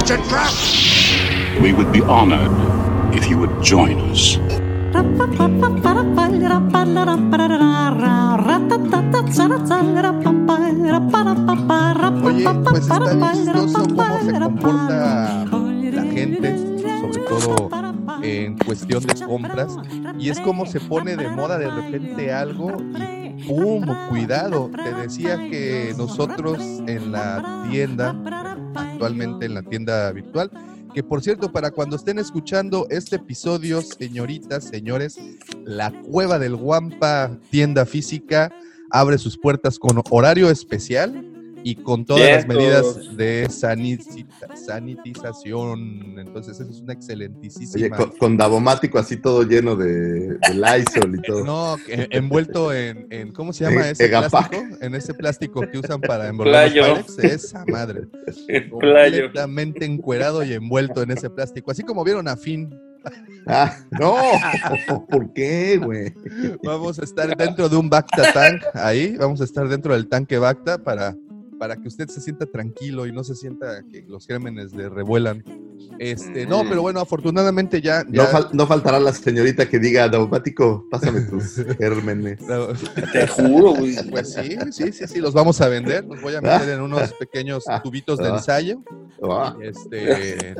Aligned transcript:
It's 0.00 0.10
a 0.10 0.16
trap! 0.28 0.52
We 1.62 1.72
would 1.72 1.92
be 1.92 2.00
honored 2.00 2.50
if 3.14 3.28
you 3.28 3.36
would 3.38 3.62
join 3.62 3.98
us. 4.10 4.38
Oye, 12.22 12.44
pues 12.64 12.80
está 12.80 13.32
chistoso 13.32 13.82
cómo 13.88 14.20
se 14.24 14.32
comporta 14.40 15.44
la 15.92 16.02
gente, 16.04 16.58
sobre 16.58 17.18
todo 17.28 17.89
en 18.22 18.58
cuestión 18.58 19.02
de 19.04 19.14
compras, 19.26 19.76
y 20.18 20.30
es 20.30 20.40
como 20.40 20.66
se 20.66 20.80
pone 20.80 21.16
de 21.16 21.28
moda 21.28 21.58
de 21.58 21.70
repente 21.70 22.32
algo 22.32 22.76
y 22.94 23.44
¡pum! 23.44 23.86
Cuidado, 24.08 24.70
te 24.74 24.94
decía 24.94 25.36
que 25.36 25.94
nosotros 25.96 26.58
en 26.86 27.12
la 27.12 27.64
tienda, 27.70 28.14
actualmente 28.74 29.46
en 29.46 29.54
la 29.54 29.62
tienda 29.62 30.10
virtual, 30.12 30.50
que 30.94 31.02
por 31.02 31.22
cierto, 31.22 31.52
para 31.52 31.70
cuando 31.70 31.96
estén 31.96 32.18
escuchando 32.18 32.86
este 32.90 33.16
episodio, 33.16 33.80
señoritas, 33.80 34.64
señores, 34.64 35.18
la 35.64 35.92
Cueva 36.02 36.38
del 36.38 36.56
Guampa, 36.56 37.38
tienda 37.50 37.86
física, 37.86 38.52
abre 38.90 39.18
sus 39.18 39.38
puertas 39.38 39.78
con 39.78 40.02
horario 40.10 40.50
especial 40.50 41.39
y 41.62 41.74
con 41.76 42.04
todas 42.04 42.28
las 42.30 42.46
medidas 42.46 43.16
de 43.16 43.46
sanitita- 43.50 44.56
sanitización. 44.56 46.18
Entonces, 46.18 46.58
eso 46.60 46.70
es 46.70 46.80
una 46.80 46.92
excelentísima. 46.92 47.70
Oye, 47.74 47.90
con, 47.90 48.10
con 48.18 48.36
Davomático 48.36 48.98
así 48.98 49.16
todo 49.16 49.42
lleno 49.42 49.76
de, 49.76 50.34
de 50.38 50.54
Lysol 50.54 51.14
y 51.16 51.22
todo. 51.26 51.44
No, 51.44 51.76
envuelto 51.88 52.72
en, 52.72 53.06
en- 53.10 53.32
¿cómo 53.32 53.52
se 53.52 53.64
llama 53.64 53.86
En 53.86 53.92
ese 53.92 54.06
Egapac. 54.06 54.50
plástico? 54.50 54.76
En 54.84 54.94
ese 54.94 55.14
plástico 55.14 55.60
que 55.70 55.78
usan 55.78 56.00
para 56.00 56.28
envolver 56.28 56.52
Playo. 56.72 56.96
los 56.96 57.14
Pyrex. 57.16 57.44
Esa 57.44 57.64
madre. 57.66 58.02
Playo. 58.80 59.22
Completamente 59.24 59.84
encuerado 59.84 60.42
y 60.44 60.52
envuelto 60.54 61.02
en 61.02 61.10
ese 61.12 61.30
plástico. 61.30 61.70
Así 61.70 61.82
como 61.82 62.04
vieron 62.04 62.28
a 62.28 62.36
Finn. 62.36 62.74
Ah, 63.46 63.74
no, 63.98 64.14
¿por 65.08 65.32
qué, 65.32 65.78
güey? 65.82 66.12
Vamos 66.62 66.98
a 66.98 67.04
estar 67.04 67.34
dentro 67.34 67.66
de 67.70 67.76
un 67.76 67.88
Bacta 67.88 68.30
Tank 68.34 68.60
ahí. 68.74 69.16
Vamos 69.16 69.40
a 69.40 69.44
estar 69.44 69.66
dentro 69.68 69.94
del 69.94 70.06
tanque 70.06 70.36
Bacta 70.36 70.76
para, 70.76 71.16
para 71.60 71.76
que 71.76 71.88
usted 71.88 72.08
se 72.08 72.22
sienta 72.22 72.46
tranquilo 72.46 73.06
y 73.06 73.12
no 73.12 73.22
se 73.22 73.34
sienta 73.34 73.84
que 73.92 74.02
los 74.08 74.26
gérmenes 74.26 74.72
le 74.72 74.88
revuelan. 74.88 75.44
Este, 75.98 76.46
no, 76.46 76.62
pero 76.66 76.80
bueno, 76.80 77.00
afortunadamente 77.00 77.82
ya. 77.82 78.02
No, 78.08 78.22
fal- 78.24 78.48
no 78.54 78.66
faltará 78.66 78.98
la 78.98 79.12
señorita 79.12 79.68
que 79.68 79.78
diga, 79.78 80.08
Davomático, 80.08 80.86
pásame 80.90 81.20
tus 81.20 81.56
gérmenes. 81.78 82.40
no, 82.40 82.68
Te 83.12 83.26
juro, 83.26 83.74
güey. 83.74 83.94
Pues 84.10 84.32
sí, 84.32 84.56
sí, 84.72 84.90
sí, 84.92 85.06
sí, 85.06 85.18
los 85.20 85.34
vamos 85.34 85.60
a 85.60 85.68
vender. 85.68 86.06
Los 86.06 86.22
voy 86.22 86.34
a 86.34 86.40
meter 86.40 86.70
en 86.70 86.80
unos 86.80 87.12
pequeños 87.20 87.64
tubitos 87.84 88.18
de 88.18 88.28
Ah. 88.28 88.36
ensayo. 88.36 88.82
Ah, 89.22 89.54
Este. 89.60 90.54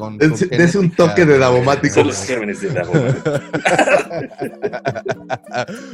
Con, 0.00 0.18
Dense- 0.18 0.48
con 0.48 0.58
dense 0.58 0.78
un 0.78 0.90
toque 0.92 1.26
de 1.26 1.36
Davomático. 1.38 1.94
Son 1.94 2.06
los 2.06 2.24
gérmenes 2.24 2.60
de 2.62 2.68
bomba. 2.68 3.14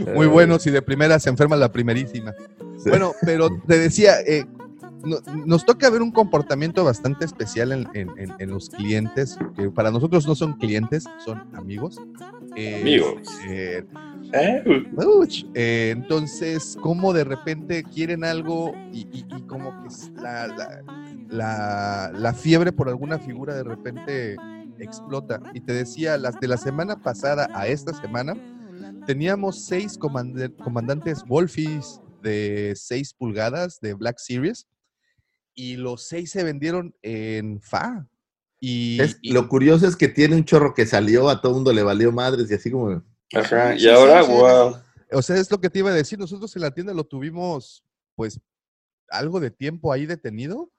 Muy 0.14 0.26
buenos 0.26 0.66
y 0.66 0.70
de 0.70 0.80
primera 0.82 1.18
se 1.18 1.28
enferma 1.28 1.56
la 1.56 1.72
primerísima. 1.72 2.32
Sí. 2.82 2.88
Bueno, 2.90 3.12
pero 3.22 3.48
te 3.66 3.78
decía, 3.78 4.20
eh, 4.26 4.44
no- 5.06 5.44
nos 5.46 5.64
toca 5.64 5.88
ver 5.90 6.02
un 6.02 6.10
comportamiento 6.10 6.84
bastante 6.84 7.24
especial 7.24 7.72
en, 7.72 7.88
en- 7.94 8.10
en- 8.18 8.34
en 8.38 8.50
los 8.50 8.68
clientes, 8.68 9.38
que 9.54 9.70
para 9.70 9.90
nosotros 9.90 10.26
no 10.26 10.34
son 10.34 10.54
clientes, 10.54 11.04
son 11.24 11.42
amigos. 11.54 11.98
Eh, 12.56 12.80
Amigos. 12.80 13.28
eh, 13.48 13.84
¿Eh? 14.32 14.62
Eh, 15.54 15.90
entonces, 15.96 16.76
como 16.82 17.12
de 17.12 17.24
repente 17.24 17.82
quieren 17.84 18.24
algo 18.24 18.72
y, 18.92 19.00
y- 19.12 19.24
y 19.36 19.42
como 19.42 19.70
que 19.82 19.88
la, 20.20 20.46
la, 20.48 20.82
la- 21.28 22.12
la 22.12 22.34
fiebre 22.34 22.72
por 22.72 22.88
alguna 22.88 23.18
figura 23.18 23.54
de 23.54 23.62
repente 23.62 24.36
explota. 24.78 25.40
Y 25.54 25.60
te 25.60 25.72
decía, 25.72 26.18
las 26.18 26.38
de 26.40 26.48
la 26.48 26.56
semana 26.56 26.96
pasada 26.96 27.48
a 27.54 27.66
esta 27.68 27.92
semana, 27.94 28.34
teníamos 29.06 29.64
seis 29.64 29.98
comand- 29.98 30.54
comandantes 30.56 31.22
Wolfies 31.26 32.00
de 32.22 32.72
6 32.74 33.14
pulgadas 33.14 33.78
de 33.80 33.94
Black 33.94 34.18
Series 34.18 34.66
y 35.56 35.74
los 35.76 36.02
seis 36.06 36.30
se 36.30 36.44
vendieron 36.44 36.94
en 37.02 37.60
FA. 37.60 38.06
Y, 38.60 39.00
Es- 39.00 39.18
y- 39.22 39.32
lo 39.32 39.48
curioso 39.48 39.88
es 39.88 39.96
que 39.96 40.06
tiene 40.08 40.36
un 40.36 40.44
chorro 40.44 40.72
que 40.74 40.86
salió, 40.86 41.28
a 41.28 41.40
todo 41.40 41.54
mundo 41.54 41.72
le 41.72 41.82
valió 41.82 42.12
madres 42.12 42.48
y 42.50 42.54
así 42.54 42.70
como... 42.70 43.02
Ajá. 43.34 43.74
Y 43.74 43.80
sí, 43.80 43.88
ahora, 43.88 44.22
sí. 44.22 44.30
wow. 44.30 44.76
O 45.12 45.22
sea, 45.22 45.36
es 45.36 45.50
lo 45.50 45.60
que 45.60 45.68
te 45.70 45.80
iba 45.80 45.90
a 45.90 45.94
decir. 45.94 46.18
Nosotros 46.18 46.54
en 46.54 46.62
la 46.62 46.70
tienda 46.72 46.94
lo 46.94 47.04
tuvimos, 47.04 47.84
pues, 48.14 48.38
algo 49.08 49.40
de 49.40 49.50
tiempo 49.50 49.92
ahí 49.92 50.06
detenido. 50.06 50.70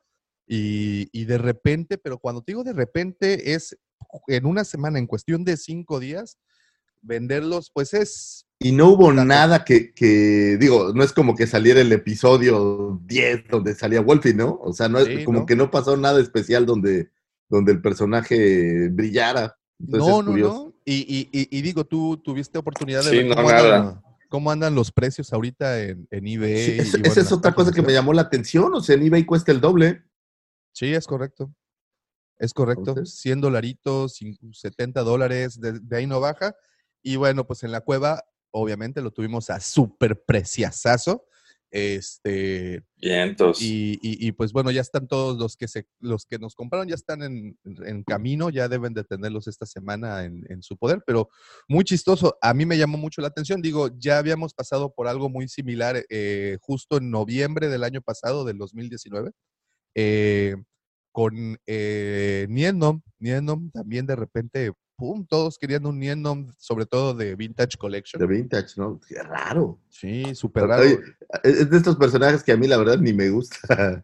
Y, 0.47 1.09
y 1.11 1.25
de 1.25 1.37
repente, 1.37 1.97
pero 1.97 2.17
cuando 2.19 2.41
te 2.41 2.53
digo 2.53 2.63
de 2.63 2.71
repente, 2.73 3.53
es 3.53 3.77
en 4.27 4.45
una 4.45 4.63
semana, 4.63 4.97
en 4.97 5.05
cuestión 5.07 5.43
de 5.43 5.57
cinco 5.57 5.99
días, 5.99 6.37
venderlos, 7.01 7.69
pues 7.73 7.93
es. 7.93 8.46
Y 8.59 8.71
no 8.71 8.89
hubo 8.89 9.13
nada 9.13 9.63
que, 9.63 9.93
que, 9.93 10.57
digo, 10.59 10.91
no 10.93 11.03
es 11.03 11.13
como 11.13 11.35
que 11.35 11.45
saliera 11.45 11.79
el 11.79 11.91
episodio 11.91 12.99
10 13.05 13.47
donde 13.49 13.75
salía 13.75 14.01
Wolfie, 14.01 14.33
¿no? 14.33 14.59
O 14.63 14.73
sea, 14.73 14.89
no 14.89 14.97
es 14.99 15.05
Sí, 15.07 15.23
como 15.23 15.41
¿no? 15.41 15.45
que 15.45 15.55
no 15.55 15.69
pasó 15.69 15.95
nada 15.95 16.19
especial 16.19 16.65
donde, 16.65 17.11
donde 17.49 17.71
el 17.73 17.81
personaje 17.81 18.89
brillara. 18.89 19.55
Entonces 19.79 20.09
no, 20.09 20.23
no, 20.23 20.35
no. 20.37 20.73
Y, 20.85 20.95
y- 20.95 21.29
y- 21.31 21.55
y 21.55 21.61
digo, 21.61 21.85
tú 21.85 22.17
tuviste 22.17 22.57
oportunidad 22.57 23.03
de 23.03 23.09
Sí, 23.11 23.17
ver 23.17 23.27
no, 23.27 23.35
cómo, 23.35 23.49
nada. 23.51 23.77
andan, 23.79 24.01
cómo 24.29 24.49
andan 24.51 24.73
los 24.73 24.91
precios 24.91 25.31
ahorita 25.33 25.83
en, 25.83 26.07
en 26.09 26.27
eBay. 26.27 26.65
Sí, 26.65 26.71
y 26.71 26.79
es- 26.79 26.91
bueno, 26.93 27.05
esa 27.07 27.21
es 27.21 27.31
otra 27.31 27.53
cosa 27.53 27.71
que 27.71 27.83
me 27.83 27.93
llamó 27.93 28.11
la 28.13 28.23
atención. 28.23 28.73
O 28.73 28.81
sea, 28.81 28.95
en 28.95 29.03
eBay 29.03 29.23
cuesta 29.25 29.51
el 29.51 29.61
doble. 29.61 30.01
Sí, 30.73 30.91
es 30.95 31.05
correcto. 31.05 31.53
Es 32.39 32.53
correcto. 32.55 32.89
Entonces- 32.89 33.19
100 33.19 33.39
dolaritos, 33.39 34.19
cin- 34.19 34.39
70 34.51 35.03
dólares, 35.03 35.59
de, 35.61 35.73
de 35.79 35.97
ahí 35.97 36.07
no 36.07 36.19
baja. 36.19 36.55
Y 37.03 37.17
bueno, 37.17 37.45
pues 37.45 37.61
en 37.63 37.71
la 37.71 37.81
cueva, 37.81 38.23
obviamente 38.57 39.01
lo 39.01 39.11
tuvimos 39.11 39.49
a 39.49 39.59
súper 39.59 40.23
preciazazo. 40.23 41.25
Este, 41.69 42.81
Vientos. 42.95 43.61
y, 43.61 43.99
y- 44.01 44.25
y, 44.27 44.31
pues 44.31 44.53
bueno, 44.53 44.71
ya 44.71 44.79
están 44.79 45.05
todos 45.07 45.37
los 45.37 45.57
que 45.57 45.67
se, 45.67 45.85
los 45.99 46.25
que 46.25 46.39
nos 46.39 46.55
compraron, 46.55 46.87
ya 46.87 46.95
están 46.95 47.21
en, 47.23 47.57
en 47.65 48.03
camino, 48.03 48.49
ya 48.49 48.69
deben 48.69 48.93
de 48.93 49.03
tenerlos 49.03 49.47
esta 49.47 49.65
semana 49.65 50.23
en, 50.23 50.45
en 50.49 50.63
su 50.63 50.77
poder, 50.77 51.03
pero 51.05 51.29
muy 51.67 51.83
chistoso. 51.83 52.37
A 52.41 52.53
mí 52.53 52.65
me 52.65 52.77
llamó 52.77 52.97
mucho 52.97 53.21
la 53.21 53.27
atención. 53.27 53.61
Digo, 53.61 53.89
ya 53.99 54.17
habíamos 54.17 54.53
pasado 54.53 54.93
por 54.93 55.07
algo 55.09 55.29
muy 55.29 55.49
similar 55.49 56.03
eh, 56.09 56.57
justo 56.61 56.97
en 56.97 57.11
noviembre 57.11 57.67
del 57.67 57.83
año 57.83 58.01
pasado, 58.01 58.45
del 58.45 58.57
2019, 58.57 59.31
eh, 59.95 60.55
con 61.11 61.57
eh. 61.67 62.47
Niendom 62.49 63.01
también 63.71 64.05
de 64.05 64.15
repente, 64.15 64.71
pum, 64.97 65.25
todos 65.25 65.57
querían 65.59 65.85
un 65.85 65.99
Niendom, 65.99 66.51
sobre 66.57 66.85
todo 66.87 67.13
de 67.13 67.35
Vintage 67.35 67.77
Collection. 67.77 68.19
De 68.19 68.25
vintage, 68.27 68.73
¿no? 68.77 68.99
Qué 69.07 69.21
raro. 69.21 69.79
Sí, 69.89 70.33
súper 70.35 70.65
raro. 70.65 70.81
Oye, 70.83 70.99
es 71.43 71.69
de 71.69 71.77
estos 71.77 71.95
personajes 71.95 72.43
que 72.43 72.51
a 72.51 72.57
mí 72.57 72.67
la 72.67 72.77
verdad 72.77 72.97
ni 72.97 73.13
me 73.13 73.29
gusta. 73.29 74.03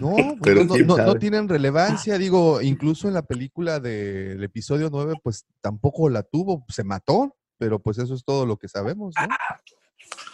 No, 0.00 0.36
Pero 0.42 0.56
pues 0.56 0.66
no, 0.66 0.74
quién 0.74 0.86
no- 0.88 0.96
no 0.96 1.04
sabe. 1.06 1.18
tienen 1.20 1.48
relevancia, 1.48 2.18
digo, 2.18 2.60
incluso 2.60 3.06
en 3.08 3.14
la 3.14 3.22
película 3.22 3.78
del 3.78 4.42
episodio 4.42 4.90
9, 4.90 5.14
pues 5.22 5.46
tampoco 5.60 6.08
la 6.10 6.24
tuvo, 6.24 6.64
se 6.68 6.82
mató, 6.84 7.36
pero 7.56 7.78
pues 7.80 7.98
eso 7.98 8.12
es 8.14 8.24
todo 8.24 8.44
lo 8.46 8.56
que 8.58 8.66
sabemos, 8.68 9.14
¿no? 9.16 9.28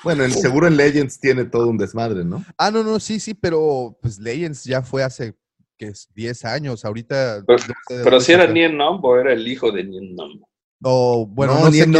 Bueno, 0.03 0.25
el 0.25 0.33
seguro 0.33 0.67
en 0.69 0.77
Legends 0.77 1.21
tiene 1.21 1.45
todo 1.45 1.67
un 1.69 1.77
desmadre, 1.79 2.25
¿no? 2.25 2.45
Ah, 2.57 2.71
no, 2.71 2.83
no, 2.83 2.99
sí, 2.99 3.21
sí, 3.21 3.35
pero 3.35 3.99
pues 4.01 4.19
Legends 4.19 4.65
ya 4.65 4.81
fue 4.81 5.03
hace, 5.03 5.37
que 5.77 5.87
es 5.89 6.09
10 6.15 6.45
años, 6.45 6.85
ahorita... 6.85 7.43
Pero- 7.47 7.59
no 7.59 7.75
sé 7.89 7.95
de 7.97 8.05
Pero 8.05 8.11
dónde 8.17 8.25
si 8.25 8.33
era 8.33 8.47
Nien 8.47 8.77
Nom 8.77 9.01
o 9.05 9.17
era 9.17 9.33
el 9.33 9.47
hijo 9.47 9.71
de 9.73 9.85
Nien 9.85 10.15
Nom. 10.15 10.41
O, 10.83 11.27
bueno, 11.27 11.55
no, 11.55 11.65
no, 11.67 11.71
quién 11.71 11.91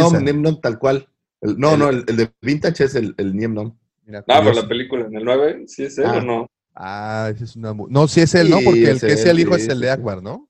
Nom, 0.41 0.61
tal 0.61 0.77
cual. 0.79 1.07
El- 1.41 1.57
no, 1.57 1.73
El- 1.73 1.79
no, 1.79 1.89
el, 1.89 2.03
el 2.07 2.17
de 2.17 2.29
Vintage 2.41 2.83
es 2.85 2.95
el, 2.95 3.13
el 3.17 3.35
Niem 3.35 3.53
Nom. 3.53 3.77
Mira, 4.05 4.19
Ah, 4.27 4.41
pero 4.43 4.53
la 4.53 4.67
película 4.67 5.05
en 5.05 5.15
el 5.15 5.23
9, 5.25 5.63
¿sí 5.67 5.83
es 5.83 5.97
él 5.97 6.05
Ah. 6.07 6.17
o 6.17 6.21
no? 6.21 6.47
Ah, 6.75 7.31
ese 7.33 7.43
es 7.45 7.55
una... 7.55 7.73
No, 7.73 8.07
sí 8.07 8.21
es 8.21 8.33
él, 8.35 8.49
¿no? 8.49 8.59
Sí, 8.59 8.65
Porque 8.65 8.89
el 8.91 8.99
que 8.99 9.07
es 9.13 9.25
el 9.25 9.39
hijo 9.39 9.55
sí, 9.55 9.61
es 9.63 9.67
el 9.69 9.79
de. 9.79 9.89
Akbar, 9.89 10.21
¿no? 10.21 10.47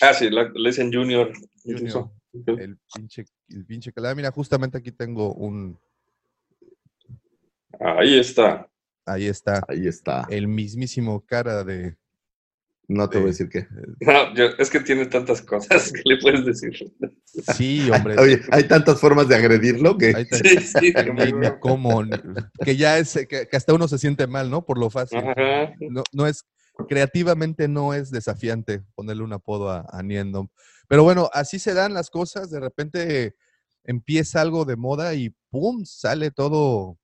Ah, 0.00 0.14
sí, 0.14 0.30
la- 0.30 0.50
le 0.54 0.70
dicen 0.70 0.92
Junior. 0.92 1.32
Junior. 1.64 2.10
El 2.46 2.78
pinche, 2.94 3.24
el 3.48 3.66
pinche 3.66 3.92
calada. 3.92 4.14
Mira, 4.14 4.30
justamente 4.30 4.78
aquí 4.78 4.92
tengo 4.92 5.34
un... 5.34 5.76
Ahí 7.80 8.18
está. 8.18 8.68
Ahí 9.04 9.26
está. 9.26 9.62
Ahí 9.68 9.86
está. 9.86 10.26
el 10.30 10.46
mismísimo 10.48 11.24
cara 11.24 11.64
de, 11.64 11.96
No 12.90 13.08
te 13.10 13.18
voy 13.18 13.26
a 13.26 13.30
decir 13.30 13.48
qué. 13.50 13.66
No, 14.00 14.34
yo- 14.34 14.48
es 14.58 14.70
que 14.70 14.80
tiene 14.80 15.04
tantas 15.06 15.42
cosas 15.42 15.92
que 15.92 16.00
le 16.06 16.16
puedes 16.18 16.44
decir. 16.46 16.72
Sí, 17.54 17.90
hombre. 17.90 18.16
Oye, 18.18 18.40
hay 18.50 18.64
tantas 18.64 18.98
formas 18.98 19.28
de 19.28 19.36
agredirlo 19.36 19.98
que. 19.98 20.26
Sí, 20.32 20.58
sí. 20.58 20.94
Cómo, 21.60 22.02
que 22.64 22.76
ya 22.76 22.98
es, 22.98 23.12
que, 23.28 23.46
que 23.46 23.56
hasta 23.56 23.74
uno 23.74 23.86
se 23.88 23.98
siente 23.98 24.26
mal, 24.26 24.50
¿no? 24.50 24.64
Por 24.64 24.78
lo 24.78 24.88
fácil. 24.88 25.18
Ajá. 25.18 25.74
No, 25.80 26.02
no 26.12 26.26
es, 26.26 26.46
creativamente 26.88 27.68
no 27.68 27.92
es 27.92 28.10
desafiante 28.10 28.82
ponerle 28.94 29.22
un 29.22 29.34
apodo 29.34 29.70
a, 29.70 29.84
a 29.90 30.02
Niendom. 30.02 30.48
Pero 30.88 31.04
bueno, 31.04 31.28
así 31.34 31.58
se 31.58 31.74
dan 31.74 31.92
las 31.92 32.08
cosas, 32.08 32.50
de 32.50 32.60
repente 32.60 33.36
empieza 33.84 34.40
algo 34.40 34.64
de 34.64 34.76
moda 34.76 35.14
y 35.14 35.34
¡pum! 35.50 35.84
sale 35.84 36.30
todo. 36.30 36.98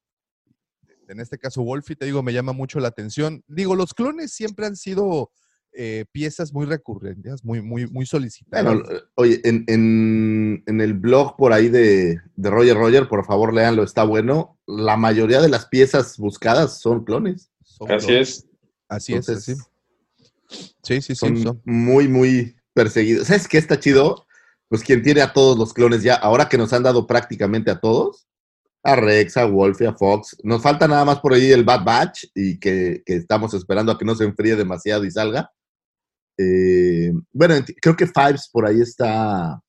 En 1.09 1.21
este 1.21 1.37
caso, 1.39 1.63
Wolfie, 1.63 1.97
te 1.97 2.07
digo, 2.07 2.23
me 2.23 2.33
llama 2.33 2.53
mucho 2.55 2.81
la 2.81 2.89
atención. 2.89 3.45
Digo, 3.47 3.77
los 3.77 3.93
clones 3.93 4.33
siempre 4.33 4.65
han 4.65 4.77
sido 4.77 5.31
eh, 5.77 6.05
piezas 6.13 6.53
muy 6.53 6.67
recurrentes, 6.67 7.45
muy, 7.45 7.61
muy, 7.61 7.87
muy 7.89 8.07
solicitadas. 8.07 8.65
Bueno, 8.65 8.91
eh, 8.91 9.03
oye, 9.17 9.41
en, 9.45 9.65
en- 9.67 10.63
en 10.67 10.81
el 10.81 10.95
blog 10.95 11.37
por 11.37 11.53
ahí 11.53 11.69
de, 11.69 12.21
de 12.37 12.51
Roger 12.51 12.77
Roger, 12.77 13.09
por 13.09 13.25
favor, 13.27 13.53
léanlo, 13.53 13.83
está 13.83 14.05
bueno. 14.05 14.59
La 14.67 14.97
mayoría 14.97 15.41
de 15.43 15.49
las 15.49 15.67
piezas 15.67 16.17
buscadas 16.19 16.81
son 16.81 17.05
clones. 17.05 17.51
Son 17.65 17.91
Así 17.91 18.07
clones. 18.07 18.29
es. 18.31 18.47
Así 18.89 19.15
es, 19.15 19.29
así. 19.29 19.55
Sí, 20.49 20.67
sí, 20.83 21.01
sí. 21.03 21.15
son 21.17 21.37
son- 21.43 21.63
muy, 21.65 22.07
muy 22.09 22.57
perseguidos. 22.73 23.27
¿Sabes 23.27 23.49
qué 23.49 23.59
está 23.59 23.79
chido? 23.81 24.27
Pues 24.69 24.83
quien 24.83 25.03
tiene 25.03 25.23
a 25.23 25.33
todos 25.33 25.59
los 25.59 25.73
clones 25.73 26.03
ya, 26.03 26.15
ahora 26.15 26.49
que 26.49 26.59
nos 26.59 26.73
han 26.73 26.83
dado 26.83 27.07
prácticamente 27.07 27.71
a 27.71 27.81
todos, 27.81 28.27
a 28.83 28.97
Rex, 28.97 29.37
a 29.37 29.47
Wolfie, 29.47 29.87
a 29.87 29.95
Fox, 29.95 30.37
nos 30.43 30.63
falta 30.63 30.87
nada 30.87 31.05
más 31.05 31.21
por 31.21 31.33
ahí 31.33 31.51
el 31.53 31.65
Bad 31.65 31.85
Batch 31.85 32.25
y 32.35 32.59
que, 32.59 33.03
que 33.07 33.17
estamos 33.17 33.55
esperando 33.55 33.93
a 33.93 33.99
que 33.99 34.05
no 34.05 34.15
se 34.15 34.25
enfríe 34.25 34.57
demasiado 34.57 35.05
y 35.05 35.11
salga. 35.11 35.51
Eh, 36.39 37.13
bueno, 37.33 37.55
creo 37.81 37.97
que 37.97 38.07
Fives 38.07 38.49
por 38.53 38.67
ahí 38.67 38.81
está, 38.81 39.61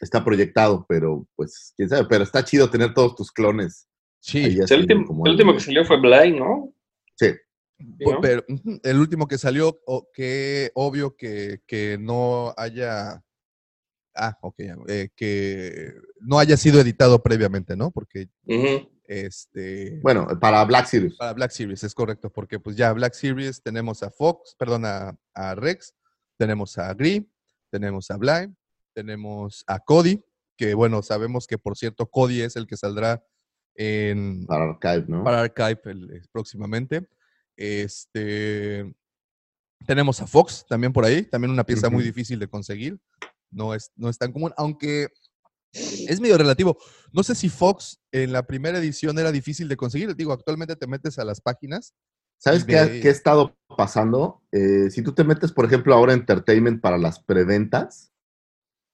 está 0.00 0.24
proyectado, 0.24 0.84
pero 0.88 1.26
pues 1.36 1.72
quién 1.76 1.88
sabe, 1.88 2.06
pero 2.08 2.24
está 2.24 2.44
chido 2.44 2.70
tener 2.70 2.94
todos 2.94 3.14
tus 3.14 3.30
clones. 3.32 3.86
Sí, 4.20 4.44
El 4.44 4.62
así 4.62 4.74
último, 4.74 5.06
como 5.06 5.26
el 5.26 5.30
algo- 5.32 5.36
último 5.42 5.54
que 5.54 5.64
salió 5.64 5.84
fue 5.84 6.00
Blind, 6.00 6.38
¿no? 6.38 6.72
Sí. 7.16 7.26
Sí, 7.78 8.04
Po- 8.04 8.14
¿no? 8.14 8.20
Pero 8.20 8.44
el 8.82 8.98
último 8.98 9.28
que 9.28 9.38
salió, 9.38 9.78
o- 9.86 10.08
que 10.12 10.70
obvio 10.74 11.14
que, 11.16 11.60
que 11.66 11.96
no 12.00 12.52
haya. 12.56 13.22
Ah, 14.20 14.36
ok, 14.40 14.54
eh, 14.88 15.10
que 15.14 15.92
no 16.20 16.40
haya 16.40 16.56
sido 16.56 16.80
editado 16.80 17.22
previamente, 17.22 17.76
¿no? 17.76 17.92
Porque. 17.92 18.28
Este. 19.08 19.98
Bueno, 20.02 20.28
para 20.38 20.62
Black 20.64 20.86
Series. 20.86 21.16
Para 21.16 21.32
Black 21.32 21.50
Series, 21.50 21.82
es 21.82 21.94
correcto, 21.94 22.30
porque 22.30 22.60
pues 22.60 22.76
ya 22.76 22.92
Black 22.92 23.14
Series 23.14 23.60
tenemos 23.62 24.02
a 24.04 24.10
Fox, 24.10 24.54
perdón, 24.56 24.84
a, 24.84 25.18
a 25.34 25.54
Rex, 25.56 25.94
tenemos 26.36 26.76
a 26.78 26.92
Gree, 26.94 27.26
tenemos 27.70 28.10
a 28.10 28.16
Blind, 28.18 28.54
tenemos 28.94 29.64
a 29.66 29.80
Cody, 29.80 30.22
que 30.56 30.74
bueno, 30.74 31.02
sabemos 31.02 31.46
que 31.46 31.56
por 31.58 31.76
cierto 31.76 32.06
Cody 32.06 32.42
es 32.42 32.54
el 32.56 32.66
que 32.66 32.76
saldrá 32.76 33.24
en, 33.74 34.44
Para 34.46 34.64
Archive, 34.70 35.04
¿no? 35.08 35.24
para 35.24 35.40
Archive 35.40 35.80
el- 35.86 36.10
eh, 36.12 36.22
próximamente. 36.30 37.08
Este, 37.56 38.92
tenemos 39.86 40.20
a 40.20 40.26
Fox 40.26 40.66
también 40.68 40.92
por 40.92 41.04
ahí, 41.04 41.22
también 41.22 41.50
una 41.52 41.64
pieza 41.64 41.88
muy 41.88 42.02
difícil 42.04 42.38
de 42.38 42.48
conseguir. 42.48 42.98
No 43.50 43.74
es, 43.74 43.90
no 43.96 44.08
es 44.10 44.18
tan 44.18 44.32
común, 44.32 44.52
aunque 44.56 45.08
es 45.72 46.20
medio 46.20 46.38
relativo. 46.38 46.78
No 47.12 47.22
sé 47.22 47.34
si 47.34 47.48
Fox 47.48 48.00
en 48.12 48.32
la 48.32 48.46
primera 48.46 48.78
edición 48.78 49.18
era 49.18 49.32
difícil 49.32 49.68
de 49.68 49.76
conseguir. 49.76 50.14
Digo, 50.16 50.32
actualmente 50.32 50.76
te 50.76 50.86
metes 50.86 51.18
a 51.18 51.24
las 51.24 51.40
páginas. 51.40 51.94
¿Sabes 52.40 52.64
qué, 52.64 52.78
ha- 52.78 52.86
de- 52.86 53.00
qué 53.00 53.08
ha 53.08 53.12
estado 53.12 53.56
pasando? 53.76 54.42
Eh, 54.52 54.90
si 54.90 55.02
tú 55.02 55.12
te 55.14 55.24
metes, 55.24 55.50
por 55.52 55.64
ejemplo, 55.64 55.94
ahora 55.94 56.12
en 56.12 56.20
Entertainment 56.20 56.80
para 56.80 56.96
las 56.98 57.20
preventas, 57.20 58.12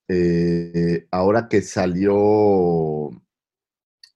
eh, 0.09 1.07
ahora 1.11 1.49
que 1.49 1.63
salió. 1.63 3.11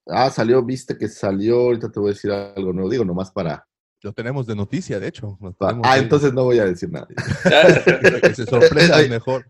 Ah, 0.06 0.30
salió, 0.30 0.62
viste 0.64 0.96
que 0.96 1.08
salió. 1.08 1.56
Ahorita 1.60 1.90
te 1.90 2.00
voy 2.00 2.10
a 2.10 2.14
decir 2.14 2.30
algo, 2.30 2.72
no 2.72 2.88
digo 2.88 3.04
nomás 3.04 3.30
para. 3.30 3.66
Lo 4.00 4.12
tenemos 4.12 4.46
de 4.46 4.54
noticia, 4.54 5.00
de 5.00 5.08
hecho. 5.08 5.36
ah, 5.60 5.80
ahí. 5.82 6.02
entonces 6.02 6.32
no 6.32 6.44
voy 6.44 6.58
a 6.60 6.64
decir 6.64 6.88
nada. 6.90 7.08
Que 8.22 8.34
se 8.34 8.46
sorprendan 8.46 9.00
Ay. 9.00 9.08
mejor. 9.10 9.44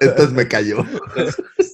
Entonces 0.00 0.32
me 0.32 0.48
cayó. 0.48 0.78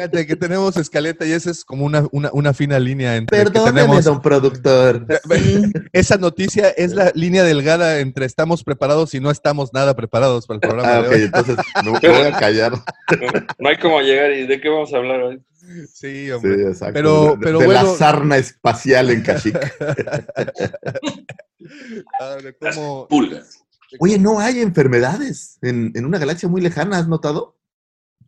Sí, 0.00 0.08
Fíjate 0.08 0.26
que 0.26 0.36
tenemos 0.36 0.76
escaleta 0.78 1.26
y 1.26 1.32
esa 1.32 1.50
es 1.50 1.64
como 1.64 1.84
una, 1.84 2.06
una, 2.12 2.30
una 2.32 2.54
fina 2.54 2.78
línea 2.78 3.16
entre 3.16 3.36
que 3.38 3.44
Perdóneme, 3.44 3.80
tenemos 3.82 4.04
don 4.04 4.22
productor. 4.22 5.06
Sí. 5.30 5.62
Esa 5.92 6.16
noticia 6.16 6.70
es 6.70 6.92
la 6.92 7.12
línea 7.14 7.42
delgada 7.44 7.98
entre 8.00 8.24
estamos 8.24 8.64
preparados 8.64 9.12
y 9.14 9.20
no 9.20 9.30
estamos 9.30 9.74
nada 9.74 9.94
preparados 9.94 10.46
para 10.46 10.56
el 10.56 10.60
programa 10.60 10.88
Ah, 10.94 11.02
de 11.02 11.08
ok, 11.08 11.14
hoy. 11.14 11.22
entonces 11.22 11.56
me 11.84 11.90
voy 12.08 12.26
a 12.26 12.32
callar. 12.38 12.72
No 13.58 13.68
hay 13.68 13.76
como 13.78 14.00
llegar 14.00 14.30
y 14.32 14.46
de 14.46 14.60
qué 14.60 14.68
vamos 14.70 14.92
a 14.94 14.96
hablar 14.96 15.20
hoy. 15.22 15.42
Sí, 15.92 16.24
Sí, 16.26 16.30
hombre. 16.30 16.62
exacto. 16.68 16.94
Pero- 16.94 17.30
de, 17.32 17.36
pero 17.38 17.58
de 17.58 17.68
la 17.68 17.82
bueno. 17.82 17.96
sarna 17.98 18.36
espacial 18.38 19.10
en 19.10 19.22
Kashyyyk. 19.22 19.58
A 22.20 22.34
ver, 22.36 22.56
¿cómo- 22.58 23.06
Pulgas. 23.08 23.62
Oye, 23.98 24.18
no 24.18 24.38
hay 24.38 24.60
enfermedades 24.60 25.58
en, 25.62 25.92
en 25.94 26.04
una 26.04 26.18
galaxia 26.18 26.48
muy 26.48 26.60
lejana, 26.60 26.98
¿has 26.98 27.08
notado? 27.08 27.56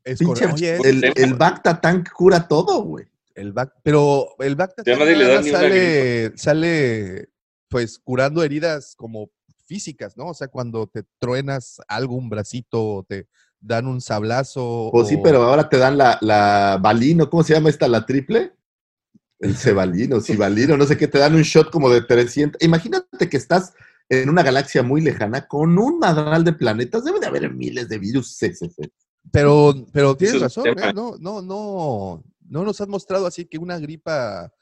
Es 0.04 0.18
Pinche? 0.18 0.46
Oye, 0.46 0.76
el, 0.84 1.12
el 1.16 1.34
Bacta 1.34 1.80
Tank 1.80 2.10
cura 2.12 2.46
todo, 2.48 2.82
güey. 2.82 3.06
el 3.34 3.54
pero 3.82 4.28
el 4.38 4.56
Bacta 4.56 4.82
Ya 4.84 4.96
nadie 4.96 5.16
le 5.16 5.24
da 5.24 5.30
nada 5.30 5.42
ni 5.42 5.50
una 5.50 5.58
sale, 5.58 6.36
sale 6.36 7.28
pues 7.68 7.98
curando 7.98 8.42
heridas 8.42 8.94
como 8.96 9.30
físicas, 9.66 10.16
¿no? 10.16 10.26
O 10.26 10.34
sea, 10.34 10.48
cuando 10.48 10.86
te 10.86 11.04
truenas 11.18 11.80
algo, 11.88 12.16
un 12.16 12.28
bracito, 12.28 12.96
o 12.96 13.02
te 13.04 13.28
dan 13.60 13.86
un 13.86 14.00
sablazo. 14.00 14.90
Pues 14.92 15.08
sí, 15.08 15.16
o- 15.16 15.22
pero 15.22 15.42
ahora 15.42 15.68
te 15.68 15.78
dan 15.78 15.96
la, 15.96 16.18
la 16.20 16.78
Balino, 16.80 17.30
¿cómo 17.30 17.42
se 17.42 17.54
llama 17.54 17.70
esta? 17.70 17.88
¿La 17.88 18.04
triple? 18.04 18.52
El 19.38 19.56
Cebalino, 19.56 20.20
Cibalino, 20.20 20.76
no 20.76 20.84
sé 20.84 20.96
qué, 20.96 21.08
te 21.08 21.18
dan 21.18 21.34
un 21.34 21.42
shot 21.42 21.70
como 21.70 21.88
de 21.88 22.02
300. 22.02 22.60
Imagínate 22.62 23.28
que 23.28 23.36
estás 23.36 23.72
en 24.08 24.28
una 24.28 24.42
galaxia 24.42 24.82
muy 24.82 25.00
lejana 25.00 25.46
con 25.48 25.78
un 25.78 25.98
madral 25.98 26.44
de 26.44 26.52
planetas, 26.52 27.04
debe 27.04 27.18
de 27.20 27.26
haber 27.26 27.50
miles 27.52 27.88
de 27.88 27.98
virus. 27.98 28.36
sí, 28.36 28.52
sí, 28.54 28.68
sí. 28.68 28.82
Pero, 29.30 29.74
pero 29.92 30.16
tienes 30.16 30.36
es 30.36 30.42
razón. 30.42 30.66
¿eh? 30.68 30.92
no, 30.94 31.16
no, 31.18 31.40
no, 31.42 32.24
no 32.48 32.64
nos 32.64 32.80
han 32.80 32.90
mostrado 32.90 33.26
así 33.26 33.44
que 33.44 33.58
una 33.58 33.78
gripa, 33.78 34.52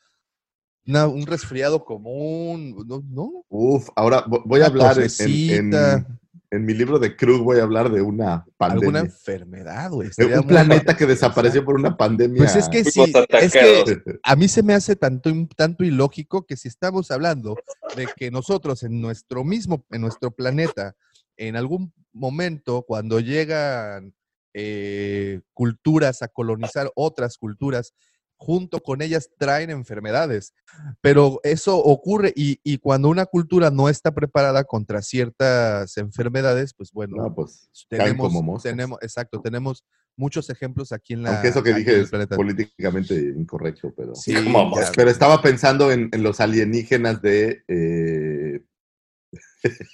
una- 0.86 1.06
un 1.08 1.26
resfriado 1.26 1.84
común, 1.84 2.76
no, 2.86 3.02
no. 3.08 3.44
Uf, 3.48 3.88
ahora 3.96 4.24
vo- 4.26 4.42
voy 4.44 4.60
a 4.60 4.66
hablar 4.66 4.96
en, 4.98 5.72
en- 5.72 6.66
mi 6.66 6.74
libro 6.74 6.98
de 6.98 7.14
Krug, 7.16 7.44
voy 7.44 7.60
a 7.60 7.62
hablar 7.62 7.90
de 7.92 8.02
una 8.02 8.44
pandemia. 8.56 8.82
alguna 8.82 8.98
enfermedad, 9.00 9.90
güey. 9.93 10.08
De 10.08 10.10
estaría 10.10 10.40
un 10.40 10.46
muy 10.46 10.48
planeta 10.52 10.96
que 10.96 11.06
desapareció 11.06 11.64
por 11.64 11.76
una 11.76 11.96
pandemia. 11.96 12.38
Pues 12.38 12.56
es 12.56 12.69
que 12.69 12.82
sí, 12.84 13.12
es 13.29 13.52
que 13.52 14.02
a 14.22 14.34
mí 14.36 14.48
se 14.48 14.62
me 14.64 14.74
hace 14.74 14.96
tanto, 14.96 15.31
tanto 15.56 15.84
ilógico 15.84 16.44
que 16.46 16.56
si 16.56 16.67
estamos 16.67 17.12
hablando 17.12 17.56
de 17.96 18.08
que 18.17 18.32
nosotros 18.32 18.82
en 18.82 19.00
nuestro 19.00 19.44
mismo, 19.44 19.84
en 19.90 20.00
nuestro 20.00 20.32
planeta, 20.32 20.96
en 21.36 21.55
algún 21.55 21.93
momento, 22.12 22.82
cuando 22.82 23.20
llegan 23.20 24.12
eh, 24.54 25.40
culturas 25.52 26.22
a 26.22 26.28
colonizar 26.28 26.90
otras 26.94 27.38
culturas, 27.38 27.94
junto 28.36 28.80
con 28.80 29.02
ellas 29.02 29.28
traen 29.38 29.70
enfermedades. 29.70 30.54
Pero 31.00 31.40
eso 31.42 31.76
ocurre 31.76 32.32
y, 32.34 32.58
y 32.64 32.78
cuando 32.78 33.08
una 33.08 33.26
cultura 33.26 33.70
no 33.70 33.88
está 33.88 34.12
preparada 34.12 34.64
contra 34.64 35.02
ciertas 35.02 35.96
enfermedades, 35.98 36.72
pues 36.74 36.90
bueno, 36.90 37.16
No, 37.16 37.34
pues 37.34 37.69
tenemos, 37.88 38.32
como 38.32 38.58
tenemos, 38.58 38.98
exacto, 39.02 39.40
tenemos 39.42 39.84
muchos 40.16 40.50
ejemplos 40.50 40.92
aquí 40.92 41.14
en 41.14 41.22
la. 41.22 41.32
Aunque 41.34 41.48
eso 41.48 41.62
que 41.62 41.74
dije 41.74 42.00
es 42.00 42.10
políticamente 42.10 43.14
incorrecto, 43.14 43.92
pero... 43.96 44.14
Sí, 44.14 44.34
Como. 44.44 44.72
Pero 44.94 45.10
estaba 45.10 45.42
pensando 45.42 45.90
en, 45.90 46.08
en 46.12 46.22
los 46.22 46.40
alienígenas 46.40 47.20
de, 47.22 47.64
eh, 47.69 48.19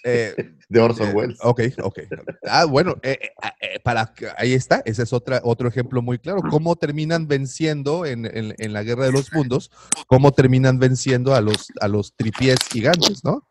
eh, 0.05 0.35
de 0.69 0.81
Orson 0.81 1.09
eh, 1.09 1.13
Welles. 1.13 1.39
ok, 1.43 1.61
ok. 1.83 1.99
Ah, 2.45 2.65
bueno, 2.65 2.97
eh, 3.03 3.19
eh, 3.21 3.31
ah, 3.43 3.55
para 3.83 4.13
ahí 4.37 4.53
está, 4.55 4.83
ese 4.85 5.03
es 5.03 5.13
otra, 5.13 5.41
otro 5.45 5.69
ejemplo 5.69 6.03
muy 6.03 6.19
claro. 6.19 6.43
Cómo 6.43 6.77
terminan 6.77 7.27
venciendo 7.27 8.07
en, 8.07 8.27
en- 8.27 8.55
en 8.59 8.73
la 8.73 8.83
guerra 8.83 9.05
de 9.07 9.13
los 9.13 9.33
mundos, 9.33 9.71
cómo 10.07 10.33
terminan 10.33 10.79
venciendo 10.79 11.35
a 11.35 11.41
los, 11.41 11.73
a 11.81 11.89
los 11.89 12.15
tripiés 12.15 12.67
gigantes, 12.69 13.25
¿no? 13.25 13.47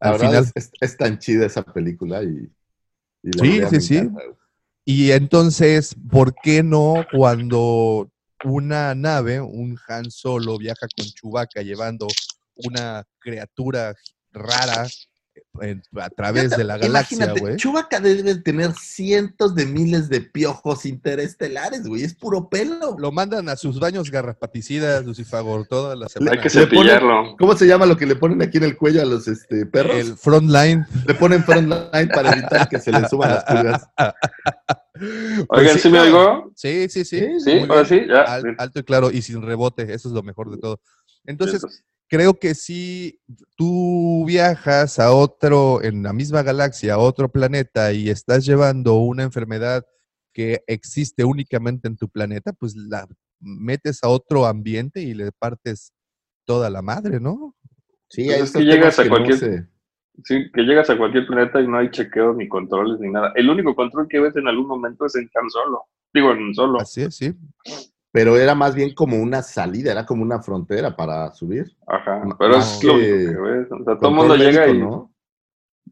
Al 0.00 0.18
final. 0.18 0.44
es, 0.44 0.52
es- 0.54 0.72
es 0.80 0.96
tan 0.96 1.18
chida 1.18 1.46
esa 1.46 1.62
película 1.62 2.22
y... 2.22 2.50
y 3.22 3.32
la 3.32 3.44
Sí, 3.44 3.60
sí, 3.70 3.80
sí. 3.80 4.10
Y 4.84 5.10
entonces, 5.10 5.96
¿por 6.10 6.34
qué 6.42 6.62
no 6.62 7.04
cuando 7.10 8.08
una 8.44 8.94
nave, 8.94 9.40
un 9.40 9.76
Han 9.88 10.10
Solo, 10.10 10.58
viaja 10.58 10.86
con 10.96 11.06
Chewbacca 11.06 11.62
llevando 11.62 12.06
una 12.54 13.02
criatura 13.18 13.94
rara 14.32 14.86
en- 15.62 15.82
a 16.00 16.10
través 16.10 16.50
de 16.50 16.64
la 16.64 16.78
galaxia, 16.78 17.32
güey. 17.38 17.56
Chewbacca 17.56 18.00
debe 18.00 18.34
tener 18.36 18.72
cientos 18.74 19.54
de 19.54 19.66
miles 19.66 20.08
de 20.08 20.20
piojos 20.20 20.84
interestelares, 20.86 21.86
güey. 21.86 22.02
Es 22.02 22.14
puro 22.14 22.48
pelo. 22.48 22.96
Lo 22.98 23.12
mandan 23.12 23.48
a 23.48 23.56
sus 23.56 23.78
baños 23.80 24.10
garrapaticidas, 24.10 25.04
Lucifagor, 25.04 25.66
toda 25.66 25.96
la 25.96 26.06
Hay 26.06 26.10
semana. 26.10 26.40
que 26.42 26.48
Le 26.48 26.54
ponen- 26.54 26.68
cepillarlo. 26.70 27.36
¿Cómo 27.38 27.56
se 27.56 27.66
llama 27.66 27.86
lo 27.86 27.96
que 27.96 28.06
le 28.06 28.16
ponen 28.16 28.42
aquí 28.42 28.58
en 28.58 28.64
el 28.64 28.76
cuello 28.76 29.02
a 29.02 29.04
los 29.04 29.28
este, 29.28 29.66
perros? 29.66 29.96
El 29.96 30.16
frontline. 30.16 30.86
Le 31.06 31.14
ponen 31.14 31.42
frontline 31.44 32.08
para 32.08 32.32
evitar 32.32 32.68
que 32.68 32.78
se 32.78 32.92
les 32.92 33.08
suban 33.08 33.30
las 33.30 33.44
pulgas. 33.44 33.86
Pues 34.98 35.46
Oigan, 35.50 35.78
¿sí 35.78 35.90
me 35.90 36.00
oigo? 36.00 36.50
Sí, 36.54 36.86
sí, 36.88 37.04
sí. 37.04 37.26
Sí, 37.44 37.58
ahora 37.68 37.82
bien. 37.82 37.86
sí, 37.86 38.06
ya. 38.08 38.22
Al- 38.22 38.54
alto 38.58 38.78
y 38.78 38.82
claro 38.82 39.10
y 39.10 39.20
sin 39.20 39.42
rebote, 39.42 39.82
eso 39.92 40.08
es 40.08 40.14
lo 40.14 40.22
mejor 40.22 40.50
de 40.50 40.56
todo. 40.56 40.80
Entonces, 41.26 41.62
Entonces, 41.62 41.84
creo 42.08 42.34
que 42.38 42.54
si 42.54 43.20
tú 43.56 44.24
viajas 44.26 44.98
a 44.98 45.12
otro, 45.12 45.82
en 45.82 46.02
la 46.02 46.12
misma 46.12 46.42
galaxia, 46.42 46.94
a 46.94 46.98
otro 46.98 47.28
planeta 47.30 47.92
y 47.92 48.08
estás 48.10 48.44
llevando 48.46 48.94
una 48.94 49.22
enfermedad 49.24 49.84
que 50.32 50.62
existe 50.66 51.24
únicamente 51.24 51.88
en 51.88 51.96
tu 51.96 52.08
planeta, 52.08 52.52
pues 52.52 52.76
la 52.76 53.06
metes 53.40 54.02
a 54.02 54.08
otro 54.08 54.46
ambiente 54.46 55.00
y 55.02 55.14
le 55.14 55.32
partes 55.32 55.92
toda 56.44 56.70
la 56.70 56.82
madre, 56.82 57.20
¿no? 57.20 57.56
Sí, 58.08 58.30
es 58.30 58.52
que 58.52 58.62
llegas 58.64 58.98
a 58.98 59.04
no 59.04 59.10
cualquier- 59.10 59.38
se- 59.38 59.66
sí, 60.24 60.50
que 60.52 60.62
llegas 60.62 60.88
a 60.90 60.96
cualquier 60.96 61.26
planeta 61.26 61.60
y 61.60 61.66
no 61.66 61.78
hay 61.78 61.90
chequeos 61.90 62.36
ni 62.36 62.48
controles 62.48 63.00
ni 63.00 63.10
nada. 63.10 63.32
El 63.34 63.50
único 63.50 63.74
control 63.74 64.06
que 64.08 64.20
ves 64.20 64.36
en 64.36 64.46
algún 64.46 64.68
momento 64.68 65.06
es 65.06 65.16
en 65.16 65.28
Han 65.34 65.50
Solo. 65.50 65.82
Digo, 66.14 66.30
en 66.32 66.54
Solo. 66.54 66.78
Así 66.80 67.02
es, 67.02 67.16
sí. 67.16 67.34
Pero 68.16 68.38
era 68.38 68.54
más 68.54 68.74
bien 68.74 68.94
como 68.94 69.18
una 69.18 69.42
salida, 69.42 69.92
era 69.92 70.06
como 70.06 70.22
una 70.22 70.40
frontera 70.40 70.96
para 70.96 71.34
subir. 71.34 71.76
Ajá. 71.86 72.22
Pero 72.38 72.56
más 72.56 72.78
es 72.78 72.84
lo 72.84 72.94
que 72.94 73.26
ves. 73.26 73.68
O 73.70 73.84
sea, 73.84 73.98
todo 73.98 74.08
el 74.08 74.16
mundo 74.16 74.36
llega 74.36 74.66
médico, 74.66 74.74
y 74.74 74.78
¿no? 74.78 75.14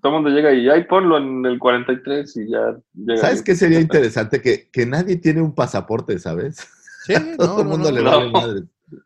todo 0.01 0.17
el 0.17 0.23
mundo 0.23 0.31
llega 0.31 0.55
y 0.55 0.71
ahí 0.71 0.85
ponlo 0.85 1.19
en 1.19 1.45
el 1.45 1.59
43 1.59 2.35
y 2.39 2.51
ya 2.51 2.79
llega. 2.95 3.21
¿Sabes 3.21 3.41
ahí. 3.41 3.45
qué 3.45 3.55
sería 3.55 3.79
interesante? 3.79 4.41
Que, 4.41 4.71
que 4.71 4.87
nadie 4.87 5.17
tiene 5.17 5.43
un 5.43 5.55
pasaporte, 5.55 6.19
¿sabes? 6.19 6.67
Sí, 7.05 7.13
Todo 7.37 7.57
no, 7.57 7.61
el 7.61 7.69
mundo 7.69 7.91
no. 7.91 7.95
le 7.99 8.03
no. 8.03 8.11
vale 8.11 8.31
madre. 8.31 8.63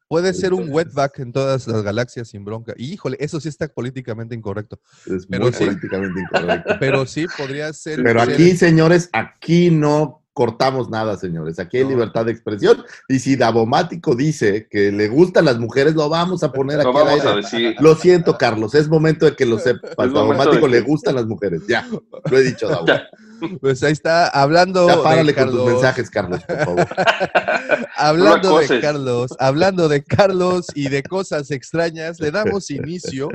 Puede 0.06 0.32
ser 0.32 0.54
un 0.54 0.68
wetback 0.70 1.18
en 1.18 1.32
todas 1.32 1.66
las 1.66 1.82
galaxias 1.82 2.28
sin 2.28 2.44
bronca. 2.44 2.72
Y, 2.76 2.92
híjole, 2.92 3.16
eso 3.18 3.40
sí 3.40 3.48
está 3.48 3.66
políticamente 3.66 4.37
incorrecto. 4.37 4.78
Es 5.06 5.26
Pero 5.26 5.42
muy 5.42 5.52
sí. 5.52 5.64
políticamente 5.64 6.20
incorrecto. 6.20 6.75
Pero 6.78 7.04
sí 7.04 7.26
podría 7.37 7.72
ser. 7.72 8.00
Pero 8.00 8.20
ser- 8.20 8.32
aquí, 8.34 8.52
señores, 8.52 9.10
aquí 9.12 9.72
no 9.72 10.22
cortamos 10.38 10.88
nada, 10.88 11.16
señores. 11.16 11.59
Aquí 11.59 11.78
hay 11.78 11.83
No. 11.83 11.90
libertad 11.90 12.25
de 12.25 12.30
expresión. 12.30 12.85
Y 13.09 13.18
si 13.18 13.35
Davomático 13.35 14.14
dice 14.14 14.68
que 14.71 14.92
le 14.92 15.09
gustan 15.09 15.47
las 15.47 15.59
mujeres, 15.59 15.97
lo 15.97 16.09
vamos 16.09 16.45
a 16.45 16.52
poner 16.52 16.78
aquí 16.78 16.87
al 16.87 16.95
vamos 16.95 17.26
a 17.26 17.35
decir. 17.35 17.75
Lo 17.80 17.97
siento, 17.97 18.38
Carlos, 18.38 18.73
es 18.76 18.88
momento 18.88 19.26
de 19.26 19.35
que 19.35 19.45
lo 19.45 19.59
sepas. 19.59 19.97
Davomático 19.97 20.66
de 20.66 20.68
le 20.68 20.80
gustan 20.83 21.16
las 21.16 21.26
mujeres. 21.26 21.62
Ya, 21.68 21.85
lo 22.30 22.38
he 22.38 22.42
dicho, 22.45 22.68
Davo. 22.71 22.87
Pues 23.61 23.83
ahí 23.83 23.90
está, 23.90 24.28
hablando 24.28 24.87
Ya 24.87 24.97
de 24.97 25.02
párale 25.02 25.35
con 25.35 25.50
tus 25.50 25.64
mensajes, 25.64 26.09
Carlos, 26.09 26.40
por 26.45 26.59
favor. 26.59 26.87
Hablando 27.99 28.59
de. 28.61 28.81
Carlos, 28.81 29.35
hablando 29.40 29.88
de 29.88 30.05
Carlos 30.05 30.67
y 30.75 30.88
de 30.88 31.02
cosas 31.02 31.50
extrañas, 31.50 32.21
le 32.21 32.31
damos 32.31 32.71
inicio 32.71 33.28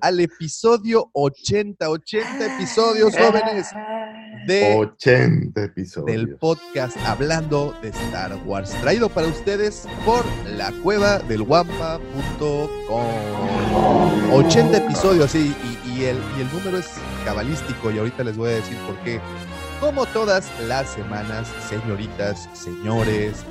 al 0.00 0.20
episodio 0.20 1.10
80, 1.12 1.90
80 1.90 2.54
episodios 2.54 3.12
jóvenes 3.16 3.66
de 4.46 4.76
80 4.78 5.64
episodios. 5.64 6.06
del 6.06 6.36
podcast 6.36 6.96
Hablando 6.98 7.74
de 7.82 7.88
Star 7.88 8.36
Wars, 8.46 8.70
traído 8.82 9.08
para 9.08 9.26
ustedes 9.26 9.88
por 10.04 10.24
la 10.46 10.70
cueva 10.84 11.18
del 11.18 11.42
Wampa.com. 11.42 13.08
80 14.32 14.76
episodios, 14.76 15.32
sí, 15.32 15.52
y, 15.84 15.98
y 15.98 16.04
el, 16.04 16.18
y 16.38 16.42
el 16.42 16.52
número 16.52 16.78
es 16.78 16.88
cabalístico 17.24 17.90
y 17.90 17.98
ahorita 17.98 18.22
les 18.22 18.36
voy 18.36 18.50
a 18.50 18.54
decir 18.54 18.76
por 18.86 18.96
qué. 19.00 19.20
Como 19.80 20.06
todas 20.06 20.48
las 20.68 20.88
semanas, 20.88 21.48
señoritas, 21.68 22.48
señores, 22.54 23.44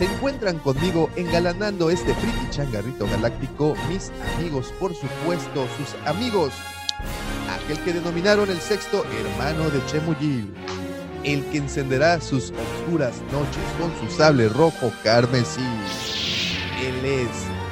se 0.00 0.06
encuentran 0.06 0.58
conmigo 0.60 1.10
engalanando 1.14 1.90
este 1.90 2.14
friki 2.14 2.48
changarrito 2.48 3.06
galáctico, 3.06 3.76
mis 3.90 4.10
amigos, 4.34 4.72
por 4.80 4.94
supuesto, 4.94 5.66
sus 5.76 5.94
amigos, 6.06 6.54
aquel 7.52 7.78
que 7.80 7.92
denominaron 7.92 8.48
el 8.48 8.62
sexto 8.62 9.04
hermano 9.04 9.68
de 9.68 9.84
Chemuyil, 9.84 10.54
el 11.22 11.44
que 11.50 11.58
encenderá 11.58 12.18
sus 12.18 12.50
oscuras 12.50 13.20
noches 13.30 13.62
con 13.78 13.92
su 14.00 14.16
sable 14.16 14.48
rojo 14.48 14.90
carmesí. 15.04 15.60
Él 16.82 17.04
es 17.04 17.28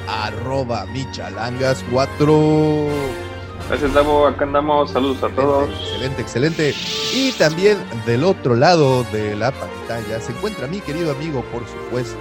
arroba 0.07 0.85
michalangas 0.85 1.83
4. 1.91 3.28
Gracias, 3.69 3.93
Davo. 3.93 4.25
Acá 4.27 4.45
andamos. 4.45 4.91
Saludos 4.91 5.23
a 5.23 5.29
todos. 5.29 5.69
Excelente, 5.69 6.21
excelente. 6.21 6.75
Y 7.13 7.31
también 7.33 7.77
del 8.05 8.23
otro 8.23 8.55
lado 8.55 9.03
de 9.11 9.35
la 9.35 9.51
pantalla 9.51 10.19
se 10.19 10.31
encuentra 10.31 10.67
mi 10.67 10.79
querido 10.81 11.11
amigo, 11.11 11.43
por 11.51 11.61
supuesto, 11.67 12.17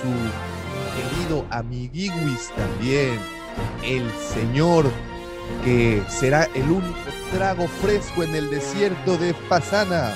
su 0.00 0.08
querido 1.18 1.44
amiguiwis 1.50 2.50
también, 2.56 3.18
el 3.82 4.08
señor 4.32 4.86
que 5.64 6.02
será 6.08 6.44
el 6.54 6.62
único 6.70 6.94
trago 7.32 7.66
fresco 7.82 8.22
en 8.22 8.34
el 8.36 8.48
desierto 8.50 9.16
de 9.18 9.34
Pasana. 9.48 10.14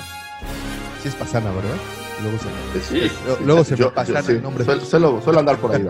Sí 1.03 1.09
es 1.09 1.15
Pasana, 1.15 1.51
¿verdad? 1.51 1.75
Luego 2.23 2.37
se, 2.39 2.47
Sí. 2.81 3.11
luego 3.45 3.63
se 3.63 3.71
me 3.71 3.77
Yo- 3.77 3.93
pasana 3.93 4.19
yo 4.21 4.25
sí, 4.27 4.31
el 4.33 4.41
nombre. 4.43 4.63
Suelo, 4.65 4.81
suelo- 4.85 5.21
suelo 5.21 5.39
andar 5.39 5.57
por 5.57 5.73
ahí. 5.75 5.85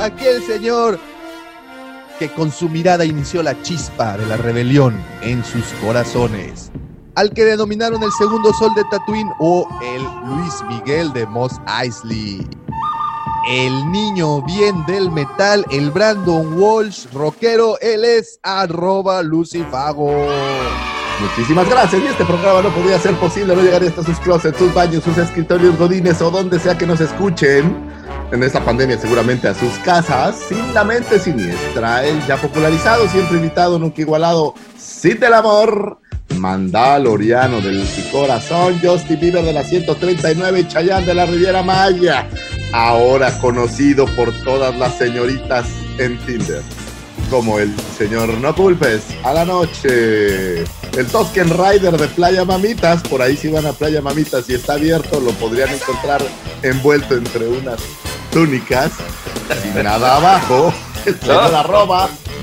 Aquel 0.00 0.42
señor 0.42 0.98
que 2.18 2.30
con 2.30 2.50
su 2.50 2.70
mirada 2.70 3.04
inició 3.04 3.42
la 3.42 3.60
chispa 3.60 4.16
de 4.16 4.24
la 4.24 4.38
rebelión 4.38 4.94
en 5.20 5.44
sus 5.44 5.64
corazones. 5.84 6.70
Al 7.16 7.30
que 7.30 7.44
denominaron 7.44 8.02
el 8.02 8.10
segundo 8.12 8.50
sol 8.54 8.74
de 8.74 8.82
Tatooine 8.90 9.30
o 9.40 9.68
el 9.82 10.02
Luis 10.26 10.54
Miguel 10.68 11.12
de 11.12 11.26
Moss 11.26 11.52
Eisley. 11.82 12.46
El 13.46 13.92
niño 13.92 14.40
bien 14.42 14.86
del 14.86 15.10
metal, 15.10 15.66
el 15.70 15.90
Brandon 15.90 16.58
Walsh, 16.58 17.06
rockero, 17.12 17.78
él 17.80 18.02
es 18.06 18.40
arroba 18.42 19.22
Lucifago. 19.22 20.10
Muchísimas 21.20 21.68
gracias. 21.68 22.02
Y 22.02 22.06
este 22.06 22.24
programa 22.24 22.62
no 22.62 22.70
podría 22.70 22.98
ser 22.98 23.14
posible, 23.16 23.54
no 23.54 23.60
llegaría 23.60 23.90
hasta 23.90 24.02
sus 24.02 24.18
closets, 24.20 24.56
sus 24.56 24.72
baños, 24.72 25.04
sus 25.04 25.18
escritorios 25.18 25.76
godines 25.76 26.22
o 26.22 26.30
donde 26.30 26.58
sea 26.58 26.78
que 26.78 26.86
nos 26.86 27.02
escuchen. 27.02 27.90
En 28.32 28.44
esta 28.44 28.64
pandemia 28.64 28.96
seguramente 28.96 29.48
a 29.48 29.54
sus 29.54 29.72
casas, 29.78 30.36
sin 30.48 30.72
la 30.72 30.84
mente 30.84 31.18
siniestra, 31.18 32.04
el 32.04 32.24
ya 32.28 32.36
popularizado, 32.36 33.08
siempre 33.08 33.38
invitado, 33.38 33.76
nunca 33.76 34.00
igualado, 34.00 34.54
sin 34.78 35.18
del 35.18 35.34
amor, 35.34 35.98
Mandaloriano 36.36 37.60
del 37.60 37.84
corazón, 38.12 38.78
Justin 38.80 39.18
Bieber 39.18 39.44
de 39.44 39.52
la 39.52 39.64
139 39.64 40.60
y 40.60 40.68
Chayanne 40.68 41.06
de 41.06 41.14
la 41.14 41.26
Riviera 41.26 41.64
Maya, 41.64 42.28
ahora 42.72 43.36
conocido 43.40 44.06
por 44.14 44.32
todas 44.44 44.76
las 44.76 44.96
señoritas 44.96 45.66
en 45.98 46.16
Tinder 46.24 46.62
como 47.30 47.60
el 47.60 47.72
señor 47.96 48.28
No 48.38 48.54
Culpes 48.54 49.02
a 49.22 49.32
la 49.32 49.44
noche. 49.44 50.62
El 50.96 51.06
Tosken 51.06 51.48
Rider 51.48 51.96
de 51.96 52.08
Playa 52.08 52.44
Mamitas, 52.44 53.02
por 53.02 53.22
ahí 53.22 53.36
si 53.36 53.48
van 53.48 53.66
a 53.66 53.72
Playa 53.72 54.02
Mamitas 54.02 54.50
y 54.50 54.54
está 54.54 54.72
abierto, 54.72 55.20
lo 55.20 55.30
podrían 55.32 55.70
encontrar 55.70 56.20
envuelto 56.62 57.14
entre 57.14 57.46
unas 57.46 57.80
túnicas, 58.32 58.92
sin 59.62 59.82
nada 59.82 60.16
abajo. 60.16 60.72
El 61.06 61.16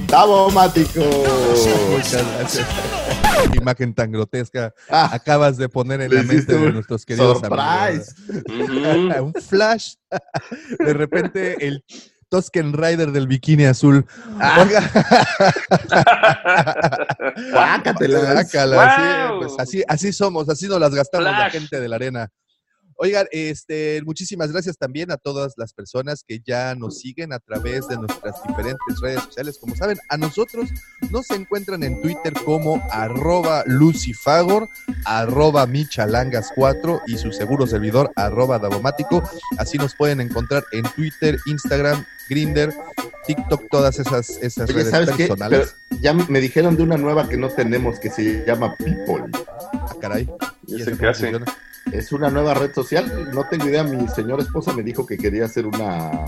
Davomático. 0.08 1.02
Muchas 1.92 2.24
gracias. 2.38 2.66
Qué 3.52 3.58
imagen 3.60 3.94
tan 3.94 4.12
grotesca 4.12 4.74
Ah, 4.90 5.10
acabas 5.12 5.58
de 5.58 5.70
poner 5.70 6.02
en 6.02 6.14
la 6.16 6.24
mente 6.24 6.56
de 6.58 6.72
nuestros 6.72 7.06
queridos 7.06 7.40
surprise. 7.40 8.14
amigos. 8.50 9.20
Un 9.22 9.34
flash. 9.34 9.94
De 10.80 10.94
repente 10.94 11.68
el 11.68 11.84
Tosken 12.30 12.74
Rider 12.74 13.12
del 13.12 13.28
bikini 13.28 13.66
azul. 13.66 14.06
Ah. 14.40 14.64
Oiga, 14.66 14.82
Guácatelas. 17.52 18.34
guácala, 18.34 18.96
sí, 18.96 19.02
Wow. 19.30 19.40
pues 19.40 19.54
así, 19.60 19.84
así 19.88 20.14
somos, 20.14 20.50
así 20.50 20.68
nos 20.68 20.80
las 20.80 20.96
gastamos 20.96 21.26
la 21.26 21.36
Flash. 21.38 21.52
gente 21.52 21.80
de 21.80 21.90
la 21.90 21.96
arena. 21.98 22.30
Oigan, 23.00 23.28
este, 23.32 24.02
muchísimas 24.06 24.52
gracias 24.52 24.76
también 24.76 25.12
a 25.12 25.18
todas 25.18 25.54
las 25.56 25.72
personas 25.72 26.24
que 26.28 26.40
ya 26.44 26.74
nos 26.74 26.98
siguen 26.98 27.32
a 27.32 27.38
través 27.40 27.88
de 27.88 27.96
nuestras 27.96 28.36
diferentes 28.48 29.00
redes 29.00 29.22
sociales. 29.24 29.60
Como 29.60 29.76
saben, 29.76 30.00
a 30.10 30.18
nosotros 30.18 30.70
nos 31.12 31.30
encuentran 31.30 31.84
en 31.84 32.02
Twitter 32.02 32.34
como 32.44 32.82
arroba 32.92 33.64
lucifagor, 33.68 34.68
arroba 35.06 35.68
michalangas4 35.68 37.02
y 37.06 37.18
su 37.20 37.32
seguro 37.32 37.68
servidor 37.68 38.12
arroba 38.16 38.58
davomático. 38.58 39.22
Así 39.60 39.78
nos 39.78 39.94
pueden 39.96 40.20
encontrar 40.20 40.64
en 40.72 40.84
Twitter, 40.96 41.38
Instagram, 41.46 42.04
Grinder, 42.30 42.74
TikTok, 43.28 43.62
todas 43.70 44.00
esas, 44.00 44.30
esas 44.42 44.70
Oye, 44.70 44.80
redes 44.80 44.90
¿sabes 44.90 45.12
qué? 45.12 45.28
personales. 45.28 45.76
Pero 45.90 46.02
ya 46.02 46.14
me 46.14 46.40
dijeron 46.40 46.76
de 46.76 46.82
una 46.82 46.98
nueva 46.98 47.30
que 47.30 47.38
no 47.38 47.50
tenemos 47.50 48.00
que 48.00 48.10
se 48.10 48.44
llama 48.44 48.76
People. 48.78 49.30
Ah, 49.36 49.96
caray. 50.02 50.28
¿Y 50.66 50.78
¿Y 50.78 50.82
ese 50.82 50.92
eso 50.92 51.00
qué 51.00 51.08
hace? 51.08 51.22
funciona? 51.30 51.46
Es 51.92 52.12
una 52.12 52.30
nueva 52.30 52.54
red 52.54 52.74
social. 52.74 53.32
No 53.34 53.44
tengo 53.50 53.68
idea. 53.68 53.84
Mi 53.84 54.08
señora 54.10 54.44
esposa 54.44 54.74
me 54.74 54.84
dijo 54.84 55.06
que 55.06 55.18
quería 55.18 55.48
ser 55.48 55.66
una 55.66 56.26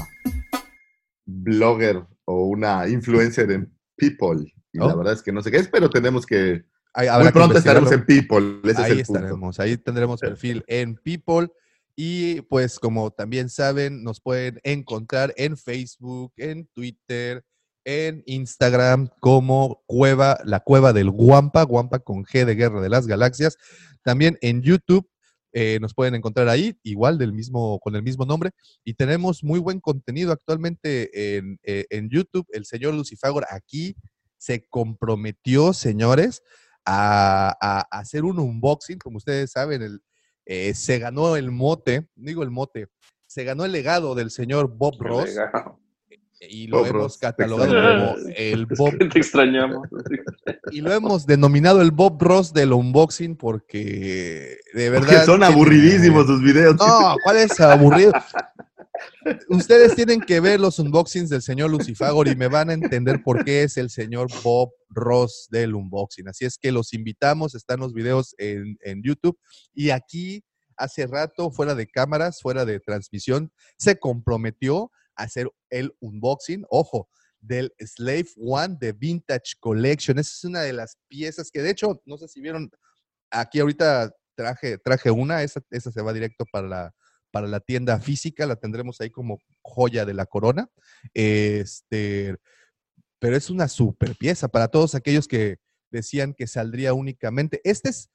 blogger 1.26 2.04
o 2.26 2.46
una 2.48 2.88
influencer 2.88 3.52
en 3.52 3.72
People. 3.96 4.52
Y 4.72 4.78
la 4.80 4.94
Oh. 4.94 4.98
verdad 4.98 5.14
es 5.14 5.22
que 5.22 5.32
no 5.32 5.42
sé 5.42 5.52
qué 5.52 5.58
es, 5.58 5.68
pero 5.68 5.90
tenemos 5.90 6.26
que. 6.26 6.64
Ahí 6.94 7.08
Muy 7.10 7.28
que 7.28 7.32
pronto 7.34 7.58
estaremos 7.58 7.92
en. 7.92 8.06
People. 8.06 8.60
Ese 8.64 8.82
ahí 8.82 8.92
es 8.94 9.00
el 9.00 9.06
punto. 9.06 9.20
estaremos, 9.20 9.60
ahí 9.60 9.78
tendremos 9.78 10.20
perfil 10.20 10.64
en 10.68 10.96
People. 10.96 11.50
Y 11.96 12.42
pues 12.44 12.80
como 12.80 13.12
también 13.12 13.50
saben, 13.50 14.04
nos 14.04 14.22
pueden 14.22 14.60
encontrar 14.64 15.34
en 15.36 15.58
Facebook, 15.58 16.32
en 16.38 16.66
Twitter, 16.74 17.44
en 17.84 18.24
Instagram 18.26 19.10
como 19.20 19.84
Cueva, 19.86 20.40
la 20.46 20.62
Cueva 20.62 20.94
del 20.94 21.12
Guampa, 21.12 21.64
Guampa 21.64 22.00
con 22.00 22.24
G 22.24 22.46
de 22.46 22.56
Guerra 22.56 22.80
de 22.80 22.88
las 22.90 23.06
Galaxias. 23.06 23.58
También 24.02 24.38
en 24.42 24.62
YouTube 24.62 25.10
eh, 25.52 25.80
nos 25.82 25.94
pueden 25.94 26.16
encontrar 26.16 26.48
ahí, 26.50 26.78
igual 26.84 27.18
del 27.18 27.34
mismo, 27.34 27.80
con 27.80 27.96
el 27.96 28.04
mismo 28.04 28.26
nombre. 28.26 28.52
Y 28.84 28.94
tenemos 28.94 29.44
muy 29.44 29.60
buen 29.60 29.80
contenido 29.80 30.32
actualmente 30.32 31.38
en, 31.38 31.60
eh, 31.64 31.86
en 31.90 32.10
YouTube. 32.10 32.46
El 32.52 32.66
señor 32.66 32.94
Lucifagor 32.94 33.46
aquí 33.50 33.96
se 34.38 34.66
comprometió, 34.70 35.74
señores, 35.74 36.44
a, 36.86 37.56
a- 37.62 37.88
a 37.92 38.00
hacer 38.00 38.24
un 38.24 38.40
unboxing. 38.40 39.00
Como 39.00 39.18
ustedes 39.18 39.52
saben, 39.52 39.82
el, 39.82 40.02
eh, 40.46 40.74
se 40.74 41.00
ganó 41.00 41.36
el 41.36 41.52
mote, 41.52 42.08
digo 42.16 42.44
el 42.44 42.50
mote, 42.52 42.88
se 43.28 43.44
ganó 43.44 43.66
el 43.66 43.72
legado 43.72 44.16
del 44.16 44.32
señor 44.32 44.76
Bob 44.76 44.96
Ross 45.00 45.36
y 46.42 46.68
lo 46.68 46.78
Bob 46.80 46.88
hemos 46.88 47.18
catalogado 47.18 48.16
como 48.16 48.30
el 48.36 48.68
Es 48.70 48.78
Bob 48.78 48.98
que 48.98 49.06
te 49.06 49.20
extrañamos. 49.20 49.88
y 50.72 50.82
lo 50.82 50.94
hemos 50.94 51.26
denominado 51.26 51.82
el 51.82 51.92
Bob 51.92 52.22
Ross 52.22 52.54
del 52.54 52.74
unboxing 52.74 53.36
porque 53.36 54.58
de 54.74 54.90
Porque 54.92 55.06
verdad 55.08 55.26
son 55.26 55.40
tiene- 55.40 55.54
aburridísimos 55.54 56.26
sus 56.28 56.42
videos. 56.42 56.76
No, 56.78 57.16
¿cuál 57.24 57.38
es 57.38 57.60
aburrido? 57.60 58.12
Ustedes 59.50 59.96
tienen 59.96 60.20
que 60.22 60.40
ver 60.40 60.60
los 60.60 60.78
unboxings 60.80 61.30
del 61.30 61.42
señor 61.42 61.70
Lucifagor 61.70 62.28
y 62.28 62.36
me 62.36 62.48
van 62.48 62.70
a 62.70 62.74
entender 62.74 63.22
por 63.24 63.44
qué 63.46 63.64
es 63.64 63.78
el 63.78 63.90
señor 63.90 64.28
Bob 64.44 64.72
Ross 64.90 65.48
del 65.50 65.76
unboxing. 65.76 66.28
Así 66.28 66.46
es 66.46 66.58
que 66.58 66.72
los 66.72 66.94
invitamos, 66.94 67.56
están 67.56 67.80
los 67.80 67.94
videos 67.94 68.36
en, 68.38 68.78
en 68.82 69.02
YouTube 69.04 69.38
y 69.74 69.92
aquí 69.92 70.44
hace 70.76 71.08
rato, 71.08 71.52
fuera 71.52 71.76
de 71.76 71.88
cámaras, 71.88 72.42
fuera 72.42 72.66
de 72.66 72.80
transmisión, 72.80 73.52
se 73.78 74.00
comprometió 74.00 74.92
a 75.09 75.09
hacer 75.24 75.50
el 75.70 75.94
unboxing, 76.00 76.66
ojo, 76.70 77.08
del 77.40 77.74
Slave 77.80 78.28
One 78.38 78.78
de 78.80 78.92
Vintage 78.92 79.56
Collection. 79.60 80.20
Esa 80.20 80.32
es 80.32 80.44
una 80.44 80.62
de 80.62 80.74
las 80.74 80.98
piezas 81.08 81.52
que 81.52 81.62
de 81.62 81.70
hecho, 81.72 82.02
no 82.06 82.18
sé 82.18 82.28
si 82.28 82.42
vieron, 82.42 82.70
aquí 83.32 83.60
ahorita 83.60 84.12
traje, 84.36 84.78
traje 84.78 85.12
una, 85.12 85.44
esa, 85.44 85.62
esa 85.70 85.92
se 85.92 86.02
va 86.02 86.14
directo 86.14 86.46
para 86.52 86.68
la, 86.68 86.96
para 87.32 87.48
la 87.48 87.60
tienda 87.60 88.00
física, 88.00 88.46
la 88.46 88.56
tendremos 88.56 89.00
ahí 89.02 89.10
como 89.10 89.38
joya 89.62 90.06
de 90.06 90.14
la 90.14 90.26
corona. 90.26 90.70
Este, 91.14 92.36
pero 93.20 93.36
es 93.36 93.50
una 93.50 93.68
super 93.68 94.16
pieza 94.16 94.48
para 94.48 94.68
todos 94.68 94.96
aquellos 94.96 95.28
que 95.28 95.58
decían 95.92 96.34
que 96.34 96.48
saldría 96.48 96.94
únicamente. 96.94 97.62
Este 97.64 97.90
es 97.90 98.10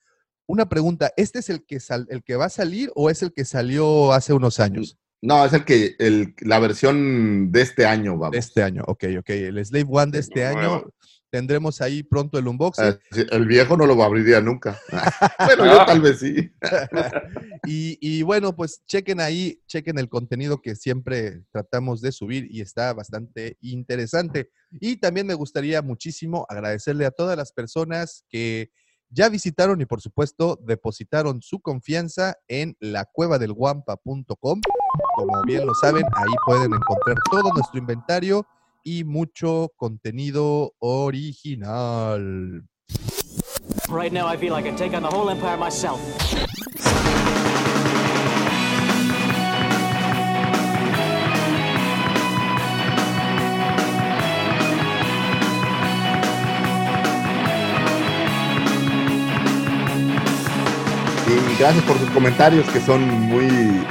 una 0.47 0.69
pregunta, 0.69 1.13
¿este 1.17 1.39
es 1.39 1.49
el 1.49 1.65
que, 1.65 1.81
sal- 1.81 2.07
el 2.11 2.23
que 2.23 2.37
va 2.37 2.47
a 2.47 2.51
salir 2.51 2.91
o 2.95 3.09
es 3.11 3.23
el 3.23 3.33
que 3.33 3.45
salió 3.45 4.13
hace 4.13 4.33
unos 4.33 4.61
años? 4.61 4.99
No, 5.25 5.43
es 5.43 5.55
el 5.55 5.65
que 5.65 5.97
el, 5.99 6.35
la 6.41 6.59
versión 6.59 7.51
de 7.51 7.63
este 7.63 7.87
año, 7.87 8.19
vamos. 8.19 8.33
De 8.33 8.39
este 8.39 8.63
año, 8.63 8.83
ok, 8.87 9.05
ok. 9.21 9.31
El 9.31 9.65
Slave 9.65 9.87
One 9.89 10.13
de 10.13 10.19
este 10.19 10.45
año. 10.45 10.85
Tendremos 11.31 11.81
ahí 11.81 12.03
pronto 12.03 12.39
el 12.39 12.47
unboxing. 12.47 12.85
Ah, 12.85 12.99
El 13.33 13.47
viejo 13.47 13.77
no 13.77 13.87
lo 13.87 14.01
abriría 14.05 14.43
nunca. 14.43 14.79
bueno, 15.47 15.65
yo 15.65 15.87
tal 15.87 16.01
vez 16.01 16.21
sí. 16.21 16.51
Y, 17.67 17.97
y 18.03 18.23
bueno, 18.23 18.55
pues 18.55 18.83
chequen 18.87 19.19
ahí, 19.19 19.59
chequen 19.67 19.99
el 19.99 20.11
contenido 20.11 20.61
que 20.61 20.77
siempre 20.77 21.41
tratamos 21.51 22.03
de 22.03 22.13
subir 22.13 22.47
y 22.51 22.61
está 22.61 22.93
bastante 22.93 23.57
interesante. 23.63 24.51
Y 24.73 24.97
también 24.97 25.27
me 25.27 25.35
gustaría 25.35 25.81
muchísimo 25.81 26.45
agradecerle 26.51 27.07
a 27.07 27.11
todas 27.11 27.39
las 27.39 27.51
personas 27.51 28.27
que 28.29 28.71
ya 29.15 29.29
visitaron 29.29 29.81
y 29.81 29.87
por 29.87 30.01
supuesto 30.01 30.59
depositaron 30.61 31.41
su 31.41 31.61
confianza 31.61 32.37
en 32.49 32.77
lacuevadelguampa.com. 32.81 34.61
Como 35.15 35.43
bien 35.47 35.65
lo 35.65 35.75
saben, 35.75 36.05
ahí 36.15 36.35
pueden 36.45 36.75
encontrar 36.75 37.17
todo 37.31 37.53
nuestro 37.55 37.79
inventario 37.79 38.45
y 38.83 39.05
mucho 39.05 39.73
contenido 39.77 40.75
original. 40.81 42.65
Right 43.89 44.13
now, 44.13 44.27
I 44.27 44.37
feel 44.37 44.53
like 44.53 44.69
I 44.69 44.73
take 44.73 44.95
on 44.97 45.03
the 45.03 45.09
whole 45.09 45.31
empire 45.31 45.57
myself. 45.57 46.01
Y 61.35 61.59
gracias 61.59 61.85
por 61.85 61.99
sus 61.99 62.11
comentarios 62.11 62.67
que 62.71 62.81
son 62.81 63.03
muy 63.09 63.85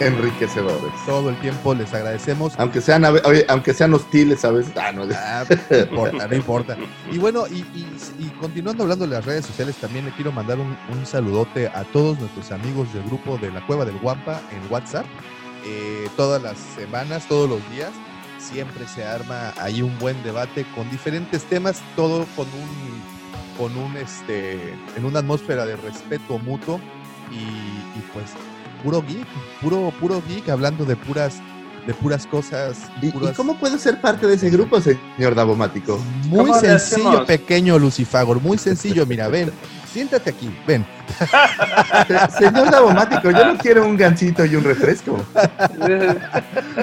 enriquecedores. 0.00 0.92
Todo 1.06 1.30
el 1.30 1.40
tiempo 1.40 1.74
les 1.74 1.92
agradecemos. 1.94 2.54
Aunque 2.58 2.80
sean, 2.80 3.04
oye, 3.04 3.44
aunque 3.48 3.72
sean 3.72 3.94
hostiles 3.94 4.44
a 4.44 4.50
veces. 4.50 4.72
Ah, 4.76 4.92
no, 4.92 5.04
Ah, 5.14 5.44
no 5.70 5.76
importa, 5.78 6.28
no 6.28 6.34
importa. 6.36 6.76
Y 7.10 7.18
bueno, 7.18 7.46
y, 7.48 7.58
y- 7.74 7.86
y 8.18 8.26
continuando 8.40 8.82
hablando 8.82 9.06
de 9.06 9.12
las 9.14 9.24
redes 9.24 9.46
sociales, 9.46 9.76
también 9.76 10.04
le 10.06 10.10
quiero 10.12 10.32
mandar 10.32 10.58
un, 10.58 10.76
un 10.92 11.06
saludote 11.06 11.68
a 11.68 11.84
todos 11.92 12.18
nuestros 12.18 12.50
amigos 12.52 12.92
del 12.92 13.04
grupo 13.04 13.38
de 13.38 13.50
la 13.52 13.64
Cueva 13.66 13.84
del 13.84 13.98
Guampa 13.98 14.40
en 14.50 14.72
WhatsApp. 14.72 15.06
Eh, 15.64 16.08
todas 16.16 16.42
las 16.42 16.58
semanas, 16.76 17.24
todos 17.28 17.48
los 17.48 17.60
días, 17.70 17.90
siempre 18.38 18.86
se 18.88 19.04
arma 19.04 19.52
ahí 19.60 19.82
un 19.82 19.96
buen 20.00 20.20
debate 20.24 20.66
con 20.74 20.90
diferentes 20.90 21.44
temas, 21.44 21.80
todo 21.94 22.26
con 22.34 22.46
un, 22.48 23.02
con 23.58 23.76
un 23.76 23.96
este, 23.96 24.74
en 24.96 25.04
una 25.04 25.20
atmósfera 25.20 25.66
de 25.66 25.76
respeto 25.76 26.38
mutuo 26.38 26.80
y, 27.30 27.36
y 27.36 28.02
pues 28.12 28.26
puro 28.82 29.02
geek, 29.02 29.26
puro, 29.60 29.92
puro 30.00 30.22
geek, 30.28 30.48
hablando 30.48 30.84
de 30.84 30.96
puras, 30.96 31.40
de 31.86 31.94
puras 31.94 32.26
cosas 32.26 32.78
¿Y, 33.00 33.06
y 33.06 33.10
puras- 33.12 33.36
cómo 33.36 33.56
puede 33.58 33.78
ser 33.78 34.00
parte 34.00 34.26
de 34.26 34.34
ese 34.34 34.50
grupo, 34.50 34.80
señor 34.80 35.34
Davomático? 35.34 35.98
muy 36.26 36.40
¿Cómo 36.40 36.54
le 36.54 36.60
sencillo, 36.60 37.24
pequeño 37.26 37.78
Lucifagor, 37.78 38.40
muy 38.40 38.58
sencillo. 38.58 39.06
Mira, 39.06 39.28
ven, 39.28 39.50
siéntate 39.92 40.30
aquí, 40.30 40.54
ven. 40.66 40.84
Señor 42.38 42.70
Davomático, 42.70 43.30
yo 43.30 43.44
no 43.46 43.58
quiero 43.58 43.84
un 43.84 43.96
gancito 43.96 44.44
y 44.44 44.54
un 44.56 44.64
refresco. 44.64 45.18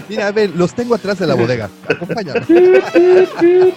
Mira, 0.07 0.31
ven, 0.31 0.53
los 0.55 0.73
tengo 0.73 0.95
atrás 0.95 1.19
de 1.19 1.27
la 1.27 1.35
bodega. 1.35 1.69
Acompáñame. 1.87 2.41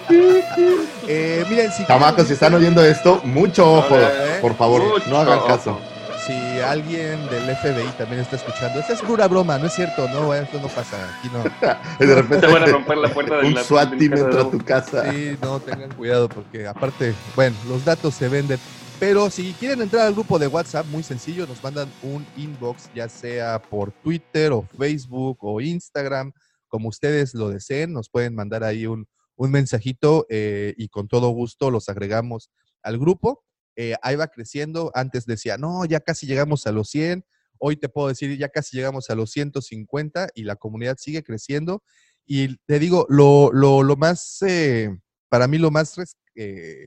Eh, 1.07 1.43
miren, 1.49 1.71
si 1.71 1.85
Chamacos, 1.85 2.27
si 2.27 2.33
están 2.33 2.53
oyendo 2.53 2.83
esto, 2.83 3.19
mucho 3.25 3.69
ojo, 3.73 3.95
Órale. 3.95 4.39
por 4.41 4.55
favor, 4.55 4.81
Mucho 4.81 5.09
no 5.09 5.17
hagan 5.17 5.39
caso. 5.45 5.77
si 6.25 6.33
alguien 6.61 7.19
del 7.29 7.43
FBI 7.57 7.87
también 7.97 8.21
está 8.21 8.37
escuchando, 8.37 8.79
esta 8.79 8.93
es 8.93 9.01
pura 9.01 9.27
broma, 9.27 9.57
no 9.57 9.65
es 9.67 9.73
cierto, 9.73 10.07
no, 10.09 10.33
esto 10.33 10.59
no 10.61 10.69
pasa, 10.69 10.95
aquí 11.19 11.29
no. 11.33 11.43
Y 11.99 12.05
de 12.07 12.15
repente 12.15 12.47
Te 12.47 12.53
van 12.53 12.63
a 12.63 12.67
romper 12.67 12.97
la 12.97 13.09
puerta 13.09 13.37
de 13.37 13.47
un 13.47 13.53
la 13.53 13.63
SWAT 13.63 13.97
team 13.97 14.13
entra 14.13 14.41
a 14.43 14.49
tu 14.49 14.59
casa. 14.59 15.11
Sí, 15.11 15.37
no, 15.41 15.59
tengan 15.59 15.91
cuidado 15.91 16.29
porque 16.29 16.65
aparte, 16.67 17.13
bueno, 17.35 17.55
los 17.67 17.83
datos 17.83 18.13
se 18.13 18.29
venden. 18.29 18.59
Pero 18.99 19.29
si 19.29 19.53
quieren 19.53 19.81
entrar 19.81 20.07
al 20.07 20.13
grupo 20.13 20.39
de 20.39 20.47
WhatsApp, 20.47 20.85
muy 20.87 21.03
sencillo, 21.03 21.45
nos 21.45 21.61
mandan 21.63 21.91
un 22.03 22.25
inbox, 22.37 22.89
ya 22.95 23.09
sea 23.09 23.61
por 23.61 23.91
Twitter 23.91 24.51
o 24.51 24.67
Facebook 24.77 25.37
o 25.41 25.59
Instagram, 25.59 26.31
como 26.67 26.89
ustedes 26.89 27.33
lo 27.33 27.49
deseen, 27.49 27.91
nos 27.93 28.09
pueden 28.09 28.33
mandar 28.33 28.63
ahí 28.63 28.85
un, 28.85 29.07
un 29.35 29.51
mensajito 29.51 30.25
eh, 30.29 30.73
y 30.77 30.87
con 30.87 31.07
todo 31.07 31.29
gusto 31.29 31.69
los 31.69 31.89
agregamos 31.89 32.49
al 32.81 32.97
grupo. 32.97 33.43
Eh, 33.75 33.95
ahí 34.01 34.15
va 34.15 34.27
creciendo, 34.27 34.91
antes 34.93 35.25
decía, 35.25 35.57
no, 35.57 35.83
ya 35.85 35.99
casi 35.99 36.27
llegamos 36.27 36.67
a 36.67 36.71
los 36.71 36.89
100, 36.89 37.25
hoy 37.57 37.77
te 37.77 37.89
puedo 37.89 38.07
decir, 38.07 38.37
ya 38.37 38.49
casi 38.49 38.77
llegamos 38.77 39.09
a 39.09 39.15
los 39.15 39.31
150 39.31 40.29
y 40.35 40.43
la 40.43 40.55
comunidad 40.55 40.97
sigue 40.99 41.23
creciendo. 41.23 41.83
Y 42.25 42.57
te 42.65 42.79
digo, 42.79 43.05
lo, 43.09 43.51
lo, 43.51 43.83
lo 43.83 43.95
más, 43.95 44.41
eh, 44.41 44.89
para 45.29 45.47
mí 45.47 45.57
lo 45.57 45.71
más 45.71 45.95
eh, 46.35 46.85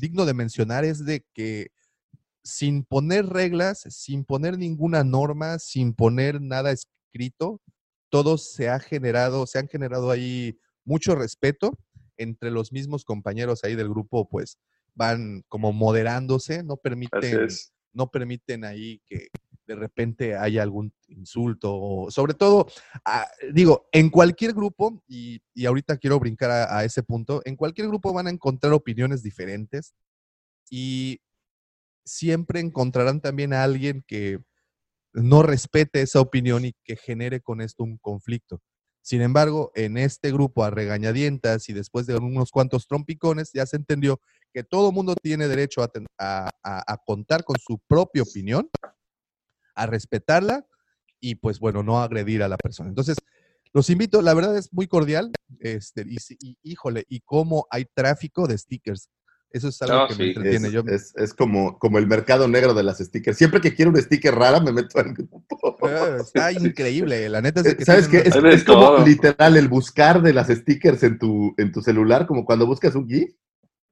digno 0.00 0.26
de 0.26 0.34
mencionar 0.34 0.84
es 0.84 1.04
de 1.04 1.24
que 1.34 1.68
sin 2.42 2.84
poner 2.84 3.26
reglas, 3.26 3.84
sin 3.88 4.24
poner 4.24 4.58
ninguna 4.58 5.02
norma, 5.02 5.58
sin 5.58 5.94
poner 5.94 6.40
nada 6.40 6.72
escrito, 6.72 7.60
todo 8.10 8.36
se 8.38 8.68
ha 8.68 8.78
generado, 8.78 9.46
se 9.46 9.58
han 9.58 9.68
generado 9.68 10.10
ahí 10.10 10.58
mucho 10.84 11.14
respeto 11.14 11.78
entre 12.16 12.50
los 12.50 12.70
mismos 12.70 13.04
compañeros 13.04 13.64
ahí 13.64 13.74
del 13.74 13.88
grupo, 13.88 14.28
pues 14.28 14.58
van 14.94 15.42
como 15.48 15.72
moderándose, 15.72 16.62
no 16.62 16.76
permiten 16.76 17.48
no 17.94 18.10
permiten 18.10 18.64
ahí 18.64 19.00
que 19.06 19.28
de 19.66 19.74
repente 19.76 20.36
haya 20.36 20.62
algún 20.62 20.92
insulto, 21.08 21.74
o 21.74 22.10
sobre 22.10 22.34
todo, 22.34 22.66
ah, 23.04 23.26
digo, 23.52 23.88
en 23.92 24.10
cualquier 24.10 24.52
grupo, 24.52 25.02
y, 25.08 25.40
y 25.54 25.66
ahorita 25.66 25.96
quiero 25.98 26.18
brincar 26.20 26.50
a, 26.50 26.84
ese 26.84 27.02
punto, 27.02 27.42
en 27.44 27.56
cualquier 27.56 27.88
grupo 27.88 28.12
van 28.12 28.26
a 28.26 28.30
encontrar 28.30 28.72
opiniones 28.72 29.22
diferentes 29.22 29.94
y 30.70 31.20
siempre 32.04 32.60
encontrarán 32.60 33.20
también 33.20 33.52
a 33.52 33.64
alguien 33.64 34.04
que 34.06 34.40
no 35.12 35.42
respete 35.42 36.02
esa 36.02 36.20
opinión 36.20 36.64
y 36.64 36.74
que 36.84 36.96
genere 36.96 37.40
con 37.40 37.60
esto 37.60 37.84
un 37.84 37.98
conflicto. 37.98 38.60
Sin 39.02 39.20
embargo, 39.20 39.70
en 39.74 39.98
este 39.98 40.32
grupo 40.32 40.64
a 40.64 40.70
regañadientas 40.70 41.68
y 41.68 41.74
después 41.74 42.06
de 42.06 42.16
unos 42.16 42.50
cuantos 42.50 42.86
trompicones, 42.86 43.50
ya 43.52 43.66
se 43.66 43.76
entendió 43.76 44.20
que 44.52 44.64
todo 44.64 44.92
mundo 44.92 45.14
tiene 45.14 45.46
derecho 45.46 45.82
a- 45.82 46.50
a 46.62 46.96
contar 47.04 47.44
con 47.44 47.56
su 47.58 47.78
propia 47.86 48.22
opinión, 48.22 48.70
a 49.74 49.86
respetarla 49.86 50.66
y 51.20 51.36
pues 51.36 51.58
bueno, 51.58 51.82
no 51.82 52.00
agredir 52.02 52.42
a 52.42 52.48
la 52.48 52.56
persona. 52.56 52.88
Entonces, 52.88 53.16
los 53.72 53.90
invito, 53.90 54.22
la 54.22 54.34
verdad 54.34 54.56
es 54.56 54.72
muy 54.72 54.86
cordial, 54.86 55.32
este, 55.58 56.04
y, 56.06 56.18
si- 56.18 56.36
y- 56.40 56.56
híjole, 56.62 57.04
y 57.08 57.20
cómo 57.20 57.66
hay 57.70 57.86
tráfico 57.92 58.46
de 58.46 58.56
stickers. 58.58 59.08
Eso 59.50 59.68
es 59.68 59.80
algo 59.82 60.08
que 60.08 60.14
me 60.14 60.24
sí. 60.24 60.30
entretiene. 60.30 60.66
Es, 60.68 60.72
Yo, 60.74 60.82
es- 60.86 61.14
es 61.16 61.32
como, 61.34 61.78
como 61.78 61.98
el 61.98 62.06
mercado 62.08 62.48
negro 62.48 62.74
de 62.74 62.82
las 62.82 62.98
stickers. 62.98 63.36
Siempre 63.38 63.60
que 63.60 63.74
quiero 63.74 63.90
un 63.92 63.96
sticker 64.00 64.34
rara, 64.34 64.58
me 64.60 64.72
meto 64.72 64.98
al 64.98 65.14
grupo. 65.14 65.44
Está 66.18 66.50
increíble, 66.52 67.28
la 67.28 67.40
neta 67.40 67.60
es 67.60 67.66
de 67.66 67.76
que 67.76 67.84
¿Sabes 67.84 68.08
qué? 68.08 68.18
Es, 68.18 68.34
es 68.34 68.64
como 68.64 68.98
literal 68.98 69.56
el 69.56 69.68
buscar 69.68 70.22
de 70.22 70.32
las 70.32 70.48
stickers 70.48 71.02
en 71.04 71.18
tu, 71.18 71.54
en 71.56 71.70
tu 71.72 71.82
celular, 71.82 72.26
como 72.26 72.44
cuando 72.44 72.66
buscas 72.66 72.94
un 72.96 73.08
GIF. 73.08 73.32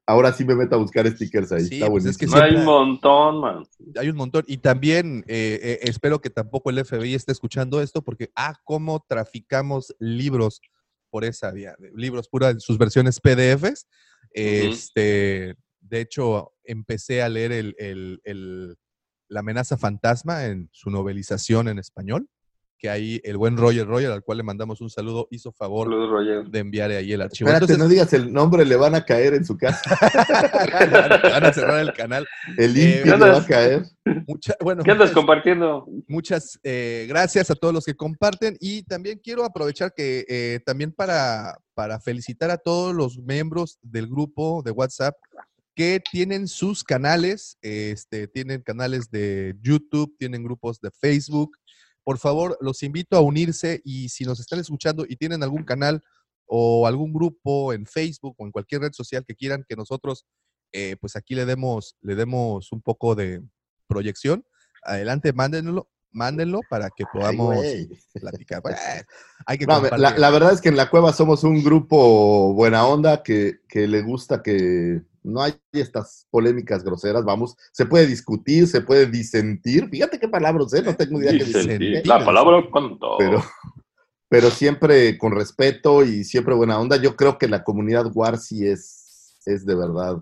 Ahora 0.06 0.32
sí 0.32 0.44
me 0.44 0.54
meto 0.56 0.74
a 0.74 0.78
buscar 0.78 1.06
stickers 1.08 1.52
ahí. 1.52 1.64
Sí, 1.64 1.74
Está 1.76 1.86
pues 1.88 2.04
es 2.06 2.18
que 2.18 2.26
buenísimo. 2.26 2.50
No 2.50 2.58
hay 2.58 2.60
un 2.60 2.64
montón, 2.88 3.40
man. 3.40 3.64
hay 3.98 4.08
un 4.10 4.16
montón. 4.16 4.44
Y 4.48 4.58
también 4.58 5.24
eh, 5.28 5.60
eh, 5.62 5.78
espero 5.82 6.20
que 6.20 6.28
tampoco 6.30 6.70
el 6.70 6.84
FBI 6.84 7.14
esté 7.14 7.30
escuchando 7.32 7.80
esto, 7.80 8.02
porque, 8.02 8.30
ah, 8.34 8.54
cómo 8.64 9.04
traficamos 9.08 9.94
libros 10.00 10.60
por 11.10 11.24
esa 11.24 11.50
vía. 11.52 11.74
de- 11.78 11.92
Libros 11.94 12.28
pura 12.28 12.50
en 12.50 12.58
sus 12.60 12.78
versiones 12.78 13.20
PDFs. 13.20 13.86
Este, 14.32 15.54
de 15.80 16.00
hecho, 16.00 16.52
empecé 16.64 17.22
a 17.22 17.28
leer 17.28 17.52
el, 17.52 17.74
el- 17.78 18.20
el- 18.24 18.76
La 19.28 19.40
amenaza 19.40 19.78
fantasma 19.78 20.44
en 20.46 20.68
su 20.72 20.90
novelización 20.90 21.68
en 21.68 21.78
español, 21.78 22.28
que 22.82 22.90
ahí 22.90 23.20
el 23.22 23.36
buen 23.36 23.56
Roger 23.56 23.86
Roger, 23.86 24.10
al 24.10 24.24
cual 24.24 24.38
le 24.38 24.42
mandamos 24.44 24.80
un 24.80 24.90
saludo, 24.90 25.28
hizo 25.30 25.52
favor 25.52 25.88
de 26.50 26.58
enviar 26.58 26.90
ahí 26.90 27.12
el 27.12 27.22
archivo. 27.22 27.48
Espérate, 27.48 27.72
Entonces, 27.72 27.78
no 27.78 27.88
digas 27.88 28.12
el 28.12 28.32
nombre, 28.32 28.64
le 28.64 28.74
van 28.74 28.96
a 28.96 29.04
caer 29.04 29.34
en 29.34 29.44
su 29.44 29.56
casa. 29.56 29.80
van 31.22 31.44
a 31.44 31.52
cerrar 31.52 31.78
el 31.80 31.92
canal. 31.92 32.26
El 32.58 32.70
Eh, 32.76 32.94
limpio 32.96 33.16
le 33.16 33.24
va 33.30 33.38
a 33.38 33.46
caer. 33.46 33.84
Mucha- 34.26 34.56
bueno, 34.60 34.82
¿Qué 34.82 34.90
andas 34.90 35.10
muchas- 35.10 35.14
compartiendo? 35.14 35.86
Muchas 36.08 36.58
eh, 36.64 37.06
gracias 37.08 37.50
a 37.50 37.54
todos 37.54 37.72
los 37.72 37.84
que 37.84 37.94
comparten 37.94 38.56
y 38.58 38.82
también 38.82 39.20
quiero 39.22 39.44
aprovechar 39.44 39.92
que 39.94 40.24
eh, 40.28 40.58
también 40.66 40.90
para, 40.90 41.56
para 41.74 42.00
felicitar 42.00 42.50
a 42.50 42.56
todos 42.58 42.92
los 42.94 43.16
miembros 43.18 43.78
del 43.80 44.08
grupo 44.08 44.60
de 44.64 44.72
WhatsApp 44.72 45.14
que 45.74 46.02
tienen 46.10 46.48
sus 46.48 46.84
canales, 46.84 47.56
este, 47.62 48.26
tienen 48.28 48.60
canales 48.60 49.08
de 49.10 49.54
YouTube, 49.62 50.14
tienen 50.18 50.42
grupos 50.42 50.78
de 50.80 50.90
Facebook. 50.90 51.56
Por 52.04 52.18
favor, 52.18 52.56
los 52.60 52.82
invito 52.82 53.16
a 53.16 53.20
unirse 53.20 53.80
y 53.84 54.08
si 54.08 54.24
nos 54.24 54.40
están 54.40 54.58
escuchando 54.58 55.04
y 55.08 55.16
tienen 55.16 55.42
algún 55.42 55.64
canal 55.64 56.02
o 56.46 56.86
algún 56.86 57.12
grupo 57.12 57.72
en 57.72 57.86
Facebook 57.86 58.34
o 58.38 58.44
en 58.44 58.52
cualquier 58.52 58.82
red 58.82 58.92
social 58.92 59.24
que 59.24 59.34
quieran 59.34 59.64
que 59.68 59.76
nosotros, 59.76 60.26
eh, 60.72 60.96
pues 61.00 61.16
aquí 61.16 61.34
le 61.34 61.46
demos, 61.46 61.96
le 62.00 62.14
demos 62.14 62.72
un 62.72 62.82
poco 62.82 63.14
de 63.14 63.42
proyección, 63.86 64.44
adelante, 64.82 65.32
mándenlo, 65.32 65.88
mándenlo 66.10 66.60
para 66.68 66.90
que 66.90 67.04
podamos 67.10 67.56
platicar. 68.14 68.62
Pues, 68.62 68.76
hay 69.46 69.58
que 69.58 69.66
No, 69.66 69.80
la, 69.80 70.30
verdad 70.30 70.52
es 70.52 70.60
que 70.60 70.68
en 70.68 70.76
la 70.76 70.90
cueva 70.90 71.12
somos 71.12 71.44
un 71.44 71.62
grupo 71.62 72.52
buena 72.54 72.86
onda 72.86 73.22
que, 73.22 73.60
que 73.68 73.86
le 73.86 74.02
gusta 74.02 74.42
que 74.42 75.02
no 75.24 75.42
hay 75.42 75.54
estas 75.72 76.26
polémicas 76.30 76.82
groseras, 76.84 77.24
vamos, 77.24 77.56
se 77.72 77.86
puede 77.86 78.06
discutir, 78.06 78.66
se 78.66 78.80
puede 78.80 79.06
disentir, 79.06 79.88
fíjate 79.88 80.18
qué 80.18 80.28
palabras, 80.28 80.72
¿eh? 80.74 80.82
No 80.82 80.94
tengo 80.96 81.20
idea 81.20 81.32
qué 81.32 81.44
Dicen, 81.44 81.62
disentir. 81.62 82.06
La 82.06 82.24
palabra 82.24 82.62
con 82.70 82.98
todo. 82.98 83.18
pero, 83.18 83.42
pero 84.28 84.50
siempre 84.50 85.16
con 85.18 85.32
respeto 85.32 86.04
y 86.04 86.24
siempre 86.24 86.54
buena 86.54 86.78
onda. 86.80 86.96
Yo 86.96 87.14
creo 87.16 87.38
que 87.38 87.48
la 87.48 87.62
comunidad 87.64 88.06
War 88.14 88.38
sí 88.38 88.66
es, 88.66 89.38
es 89.46 89.64
de 89.66 89.74
verdad 89.74 90.16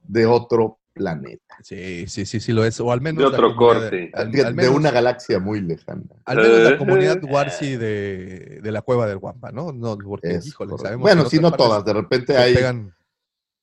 de 0.00 0.26
otro 0.26 0.78
planeta, 0.94 1.56
Sí, 1.62 2.06
sí, 2.08 2.26
sí, 2.26 2.40
sí 2.40 2.52
lo 2.52 2.64
es. 2.64 2.80
O 2.80 2.90
al 2.90 3.00
menos. 3.00 3.20
De 3.20 3.26
otro 3.26 3.54
corte. 3.54 4.10
Al, 4.14 4.32
de, 4.32 4.42
al 4.42 4.56
de 4.56 4.62
menos, 4.62 4.74
una 4.76 4.90
galaxia 4.90 5.38
muy 5.38 5.60
lejana. 5.60 6.02
al 6.24 6.36
menos 6.38 6.58
la 6.58 6.70
Eh, 6.70 6.76
comunidad 6.78 7.18
eh, 7.22 7.26
Warsi 7.30 7.76
de, 7.76 8.60
de 8.60 8.72
la 8.72 8.82
cueva 8.82 9.06
del 9.06 9.18
Guampa, 9.18 9.52
¿no? 9.52 9.70
No, 9.72 9.96
porque, 9.96 10.30
Es 10.36 10.46
híjole, 10.48 10.72
sabemos 10.76 11.02
bueno, 11.02 11.22
que 11.28 11.38
otras 11.38 11.42
no 11.52 11.56
todas, 11.56 11.84
de 11.84 11.92
repente 11.92 12.36
hay... 12.36 12.54
pegan- 12.54 12.92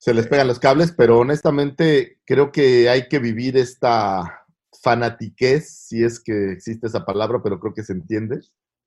se 0.05 0.13
les 0.13 0.27
pegan 0.27 0.47
los 0.47 0.59
cables, 0.59 0.91
pero 0.95 1.17
honestamente 1.17 2.19
creo 2.25 2.51
que 2.51 2.89
hay 2.89 3.07
que 3.07 3.17
vivir 3.17 3.57
esta 3.57 4.45
fanatiquez, 4.83 5.67
si 5.67 6.03
es 6.03 6.19
que 6.19 6.51
existe 6.51 6.85
esa 6.85 7.03
palabra, 7.03 7.41
pero 7.41 7.59
creo 7.59 7.73
que 7.73 7.83
se 7.83 7.93
entiende, 7.93 8.39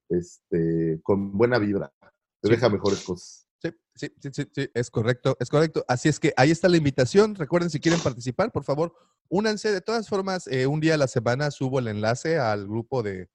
este, 0.08 1.00
con 1.02 1.36
buena 1.36 1.58
vibra. 1.58 1.92
Te 2.40 2.46
Sí. 2.48 2.54
deja 2.54 2.68
mejores 2.68 3.00
cosas. 3.02 3.48
Sí, 3.60 3.70
sí, 3.96 4.12
sí, 4.20 4.28
sí, 4.32 4.48
sí, 4.54 4.70
es 4.72 4.90
correcto, 4.92 5.36
es 5.40 5.48
correcto. 5.48 5.84
Así 5.88 6.08
es 6.08 6.20
que 6.20 6.32
ahí 6.36 6.52
está 6.52 6.68
la 6.68 6.76
invitación. 6.76 7.34
Recuerden, 7.34 7.68
si 7.70 7.80
quieren 7.80 8.00
participar, 8.00 8.52
por 8.52 8.62
favor, 8.62 8.94
únanse. 9.28 9.72
De 9.72 9.80
todas 9.80 10.08
formas, 10.08 10.46
eh, 10.46 10.68
un 10.68 10.78
día 10.78 10.94
a 10.94 10.98
la 10.98 11.08
semana 11.08 11.50
subo 11.50 11.80
el 11.80 11.88
enlace 11.88 12.38
al 12.38 12.68
grupo 12.68 13.02
de, 13.02 13.28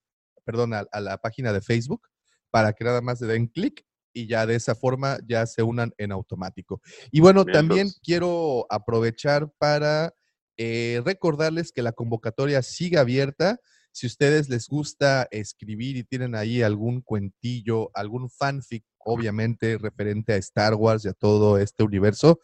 perdón, 0.45 0.73
a, 0.73 0.85
a 0.89 1.01
la 1.01 1.17
página 1.17 1.51
de 1.51 1.59
Facebook 1.59 2.07
para 2.49 2.71
que 2.71 2.85
nada 2.85 3.01
más 3.01 3.19
le 3.19 3.27
den 3.27 3.47
clic 3.47 3.85
y 4.13 4.27
ya 4.27 4.45
de 4.45 4.55
esa 4.55 4.75
forma 4.75 5.19
ya 5.27 5.45
se 5.45 5.63
unan 5.63 5.93
en 5.97 6.11
automático. 6.11 6.81
Y 7.11 7.19
bueno, 7.19 7.43
Bien, 7.43 7.53
también 7.53 7.79
entonces. 7.87 8.01
quiero 8.03 8.65
aprovechar 8.69 9.51
para 9.57 10.13
eh, 10.57 11.01
recordarles 11.03 11.71
que 11.71 11.81
la 11.81 11.91
convocatoria 11.91 12.61
sigue 12.61 12.97
abierta. 12.97 13.59
Si 13.91 14.07
ustedes 14.07 14.49
les 14.49 14.67
gusta 14.67 15.27
escribir 15.31 15.97
y 15.97 16.03
tienen 16.03 16.35
ahí 16.35 16.61
algún 16.61 17.01
cuentillo, 17.01 17.91
algún 17.93 18.29
fanfic, 18.29 18.83
obviamente 18.99 19.77
referente 19.77 20.33
a 20.33 20.37
Star 20.37 20.75
Wars 20.75 21.05
y 21.05 21.09
a 21.09 21.13
todo 21.13 21.57
este 21.57 21.83
universo, 21.83 22.39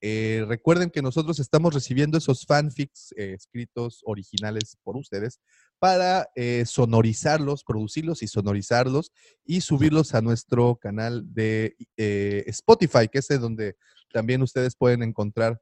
eh, 0.00 0.44
recuerden 0.48 0.90
que 0.90 1.00
nosotros 1.00 1.38
estamos 1.38 1.72
recibiendo 1.72 2.18
esos 2.18 2.44
fanfics 2.44 3.14
eh, 3.16 3.34
escritos 3.34 4.00
originales 4.04 4.76
por 4.82 4.96
ustedes 4.96 5.40
para 5.82 6.30
eh, 6.36 6.62
sonorizarlos, 6.64 7.64
producirlos 7.64 8.22
y 8.22 8.28
sonorizarlos 8.28 9.10
y 9.44 9.62
subirlos 9.62 10.14
a 10.14 10.20
nuestro 10.20 10.76
canal 10.76 11.24
de 11.34 11.74
eh, 11.96 12.44
Spotify, 12.46 13.08
que 13.10 13.18
es 13.18 13.26
de 13.26 13.38
donde 13.38 13.74
también 14.12 14.42
ustedes 14.42 14.76
pueden 14.76 15.02
encontrar 15.02 15.60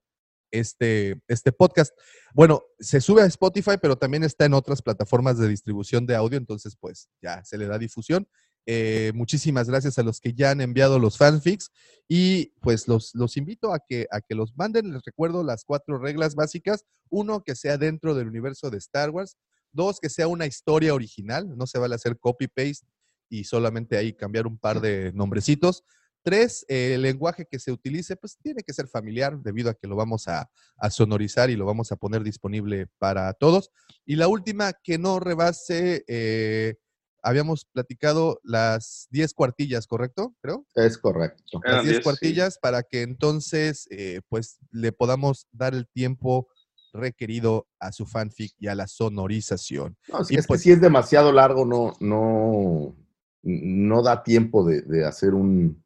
este, 0.50 1.22
este 1.26 1.52
podcast. 1.52 1.98
Bueno, 2.34 2.64
se 2.78 3.00
sube 3.00 3.22
a 3.22 3.24
Spotify, 3.24 3.78
pero 3.80 3.96
también 3.96 4.22
está 4.22 4.44
en 4.44 4.52
otras 4.52 4.82
plataformas 4.82 5.38
de 5.38 5.48
distribución 5.48 6.04
de 6.04 6.16
audio, 6.16 6.36
entonces 6.36 6.76
pues 6.78 7.08
ya 7.22 7.42
se 7.42 7.56
le 7.56 7.66
da 7.66 7.78
difusión. 7.78 8.28
Eh, 8.66 9.12
muchísimas 9.14 9.70
gracias 9.70 9.98
a 9.98 10.02
los 10.02 10.20
que 10.20 10.34
ya 10.34 10.50
han 10.50 10.60
enviado 10.60 10.98
los 10.98 11.16
fanfics 11.16 11.70
y 12.06 12.52
pues 12.60 12.88
los, 12.88 13.14
los 13.14 13.38
invito 13.38 13.72
a 13.72 13.80
que, 13.80 14.06
a 14.10 14.20
que 14.20 14.34
los 14.34 14.54
manden. 14.54 14.92
Les 14.92 15.02
recuerdo 15.02 15.42
las 15.44 15.64
cuatro 15.64 15.96
reglas 15.96 16.34
básicas. 16.34 16.84
Uno, 17.08 17.42
que 17.42 17.56
sea 17.56 17.78
dentro 17.78 18.14
del 18.14 18.28
universo 18.28 18.68
de 18.68 18.76
Star 18.76 19.08
Wars. 19.08 19.38
Dos, 19.72 20.00
que 20.00 20.08
sea 20.08 20.28
una 20.28 20.46
historia 20.46 20.94
original. 20.94 21.56
No 21.56 21.66
se 21.66 21.78
vale 21.78 21.94
hacer 21.94 22.18
copy-paste 22.18 22.86
y 23.28 23.44
solamente 23.44 23.96
ahí 23.96 24.12
cambiar 24.12 24.46
un 24.46 24.58
par 24.58 24.80
de 24.80 25.12
nombrecitos. 25.12 25.84
Tres, 26.22 26.66
eh, 26.68 26.94
el 26.94 27.02
lenguaje 27.02 27.46
que 27.50 27.58
se 27.58 27.72
utilice, 27.72 28.14
pues 28.14 28.36
tiene 28.42 28.62
que 28.62 28.74
ser 28.74 28.88
familiar 28.88 29.38
debido 29.40 29.70
a 29.70 29.74
que 29.74 29.86
lo 29.86 29.96
vamos 29.96 30.28
a, 30.28 30.50
a 30.76 30.90
sonorizar 30.90 31.48
y 31.48 31.56
lo 31.56 31.64
vamos 31.64 31.92
a 31.92 31.96
poner 31.96 32.22
disponible 32.22 32.88
para 32.98 33.32
todos. 33.32 33.70
Y 34.04 34.16
la 34.16 34.28
última, 34.28 34.74
que 34.74 34.98
no 34.98 35.18
rebase, 35.18 36.04
eh, 36.08 36.74
habíamos 37.22 37.64
platicado 37.64 38.40
las 38.42 39.08
10 39.10 39.34
cuartillas, 39.34 39.86
¿correcto? 39.86 40.34
Creo. 40.42 40.66
Es 40.74 40.98
correcto. 40.98 41.60
Las 41.64 41.84
10 41.84 41.84
10, 41.84 41.96
sí. 41.96 42.02
cuartillas 42.02 42.58
para 42.58 42.82
que 42.82 43.02
entonces, 43.02 43.86
eh, 43.90 44.20
pues, 44.28 44.58
le 44.70 44.92
podamos 44.92 45.46
dar 45.52 45.74
el 45.74 45.88
tiempo 45.88 46.48
requerido 46.92 47.66
a 47.78 47.92
su 47.92 48.06
fanfic 48.06 48.52
y 48.58 48.66
a 48.68 48.74
la 48.74 48.86
sonorización. 48.86 49.96
No, 50.08 50.24
si 50.24 50.34
Y 50.34 50.38
es 50.38 50.46
pues- 50.46 50.60
que 50.60 50.64
si 50.64 50.70
es 50.72 50.80
demasiado 50.80 51.32
largo, 51.32 51.64
no, 51.64 51.94
no, 52.00 52.94
no 53.42 54.02
da 54.02 54.22
tiempo 54.22 54.64
de, 54.64 54.82
de 54.82 55.06
hacer 55.06 55.34
un, 55.34 55.82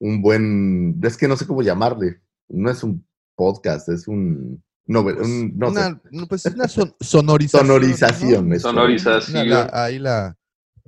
un 0.00 0.22
buen, 0.22 1.00
es 1.02 1.16
que 1.16 1.28
no 1.28 1.36
sé 1.36 1.46
cómo 1.46 1.62
llamarle. 1.62 2.20
No 2.48 2.70
es 2.70 2.82
un 2.82 3.06
podcast, 3.36 3.88
es 3.88 4.06
un, 4.08 4.62
novel- 4.86 5.16
Pues, 5.16 5.28
un- 5.28 5.58
no 5.58 5.68
una, 5.70 6.00
no, 6.10 6.26
pues, 6.26 6.44
una 6.46 6.68
son- 6.68 6.94
sonorización. 7.00 7.66
¿no? 7.68 7.74
sonorización. 7.74 8.60
Sonorización. 8.60 9.46
Una- 9.46 9.64
la- 9.64 9.70
ahí 9.84 9.98
la. 9.98 10.36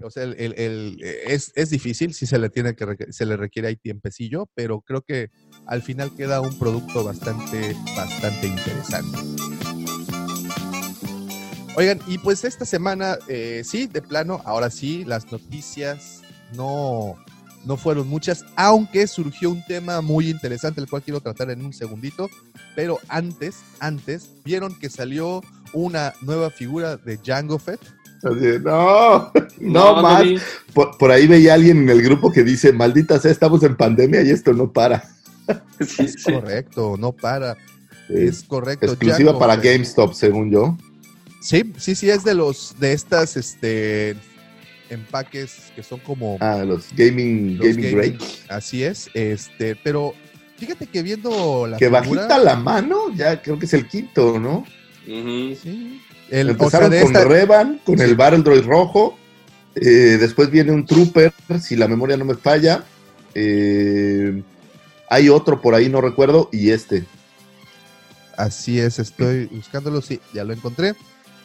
O 0.03 0.11
sea, 0.11 0.25
el- 0.25 1.01
es, 1.03 1.71
difícil, 1.71 2.13
sí 2.13 2.27
se 2.27 2.39
le 2.39 2.51
tiene 2.51 2.75
que 2.77 3.13
se 3.13 3.25
le 3.25 3.37
requiere 3.37 3.69
ahí 3.69 3.77
tiempecillo, 3.77 4.49
pero 4.55 4.83
creo 4.83 5.03
que 5.03 5.31
al 5.67 5.83
final 5.83 6.15
queda 6.15 6.41
un 6.41 6.59
producto 6.59 7.03
bastante, 7.03 7.75
bastante 7.97 8.47
interesante. 8.47 9.19
Oigan, 11.77 11.99
y 12.07 12.19
pues 12.19 12.45
esta 12.45 12.65
semana, 12.65 13.19
eh, 13.29 13.63
sí, 13.65 13.87
de 13.87 14.03
plano, 14.03 14.43
ahora 14.45 14.71
sí, 14.71 15.05
las 15.05 15.31
noticias 15.33 16.23
no, 16.55 17.17
no 17.65 17.77
fueron 17.77 18.09
muchas, 18.09 18.45
aunque 18.55 19.07
surgió 19.07 19.51
un 19.51 19.65
tema 19.65 20.01
muy 20.03 20.29
interesante, 20.29 20.81
el 20.81 20.89
cual 20.89 21.03
quiero 21.03 21.21
tratar 21.21 21.51
en 21.51 21.65
un 21.65 21.73
segundito, 21.73 22.29
pero 22.75 22.99
antes, 23.09 23.57
antes, 23.81 24.31
vieron 24.45 24.79
que 24.79 24.89
salió 24.91 25.43
una 25.73 26.13
nueva 26.21 26.51
figura 26.51 26.97
de 26.97 27.17
Django 27.17 27.59
Fett. 27.59 27.81
Así 28.22 28.59
no, 28.64 29.33
No, 29.61 29.96
no 29.96 30.02
más. 30.02 30.24
Por, 30.72 30.96
por 30.98 31.11
ahí 31.11 31.26
veía 31.26 31.55
alguien 31.55 31.79
en 31.79 31.90
el 31.90 32.02
grupo 32.02 32.31
que 32.33 32.42
dice, 32.42 32.72
maldita 32.72 33.18
sea, 33.20 33.31
estamos 33.31 33.62
en 33.62 33.76
pandemia 33.76 34.22
y 34.22 34.31
esto 34.31 34.52
no 34.52 34.72
para. 34.72 35.05
Sí, 35.81 36.05
Es 36.05 36.14
sí. 36.14 36.33
correcto, 36.33 36.96
no 36.98 37.12
para. 37.12 37.57
Es 38.09 38.38
Es 38.38 38.42
correcto. 38.44 38.87
exclusiva 38.87 39.38
para. 39.38 39.57
GameStop, 39.57 40.12
según 40.14 40.50
yo. 40.50 40.76
Sí, 41.40 41.72
sí, 41.76 41.94
sí, 41.94 42.11
es 42.11 42.24
de 42.24 42.35
los, 42.35 42.74
de 42.81 42.92
estas, 42.92 43.37
este, 43.37 44.16
empaques 44.90 45.72
que 45.76 45.83
son 45.83 46.00
como 46.00 46.37
Ah, 46.40 46.64
los 46.66 46.87
Gaming, 46.96 47.59
los 47.59 47.66
gaming 47.68 47.83
gaming. 47.96 47.96
Great. 48.18 48.22
Así 48.48 48.83
es, 48.83 49.09
este, 49.14 49.76
pero 49.76 50.14
fíjate 50.57 50.87
que 50.87 51.02
viendo 51.02 51.66
la 51.66 51.76
Que 51.76 51.87
figura- 51.87 52.00
bajita 52.00 52.38
la 52.38 52.57
mano, 52.57 53.14
ya 53.14 53.40
creo 53.42 53.59
que 53.59 53.66
es 53.66 53.74
el 53.74 53.87
quinto, 53.87 54.38
¿no? 54.40 54.64
Sí. 55.05 56.00
El, 56.31 56.51
o 56.51 56.55
sea, 56.71 56.81
Empezaron 56.81 56.91
de 56.91 57.01
con 57.03 57.09
esta, 57.17 57.25
Revan, 57.25 57.81
con 57.85 57.99
Sí. 57.99 58.05
el 58.05 58.17
Battle 58.17 58.43
Droid 58.43 58.65
rojo. 58.65 59.17
eh, 59.77 60.17
después 60.19 60.51
viene 60.51 60.73
un 60.73 60.87
Trooper, 60.87 61.33
si 61.61 61.77
la 61.77 61.87
memoria 61.89 62.17
no 62.17 62.25
me 62.25 62.35
falla. 62.35 62.85
eh, 63.35 64.43
hay 65.09 65.29
otro 65.29 65.61
por 65.61 65.75
ahí, 65.75 65.89
no 65.89 66.01
recuerdo. 66.01 66.49
Y 66.53 66.71
este. 66.71 67.05
así 68.37 68.81
es, 68.81 68.99
estoy 68.99 69.47
buscándolo, 69.47 70.01
sí, 70.03 70.21
ya 70.35 70.43
lo 70.45 70.53
encontré. 70.53 70.95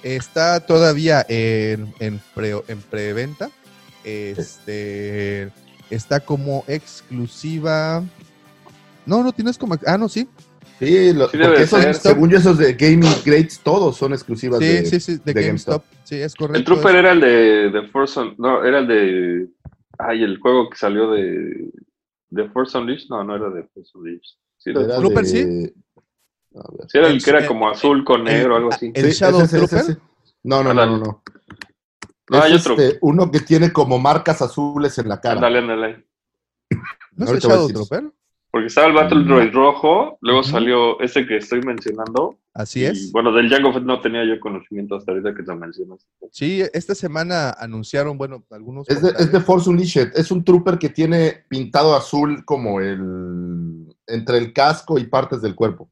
Está 0.03 0.61
todavía 0.61 1.23
en, 1.29 1.93
en, 1.99 2.19
pre, 2.33 2.55
en 2.67 2.81
preventa. 2.81 3.51
Este, 4.03 5.51
está 5.91 6.19
como 6.21 6.63
exclusiva. 6.67 8.03
No, 9.05 9.23
no 9.23 9.31
tienes 9.31 9.57
como. 9.59 9.77
Ah, 9.85 9.97
no, 9.97 10.09
sí. 10.09 10.27
Sí, 10.81 11.13
lo- 11.13 11.29
Sí 11.29 11.37
porque 11.37 11.61
esos, 11.61 11.79
ser. 11.81 11.95
según 11.95 12.29
yo, 12.31 12.37
esos 12.39 12.57
de 12.57 12.73
Gaming 12.73 13.13
Greats, 13.23 13.59
todos 13.59 13.95
son 13.97 14.13
exclusivas 14.13 14.59
Sí, 14.59 14.65
de, 14.65 14.85
sí, 14.87 14.99
sí, 14.99 15.17
de, 15.23 15.33
de 15.33 15.45
GameStop. 15.45 15.83
Sí, 16.03 16.15
es 16.15 16.33
correcto. 16.33 16.57
El 16.57 16.65
Trooper 16.65 16.95
era 16.95 17.11
el 17.11 17.19
de, 17.21 17.69
de 17.69 17.87
Force 17.89 18.19
Un- 18.19 18.35
No, 18.39 18.63
era 18.63 18.79
el 18.79 18.87
de. 18.87 19.47
Ay, 19.99 20.23
el 20.23 20.39
juego 20.39 20.69
que 20.69 20.77
salió 20.77 21.11
de. 21.11 21.69
¿De 22.29 22.49
Force 22.49 22.77
Unleashed? 22.77 23.09
No, 23.09 23.23
no 23.23 23.35
era 23.35 23.49
de 23.51 23.63
Force 23.73 23.91
Unleashed. 23.95 24.35
Sí, 24.57 24.69
era, 24.71 24.97
Trooper, 24.97 25.23
de- 25.23 25.29
sí. 25.29 25.73
Sí 26.89 26.97
era 26.97 27.07
el, 27.09 27.13
el- 27.15 27.23
que 27.23 27.29
era 27.29 27.39
el- 27.39 27.45
como 27.47 27.69
azul 27.69 28.03
con 28.03 28.23
negro, 28.23 28.55
algo 28.55 28.69
así. 28.73 28.91
el 28.95 29.11
Sí, 29.11 29.19
Shadow 29.19 29.41
ese, 29.41 29.57
ese, 29.57 29.67
Trooper. 29.67 29.91
ese. 29.91 30.01
No, 30.43 30.63
no, 30.63 30.73
no, 30.73 30.85
no. 30.85 30.97
no. 30.97 31.23
No, 32.29 32.41
hay 32.41 32.53
Es, 32.55 32.61
otro. 32.65 32.81
este, 32.81 32.97
uno 33.01 33.29
que 33.29 33.41
tiene 33.41 33.71
como 33.71 33.99
marcas 33.99 34.41
azules 34.41 34.97
en 34.97 35.09
la 35.09 35.19
cara. 35.21 35.35
Ándale, 35.35 35.59
ándale. 35.59 36.05
¿No 37.17 37.25
es 37.25 37.31
el 37.33 37.39
Shadow 37.39 37.67
decir. 37.67 37.75
Trooper? 37.75 38.11
Porque 38.51 38.67
estaba 38.67 38.87
el 38.87 38.93
Battle 38.93 39.19
Mm. 39.19 39.27
Droid 39.27 39.53
rojo, 39.53 40.17
luego 40.19 40.43
salió 40.43 40.99
ese 40.99 41.25
que 41.25 41.37
estoy 41.37 41.61
mencionando. 41.61 42.37
Así 42.53 42.81
y, 42.81 42.83
es. 42.83 43.11
Bueno, 43.13 43.31
del 43.31 43.49
Jango 43.49 43.71
Fett 43.71 43.83
no 43.83 44.01
tenía 44.01 44.25
yo 44.25 44.37
conocimiento 44.41 44.95
hasta 44.95 45.13
ahorita 45.13 45.33
que 45.33 45.43
te 45.43 45.55
mencionas. 45.55 46.05
Sí, 46.31 46.61
esta 46.73 46.93
semana 46.93 47.51
anunciaron, 47.51 48.17
bueno, 48.17 48.43
algunos. 48.51 48.89
Es 48.89 49.01
de, 49.01 49.09
es 49.11 49.31
de. 49.31 49.39
Force 49.39 49.69
Unleashed. 49.69 50.11
Es 50.15 50.31
un 50.31 50.43
trooper 50.43 50.77
que 50.77 50.89
tiene 50.89 51.45
pintado 51.47 51.95
azul 51.95 52.43
como 52.43 52.81
el. 52.81 53.87
entre 54.05 54.37
el 54.37 54.51
casco 54.51 54.99
y 54.99 55.05
partes 55.05 55.41
del 55.41 55.55
cuerpo. 55.55 55.89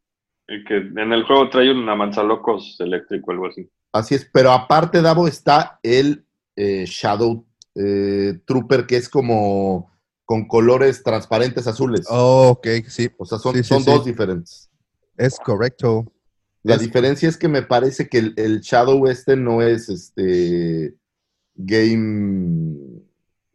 Y 0.50 0.64
que 0.66 0.78
en 0.78 1.14
el 1.14 1.24
juego 1.24 1.50
trae 1.50 1.72
una 1.72 1.96
manzalocos 1.96 2.76
eléctrico, 2.80 3.32
algo 3.32 3.48
así. 3.48 3.70
Así 3.94 4.16
es. 4.16 4.30
Pero 4.34 4.52
aparte, 4.52 5.02
Davo, 5.02 5.28
está 5.28 5.80
el 5.82 6.26
eh, 6.58 6.84
Shadow 6.86 7.46
eh, 7.76 8.40
Trooper, 8.46 8.86
que 8.86 8.98
es 8.98 9.08
como 9.08 9.90
con 10.30 10.48
colores 10.48 11.02
transparentes 11.02 11.66
azules. 11.66 12.06
Oh, 12.08 12.50
ok, 12.50 12.68
sí, 12.88 13.10
O 13.18 13.26
sea, 13.26 13.40
son, 13.40 13.56
sí, 13.56 13.64
sí, 13.64 13.68
son 13.70 13.84
sí. 13.84 13.90
dos 13.90 14.06
diferentes. 14.06 14.70
es 15.18 15.40
correcto. 15.40 16.06
La 16.62 16.76
Es- 16.76 16.82
diferencia 16.82 17.28
es 17.28 17.36
que 17.36 17.48
me 17.48 17.64
parece 17.64 18.08
que 18.08 18.20
el, 18.20 18.34
el 18.38 18.60
Shadow 18.62 19.08
este 19.08 19.36
no 19.36 19.64
es 19.64 19.90
este 19.90 20.94
Game 21.56 23.02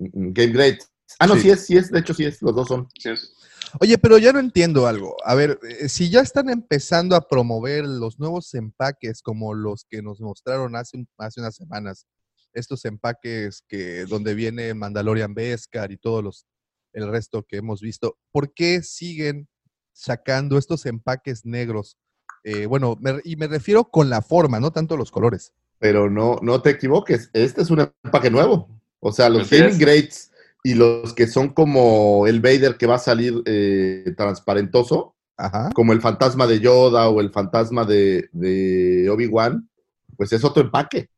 Game 0.00 0.52
Great. 0.52 0.80
Ah, 1.20 1.28
no, 1.28 1.34
Sí. 1.36 1.42
sí. 1.42 1.50
es, 1.50 1.60
sí 1.66 1.76
es, 1.76 1.92
de 1.92 2.00
hecho 2.00 2.12
sí 2.12 2.24
es, 2.24 2.42
los 2.42 2.52
dos 2.56 2.66
son. 2.66 2.88
Sí, 2.98 3.10
es. 3.10 3.32
Oye, 3.80 3.96
pero 3.96 4.18
ya 4.18 4.32
no 4.32 4.40
entiendo 4.40 4.88
algo. 4.88 5.16
A 5.24 5.36
ver, 5.36 5.60
eh, 5.78 5.88
si 5.88 6.10
ya 6.10 6.22
están 6.22 6.50
empezando 6.50 7.14
a 7.14 7.28
promover 7.28 7.84
los 7.84 8.18
nuevos 8.18 8.52
empaques 8.54 9.22
como 9.22 9.54
los 9.54 9.84
que 9.88 10.02
nos 10.02 10.20
mostraron 10.20 10.74
hace, 10.74 10.96
un- 10.96 11.08
hace 11.18 11.40
unas 11.40 11.54
semanas, 11.54 12.04
estos 12.52 12.84
empaques 12.84 13.62
que 13.68 14.06
donde 14.06 14.34
viene 14.34 14.74
Mandalorian 14.74 15.34
Beskar 15.34 15.92
y 15.92 15.98
todos 15.98 16.24
los 16.24 16.46
el 16.94 17.10
resto 17.10 17.42
que 17.42 17.56
hemos 17.58 17.80
visto, 17.80 18.16
¿por 18.32 18.52
qué 18.54 18.82
siguen 18.82 19.48
sacando 19.92 20.56
estos 20.58 20.86
empaques 20.86 21.44
negros? 21.44 21.98
Eh, 22.42 22.66
bueno, 22.66 22.96
me- 23.00 23.20
y 23.24 23.36
me 23.36 23.46
refiero 23.46 23.84
con 23.84 24.08
la 24.10 24.22
forma, 24.22 24.60
no 24.60 24.70
tanto 24.70 24.96
los 24.96 25.10
colores. 25.10 25.52
Pero 25.78 26.08
no, 26.10 26.38
no 26.42 26.62
te 26.62 26.70
equivoques, 26.70 27.30
este 27.32 27.62
es 27.62 27.70
un 27.70 27.80
empaque 27.80 28.30
nuevo. 28.30 28.68
O 29.00 29.12
sea, 29.12 29.28
los 29.28 29.50
Gaming. 29.50 29.78
Greats 29.78 30.30
y 30.62 30.74
los 30.74 31.12
que 31.12 31.26
son 31.26 31.50
como 31.50 32.26
el 32.26 32.40
Vader 32.40 32.76
que 32.78 32.86
va 32.86 32.94
a 32.94 32.98
salir 32.98 33.42
eh, 33.44 34.14
transparentoso, 34.16 35.14
Ajá. 35.36 35.70
como 35.74 35.92
el 35.92 36.00
fantasma 36.00 36.46
de 36.46 36.60
Yoda 36.60 37.08
o 37.10 37.20
el 37.20 37.30
fantasma 37.30 37.84
de, 37.84 38.28
de 38.32 39.10
Obi-Wan, 39.10 39.68
pues 40.16 40.32
es 40.32 40.42
otro 40.44 40.62
empaque. 40.62 41.10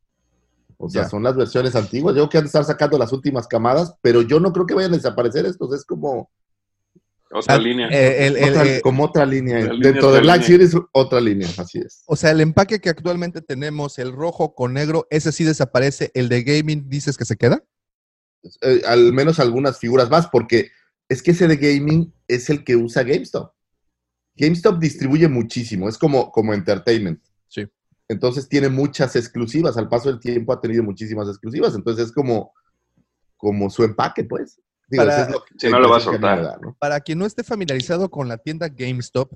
O 0.78 0.88
sea, 0.90 1.02
Ya. 1.02 1.08
son 1.08 1.22
las 1.22 1.34
versiones 1.36 1.74
antiguas. 1.74 2.14
Yo 2.14 2.22
creo 2.22 2.28
que 2.28 2.38
han 2.38 2.44
de 2.44 2.48
estar 2.48 2.64
sacando 2.64 2.98
las 2.98 3.12
últimas 3.12 3.46
camadas, 3.48 3.94
pero 4.02 4.22
yo 4.22 4.40
no 4.40 4.52
creo 4.52 4.66
que 4.66 4.74
vayan 4.74 4.92
a 4.92 4.96
desaparecer 4.96 5.46
estos. 5.46 5.72
Es 5.74 5.84
como 5.84 6.30
Otra 7.32 7.56
Ah, 7.56 7.58
línea. 7.58 7.88
eh, 7.88 8.26
el- 8.28 8.36
el- 8.36 8.50
otra, 8.50 8.64
eh, 8.66 8.80
como 8.80 9.02
otra 9.04 9.26
línea. 9.26 9.58
Otra 9.64 9.74
Dentro 9.80 10.12
de 10.12 10.20
Black 10.20 10.42
línea. 10.48 10.68
Series, 10.68 10.84
otra 10.92 11.20
línea, 11.20 11.48
así 11.58 11.78
es. 11.80 12.02
O 12.06 12.14
sea, 12.14 12.30
el 12.30 12.40
empaque 12.40 12.80
que 12.80 12.88
actualmente 12.88 13.42
tenemos, 13.42 13.98
el 13.98 14.12
rojo 14.12 14.54
con 14.54 14.72
negro, 14.74 15.08
ese 15.10 15.32
sí 15.32 15.42
desaparece. 15.42 16.12
El 16.14 16.28
de 16.28 16.44
gaming, 16.44 16.88
dices 16.88 17.16
que 17.18 17.24
se 17.24 17.36
queda. 17.36 17.64
Eh, 18.62 18.80
al 18.86 19.12
menos 19.12 19.40
algunas 19.40 19.78
figuras 19.78 20.08
más, 20.08 20.28
porque 20.28 20.70
es 21.08 21.20
que 21.20 21.32
ese 21.32 21.48
de 21.48 21.56
gaming 21.56 22.12
es 22.28 22.48
el 22.48 22.62
que 22.62 22.76
usa 22.76 23.02
GameStop. 23.02 23.52
GameStop 24.36 24.78
distribuye 24.78 25.26
muchísimo, 25.28 25.88
es 25.88 25.98
como, 25.98 26.30
como 26.30 26.54
entertainment. 26.54 27.20
Sí. 27.48 27.66
Entonces 28.08 28.48
tiene 28.48 28.68
muchas 28.68 29.16
exclusivas, 29.16 29.76
al 29.76 29.88
paso 29.88 30.08
del 30.10 30.20
tiempo 30.20 30.52
ha 30.52 30.60
tenido 30.60 30.82
muchísimas 30.84 31.28
exclusivas, 31.28 31.74
entonces 31.74 32.06
es 32.06 32.12
como, 32.12 32.52
como 33.36 33.68
su 33.70 33.82
empaque, 33.84 34.24
pues. 34.24 34.60
Digo, 34.88 35.02
Para- 35.04 35.14
eso 35.16 35.26
es 35.26 35.32
lo 35.32 35.44
que- 35.44 35.54
Si 35.58 35.68
no 35.68 35.80
lo 35.80 35.90
va 35.90 35.96
a 35.96 36.00
soltar. 36.00 36.42
da, 36.42 36.58
¿no? 36.62 36.76
Para 36.78 37.00
quien 37.00 37.18
no 37.18 37.26
esté 37.26 37.42
familiarizado 37.42 38.08
con 38.08 38.28
la 38.28 38.38
tienda 38.38 38.68
GameStop, 38.68 39.32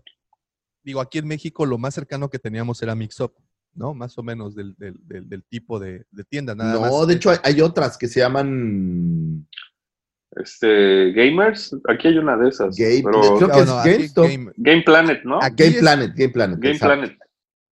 digo, 0.85 1.01
aquí 1.01 1.19
en 1.19 1.27
México 1.27 1.67
lo 1.67 1.77
más 1.79 1.95
cercano 1.95 2.31
que 2.31 2.39
teníamos 2.39 2.81
era 2.83 2.95
Mixup, 2.95 3.35
¿no? 3.75 3.93
Más 3.93 4.17
o 4.19 4.23
menos 4.23 4.55
del, 4.55 4.75
del- 4.79 5.01
del- 5.07 5.29
del 5.29 5.43
tipo 5.45 5.81
de, 5.81 6.05
de 6.13 6.25
tienda, 6.25 6.55
nada 6.55 6.75
No, 6.75 6.81
más. 6.83 7.07
de 7.09 7.15
hecho 7.15 7.31
hay, 7.31 7.39
hay 7.43 7.61
otras 7.61 7.99
que 7.99 8.07
se 8.07 8.21
llaman 8.21 9.47
Este, 10.37 11.11
Gamers, 11.13 11.77
aquí 11.89 12.07
hay 12.07 12.19
una 12.19 12.37
de 12.37 12.49
esas. 12.51 12.77
Game, 12.77 13.03
pero 13.03 13.21
creo 13.37 13.49
que 13.49 13.57
No, 13.57 13.63
es 13.63 13.67
no, 13.67 13.79
aquí 13.81 13.91
GameStop. 13.91 14.27
Game- 14.29 14.53
Game 14.57 14.83
Planet, 14.85 15.25
¿no? 15.25 15.39
Game 15.41 15.71
es 15.71 15.79
Planet, 15.79 16.13
Game 16.15 16.29
Planet. 16.29 16.59
Game. 16.61 16.79
Planet. 16.79 17.19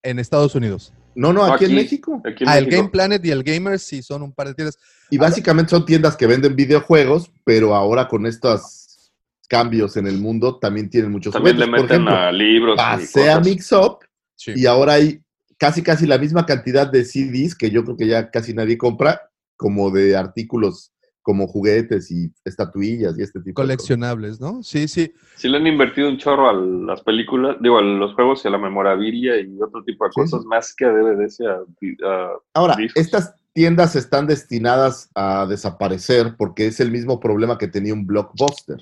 En 0.03 0.19
Estados 0.19 0.55
Unidos. 0.55 0.93
No, 1.15 1.33
no, 1.33 1.45
aquí, 1.45 1.65
en. 1.65 1.75
México. 1.75 2.23
Aquí 2.25 2.45
en 2.45 2.51
Ah, 2.51 2.59
el. 2.59 2.67
Game 2.67 2.89
Planet 2.91 3.25
y 3.25 3.31
el 3.31 3.43
Gamers 3.43 3.83
sí 3.83 4.03
son 4.03 4.23
un 4.23 4.33
par 4.33 4.47
de 4.49 4.55
tiendas. 4.55 4.79
Y 5.11 5.19
básicamente 5.19 5.71
son 5.71 5.85
tiendas 5.85 6.17
que 6.17 6.27
venden 6.27 6.55
videojuegos, 6.55 7.31
pero 7.45 7.75
ahora 7.75 8.07
con 8.09 8.27
estos 8.27 9.11
cambios 9.49 9.97
en 9.97 10.07
el 10.07 10.19
mundo 10.19 10.59
también 10.59 10.91
tienen 10.91 11.11
muchos 11.11 11.33
También 11.33 11.59
le 11.59 11.65
juguetes. 11.67 11.83
meten 11.89 12.05
Por 12.05 12.13
ejemplo, 12.13 12.29
a 12.29 12.33
libros. 12.33 12.75
y 12.75 12.77
pasé 12.77 13.31
a. 13.31 13.41
Mixup 13.41 14.03
Sí. 14.37 14.53
y 14.55 14.67
ahora 14.67 14.93
hay 14.95 15.21
casi 15.57 15.83
casi 15.83 16.07
la 16.07 16.17
misma 16.19 16.47
cantidad 16.47 16.87
de 16.87 17.05
CDs 17.05 17.57
que 17.57 17.71
yo 17.71 17.83
creo 17.85 17.97
que 17.97 18.07
ya 18.07 18.31
casi 18.31 18.55
nadie 18.55 18.79
compra, 18.79 19.21
como 19.57 19.91
de 19.91 20.17
artículos 20.17 20.93
como 21.29 21.47
juguetes 21.47 22.11
y 22.11 22.33
estatuillas 22.43 23.19
y 23.19 23.23
este 23.23 23.41
tipo 23.41 23.49
de 23.51 23.53
cosas. 23.53 23.67
Coleccionables, 23.67 24.41
¿no? 24.41 24.63
Sí, 24.63 24.89
sí. 24.89 25.13
Sí 25.37 25.47
le 25.47 25.59
han 25.59 25.67
invertido 25.67 26.09
un 26.09 26.17
chorro 26.17 26.49
a 26.49 26.55
las 26.55 27.03
películas, 27.03 27.59
digo, 27.61 27.77
a 27.77 27.83
los 27.83 28.15
juegos 28.15 28.43
y 28.43 28.49
a 28.49 28.51
la 28.51 28.57
memorabilia 28.57 29.39
y 29.39 29.61
otro 29.61 29.85
tipo 29.85 30.07
de 30.07 30.11
Sí, 30.13 30.21
cosas, 30.23 30.43
más 30.47 30.75
que 30.75 30.87
a 30.87 30.89
DVDs 30.89 31.39
a, 31.43 32.07
a- 32.09 32.33
Ahora, 32.55 32.77
discos. 32.77 33.03
estas 33.03 33.35
tiendas 33.53 33.95
están 33.95 34.27
destinadas 34.27 35.11
a 35.15 35.45
desaparecer 35.47 36.35
porque 36.39 36.67
es 36.67 36.81
el 36.81 36.91
mismo 36.91 37.21
problema 37.21 37.59
que 37.59 37.69
tenía 37.69 37.93
un 37.93 38.07
blockbuster. 38.07 38.79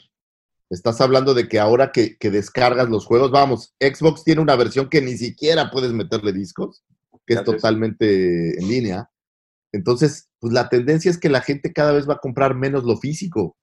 Estás 0.71 1.01
hablando 1.01 1.35
de 1.35 1.49
que 1.49 1.59
ahora 1.59 1.91
que, 1.91 2.17
que 2.17 2.31
descargas 2.31 2.89
los 2.89 3.07
juegos, 3.07 3.33
vamos, 3.33 3.75
Xbox 3.81 4.23
tiene 4.23 4.41
una 4.41 4.55
versión 4.55 4.89
que 4.89 5.03
ni 5.03 5.17
siquiera 5.17 5.69
puedes 5.73 5.93
meterle 5.93 6.33
discos, 6.33 6.85
que 7.27 7.35
es. 7.35 7.43
totalmente 7.43 8.57
en 8.61 8.69
línea. 8.69 9.11
Entonces, 9.72 10.29
pues 10.40 10.52
la 10.52 10.68
tendencia 10.68 11.11
es 11.11 11.18
que 11.18 11.29
la 11.29 11.40
gente 11.40 11.72
cada 11.72 11.92
vez 11.92 12.09
va 12.09 12.14
a 12.14 12.18
comprar 12.18 12.55
menos 12.55 12.85
lo 12.85 12.96
físico. 12.96 13.57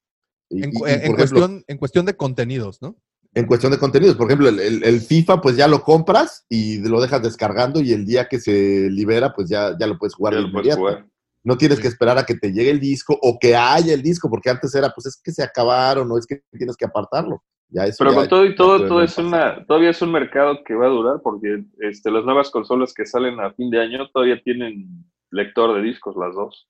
Y- 0.50 0.64
En, 0.64 0.70
y- 0.70 0.74
cu- 0.74 0.88
y, 0.88 0.92
en 0.92 0.96
por 0.96 1.04
ejemplo, 1.06 1.16
cuestión, 1.18 1.64
en 1.68 1.78
cuestión 1.78 2.06
de 2.06 2.16
contenidos, 2.16 2.82
¿no? 2.82 2.96
en 3.36 3.48
cuestión 3.48 3.72
de 3.72 3.80
contenidos. 3.80 4.16
Por 4.16 4.28
ejemplo, 4.28 4.48
el, 4.48 4.60
el- 4.60 4.84
el 4.84 5.02
FIFA, 5.02 5.42
pues 5.42 5.56
ya 5.58 5.68
lo 5.68 5.82
compras 5.82 6.46
y 6.50 6.78
lo 6.88 7.02
dejas 7.02 7.24
descargando 7.24 7.82
y 7.82 7.92
el 7.92 8.06
día 8.06 8.28
que 8.28 8.40
se 8.40 8.92
libera, 8.92 9.34
pues 9.34 9.50
ya, 9.50 9.76
ya 9.80 9.88
lo 9.88 9.98
puedes 9.98 10.14
jugar 10.14 10.36
ya 10.36 10.40
de 10.40 10.46
lo 10.46 10.52
puedes 10.52 10.76
jugar. 10.76 11.08
No 11.44 11.58
tienes 11.58 11.78
Sí. 11.78 11.82
que 11.82 11.88
esperar 11.88 12.18
a 12.20 12.26
que 12.26 12.36
te 12.36 12.54
llegue 12.54 12.70
el 12.70 12.80
disco 12.80 13.18
o 13.20 13.40
que 13.40 13.56
haya 13.56 13.92
el 13.96 14.04
disco, 14.04 14.30
porque 14.30 14.52
antes 14.52 14.76
era, 14.76 14.92
pues 14.94 15.08
es 15.08 15.20
que 15.22 15.32
se 15.32 15.42
acabaron 15.42 16.12
o 16.12 16.18
es 16.20 16.28
que 16.28 16.44
tienes 16.56 16.78
que 16.78 16.86
apartarlo. 16.86 17.44
Ya 17.70 17.86
eso 17.86 17.96
Pero 17.98 18.12
ya- 18.12 18.18
con 18.18 18.30
todo 18.30 18.46
y 18.46 18.56
todo, 18.56 18.88
todo 18.88 19.02
es 19.02 19.18
una, 19.18 19.66
todavía 19.66 19.90
es 19.90 20.02
un 20.04 20.12
mercado 20.12 20.60
que 20.64 20.76
va 20.76 20.86
a 20.86 20.90
durar 20.90 21.20
porque 21.24 21.64
este, 21.80 22.12
las 22.12 22.24
nuevas 22.26 22.52
consolas 22.52 22.94
que 22.94 23.08
salen 23.08 23.40
a 23.40 23.52
fin 23.54 23.72
de 23.72 23.82
año 23.82 24.08
todavía 24.14 24.40
tienen 24.44 25.06
lector 25.34 25.76
de 25.76 25.82
discos, 25.82 26.16
las 26.16 26.34
dos. 26.36 26.68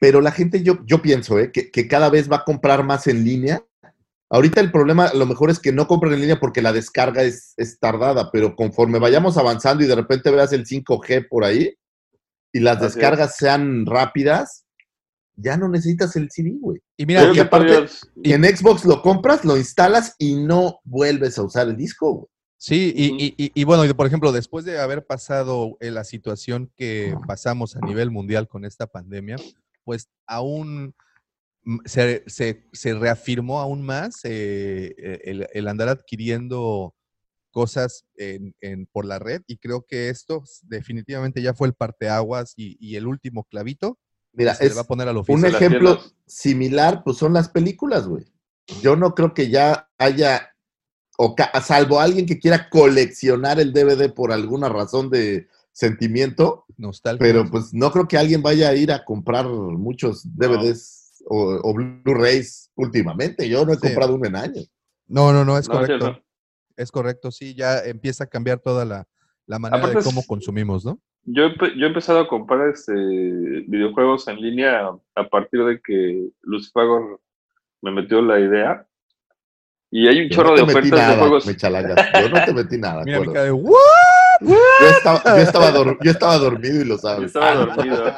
pero 0.00 0.20
la 0.20 0.32
gente, 0.32 0.62
yo, 0.64 0.78
yo 0.84 1.00
pienso, 1.00 1.38
¿eh? 1.38 1.52
que, 1.52 1.70
que 1.70 1.86
cada 1.86 2.10
vez 2.10 2.30
va 2.30 2.36
a 2.38 2.44
comprar 2.44 2.82
más 2.84 3.06
en 3.06 3.22
línea. 3.24 3.62
Ahorita 4.30 4.60
el 4.60 4.72
problema 4.72 5.06
a 5.06 5.14
lo 5.14 5.26
mejor 5.26 5.50
es 5.50 5.60
que 5.60 5.72
no 5.72 5.86
compren 5.86 6.14
en 6.14 6.20
línea 6.22 6.40
porque 6.40 6.62
la 6.62 6.72
descarga 6.72 7.22
es, 7.22 7.52
es 7.58 7.78
tardada, 7.78 8.30
pero 8.32 8.56
conforme 8.56 8.98
vayamos 8.98 9.36
avanzando 9.36 9.84
y 9.84 9.86
de 9.86 9.94
repente 9.94 10.30
veas 10.30 10.52
el 10.54 10.64
5G 10.66 11.28
por 11.28 11.44
ahí 11.44 11.74
y 12.52 12.60
las 12.60 12.78
Así 12.78 12.86
es. 12.86 12.94
descargas 12.94 13.36
sean 13.36 13.84
rápidas, 13.86 14.64
ya 15.36 15.56
no 15.56 15.68
necesitas 15.68 16.16
el 16.16 16.30
CD, 16.30 16.56
güey. 16.58 16.80
Y 16.96 17.04
mira, 17.06 17.20
Pero 17.20 17.32
y 17.32 17.34
que 17.36 17.40
aparte- 17.42 17.86
En 18.24 18.44
Xbox 18.44 18.84
lo 18.86 19.02
compras, 19.02 19.44
lo 19.44 19.56
instalas 19.56 20.16
y 20.18 20.34
no 20.36 20.80
vuelves 20.84 21.38
a 21.38 21.42
usar 21.42 21.68
el 21.68 21.76
disco, 21.76 22.12
güey. 22.14 22.26
Sí, 22.64 22.92
y, 22.94 23.06
y- 23.20 23.34
y- 23.36 23.52
y 23.60 23.64
bueno, 23.64 23.92
por 23.96 24.06
ejemplo, 24.06 24.30
después 24.30 24.64
de 24.64 24.78
haber 24.78 25.04
pasado 25.04 25.76
eh, 25.80 25.90
la 25.90 26.04
situación 26.04 26.70
que 26.76 27.16
pasamos 27.26 27.74
a 27.74 27.80
nivel 27.80 28.12
mundial 28.12 28.46
con 28.46 28.64
esta 28.64 28.86
pandemia, 28.86 29.34
pues 29.82 30.08
aún 30.28 30.94
mm, 31.64 31.78
se, 31.86 32.22
se- 32.28 32.68
se 32.72 32.94
reafirmó 32.94 33.58
aún 33.58 33.82
más 33.84 34.20
eh, 34.22 34.94
eh, 34.96 35.20
el, 35.24 35.48
el 35.52 35.66
andar 35.66 35.88
adquiriendo 35.88 36.94
cosas 37.50 38.04
en- 38.16 38.54
en- 38.60 38.86
por 38.86 39.06
la 39.06 39.18
red 39.18 39.42
y 39.48 39.56
creo 39.56 39.82
que 39.82 40.08
esto 40.08 40.44
definitivamente 40.62 41.42
ya 41.42 41.54
fue 41.54 41.66
el 41.66 41.74
parteaguas 41.74 42.52
y, 42.56 42.76
y 42.78 42.94
el 42.94 43.08
último 43.08 43.42
clavito 43.42 43.98
Mira, 44.32 44.54
se 44.54 44.68
le 44.68 44.74
va 44.76 44.82
a 44.82 44.86
poner 44.86 45.08
al 45.08 45.16
un 45.16 45.22
oficio. 45.22 45.50
las 45.50 45.60
ejemplo 45.60 46.00
similar, 46.28 47.02
pues 47.02 47.16
son 47.16 47.32
las 47.32 47.48
películas, 47.48 48.06
güey. 48.06 48.24
Yo 48.80 48.94
no 48.94 49.16
creo 49.16 49.34
que 49.34 49.50
ya 49.50 49.90
haya, 49.98 50.51
o 51.18 51.34
salvo 51.62 52.00
alguien 52.00 52.26
que 52.26 52.38
quiera 52.38 52.68
coleccionar 52.70 53.60
el 53.60 53.72
DVD 53.72 54.12
por 54.12 54.32
alguna 54.32 54.68
razón 54.68 55.10
de 55.10 55.46
sentimiento, 55.72 56.64
Nostalgia. 56.76 57.18
pero 57.18 57.50
pues 57.50 57.72
no 57.72 57.90
creo 57.90 58.08
que 58.08 58.18
alguien 58.18 58.42
vaya 58.42 58.68
a 58.68 58.74
ir 58.74 58.92
a 58.92 59.04
comprar 59.04 59.46
muchos 59.46 60.22
DVDs 60.36 61.22
o, 61.26 61.60
o 61.62 61.74
Blu-rays 61.74 62.70
últimamente. 62.74 63.48
Yo 63.48 63.64
no 63.64 63.72
he 63.72 63.76
Sí. 63.76 63.82
comprado 63.82 64.14
uno 64.14 64.26
en 64.26 64.36
años. 64.36 64.70
No, 65.06 65.32
no, 65.32 65.44
no, 65.44 65.58
es 65.58 65.68
No, 65.68 65.74
correcto. 65.74 66.10
no. 66.12 66.22
Es 66.76 66.90
correcto, 66.90 67.30
sí, 67.30 67.54
ya 67.54 67.78
empieza 67.80 68.24
a 68.24 68.26
cambiar 68.26 68.58
toda 68.58 68.84
la, 68.84 69.06
la 69.46 69.58
manera 69.58 69.78
Aparte 69.78 69.94
de 69.96 70.00
es- 70.00 70.06
cómo 70.06 70.22
consumimos, 70.26 70.84
¿no? 70.84 70.98
Yo, 71.24 71.50
yo 71.76 71.84
he 71.84 71.88
empezado 71.88 72.18
a 72.18 72.26
comprar 72.28 72.68
este, 72.70 72.92
videojuegos 72.92 74.26
en 74.26 74.40
línea 74.40 74.90
a 75.14 75.28
partir 75.28 75.64
de 75.64 75.80
que 75.80 76.28
Lucifago 76.40 77.20
me 77.80 77.92
metió 77.92 78.20
la 78.22 78.40
idea. 78.40 78.88
Y 79.94 80.08
hay 80.08 80.20
un 80.22 80.28
Yo 80.30 80.36
chorro 80.36 80.50
no 80.50 80.56
de 80.56 80.62
ofertas 80.62 80.90
de 80.90 80.96
nada, 80.96 81.18
juegos. 81.18 81.46
me 81.46 81.54
chalagas. 81.56 82.08
Yo 82.22 82.28
no 82.30 82.44
te 82.46 82.52
metí 82.54 82.78
nada. 82.78 83.02
Mira 83.04 83.18
mi 83.20 83.24
acuérdate. 83.24 83.32
cara 83.34 83.44
de 83.44 83.52
"¿What?". 83.52 83.78
Yo 84.40 84.88
estaba, 84.88 85.22
yo, 85.24 85.36
estaba 85.42 85.70
dor- 85.70 85.98
yo 86.02 86.10
estaba 86.10 86.38
dormido 86.38 86.80
y 86.80 86.84
lo 86.84 86.94
Yo 86.94 86.98
sabes. 86.98 87.26
estaba 87.26 87.54
dormido. 87.54 88.16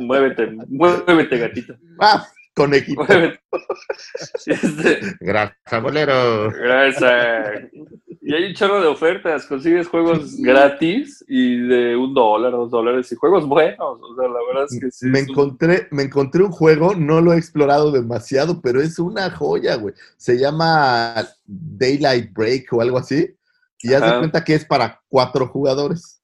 muévete, 0.00 0.48
muévete, 0.68 1.38
gatito. 1.38 1.74
Ah, 2.00 2.26
conejito. 2.54 3.04
Muévete. 3.04 3.40
Este, 4.46 5.00
Gracias, 5.20 5.82
bolero. 5.82 6.50
Gracias. 6.50 7.62
Y 8.28 8.34
hay 8.34 8.42
un 8.46 8.54
chorro 8.54 8.80
de 8.80 8.88
ofertas. 8.88 9.46
Consigues 9.46 9.86
juegos 9.86 10.36
gratis 10.38 11.24
y 11.28 11.58
de 11.58 11.94
un 11.94 12.12
dólar, 12.12 12.50
dos 12.50 12.72
dólares 12.72 13.12
y 13.12 13.14
juegos 13.14 13.46
buenos. 13.46 13.78
O 13.78 14.16
sea, 14.16 14.26
la 14.26 14.40
verdad 14.48 14.66
es 14.68 14.80
que 14.80 14.90
sí. 14.90 15.06
me 15.06 15.20
encontré, 15.20 15.86
me 15.92 16.02
encontré 16.02 16.42
un 16.42 16.50
juego, 16.50 16.96
no 16.96 17.20
lo 17.20 17.32
he 17.32 17.38
explorado 17.38 17.92
demasiado, 17.92 18.60
pero 18.60 18.82
es 18.82 18.98
una 18.98 19.30
joya, 19.30 19.76
güey. 19.76 19.94
Se 20.16 20.36
llama 20.40 21.24
Daylight 21.44 22.32
Break 22.32 22.72
o 22.72 22.80
algo 22.80 22.98
así. 22.98 23.32
Y 23.80 23.94
haz 23.94 24.02
de 24.02 24.18
cuenta 24.18 24.42
que 24.42 24.56
es 24.56 24.64
para 24.64 25.00
cuatro 25.06 25.46
jugadores. 25.46 26.20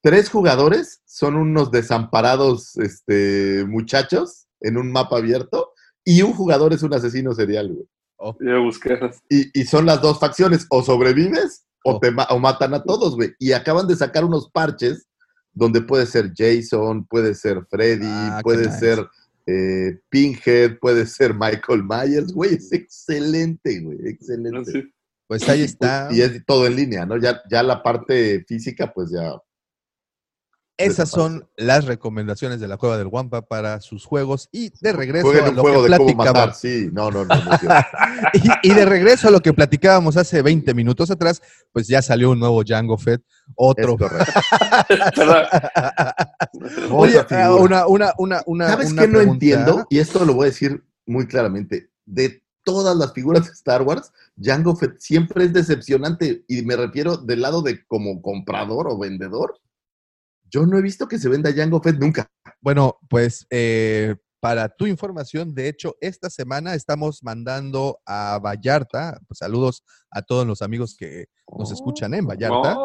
Tres 0.00 0.28
jugadores 0.28 1.00
son 1.04 1.36
unos 1.36 1.70
desamparados 1.70 2.76
este, 2.78 3.64
muchachos 3.68 4.48
en 4.60 4.78
un 4.78 4.90
mapa 4.90 5.18
abierto. 5.18 5.74
Y 6.04 6.22
un 6.22 6.32
jugador 6.32 6.72
es 6.72 6.82
un 6.82 6.92
asesino 6.92 7.34
serial, 7.34 7.72
güey. 7.72 7.86
Y, 9.28 9.60
y 9.60 9.64
son 9.64 9.86
las 9.86 10.00
dos 10.00 10.18
facciones, 10.18 10.66
o 10.70 10.82
sobrevives 10.82 11.64
o, 11.84 12.00
te 12.00 12.10
ma- 12.10 12.26
o 12.30 12.38
matan 12.38 12.74
a 12.74 12.82
todos, 12.82 13.14
güey. 13.14 13.32
Y 13.38 13.52
acaban 13.52 13.86
de 13.86 13.94
sacar 13.96 14.24
unos 14.24 14.50
parches 14.50 15.06
donde 15.52 15.80
puede 15.80 16.06
ser 16.06 16.32
Jason, 16.36 17.06
puede 17.06 17.34
ser 17.34 17.64
Freddy, 17.70 18.06
Ah, 18.08 18.40
puede 18.42 18.66
nice. 18.66 18.78
ser 18.78 19.06
eh, 19.46 20.00
Pinhead, 20.08 20.78
puede 20.80 21.06
ser 21.06 21.32
Michael 21.34 21.84
Myers, 21.84 22.32
güey. 22.32 22.54
Es 22.54 22.72
excelente, 22.72 23.80
güey, 23.80 23.98
excelente. 24.08 24.70
sé. 24.70 24.84
Pues 25.28 25.48
ahí 25.48 25.62
está. 25.62 26.08
Y 26.12 26.20
es 26.20 26.44
todo 26.46 26.66
en 26.66 26.76
línea, 26.76 27.06
¿no? 27.06 27.16
Ya, 27.18 27.40
ya 27.50 27.62
la 27.62 27.82
parte 27.82 28.44
física, 28.46 28.92
pues 28.92 29.10
ya. 29.10 29.34
Esas 30.78 31.08
son 31.10 31.48
las 31.56 31.86
recomendaciones 31.86 32.60
de 32.60 32.68
la 32.68 32.76
Cueva 32.76 32.98
del 32.98 33.08
Guampa 33.08 33.42
para 33.42 33.80
sus 33.80 34.04
juegos. 34.04 34.48
Y 34.52 34.72
de 34.80 34.92
regreso 34.92 35.26
Jueguen 35.26 35.46
a 35.46 35.48
un 35.50 35.56
lo 35.56 35.62
juego 35.62 35.82
que 35.82 35.88
platicábamos. 35.88 36.56
sí. 36.58 36.90
No, 36.92 37.10
no, 37.10 37.24
no. 37.24 37.34
Y, 38.62 38.70
y 38.70 38.74
de 38.74 38.84
regreso 38.84 39.28
a 39.28 39.30
lo 39.30 39.40
que 39.40 39.52
platicábamos 39.52 40.16
hace 40.16 40.42
20 40.42 40.74
minutos 40.74 41.10
atrás, 41.10 41.40
pues 41.72 41.86
ya 41.88 42.02
salió 42.02 42.30
un 42.30 42.38
nuevo 42.38 42.62
Django 42.62 42.98
Fett, 42.98 43.20
es 43.20 43.52
otro. 43.56 43.96
Oye, 46.90 47.24
figura. 47.24 47.54
una, 47.56 47.86
una, 47.86 48.12
una, 48.18 48.42
una. 48.46 48.68
¿Sabes 48.68 48.92
una 48.92 49.02
qué 49.02 49.08
no 49.08 49.20
entiendo? 49.20 49.86
Y 49.90 49.98
esto 49.98 50.24
lo 50.24 50.34
voy 50.34 50.44
a 50.44 50.50
decir 50.50 50.84
muy 51.06 51.26
claramente. 51.26 51.90
De 52.04 52.42
todas 52.64 52.96
las 52.96 53.12
figuras 53.12 53.46
de 53.46 53.52
Star 53.52 53.82
Wars, 53.82 54.12
Jango 54.40 54.76
Fett 54.76 54.98
siempre 54.98 55.44
es 55.44 55.52
decepcionante. 55.52 56.44
Y 56.48 56.62
me 56.62 56.76
refiero 56.76 57.16
del 57.16 57.42
lado 57.42 57.62
de 57.62 57.84
como 57.86 58.20
comprador 58.20 58.88
o 58.88 58.98
vendedor. 58.98 59.58
Yo 60.50 60.66
no 60.66 60.78
he 60.78 60.82
visto 60.82 61.08
que 61.08 61.18
se 61.18 61.28
venda 61.28 61.52
Jango 61.52 61.80
Fett 61.80 61.98
nunca. 61.98 62.30
Bueno, 62.60 62.98
pues 63.08 63.46
eh, 63.50 64.16
para 64.40 64.68
tu 64.68 64.86
información, 64.86 65.54
de 65.54 65.68
hecho, 65.68 65.96
esta 66.00 66.30
semana 66.30 66.74
estamos 66.74 67.22
mandando 67.22 67.98
a 68.06 68.38
Vallarta, 68.38 69.18
pues, 69.26 69.38
saludos 69.38 69.82
a 70.10 70.22
todos 70.22 70.46
los 70.46 70.62
amigos 70.62 70.94
que 70.96 71.26
nos 71.58 71.72
escuchan 71.72 72.14
en 72.14 72.26
Vallarta. 72.26 72.76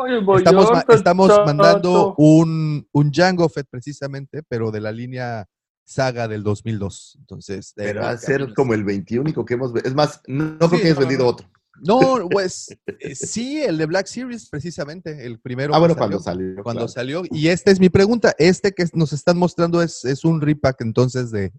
Estamos, 0.90 1.30
mandando 1.46 2.16
un, 2.18 2.88
un 2.92 3.12
Django 3.12 3.48
Fett 3.50 3.68
precisamente, 3.70 4.42
pero 4.48 4.72
de 4.72 4.82
la 4.82 4.92
línea 4.92 5.48
saga 5.84 6.28
del 6.28 6.44
2002. 6.44 7.18
Entonces, 7.20 7.74
de 7.76 7.84
Pero 7.84 8.02
va 8.02 8.12
a 8.12 8.18
ser 8.18 8.38
caminos. 8.38 8.56
como 8.56 8.74
el 8.74 8.84
21 8.84 9.46
que 9.46 9.54
hemos 9.54 9.74
vendido. 9.74 9.90
Es 9.90 9.96
más, 9.96 10.22
no, 10.28 10.46
no 10.46 10.58
creo 10.58 10.70
Sí, 10.70 10.78
que 10.78 10.84
hayas 10.86 10.96
no, 10.96 11.02
vendido 11.02 11.24
no. 11.26 11.30
otro. 11.30 11.48
No, 11.84 12.00
pues 12.32 12.76
eh, 13.00 13.16
sí, 13.16 13.62
el 13.62 13.78
de 13.78 13.86
Black 13.86 14.06
Series, 14.08 14.50
precisamente, 14.50 15.26
el 15.26 15.40
primero. 15.40 15.74
Ah, 15.74 15.80
bueno, 15.80 15.94
salió, 15.96 16.00
cuando 16.08 16.20
salió. 16.24 16.64
Cuando 16.64 16.80
claro. 16.82 16.88
salió. 16.88 17.24
Y 17.32 17.48
esta 17.48 17.72
es 17.72 17.80
mi 17.80 17.90
pregunta. 17.90 18.34
Este 18.38 18.72
que 18.72 18.86
nos 18.94 19.14
están 19.14 19.38
mostrando 19.38 19.82
es, 19.82 20.06
es 20.06 20.24
un 20.24 20.42
repack 20.42 20.82
entonces 20.82 21.32
de, 21.32 21.52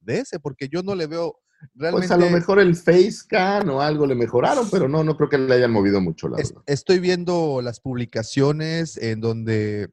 de 0.00 0.18
ese, 0.20 0.40
porque 0.40 0.68
yo 0.68 0.82
no 0.82 0.94
le 0.94 1.06
veo 1.06 1.38
realmente. 1.74 2.08
Pues 2.08 2.10
a 2.10 2.16
lo 2.24 2.30
mejor 2.30 2.58
el 2.58 2.74
Facecam 2.76 3.68
o 3.70 3.80
algo 3.80 4.06
le 4.06 4.14
mejoraron, 4.14 4.68
pero 4.70 4.88
no, 4.88 5.04
no 5.04 5.16
creo 5.16 5.28
que 5.28 5.38
le 5.38 5.54
hayan 5.54 5.72
movido 5.72 6.00
mucho, 6.00 6.28
la 6.28 6.38
Es- 6.38 6.50
verdad. 6.50 6.64
estoy 6.66 6.98
viendo 6.98 7.60
las 7.62 7.80
publicaciones 7.80 8.96
en 8.96 9.20
donde, 9.20 9.90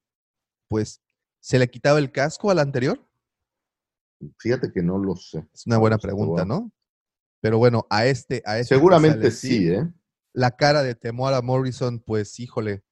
pues, 0.69 1.01
se 1.41 1.59
le 1.59 1.69
quitaba 1.69 1.99
el 1.99 2.11
casco 2.11 2.51
al 2.51 2.59
anterior. 2.59 3.05
Fíjate 4.39 4.71
que 4.71 4.81
no 4.81 4.97
lo 4.97 5.15
sé. 5.17 5.45
Es 5.53 5.67
una 5.67 5.77
buena 5.77 5.97
pregunta. 5.97 6.45
¿no? 6.45 6.71
Pero 7.43 7.57
bueno, 7.57 7.85
a 7.89 8.05
este, 8.05 8.41
a 8.45 8.57
este 8.57 8.73
que 8.73 8.79
Seguramente 8.79 9.29
sí, 9.29 9.67
¿eh? 9.67 9.85
La 10.31 10.51
cara 10.55 10.81
de 10.81 10.95
Temuera 10.95 11.41
Morrison, 11.41 11.99
pues, 11.99 12.39
híjole. 12.39 12.85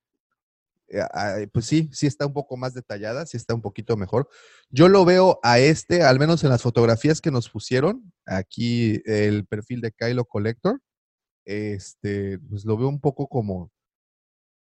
eh, 0.89 1.47
Pues 1.53 1.65
sí, 1.65 1.89
sí 1.93 2.05
está 2.05 2.25
un 2.25 2.33
poco 2.33 2.57
más 2.57 2.73
detallada, 2.73 3.25
sí 3.25 3.37
está 3.37 3.55
un 3.55 3.61
poquito 3.61 3.95
mejor. 3.95 4.27
Yo 4.69 4.89
lo 4.89 5.05
veo 5.05 5.39
a 5.41 5.59
este, 5.59 6.03
al 6.03 6.19
menos 6.19 6.43
en 6.43 6.49
las 6.49 6.61
fotografías 6.61 7.21
que 7.21 7.31
nos 7.31 7.49
pusieron, 7.49 8.11
aquí 8.25 9.01
el 9.05 9.45
perfil 9.45 9.79
de 9.79 9.93
Kylo 9.93 10.25
Collector, 10.25 10.81
este, 11.45 12.37
pues 12.39 12.65
lo 12.65 12.75
veo 12.75 12.89
un 12.89 12.99
poco 12.99 13.29
como, 13.29 13.71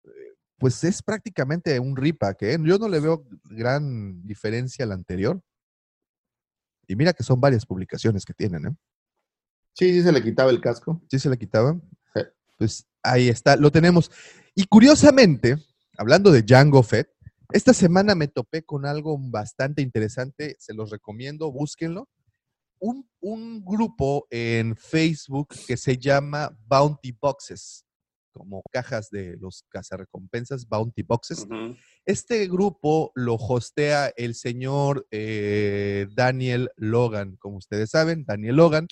eh, 0.03 0.35
pues 0.59 0.83
es 0.83 1.01
prácticamente 1.01 1.79
un 1.79 1.95
repack, 1.95 2.43
¿eh? 2.43 2.57
Yo 2.61 2.77
no 2.77 2.87
le 2.87 2.99
veo 2.99 3.25
gran 3.45 4.23
diferencia 4.23 4.85
al 4.85 4.91
anterior. 4.91 5.41
Y 6.87 6.95
mira 6.95 7.11
que 7.11 7.23
son 7.23 7.41
varias 7.41 7.65
publicaciones 7.65 8.23
que 8.23 8.35
tienen, 8.35 8.67
¿eh? 8.67 8.75
Sí, 9.79 9.93
sí 9.93 10.01
se 10.03 10.11
le 10.11 10.21
quitaba 10.21 10.51
el 10.51 10.59
casco. 10.59 11.01
¿Sí 11.09 11.19
se 11.19 11.29
le 11.29 11.37
quitaban? 11.37 11.81
Sí. 12.13 12.21
Pues 12.57 12.85
ahí 13.01 13.29
está, 13.29 13.55
lo 13.55 13.71
tenemos. 13.71 14.11
Y 14.53 14.65
curiosamente, 14.65 15.55
hablando 15.97 16.31
de 16.33 16.41
Django 16.41 16.83
Fett, 16.83 17.09
esta 17.53 17.73
semana 17.73 18.13
me 18.13 18.27
topé 18.27 18.63
con 18.63 18.85
algo 18.85 19.17
bastante 19.17 19.81
interesante, 19.81 20.57
se 20.59 20.73
los 20.73 20.89
recomiendo, 20.89 21.49
búsquenlo. 21.49 22.09
Un, 22.77 23.09
un 23.21 23.63
grupo 23.63 24.27
en 24.29 24.75
Facebook 24.75 25.47
que 25.65 25.77
se 25.77 25.97
llama 25.97 26.53
Bounty 26.67 27.13
Boxes, 27.13 27.85
como 28.33 28.61
cajas 28.73 29.09
de 29.09 29.37
los 29.37 29.63
cazarrecompensas, 29.69 30.67
Bounty 30.67 31.03
Boxes. 31.03 31.47
Este 32.05 32.47
grupo 32.47 33.13
lo 33.15 33.35
hostea 33.35 34.11
el 34.17 34.35
señor 34.35 35.07
eh, 35.09 36.07
Daniel 36.13 36.69
Logan. 36.75 37.37
Como 37.37 37.57
ustedes 37.57 37.91
saben, 37.91 38.25
Daniel 38.25 38.57
Logan 38.57 38.87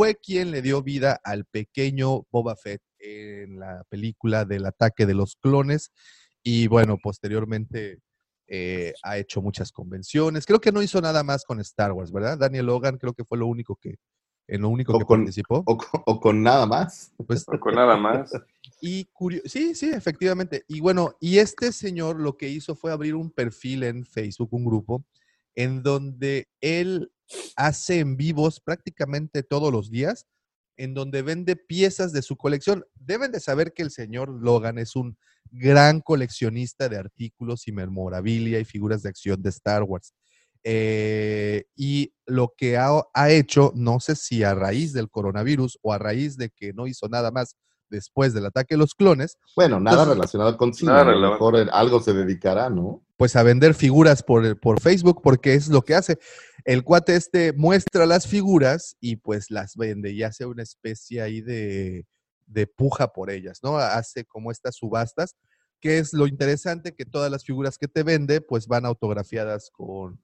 fue 0.00 0.16
quien 0.16 0.50
le 0.50 0.62
dio 0.62 0.82
vida 0.82 1.20
al 1.24 1.44
pequeño 1.44 2.26
Boba 2.30 2.56
Fett 2.56 2.80
en 3.00 3.60
la 3.60 3.84
película 3.90 4.46
del 4.46 4.64
ataque 4.64 5.04
de 5.04 5.12
los 5.12 5.36
clones. 5.36 5.92
Y 6.42 6.68
bueno, 6.68 6.96
posteriormente 6.96 7.98
eh, 8.46 8.94
ha 9.02 9.18
hecho 9.18 9.42
muchas 9.42 9.70
convenciones. 9.72 10.46
Creo 10.46 10.58
que 10.58 10.72
no 10.72 10.80
hizo 10.80 11.02
nada 11.02 11.22
más 11.22 11.44
con 11.44 11.60
Star 11.60 11.92
Wars, 11.92 12.12
¿verdad? 12.12 12.38
Daniel 12.38 12.64
Logan 12.64 12.96
creo 12.96 13.12
que 13.12 13.26
fue 13.26 13.36
lo 13.36 13.46
único 13.46 13.76
que, 13.76 13.96
en 14.48 14.62
lo 14.62 14.70
único 14.70 14.94
O 14.94 14.98
que 15.00 15.04
con- 15.04 15.20
participó. 15.20 15.62
O, 15.66 15.76
con- 15.76 16.02
o 16.06 16.18
con 16.18 16.42
nada 16.42 16.64
más. 16.64 17.12
Pues, 17.26 17.46
No 17.46 17.60
con 17.60 17.74
nada 17.74 17.98
más. 17.98 18.32
y 18.80 19.04
curio- 19.12 19.42
sí, 19.44 19.74
sí, 19.74 19.90
efectivamente. 19.90 20.64
Y 20.66 20.80
bueno, 20.80 21.12
y 21.20 21.36
este 21.40 21.72
señor 21.72 22.18
lo 22.18 22.38
que 22.38 22.48
hizo 22.48 22.74
fue 22.74 22.90
abrir 22.90 23.14
un 23.16 23.30
perfil 23.30 23.82
en 23.82 24.06
Facebook, 24.06 24.48
un 24.52 24.64
grupo, 24.64 25.04
en 25.54 25.82
donde 25.82 26.48
él 26.62 27.12
hace 27.56 28.00
en 28.00 28.16
vivos 28.16 28.60
prácticamente 28.60 29.42
todos 29.42 29.72
los 29.72 29.90
días, 29.90 30.26
en 30.76 30.94
donde 30.94 31.22
vende 31.22 31.56
piezas 31.56 32.12
de 32.12 32.22
su 32.22 32.36
colección. 32.36 32.84
Deben 32.94 33.32
de 33.32 33.40
saber 33.40 33.72
que 33.74 33.82
el 33.82 33.90
señor 33.90 34.30
Logan 34.30 34.78
es 34.78 34.96
un 34.96 35.16
gran 35.50 36.00
coleccionista 36.00 36.88
de 36.88 36.96
artículos 36.96 37.68
y 37.68 37.72
memorabilia 37.72 38.60
y 38.60 38.64
figuras 38.64 39.02
de 39.02 39.08
acción 39.10 39.42
de 39.42 39.50
Star 39.50 39.82
Wars. 39.82 40.14
Eh, 40.62 41.64
y 41.74 42.12
lo 42.26 42.52
que 42.56 42.76
ha, 42.76 42.90
ha 43.14 43.30
hecho, 43.30 43.72
no 43.74 43.98
sé 43.98 44.14
si 44.14 44.42
a 44.42 44.54
raíz 44.54 44.92
del 44.92 45.10
coronavirus 45.10 45.78
o 45.82 45.92
a 45.92 45.98
raíz 45.98 46.36
de 46.36 46.50
que 46.50 46.72
no 46.72 46.86
hizo 46.86 47.08
nada 47.08 47.30
más 47.30 47.56
después 47.88 48.32
del 48.34 48.46
ataque 48.46 48.74
de 48.74 48.78
los 48.78 48.94
clones, 48.94 49.36
Bueno, 49.56 49.80
nada 49.80 49.96
Entonces, 50.02 50.14
relacionado 50.16 50.56
con 50.56 50.72
cine. 50.72 50.92
nada 50.92 51.12
a 51.12 51.16
lo 51.16 51.32
mejor 51.32 51.56
en 51.56 51.68
algo 51.70 52.00
se 52.00 52.12
dedicará, 52.12 52.70
¿no? 52.70 53.04
Pues 53.20 53.36
a 53.36 53.42
vender 53.42 53.74
figuras 53.74 54.22
por, 54.22 54.58
por 54.60 54.80
Facebook, 54.80 55.20
porque 55.22 55.52
es 55.52 55.68
lo 55.68 55.82
que 55.82 55.94
hace. 55.94 56.18
El 56.64 56.84
cuate 56.84 57.16
este 57.16 57.52
muestra 57.52 58.06
las 58.06 58.26
figuras 58.26 58.96
y 58.98 59.16
pues 59.16 59.50
las 59.50 59.76
vende 59.76 60.10
y 60.12 60.22
hace 60.22 60.46
una 60.46 60.62
especie 60.62 61.20
ahí 61.20 61.42
de, 61.42 62.06
de 62.46 62.66
puja 62.66 63.12
por 63.12 63.30
ellas, 63.30 63.60
¿no? 63.62 63.76
Hace 63.76 64.24
como 64.24 64.50
estas 64.50 64.76
subastas, 64.76 65.36
que 65.82 65.98
es 65.98 66.14
lo 66.14 66.26
interesante, 66.26 66.94
que 66.94 67.04
todas 67.04 67.30
las 67.30 67.44
figuras 67.44 67.76
que 67.76 67.88
te 67.88 68.04
vende 68.04 68.40
pues 68.40 68.66
van 68.66 68.86
autografiadas 68.86 69.68
con, 69.70 70.18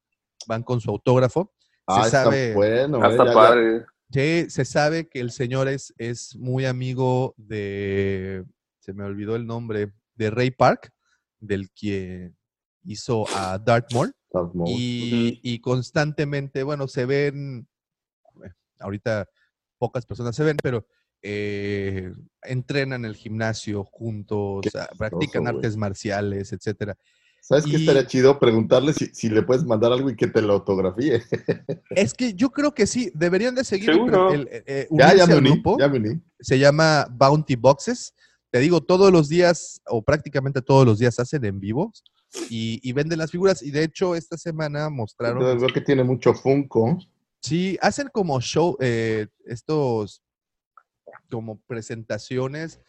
van 0.47 0.63
con 0.63 0.81
su 0.81 0.91
autógrafo. 0.91 1.53
Ah, 1.87 2.01
se 2.01 2.07
está 2.07 2.25
sabe, 2.25 2.55
bueno. 2.55 2.99
Ah, 3.03 3.09
eh, 3.09 3.11
está 3.11 3.25
ya- 3.25 3.31
ya- 3.31 3.35
padre. 3.35 3.85
Sí, 4.11 4.47
se 4.49 4.65
sabe 4.65 5.07
que 5.07 5.21
el 5.21 5.33
señor 5.33 5.69
es, 5.69 5.93
es 5.99 6.35
muy 6.37 6.65
amigo 6.65 7.35
de, 7.37 8.43
se 8.79 8.95
me 8.95 9.05
olvidó 9.05 9.37
el 9.37 9.47
nombre, 9.47 9.93
de 10.15 10.31
Ray 10.31 10.51
Park, 10.51 10.91
del 11.41 11.69
que 11.75 12.33
hizo 12.87 13.25
a 13.35 13.59
Dartmoor. 13.59 14.15
Darth 14.33 14.55
Maul. 14.55 14.71
Y, 14.71 15.41
y 15.43 15.61
constantemente, 15.61 16.63
bueno, 16.63 16.89
se 16.89 17.07
ven, 17.07 17.67
eh, 18.45 18.51
ahorita 18.81 19.29
pocas 19.79 20.07
personas 20.07 20.35
se 20.37 20.45
ven, 20.45 20.57
pero 20.63 20.87
eh, 21.23 22.13
entrenan 22.43 23.05
en 23.05 23.11
el 23.11 23.17
gimnasio 23.17 23.85
juntos, 23.85 24.67
ah, 24.75 24.89
practican 24.97 25.47
artes 25.47 25.77
marciales, 25.77 26.53
etcétera. 26.53 26.97
¿Sabes 27.41 27.65
qué 27.65 27.77
estaría 27.77 28.05
chido? 28.07 28.41
Preguntarle 28.41 28.93
si, 28.93 29.07
si 29.15 29.29
le 29.29 29.43
puedes 29.43 29.65
mandar 29.65 29.93
algo 29.93 30.11
y 30.11 30.17
que 30.17 30.27
te 30.27 30.43
lo 30.43 30.55
autografíe. 30.55 31.23
Es 31.91 32.13
que 32.13 32.35
yo 32.35 32.51
creo 32.51 32.75
que 32.75 32.89
sí, 32.89 33.13
deberían 33.15 33.55
de 33.55 33.63
seguir 33.63 33.91
el, 33.91 33.97
Seguro. 33.97 34.33
el- 34.33 34.49
eh, 34.51 34.65
eh, 34.67 34.89
ya, 34.91 35.15
ya 35.15 35.25
unirse 35.25 35.29
me 35.29 35.37
uní, 35.39 35.51
grupo. 35.51 35.77
ya 35.79 35.89
me 35.89 35.99
uní. 35.99 36.21
se 36.41 36.59
llama 36.59 37.07
Bounty 37.11 37.55
Boxes. 37.55 38.15
Te 38.51 38.59
digo, 38.59 38.81
todos 38.81 39.13
los 39.13 39.29
días, 39.29 39.81
o 39.87 40.03
prácticamente 40.03 40.61
todos 40.61 40.85
los 40.85 40.99
días, 40.99 41.21
hacen 41.21 41.45
en 41.45 41.61
vivo 41.61 41.93
y, 42.51 42.81
y 42.83 42.93
venden 42.93 43.19
las 43.19 43.31
figuras. 43.31 43.63
Y 43.63 43.71
de 43.71 43.85
hecho, 43.85 44.15
esta 44.15 44.37
semana 44.37 44.89
mostraron. 44.91 45.39
Entonces 45.39 45.63
veo 45.63 45.75
que 45.75 45.81
tiene 45.81 46.05
mucho 46.05 46.35
Funko. 46.35 46.99
Sí, 47.41 47.79
hacen 47.81 48.09
como 48.13 48.41
show, 48.41 48.77
eh, 48.81 49.29
estos 49.45 50.23
como 51.31 51.61
presentaciones. 51.67 52.81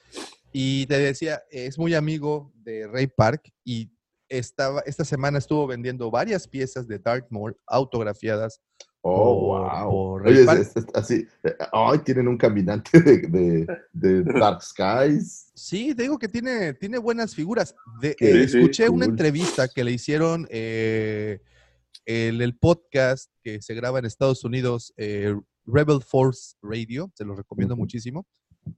Y 0.52 0.86
te 0.88 0.98
decía, 0.98 1.44
es 1.52 1.78
muy 1.78 1.94
amigo 1.94 2.52
de 2.56 2.88
Ray 2.88 3.08
Park 3.08 3.52
y 3.64 3.92
estaba, 4.30 4.82
esta 4.82 5.06
semana 5.06 5.38
estuvo 5.38 5.68
vendiendo 5.68 6.10
varias 6.10 6.48
piezas 6.48 6.88
de 6.88 7.00
Dartmoor 7.00 7.58
autografiadas. 7.68 8.62
Oh, 9.10 9.48
Por- 9.48 9.84
wow. 9.84 10.22
Oye, 10.28 10.40
es- 10.42 10.46
Park. 10.46 10.60
es- 10.62 10.76
es 10.76 10.86
así. 10.94 11.28
eh, 11.44 11.56
Ay, 11.72 12.00
tienen 12.00 12.28
un 12.28 12.38
caminante 12.38 13.00
de, 13.02 13.18
de, 13.20 13.68
de 13.94 14.24
Dark 14.44 14.62
Skies. 14.62 15.52
Sí, 15.56 15.94
te 15.96 16.04
digo 16.04 16.18
que 16.20 16.28
tiene, 16.28 16.74
tiene 16.74 16.98
buenas 16.98 17.34
figuras. 17.36 17.74
De- 18.02 18.16
eh, 18.20 18.44
escuché 18.44 18.90
una 18.90 19.06
entrevista 19.06 19.68
que 19.68 19.84
le 19.84 19.92
hicieron 19.92 20.48
eh, 20.50 21.40
el, 22.06 22.42
el 22.42 22.58
podcast 22.58 23.32
que 23.44 23.62
se 23.62 23.74
graba 23.74 24.00
en 24.00 24.06
Estados 24.06 24.44
Unidos, 24.44 24.94
eh, 24.98 25.36
Rebel 25.66 26.02
Force 26.02 26.56
Radio, 26.62 27.12
se 27.16 27.26
lo 27.26 27.36
recomiendo 27.36 27.76
muchísimo. 27.76 28.26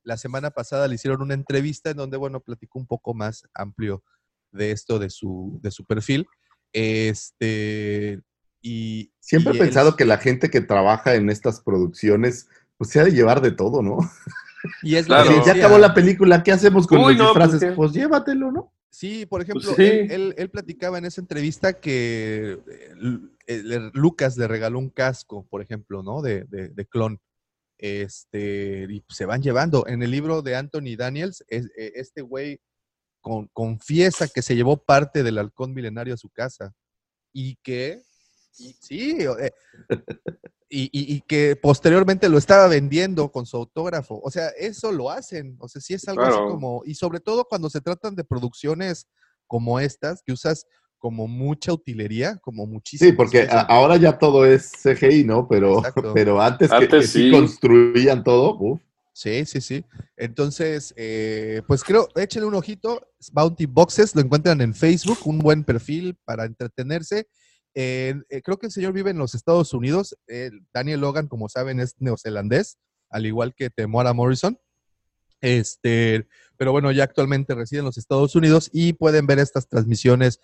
La 0.04 0.18
semana 0.18 0.52
pasada 0.52 0.88
le 0.88 0.96
hicieron 0.96 1.22
una 1.22 1.34
entrevista 1.34 1.90
en 1.92 1.98
donde, 1.98 2.18
bueno, 2.18 2.40
platicó 2.42 2.78
un 2.80 2.86
poco 2.88 3.14
más 3.14 3.44
amplio 3.54 4.04
de 4.52 4.72
esto, 4.72 5.00
de 5.00 5.10
su, 5.10 5.60
de 5.64 5.72
su 5.72 5.86
perfil. 5.86 6.26
Este, 6.74 8.20
y, 8.62 9.12
Siempre 9.20 9.54
y 9.54 9.58
he 9.58 9.60
él- 9.60 9.66
pensado 9.66 9.96
que 9.96 10.06
la 10.06 10.18
gente 10.18 10.50
que 10.50 10.62
trabaja 10.62 11.16
en 11.16 11.30
estas 11.30 11.62
producciones, 11.62 12.48
pues 12.78 12.90
se 12.92 13.00
ha 13.00 13.04
de 13.06 13.12
llevar 13.12 13.42
de 13.42 13.52
todo, 13.52 13.82
¿no? 13.82 13.98
y 14.84 14.96
es 14.96 15.06
Claro. 15.06 15.44
ya 15.46 15.54
acabó 15.54 15.78
la 15.78 15.94
película, 15.94 16.44
¿qué 16.44 16.52
hacemos 16.52 16.86
con 16.88 17.00
Uy, 17.00 17.14
los 17.14 17.18
no, 17.18 17.24
disfraces? 17.26 17.60
pues, 17.60 17.76
Pues, 17.76 17.92
llévatelo, 17.94 18.52
¿no? 18.52 18.74
Sí, 18.92 19.26
por 19.28 19.42
ejemplo, 19.42 19.74
sí. 19.76 19.84
Él, 19.84 20.12
él- 20.12 20.36
él 20.38 20.50
platicaba 20.50 20.98
en 20.98 21.06
esa 21.06 21.22
entrevista 21.22 21.74
que 21.80 22.60
eh, 23.48 23.90
Lucas 23.94 24.36
le 24.38 24.48
regaló 24.48 24.80
un 24.80 24.90
casco, 24.90 25.46
por 25.50 25.62
ejemplo, 25.62 26.02
¿no? 26.04 26.22
De, 26.22 26.44
de, 26.46 26.70
de 26.70 26.86
clon. 26.86 27.20
Este, 27.78 28.88
y 28.90 29.04
se 29.08 29.26
van 29.26 29.42
llevando. 29.42 29.88
En 29.88 30.04
el 30.04 30.12
libro 30.12 30.42
de 30.42 30.56
Anthony 30.56 30.96
Daniels, 30.98 31.44
es- 31.48 31.72
eh, 31.78 31.94
este 31.96 32.22
güey 32.22 32.60
con- 33.22 33.48
confiesa 33.54 34.28
que 34.28 34.42
se 34.42 34.56
llevó 34.56 34.78
parte 34.84 35.24
del 35.24 35.38
halcón 35.38 35.74
milenario 35.74 36.14
a 36.14 36.18
su 36.18 36.30
casa 36.30 36.74
y 37.34 37.56
que, 37.64 38.02
y- 38.60 38.76
sí, 38.80 39.18
eh, 39.20 39.52
y, 40.70 40.84
y- 40.84 41.16
y 41.16 41.22
que 41.22 41.56
posteriormente 41.56 42.30
lo 42.30 42.38
estaba 42.38 42.68
vendiendo 42.68 43.32
con 43.32 43.46
su 43.46 43.58
autógrafo. 43.58 44.20
O 44.24 44.30
sea, 44.30 44.50
eso 44.50 44.92
lo 44.92 45.10
hacen. 45.10 45.56
O 45.60 45.68
sea, 45.68 45.82
sí 45.82 45.94
es 45.96 46.08
algo 46.08 46.22
así 46.24 46.38
como, 46.38 46.84
y 46.86 46.94
sobre 46.96 47.20
todo 47.20 47.46
cuando 47.46 47.70
se 47.70 47.82
tratan 47.82 48.16
de 48.16 48.24
producciones 48.24 49.08
como 49.48 49.80
estas, 49.80 50.22
que 50.22 50.32
usas 50.32 50.66
como 51.00 51.28
mucha 51.28 51.72
utilería, 51.74 52.38
como 52.38 52.66
muchísimo. 52.68 53.10
Sí, 53.10 53.16
porque 53.16 53.44
a- 53.50 53.62
ahora 53.62 53.96
ya 53.98 54.18
todo 54.20 54.46
es 54.46 54.70
CGI, 54.84 55.24
¿no? 55.24 55.48
Pero, 55.48 55.80
Exacto. 55.80 56.14
pero 56.14 56.42
antes, 56.42 56.70
que- 56.70 56.76
Antes 56.76 57.02
que, 57.02 57.08
sí 57.08 57.22
sí. 57.24 57.32
construían 57.32 58.24
todo, 58.24 58.56
uf, 58.60 58.82
Sí, 59.12 59.46
sí, 59.46 59.60
sí. 59.60 59.84
Entonces, 60.16 60.94
eh, 60.96 61.62
pues 61.68 61.84
creo, 61.84 62.08
échenle 62.16 62.48
un 62.48 62.54
ojito. 62.56 63.02
Bounty 63.34 63.66
Boxes, 63.66 64.16
lo 64.16 64.22
encuentran 64.22 64.62
en 64.62 64.74
Facebook, 64.74 65.18
un 65.26 65.40
buen 65.40 65.66
perfil 65.66 66.16
para 66.24 66.46
entretenerse. 66.46 67.28
Eh, 67.76 68.16
creo 68.44 68.58
que 68.58 68.68
el 68.68 68.72
señor 68.72 68.94
vive 68.94 69.12
en 69.12 69.18
los 69.18 69.36
Estados 69.36 69.74
Unidos. 69.74 70.18
Eh, 70.28 70.52
Daniel 70.74 71.02
Logan, 71.02 71.28
como 71.28 71.50
saben, 71.50 71.80
es 71.80 71.96
neozelandés, 72.00 72.78
al 73.10 73.26
igual 73.26 73.54
que 73.56 73.70
Temora 73.70 74.14
Morrison. 74.14 74.60
Este, 75.42 76.28
pero 76.58 76.72
bueno, 76.72 76.92
ya 76.92 77.04
actualmente 77.04 77.56
reside 77.56 77.80
en 77.80 77.86
los 77.86 77.98
Estados 77.98 78.36
Unidos 78.36 78.70
y 78.74 78.94
pueden 78.94 79.26
ver 79.26 79.40
estas 79.40 79.70
transmisiones, 79.70 80.42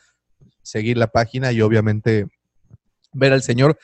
seguir 0.61 0.97
la 0.97 1.07
página 1.07 1.51
y 1.51 1.61
obviamente 1.61 2.27
ver 3.13 3.33
al 3.33 3.43
señor 3.43 3.77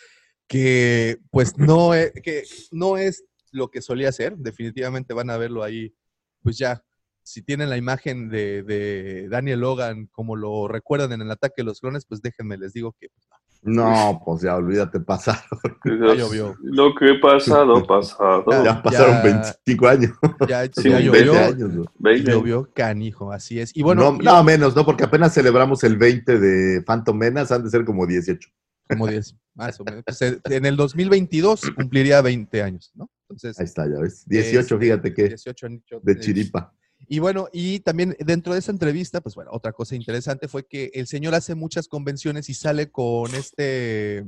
que 0.47 1.17
pues 1.29 1.57
no 1.57 1.93
es, 1.93 2.11
que 2.23 2.43
no 2.71 2.97
es 2.97 3.23
lo 3.51 3.69
que 3.69 3.81
solía 3.81 4.09
hacer. 4.09 4.37
Definitivamente 4.37 5.13
van 5.13 5.29
a 5.29 5.37
verlo 5.37 5.63
ahí, 5.63 5.93
pues 6.41 6.57
ya. 6.57 6.83
Si 7.23 7.41
tienen 7.43 7.69
la 7.69 7.77
imagen 7.77 8.29
de, 8.29 8.63
de 8.63 9.27
Daniel 9.29 9.59
Logan 9.61 10.07
como 10.11 10.35
lo 10.35 10.67
recuerdan 10.67 11.11
en 11.13 11.21
el 11.21 11.31
ataque 11.31 11.55
de 11.57 11.65
los 11.65 11.79
clones, 11.79 12.05
pues 12.05 12.21
déjenme, 12.21 12.57
les 12.57 12.73
digo 12.73 12.95
que 12.99 13.09
pues, 13.09 13.27
no. 13.63 14.19
pues 14.25 14.41
ya 14.41 14.55
olvídate 14.55 14.99
pasar. 15.01 15.39
Ya 15.85 16.15
llovió. 16.15 16.55
Lo 16.63 16.95
que 16.95 17.11
he 17.11 17.19
pasado, 17.19 17.85
pasado. 17.85 18.43
Ya. 18.49 18.63
Ya 18.63 18.81
pasaron 18.81 19.13
Ya. 19.17 19.21
25 19.21 19.87
años. 19.87 20.11
ya, 20.47 20.65
Sí, 20.65 20.89
ya 20.89 20.95
20 20.97 21.05
llovió, 21.25 21.39
años, 21.39 21.73
¿no? 21.73 21.85
Veinte. 21.99 22.31
llovió 22.31 22.69
canijo, 22.73 23.31
así 23.31 23.59
es. 23.59 23.71
Y 23.75 23.83
bueno, 23.83 24.13
no, 24.13 24.17
yo- 24.17 24.23
no, 24.23 24.43
menos, 24.43 24.75
¿no? 24.75 24.83
Porque 24.83 25.03
apenas 25.03 25.33
celebramos 25.33 25.83
el 25.83 25.97
20 25.97 26.39
de 26.39 26.81
Phantom 26.81 27.15
Menace, 27.17 27.53
han 27.53 27.63
de 27.63 27.69
ser 27.69 27.85
como 27.85 28.07
18. 28.07 28.49
como 28.89 29.07
10, 29.07 29.35
más 29.53 29.79
o 29.79 29.83
menos. 29.85 30.03
Pues, 30.05 30.21
eh, 30.23 30.39
en 30.45 30.65
el 30.65 30.75
2022 30.75 31.71
cumpliría 31.75 32.21
20 32.21 32.63
años, 32.63 32.91
¿no? 32.95 33.09
Entonces, 33.29 33.59
Ahí 33.59 33.65
está, 33.65 33.85
ya 33.87 33.99
ves. 34.01 34.23
18, 34.27 34.59
este, 34.59 34.77
fíjate 34.79 35.13
que 35.13 35.27
18 35.29 35.65
años 35.67 35.83
de 36.01 36.19
chiripa. 36.19 36.73
Y 37.13 37.19
bueno, 37.19 37.49
y 37.51 37.81
también 37.81 38.15
dentro 38.19 38.53
de 38.53 38.59
esa 38.59 38.71
entrevista, 38.71 39.19
pues 39.19 39.35
bueno, 39.35 39.51
otra 39.53 39.73
cosa 39.73 39.97
interesante 39.97 40.47
fue 40.47 40.65
que 40.65 40.91
el 40.93 41.07
señor 41.07 41.35
hace 41.35 41.55
muchas 41.55 41.89
convenciones 41.89 42.47
y 42.47 42.53
sale 42.53 42.89
con 42.89 43.35
este, 43.35 44.25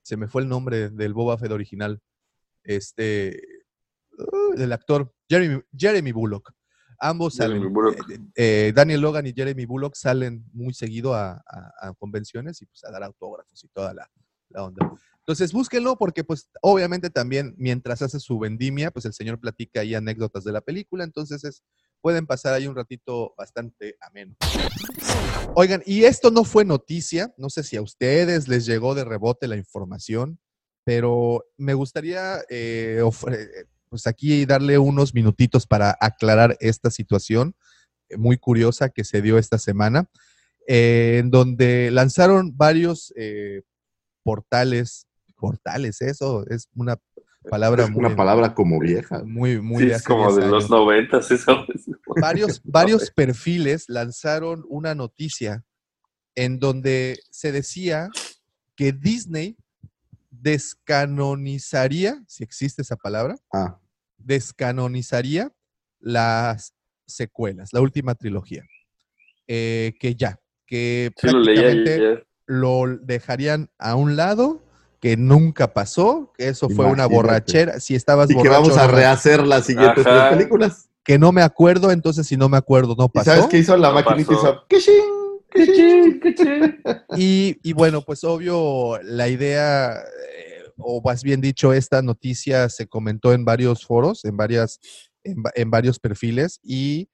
se 0.00 0.16
me 0.16 0.26
fue 0.26 0.40
el 0.40 0.48
nombre 0.48 0.88
del 0.88 1.12
Boba 1.12 1.36
Fett 1.36 1.52
original, 1.52 2.00
este, 2.64 3.38
uh, 4.16 4.56
del 4.56 4.72
actor, 4.72 5.12
Jeremy, 5.28 5.60
Jeremy 5.76 6.12
Bullock. 6.12 6.52
Ambos 7.00 7.34
Jeremy 7.36 7.58
salen, 7.58 7.72
Bullock. 7.74 8.10
eh, 8.10 8.18
eh, 8.68 8.72
Daniel 8.74 9.02
Logan 9.02 9.26
y 9.26 9.34
Jeremy 9.34 9.66
Bullock 9.66 9.94
salen 9.94 10.42
muy 10.54 10.72
seguido 10.72 11.12
a, 11.14 11.32
a- 11.46 11.72
a 11.88 11.92
convenciones 11.98 12.62
y 12.62 12.66
pues 12.66 12.82
a 12.84 12.90
dar 12.90 13.02
autógrafos 13.02 13.62
y 13.62 13.68
toda 13.68 13.92
la, 13.92 14.10
la 14.48 14.64
onda. 14.64 14.90
Entonces 15.18 15.52
búsquenlo 15.52 15.96
porque 15.98 16.24
pues 16.24 16.48
obviamente 16.62 17.10
también 17.10 17.54
mientras 17.58 18.00
hace 18.00 18.20
su 18.20 18.38
vendimia, 18.38 18.90
pues 18.90 19.04
el 19.04 19.12
señor 19.12 19.38
platica 19.38 19.80
ahí 19.80 19.94
anécdotas 19.94 20.44
de 20.44 20.52
la 20.52 20.62
película, 20.62 21.04
entonces 21.04 21.44
es 21.44 21.62
pueden 22.00 22.26
pasar 22.26 22.54
ahí 22.54 22.66
un 22.66 22.76
ratito 22.76 23.34
bastante 23.36 23.96
ameno. 24.00 24.36
Oigan, 25.54 25.82
y 25.84 26.04
esto 26.04 26.30
no 26.30 26.44
fue 26.44 26.64
noticia, 26.64 27.34
no 27.36 27.50
sé 27.50 27.62
si 27.62 27.76
a 27.76 27.82
ustedes 27.82 28.48
les 28.48 28.66
llegó 28.66 28.94
de 28.94 29.04
rebote 29.04 29.48
la 29.48 29.56
información, 29.56 30.38
pero 30.84 31.44
me 31.56 31.74
gustaría 31.74 32.38
eh, 32.48 33.02
pues 33.88 34.06
aquí 34.06 34.46
darle 34.46 34.78
unos 34.78 35.14
minutitos 35.14 35.66
para 35.66 35.96
aclarar 36.00 36.56
esta 36.60 36.90
situación 36.90 37.54
eh, 38.08 38.16
muy 38.16 38.38
curiosa 38.38 38.88
que 38.88 39.04
se 39.04 39.22
dio 39.22 39.38
esta 39.38 39.58
semana, 39.58 40.08
eh, 40.66 41.18
en 41.20 41.30
donde 41.30 41.90
lanzaron 41.90 42.56
varios 42.56 43.12
portales, 44.22 45.06
portales, 45.36 46.00
eso 46.02 46.46
es 46.48 46.68
una 46.74 46.96
palabra 47.48 47.84
Es 47.84 47.90
muy, 47.90 48.04
una 48.04 48.16
palabra 48.16 48.54
como 48.54 48.78
vieja. 48.78 49.22
muy, 49.24 49.60
muy 49.60 49.84
Sí, 49.84 49.90
es 49.90 49.96
hace 49.96 50.04
como 50.04 50.24
10 50.24 50.36
de 50.36 50.42
años 50.42 50.52
los 50.52 50.70
noventas, 50.70 51.30
eso. 51.30 51.64
varios, 52.20 52.60
varios 52.64 53.10
perfiles 53.10 53.84
lanzaron 53.88 54.64
una 54.68 54.94
noticia 54.94 55.64
en 56.34 56.58
donde 56.58 57.18
se 57.30 57.52
decía 57.52 58.08
que 58.76 58.92
Disney 58.92 59.56
descanonizaría, 60.30 62.22
si 62.26 62.44
existe 62.44 62.82
esa 62.82 62.96
palabra, 62.96 63.36
Ah, 63.52 63.78
descanonizaría 64.18 65.52
las 65.98 66.74
secuelas, 67.06 67.70
la 67.72 67.80
última 67.80 68.14
trilogía. 68.14 68.64
Eh, 69.46 69.94
que 69.98 70.14
ya, 70.14 70.38
que 70.66 71.10
Sí, 71.16 71.26
lo 71.28 71.40
leía 71.40 71.62
prácticamente 71.62 72.24
lo 72.46 72.86
dejarían 73.02 73.70
a 73.78 73.94
un 73.94 74.16
lado, 74.16 74.62
que 75.00 75.16
nunca 75.16 75.72
pasó, 75.72 76.32
que 76.36 76.48
eso 76.48 76.68
fue 76.68 76.84
una 76.86 77.06
borrachera. 77.06 77.80
Si 77.80 77.94
estabas 77.94 78.30
y 78.30 78.36
que 78.36 78.48
vamos 78.48 78.76
a 78.76 78.86
rehacer 78.86 79.46
las 79.46 79.64
siguientes 79.66 80.06
Ajá. 80.06 80.28
tres 80.28 80.38
películas. 80.38 80.88
que 81.04 81.18
no 81.18 81.32
me 81.32 81.42
acuerdo, 81.42 81.90
entonces 81.90 82.26
si 82.26 82.36
no 82.36 82.48
me 82.50 82.58
acuerdo, 82.58 82.94
no 82.96 83.06
¿Y 83.06 83.08
pasó. 83.08 83.30
sabes 83.30 83.46
qué 83.46 83.58
hizo 83.58 83.76
la 83.76 83.88
No 83.88 83.94
maquinita? 83.94 84.32
Hizo. 84.34 84.64
Y, 87.16 87.58
y 87.62 87.72
bueno, 87.72 88.02
pues 88.02 88.22
obvio, 88.24 89.00
la 89.02 89.28
idea, 89.28 89.94
eh, 89.94 90.64
o 90.76 91.00
más 91.02 91.22
bien 91.22 91.40
dicho, 91.40 91.72
esta 91.72 92.02
noticia 92.02 92.68
se 92.68 92.86
comentó 92.86 93.32
en 93.32 93.44
varios 93.44 93.84
foros, 93.86 94.24
en, 94.24 94.36
varias, 94.36 94.78
en, 95.24 95.38
va- 95.42 95.52
en 95.54 95.70
varios 95.70 95.98
perfiles, 95.98 96.60
y 96.62 97.08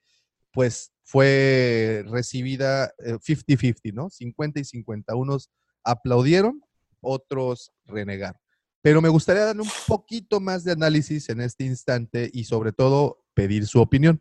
pues 0.52 0.90
fue 1.04 2.04
recibida 2.08 2.92
eh, 2.98 3.14
50-50, 3.26 3.92
¿no? 3.94 4.10
50 4.10 4.60
y 4.60 4.64
50. 4.64 5.14
Unos 5.14 5.50
aplaudieron, 5.84 6.60
otros 7.06 7.72
renegaron. 7.84 8.40
Pero 8.82 9.00
me 9.00 9.08
gustaría 9.08 9.44
darle 9.44 9.62
un 9.62 9.70
poquito 9.86 10.40
más 10.40 10.64
de 10.64 10.72
análisis 10.72 11.28
en 11.28 11.40
este 11.40 11.64
instante 11.64 12.30
y 12.32 12.44
sobre 12.44 12.72
todo 12.72 13.24
pedir 13.34 13.66
su 13.66 13.80
opinión. 13.80 14.20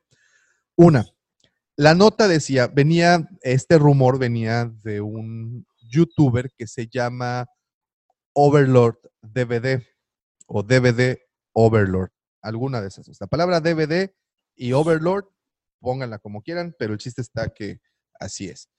Una, 0.76 1.06
la 1.76 1.94
nota 1.94 2.28
decía, 2.28 2.68
venía, 2.68 3.28
este 3.42 3.78
rumor 3.78 4.18
venía 4.18 4.66
de 4.84 5.02
un 5.02 5.66
youtuber 5.78 6.52
que 6.58 6.68
se 6.68 6.88
llama 6.88 7.48
Overlord 8.34 8.98
DVD 9.22 9.84
o 10.48 10.64
DVD 10.64 11.18
Overlord, 11.54 12.12
alguna 12.42 12.82
de 12.82 12.90
esas. 12.90 13.10
La 13.20 13.28
palabra 13.28 13.62
DVD 13.62 14.14
y 14.56 14.74
Overlord, 14.74 15.26
pónganla 15.80 16.20
como 16.20 16.42
quieran, 16.42 16.76
pero 16.78 16.94
el 16.94 17.00
chiste 17.00 17.22
está 17.22 17.50
que 17.50 17.80
así 18.20 18.48
es. 18.48 18.70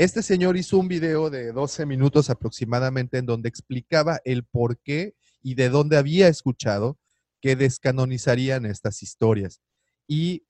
Este 0.00 0.22
señor 0.22 0.56
hizo 0.56 0.78
un 0.78 0.88
video 0.88 1.28
de 1.28 1.52
12 1.52 1.84
minutos 1.84 2.30
aproximadamente 2.30 3.18
en 3.18 3.26
donde 3.26 3.50
explicaba 3.50 4.18
el 4.24 4.44
por 4.44 4.78
qué 4.78 5.14
y 5.42 5.56
de 5.56 5.68
dónde 5.68 5.98
había 5.98 6.26
escuchado 6.28 6.98
que 7.42 7.54
descanonizarían 7.54 8.64
estas 8.64 9.02
historias. 9.02 9.60
Y, 10.08 10.46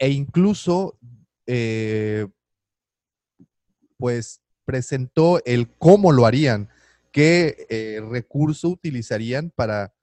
e 0.00 0.08
incluso, 0.08 0.98
eh, 1.46 2.26
pues, 3.98 4.40
presentó 4.64 5.44
el 5.44 5.70
cómo 5.76 6.10
lo 6.10 6.26
harían, 6.26 6.68
qué 7.12 7.68
eh, 7.70 8.00
recurso 8.00 8.68
utilizarían 8.68 9.52
para 9.54 9.94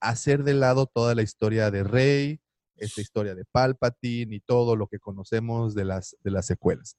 hacer 0.00 0.44
de 0.44 0.52
lado 0.52 0.84
toda 0.84 1.14
la 1.14 1.22
historia 1.22 1.70
de 1.70 1.82
Rey, 1.82 2.40
esta 2.76 3.00
historia 3.00 3.34
de 3.34 3.46
Palpatine 3.46 4.36
y 4.36 4.40
todo 4.40 4.76
lo 4.76 4.86
que 4.86 4.98
conocemos 4.98 5.74
de 5.74 5.86
las, 5.86 6.14
de 6.22 6.30
las 6.30 6.44
secuelas. 6.44 6.98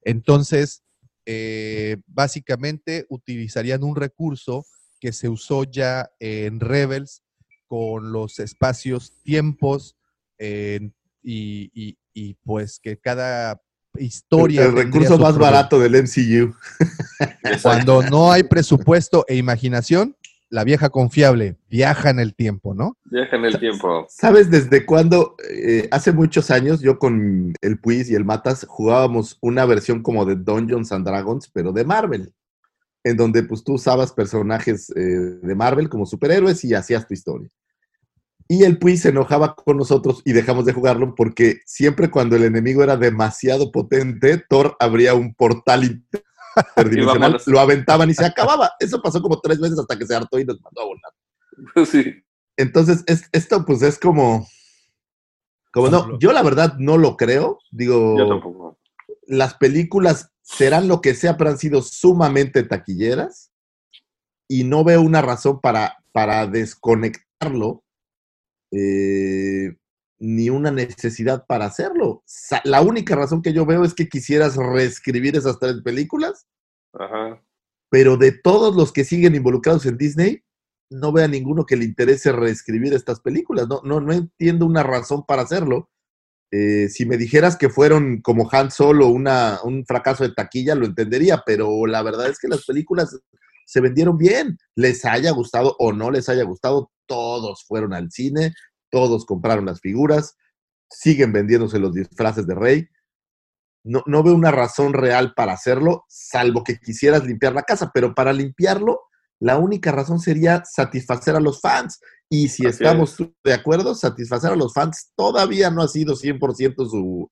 Entonces, 0.00 0.84
eh, 1.26 1.96
básicamente 2.06 3.04
utilizarían 3.08 3.82
un 3.84 3.96
recurso 3.96 4.64
que 5.00 5.12
se 5.12 5.28
usó 5.28 5.64
ya 5.64 6.08
en 6.20 6.60
Rebels 6.60 7.22
con 7.66 8.12
los 8.12 8.38
espacios, 8.38 9.12
tiempos 9.24 9.96
eh, 10.38 10.88
y, 11.22 11.70
y- 11.74 11.98
y, 12.14 12.34
pues 12.44 12.78
que 12.80 12.96
cada 12.98 13.60
historia... 13.98 14.64
El 14.64 14.72
recurso 14.72 15.18
más 15.18 15.36
barato 15.36 15.78
del 15.78 15.96
MCU. 16.02 16.54
Cuando 17.62 18.02
no 18.02 18.32
hay 18.32 18.42
presupuesto 18.44 19.24
e 19.28 19.36
imaginación, 19.36 20.16
la 20.48 20.64
vieja 20.64 20.90
confiable 20.90 21.56
viaja 21.68 22.10
en 22.10 22.20
el 22.20 22.34
tiempo, 22.34 22.74
¿no? 22.74 22.96
Viaja 23.04 23.36
en 23.36 23.44
el 23.44 23.58
tiempo. 23.58 24.06
¿Sabes 24.08 24.50
desde 24.50 24.86
cuándo? 24.86 25.36
Eh, 25.50 25.88
hace 25.90 26.12
muchos 26.12 26.50
años 26.50 26.80
yo 26.80 26.98
con 26.98 27.52
el 27.60 27.78
Puis 27.80 28.10
y 28.10 28.14
el 28.14 28.24
Matas 28.24 28.64
jugábamos 28.68 29.38
una 29.40 29.64
versión 29.64 30.02
como 30.02 30.24
de 30.24 30.36
Dungeons 30.36 30.92
and 30.92 31.06
Dragons, 31.06 31.50
pero 31.52 31.72
de 31.72 31.84
Marvel, 31.84 32.32
en 33.04 33.16
donde 33.16 33.42
pues 33.42 33.64
tú 33.64 33.74
usabas 33.74 34.12
personajes 34.12 34.90
eh, 34.90 35.00
de 35.00 35.54
Marvel 35.54 35.88
como 35.88 36.06
superhéroes 36.06 36.64
y 36.64 36.74
hacías 36.74 37.06
tu 37.06 37.14
historia. 37.14 37.50
Y 38.48 38.62
el 38.62 38.78
Puis 38.78 39.02
se 39.02 39.08
enojaba 39.08 39.56
con 39.56 39.76
nosotros 39.76 40.22
y 40.24 40.32
dejamos 40.32 40.64
de 40.66 40.72
jugarlo 40.72 41.16
porque 41.16 41.60
siempre 41.66 42.10
cuando 42.10 42.36
el 42.36 42.44
enemigo 42.44 42.84
era 42.84 42.96
demasiado 42.96 43.72
potente, 43.72 44.44
Thor 44.48 44.76
abría 44.78 45.14
un 45.14 45.34
portal 45.34 46.04
interdimensional, 46.56 47.40
lo 47.46 47.60
aventaban 47.60 48.10
y 48.10 48.14
se 48.14 48.24
acababa. 48.24 48.72
Eso 48.80 49.00
pasó 49.02 49.20
como 49.22 49.40
tres 49.40 49.58
veces 49.60 49.78
hasta 49.78 49.98
que 49.98 50.06
se 50.06 50.14
hartó 50.14 50.38
y 50.38 50.44
nos 50.44 50.60
mandó 50.60 50.82
a 50.82 50.84
volar. 50.84 51.12
Sí. 51.90 52.22
Entonces, 52.56 53.02
es- 53.06 53.28
esto 53.32 53.64
pues 53.66 53.82
es 53.82 53.98
como, 53.98 54.46
como 55.72 55.88
no, 55.88 56.18
yo 56.18 56.32
la 56.32 56.42
verdad 56.42 56.74
no 56.78 56.96
lo 56.98 57.16
creo. 57.16 57.58
Digo, 57.70 58.16
Yo 58.18 58.28
tampoco. 58.28 58.78
las 59.26 59.54
películas 59.54 60.30
serán 60.42 60.88
lo 60.88 61.00
que 61.00 61.14
sea, 61.14 61.36
pero 61.36 61.50
han 61.50 61.58
sido 61.58 61.82
sumamente 61.82 62.62
taquilleras 62.62 63.50
y 64.48 64.64
no 64.64 64.84
veo 64.84 65.02
una 65.02 65.20
razón 65.22 65.60
para, 65.60 65.98
para 66.12 66.46
desconectarlo 66.46 67.82
eh, 68.72 69.76
ni 70.18 70.50
una 70.50 70.70
necesidad 70.70 71.44
para 71.46 71.66
hacerlo. 71.66 72.22
La 72.64 72.80
única 72.80 73.14
razón 73.14 73.42
que 73.42 73.52
yo 73.52 73.66
veo 73.66 73.84
es 73.84 73.94
que 73.94 74.08
quisieras 74.08 74.56
reescribir 74.56 75.36
esas 75.36 75.58
tres 75.58 75.82
películas, 75.82 76.46
Ajá. 76.92 77.42
pero 77.90 78.16
de 78.16 78.32
todos 78.32 78.74
los 78.74 78.92
que 78.92 79.04
siguen 79.04 79.34
involucrados 79.34 79.86
en 79.86 79.98
Disney, 79.98 80.42
no 80.90 81.12
veo 81.12 81.24
a 81.24 81.28
ninguno 81.28 81.66
que 81.66 81.76
le 81.76 81.84
interese 81.84 82.32
reescribir 82.32 82.94
estas 82.94 83.20
películas. 83.20 83.66
No, 83.68 83.80
no, 83.84 84.00
no 84.00 84.12
entiendo 84.12 84.66
una 84.66 84.82
razón 84.82 85.24
para 85.26 85.42
hacerlo. 85.42 85.90
Eh, 86.52 86.88
si 86.88 87.06
me 87.06 87.16
dijeras 87.16 87.56
que 87.56 87.68
fueron 87.68 88.20
como 88.22 88.48
Han 88.52 88.70
Solo 88.70 89.08
una, 89.08 89.58
un 89.64 89.84
fracaso 89.84 90.22
de 90.22 90.32
taquilla, 90.32 90.74
lo 90.74 90.86
entendería, 90.86 91.42
pero 91.44 91.86
la 91.86 92.02
verdad 92.02 92.28
es 92.28 92.38
que 92.38 92.48
las 92.48 92.64
películas 92.64 93.18
se 93.66 93.80
vendieron 93.80 94.16
bien. 94.16 94.58
Les 94.76 95.04
haya 95.04 95.32
gustado 95.32 95.74
o 95.78 95.92
no 95.92 96.10
les 96.10 96.28
haya 96.28 96.44
gustado, 96.44 96.92
todos 97.06 97.64
fueron 97.66 97.92
al 97.92 98.10
cine, 98.10 98.52
todos 98.90 99.24
compraron 99.24 99.66
las 99.66 99.80
figuras, 99.80 100.36
siguen 100.90 101.32
vendiéndose 101.32 101.78
los 101.78 101.92
disfraces 101.92 102.46
de 102.46 102.54
Rey. 102.54 102.88
No, 103.84 104.02
no 104.06 104.22
veo 104.22 104.34
una 104.34 104.50
razón 104.50 104.92
real 104.92 105.32
para 105.34 105.52
hacerlo, 105.52 106.04
salvo 106.08 106.64
que 106.64 106.78
quisieras 106.78 107.24
limpiar 107.24 107.54
la 107.54 107.62
casa, 107.62 107.90
pero 107.94 108.14
para 108.14 108.32
limpiarlo, 108.32 109.00
la 109.38 109.58
única 109.58 109.92
razón 109.92 110.18
sería 110.18 110.64
satisfacer 110.64 111.36
a 111.36 111.40
los 111.40 111.60
fans. 111.60 112.00
Y 112.28 112.48
si 112.48 112.66
Así 112.66 112.82
estamos 112.82 113.16
de 113.44 113.54
acuerdo, 113.54 113.94
satisfacer 113.94 114.50
a 114.52 114.56
los 114.56 114.72
fans 114.72 115.12
todavía 115.16 115.70
no 115.70 115.82
ha 115.82 115.88
sido 115.88 116.14
100% 116.14 116.88
su, 116.88 117.30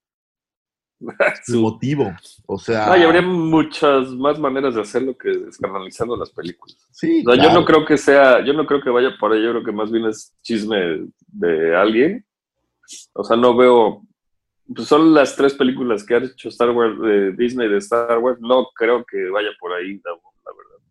su 1.44 1.60
motivo. 1.60 2.12
O 2.46 2.58
sea, 2.58 2.86
No, 2.86 2.96
y 2.96 3.02
habría 3.02 3.22
muchas 3.22 4.08
más 4.10 4.38
maneras 4.38 4.74
de 4.74 4.80
hacerlo 4.82 5.16
que 5.16 5.28
descanalizando 5.30 6.16
las 6.16 6.30
películas. 6.30 6.76
sí, 6.90 7.24
O 7.26 7.32
sea, 7.34 7.42
yo 7.42 7.52
no 7.52 7.64
creo 7.64 7.84
que 7.84 7.96
sea, 7.96 8.44
yo 8.44 8.52
no 8.52 8.66
creo 8.66 8.80
que 8.80 8.90
vaya 8.90 9.10
por 9.18 9.32
ahí, 9.32 9.42
yo 9.42 9.50
creo 9.52 9.64
que 9.64 9.72
más 9.72 9.90
bien 9.90 10.06
es 10.06 10.32
chisme 10.42 11.06
de 11.28 11.76
alguien. 11.76 12.24
O 13.14 13.24
sea, 13.24 13.36
no 13.36 13.56
veo, 13.56 14.02
pues 14.74 14.88
son 14.88 15.14
las 15.14 15.36
tres 15.36 15.54
películas 15.54 16.04
que 16.04 16.14
ha 16.14 16.18
hecho 16.18 16.48
Star 16.48 16.70
Wars, 16.70 17.00
de 17.00 17.32
Disney 17.32 17.68
de 17.68 17.78
Star 17.78 18.18
Wars, 18.18 18.38
no 18.40 18.66
creo 18.74 19.04
que 19.04 19.28
vaya 19.30 19.48
por 19.58 19.72
ahí, 19.72 20.00
la, 20.04 20.10
la 20.12 20.52
verdad. 20.56 20.84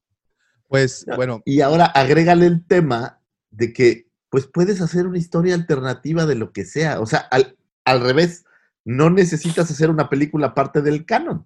Pues 0.68 1.06
Ya. 1.08 1.16
bueno, 1.16 1.42
Y 1.46 1.62
ahora 1.62 1.86
agrégale 1.86 2.48
el 2.48 2.66
tema 2.66 3.20
de 3.52 3.74
que, 3.74 4.08
pues 4.30 4.48
puedes 4.48 4.82
hacer 4.82 5.06
una 5.06 5.20
historia 5.20 5.54
alternativa 5.54 6.26
de 6.26 6.34
lo 6.34 6.52
que 6.52 6.66
sea. 6.66 7.00
O 7.00 7.06
sea, 7.06 7.20
al, 7.20 7.56
al 7.86 8.02
revés, 8.02 8.46
no 8.86 9.10
necesitas 9.10 9.70
hacer 9.72 9.90
una 9.90 10.10
película 10.10 10.54
parte 10.54 10.82
del 10.82 11.06
canon. 11.06 11.46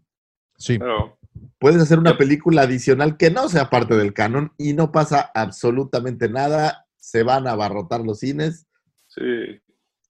sí. 0.58 0.78
Pero, 0.80 1.18
Puedes 1.60 1.80
hacer 1.82 2.00
una 2.00 2.18
película 2.18 2.64
adicional 2.64 3.16
que 3.16 3.30
no 3.30 3.48
sea 3.48 3.70
parte 3.70 3.96
del 3.96 4.12
canon 4.14 4.52
y 4.58 4.74
no 4.74 4.92
pasa 4.92 5.30
absolutamente 5.36 6.30
nada. 6.30 6.88
Se 6.98 7.22
van 7.22 7.48
a 7.48 7.52
abarrotar 7.52 8.02
los 8.02 8.20
cines. 8.20 8.68
sí. 9.08 9.60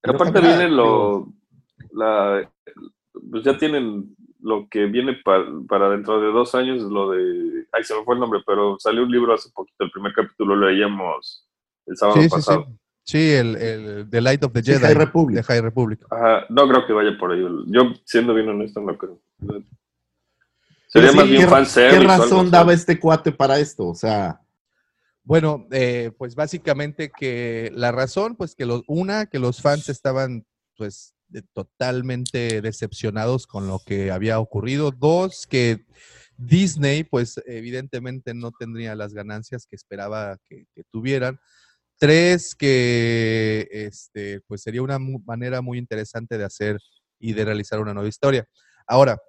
Pero 0.01 0.15
Aparte 0.15 0.39
viene 0.39 0.69
lo, 0.69 1.27
la, 1.91 2.49
pues 3.29 3.43
ya 3.43 3.57
tienen 3.57 4.15
lo 4.39 4.67
que 4.69 4.85
viene 4.85 5.15
pa- 5.23 5.43
para 5.67 5.89
dentro 5.89 6.21
de 6.21 6.27
dos 6.31 6.55
años, 6.55 6.83
lo 6.83 7.11
de, 7.11 7.65
ay, 7.73 7.83
se 7.83 7.93
me 7.97 8.03
fue 8.05 8.13
el 8.15 8.21
nombre, 8.21 8.39
pero 8.45 8.77
salió 8.79 9.03
un 9.03 9.11
libro 9.11 9.33
hace 9.33 9.49
poquito, 9.53 9.83
el 9.83 9.91
primer 9.91 10.13
capítulo 10.13 10.55
lo 10.55 10.69
leíamos 10.69 11.45
el 11.87 11.97
sábado 11.97 12.21
Sí, 12.21 12.29
sí, 12.29 12.41
sí. 12.41 12.51
Sí, 13.07 13.31
el, 13.31 13.55
el 13.55 14.09
The 14.09 14.19
Light 14.19 14.43
of 14.43 14.51
the 14.51 14.61
Sí, 14.61 14.73
Jedi. 14.73 14.83
High 14.83 14.93
Republic. 14.95 15.35
de 15.37 15.43
High 15.43 15.61
Republic. 15.61 16.05
Ajá, 16.09 16.45
no 16.49 16.67
creo 16.67 16.85
que 16.85 16.91
vaya 16.91 17.17
por 17.17 17.31
ahí. 17.31 17.41
Yo, 17.67 17.83
siendo 18.03 18.33
bien 18.33 18.49
honesto, 18.49 18.81
no 18.81 18.97
creo. 18.97 19.17
Sería 20.87 21.11
Sí, 21.11 21.17
más 21.17 21.27
bien 21.29 21.41
¿qué, 21.43 21.47
fanservice. 21.47 21.99
¿Qué 22.01 22.05
razón 22.05 22.51
daba 22.51 22.73
este 22.73 22.99
cuate 22.99 23.31
para 23.31 23.59
esto? 23.59 23.87
O 23.87 23.95
sea, 23.95 24.41
Bueno, 25.23 25.67
eh, 25.71 26.11
pues 26.17 26.35
básicamente 26.35 27.09
que 27.17 27.71
la 27.73 27.91
razón, 27.93 28.35
pues 28.35 28.55
que 28.55 28.65
los, 28.65 28.83
una, 28.87 29.25
que 29.27 29.39
los 29.39 29.61
fans 29.61 29.87
estaban 29.89 30.45
pues 30.77 31.13
de- 31.29 31.41
totalmente 31.41 32.61
decepcionados 32.61 33.47
con 33.47 33.67
lo 33.67 33.79
que 33.85 34.11
había 34.11 34.39
ocurrido. 34.39 34.91
Dos, 34.91 35.45
que 35.47 35.85
Disney 36.37 37.03
pues 37.05 37.41
evidentemente 37.45 38.33
no 38.33 38.51
tendría 38.51 38.95
las 38.95 39.13
ganancias 39.13 39.65
que 39.65 39.75
esperaba 39.77 40.37
que, 40.47 40.65
que 40.73 40.83
tuvieran. 40.91 41.39
Tres, 41.99 42.55
que 42.55 43.67
este, 43.71 44.41
pues 44.41 44.61
sería 44.61 44.81
una 44.81 44.99
manera 44.99 45.61
muy 45.61 45.77
interesante 45.77 46.37
de 46.37 46.43
hacer 46.43 46.79
y 47.19 47.33
de 47.33 47.45
realizar 47.45 47.79
una 47.79 47.93
nueva 47.93 48.09
historia. 48.09 48.47
Ahora, 48.85 49.19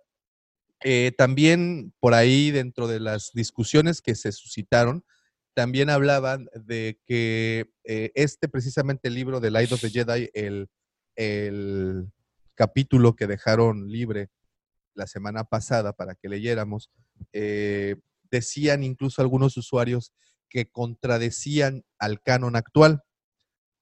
eh, 0.85 1.13
también 1.17 1.93
por 1.99 2.15
ahí 2.15 2.51
dentro 2.51 2.87
de 2.87 3.01
las 3.01 3.33
discusiones 3.33 4.03
que 4.03 4.15
se 4.15 4.33
suscitaron, 4.33 5.05
también 5.55 5.91
hablaban 5.91 6.49
de 6.55 7.01
que 7.05 7.71
eh, 7.85 8.13
este 8.15 8.49
precisamente 8.49 9.11
libro 9.11 9.41
de 9.41 9.51
Light 9.51 9.73
of 9.73 9.81
the 9.81 9.91
Jedi, 9.91 10.31
el, 10.35 10.69
el 11.17 12.07
capítulo 12.55 13.17
que 13.17 13.27
dejaron 13.27 13.89
libre 13.89 14.31
la 14.95 15.07
semana 15.07 15.45
pasada 15.45 15.95
para 15.95 16.15
que 16.15 16.29
leyéramos, 16.29 16.91
eh, 17.33 17.97
decían 18.31 18.85
incluso 18.85 19.23
algunos 19.23 19.57
usuarios 19.57 20.13
que 20.49 20.71
contradecían 20.71 21.85
al 21.99 22.21
canon 22.23 22.57
actual 22.57 23.03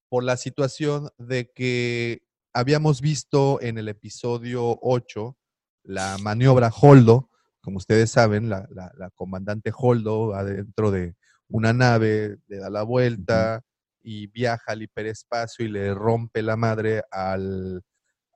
por 0.09 0.25
la 0.25 0.37
situación 0.37 1.11
de 1.19 1.51
que 1.53 2.23
habíamos 2.53 3.01
visto 3.01 3.61
en 3.61 3.79
el 3.79 3.89
episodio 3.89 4.79
8 4.83 5.37
la 5.83 6.17
maniobra 6.19 6.71
Holdo, 6.81 7.31
como 7.61 7.79
ustedes 7.79 8.11
saben, 8.11 8.49
la, 8.49 8.67
la- 8.71 8.93
la 8.97 9.11
comandante 9.11 9.73
Holdo 9.77 10.35
adentro 10.35 10.91
de 10.91 11.17
una 11.49 11.73
nave, 11.73 12.39
le 12.49 12.59
da 12.59 12.71
la 12.71 12.83
vuelta 12.83 13.63
y 14.03 14.27
viaja 14.29 14.73
al 14.73 14.83
hiperespacio 14.83 15.65
y 15.65 15.69
le 15.69 15.95
rompe 15.95 16.43
la 16.43 16.57
madre 16.57 17.03
al, 17.11 17.83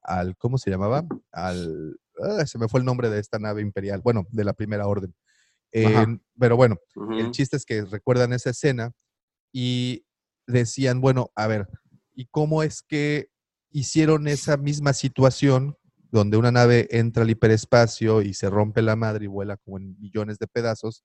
al 0.03 0.37
¿cómo 0.37 0.59
se 0.59 0.71
llamaba? 0.71 1.05
Al, 1.33 1.97
ah, 2.23 2.45
se 2.47 2.59
me 2.59 2.69
fue 2.69 2.81
el 2.81 2.87
nombre 2.87 3.11
de 3.11 3.19
esta 3.21 3.39
nave 3.39 3.63
imperial, 3.63 4.01
bueno, 4.03 4.27
de 4.31 4.45
la 4.45 4.53
primera 4.53 4.87
orden. 4.87 5.15
Eh, 5.73 5.95
pero 6.39 6.57
bueno, 6.57 6.77
el 7.19 7.31
chiste 7.31 7.57
es 7.57 7.65
que 7.65 7.85
recuerdan 7.85 8.33
esa 8.33 8.51
escena 8.51 8.93
y 9.53 10.05
decían, 10.47 11.01
bueno, 11.01 11.31
a 11.35 11.47
ver, 11.47 11.69
¿y 12.15 12.27
cómo 12.27 12.63
es 12.63 12.83
que 12.83 13.29
hicieron 13.71 14.27
esa 14.29 14.57
misma 14.57 14.93
situación 14.93 15.77
donde 16.11 16.37
una 16.37 16.51
nave 16.51 16.89
entra 16.91 17.23
al 17.23 17.31
hiperespacio 17.31 18.21
y 18.23 18.35
se 18.35 18.51
rompe 18.51 18.83
la 18.83 18.97
madre 18.97 19.27
y 19.27 19.29
vuela 19.29 19.57
como 19.59 19.79
en 19.79 19.97
millones 20.01 20.39
de 20.39 20.47
pedazos 20.49 21.05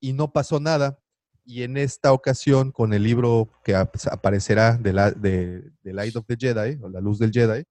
y 0.00 0.12
no 0.14 0.32
pasó 0.32 0.60
nada? 0.60 0.98
Y 1.44 1.62
en 1.62 1.76
esta 1.76 2.12
ocasión, 2.14 2.72
con 2.72 2.94
el 2.94 3.02
libro 3.02 3.50
que 3.64 3.74
ap- 3.74 3.94
aparecerá 4.10 4.78
de, 4.78 4.92
la, 4.94 5.10
de, 5.10 5.72
de 5.82 5.92
Light 5.92 6.16
of 6.16 6.24
the 6.26 6.36
Jedi, 6.38 6.78
o 6.82 6.88
La 6.88 7.00
Luz 7.02 7.18
del 7.18 7.32
Jedi, 7.32 7.64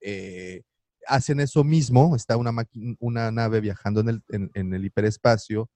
eh, 0.00 0.62
hacen 1.10 1.40
eso 1.40 1.64
mismo. 1.64 2.16
Está 2.16 2.36
una, 2.36 3.30
nave 3.30 3.60
viajando 3.60 4.00
en 4.00 4.08
el, 4.08 4.22
en- 4.30 4.50
en 4.54 4.72
el 4.74 4.84
hiperespacio, 4.84 5.68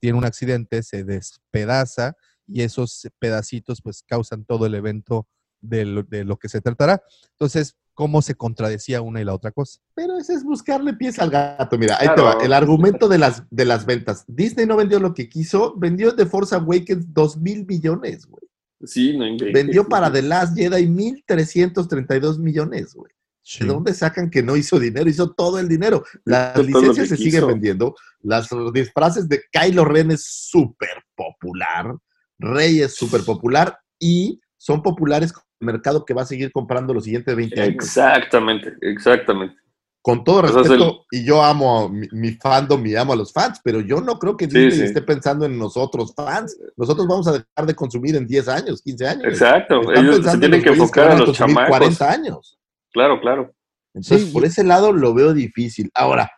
tiene 0.00 0.18
un 0.18 0.24
accidente, 0.24 0.82
se 0.82 1.04
despedaza 1.04 2.14
y 2.46 2.62
esos 2.62 3.08
pedacitos 3.18 3.80
pues 3.82 4.02
causan 4.06 4.44
todo 4.44 4.66
el 4.66 4.74
evento 4.74 5.26
de 5.60 5.84
lo, 5.84 6.02
de 6.02 6.24
lo 6.24 6.36
que 6.38 6.48
se 6.48 6.60
tratará. 6.60 7.00
Entonces, 7.32 7.76
¿cómo 7.94 8.20
se 8.20 8.34
contradecía 8.34 9.00
una 9.00 9.20
y 9.20 9.24
la 9.24 9.34
otra 9.34 9.52
cosa? 9.52 9.78
pero 9.94 10.18
ese 10.18 10.34
es 10.34 10.42
buscarle 10.42 10.94
pies 10.94 11.18
al 11.20 11.30
gato. 11.30 11.78
Mira, 11.78 11.96
ahí 12.00 12.08
te 12.14 12.20
va. 12.20 12.38
El 12.42 12.52
argumento 12.52 13.06
de 13.08 13.18
las, 13.18 13.44
de 13.50 13.64
las 13.64 13.86
ventas. 13.86 14.24
Disney 14.26 14.66
no 14.66 14.76
vendió 14.76 14.98
lo 14.98 15.14
que 15.14 15.28
quiso, 15.28 15.74
vendió 15.76 16.14
The 16.16 16.26
Force 16.26 16.54
Awakens 16.54 17.12
dos 17.14 17.36
mil 17.36 17.64
millones, 17.66 18.26
güey. 18.26 18.42
Sí, 18.84 19.16
no. 19.16 19.24
Vendió 19.52 19.86
para 19.88 20.10
The 20.10 20.22
Last 20.22 20.56
Jedi 20.56 20.86
1.332 20.88 22.38
millones, 22.38 22.94
güey. 22.94 23.12
Sí. 23.42 23.64
¿De 23.64 23.70
dónde 23.72 23.92
sacan 23.92 24.30
que 24.30 24.42
no 24.42 24.56
hizo 24.56 24.78
dinero? 24.78 25.10
Hizo 25.10 25.32
todo 25.32 25.58
el 25.58 25.68
dinero. 25.68 26.04
Las 26.24 26.56
licencias 26.64 27.08
se 27.08 27.16
siguen 27.16 27.46
vendiendo. 27.48 27.94
Las 28.20 28.48
disfraces 28.72 29.28
de 29.28 29.42
Kylo 29.50 29.84
Ren 29.84 30.12
es 30.12 30.24
súper 30.24 31.02
popular. 31.16 31.94
Rey 32.38 32.80
es 32.80 32.94
súper 32.94 33.24
popular. 33.24 33.78
Y 33.98 34.40
son 34.56 34.82
populares 34.82 35.32
con 35.32 35.42
el 35.60 35.66
mercado 35.66 36.04
que 36.04 36.14
va 36.14 36.22
a 36.22 36.26
seguir 36.26 36.52
comprando 36.52 36.94
los 36.94 37.04
siguientes 37.04 37.34
20 37.34 37.60
años. 37.60 37.74
Exactamente, 37.74 38.74
exactamente. 38.80 39.56
Con 40.04 40.24
todo 40.24 40.40
Pues 40.40 40.50
es 40.52 40.56
respeto, 40.56 41.04
y 41.12 41.24
yo 41.24 41.42
amo 41.44 41.84
a 41.84 41.88
mi, 41.88 42.08
mi 42.10 42.32
fandom 42.32 42.84
y 42.86 42.96
amo 42.96 43.12
a 43.12 43.16
los 43.16 43.32
fans, 43.32 43.60
pero 43.62 43.80
yo 43.80 44.00
no 44.00 44.18
creo 44.18 44.36
que 44.36 44.46
Sí, 44.46 44.58
Disney 44.58 44.78
sí. 44.78 44.84
esté 44.86 45.02
pensando 45.02 45.46
en 45.46 45.56
nosotros 45.56 46.12
fans. 46.16 46.56
Nosotros 46.76 47.06
vamos 47.06 47.28
a 47.28 47.32
dejar 47.32 47.66
de 47.66 47.74
consumir 47.74 48.16
en 48.16 48.26
10 48.26 48.48
años, 48.48 48.82
15 48.82 49.06
años. 49.06 49.24
Exacto. 49.26 49.80
Están 49.80 50.04
Ellos 50.04 50.24
se 50.24 50.30
en 50.32 50.40
tienen 50.40 50.62
que 50.62 50.70
enfocar 50.70 51.12
a 51.12 51.18
los 51.18 51.36
chamacos. 51.36 51.68
40 51.68 52.10
años. 52.10 52.58
Claro, 52.92 53.20
claro. 53.20 53.54
Entonces, 53.94 54.28
Sí, 54.28 54.32
por 54.32 54.44
ese 54.44 54.64
lado 54.64 54.92
lo 54.92 55.14
veo 55.14 55.34
difícil. 55.34 55.90
Ahora, 55.94 56.30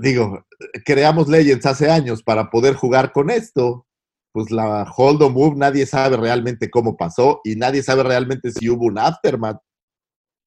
digo, 0.00 0.44
creamos 0.84 1.28
Legends 1.28 1.66
hace 1.66 1.90
años 1.90 2.22
para 2.22 2.50
poder 2.50 2.74
jugar 2.74 3.12
con 3.12 3.30
esto. 3.30 3.86
Pues 4.32 4.50
la 4.50 4.90
Hold 4.96 5.22
on 5.22 5.32
Move, 5.32 5.56
nadie 5.56 5.86
sabe 5.86 6.16
realmente 6.16 6.68
cómo 6.68 6.96
pasó 6.96 7.40
y 7.44 7.54
nadie 7.54 7.84
sabe 7.84 8.02
realmente 8.02 8.50
si 8.50 8.68
hubo 8.68 8.86
un 8.86 8.98
aftermath. 8.98 9.60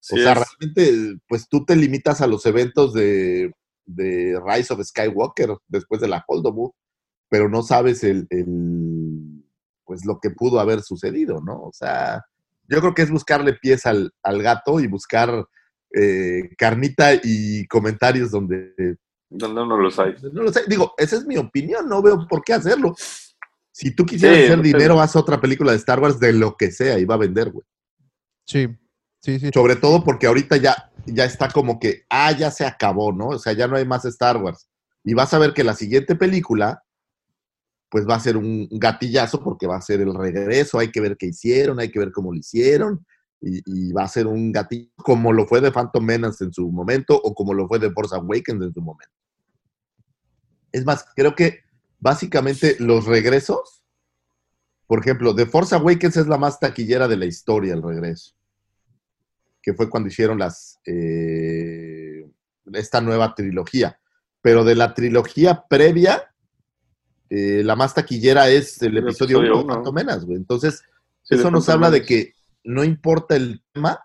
Sí 0.01 0.15
o 0.15 0.23
sea, 0.23 0.33
es. 0.33 0.39
realmente, 0.39 1.21
pues 1.27 1.47
tú 1.47 1.63
te 1.63 1.75
limitas 1.75 2.19
a 2.21 2.27
los 2.27 2.45
eventos 2.45 2.93
de, 2.93 3.53
de 3.85 4.39
Rise 4.45 4.73
of 4.73 4.83
Skywalker 4.83 5.55
después 5.67 6.01
de 6.01 6.09
la 6.09 6.23
Hold 6.27 6.47
on 6.47 6.55
Move, 6.55 6.73
pero 7.29 7.47
no 7.47 7.63
sabes 7.63 8.03
el, 8.03 8.27
el, 8.29 9.45
pues 9.85 10.05
lo 10.05 10.19
que 10.19 10.31
pudo 10.31 10.59
haber 10.59 10.81
sucedido, 10.81 11.39
¿no? 11.41 11.63
O 11.63 11.71
sea, 11.71 12.25
yo 12.67 12.79
creo 12.81 12.93
que 12.93 13.01
es 13.03 13.11
buscarle 13.11 13.53
pies 13.53 13.85
al, 13.85 14.11
al 14.23 14.41
gato 14.41 14.79
y 14.79 14.87
buscar 14.87 15.45
eh, 15.93 16.49
carnita 16.57 17.11
y 17.23 17.65
comentarios 17.67 18.31
donde 18.31 18.73
Donde 19.29 19.61
uno 19.61 19.77
los 19.77 19.97
hay. 19.99 20.15
no 20.33 20.43
lo 20.43 20.51
sé. 20.53 20.61
Digo, 20.67 20.93
esa 20.97 21.15
es 21.17 21.25
mi 21.25 21.37
opinión, 21.37 21.87
no 21.87 22.01
veo 22.01 22.27
por 22.27 22.43
qué 22.43 22.53
hacerlo. 22.53 22.93
Si 23.71 23.95
tú 23.95 24.05
quisieras 24.05 24.37
Sí, 24.37 24.43
hacer 24.45 24.61
pero- 24.61 24.77
dinero, 24.77 25.01
haz 25.01 25.15
otra 25.15 25.39
película 25.39 25.71
de 25.71 25.77
Star 25.77 25.99
Wars 25.99 26.19
de 26.19 26.33
lo 26.33 26.55
que 26.57 26.71
sea 26.71 26.97
y 26.99 27.05
va 27.05 27.15
a 27.15 27.19
vender, 27.19 27.51
güey. 27.51 27.65
Sí, 28.45 28.67
sí, 29.21 29.39
sí. 29.39 29.49
Sobre 29.53 29.75
todo 29.75 30.03
porque 30.03 30.27
ahorita 30.27 30.57
ya, 30.57 30.91
ya 31.05 31.25
está 31.25 31.49
como 31.49 31.79
que, 31.79 32.03
ah, 32.09 32.31
ya 32.31 32.49
se 32.51 32.65
acabó, 32.65 33.11
¿no? 33.13 33.27
O 33.29 33.39
sea, 33.39 33.53
ya 33.53 33.67
no 33.67 33.75
hay 33.77 33.85
más 33.85 34.03
Star 34.05 34.37
Wars. 34.37 34.67
Y 35.03 35.13
vas 35.13 35.33
a 35.33 35.39
ver 35.39 35.53
que 35.53 35.63
la 35.63 35.73
siguiente 35.75 36.15
película, 36.15 36.83
pues 37.89 38.07
va 38.07 38.15
a 38.15 38.19
ser 38.19 38.37
un 38.37 38.67
gatillazo 38.71 39.43
porque 39.43 39.67
va 39.67 39.77
a 39.77 39.81
ser 39.81 40.01
el 40.01 40.13
regreso, 40.13 40.79
hay 40.79 40.91
que 40.91 41.01
ver 41.01 41.17
qué 41.17 41.27
hicieron, 41.27 41.79
hay 41.79 41.89
que 41.89 41.99
ver 41.99 42.11
cómo 42.11 42.31
lo 42.31 42.39
hicieron. 42.39 43.05
Y, 43.39 43.61
y 43.65 43.91
va 43.93 44.03
a 44.03 44.07
ser 44.07 44.25
un 44.25 44.51
gatillo 44.51 44.89
como 44.95 45.31
lo 45.31 45.45
fue 45.45 45.61
de 45.61 45.71
Phantom 45.71 46.03
Menace 46.03 46.43
en 46.43 46.51
su 46.51 46.71
momento 46.71 47.15
o 47.15 47.35
como 47.35 47.53
lo 47.53 47.67
fue 47.67 47.77
de 47.77 47.91
Force 47.91 48.15
Awakens 48.15 48.63
en 48.63 48.73
su 48.73 48.81
momento. 48.81 49.13
Es 50.71 50.83
más, 50.85 51.05
creo 51.15 51.35
que 51.35 51.61
básicamente 51.99 52.75
los 52.79 53.05
regresos, 53.05 53.83
por 54.87 54.99
ejemplo, 54.99 55.35
The 55.35 55.45
Force 55.45 55.75
Awakens 55.75 56.17
es 56.17 56.27
la 56.27 56.37
más 56.37 56.59
taquillera 56.59 57.07
de 57.07 57.17
la 57.17 57.25
historia, 57.25 57.73
el 57.73 57.83
regreso 57.83 58.37
que 59.67 59.73
fue 59.73 59.89
cuando 59.89 60.07
hicieron 60.07 60.39
las 60.39 60.79
eh, 60.85 62.25
esta 62.71 63.01
nueva 63.01 63.35
trilogía. 63.35 63.99
Pero 64.41 64.63
de 64.63 64.75
la 64.75 64.93
trilogía 64.93 65.65
previa, 65.69 66.33
eh, 67.29 67.61
la 67.63 67.75
más 67.75 67.93
taquillera 67.93 68.49
es 68.49 68.81
el 68.81 68.97
El 68.97 69.03
episodio 69.03 69.37
episodio 69.37 69.59
1, 69.59 69.63
uno. 69.65 69.73
Phantom 69.73 69.95
Menace, 69.95 70.25
güey. 70.25 70.37
Entonces, 70.37 70.83
Sí, 71.27 71.35
eso 71.35 71.51
nos 71.51 71.67
habla 71.67 71.91
de 71.91 72.03
que 72.03 72.35
no 72.63 72.85
importa 72.85 73.35
el 73.35 73.61
tema, 73.73 73.99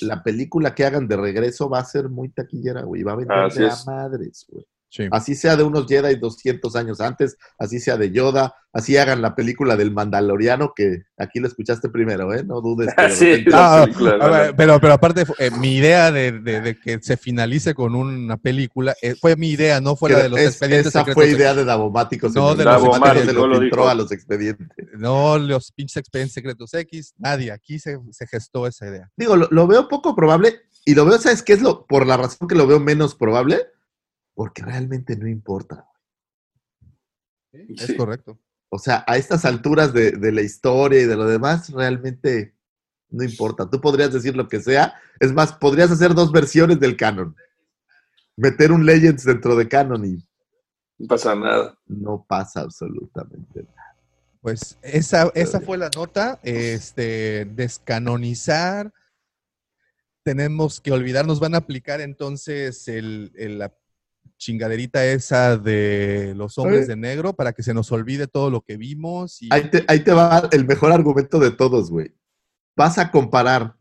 la 0.00 0.22
película 0.22 0.74
que 0.74 0.86
hagan 0.86 1.06
de 1.06 1.16
regreso 1.16 1.68
va 1.68 1.80
a 1.80 1.84
ser 1.84 2.08
muy 2.08 2.30
taquillera, 2.30 2.82
güey. 2.82 3.02
Va 3.02 3.12
a 3.12 3.16
vender 3.16 3.36
a 3.36 3.46
es. 3.48 3.86
madres, 3.86 4.46
güey. 4.48 4.64
Sí. 4.94 5.08
Así 5.10 5.34
sea 5.34 5.56
de 5.56 5.62
unos 5.62 5.86
Jedi 5.88 6.16
200 6.16 6.76
años 6.76 7.00
antes, 7.00 7.38
así 7.58 7.80
sea 7.80 7.96
de 7.96 8.10
Yoda, 8.10 8.54
así 8.74 8.98
hagan 8.98 9.22
la 9.22 9.34
película 9.34 9.74
del 9.74 9.90
Mandaloriano, 9.90 10.74
que 10.76 11.04
aquí 11.16 11.40
lo 11.40 11.46
escuchaste 11.48 11.88
primero, 11.88 12.34
¿eh? 12.34 12.44
No 12.44 12.60
dudes. 12.60 12.92
que 12.94 13.08
Sí, 13.10 13.24
repente- 13.36 13.50
la 13.52 13.84
película, 13.86 14.10
a 14.12 14.18
¿no? 14.18 14.30
ver, 14.30 14.54
pero, 14.54 14.80
pero 14.82 14.92
aparte, 14.92 15.24
eh, 15.38 15.50
mi 15.52 15.76
idea 15.76 16.12
de, 16.12 16.32
de- 16.32 16.60
de 16.60 16.78
que 16.78 16.98
se 17.00 17.16
finalice 17.16 17.72
con 17.72 17.94
una 17.94 18.36
película 18.36 18.94
eh, 19.00 19.14
fue 19.18 19.34
mi 19.36 19.48
idea, 19.48 19.80
no 19.80 19.96
fue 19.96 20.10
que 20.10 20.16
la 20.16 20.22
de 20.24 20.28
los 20.28 20.38
es- 20.40 20.48
expedientes 20.48 20.88
esa 20.88 20.98
secretos. 20.98 21.14
fue 21.24 21.30
idea 21.32 21.54
de 21.54 21.64
Davomático. 21.64 22.28
No, 22.34 22.54
de 22.54 22.64
los 22.64 22.82
se 23.24 23.32
no 23.32 23.32
lo 23.32 23.46
lo 23.46 23.60
filtró 23.60 23.82
dijo. 23.84 23.88
a 23.88 23.94
los 23.94 24.12
expedientes. 24.12 24.68
No 24.98 25.38
los 25.38 25.72
pinches 25.72 25.96
expedientes 25.96 26.34
secretos 26.34 26.74
X, 26.74 27.14
nadie. 27.16 27.50
Aquí 27.50 27.78
se, 27.78 27.98
se 28.10 28.26
gestó 28.26 28.66
esa 28.66 28.86
idea. 28.88 29.10
Digo, 29.16 29.36
lo, 29.36 29.48
lo 29.50 29.66
veo 29.66 29.88
poco 29.88 30.14
probable 30.14 30.60
y 30.84 30.94
lo 30.94 31.06
veo, 31.06 31.18
¿sabes 31.18 31.42
qué 31.42 31.54
es 31.54 31.62
lo? 31.62 31.86
Por 31.86 32.06
la 32.06 32.18
razón 32.18 32.46
que 32.46 32.54
lo 32.56 32.66
veo 32.66 32.78
menos 32.78 33.14
probable, 33.14 33.58
porque 34.34 34.62
realmente 34.62 35.16
no 35.16 35.28
importa. 35.28 35.86
Es 37.52 37.94
correcto. 37.96 38.38
O 38.70 38.78
sea, 38.78 39.04
a 39.06 39.16
estas 39.18 39.44
alturas 39.44 39.92
de, 39.92 40.12
de 40.12 40.32
la 40.32 40.40
historia 40.40 41.00
y 41.02 41.04
de 41.04 41.16
lo 41.16 41.26
demás, 41.26 41.70
realmente 41.70 42.54
no 43.10 43.22
importa. 43.22 43.68
Tú 43.68 43.80
podrías 43.80 44.12
decir 44.12 44.34
lo 44.34 44.48
que 44.48 44.60
sea. 44.60 44.94
Es 45.20 45.32
más, 45.32 45.52
podrías 45.52 45.90
hacer 45.90 46.14
dos 46.14 46.32
versiones 46.32 46.80
del 46.80 46.96
canon. 46.96 47.36
Meter 48.36 48.72
un 48.72 48.86
Legends 48.86 49.24
dentro 49.24 49.54
de 49.56 49.68
canon 49.68 50.04
y 50.06 50.26
No 50.98 51.06
pasa 51.08 51.34
nada. 51.34 51.78
no 51.86 52.24
pasa 52.26 52.62
absolutamente 52.62 53.64
nada. 53.64 53.96
Pues 54.40 54.78
esa, 54.82 55.30
esa 55.34 55.60
fue 55.60 55.76
la 55.76 55.90
nota. 55.94 56.40
Este, 56.42 57.44
descanonizar. 57.44 58.90
Tenemos 60.24 60.80
que 60.80 60.92
olvidarnos, 60.92 61.40
van 61.40 61.54
a 61.54 61.58
aplicar 61.58 62.00
entonces 62.00 62.88
el, 62.88 63.32
el- 63.36 63.58
la 63.58 63.76
chingaderita 64.42 65.04
esa 65.06 65.56
de 65.56 66.34
los 66.36 66.58
hombres 66.58 66.88
de 66.88 66.96
negro 66.96 67.32
para 67.32 67.52
que 67.52 67.62
se 67.62 67.72
nos 67.72 67.92
olvide 67.92 68.26
todo 68.26 68.50
lo 68.50 68.62
que 68.62 68.76
vimos. 68.76 69.40
Y, 69.40 69.48
Ahí 69.52 69.70
te, 69.70 69.84
ahí 69.86 70.00
te 70.00 70.12
va 70.12 70.48
el 70.50 70.66
mejor 70.66 70.90
argumento 70.90 71.38
de 71.38 71.52
todos, 71.52 71.90
güey. 71.90 72.12
Vas 72.76 72.98
a 72.98 73.10
comparar 73.10 73.76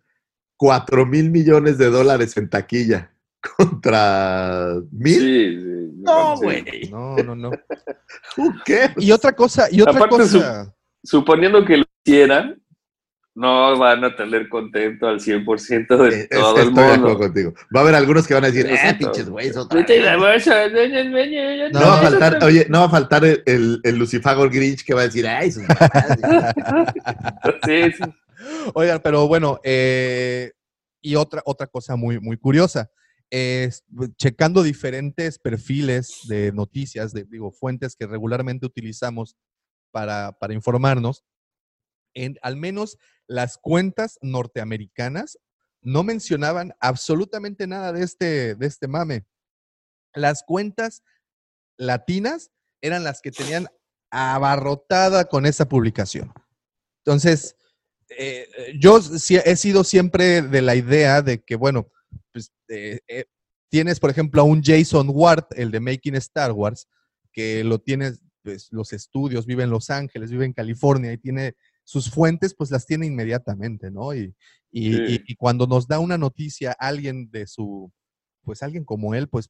4 0.57 1.05
mil 1.07 1.31
millones 1.31 1.79
de 1.79 1.89
dólares 1.89 2.37
en 2.37 2.49
taquilla 2.49 3.11
contra 3.57 4.75
mil. 4.91 5.19
Sí, 5.19 5.59
sí. 5.59 5.91
No, 5.95 6.37
sí. 6.37 6.43
güey. 6.43 6.89
no, 6.91 7.15
no, 7.17 7.35
no. 7.35 7.51
Cares? 8.65 8.95
Y 8.97 9.11
otra 9.11 9.33
cosa, 9.33 9.67
y 9.71 9.81
otra 9.81 9.95
Aparte 9.95 10.17
cosa. 10.17 10.75
Suponiendo 11.03 11.65
que 11.65 11.77
lo 11.77 11.85
hicieran, 12.05 12.60
no 13.33 13.77
van 13.77 14.03
a 14.03 14.15
tener 14.15 14.49
contento 14.49 15.07
al 15.07 15.19
100% 15.21 15.97
de 15.97 16.09
Eh, 16.09 16.27
es- 16.29 16.29
todo 16.29 16.55
el 16.57 16.67
estoy 16.67 16.83
de 16.83 16.89
acuerdo 16.89 17.03
mundo. 17.07 17.17
contigo. 17.17 17.53
Va 17.73 17.79
a 17.79 17.83
haber 17.83 17.95
algunos 17.95 18.27
que 18.27 18.33
van 18.33 18.43
a 18.43 18.47
decir, 18.47 18.65
eh, 18.65 18.73
Exacto. 18.73 19.05
pinches 19.11 19.29
güeyes, 19.29 19.55
otra 19.57 19.79
Vete 19.79 19.93
vez". 19.99 20.05
la 20.05 20.17
bolsa, 20.17 20.67
No, 20.67 21.69
No, 21.69 21.79
va 21.87 21.93
a 21.99 22.01
faltar, 22.01 22.43
oye, 22.43 22.65
no 22.69 22.79
va 22.81 22.85
a 22.85 22.89
faltar 22.89 23.23
el, 23.25 23.41
el, 23.45 23.79
el 23.83 23.95
Lucifago 23.95 24.49
Grinch 24.49 24.83
que 24.83 24.93
va 24.93 25.01
a 25.01 25.05
decir, 25.05 25.25
ay, 25.27 25.51
sus 25.51 25.63
mamadas". 25.63 26.17
Sí, 27.65 27.91
sí. 27.93 28.03
Oigan, 28.73 28.99
pero 29.03 29.27
bueno, 29.27 29.59
eh, 29.63 30.51
y 31.01 31.15
otra, 31.15 31.41
otra 31.45 31.67
cosa 31.67 31.95
muy, 31.95 32.19
muy 32.19 32.37
curiosa. 32.37 32.89
Es, 33.29 33.85
checando 34.17 34.61
diferentes 34.61 35.39
perfiles 35.39 36.19
de 36.27 36.51
noticias, 36.51 37.13
de, 37.13 37.23
digo, 37.23 37.51
fuentes 37.51 37.95
que 37.95 38.05
regularmente 38.07 38.65
utilizamos 38.65 39.37
para, 39.91 40.33
para 40.39 40.53
informarnos, 40.53 41.23
en 42.13 42.35
al 42.41 42.57
menos 42.57 42.97
las 43.31 43.57
cuentas 43.57 44.19
norteamericanas 44.21 45.39
no 45.81 46.03
mencionaban 46.03 46.73
absolutamente 46.81 47.65
nada 47.65 47.93
de 47.93 48.03
este, 48.03 48.55
de 48.55 48.67
este 48.67 48.89
mame. 48.89 49.25
Las 50.13 50.43
cuentas 50.43 51.01
latinas 51.77 52.51
eran 52.81 53.05
las 53.05 53.21
que 53.21 53.31
tenían 53.31 53.69
abarrotada 54.09 55.25
con 55.25 55.45
esa 55.45 55.69
publicación. 55.69 56.33
Entonces, 57.05 57.55
eh, 58.09 58.49
eh, 58.57 58.73
yo 58.77 58.99
he 59.45 59.55
sido 59.55 59.85
siempre 59.85 60.41
de 60.41 60.61
la 60.61 60.75
idea 60.75 61.21
de 61.21 61.41
que, 61.41 61.55
bueno, 61.55 61.89
pues 62.33 62.51
eh, 62.67 62.99
tienes, 63.69 64.01
por 64.01 64.09
ejemplo, 64.09 64.41
a 64.41 64.45
un 64.45 64.61
Jason 64.61 65.07
Ward, 65.09 65.45
el 65.51 65.71
de 65.71 65.79
Making 65.79 66.15
Star 66.15 66.51
Wars, 66.51 66.85
que 67.31 67.63
lo 67.63 67.79
tienes, 67.79 68.21
pues 68.43 68.67
los 68.71 68.91
estudios, 68.91 69.45
vive 69.45 69.63
en 69.63 69.69
Los 69.69 69.89
Ángeles, 69.89 70.31
vive 70.31 70.45
en 70.45 70.53
California 70.53 71.13
y 71.13 71.17
tiene 71.17 71.55
sus 71.83 72.09
fuentes, 72.09 72.53
pues 72.55 72.71
las 72.71 72.85
tiene 72.85 73.05
inmediatamente, 73.05 73.91
¿no? 73.91 74.13
Y, 74.13 74.33
y- 74.71 74.93
Sí. 74.97 75.03
y- 75.07 75.33
y 75.33 75.35
cuando 75.35 75.67
nos 75.67 75.87
da 75.87 75.99
una 75.99 76.17
noticia 76.17 76.71
alguien 76.79 77.29
de 77.31 77.47
su, 77.47 77.91
pues 78.43 78.63
alguien 78.63 78.85
como 78.85 79.13
él, 79.15 79.27
pues 79.27 79.49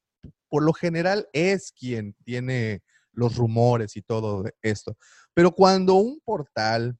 por 0.49 0.63
lo 0.63 0.73
general 0.73 1.27
es 1.33 1.71
quien 1.71 2.15
tiene 2.23 2.81
los 3.13 3.35
rumores 3.35 3.95
y 3.97 4.01
todo 4.01 4.45
esto. 4.61 4.97
Pero 5.33 5.51
cuando 5.51 5.95
un 5.95 6.19
portal, 6.23 6.97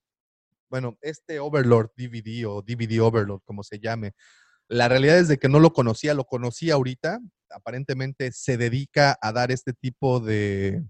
bueno, 0.69 0.97
este 1.01 1.39
Overlord 1.39 1.91
DVD 1.97 2.45
o 2.45 2.61
DVD 2.61 2.99
Overlord, 3.01 3.41
como 3.45 3.63
se 3.63 3.79
llame, 3.79 4.13
la 4.67 4.87
realidad 4.87 5.17
es 5.19 5.27
de 5.27 5.37
que 5.37 5.49
no 5.49 5.59
lo 5.59 5.73
conocía, 5.73 6.13
lo 6.13 6.25
conocí 6.25 6.71
ahorita, 6.71 7.19
aparentemente 7.49 8.31
se 8.31 8.55
dedica 8.57 9.17
a 9.21 9.31
dar 9.33 9.51
este 9.51 9.73
tipo 9.73 10.19
de, 10.21 10.81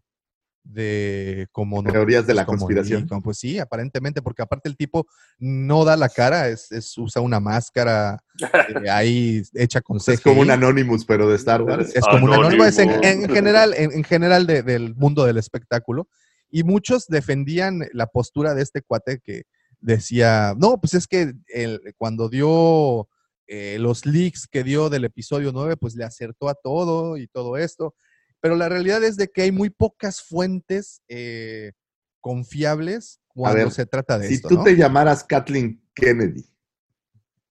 de 0.63 1.47
como 1.51 1.83
Teorías 1.83 2.27
de 2.27 2.33
la 2.33 2.45
como 2.45 2.59
conspiración. 2.59 3.07
Pues 3.23 3.39
sí, 3.39 3.57
aparentemente, 3.59 4.21
porque 4.21 4.41
aparte 4.43 4.69
el 4.69 4.77
tipo 4.77 5.07
no 5.39 5.83
da 5.85 5.97
la 5.97 6.07
cara, 6.09 6.49
es, 6.49 6.71
es- 6.71 6.97
usa 6.97 7.21
una 7.21 7.39
máscara 7.39 8.23
eh, 8.39 8.89
ahí 8.91 9.41
hecha 9.53 9.81
con 9.81 9.97
Es 9.97 10.21
como 10.21 10.41
un 10.41 10.47
CGI. 10.47 10.51
Anonymous, 10.53 11.05
pero 11.05 11.27
de 11.29 11.35
Star 11.35 11.61
Wars. 11.63 11.95
Es 11.95 12.05
como 12.05 12.25
un 12.25 12.33
anónimo, 12.33 12.63
es 12.65 12.77
en, 12.77 12.91
en 13.03 13.27
general, 13.29 13.73
en, 13.75 13.91
en 13.91 14.03
general 14.03 14.45
de- 14.47 14.63
del 14.63 14.95
mundo 14.95 15.25
del 15.25 15.37
espectáculo. 15.37 16.07
Y 16.49 16.63
muchos 16.63 17.07
defendían 17.07 17.79
la 17.93 18.07
postura 18.07 18.53
de 18.53 18.61
este 18.61 18.81
cuate 18.81 19.19
que 19.23 19.43
decía, 19.79 20.53
no, 20.57 20.79
pues 20.79 20.93
es 20.93 21.07
que 21.07 21.33
el- 21.47 21.81
cuando 21.97 22.29
dio 22.29 23.07
eh, 23.47 23.77
los 23.79 24.05
leaks 24.05 24.47
que 24.47 24.63
dio 24.63 24.89
del 24.89 25.05
episodio 25.05 25.51
9, 25.53 25.75
pues 25.75 25.95
le 25.95 26.03
acertó 26.05 26.47
a 26.49 26.53
todo 26.55 27.17
y 27.17 27.27
todo 27.27 27.57
esto. 27.57 27.95
Pero 28.41 28.55
la 28.55 28.67
realidad 28.69 29.03
es 29.03 29.15
de 29.17 29.27
que 29.29 29.43
hay 29.43 29.51
muy 29.51 29.69
pocas 29.69 30.21
fuentes 30.21 31.01
eh, 31.07 31.73
confiables 32.19 33.19
cuando 33.27 33.57
ver, 33.65 33.71
se 33.71 33.85
trata 33.85 34.17
de 34.17 34.27
Si 34.27 34.33
esto. 34.35 34.49
tú 34.49 34.55
¿no? 34.55 34.63
te 34.63 34.75
llamaras 34.75 35.23
Kathleen 35.23 35.81
Kennedy 35.93 36.43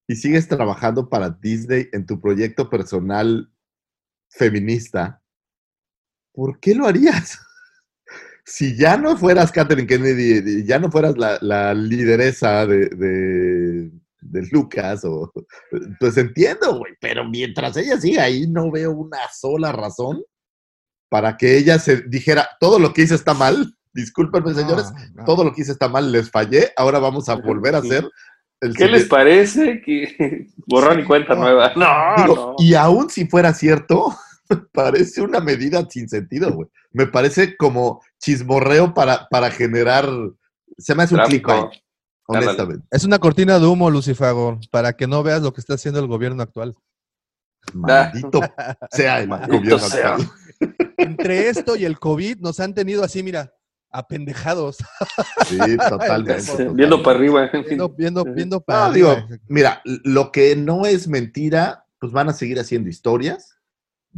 y 0.07 0.17
sigues 0.17 0.49
trabajando 0.49 1.09
para 1.09 1.31
Disney 1.31 1.89
en 1.93 2.05
tu 2.05 2.21
proyecto 2.21 2.69
personal 2.69 3.49
feminista, 4.29 5.23
¿por 6.33 6.59
qué 6.61 6.75
lo 6.75 6.87
harías? 6.87 7.39
Si 8.43 8.75
ya 8.77 8.97
no 8.97 9.17
fueras 9.17 9.53
Kathleen 9.53 9.87
Kennedy, 9.87 10.63
y 10.63 10.65
ya 10.65 10.81
no 10.81 10.91
fueras 10.91 11.17
la, 11.17 11.39
la 11.41 11.73
lideresa 11.73 12.67
de, 12.67 12.89
de, 12.89 13.91
de 14.23 14.49
Lucas, 14.51 15.05
o, 15.05 15.31
pues 16.01 16.17
entiendo, 16.17 16.79
güey, 16.79 16.95
pero 17.01 17.29
mientras 17.29 17.77
ella 17.77 18.01
siga 18.01 18.25
ahí, 18.25 18.49
no 18.49 18.73
veo 18.73 18.91
una 18.93 19.19
sola 19.33 19.71
razón 19.71 20.25
para 21.11 21.37
que 21.37 21.59
ella 21.59 21.79
se 21.79 22.01
dijera, 22.03 22.49
todo 22.59 22.79
lo 22.79 22.95
que 22.95 23.03
hice 23.03 23.15
está 23.15 23.35
mal, 23.35 23.77
discúlpenme 23.93 24.55
señores, 24.55 24.87
No, 24.93 24.99
no. 25.17 25.25
todo 25.25 25.45
lo 25.45 25.53
que 25.53 25.61
hice 25.63 25.73
está 25.73 25.89
mal, 25.89 26.11
les 26.11 26.31
fallé, 26.31 26.73
ahora 26.77 26.99
vamos 26.99 27.29
a 27.29 27.35
volver 27.35 27.75
a 27.75 27.79
hacer 27.79 28.09
el 28.63 28.75
¿Qué 28.77 28.85
les 28.89 29.03
siguiente". 29.03 29.09
parece? 29.09 29.83
Que 29.83 30.47
borrón 30.67 31.01
y 31.01 31.05
cuenta 31.05 31.35
No. 31.35 31.43
nueva. 31.43 31.73
No, 31.77 32.23
Digo, 32.23 32.55
no. 32.59 32.65
Y 32.65 32.75
aún 32.75 33.11
si 33.11 33.27
fuera 33.27 33.53
cierto, 33.53 34.15
parece 34.73 35.21
una 35.21 35.41
medida 35.41 35.85
sin 35.91 36.09
sentido, 36.09 36.53
güey. 36.53 36.69
Me 36.93 37.07
parece 37.07 37.57
como 37.57 38.03
chismorreo 38.21 38.95
para, 38.95 39.27
para 39.29 39.51
generar. 39.51 40.09
Se 40.79 40.95
me 40.95 41.03
hace 41.05 41.15
un 41.15 41.23
clickbait, 41.23 41.71
honestamente. 42.27 42.87
Es 42.91 43.05
una 43.05 43.19
cortina 43.19 43.59
de 43.59 43.67
humo, 43.67 43.91
Lucifago, 43.91 44.59
para 44.71 44.93
que 44.95 45.07
no 45.07 45.23
veas 45.23 45.43
lo 45.43 45.53
que 45.53 45.61
está 45.61 45.75
haciendo 45.75 46.01
el 46.01 46.07
gobierno 46.07 46.43
actual. 46.43 46.77
Maldito 47.75 48.41
sea 48.91 49.21
el 49.21 49.29
Maldito 49.29 49.57
gobierno 49.59 49.79
sea. 49.81 50.15
actual. 50.15 50.31
Entre 51.01 51.49
esto 51.49 51.77
y 51.77 51.85
el 51.85 51.99
COVID 51.99 52.39
nos 52.39 52.61
han 52.61 52.75
tenido 52.75 53.03
así, 53.03 53.23
mira, 53.23 53.55
apendejados. 53.91 54.79
Sí, 55.47 55.59
totalmente. 55.89 56.69
Viendo 56.75 57.03
para 57.03 57.19
arriba. 57.19 57.51
Viendo, 57.67 57.89
viendo, 57.89 58.25
viendo 58.25 58.61
para 58.61 58.89
No, 58.89 58.93
digo, 58.93 59.17
mira, 59.49 59.83
lo 59.85 60.33
que 60.33 60.57
no 60.57 60.87
es 60.87 61.09
mentira, 61.09 61.87
pues 61.99 62.13
van 62.13 62.29
a 62.29 62.33
seguir 62.33 62.59
haciendo 62.61 62.89
historias, 62.89 63.59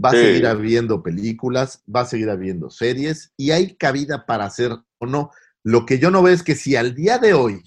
va 0.02 0.10
a 0.10 0.12
seguir 0.12 0.46
habiendo 0.46 1.02
películas, 1.02 1.82
va 1.94 2.00
a 2.02 2.06
seguir 2.06 2.30
habiendo 2.30 2.70
series 2.70 3.32
y 3.36 3.50
hay 3.50 3.76
cabida 3.76 4.26
para 4.26 4.44
hacer 4.44 4.72
o 4.98 5.06
no. 5.06 5.30
Lo 5.62 5.86
que 5.86 5.98
yo 5.98 6.10
no 6.10 6.22
veo 6.22 6.34
es 6.34 6.42
que 6.42 6.54
si 6.54 6.76
al 6.76 6.94
día 6.94 7.18
de 7.18 7.34
hoy 7.34 7.62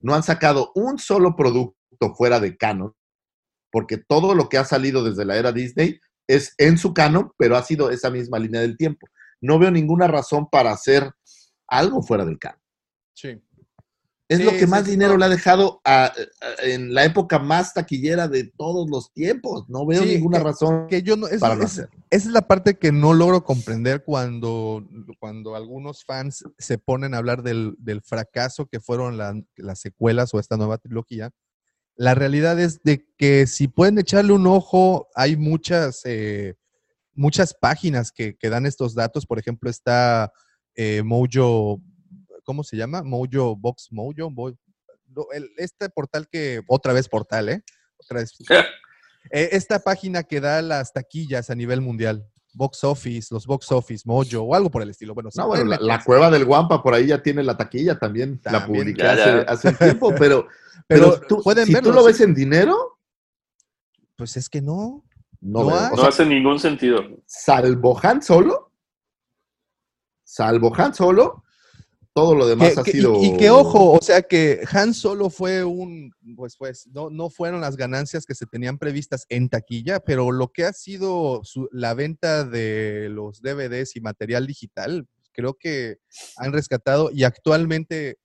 no 0.00 0.14
han 0.14 0.22
sacado 0.22 0.72
un 0.74 0.98
solo 0.98 1.34
producto 1.36 2.14
fuera 2.16 2.40
de 2.40 2.56
canon, 2.56 2.94
porque 3.70 3.98
todo 3.98 4.34
lo 4.34 4.48
que 4.48 4.58
ha 4.58 4.64
salido 4.64 5.04
desde 5.04 5.24
la 5.24 5.36
era 5.36 5.52
Disney 5.52 6.00
es 6.28 6.54
en 6.58 6.78
su 6.78 6.94
canon, 6.94 7.32
pero 7.36 7.56
ha 7.56 7.62
sido 7.64 7.90
esa 7.90 8.10
misma 8.10 8.38
línea 8.38 8.60
del 8.60 8.76
tiempo. 8.76 9.08
No 9.40 9.58
veo 9.58 9.70
ninguna 9.70 10.06
razón 10.06 10.48
para 10.48 10.70
hacer 10.72 11.10
algo 11.66 12.02
fuera 12.02 12.24
del 12.24 12.38
canon. 12.38 12.60
Sí. 13.14 13.40
Es 14.30 14.38
Sí, 14.38 14.44
lo 14.44 14.50
que 14.50 14.66
más 14.66 14.84
sí, 14.84 14.90
dinero 14.90 15.16
le 15.16 15.24
ha 15.24 15.28
dejado 15.30 15.80
a- 15.84 16.04
a- 16.04 16.12
en 16.62 16.92
la 16.92 17.06
época 17.06 17.38
más 17.38 17.72
taquillera 17.72 18.28
de 18.28 18.44
todos 18.58 18.90
los 18.90 19.10
tiempos. 19.14 19.64
No 19.70 19.86
veo 19.86 20.02
Sí, 20.02 20.08
ninguna 20.16 20.36
que- 20.38 20.44
razón 20.44 20.86
Que 20.86 21.02
yo 21.02 21.16
no, 21.16 21.26
es- 21.28 21.40
para 21.40 21.54
no 21.54 21.62
es- 21.64 21.70
hacerlo. 21.72 21.96
esa 22.10 22.28
es 22.28 22.32
la 22.34 22.42
parte 22.46 22.76
que 22.76 22.92
no 22.92 23.14
logro 23.14 23.42
comprender 23.42 24.04
cuando, 24.04 24.86
cuando 25.18 25.56
algunos 25.56 26.04
fans 26.04 26.44
se 26.58 26.76
ponen 26.76 27.14
a 27.14 27.18
hablar 27.18 27.42
del, 27.42 27.74
del 27.78 28.02
fracaso 28.02 28.66
que 28.66 28.80
fueron 28.80 29.16
la- 29.16 29.40
las 29.56 29.80
secuelas 29.80 30.34
o 30.34 30.38
esta 30.40 30.58
nueva 30.58 30.76
trilogía. 30.76 31.30
La 31.98 32.14
realidad 32.14 32.58
es 32.60 32.80
de 32.84 33.04
que 33.18 33.46
si 33.48 33.66
pueden 33.66 33.98
echarle 33.98 34.32
un 34.32 34.46
ojo, 34.46 35.08
hay 35.16 35.36
muchas, 35.36 36.00
eh, 36.04 36.54
muchas 37.12 37.52
páginas 37.54 38.12
que, 38.12 38.36
que 38.36 38.48
dan 38.48 38.66
estos 38.66 38.94
datos. 38.94 39.26
Por 39.26 39.40
ejemplo, 39.40 39.68
está 39.68 40.32
eh, 40.76 41.02
Mojo, 41.02 41.82
¿cómo 42.44 42.62
se 42.62 42.76
llama? 42.76 43.02
Mojo 43.02 43.56
Box 43.56 43.88
Mojo. 43.90 44.30
Bo- 44.30 44.56
el- 45.32 45.50
este 45.56 45.88
portal 45.88 46.28
que, 46.30 46.62
otra 46.68 46.92
vez 46.92 47.08
portal, 47.08 47.48
¿eh? 47.48 47.62
Otra 47.98 48.20
vez 48.20 48.32
eh, 49.32 49.48
esta 49.52 49.80
página 49.80 50.22
que 50.22 50.40
da 50.40 50.62
las 50.62 50.92
taquillas 50.92 51.50
a 51.50 51.56
nivel 51.56 51.80
mundial, 51.80 52.24
Box 52.54 52.82
Office, 52.84 53.28
los 53.32 53.46
Box 53.46 53.70
Office, 53.72 54.02
Mojo 54.06 54.42
o 54.42 54.54
algo 54.54 54.70
por 54.70 54.82
el 54.82 54.90
estilo. 54.90 55.14
Bueno, 55.14 55.30
No, 55.34 55.46
bueno, 55.48 55.76
la, 55.78 56.02
cueva 56.02 56.30
del 56.30 56.44
Guampa 56.44 56.82
por 56.82 56.94
ahí 56.94 57.06
ya 57.06 57.22
tiene 57.22 57.42
la 57.42 57.56
taquilla 57.56 57.98
también. 57.98 58.40
la 58.44 58.52
También. 58.60 58.82
publiqué 58.84 59.02
Ya, 59.02 59.12
hace, 59.12 59.24
ya. 59.24 59.40
hace 59.42 59.68
un 59.68 59.76
tiempo, 59.76 60.08
pero, 60.18 60.46
pero, 60.86 61.14
pero 61.14 61.20
tú, 61.28 61.42
pueden 61.42 61.66
si 61.66 61.72
verlo. 61.74 61.90
tú 61.90 61.94
lo 61.96 62.02
sí. 62.02 62.06
ves 62.08 62.20
en 62.22 62.34
dinero, 62.34 62.98
Pues 64.16 64.36
es 64.36 64.48
que 64.48 64.60
no. 64.62 65.04
no, 65.40 65.66
sea, 65.96 66.08
hace 66.08 66.26
ningún 66.26 66.58
sentido. 66.58 67.02
salvo 67.26 67.98
Han 68.02 68.22
Solo, 68.22 68.72
salvo 70.24 70.72
Han 70.76 70.94
Solo, 70.94 71.44
todo 72.18 72.34
lo 72.34 72.46
demás 72.48 72.74
Que- 72.74 72.80
ha 72.80 72.82
que- 72.84 72.90
y- 72.90 72.92
sido. 72.94 73.22
y, 73.22 73.36
que 73.36 73.50
ojo, 73.50 73.92
o 73.92 74.02
sea 74.02 74.22
que 74.22 74.60
Han 74.72 74.92
Solo 74.94 75.30
fue 75.30 75.62
un, 75.64 76.12
pues, 76.36 76.56
pues, 76.56 76.86
no, 76.88 77.10
no 77.10 77.30
fueron 77.30 77.60
las 77.60 77.76
ganancias 77.76 78.26
que 78.26 78.34
se 78.34 78.46
tenían 78.46 78.76
previstas 78.78 79.24
en 79.28 79.48
taquilla, 79.48 80.00
pero 80.00 80.30
lo 80.32 80.48
que 80.48 80.64
ha 80.64 80.72
sido 80.72 81.40
su- 81.44 81.68
la 81.72 81.94
venta 81.94 82.44
de 82.44 83.08
los 83.10 83.40
DVDs 83.40 83.94
y 83.96 84.00
material 84.00 84.46
digital, 84.46 85.06
creo 85.32 85.54
que 85.54 85.98
han 86.36 86.52
rescatado 86.52 87.10
y 87.12 87.22
actualmente 87.24 88.18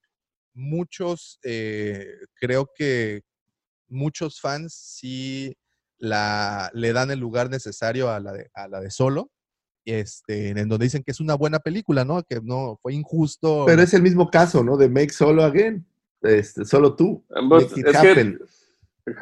muchos, 0.55 1.39
eh, 1.43 2.07
creo 2.33 2.69
que 2.75 3.21
muchos 3.87 4.39
fans 4.41 4.73
sí 4.73 5.55
la, 5.99 6.69
le 6.73 6.93
dan 6.93 7.11
el 7.11 7.19
lugar 7.19 7.49
necesario 7.49 8.09
a 8.09 8.19
la 8.19 8.33
de, 8.33 8.49
a 8.53 8.67
la 8.67 8.79
de 8.81 8.89
Solo. 8.91 9.31
Este, 9.85 10.49
en 10.49 10.69
donde 10.69 10.85
dicen 10.85 11.03
que 11.03 11.11
es 11.11 11.19
una 11.19 11.35
buena 11.35 11.59
película, 11.59 12.05
¿no? 12.05 12.23
Que 12.23 12.39
no 12.41 12.79
fue 12.81 12.93
injusto. 12.93 13.63
Pero 13.65 13.81
es 13.81 13.93
el 13.93 14.01
mismo 14.01 14.29
caso, 14.31 14.63
¿no? 14.63 14.77
De 14.77 14.87
Make 14.89 15.09
Solo 15.11 15.43
Again. 15.43 15.85
Este, 16.21 16.63
solo 16.65 16.95
tú. 16.95 17.23
Ambos- 17.35 17.63
Make 17.69 17.79
it 17.81 17.87
es 17.87 18.01
que. 18.01 18.37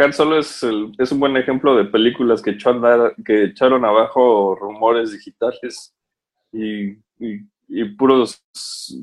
Han 0.04 0.14
Solo 0.14 0.38
es, 0.38 0.62
el- 0.62 0.92
es 1.00 1.12
un 1.12 1.20
buen 1.20 1.36
ejemplo 1.38 1.76
de 1.76 1.86
películas 1.86 2.42
que, 2.44 2.52
echó 2.52 2.70
andar- 2.70 3.16
que 3.26 3.46
echaron 3.46 3.84
abajo 3.84 4.56
rumores 4.56 5.12
digitales 5.12 5.92
y, 6.52 6.90
y- 7.20 7.48
y 7.68 7.86
puros, 7.96 8.44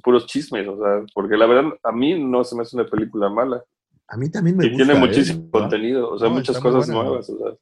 puros 0.04 0.26
chismes, 0.26 0.68
o 0.68 0.76
sea, 0.76 1.04
porque 1.14 1.36
la 1.36 1.46
verdad 1.46 1.72
a 1.82 1.90
mí 1.90 2.22
no 2.22 2.44
se 2.44 2.54
me 2.54 2.62
hace 2.62 2.76
una 2.76 2.86
película 2.88 3.28
mala. 3.28 3.64
A 4.06 4.16
mí 4.16 4.30
también 4.30 4.56
me 4.56 4.66
Y 4.66 4.70
gusta. 4.70 4.84
tiene 4.84 4.98
¿eh? 5.00 5.06
muchísimo 5.06 5.50
contenido, 5.50 6.10
o 6.10 6.18
sea, 6.18 6.28
No, 6.28 6.34
muchas 6.34 6.58
cosas 6.60 6.86
buena. 6.86 7.02
nuevas. 7.08 7.28
O 7.30 7.36
sea. 7.38 7.56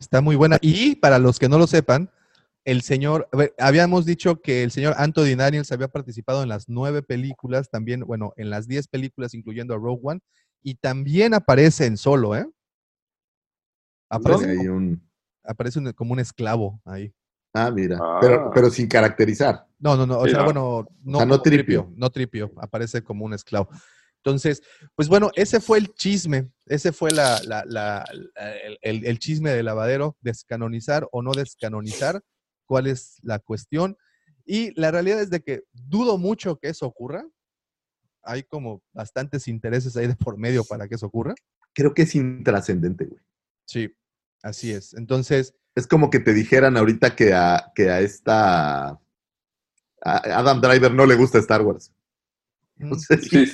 Está 0.00 0.20
muy 0.20 0.34
buena. 0.34 0.58
Y 0.60 0.96
para 0.96 1.18
los 1.20 1.38
que 1.38 1.48
no 1.48 1.58
lo 1.58 1.66
sepan, 1.68 2.10
el 2.66 2.82
señor, 2.82 3.28
ver, 3.32 3.54
habíamos 3.58 4.04
dicho 4.04 4.42
que 4.42 4.62
el 4.64 4.70
señor 4.72 4.94
Anthony 4.98 5.36
Daniels 5.36 5.72
había 5.72 5.88
participado 5.88 6.42
en 6.42 6.48
las 6.50 6.68
nueve 6.68 7.00
películas, 7.02 7.70
también, 7.70 8.00
bueno, 8.00 8.32
en 8.36 8.50
las 8.50 8.66
diez 8.68 8.88
películas, 8.88 9.32
incluyendo 9.34 9.72
a 9.72 9.78
Rogue 9.78 10.00
One, 10.02 10.20
y 10.62 10.74
también 10.74 11.32
aparece 11.32 11.86
en 11.86 11.96
solo, 11.96 12.34
¿eh? 12.36 12.46
Aparece, 14.10 14.56
como, 14.56 14.76
un- 14.76 15.10
aparece 15.44 15.78
un- 15.78 15.92
como 15.92 16.12
un 16.12 16.20
esclavo 16.20 16.80
ahí. 16.84 17.12
Ah, 17.54 17.70
mira. 17.70 17.98
Ah. 18.00 18.18
Pero, 18.20 18.50
pero 18.52 18.70
sin 18.70 18.86
caracterizar. 18.88 19.66
No, 19.78 19.96
no, 19.96 20.06
no, 20.06 20.18
o 20.18 20.26
sea, 20.28 20.38
no. 20.40 20.44
bueno, 20.44 20.86
no, 21.02 21.18
sea, 21.18 21.26
no 21.26 21.40
tripio, 21.42 21.82
tripio. 21.82 21.92
no 21.96 22.10
tripio, 22.10 22.52
aparece 22.56 23.02
como 23.02 23.24
un 23.24 23.34
esclavo. 23.34 23.68
Entonces, 24.24 24.60
pues 24.96 25.08
bueno, 25.08 25.30
ese 25.36 25.60
fue 25.60 25.78
el 25.78 25.94
chisme, 25.94 26.50
ese 26.66 26.90
fue 26.92 27.12
la, 27.12 27.40
la- 27.44 27.64
la- 27.64 28.04
la- 28.34 28.52
el, 28.58 28.78
el- 28.82 29.06
el 29.06 29.18
chisme 29.20 29.50
de 29.50 29.62
lavadero, 29.62 30.16
descanonizar 30.20 31.06
o 31.12 31.22
no 31.22 31.30
descanonizar, 31.32 32.20
cuál 32.66 32.86
es 32.86 33.16
la 33.22 33.38
cuestión. 33.38 33.96
Y 34.44 34.78
la 34.78 34.90
realidad 34.90 35.20
es 35.20 35.30
de 35.30 35.40
que 35.42 35.64
dudo 35.72 36.18
mucho 36.18 36.58
que 36.58 36.68
eso 36.68 36.86
ocurra. 36.86 37.24
Hay 38.22 38.42
como 38.42 38.82
bastantes 38.92 39.48
intereses 39.48 39.96
ahí 39.96 40.06
de 40.08 40.16
por 40.16 40.36
medio 40.36 40.64
para 40.64 40.88
que 40.88 40.96
eso 40.96 41.06
ocurra. 41.06 41.34
Creo 41.72 41.94
que 41.94 42.02
es 42.02 42.14
intrascendente, 42.14 43.04
güey. 43.06 43.20
Sí, 43.66 43.92
así 44.42 44.72
es. 44.72 44.94
Entonces, 44.94 45.54
Es 45.74 45.86
como 45.86 46.10
que 46.10 46.20
te 46.20 46.32
dijeran 46.32 46.76
ahorita 46.76 47.14
que 47.16 47.34
a, 47.34 47.72
que 47.74 47.90
a 47.90 48.00
esta. 48.00 48.88
a 48.88 48.98
Adam 50.02 50.60
Driver 50.60 50.92
no 50.92 51.06
le 51.06 51.14
gusta 51.16 51.38
Star 51.38 51.62
Wars. 51.62 51.92
mm, 52.76 52.92
O 52.92 52.98
sea, 52.98 53.16
es 53.16 53.28
Sí, 53.28 53.46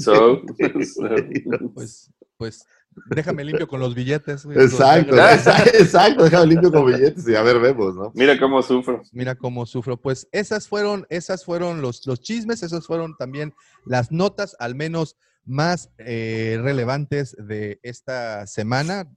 so- 0.00 0.42
güey. 0.42 1.44
pues, 1.74 2.10
pues 2.36 2.64
déjame 3.06 3.44
limpio 3.44 3.68
con 3.68 3.80
los 3.80 3.94
billetes. 3.94 4.44
güey. 4.44 4.58
Exacto, 4.58 5.14
Los- 5.14 5.30
exacto, 5.32 5.70
exacto, 5.78 6.24
déjame 6.24 6.46
limpio 6.46 6.72
con 6.72 6.86
billetes 6.86 7.28
y 7.28 7.34
a 7.34 7.42
ver, 7.42 7.58
vemos, 7.60 7.94
¿no? 7.94 8.12
Mira 8.14 8.38
cómo 8.38 8.62
sufro. 8.62 9.02
Mira 9.12 9.34
cómo 9.34 9.66
sufro. 9.66 9.96
Pues 10.00 10.28
esas 10.32 10.66
fueron, 10.68 11.06
esas 11.10 11.44
fueron 11.44 11.82
los, 11.82 12.06
los 12.06 12.20
chismes, 12.20 12.62
esas 12.62 12.86
fueron 12.86 13.16
también 13.16 13.54
las 13.84 14.10
notas, 14.10 14.56
al 14.58 14.74
menos 14.74 15.16
más 15.44 15.90
eh, 15.98 16.58
relevantes 16.62 17.36
de 17.38 17.78
esta 17.82 18.46
semana. 18.46 19.08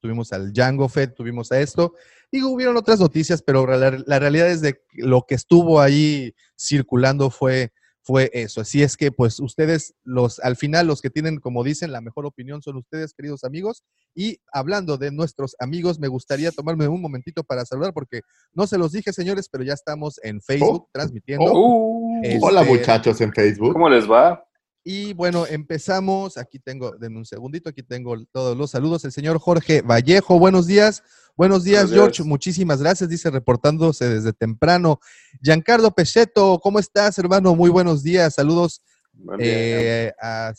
Tuvimos 0.00 0.32
al 0.32 0.52
Django 0.52 0.88
Fed, 0.88 1.12
tuvimos 1.14 1.50
a 1.50 1.60
esto. 1.60 1.94
Y 2.30 2.42
hubieron 2.42 2.76
otras 2.76 3.00
noticias, 3.00 3.42
pero 3.42 3.66
la, 3.66 4.02
la 4.06 4.18
realidad 4.18 4.48
es 4.48 4.60
de 4.60 4.74
que 4.74 4.80
lo 5.02 5.24
que 5.26 5.34
estuvo 5.34 5.80
ahí 5.80 6.34
circulando 6.58 7.30
fue, 7.30 7.72
fue 8.06 8.30
eso. 8.34 8.60
Así 8.60 8.82
es 8.82 8.96
que, 8.98 9.10
pues, 9.10 9.40
ustedes, 9.40 9.94
los, 10.04 10.38
al 10.40 10.56
final, 10.56 10.86
los 10.86 11.00
que 11.00 11.08
tienen, 11.10 11.38
como 11.40 11.64
dicen, 11.64 11.90
la 11.90 12.02
mejor 12.02 12.26
opinión 12.26 12.60
son 12.62 12.76
ustedes, 12.76 13.14
queridos 13.14 13.44
amigos. 13.44 13.82
Y 14.14 14.38
hablando 14.52 14.98
de 14.98 15.10
nuestros 15.10 15.56
amigos, 15.58 15.98
me 15.98 16.08
gustaría 16.08 16.50
tomarme 16.52 16.86
un 16.86 17.00
momentito 17.00 17.42
para 17.42 17.64
saludar, 17.64 17.94
porque 17.94 18.20
no 18.52 18.66
se 18.66 18.76
los 18.78 18.92
dije, 18.92 19.12
señores, 19.12 19.48
pero 19.50 19.64
ya 19.64 19.72
estamos 19.72 20.20
en 20.22 20.40
Facebook 20.42 20.82
Oh. 20.84 20.90
transmitiendo. 20.92 21.50
Uh, 21.52 22.20
Este- 22.22 22.38
Hola, 22.42 22.62
muchachos 22.62 23.20
en 23.22 23.32
Facebook. 23.32 23.72
¿Cómo 23.72 23.88
les 23.88 24.08
va? 24.10 24.44
Y 24.86 25.14
bueno, 25.14 25.46
empezamos. 25.46 26.36
Aquí 26.36 26.58
tengo, 26.58 26.92
denme 26.96 27.16
un 27.18 27.24
segundito, 27.24 27.70
aquí 27.70 27.82
tengo 27.82 28.14
todos 28.30 28.56
los 28.56 28.70
saludos. 28.70 29.04
El 29.04 29.12
señor 29.12 29.38
Jorge 29.38 29.80
Vallejo, 29.80 30.38
buenos 30.38 30.66
días. 30.66 31.02
Buenos 31.36 31.64
días, 31.64 31.84
Buenos 31.84 31.96
George. 31.96 32.16
días. 32.22 32.26
Muchísimas 32.28 32.80
gracias, 32.82 33.08
dice 33.08 33.30
reportándose 33.30 34.08
desde 34.08 34.32
temprano. 34.34 35.00
Giancarlo 35.42 35.90
Pecheto, 35.90 36.60
¿cómo 36.62 36.78
estás, 36.78 37.18
hermano? 37.18 37.54
Muy 37.56 37.70
buenos 37.70 38.02
días. 38.02 38.34
Saludos 38.34 38.82
Buen 39.14 39.38
día. 39.38 39.48
eh, 39.48 40.12
a- 40.20 40.52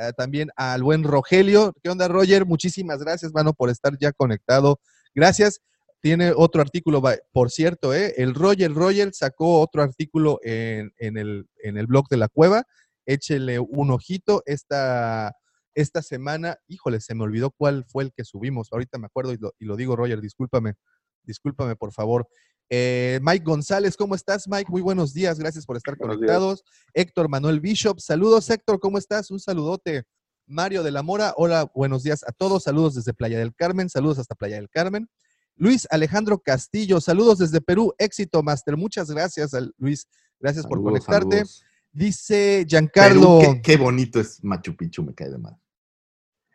a- 0.00 0.12
también 0.12 0.48
al 0.56 0.82
buen 0.82 1.04
Rogelio. 1.04 1.74
¿Qué 1.82 1.90
onda, 1.90 2.08
Roger? 2.08 2.46
Muchísimas 2.46 3.00
gracias, 3.00 3.32
mano, 3.32 3.52
por 3.52 3.68
estar 3.70 3.96
ya 3.98 4.10
conectado. 4.12 4.80
Gracias. 5.14 5.60
Tiene 6.00 6.32
otro 6.34 6.60
artículo, 6.62 7.02
por 7.32 7.50
cierto, 7.50 7.92
¿eh? 7.94 8.14
el 8.16 8.34
Roger 8.34 8.72
Roger 8.72 9.12
sacó 9.12 9.60
otro 9.60 9.82
artículo 9.82 10.38
en, 10.42 10.92
en 10.98 11.16
el, 11.18 11.48
en 11.64 11.76
el 11.78 11.86
blog 11.86 12.08
de 12.08 12.16
la 12.16 12.28
cueva. 12.28 12.64
Échele 13.06 13.58
un 13.58 13.90
ojito 13.90 14.42
esta, 14.46 15.34
esta 15.74 16.02
semana. 16.02 16.58
Híjole, 16.66 17.00
se 17.00 17.14
me 17.14 17.22
olvidó 17.24 17.50
cuál 17.50 17.84
fue 17.86 18.04
el 18.04 18.12
que 18.12 18.24
subimos. 18.24 18.68
Ahorita 18.72 18.98
me 18.98 19.06
acuerdo 19.06 19.32
y 19.32 19.38
lo, 19.38 19.54
y 19.58 19.64
lo 19.64 19.76
digo, 19.76 19.96
Roger, 19.96 20.20
discúlpame. 20.20 20.74
Discúlpame, 21.22 21.76
por 21.76 21.92
favor. 21.92 22.28
Eh, 22.68 23.20
Mike 23.22 23.44
González, 23.44 23.96
¿cómo 23.96 24.14
estás, 24.16 24.48
Mike? 24.48 24.70
Muy 24.70 24.82
buenos 24.82 25.14
días, 25.14 25.38
gracias 25.38 25.64
por 25.64 25.76
estar 25.76 25.96
Buenos 25.96 26.16
días. 26.18 26.26
conectados. 26.28 26.64
Héctor 26.94 27.28
Manuel 27.28 27.60
Bishop, 27.60 28.00
saludos, 28.00 28.50
Héctor, 28.50 28.80
¿cómo 28.80 28.98
estás? 28.98 29.30
Un 29.30 29.38
saludote. 29.38 30.04
Mario 30.48 30.82
de 30.84 30.90
la 30.92 31.02
Mora, 31.02 31.32
hola, 31.36 31.70
buenos 31.74 32.02
días 32.04 32.22
a 32.26 32.30
todos, 32.32 32.64
saludos 32.64 32.94
desde 32.94 33.12
Playa 33.14 33.38
del 33.38 33.54
Carmen, 33.54 33.88
saludos 33.88 34.18
hasta 34.20 34.34
Playa 34.36 34.56
del 34.56 34.68
Carmen. 34.68 35.08
Luis 35.56 35.88
Alejandro 35.90 36.38
Castillo, 36.38 37.00
saludos 37.00 37.38
desde 37.38 37.60
Perú, 37.60 37.94
éxito, 37.98 38.42
Master, 38.44 38.76
muchas 38.76 39.10
gracias, 39.10 39.54
al- 39.54 39.72
Luis, 39.78 40.06
gracias 40.38 40.66
por 40.66 40.82
conectarte. 40.82 41.36
saludos. 41.38 41.64
Dice 41.96 42.56
Perú, 42.58 42.68
Giancarlo, 42.68 43.38
qué, 43.40 43.60
qué 43.62 43.76
bonito 43.78 44.20
es 44.20 44.42
Machu 44.44 44.76
Picchu, 44.76 45.02
me 45.02 45.14
cae 45.14 45.30
de 45.30 45.38
mal. 45.38 45.56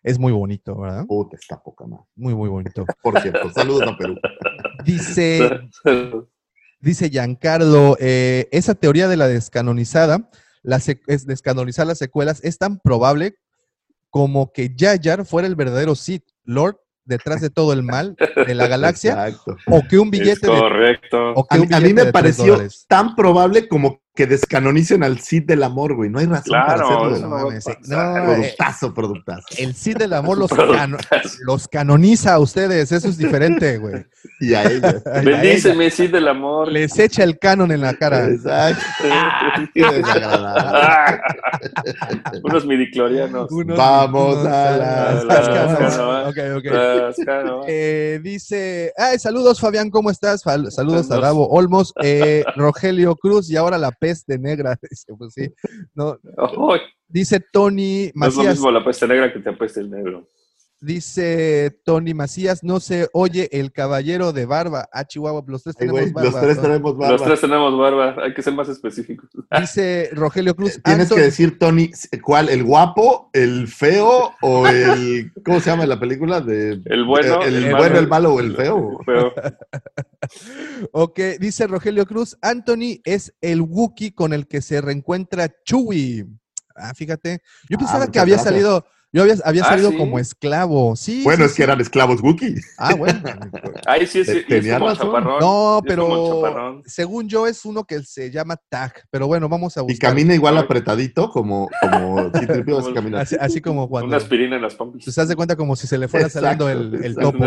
es 0.04 0.20
muy 0.20 0.32
bonito, 0.32 0.78
¿verdad? 0.80 1.06
Puta, 1.08 1.36
está 1.36 1.60
poca 1.62 1.86
más. 1.88 2.02
Muy, 2.16 2.36
muy 2.36 2.48
bonito. 2.48 2.86
Por 3.02 3.20
cierto, 3.22 3.50
saludos 3.52 3.88
a 3.88 3.98
Perú. 3.98 4.16
Dice, 4.86 5.62
Dice 6.80 7.10
Giancarlo, 7.10 7.96
eh, 8.00 8.50
esa 8.52 8.76
teoría 8.76 9.08
de 9.08 9.18
la 9.18 9.28
descanonizada, 9.28 10.30
la 10.64 10.78
es 11.08 11.26
descanonizar 11.26 11.88
las 11.88 11.98
secuelas, 11.98 12.44
es 12.44 12.58
tan 12.58 12.80
probable 12.80 13.36
como 14.12 14.52
que 14.52 14.76
Jar 14.78 15.26
fuera 15.26 15.48
el 15.48 15.56
verdadero 15.56 15.96
Sith 15.96 16.24
Lord 16.44 16.78
detrás 17.04 17.42
de 17.42 17.50
todo 17.50 17.74
el 17.74 17.82
mal 17.84 18.16
de 18.46 18.56
la 18.56 18.68
galaxia, 18.68 19.12
Exacto. 19.28 19.58
o 19.68 19.82
que 19.88 19.98
un 19.98 20.08
es 20.08 20.12
billete 20.12 20.48
de, 20.48 20.60
correcto. 20.60 21.34
o 21.34 21.46
que 21.48 21.56
A 21.56 21.60
mí, 21.60 21.66
un 21.68 21.74
a 21.74 21.80
mí 21.80 21.84
billete 21.86 22.06
me 22.06 22.12
pareció 22.12 22.54
dólares. 22.54 22.86
tan 22.88 23.16
probable 23.16 23.68
como 23.68 24.01
que 24.14 24.28
descanonicen 24.28 25.04
al 25.04 25.20
Cid 25.20 25.44
del 25.46 25.64
amor, 25.64 25.96
güey. 25.96 26.10
No 26.10 26.20
hay 26.20 26.26
razón 26.26 26.52
para 26.52 26.74
Claro, 26.76 26.86
hacerlo. 26.88 27.16
eso 27.16 27.30
güey. 27.30 27.40
no 27.40 27.46
mames, 27.48 27.68
eh, 27.68 27.78
no, 27.88 28.26
productazo, 28.26 28.94
productazo. 28.94 29.48
El 29.58 29.74
Cid 29.74 29.98
del 29.98 30.14
amor 30.14 30.38
los, 30.38 30.52
cano- 30.52 30.98
los 31.46 31.68
canoniza 31.70 32.34
a 32.34 32.40
ustedes, 32.40 32.92
eso 32.92 33.08
es 33.08 33.18
diferente, 33.18 33.78
güey. 33.78 34.06
Y 34.40 34.54
a 34.54 34.64
ella. 34.64 35.02
Bendíceme, 35.24 35.90
sí, 35.90 36.08
del 36.08 36.28
amor. 36.28 36.72
Les 36.72 36.98
echa 37.00 37.24
el 37.24 37.40
canon 37.40 37.72
en 37.72 37.82
la 37.82 37.94
cara. 37.96 38.26
Exacto. 38.28 38.84
Qué 39.74 39.82
desagradable. 39.84 41.22
Unos 42.44 42.66
midiclorianos. 42.66 43.52
Unos- 43.52 43.78
Vamos 43.78 44.36
unos- 44.38 44.48
a 44.48 44.78
las 44.78 45.24
las 45.26 45.50
canoas. 45.50 45.78
canoas. 45.96 46.28
Ok, 46.30 46.38
ok. 46.58 46.66
Las 46.66 47.16
canoas. 47.26 47.66
Eh, 47.70 48.20
dice, 48.24 48.94
ay, 48.98 49.18
saludos 49.20 49.60
Fabián, 49.60 49.90
¿cómo 49.90 50.10
estás? 50.12 50.42
Saludos 50.42 51.10
a. 51.12 51.20
Davo 51.20 51.48
Olmos, 51.50 51.94
eh, 52.04 52.44
Rogelio 52.56 53.16
Cruz 53.16 53.50
y 53.50 53.58
ahora 53.58 53.78
la 53.78 53.92
peste 54.02 54.38
negra. 54.40 54.78
Dice, 54.90 55.14
pues 55.16 55.34
sí. 55.34 55.54
No, 55.94 56.18
dice 57.08 57.40
Tony 57.52 58.12
no 58.16 58.28
es 58.28 58.36
lo 58.36 58.38
Macías, 58.40 58.56
mismo 58.56 58.72
la 58.72 58.84
peste 58.84 59.08
negra 59.08 59.32
que 59.32 59.40
te 59.40 59.50
apeste 59.50 59.82
el 59.82 59.92
negro. 59.92 60.28
Dice 60.82 61.78
Tony 61.86 62.14
Macías, 62.14 62.64
no 62.64 62.80
se 62.80 63.08
oye 63.14 63.48
el 63.52 63.72
caballero 63.72 64.34
de 64.34 64.46
barba. 64.46 64.90
Ah, 64.92 65.06
Chihuahua, 65.06 65.44
los 65.48 65.64
tres 65.64 65.76
Ay, 65.78 65.88
tenemos 65.88 66.02
güey, 66.02 66.12
barba. 66.14 66.32
los 66.32 66.42
tres 66.42 66.56
¿no? 66.58 66.62
tenemos 66.64 66.98
barba. 66.98 67.12
Los 67.14 67.24
tres 67.24 67.42
tenemos 67.42 67.78
barba, 67.78 68.16
hay 68.24 68.34
que 68.34 68.42
ser 68.42 68.54
más 68.54 68.68
específicos. 68.70 69.30
Dice 69.60 70.10
Rogelio 70.14 70.56
Cruz, 70.56 70.80
Tienes 70.84 71.10
Anton- 71.10 71.16
que 71.16 71.22
decir, 71.22 71.60
Tony, 71.60 71.92
¿cuál? 72.24 72.50
¿El 72.50 72.64
guapo, 72.64 73.30
el 73.34 73.68
feo 73.68 74.34
o 74.42 74.68
el. 74.68 75.32
¿Cómo 75.46 75.60
se 75.60 75.70
llama 75.70 75.86
la 75.86 76.00
película? 76.00 76.42
De, 76.42 76.82
El 76.86 77.06
bueno, 77.06 77.42
el, 77.44 77.56
el 77.56 77.72
bueno, 77.76 77.80
malo. 77.90 78.00
el 78.00 78.08
malo 78.08 78.34
o 78.34 78.40
el 78.40 78.56
feo. 78.56 79.00
Pero, 79.06 79.34
Ok, 80.92 81.20
dice 81.40 81.68
Rogelio 81.68 82.06
Cruz, 82.06 82.38
Anthony 82.42 83.02
es 83.04 83.34
el 83.42 83.62
Wookiee 83.62 84.14
con 84.14 84.34
el 84.34 84.48
que 84.48 84.62
se 84.62 84.82
reencuentra 84.82 85.50
Chewie. 85.66 86.26
Ah, 86.76 86.94
fíjate. 86.94 87.42
Yo 87.70 87.78
Ah, 87.78 87.80
pensaba 87.80 88.08
que 88.08 88.20
había 88.20 88.36
gracias. 88.36 88.54
salido, 88.54 88.86
yo 89.14 89.24
había, 89.24 89.36
había 89.44 89.64
Ah, 89.64 89.70
salido 89.70 89.92
¿sí? 89.92 89.98
como 89.98 90.20
esclavo. 90.20 90.96
Sí. 90.96 91.22
Bueno, 91.24 91.40
sí, 91.40 91.46
es 91.46 91.52
que 91.52 91.56
sí. 91.58 91.64
eran 91.64 91.82
esclavos 91.82 92.22
Wookiee. 92.22 92.56
Ah, 92.78 92.96
bueno. 92.96 93.20
ahí 93.88 94.08
sí 94.08 94.20
es, 94.20 94.28
Te- 94.28 94.34
y 94.34 94.38
es 94.40 94.48
tenía 94.48 94.78
como 94.80 94.90
razón. 94.90 95.08
chaparrón. 95.08 95.40
No, 95.40 95.82
y 95.84 95.90
es 95.92 95.96
como 95.98 96.12
pero 96.14 96.34
chaparrón. 96.42 96.84
según 96.86 97.28
yo 97.30 97.48
es 97.48 97.66
uno 97.66 97.84
que 97.84 98.02
se 98.04 98.32
llama 98.32 98.56
Tag. 98.70 98.94
Pero 99.10 99.28
bueno, 99.28 99.50
vamos 99.50 99.76
a 99.78 99.82
Y 99.82 99.84
buscar. 99.84 100.12
camina 100.12 100.34
igual 100.34 100.58
apretadito 100.58 101.30
como, 101.30 101.70
como 101.82 102.32
Como- 102.66 102.94
camina. 102.94 103.22
Así, 103.22 103.36
así 103.40 103.60
como 103.62 103.90
cuando 103.90 104.08
Una 104.08 104.18
aspirina 104.18 104.56
en 104.56 104.62
las 104.62 104.76
pompis. 104.76 105.04
te 105.06 105.12
das 105.12 105.28
de 105.28 105.36
cuenta 105.36 105.56
como 105.56 105.76
si 105.76 105.88
se 105.88 105.98
le 105.98 106.08
fuera 106.08 106.28
Exacto, 106.28 106.66
saliendo 106.66 106.70
el, 106.98 107.04
el 107.06 107.16
topo. 107.16 107.46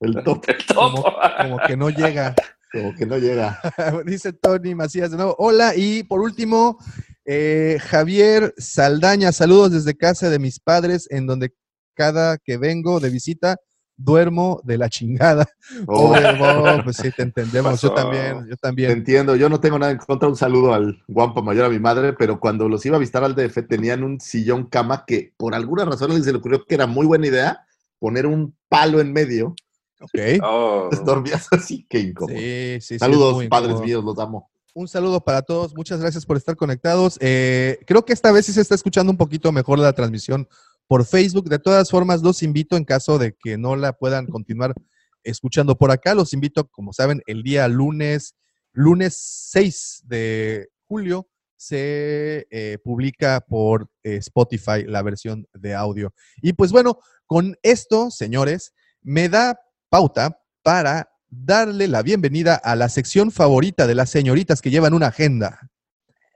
El 0.00 0.22
top, 0.24 0.44
El 0.48 0.56
Como, 0.74 1.02
topo. 1.02 1.14
como 1.40 1.58
que 1.66 1.76
no 1.76 1.90
llega. 1.90 2.34
como 2.72 2.94
que 2.94 3.06
no 3.06 3.16
llega. 3.18 3.60
Dice 4.04 4.32
Tony 4.32 4.74
Macías 4.74 5.10
de 5.10 5.16
nuevo. 5.16 5.34
Hola, 5.38 5.74
y 5.76 6.02
por 6.02 6.20
último, 6.20 6.78
eh, 7.24 7.78
Javier 7.80 8.54
Saldaña, 8.56 9.32
saludos 9.32 9.72
desde 9.72 9.96
casa 9.96 10.30
de 10.30 10.38
mis 10.38 10.60
padres, 10.60 11.06
en 11.10 11.26
donde 11.26 11.54
cada 11.94 12.38
que 12.38 12.56
vengo 12.56 13.00
de 13.00 13.10
visita 13.10 13.56
duermo 13.96 14.60
de 14.64 14.78
la 14.78 14.88
chingada. 14.88 15.46
Oh, 15.86 16.08
Pobre 16.08 16.36
Bob, 16.38 16.84
pues 16.84 16.96
sí, 16.96 17.10
te 17.10 17.22
entendemos. 17.22 17.80
Yo 17.80 17.92
también, 17.94 18.40
yo 18.46 18.56
te 18.56 18.56
también. 18.56 18.90
entiendo, 18.90 19.34
yo 19.36 19.48
no 19.48 19.60
tengo 19.60 19.78
nada 19.78 19.92
en 19.92 19.98
contra. 19.98 20.28
Un 20.28 20.36
saludo 20.36 20.74
al 20.74 21.02
guampa 21.08 21.40
mayor, 21.40 21.64
a 21.64 21.68
mi 21.70 21.78
madre, 21.78 22.12
pero 22.12 22.38
cuando 22.38 22.68
los 22.68 22.84
iba 22.84 22.96
a 22.96 23.00
visitar 23.00 23.24
al 23.24 23.34
DF 23.34 23.66
tenían 23.68 24.04
un 24.04 24.20
sillón 24.20 24.66
cama 24.66 25.04
que 25.06 25.32
por 25.36 25.54
alguna 25.54 25.84
razón 25.84 26.10
a 26.10 26.14
alguien 26.14 26.24
se 26.24 26.32
le 26.32 26.38
ocurrió 26.38 26.64
que 26.66 26.74
era 26.74 26.86
muy 26.86 27.06
buena 27.06 27.26
idea 27.26 27.64
poner 27.98 28.26
un 28.26 28.54
palo 28.68 29.00
en 29.00 29.12
medio. 29.12 29.54
Ok. 30.00 30.10
Oh. 30.42 30.84
Entonces 30.84 31.06
dormías 31.06 31.48
así, 31.52 31.86
qué 31.88 32.00
incómodo. 32.00 32.36
Sí, 32.36 32.78
sí, 32.80 32.98
Saludos, 32.98 33.42
padres 33.48 33.70
incómodo. 33.70 33.86
míos, 33.86 34.04
los 34.04 34.18
amo. 34.18 34.50
Un 34.76 34.88
saludo 34.88 35.20
para 35.20 35.42
todos. 35.42 35.72
Muchas 35.76 36.00
gracias 36.00 36.26
por 36.26 36.36
estar 36.36 36.56
conectados. 36.56 37.16
Eh, 37.20 37.78
creo 37.86 38.04
que 38.04 38.12
esta 38.12 38.32
vez 38.32 38.46
sí 38.46 38.52
se 38.52 38.60
está 38.60 38.74
escuchando 38.74 39.12
un 39.12 39.16
poquito 39.16 39.52
mejor 39.52 39.78
la 39.78 39.92
transmisión 39.92 40.48
por 40.88 41.04
Facebook. 41.04 41.48
De 41.48 41.60
todas 41.60 41.88
formas, 41.88 42.22
los 42.22 42.42
invito 42.42 42.76
en 42.76 42.84
caso 42.84 43.16
de 43.16 43.36
que 43.38 43.56
no 43.56 43.76
la 43.76 43.92
puedan 43.92 44.26
continuar 44.26 44.74
escuchando 45.22 45.78
por 45.78 45.92
acá. 45.92 46.16
Los 46.16 46.32
invito, 46.32 46.66
como 46.72 46.92
saben, 46.92 47.22
el 47.26 47.44
día 47.44 47.68
lunes, 47.68 48.34
lunes 48.72 49.16
6 49.52 50.02
de 50.06 50.68
julio, 50.88 51.28
se 51.56 52.48
eh, 52.50 52.78
publica 52.82 53.40
por 53.46 53.88
eh, 54.02 54.16
Spotify 54.16 54.82
la 54.88 55.02
versión 55.02 55.46
de 55.54 55.72
audio. 55.76 56.12
Y 56.42 56.52
pues 56.52 56.72
bueno, 56.72 56.98
con 57.26 57.56
esto, 57.62 58.10
señores, 58.10 58.74
me 59.02 59.28
da 59.28 59.56
pauta 59.88 60.40
para 60.64 61.13
darle 61.42 61.88
la 61.88 62.02
bienvenida 62.02 62.54
a 62.54 62.76
la 62.76 62.88
sección 62.88 63.30
favorita 63.30 63.86
de 63.86 63.94
las 63.94 64.10
señoritas 64.10 64.62
que 64.62 64.70
llevan 64.70 64.94
una 64.94 65.08
agenda. 65.08 65.70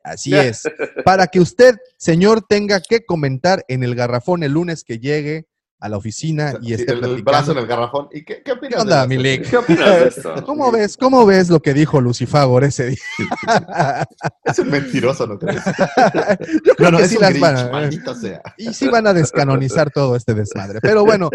Así 0.03 0.35
es. 0.35 0.63
Para 1.05 1.27
que 1.27 1.41
usted, 1.41 1.77
señor, 1.97 2.43
tenga 2.49 2.81
que 2.81 3.05
comentar 3.05 3.65
en 3.69 3.83
el 3.83 3.95
garrafón 3.95 4.43
el 4.43 4.53
lunes 4.53 4.85
que 4.85 4.99
llegue 4.99 5.48
a 5.81 5.89
la 5.89 5.97
oficina 5.97 6.55
y 6.61 6.67
Sí, 6.69 6.73
esté 6.75 6.93
el, 6.93 6.99
platicando. 6.99 7.31
brazo 7.31 7.53
en 7.53 7.59
el 7.59 7.67
garrafón. 7.69 8.09
¿Y 8.13 8.25
qué, 8.25 8.43
qué 8.43 8.53
opinas? 8.53 8.71
¿Qué 8.71 8.77
de 8.77 8.83
onda, 8.95 9.07
Milik? 9.07 9.49
¿Qué 9.49 9.57
opinas 9.59 9.87
de 9.89 10.09
esto? 10.09 10.35
¿Cómo 10.47 10.73
ves? 10.73 10.97
¿Cómo 10.97 11.25
ves 11.25 11.49
lo 11.51 11.61
que 11.61 11.73
dijo 11.73 12.01
Lucifagor 12.01 12.65
ese 12.65 12.87
día? 12.89 12.99
Es 14.45 14.59
un 14.59 14.71
mentiroso, 14.71 15.27
¿no 15.27 15.39
crees? 15.39 15.63
Yo 16.65 16.75
creo 16.75 16.91
No, 16.91 16.99
que 16.99 17.05
es 17.05 17.11
sí 17.11 17.17
un 17.17 17.23
las 17.23 17.31
Grinch, 17.31 17.43
van 17.43 17.57
a- 17.59 17.69
maldita 17.71 18.15
sea. 18.15 18.41
y 18.57 18.73
sí 18.75 18.89
van 18.89 19.07
a 19.07 19.13
descanonizar 19.13 19.91
todo 19.91 20.17
este 20.17 20.35
desmadre. 20.35 20.81
Pero 20.81 21.05
bueno, 21.05 21.31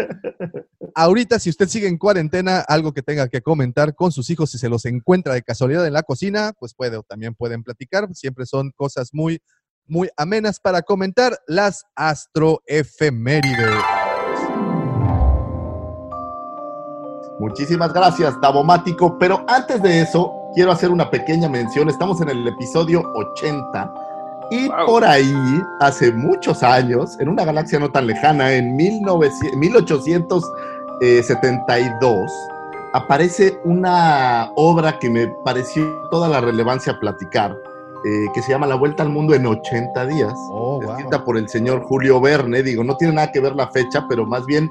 ahorita 0.94 1.38
si 1.38 1.48
usted 1.50 1.68
sigue 1.68 1.88
en 1.88 1.96
cuarentena, 1.96 2.60
algo 2.60 2.92
que 2.92 3.02
tenga 3.02 3.28
que 3.28 3.40
comentar 3.40 3.94
con 3.94 4.12
sus 4.12 4.28
hijos 4.30 4.50
si 4.50 4.58
se 4.58 4.68
los 4.68 4.84
encuentra 4.84 5.32
de 5.34 5.42
casualidad 5.42 5.86
en 5.86 5.92
la 5.92 6.02
cocina, 6.02 6.52
pues 6.58 6.74
puede, 6.74 6.96
o 6.98 7.02
también 7.02 7.34
pueden 7.34 7.62
platicar. 7.62 8.08
Siempre 8.14 8.44
son 8.46 8.72
cosas 8.76 9.10
muy, 9.12 9.40
muy 9.86 10.08
amenas 10.16 10.58
para 10.60 10.82
comentar 10.82 11.38
las 11.46 11.84
astroefemérides. 11.94 13.74
Muchísimas 17.48 17.92
gracias, 17.92 18.40
Davomático. 18.40 19.18
Pero 19.18 19.44
antes 19.48 19.82
de 19.82 20.00
eso, 20.00 20.32
quiero 20.54 20.72
hacer 20.72 20.90
una 20.90 21.10
pequeña 21.10 21.46
mención. 21.48 21.90
Estamos 21.90 22.18
en 22.22 22.30
el 22.30 22.48
episodio 22.48 23.02
80. 23.14 23.92
Y 24.50 24.66
Wow. 24.68 24.86
por 24.86 25.04
ahí, 25.04 25.34
hace 25.80 26.10
muchos 26.12 26.62
años, 26.62 27.18
en 27.20 27.28
una 27.28 27.44
galaxia 27.44 27.78
no 27.78 27.90
tan 27.90 28.06
lejana, 28.06 28.52
en 28.54 28.74
1900 28.76 30.42
1872, 31.00 32.30
aparece 32.94 33.58
una 33.64 34.50
obra 34.56 34.98
que 34.98 35.10
me 35.10 35.26
pareció 35.44 35.84
toda 36.10 36.28
la 36.28 36.40
relevancia 36.40 36.98
platicar, 37.00 37.50
eh, 38.04 38.26
que 38.32 38.40
se 38.42 38.52
llama 38.52 38.66
La 38.66 38.76
Vuelta 38.76 39.02
al 39.02 39.08
Mundo 39.10 39.34
en 39.34 39.44
80 39.46 40.06
días 40.06 40.32
Oh, 40.50 40.80
wow. 40.80 40.90
escrita 40.92 41.24
por 41.24 41.36
el 41.36 41.48
señor 41.48 41.82
Julio 41.82 42.20
Verne. 42.20 42.62
Digo, 42.62 42.84
no 42.84 42.96
tiene 42.96 43.14
nada 43.14 43.32
que 43.32 43.40
ver 43.40 43.54
la 43.56 43.68
fecha, 43.68 44.06
pero 44.08 44.24
más 44.26 44.46
bien, 44.46 44.70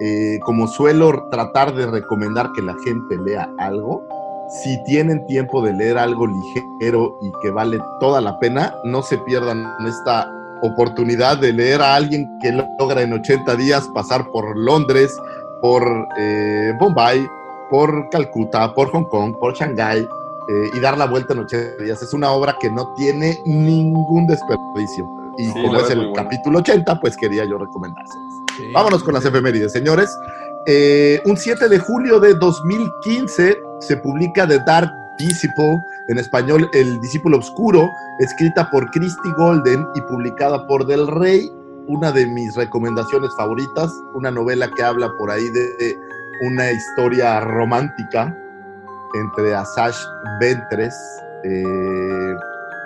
eh, 0.00 0.38
como 0.44 0.66
suelo 0.66 1.28
tratar 1.30 1.74
de 1.74 1.86
recomendar 1.86 2.50
que 2.52 2.62
la 2.62 2.74
gente 2.84 3.18
lea 3.18 3.48
algo, 3.58 4.02
si 4.50 4.82
tienen 4.84 5.26
tiempo 5.26 5.62
de 5.62 5.72
leer 5.72 5.98
algo 5.98 6.26
ligero 6.26 7.18
y 7.20 7.30
que 7.42 7.50
vale 7.50 7.78
toda 8.00 8.20
la 8.20 8.38
pena, 8.38 8.74
no 8.84 9.02
se 9.02 9.18
pierdan 9.18 9.64
esta 9.86 10.28
oportunidad 10.62 11.38
de 11.38 11.52
leer 11.52 11.80
a 11.82 11.94
alguien 11.94 12.38
que 12.40 12.52
logra 12.78 13.02
en 13.02 13.12
80 13.12 13.56
días 13.56 13.88
pasar 13.94 14.26
por 14.30 14.56
Londres, 14.56 15.16
por 15.60 15.84
eh, 16.18 16.72
Bombay, 16.78 17.26
por 17.70 18.08
Calcuta, 18.10 18.74
por 18.74 18.90
Hong 18.90 19.04
Kong, 19.04 19.36
por 19.38 19.54
Shanghái, 19.54 20.00
eh, 20.00 20.70
y 20.74 20.80
dar 20.80 20.98
la 20.98 21.06
vuelta 21.06 21.32
en 21.32 21.40
80 21.40 21.84
días. 21.84 22.02
Es 22.02 22.12
una 22.12 22.30
obra 22.32 22.56
que 22.58 22.70
no 22.70 22.92
tiene 22.94 23.38
ningún 23.44 24.26
desperdicio. 24.26 25.08
Y 25.38 25.46
Sí, 25.46 25.52
como 25.52 25.78
es 25.78 25.90
el 25.90 26.12
capítulo 26.12 26.58
80, 26.58 27.00
pues 27.00 27.16
quería 27.16 27.44
yo 27.44 27.56
recomendárselas. 27.56 28.29
Sí. 28.56 28.72
Vámonos 28.72 29.02
con 29.02 29.14
las 29.14 29.24
efemérides, 29.24 29.72
señores. 29.72 30.16
Eh, 30.66 31.20
un 31.24 31.36
7 31.36 31.68
de 31.68 31.78
julio 31.78 32.20
de 32.20 32.34
2015 32.34 33.58
se 33.80 33.96
publica 33.98 34.46
The 34.46 34.58
Dark 34.66 34.92
Disciple, 35.18 35.78
en 36.08 36.18
español 36.18 36.68
El 36.72 37.00
Discípulo 37.00 37.38
Oscuro, 37.38 37.90
escrita 38.18 38.70
por 38.70 38.90
Christy 38.90 39.32
Golden 39.36 39.86
y 39.94 40.00
publicada 40.02 40.66
por 40.66 40.86
Del 40.86 41.06
Rey, 41.06 41.50
una 41.86 42.12
de 42.12 42.26
mis 42.26 42.54
recomendaciones 42.56 43.30
favoritas, 43.36 43.90
una 44.14 44.30
novela 44.30 44.70
que 44.70 44.82
habla 44.82 45.10
por 45.18 45.30
ahí 45.30 45.48
de 45.48 45.96
una 46.42 46.70
historia 46.70 47.40
romántica 47.40 48.34
entre 49.14 49.54
Asash 49.54 49.98
Ventres 50.40 50.94
eh, 51.44 52.34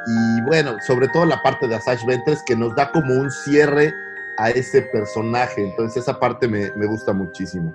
y 0.07 0.41
bueno, 0.43 0.77
sobre 0.87 1.09
todo 1.09 1.25
la 1.25 1.41
parte 1.43 1.67
de 1.69 1.77
Asash 1.77 2.05
Ventres 2.05 2.43
que 2.47 2.57
nos 2.57 2.75
da 2.75 2.91
como 2.93 3.15
un 3.15 3.31
cierre 3.31 3.93
a 4.39 4.51
ese 4.51 4.82
personaje. 4.82 5.62
Entonces 5.62 6.03
esa 6.03 6.18
parte 6.18 6.49
me, 6.49 6.70
me 6.76 6.87
gusta 6.87 7.12
muchísimo. 7.12 7.74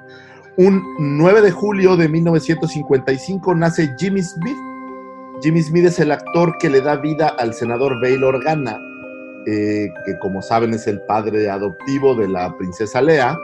Un 0.57 0.83
9 0.99 1.41
de 1.41 1.51
julio 1.51 1.95
de 1.95 2.09
1955 2.09 3.55
nace 3.55 3.95
Jimmy 3.97 4.21
Smith. 4.21 4.57
Jimmy 5.41 5.61
Smith 5.61 5.85
es 5.85 5.99
el 5.99 6.11
actor 6.11 6.57
que 6.57 6.69
le 6.69 6.81
da 6.81 6.97
vida 6.97 7.29
al 7.39 7.53
senador 7.53 8.01
Bail 8.01 8.23
Organa, 8.25 8.77
eh, 9.45 9.87
que 10.05 10.19
como 10.19 10.41
saben 10.41 10.73
es 10.73 10.85
el 10.87 10.99
padre 11.03 11.49
adoptivo 11.49 12.13
de 12.13 12.27
la 12.27 12.53
princesa 12.57 13.01
Lea. 13.01 13.37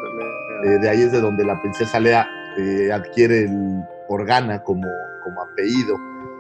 Eh, 0.66 0.78
de 0.80 0.90
ahí 0.90 1.04
es 1.04 1.14
de 1.14 1.22
donde 1.22 1.46
la 1.46 1.62
princesa 1.62 2.02
Lea 2.02 2.28
eh, 2.58 2.92
adquiere 2.92 3.44
el 3.44 3.82
Organa 4.10 4.62
como, 4.62 4.88
como 5.24 5.42
apellido. 5.42 5.96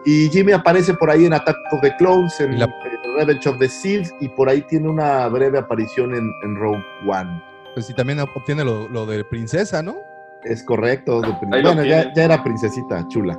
Y 0.06 0.30
Jimmy 0.30 0.52
aparece 0.52 0.94
por 0.94 1.10
ahí 1.10 1.26
en 1.26 1.34
Attack 1.34 1.58
of 1.72 1.82
the 1.82 1.96
Clones, 1.98 2.40
en 2.40 2.60
la- 2.60 2.66
eh, 2.66 2.70
Revenge 3.18 3.48
of 3.48 3.58
the 3.60 3.68
Sith, 3.68 4.08
y 4.20 4.30
por 4.30 4.50
ahí 4.50 4.62
tiene 4.64 4.88
una 4.90 5.28
breve 5.28 5.58
aparición 5.58 6.14
en, 6.14 6.30
en 6.44 6.56
Rogue 6.56 6.84
One. 7.08 7.42
Pues 7.74 7.88
sí, 7.88 7.94
también 7.94 8.20
obtiene 8.20 8.64
lo, 8.64 8.88
lo 8.90 9.06
de 9.06 9.24
princesa, 9.26 9.82
¿no? 9.82 9.96
Es 10.44 10.64
correcto. 10.64 11.22
de 11.22 11.28
prin- 11.34 11.50
bueno, 11.64 11.84
ya 11.84 12.12
era 12.24 12.44
princesita 12.44 13.06
chula. 13.08 13.38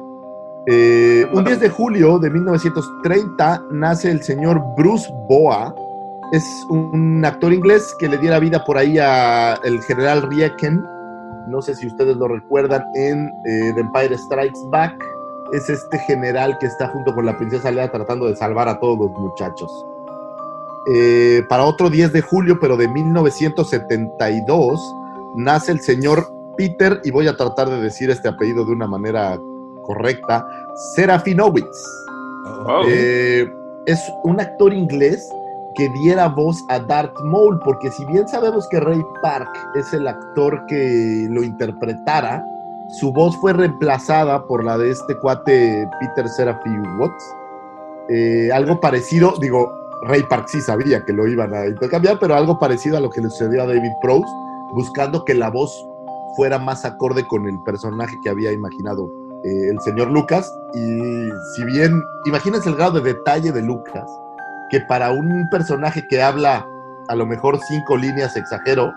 Eh, 0.69 1.25
un 1.33 1.45
10 1.45 1.61
de 1.61 1.69
julio 1.69 2.19
de 2.19 2.29
1930 2.31 3.63
nace 3.71 4.11
el 4.11 4.23
señor 4.23 4.61
Bruce 4.77 5.09
Boa. 5.29 5.73
Es 6.33 6.45
un 6.71 7.25
actor 7.25 7.53
inglés 7.53 7.95
que 8.01 8.09
le 8.09 8.19
diera 8.19 8.41
vida 8.41 8.65
por 8.65 8.77
ahí 8.77 8.99
a 8.99 9.55
el 9.65 9.81
general 9.83 10.23
Rieken. 10.29 10.83
No 11.49 11.63
sé 11.63 11.77
si 11.77 11.87
ustedes 11.87 12.17
lo 12.17 12.27
recuerdan 12.27 12.83
en 12.97 13.29
eh, 13.47 13.73
The 13.75 13.81
Empire 13.81 14.19
Strikes 14.19 14.59
Back. 14.73 14.97
Es 15.53 15.69
este 15.71 15.99
general 16.01 16.59
que 16.59 16.67
está 16.67 16.89
junto 16.89 17.15
con 17.15 17.25
la 17.27 17.37
princesa 17.37 17.71
Leia 17.71 17.91
tratando 17.91 18.27
de 18.27 18.37
salvar 18.37 18.69
a 18.69 18.79
todos 18.79 18.99
los 18.99 19.11
muchachos. 19.13 19.71
Eh, 20.89 21.43
para 21.49 21.65
otro 21.65 21.91
10 21.91 22.13
de 22.13 22.21
julio, 22.21 22.59
pero 22.61 22.77
de 22.77 22.87
1972, 22.89 24.81
nace 25.35 25.73
el 25.73 25.81
señor 25.81 26.29
Peter, 26.57 27.01
y 27.05 27.11
voy 27.11 27.27
a 27.27 27.37
tratar 27.37 27.69
de 27.69 27.81
decir 27.81 28.11
este 28.11 28.29
apellido 28.29 28.65
de 28.65 28.73
una 28.73 28.87
manera 28.87 29.39
correcta, 29.83 30.47
Serafinowicz. 30.95 31.85
Oh. 32.67 32.83
Eh, 32.87 33.53
es 33.87 34.01
un 34.25 34.41
actor 34.41 34.73
inglés 34.73 35.29
que 35.75 35.89
diera 35.91 36.29
voz 36.29 36.65
a 36.69 36.79
Darth 36.79 37.19
Maul, 37.21 37.59
porque 37.61 37.91
si 37.91 38.05
bien 38.07 38.27
sabemos 38.29 38.67
que 38.69 38.81
Ray 38.81 39.03
Park 39.23 39.49
es 39.75 39.93
el 39.93 40.09
actor 40.09 40.65
que 40.67 41.27
lo 41.31 41.43
interpretara, 41.43 42.45
su 42.89 43.13
voz 43.13 43.37
fue 43.39 43.53
reemplazada 43.53 44.47
por 44.47 44.65
la 44.65 44.79
de 44.79 44.91
este 44.91 45.17
cuate 45.17 45.89
Peter 46.01 46.29
Serafinowicz. 46.29 47.25
Eh, 48.09 48.51
algo 48.53 48.81
parecido, 48.81 49.35
digo, 49.41 49.73
Ray 50.03 50.23
Park 50.23 50.47
sí 50.49 50.61
sabía 50.61 51.05
que 51.05 51.13
lo 51.13 51.27
iban 51.27 51.53
a 51.53 51.67
intercambiar, 51.67 52.19
pero 52.21 52.37
algo 52.37 52.59
parecido 52.59 52.97
a 52.97 53.01
lo 53.01 53.11
que 53.11 53.21
le 53.21 53.29
sucedió 53.31 53.63
a 53.63 53.67
David 53.67 53.93
Prowse, 54.01 54.31
buscando 54.75 55.25
que 55.25 55.35
la 55.35 55.51
voz 55.51 55.73
fuera 56.37 56.59
más 56.59 56.85
acorde 56.85 57.27
con 57.27 57.49
el 57.49 57.61
personaje 57.65 58.15
que 58.23 58.31
había 58.31 58.53
imaginado 58.53 59.11
eh, 59.43 59.71
el 59.71 59.81
señor 59.81 60.11
Lucas. 60.11 60.53
Y 60.75 61.29
si 61.55 61.65
bien, 61.65 62.01
imagínense 62.27 62.69
el 62.69 62.77
grado 62.77 63.01
de 63.01 63.15
detalle 63.15 63.51
de 63.51 63.63
Lucas, 63.63 64.09
que 64.71 64.81
para 64.83 65.11
un 65.11 65.49
personaje 65.51 66.07
que 66.09 66.23
habla 66.23 66.65
a 67.09 67.15
lo 67.15 67.27
mejor 67.27 67.59
cinco 67.67 67.97
líneas, 67.97 68.37
exagero, 68.37 68.93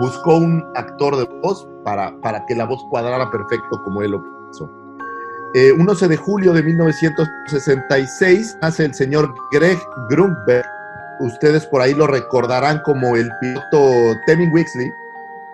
buscó 0.00 0.36
un 0.36 0.64
actor 0.74 1.16
de 1.16 1.24
voz 1.42 1.68
para, 1.84 2.14
para 2.20 2.44
que 2.46 2.54
la 2.54 2.64
voz 2.64 2.82
cuadrara 2.90 3.30
perfecto 3.30 3.82
como 3.82 4.02
él 4.02 4.12
lo 4.12 4.22
pensó. 4.22 4.70
Eh, 5.54 5.70
un 5.72 5.88
11 5.88 6.08
de 6.08 6.16
julio 6.16 6.52
de 6.54 6.62
1966 6.62 8.56
nace 8.62 8.84
el 8.86 8.94
señor 8.94 9.34
Greg 9.52 9.78
Grunberg. 10.08 10.64
Ustedes 11.20 11.66
por 11.66 11.82
ahí 11.82 11.94
lo 11.94 12.06
recordarán 12.06 12.80
como 12.84 13.16
el 13.16 13.30
piloto 13.40 14.18
Temming 14.26 14.52
Wixley, 14.52 14.90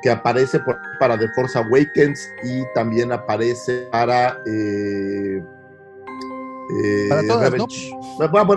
que 0.02 0.10
aparece 0.10 0.60
por- 0.60 0.78
para 1.00 1.18
The 1.18 1.28
Force 1.34 1.58
Awakens 1.58 2.20
y 2.44 2.62
también 2.74 3.10
aparece 3.12 3.88
para... 3.90 4.38
eh, 4.46 5.42
eh, 6.84 7.06
Para 7.08 7.22
todas, 7.26 7.50
para 7.50 7.50
las, 7.50 7.56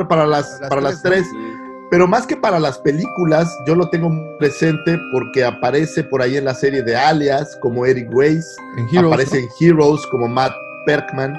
Para 0.08 0.26
las 0.28 0.70
para 0.70 0.82
las 0.82 1.02
tres, 1.02 1.26
tres. 1.32 1.44
Pero 1.92 2.08
más 2.08 2.26
que 2.26 2.38
para 2.38 2.58
las 2.58 2.80
películas, 2.80 3.60
yo 3.68 3.76
lo 3.76 3.90
tengo 3.90 4.10
presente 4.40 4.98
porque 5.12 5.44
aparece 5.44 6.06
por 6.06 6.22
ahí 6.22 6.38
en 6.38 6.46
la 6.46 6.56
serie 6.56 6.82
de 6.82 6.96
Alias 6.96 7.58
como 7.62 7.86
Eric 7.86 8.10
Weiss, 8.14 8.56
En 8.78 8.88
Heroes. 8.88 9.08
aparece 9.08 9.40
en 9.40 9.50
Heroes 9.60 10.08
como 10.08 10.30
Matt 10.30 10.54
Berkman, 10.88 11.36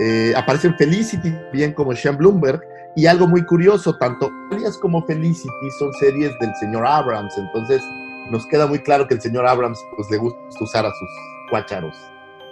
eh, 0.00 0.34
aparece 0.36 0.68
en 0.68 0.76
Felicity 0.76 1.34
bien 1.54 1.72
como 1.72 1.96
Sean 1.96 2.18
Bloomberg, 2.18 2.60
y 2.94 3.06
algo 3.06 3.26
muy 3.26 3.46
curioso, 3.46 3.96
tanto 3.96 4.30
Alias 4.52 4.76
como 4.76 5.02
Felicity 5.06 5.70
son 5.78 5.90
series 5.94 6.38
del 6.38 6.54
señor 6.56 6.86
Abrams, 6.86 7.38
entonces 7.38 7.82
nos 8.30 8.46
queda 8.46 8.66
muy 8.66 8.80
claro 8.80 9.08
que 9.08 9.14
el 9.14 9.22
señor 9.22 9.46
Abrams 9.46 9.78
pues, 9.96 10.10
le 10.10 10.18
gusta 10.18 10.38
usar 10.60 10.84
a 10.84 10.90
sus 10.90 11.08
cuácharos 11.48 11.96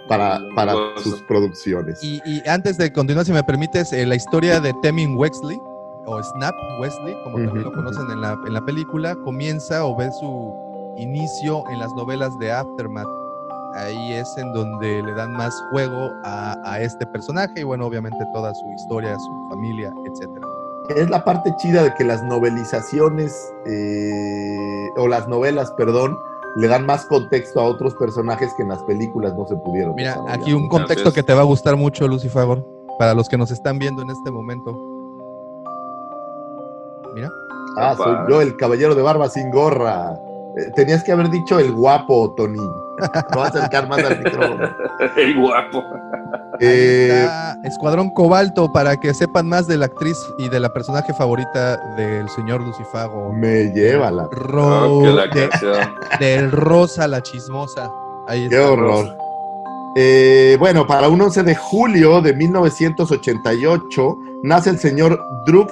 para, 0.07 0.41
para 0.55 0.73
sus 0.97 1.21
producciones. 1.21 2.03
Y, 2.03 2.19
y 2.25 2.41
antes 2.47 2.79
de 2.79 2.91
continuar, 2.91 3.27
si 3.27 3.31
me 3.31 3.43
permites, 3.43 3.93
eh, 3.93 4.07
la 4.07 4.15
historia 4.15 4.59
de 4.59 4.73
Temin 4.81 5.15
Wexley, 5.15 5.59
o 6.05 6.21
Snap 6.21 6.53
Wesley, 6.79 7.15
como 7.23 7.37
también 7.37 7.63
lo 7.63 7.71
conocen 7.73 8.09
en 8.11 8.21
la, 8.21 8.37
en 8.45 8.53
la 8.53 8.61
película, 8.65 9.15
comienza 9.23 9.85
o 9.85 9.95
ve 9.95 10.11
su 10.19 10.53
inicio 10.97 11.63
en 11.71 11.79
las 11.79 11.93
novelas 11.93 12.37
de 12.39 12.51
Aftermath. 12.51 13.07
Ahí 13.75 14.13
es 14.13 14.27
en 14.37 14.53
donde 14.53 15.01
le 15.01 15.13
dan 15.15 15.33
más 15.33 15.53
juego 15.71 16.11
a, 16.23 16.55
a 16.63 16.79
este 16.81 17.05
personaje 17.07 17.61
y 17.61 17.63
bueno, 17.63 17.87
obviamente 17.87 18.17
toda 18.33 18.53
su 18.53 18.65
historia, 18.75 19.17
su 19.17 19.47
familia, 19.49 19.91
etcétera. 20.05 20.47
Es 20.95 21.09
la 21.09 21.23
parte 21.23 21.51
chida 21.57 21.83
de 21.83 21.93
que 21.95 22.03
las 22.03 22.21
novelizaciones, 22.23 23.33
eh, 23.65 24.89
o 24.97 25.07
las 25.07 25.27
novelas, 25.27 25.71
perdón, 25.71 26.15
le 26.57 26.67
dan 26.67 26.85
más 26.85 27.05
contexto 27.05 27.59
a 27.61 27.63
otros 27.63 27.95
personajes 27.95 28.53
que 28.55 28.63
en 28.63 28.69
las 28.69 28.83
películas 28.83 29.33
no 29.35 29.47
se 29.47 29.55
pudieron. 29.55 29.95
Mira, 29.95 30.17
aquí 30.27 30.53
un 30.53 30.67
contexto 30.67 30.99
Entonces- 31.09 31.13
que 31.13 31.23
te 31.23 31.33
va 31.33 31.41
a 31.41 31.45
gustar 31.45 31.75
mucho, 31.75 32.07
Lucifagor, 32.07 32.63
para 32.99 33.15
los 33.15 33.27
que 33.27 33.37
nos 33.37 33.49
están 33.49 33.79
viendo 33.79 34.03
en 34.03 34.11
este 34.11 34.29
momento. 34.29 34.77
Mira, 37.13 37.31
Ah, 37.77 37.95
soy 37.97 38.15
yo, 38.29 38.41
el 38.41 38.55
caballero 38.57 38.93
de 38.95 39.01
barba 39.01 39.29
sin 39.29 39.49
gorra. 39.51 40.13
Eh, 40.57 40.71
tenías 40.75 41.03
que 41.03 41.11
haber 41.11 41.29
dicho 41.31 41.57
el 41.59 41.71
guapo, 41.71 42.33
Tony. 42.37 42.57
No 42.59 43.39
va 43.39 43.45
a 43.45 43.47
acercar 43.47 43.89
más 43.89 44.03
al 44.03 44.19
micrófono. 44.23 44.69
El 45.17 45.41
guapo. 45.41 45.83
Eh, 46.59 47.27
Escuadrón 47.63 48.11
Cobalto 48.11 48.71
para 48.71 48.95
que 48.97 49.15
sepan 49.15 49.47
más 49.49 49.65
de 49.67 49.77
la 49.77 49.87
actriz 49.87 50.15
y 50.37 50.47
de 50.49 50.59
la 50.59 50.71
personaje 50.71 51.11
favorita 51.15 51.77
del 51.95 52.29
señor 52.29 52.61
Lucifago. 52.61 53.33
me 53.33 53.71
lleva 53.73 54.11
la. 54.11 54.27
Ro- 54.31 54.99
Oh, 54.99 55.05
la 55.07 55.25
de- 55.25 55.49
del 56.19 56.51
Rosa 56.51 57.07
la 57.07 57.21
chismosa. 57.23 57.89
Ahí 58.27 58.47
Qué 58.47 58.55
está. 58.57 58.71
horror. 58.71 59.17
Eh, 59.95 60.55
bueno, 60.59 60.85
para 60.85 61.09
un 61.09 61.19
11 61.19 61.41
de 61.43 61.55
julio 61.55 62.21
de 62.21 62.33
1988 62.35 64.17
nace 64.43 64.69
el 64.69 64.77
señor 64.79 65.19
Druk 65.47 65.71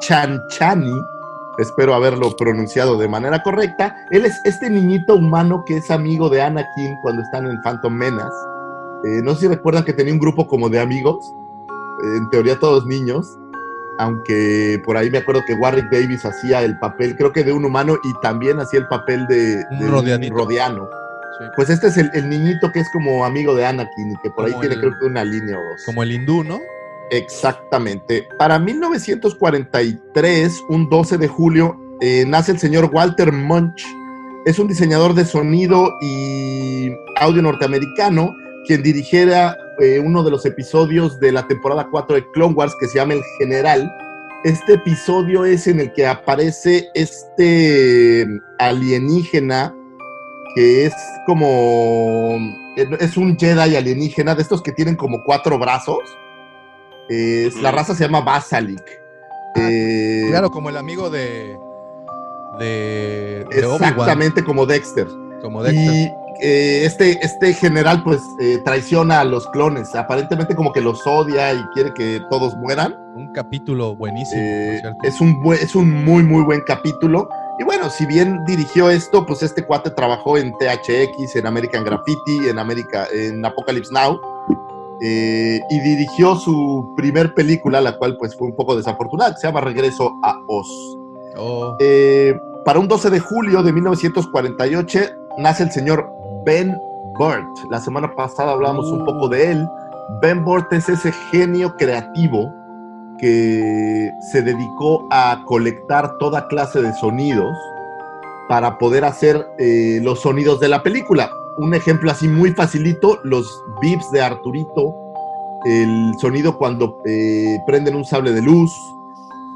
Chanchani. 0.00 1.02
Espero 1.58 1.94
haberlo 1.94 2.34
pronunciado 2.36 2.96
de 2.96 3.08
manera 3.08 3.42
correcta. 3.42 3.94
Él 4.10 4.24
es 4.24 4.40
este 4.44 4.70
niñito 4.70 5.16
humano 5.16 5.62
que 5.66 5.76
es 5.76 5.90
amigo 5.90 6.28
de 6.28 6.42
Anakin 6.42 6.96
cuando 7.02 7.22
están 7.22 7.46
en 7.46 7.60
Phantom 7.62 7.92
Menace. 7.92 8.36
Eh, 9.04 9.20
no 9.22 9.34
sé 9.34 9.40
si 9.42 9.48
recuerdan 9.48 9.84
que 9.84 9.92
tenía 9.92 10.12
un 10.12 10.20
grupo 10.20 10.46
como 10.46 10.68
de 10.68 10.80
amigos, 10.80 11.34
eh, 12.04 12.16
en 12.16 12.30
teoría 12.30 12.58
todos 12.58 12.86
niños, 12.86 13.38
aunque 13.98 14.80
por 14.84 14.96
ahí 14.96 15.10
me 15.10 15.18
acuerdo 15.18 15.42
que 15.46 15.54
Warwick 15.54 15.90
Davis 15.90 16.24
hacía 16.24 16.62
el 16.62 16.78
papel, 16.78 17.16
creo 17.16 17.32
que 17.32 17.44
de 17.44 17.52
un 17.52 17.64
humano, 17.64 17.96
y 18.02 18.12
también 18.22 18.60
hacía 18.60 18.80
el 18.80 18.88
papel 18.88 19.26
de, 19.26 19.62
Un 19.70 19.78
de 19.80 20.30
rodiano. 20.30 20.88
Sí, 21.38 21.44
Pues 21.56 21.70
este 21.70 21.88
es 21.88 21.96
el, 21.96 22.10
el 22.14 22.28
niñito 22.28 22.70
que 22.72 22.80
es 22.80 22.88
como 22.90 23.24
amigo 23.24 23.54
de 23.54 23.66
Anakin 23.66 24.12
y 24.12 24.16
que 24.22 24.30
por 24.30 24.46
ahí 24.46 24.54
tiene 24.60 24.78
creo 24.78 24.92
que 24.98 25.06
una 25.06 25.24
línea 25.24 25.58
o 25.58 25.62
dos. 25.62 25.82
Como 25.84 26.02
el 26.02 26.12
hindú, 26.12 26.44
¿no? 26.44 26.58
Exactamente. 27.10 28.26
Para 28.38 28.58
1943, 28.58 30.64
un 30.68 30.88
12 30.88 31.18
de 31.18 31.28
julio, 31.28 31.76
eh, 32.00 32.24
nace 32.26 32.52
el 32.52 32.58
señor 32.58 32.90
Walter 32.92 33.32
Munch. 33.32 33.84
Es 34.46 34.58
un 34.58 34.68
diseñador 34.68 35.14
de 35.14 35.24
sonido 35.24 35.90
y 36.00 36.90
audio 37.20 37.42
norteamericano 37.42 38.32
quien 38.66 38.82
dirigiera 38.82 39.56
eh, 39.80 39.98
uno 39.98 40.22
de 40.22 40.30
los 40.30 40.44
episodios 40.46 41.18
de 41.20 41.32
la 41.32 41.46
temporada 41.46 41.88
4 41.90 42.16
de 42.16 42.30
Clone 42.32 42.54
Wars 42.54 42.74
que 42.78 42.86
se 42.86 42.98
llama 42.98 43.14
El 43.14 43.22
General. 43.38 43.90
Este 44.44 44.74
episodio 44.74 45.44
es 45.44 45.66
en 45.66 45.80
el 45.80 45.92
que 45.92 46.06
aparece 46.06 46.88
este 46.94 48.26
alienígena 48.58 49.74
que 50.54 50.86
es 50.86 50.94
como 51.26 52.38
es 52.98 53.16
un 53.16 53.38
Jedi 53.38 53.76
alienígena 53.76 54.34
de 54.34 54.42
estos 54.42 54.62
que 54.62 54.72
tienen 54.72 54.96
como 54.96 55.22
cuatro 55.24 55.58
brazos. 55.58 56.00
Es- 57.10 57.56
la 57.56 57.70
raza 57.72 57.94
se 57.94 58.04
llama 58.04 58.20
Basalic. 58.20 58.82
Eh, 59.56 60.26
Claro, 60.28 60.50
como 60.50 60.68
el 60.68 60.76
amigo 60.76 61.10
de. 61.10 61.58
de. 62.58 63.44
de 63.50 63.58
exactamente 63.58 64.44
como 64.44 64.66
Dexter. 64.66 65.08
Como 65.42 65.62
Dexter. 65.62 65.84
Y 65.92 66.12
eh, 66.42 66.84
este, 66.86 67.18
este 67.22 67.52
general 67.52 68.02
pues 68.02 68.20
eh, 68.40 68.58
traiciona 68.64 69.20
a 69.20 69.24
los 69.24 69.46
clones. 69.48 69.94
Aparentemente 69.94 70.54
como 70.54 70.72
que 70.72 70.80
los 70.80 71.06
odia 71.06 71.52
y 71.52 71.62
quiere 71.74 71.92
que 71.94 72.20
todos 72.30 72.54
mueran. 72.56 72.94
Un 73.16 73.32
capítulo 73.32 73.94
buenísimo, 73.96 74.40
por 74.40 75.06
es, 75.06 75.20
un 75.20 75.54
es 75.60 75.74
un 75.74 75.90
muy, 76.04 76.22
muy 76.22 76.42
buen 76.44 76.60
capítulo. 76.62 77.28
Y 77.58 77.64
bueno, 77.64 77.90
si 77.90 78.06
bien 78.06 78.42
dirigió 78.46 78.88
esto, 78.88 79.26
pues 79.26 79.42
este 79.42 79.66
cuate 79.66 79.90
trabajó 79.90 80.38
en 80.38 80.52
THX, 80.52 81.36
en 81.36 81.46
American 81.46 81.84
Graffiti, 81.84 82.48
en, 82.48 82.58
América, 82.58 83.06
en 83.12 83.44
Apocalypse 83.44 83.92
Now. 83.92 84.18
Eh, 85.02 85.60
y 85.70 85.80
dirigió 85.80 86.36
su 86.36 86.92
primer 86.96 87.34
película, 87.34 87.80
la 87.80 87.96
cual 87.96 88.16
pues 88.18 88.36
fue 88.36 88.48
un 88.48 88.54
poco 88.54 88.76
desafortunada, 88.76 89.34
que 89.34 89.40
se 89.40 89.46
llama 89.46 89.60
Regreso 89.60 90.12
a 90.22 90.34
Oz. 90.46 90.68
Oh, 91.36 91.76
Eh, 91.80 92.38
para 92.64 92.78
un 92.78 92.88
12 92.88 93.10
de 93.10 93.20
julio 93.20 93.62
de 93.62 93.72
1948 93.72 95.00
nace 95.38 95.62
el 95.62 95.70
señor 95.70 96.06
Ben 96.44 96.76
Burt. 97.18 97.46
La 97.70 97.80
semana 97.80 98.14
pasada 98.14 98.52
hablamos 98.52 98.86
un 98.90 99.04
poco 99.04 99.28
de 99.28 99.52
él. 99.52 99.68
Ben 100.20 100.44
Bort 100.44 100.72
es 100.72 100.88
ese 100.88 101.12
genio 101.30 101.74
creativo 101.76 102.52
que 103.18 104.10
se 104.32 104.42
dedicó 104.42 105.06
a 105.10 105.42
colectar 105.46 106.16
toda 106.18 106.48
clase 106.48 106.82
de 106.82 106.92
sonidos 106.94 107.56
para 108.48 108.78
poder 108.78 109.04
hacer 109.04 109.46
eh, 109.58 110.00
los 110.02 110.20
sonidos 110.20 110.58
de 110.60 110.68
la 110.68 110.82
película. 110.82 111.30
Un 111.60 111.74
ejemplo 111.74 112.10
así 112.10 112.26
muy 112.26 112.52
facilito, 112.52 113.20
los 113.22 113.62
beeps 113.82 114.10
de 114.12 114.22
Arturito, 114.22 114.94
el 115.66 116.14
sonido 116.18 116.56
cuando 116.56 117.02
eh, 117.04 117.58
prenden 117.66 117.96
un 117.96 118.04
sable 118.04 118.32
de 118.32 118.40
luz, 118.40 118.72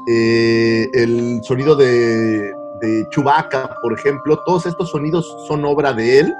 eh, 0.07 0.87
el 0.93 1.39
sonido 1.41 1.75
de, 1.75 2.53
de 2.79 3.07
Chewbacca, 3.09 3.75
por 3.81 3.91
ejemplo, 3.91 4.39
todos 4.45 4.67
estos 4.67 4.91
sonidos 4.91 5.35
son 5.47 5.65
obra 5.65 5.93
de 5.93 6.19
él 6.19 6.33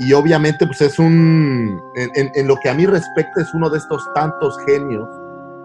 y 0.00 0.12
obviamente 0.12 0.66
pues 0.66 0.82
es 0.82 0.98
un, 0.98 1.80
en, 1.94 2.46
lo 2.46 2.56
que 2.56 2.68
a 2.68 2.74
mí 2.74 2.84
respecta, 2.84 3.40
es 3.40 3.54
uno 3.54 3.70
de 3.70 3.78
estos 3.78 4.06
tantos 4.14 4.58
genios 4.66 5.08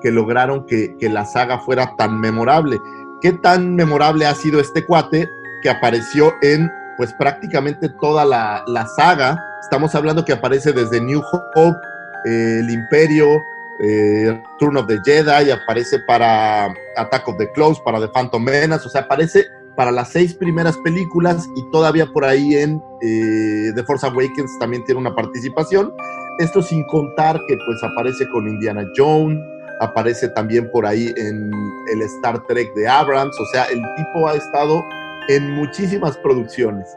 que 0.02 0.12
lograron 0.12 0.66
que, 0.66 0.96
que 0.98 1.10
la 1.10 1.26
saga 1.26 1.60
fuera 1.60 1.94
tan 1.98 2.22
memorable. 2.22 2.80
¿Qué 3.20 3.34
tan 3.34 3.76
memorable 3.76 4.26
ha 4.26 4.34
sido 4.34 4.62
este 4.62 4.86
cuate 4.86 5.28
que 5.62 5.70
apareció 5.70 6.32
en 6.42 6.72
pues 6.98 7.14
prácticamente 7.14 7.90
toda 7.90 8.26
la, 8.26 8.64
la 8.68 8.86
saga? 8.88 9.44
Estamos 9.62 9.94
hablando 9.96 10.26
que 10.26 10.34
aparece 10.34 10.74
desde 10.74 11.00
New 11.02 11.22
Hope, 11.32 11.78
eh, 12.26 12.60
el 12.60 12.70
Imperio, 12.70 13.42
eh, 13.84 14.42
Turn 14.60 14.78
of 14.78 14.88
the 14.88 15.00
Jedi, 15.04 15.52
aparece 15.52 16.00
para 16.00 16.74
Attack 16.98 17.28
of 17.28 17.38
the 17.38 17.52
Clones, 17.52 17.80
para 17.80 18.00
The 18.00 18.10
Phantom 18.10 18.44
Menace, 18.44 18.88
o 18.88 18.90
sea, 18.90 19.02
aparece 19.02 19.46
para 19.76 19.92
las 19.92 20.10
seis 20.10 20.34
primeras 20.34 20.78
películas 20.80 21.48
y 21.56 21.72
todavía 21.72 22.06
por 22.06 22.26
ahí 22.26 22.56
en 22.56 22.82
eh, 23.02 23.72
The 23.74 23.84
Force 23.84 24.06
Awakens 24.06 24.60
también 24.60 24.84
tiene 24.86 25.00
una 25.00 25.16
participación. 25.16 25.94
Esto 26.40 26.62
sin 26.62 26.84
contar 26.86 27.40
que 27.48 27.58
pues 27.66 27.84
aparece 27.84 28.30
con 28.30 28.48
Indiana 28.48 28.86
Jones, 28.96 29.40
aparece 29.80 30.30
también 30.30 30.70
por 30.72 30.86
ahí 30.86 31.12
en 31.18 31.52
el 31.92 32.02
Star 32.04 32.46
Trek 32.48 32.74
de 32.76 32.88
Abrams, 32.88 33.40
o 33.40 33.46
sea, 33.48 33.64
el 33.66 33.82
tipo 33.96 34.28
ha 34.28 34.36
estado 34.36 34.84
en 35.30 35.52
muchísimas 35.52 36.18
producciones. 36.18 36.88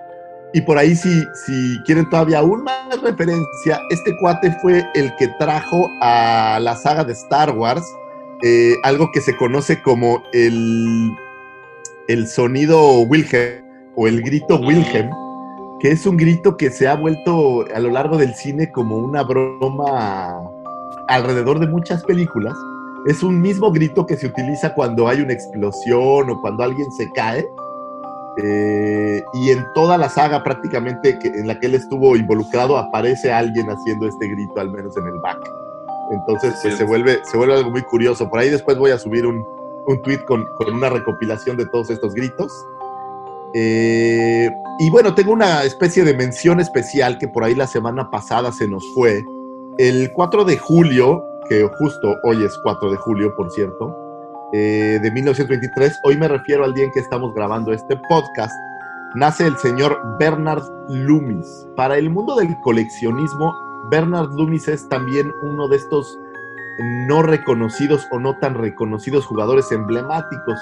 Y 0.53 0.61
por 0.61 0.79
ahí, 0.79 0.95
si, 0.95 1.23
si 1.47 1.83
quieren 1.85 2.09
todavía 2.11 2.39
aún 2.39 2.63
más 2.63 3.01
referencia, 3.03 3.81
este 3.91 4.17
cuate 4.19 4.53
fue 4.63 4.87
el 4.95 5.15
que 5.17 5.29
trajo 5.39 5.89
a 6.01 6.59
la 6.61 6.77
saga 6.77 7.03
de 7.05 7.13
Star 7.13 7.51
Wars 7.51 7.85
eh, 8.43 8.77
algo 8.83 9.11
que 9.11 9.23
se 9.23 9.35
conoce 9.35 9.81
como 9.81 10.23
el, 10.35 11.17
el 12.09 12.29
sonido 12.29 13.01
Wilhelm 13.01 13.65
o 13.97 14.07
el 14.07 14.21
grito 14.23 14.57
Wilhelm, 14.57 15.11
que 15.81 15.93
es 15.93 16.05
un 16.05 16.19
grito 16.19 16.59
que 16.59 16.69
se 16.69 16.87
ha 16.87 16.95
vuelto 16.95 17.65
a 17.75 17.79
lo 17.79 17.89
largo 17.91 18.19
del 18.19 18.35
cine 18.35 18.71
como 18.71 18.99
una 18.99 19.23
broma 19.23 20.43
alrededor 21.09 21.59
de 21.59 21.69
muchas 21.69 22.05
películas. 22.05 22.55
Es 23.07 23.23
un 23.23 23.41
mismo 23.41 23.73
grito 23.73 24.05
que 24.05 24.17
se 24.17 24.27
utiliza 24.27 24.75
cuando 24.75 25.09
hay 25.09 25.23
una 25.23 25.33
explosión 25.33 26.29
o 26.29 26.41
cuando 26.43 26.65
alguien 26.65 26.93
se 26.93 27.11
cae. 27.13 27.47
Eh, 28.43 29.23
y 29.35 29.51
en 29.51 29.65
toda 29.75 29.97
la 29.97 30.09
saga 30.09 30.43
prácticamente 30.43 31.19
que, 31.19 31.29
en 31.29 31.47
la 31.47 31.59
que 31.61 31.67
él 31.67 31.75
estuvo 31.75 32.17
involucrado 32.17 32.77
aparece 32.79 33.33
alguien 33.33 33.69
haciendo 33.71 34.09
este 34.09 34.27
grito, 34.29 34.61
al 34.61 34.71
menos 34.71 34.97
en 34.97 35.07
el 35.07 35.19
back. 35.21 35.39
Entonces 36.11 36.55
pues, 36.61 36.75
Sí. 36.75 36.79
se, 36.79 36.85
vuelve, 36.85 37.19
se 37.25 37.37
vuelve 37.37 37.55
algo 37.55 37.71
muy 37.71 37.83
curioso. 37.83 38.29
Por 38.29 38.41
ahí 38.41 38.51
después 38.51 38.77
voy 38.77 38.91
a 38.91 38.99
subir 38.99 39.27
un, 39.27 39.45
un 39.87 40.03
tweet 40.03 40.25
con, 40.27 40.45
con 40.57 40.75
una 40.75 40.89
recopilación 40.91 41.57
de 41.57 41.67
todos 41.67 41.91
estos 41.91 42.15
gritos. 42.15 42.53
Eh, 43.55 44.51
y 44.81 44.91
bueno, 44.91 45.15
tengo 45.15 45.33
una 45.33 45.63
especie 45.63 46.03
de 46.05 46.15
mención 46.15 46.59
especial 46.61 47.19
que 47.19 47.29
por 47.29 47.45
ahí 47.45 47.55
la 47.55 47.69
semana 47.69 48.11
pasada 48.11 48.51
se 48.51 48.67
nos 48.67 48.85
fue. 48.95 49.25
El 49.79 50.13
4 50.13 50.45
de 50.45 50.59
julio, 50.59 51.23
que 51.49 51.63
justo 51.79 52.17
hoy 52.25 52.45
es 52.45 52.59
4 52.65 52.91
de 52.91 52.97
julio, 52.97 53.35
por 53.37 53.51
cierto, 53.53 53.97
eh, 54.57 55.01
de 55.03 55.11
1923, 55.11 55.99
hoy 56.05 56.17
me 56.17 56.29
refiero 56.29 56.63
al 56.63 56.75
día 56.75 56.85
en 56.85 56.93
que 56.93 57.01
estamos 57.01 57.35
grabando 57.35 57.73
este 57.73 57.97
podcast, 58.09 58.55
nace 59.17 59.49
el 59.49 59.57
señor 59.57 60.01
Bernard 60.21 60.63
Loomis. 60.89 61.67
Para 61.75 61.99
el 61.99 62.09
mundo 62.09 62.37
del 62.37 62.57
coleccionismo, 62.61 63.53
Bernard 63.91 64.31
Loomis 64.31 64.69
es 64.69 64.89
también 64.89 65.33
uno 65.43 65.67
de 65.67 65.79
estos 65.79 66.21
no 67.09 67.21
reconocidos 67.25 68.07
o 68.13 68.21
no 68.21 68.39
tan 68.39 68.55
reconocidos 68.55 69.27
jugadores 69.27 69.73
emblemáticos. 69.73 70.61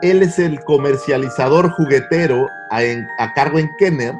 Él 0.00 0.22
es 0.22 0.38
el 0.38 0.58
comercializador 0.60 1.68
juguetero 1.68 2.46
a, 2.70 2.78
a 3.18 3.34
cargo 3.34 3.58
en 3.58 3.68
Kenner 3.78 4.14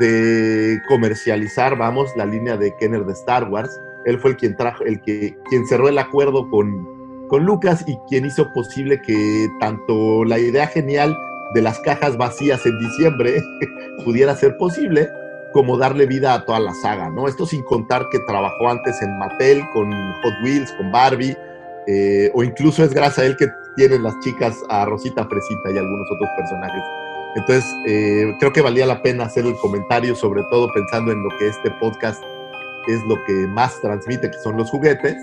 de 0.00 0.82
comercializar, 0.88 1.78
vamos, 1.78 2.10
la 2.16 2.26
línea 2.26 2.56
de 2.56 2.74
Kenner 2.76 3.04
de 3.04 3.12
Star 3.12 3.48
Wars. 3.48 3.80
Él 4.04 4.18
fue 4.18 4.32
el 4.32 4.36
quien 4.36 4.56
trajo, 4.56 4.82
el 4.82 5.00
que 5.00 5.38
quien 5.48 5.64
cerró 5.68 5.88
el 5.88 5.98
acuerdo 5.98 6.50
con, 6.50 6.91
con 7.32 7.46
Lucas 7.46 7.82
y 7.86 7.96
quien 8.10 8.26
hizo 8.26 8.52
posible 8.52 9.00
que 9.00 9.48
tanto 9.58 10.22
la 10.22 10.38
idea 10.38 10.66
genial 10.66 11.16
de 11.54 11.62
las 11.62 11.78
cajas 11.78 12.18
vacías 12.18 12.66
en 12.66 12.78
diciembre 12.78 13.42
pudiera 14.04 14.36
ser 14.36 14.58
posible, 14.58 15.08
como 15.54 15.78
darle 15.78 16.04
vida 16.04 16.34
a 16.34 16.44
toda 16.44 16.60
la 16.60 16.74
saga, 16.74 17.08
¿no? 17.08 17.26
Esto 17.26 17.46
sin 17.46 17.62
contar 17.62 18.06
que 18.10 18.18
trabajó 18.26 18.68
antes 18.68 19.00
en 19.00 19.16
Mattel, 19.16 19.62
con 19.72 19.90
Hot 19.90 20.34
Wheels, 20.44 20.70
con 20.72 20.92
Barbie, 20.92 21.34
eh, 21.86 22.30
o 22.34 22.44
incluso 22.44 22.84
es 22.84 22.92
gracias 22.92 23.20
a 23.20 23.24
él 23.24 23.34
que 23.38 23.46
tienen 23.76 24.02
las 24.02 24.20
chicas 24.20 24.54
a 24.68 24.84
Rosita 24.84 25.26
Fresita 25.26 25.70
y 25.70 25.78
algunos 25.78 26.10
otros 26.10 26.28
personajes. 26.36 26.82
Entonces, 27.36 27.64
eh, 27.88 28.30
creo 28.40 28.52
que 28.52 28.60
valía 28.60 28.84
la 28.84 29.00
pena 29.00 29.24
hacer 29.24 29.46
el 29.46 29.56
comentario, 29.56 30.14
sobre 30.14 30.42
todo 30.50 30.68
pensando 30.74 31.10
en 31.12 31.22
lo 31.22 31.30
que 31.38 31.48
este 31.48 31.70
podcast 31.80 32.22
es 32.88 33.00
lo 33.08 33.16
que 33.24 33.46
más 33.46 33.80
transmite, 33.80 34.30
que 34.30 34.38
son 34.40 34.58
los 34.58 34.68
juguetes, 34.68 35.16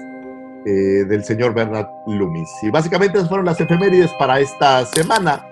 eh, 0.65 1.05
del 1.07 1.23
señor 1.23 1.53
Bernard 1.53 1.87
Loomis. 2.07 2.49
Y 2.63 2.69
básicamente 2.69 3.17
esas 3.17 3.29
fueron 3.29 3.45
las 3.45 3.59
efemérides 3.59 4.11
para 4.19 4.39
esta 4.39 4.85
semana. 4.85 5.45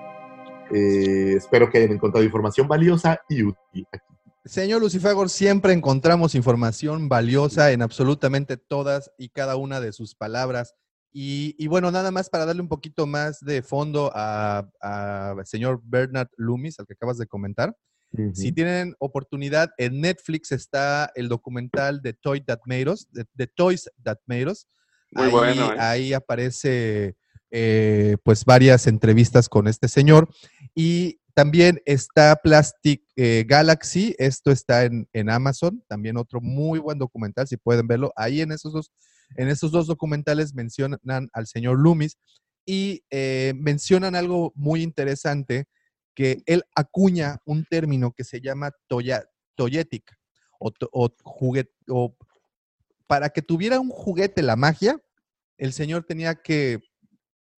Eh, 0.71 1.35
espero 1.37 1.69
que 1.69 1.77
hayan 1.77 1.91
encontrado 1.91 2.25
información 2.25 2.67
valiosa 2.67 3.19
y 3.29 3.43
útil 3.43 3.87
aquí. 3.91 4.05
Señor 4.45 4.81
Lucifagor, 4.81 5.29
siempre 5.29 5.73
encontramos 5.73 6.35
información 6.35 7.09
valiosa 7.09 7.71
en 7.71 7.81
absolutamente 7.81 8.55
todas 8.57 9.11
y 9.17 9.29
cada 9.29 9.57
una 9.57 9.81
de 9.81 9.91
sus 9.91 10.15
palabras. 10.15 10.73
Y, 11.11 11.55
y 11.57 11.67
bueno, 11.67 11.91
nada 11.91 12.11
más 12.11 12.29
para 12.29 12.45
darle 12.45 12.61
un 12.61 12.69
poquito 12.69 13.07
más 13.07 13.39
de 13.41 13.61
fondo 13.61 14.11
a, 14.13 14.69
a 14.81 15.35
señor 15.43 15.81
Bernard 15.83 16.29
Loomis, 16.37 16.79
al 16.79 16.85
que 16.85 16.93
acabas 16.93 17.17
de 17.17 17.27
comentar. 17.27 17.75
Si 18.33 18.51
tienen 18.51 18.95
oportunidad, 18.99 19.69
en 19.77 20.01
Netflix 20.01 20.51
está 20.51 21.11
el 21.13 21.27
documental 21.27 22.01
de 22.01 22.13
Toy 22.13 22.41
That 22.41 22.61
Made 22.65 22.89
Us, 22.89 23.07
de, 23.11 23.25
de 23.33 23.47
Toys 23.47 23.91
That 24.01 24.17
Made 24.25 24.47
Us. 24.47 24.67
Muy 25.11 25.25
ahí, 25.25 25.31
bueno, 25.31 25.73
¿eh? 25.73 25.77
ahí 25.79 26.13
aparece 26.13 27.15
eh, 27.51 28.17
pues 28.23 28.43
varias 28.45 28.87
entrevistas 28.87 29.47
con 29.49 29.67
este 29.67 29.87
señor. 29.87 30.29
Y 30.75 31.19
también 31.33 31.81
está 31.85 32.35
Plastic 32.35 33.03
eh, 33.15 33.45
Galaxy, 33.47 34.15
esto 34.17 34.51
está 34.51 34.85
en, 34.85 35.07
en 35.13 35.29
Amazon, 35.29 35.83
también 35.87 36.17
otro 36.17 36.41
muy 36.41 36.79
buen 36.79 36.97
documental, 36.97 37.47
si 37.47 37.57
pueden 37.57 37.87
verlo. 37.87 38.11
Ahí 38.15 38.41
en 38.41 38.51
esos 38.51 38.73
dos, 38.73 38.91
en 39.35 39.47
esos 39.47 39.71
dos 39.71 39.87
documentales 39.87 40.53
mencionan 40.53 41.29
al 41.31 41.47
señor 41.47 41.79
Loomis 41.79 42.17
y 42.65 43.03
eh, 43.11 43.53
mencionan 43.55 44.15
algo 44.15 44.51
muy 44.55 44.81
interesante, 44.81 45.65
que 46.15 46.41
él 46.47 46.63
acuña 46.75 47.37
un 47.45 47.63
término 47.65 48.11
que 48.11 48.23
se 48.23 48.41
llama 48.41 48.71
toya, 48.87 49.23
toyetic, 49.55 50.11
o, 50.59 50.71
to- 50.71 50.89
o 50.91 51.09
juguete, 51.23 51.71
o 51.87 52.15
para 53.07 53.29
que 53.29 53.41
tuviera 53.41 53.79
un 53.79 53.89
juguete 53.89 54.41
la 54.43 54.55
magia, 54.55 54.99
el 55.57 55.73
señor 55.73 56.03
tenía 56.03 56.35
que 56.35 56.79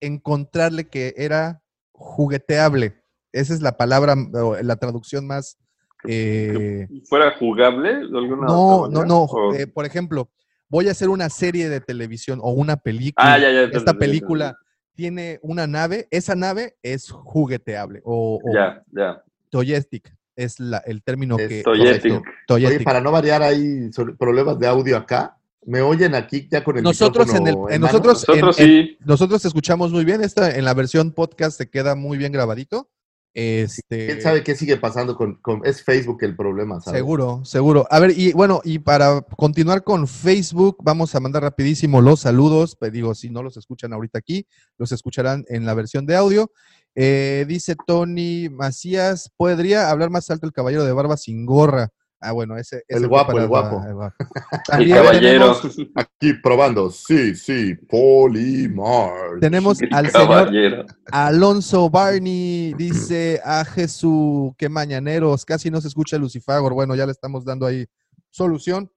encontrarle 0.00 0.88
que 0.88 1.14
era 1.16 1.62
jugueteable. 1.92 3.02
Esa 3.32 3.54
es 3.54 3.60
la 3.60 3.76
palabra, 3.76 4.14
o 4.34 4.56
la 4.62 4.76
traducción 4.76 5.26
más... 5.26 5.58
eh, 6.06 6.88
¿Fuera 7.08 7.36
jugable 7.38 7.88
de 7.94 8.18
alguna 8.18 8.46
no, 8.46 8.88
no, 8.88 9.04
no. 9.04 9.24
¿O- 9.24 9.54
eh, 9.54 9.66
por 9.66 9.84
ejemplo, 9.84 10.30
voy 10.68 10.88
a 10.88 10.92
hacer 10.92 11.08
una 11.08 11.28
serie 11.28 11.68
de 11.68 11.80
televisión 11.80 12.40
o 12.42 12.52
una 12.52 12.76
película. 12.76 13.34
Ah, 13.34 13.38
ya, 13.38 13.50
ya. 13.50 13.62
Esta 13.64 13.94
película 13.94 14.56
tiene 14.94 15.38
una 15.42 15.66
nave, 15.66 16.08
esa 16.10 16.34
nave 16.34 16.76
es 16.82 17.10
jugueteable 17.10 18.00
o, 18.04 18.40
o 18.42 18.54
Ya, 18.54 18.82
ya. 18.92 19.22
toyetic, 19.50 20.14
es 20.36 20.58
la, 20.60 20.78
el 20.78 21.02
término 21.02 21.38
Es 21.38 21.48
que... 21.48 21.62
toyetic. 21.62 22.22
toyetic. 22.46 22.76
Oye, 22.78 22.84
para 22.84 23.00
no 23.00 23.12
variar 23.12 23.42
ahí 23.42 23.92
sobre 23.92 24.14
problemas 24.14 24.58
de 24.58 24.66
audio 24.66 24.96
acá, 24.96 25.36
¿me 25.66 25.80
oyen 25.82 26.14
aquí 26.14 26.48
ya 26.50 26.64
con 26.64 26.76
el 26.78 26.82
Nosotros 26.82 27.32
en 27.34 27.46
el, 27.46 27.56
en 27.70 27.80
nosotros, 27.80 28.24
en- 28.28 28.40
Nosotros 28.40 28.58
en- 28.60 28.66
sí. 28.66 28.98
nosotros 29.04 29.44
escuchamos 29.44 29.92
muy 29.92 30.04
bien. 30.04 30.22
Esta 30.22 30.56
en 30.56 30.64
la 30.64 30.74
versión 30.74 31.12
podcast 31.12 31.56
se 31.58 31.68
queda 31.70 31.94
muy 31.94 32.18
bien 32.18 32.32
grabadito. 32.32 32.88
Este, 33.32 34.06
¿Quién 34.06 34.20
sabe 34.22 34.42
qué 34.42 34.56
sigue 34.56 34.76
pasando 34.76 35.16
con, 35.16 35.36
con- 35.36 35.60
es 35.64 35.84
Facebook 35.84 36.18
el 36.22 36.34
problema, 36.34 36.80
¿sabes? 36.80 36.98
Seguro, 36.98 37.44
seguro. 37.44 37.86
A 37.88 38.00
ver, 38.00 38.10
y 38.18 38.32
bueno, 38.32 38.60
y 38.64 38.80
para 38.80 39.20
continuar 39.36 39.84
con 39.84 40.08
Facebook, 40.08 40.78
vamos 40.82 41.14
a 41.14 41.20
mandar 41.20 41.42
rapidísimo 41.44 42.00
los 42.00 42.20
saludos. 42.20 42.74
Pues 42.76 42.90
digo, 42.90 43.14
si 43.14 43.30
no 43.30 43.44
los 43.44 43.56
escuchan 43.56 43.92
ahorita 43.92 44.18
aquí, 44.18 44.46
los 44.78 44.90
escucharán 44.90 45.44
en 45.48 45.64
la 45.64 45.74
versión 45.74 46.06
de 46.06 46.16
audio. 46.16 46.50
Eh, 46.96 47.44
dice 47.46 47.76
Tony 47.86 48.48
Macías, 48.50 49.30
¿podría 49.36 49.90
hablar 49.90 50.10
más 50.10 50.28
alto 50.30 50.46
el 50.46 50.52
caballero 50.52 50.84
de 50.84 50.90
barba 50.92 51.16
sin 51.16 51.46
gorra? 51.46 51.90
Ah, 52.22 52.32
bueno, 52.32 52.56
ese, 52.58 52.84
El 52.86 52.98
ese 52.98 53.06
guapo, 53.06 53.38
el 53.38 53.48
guapo. 53.48 53.82
el 53.86 53.94
guapo. 53.94 54.14
El 54.20 54.62
También 54.66 54.96
caballero. 54.98 55.58
tenemos, 55.60 55.90
Aquí 55.94 56.34
probando, 56.34 56.90
sí, 56.90 57.34
sí, 57.34 57.74
Polimar. 57.88 59.40
tenemos 59.40 59.80
El 59.80 59.94
al 59.94 60.10
señor. 60.10 60.86
Alonso 61.10 61.88
Barney, 61.88 62.74
dice 62.74 63.40
a 63.44 63.64
Jesús, 63.64 64.52
qué 64.58 64.68
mañaneros, 64.68 65.44
casi 65.46 65.70
no 65.70 65.80
se 65.80 65.88
escucha 65.88 66.18
Lucifagor. 66.18 66.74
Bueno, 66.74 66.94
ya 66.94 67.06
le 67.06 67.12
estamos 67.12 67.44
dando 67.44 67.64
ahí 67.66 67.86
solución. 68.28 68.92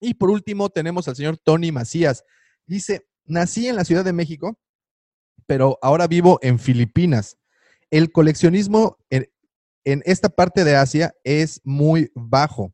Y 0.00 0.14
por 0.14 0.30
último, 0.30 0.68
tenemos 0.68 1.06
al 1.08 1.16
señor 1.16 1.38
Tony 1.38 1.70
Macías. 1.72 2.24
Dice, 2.66 3.06
nací 3.24 3.68
en 3.68 3.76
la 3.76 3.84
Ciudad 3.84 4.04
de 4.04 4.12
México, 4.12 4.58
pero 5.46 5.78
ahora 5.80 6.06
vivo 6.08 6.38
en 6.42 6.58
Filipinas. 6.58 7.36
El 7.90 8.10
coleccionismo 8.12 8.98
en, 9.84 10.02
esta 10.04 10.28
parte 10.28 10.64
de 10.64 10.76
Asia 10.76 11.14
es 11.24 11.60
muy 11.64 12.10
bajo 12.14 12.72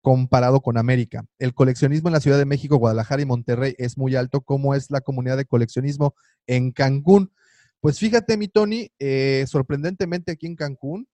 comparado 0.00 0.60
con 0.60 0.78
América. 0.78 1.26
El 1.38 1.54
coleccionismo 1.54 2.08
en 2.08 2.14
la 2.14 2.20
Ciudad 2.20 2.38
de 2.38 2.44
México, 2.44 2.76
Guadalajara 2.76 3.22
y 3.22 3.26
Monterrey 3.26 3.74
es 3.78 3.98
muy 3.98 4.16
alto, 4.16 4.40
como 4.40 4.74
es 4.74 4.90
la 4.90 5.00
comunidad 5.00 5.36
de 5.36 5.44
coleccionismo 5.44 6.14
en 6.46 6.72
Cancún. 6.72 7.32
Pues 7.80 7.98
fíjate, 7.98 8.36
mi 8.36 8.48
Tony, 8.48 8.90
eh, 8.98 9.44
sorprendentemente 9.46 10.32
aquí 10.32 10.46
en 10.46 10.56
Cancún, 10.56 11.08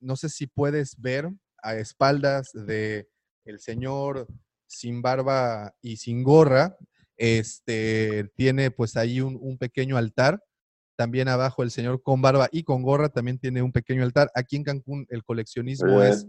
no 0.00 0.16
sé 0.16 0.28
si 0.28 0.46
puedes 0.46 1.00
ver 1.00 1.28
a 1.62 1.74
espaldas 1.74 2.50
de 2.54 3.08
el 3.44 3.58
señor 3.58 4.28
sin 4.66 5.02
barba 5.02 5.74
y 5.80 5.96
sin 5.96 6.22
gorra, 6.22 6.76
este 7.16 8.30
tiene 8.36 8.70
pues 8.70 8.96
ahí 8.96 9.20
un 9.20 9.58
pequeño 9.58 9.96
altar. 9.96 10.40
También 10.98 11.28
abajo 11.28 11.62
el 11.62 11.70
señor 11.70 12.02
con 12.02 12.20
barba 12.20 12.48
y 12.50 12.64
con 12.64 12.82
gorra 12.82 13.08
también 13.08 13.38
tiene 13.38 13.62
un 13.62 13.70
pequeño 13.70 14.02
altar. 14.02 14.32
Aquí 14.34 14.56
en 14.56 14.64
Cancún 14.64 15.06
el 15.10 15.22
coleccionismo 15.22 16.02
es, 16.02 16.26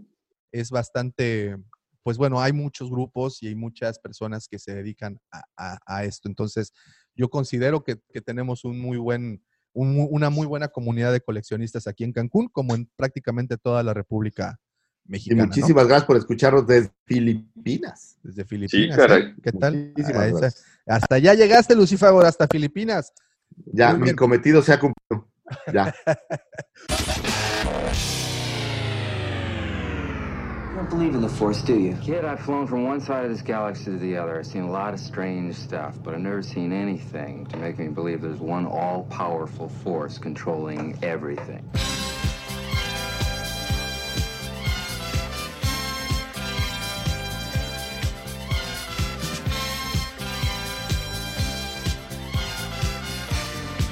es 0.52 0.70
bastante, 0.70 1.56
pues 2.04 2.16
bueno, 2.16 2.40
hay 2.40 2.52
muchos 2.52 2.88
grupos 2.88 3.42
y 3.42 3.48
hay 3.48 3.56
muchas 3.56 3.98
personas 3.98 4.46
que 4.46 4.60
se 4.60 4.72
dedican 4.72 5.18
a, 5.32 5.42
a- 5.56 5.78
a 5.86 6.04
esto. 6.04 6.28
Entonces, 6.28 6.72
yo 7.16 7.28
considero 7.28 7.82
que, 7.82 7.96
que 8.12 8.20
tenemos 8.20 8.64
un 8.64 8.78
muy 8.80 8.96
buen, 8.96 9.42
un 9.72 10.06
una 10.08 10.30
muy 10.30 10.46
buena 10.46 10.68
comunidad 10.68 11.10
de 11.12 11.20
coleccionistas 11.20 11.88
aquí 11.88 12.04
en 12.04 12.12
Cancún, 12.12 12.46
como 12.48 12.76
en 12.76 12.88
prácticamente 12.94 13.56
toda 13.56 13.82
la 13.82 13.92
República 13.92 14.60
Y 15.04 15.10
Mexicana. 15.10 15.42
¿no? 15.42 15.46
muchísimas 15.48 15.88
gracias 15.88 16.06
por 16.06 16.16
escucharnos 16.16 16.64
desde 16.64 16.92
Filipinas. 17.06 18.16
Desde 18.22 18.44
Filipinas. 18.44 18.96
caray. 18.96 19.22
¿eh? 19.22 19.34
¿Qué 19.42 19.50
tal? 19.50 19.74
Muchísimas 19.96 20.22
Ah, 20.22 20.26
gracias. 20.38 20.64
hasta 20.86 21.14
allá 21.16 21.34
llegaste, 21.34 21.74
Lucifagor, 21.74 22.24
hasta 22.24 22.46
Filipinas. 22.46 23.12
Ya, 23.72 23.90
Muy 23.90 23.98
mi 23.98 24.04
bien. 24.04 24.16
cometido 24.16 24.62
se 24.62 24.72
ha 24.72 24.78
cumplido. 24.80 25.28
Ya. 25.72 25.92
You 30.70 30.76
don't 30.76 30.88
believe 30.88 31.14
in 31.14 31.20
the 31.20 31.28
Force, 31.28 31.62
do 31.62 31.74
you? 31.78 31.94
Kid, 32.02 32.24
I've 32.24 32.40
flown 32.40 32.66
from 32.66 32.84
one 32.84 33.00
side 33.00 33.24
of 33.24 33.30
this 33.30 33.42
galaxy 33.42 33.84
to 33.86 33.98
the 33.98 34.16
other. 34.16 34.38
I've 34.38 34.46
seen 34.46 34.62
a 34.62 34.70
lot 34.70 34.94
of 34.94 35.00
strange 35.00 35.56
stuff, 35.56 35.98
but 36.02 36.14
I've 36.14 36.20
never 36.20 36.42
seen 36.42 36.72
anything 36.72 37.46
to 37.46 37.56
make 37.56 37.78
me 37.78 37.88
believe 37.88 38.20
there's 38.22 38.38
one 38.38 38.66
all 38.66 39.04
powerful 39.10 39.68
force 39.68 40.16
controlling 40.18 40.96
everything. 41.02 41.68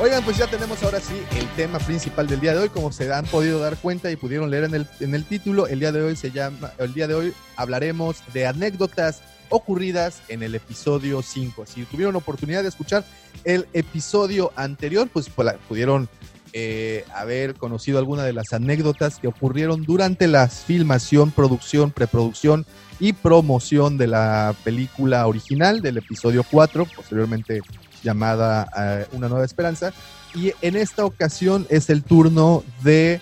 Oigan, 0.01 0.23
pues 0.23 0.37
ya 0.37 0.47
tenemos 0.47 0.81
ahora 0.85 1.01
sí 1.01 1.15
el 1.37 1.47
tema 1.57 1.79
principal 1.81 2.29
del 2.29 2.39
día 2.39 2.53
de 2.55 2.61
hoy, 2.61 2.69
como 2.69 2.93
se 2.93 3.13
han 3.13 3.25
podido 3.27 3.59
dar 3.59 3.77
cuenta 3.79 4.11
y 4.13 4.17
pudieron 4.17 4.49
leer 4.49 4.65
en 4.65 4.75
el, 4.75 4.87
en 5.01 5.15
el 5.15 5.25
título, 5.25 5.67
el 5.67 5.81
día 5.81 5.91
de 5.91 6.03
hoy 6.03 6.15
se 6.15 6.31
llama, 6.31 6.71
el 6.79 6.95
día 6.95 7.09
de 7.09 7.15
hoy 7.15 7.33
hablaremos 7.57 8.19
de 8.33 8.47
anécdotas 8.47 9.23
ocurridas 9.49 10.23
en 10.29 10.45
el 10.45 10.55
episodio 10.55 11.21
5. 11.21 11.67
Si 11.67 11.83
tuvieron 11.85 12.15
oportunidad 12.15 12.63
de 12.63 12.69
escuchar 12.69 13.05
el 13.43 13.67
episodio 13.73 14.53
anterior, 14.55 15.09
pues 15.13 15.35
pu- 15.35 15.57
pudieron 15.69 16.09
eh, 16.53 17.05
haber 17.13 17.55
conocido 17.55 17.99
alguna 17.99 18.23
de 18.23 18.33
las 18.35 18.53
anécdotas 18.53 19.19
que 19.19 19.27
ocurrieron 19.27 19.83
durante 19.83 20.29
la 20.29 20.49
filmación, 20.49 21.33
producción, 21.33 21.91
preproducción 21.91 22.67
y 23.01 23.15
promoción 23.15 23.99
de 23.99 24.07
la 24.07 24.55
película 24.63 25.27
original 25.27 25.81
del 25.81 25.97
episodio 25.99 26.45
4, 26.49 26.87
posteriormente 26.95 27.63
llamada 28.03 28.69
eh, 28.77 29.07
Una 29.13 29.29
Nueva 29.29 29.45
Esperanza. 29.45 29.93
Y 30.35 30.53
en 30.63 30.77
esta 30.77 31.05
ocasión 31.05 31.67
es 31.71 31.91
el 31.91 32.03
turno 32.03 32.65
de 32.83 33.21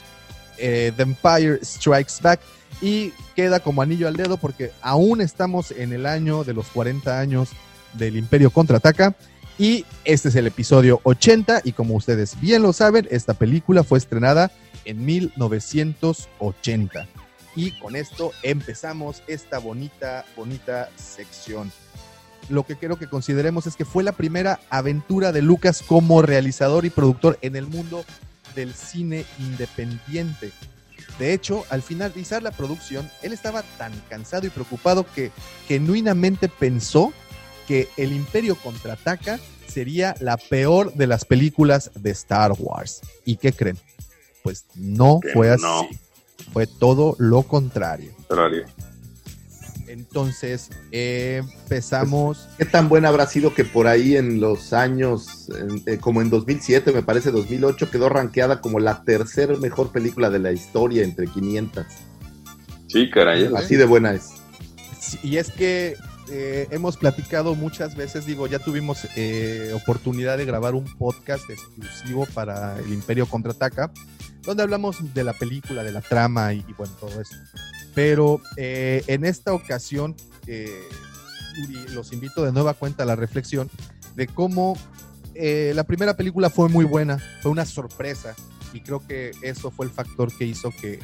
eh, 0.59 0.93
The 0.97 1.03
Empire 1.03 1.65
Strikes 1.65 2.15
Back 2.23 2.41
y 2.81 3.13
queda 3.35 3.61
como 3.61 3.83
anillo 3.83 4.09
al 4.09 4.17
dedo 4.17 4.37
porque 4.37 4.73
aún 4.83 5.21
estamos 5.21 5.71
en 5.71 5.93
el 5.93 6.07
año 6.07 6.43
de 6.45 6.55
los 6.55 6.67
40 6.69 7.19
años 7.19 7.51
del 7.95 8.17
Imperio 8.17 8.51
Contraataca 8.51 9.15
y 9.59 9.85
este 10.05 10.29
es 10.29 10.37
el 10.37 10.47
episodio 10.47 11.01
80 11.05 11.63
y 11.65 11.73
como 11.73 11.95
ustedes 11.95 12.39
bien 12.41 12.61
lo 12.63 12.75
saben, 12.75 13.09
esta 13.11 13.35
película 13.35 13.85
fue 13.85 13.99
estrenada 13.99 14.51
en 14.85 15.05
1980. 15.05 17.07
Y 17.55 17.71
con 17.79 17.95
esto 17.97 18.33
empezamos 18.43 19.23
esta 19.27 19.59
bonita, 19.59 20.25
bonita 20.37 20.91
sección 20.97 21.73
lo 22.49 22.65
que 22.65 22.77
quiero 22.77 22.99
que 22.99 23.09
consideremos 23.09 23.67
es 23.67 23.77
que 23.77 23.85
fue 23.85 24.03
la 24.03 24.13
primera 24.13 24.61
aventura 24.71 25.33
de 25.33 25.43
Lucas 25.43 25.83
como 25.87 26.23
realizador 26.23 26.85
y 26.85 26.91
productor 26.91 27.39
en 27.43 27.57
el 27.57 27.67
mundo 27.67 28.05
del 28.55 28.75
cine 28.75 29.25
independiente. 29.39 30.53
De 31.19 31.33
hecho, 31.33 31.65
al 31.71 31.83
finalizar 31.83 32.43
la 32.43 32.51
producción, 32.51 33.11
él 33.23 33.33
estaba 33.33 33.63
tan 33.79 33.93
cansado 34.09 34.47
y 34.47 34.51
preocupado 34.51 35.07
que 35.15 35.31
genuinamente 35.67 36.49
pensó 36.49 37.13
que 37.67 37.89
El 37.97 38.13
Imperio 38.13 38.55
contraataca 38.57 39.41
sería 39.67 40.15
la 40.21 40.37
peor 40.37 40.93
de 40.95 41.07
las 41.07 41.25
películas 41.25 41.91
de 41.95 42.11
Star 42.11 42.53
Wars. 42.59 43.01
¿Y 43.25 43.37
qué 43.37 43.53
creen? 43.53 43.79
Pues 44.43 44.67
no 44.75 45.21
Que 45.21 45.33
fue 45.33 45.51
así. 45.51 45.63
no. 45.63 45.89
Fue 46.53 46.67
todo 46.67 47.17
lo 47.19 47.43
contrario. 47.43 48.13
Contrario. 48.29 48.67
Entonces, 49.89 50.71
eh, 50.93 51.43
empezamos. 51.63 52.49
¿Qué 52.59 52.65
tan 52.65 52.89
buena 52.89 53.09
habrá 53.09 53.27
sido 53.27 53.55
que 53.55 53.65
por 53.65 53.87
ahí 53.87 54.17
en 54.17 54.41
los 54.41 54.73
años, 54.73 55.49
en- 55.59 55.83
eh, 55.87 55.99
como 55.99 56.23
en 56.23 56.31
2007, 56.31 56.93
me 56.93 57.03
parece 57.03 57.31
2008, 57.31 57.91
quedó 57.91 58.09
rankeada 58.09 58.61
como 58.61 58.81
la 58.81 59.03
tercer 59.05 59.59
mejor 59.59 59.93
película 59.93 60.31
de 60.31 60.39
la 60.39 60.53
historia 60.53 61.05
entre 61.05 61.27
500? 61.27 61.85
Sí, 62.89 63.11
caray. 63.11 63.51
Así 63.57 63.77
de 63.77 63.85
buena 63.85 64.13
es. 64.15 64.31
Sí, 65.01 65.19
y 65.23 65.37
es 65.37 65.51
que 65.51 65.97
eh, 66.31 66.67
hemos 66.71 66.97
platicado 66.97 67.55
muchas 67.55 67.95
veces, 67.95 68.27
digo, 68.27 68.47
ya 68.49 68.59
tuvimos 68.59 69.07
eh, 69.17 69.71
oportunidad 69.75 70.39
de 70.39 70.45
grabar 70.45 70.75
un 70.75 70.85
podcast 70.97 71.49
exclusivo 71.51 72.27
para 72.35 72.77
el 72.79 72.93
Imperio 72.93 73.27
Contraataca, 73.27 73.93
donde 74.43 74.63
hablamos 74.65 74.97
de 75.15 75.23
la 75.25 75.33
película, 75.33 75.85
de 75.85 75.93
la 75.93 76.01
trama 76.01 76.53
y, 76.53 76.65
y 76.67 76.73
bueno, 76.77 76.93
todo 76.99 77.21
eso. 77.21 77.35
Pero 77.97 78.43
eh, 78.59 79.03
en 79.07 79.25
esta 79.25 79.55
ocasión, 79.55 80.15
eh, 80.47 80.83
los 81.93 82.13
invito 82.13 82.45
de 82.45 82.53
nueva 82.53 82.75
cuenta 82.75 83.05
a 83.05 83.07
la 83.07 83.17
reflexión 83.17 83.71
de 84.15 84.27
cómo 84.27 84.77
eh, 85.35 85.73
la 85.75 85.85
primera 85.85 86.15
película 86.15 86.51
fue 86.51 86.69
muy 86.69 86.85
buena, 86.85 87.19
fue 87.41 87.51
una 87.51 87.65
sorpresa, 87.65 88.35
y 88.75 88.81
creo 88.81 89.07
que 89.07 89.33
eso 89.41 89.71
fue 89.71 89.87
el 89.87 89.93
factor 89.93 90.31
que 90.37 90.45
hizo 90.45 90.71
que, 90.71 90.99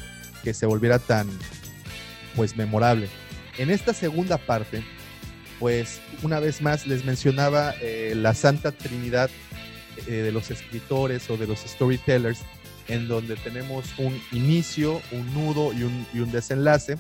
que 0.44 0.52
se 0.52 0.66
volviera 0.66 0.98
tan, 0.98 1.26
pues, 2.36 2.56
memorable. 2.58 3.08
En 3.56 3.70
esta 3.70 3.94
segunda 3.94 4.36
parte, 4.36 4.84
pues 5.58 6.00
una 6.22 6.40
vez 6.40 6.60
más 6.60 6.86
les 6.86 7.06
mencionaba 7.06 7.74
eh, 7.80 8.12
la 8.16 8.34
Santa 8.34 8.70
Trinidad 8.72 9.30
eh, 10.06 10.10
de 10.10 10.32
los 10.32 10.50
escritores 10.50 11.30
o 11.30 11.38
de 11.38 11.46
los 11.46 11.60
storytellers, 11.60 12.40
en 12.88 13.08
donde 13.08 13.36
tenemos 13.36 13.84
un 13.98 14.20
inicio, 14.32 15.00
un 15.12 15.32
nudo 15.34 15.72
y 15.72 15.82
un, 15.84 16.06
y 16.12 16.20
un 16.20 16.30
desenlace. 16.32 16.96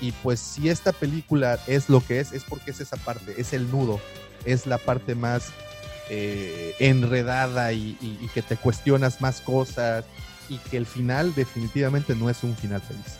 Y 0.00 0.12
pues 0.12 0.40
si 0.40 0.68
esta 0.68 0.92
película 0.92 1.58
es 1.66 1.88
lo 1.88 2.00
que 2.04 2.18
es, 2.20 2.32
es 2.32 2.42
porque 2.44 2.72
es 2.72 2.80
esa 2.80 2.96
parte, 2.96 3.34
es 3.38 3.52
el 3.52 3.70
nudo, 3.70 4.00
es 4.44 4.66
la 4.66 4.78
parte 4.78 5.14
más 5.14 5.50
eh, 6.10 6.74
enredada 6.80 7.72
y, 7.72 7.96
y- 8.00 8.18
y 8.20 8.28
que 8.34 8.42
te 8.42 8.56
cuestionas 8.56 9.20
más 9.20 9.40
cosas 9.40 10.04
y 10.48 10.58
que 10.58 10.76
el 10.76 10.86
final 10.86 11.34
definitivamente 11.34 12.14
no 12.16 12.28
es 12.28 12.42
un 12.42 12.56
final 12.56 12.80
feliz. 12.82 13.16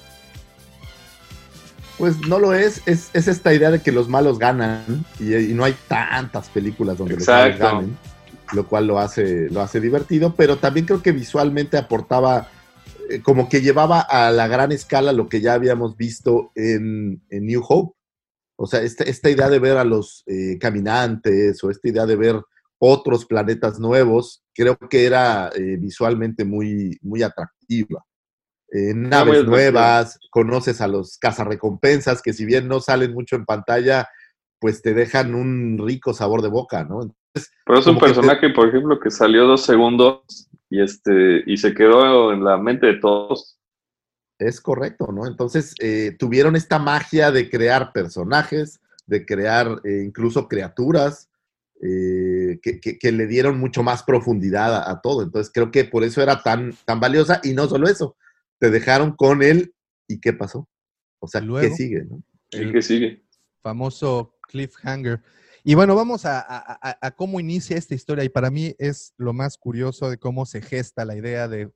Pues 1.98 2.18
no 2.26 2.38
lo 2.38 2.52
es, 2.52 2.82
es, 2.86 3.10
es 3.12 3.28
esta 3.28 3.54
idea 3.54 3.70
de 3.70 3.80
que 3.80 3.92
los 3.92 4.08
malos 4.08 4.38
ganan 4.38 5.04
y, 5.20 5.34
y 5.36 5.54
no 5.54 5.62
hay 5.64 5.76
tantas 5.88 6.48
películas 6.48 6.98
donde 6.98 7.14
los 7.20 7.24
malos 7.44 7.58
ganen, 7.74 7.98
lo 8.52 8.66
cual 8.66 8.86
lo 8.86 8.98
hace, 8.98 9.48
lo 9.50 9.60
hace 9.60 9.80
divertido, 9.80 10.34
pero 10.36 10.56
también 10.58 10.86
creo 10.86 11.02
que 11.02 11.12
visualmente 11.12 11.76
aportaba, 11.76 12.48
eh, 13.08 13.20
como 13.22 13.48
que 13.48 13.60
llevaba 13.60 14.00
a 14.00 14.30
la 14.30 14.48
gran 14.48 14.72
escala 14.72 15.12
lo 15.12 15.28
que 15.28 15.40
ya 15.40 15.54
habíamos 15.54 15.96
visto 15.96 16.52
en, 16.54 17.22
en 17.30 17.46
New 17.46 17.62
Hope. 17.66 17.96
O 18.56 18.66
sea, 18.66 18.82
esta, 18.82 19.04
esta 19.04 19.30
idea 19.30 19.48
de 19.48 19.58
ver 19.58 19.76
a 19.76 19.84
los 19.84 20.22
eh, 20.26 20.58
caminantes 20.58 21.62
o 21.64 21.70
esta 21.70 21.88
idea 21.88 22.06
de 22.06 22.16
ver 22.16 22.40
otros 22.78 23.26
planetas 23.26 23.78
nuevos, 23.78 24.44
creo 24.54 24.76
que 24.76 25.06
era 25.06 25.50
eh, 25.54 25.76
visualmente 25.78 26.44
muy, 26.44 26.98
muy 27.00 27.22
atractiva. 27.22 28.04
naves 28.72 29.44
nuevas, 29.44 30.18
conoces 30.30 30.80
a 30.80 30.88
los 30.88 31.16
cazarrecompensas 31.18 32.22
que 32.22 32.32
si 32.32 32.44
bien 32.44 32.68
no 32.68 32.80
salen 32.80 33.12
mucho 33.12 33.36
en 33.36 33.44
pantalla, 33.44 34.08
pues 34.62 34.80
te 34.80 34.94
dejan 34.94 35.34
un 35.34 35.76
rico 35.84 36.14
sabor 36.14 36.40
de 36.40 36.48
boca, 36.48 36.84
¿no? 36.84 37.14
Pero 37.66 37.78
es 37.80 37.86
un 37.86 37.94
Como 37.96 38.00
que 38.06 38.06
te- 38.06 38.14
personaje, 38.14 38.50
por 38.50 38.68
ejemplo, 38.68 39.00
que 39.00 39.10
salió 39.10 39.44
dos 39.44 39.64
segundos 39.64 40.48
y 40.70 40.80
este 40.80 41.42
y 41.46 41.56
se 41.56 41.74
quedó 41.74 42.32
en 42.32 42.44
la 42.44 42.56
mente 42.56 42.86
de 42.86 42.94
todos. 43.00 43.58
Es 44.38 44.60
correcto, 44.60 45.08
¿no? 45.12 45.26
Entonces 45.26 45.74
eh, 45.80 46.14
tuvieron 46.18 46.54
esta 46.54 46.78
magia 46.78 47.32
de 47.32 47.50
crear 47.50 47.92
personajes, 47.92 48.80
de 49.06 49.26
crear 49.26 49.80
eh, 49.84 50.02
incluso 50.06 50.46
criaturas 50.46 51.28
eh, 51.82 52.60
que, 52.62 52.78
que- 52.80 52.98
que 52.98 53.10
le 53.12 53.26
dieron 53.26 53.58
mucho 53.58 53.82
más 53.82 54.04
profundidad 54.04 54.74
a, 54.76 54.90
a 54.92 55.00
todo. 55.00 55.22
Entonces 55.22 55.50
creo 55.52 55.72
que 55.72 55.84
por 55.84 56.04
eso 56.04 56.22
era 56.22 56.40
tan, 56.42 56.72
tan 56.84 57.00
valiosa 57.00 57.40
y 57.42 57.52
no 57.54 57.66
solo 57.66 57.88
eso, 57.88 58.16
te 58.58 58.70
dejaron 58.70 59.16
con 59.16 59.42
él 59.42 59.74
y 60.06 60.20
¿qué 60.20 60.32
pasó? 60.32 60.68
O 61.20 61.26
sea, 61.26 61.40
Luego, 61.40 61.68
¿qué 61.68 61.74
sigue? 61.74 62.04
No? 62.04 62.22
¿Y 62.52 62.58
El- 62.58 62.72
qué 62.72 62.82
sigue? 62.82 63.22
famoso 63.62 64.34
cliffhanger. 64.52 65.22
Y 65.64 65.74
bueno, 65.74 65.94
vamos 65.94 66.22
a, 66.24 67.14
cómo 67.16 67.40
inicia 67.40 67.76
esta 67.76 67.94
historia. 67.94 68.24
Y 68.24 68.28
para 68.28 68.50
mí 68.50 68.74
es 68.78 69.14
lo 69.16 69.32
más 69.32 69.56
curioso 69.56 70.10
de 70.10 70.18
cómo 70.18 70.44
se 70.44 70.60
gesta 70.60 71.04
la 71.04 71.16
idea 71.16 71.48
de 71.48 71.70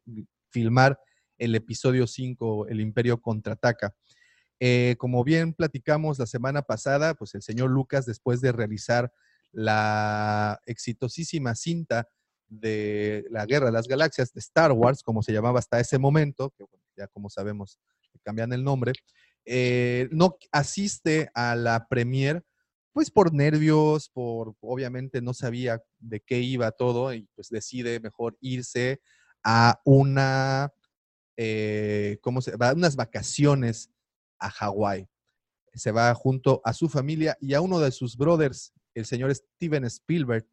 filmar 0.50 0.98
el 1.38 1.54
episodio 1.54 2.06
5, 2.06 2.68
El 2.68 2.80
Imperio 2.80 3.20
contraataca. 3.20 3.94
Eh, 4.58 4.96
como 4.98 5.22
bien 5.22 5.52
platicamos 5.52 6.18
la 6.18 6.26
semana 6.26 6.62
pasada, 6.62 7.14
pues 7.14 7.34
el 7.34 7.42
señor 7.42 7.70
Lucas, 7.70 8.06
después 8.06 8.40
de 8.40 8.52
realizar 8.52 9.12
la 9.52 10.60
exitosísima 10.66 11.54
cinta 11.54 12.08
de 12.48 13.24
la 13.30 13.44
Guerra 13.46 13.66
de 13.66 13.72
las 13.72 13.88
Galaxias 13.88 14.32
de 14.32 14.40
Star 14.40 14.72
Wars, 14.72 15.02
como 15.02 15.22
se 15.22 15.32
llamaba 15.32 15.58
hasta 15.58 15.80
ese 15.80 15.98
momento, 15.98 16.52
que 16.56 16.64
ya 16.96 17.06
como 17.08 17.28
sabemos 17.28 17.78
cambian 18.22 18.52
el 18.52 18.64
nombre, 18.64 18.92
eh, 19.44 20.08
no 20.10 20.36
asiste 20.50 21.30
a 21.34 21.54
la 21.54 21.86
premier, 21.88 22.42
pues 22.96 23.10
por 23.10 23.34
nervios, 23.34 24.08
por 24.08 24.54
obviamente 24.62 25.20
no 25.20 25.34
sabía 25.34 25.82
de 25.98 26.20
qué 26.20 26.38
iba 26.40 26.70
todo 26.70 27.12
y 27.12 27.28
pues 27.34 27.50
decide 27.50 28.00
mejor 28.00 28.38
irse 28.40 29.02
a 29.44 29.78
una, 29.84 30.72
eh, 31.36 32.16
¿cómo 32.22 32.40
se 32.40 32.56
va? 32.56 32.72
Unas 32.72 32.96
vacaciones 32.96 33.90
a 34.38 34.48
Hawái. 34.48 35.06
Se 35.74 35.90
va 35.90 36.14
junto 36.14 36.62
a 36.64 36.72
su 36.72 36.88
familia 36.88 37.36
y 37.38 37.52
a 37.52 37.60
uno 37.60 37.80
de 37.80 37.90
sus 37.92 38.16
brothers, 38.16 38.72
el 38.94 39.04
señor 39.04 39.30
Steven 39.34 39.84
Spielberg. 39.84 40.46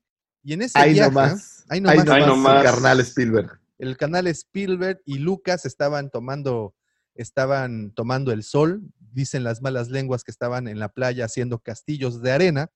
Y 0.43 0.51
en 0.51 0.63
ese 0.63 0.77
Ahí 0.77 0.95
viaje, 0.95 1.11
nomás, 1.11 1.63
ahí 1.69 1.77
ahí 1.77 1.81
nomás, 1.81 2.05
nomás, 2.05 2.13
Ahí 2.21 2.27
nomás. 2.27 2.63
carnal 2.65 2.99
Spielberg. 2.99 3.61
el 3.77 3.95
canal 3.95 4.27
Spielberg 4.27 5.01
y 5.05 5.19
Lucas 5.19 5.65
estaban 5.65 6.09
tomando, 6.09 6.75
estaban 7.15 7.91
tomando 7.91 8.31
el 8.31 8.43
sol, 8.43 8.81
dicen 9.11 9.43
las 9.43 9.61
malas 9.61 9.89
lenguas 9.89 10.23
que 10.23 10.31
estaban 10.31 10.67
en 10.67 10.79
la 10.79 10.89
playa 10.89 11.25
haciendo 11.25 11.59
castillos 11.59 12.21
de 12.21 12.31
arena, 12.31 12.71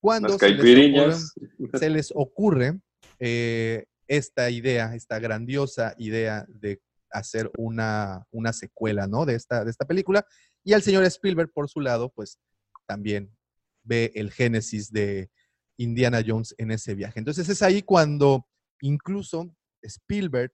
cuando 0.00 0.30
Las 0.30 0.38
se 0.38 0.48
les 0.48 0.60
ocurre, 0.60 0.74
caipiriñas. 0.74 1.34
se 1.74 1.90
les 1.90 2.12
ocurre, 2.14 2.80
eh, 3.18 3.86
esta 4.08 4.50
idea, 4.50 4.94
esta 4.94 5.18
grandiosa 5.18 5.94
idea 5.98 6.46
de 6.48 6.80
hacer 7.10 7.50
una, 7.56 8.26
una 8.30 8.52
secuela, 8.52 9.06
¿no? 9.06 9.24
De 9.26 9.34
esta, 9.34 9.64
de 9.64 9.70
esta 9.70 9.86
película. 9.86 10.26
Y 10.64 10.72
al 10.74 10.82
señor 10.82 11.04
Spielberg, 11.04 11.52
por 11.52 11.68
su 11.68 11.80
lado, 11.80 12.10
pues 12.10 12.38
también 12.86 13.34
ve 13.82 14.12
el 14.14 14.30
génesis 14.30 14.92
de 14.92 15.30
Indiana 15.76 16.22
Jones 16.26 16.54
en 16.58 16.70
ese 16.70 16.94
viaje. 16.94 17.18
Entonces 17.18 17.48
es 17.48 17.62
ahí 17.62 17.82
cuando 17.82 18.46
incluso 18.80 19.54
Spielberg 19.82 20.52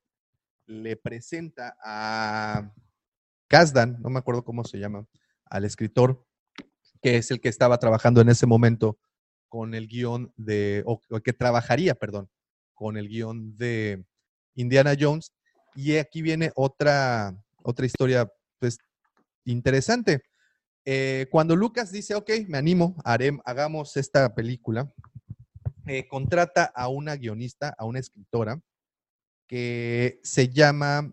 le 0.66 0.96
presenta 0.96 1.76
a 1.82 2.72
Kasdan, 3.52 3.98
no 4.00 4.08
me 4.08 4.18
acuerdo 4.18 4.44
cómo 4.44 4.64
se 4.64 4.78
llama, 4.78 5.06
al 5.44 5.66
escritor, 5.66 6.24
que 7.02 7.18
es 7.18 7.30
el 7.30 7.38
que 7.38 7.50
estaba 7.50 7.76
trabajando 7.76 8.22
en 8.22 8.30
ese 8.30 8.46
momento 8.46 8.98
con 9.50 9.74
el 9.74 9.88
guion 9.88 10.32
de, 10.38 10.82
o, 10.86 10.98
que 11.20 11.34
trabajaría, 11.34 11.94
perdón, 11.94 12.30
con 12.72 12.96
el 12.96 13.10
guion 13.10 13.54
de 13.58 14.06
Indiana 14.54 14.94
Jones. 14.98 15.34
Y 15.74 15.98
aquí 15.98 16.22
viene 16.22 16.50
otra, 16.54 17.36
otra 17.62 17.84
historia, 17.84 18.26
pues, 18.58 18.78
interesante. 19.44 20.22
Eh, 20.86 21.26
cuando 21.30 21.54
Lucas 21.54 21.92
dice, 21.92 22.14
ok, 22.14 22.30
me 22.48 22.56
animo, 22.56 22.96
haré, 23.04 23.38
hagamos 23.44 23.98
esta 23.98 24.34
película, 24.34 24.90
eh, 25.86 26.08
contrata 26.08 26.72
a 26.74 26.88
una 26.88 27.16
guionista, 27.16 27.74
a 27.76 27.84
una 27.84 27.98
escritora, 27.98 28.62
que 29.46 30.20
se 30.22 30.48
llama, 30.48 31.12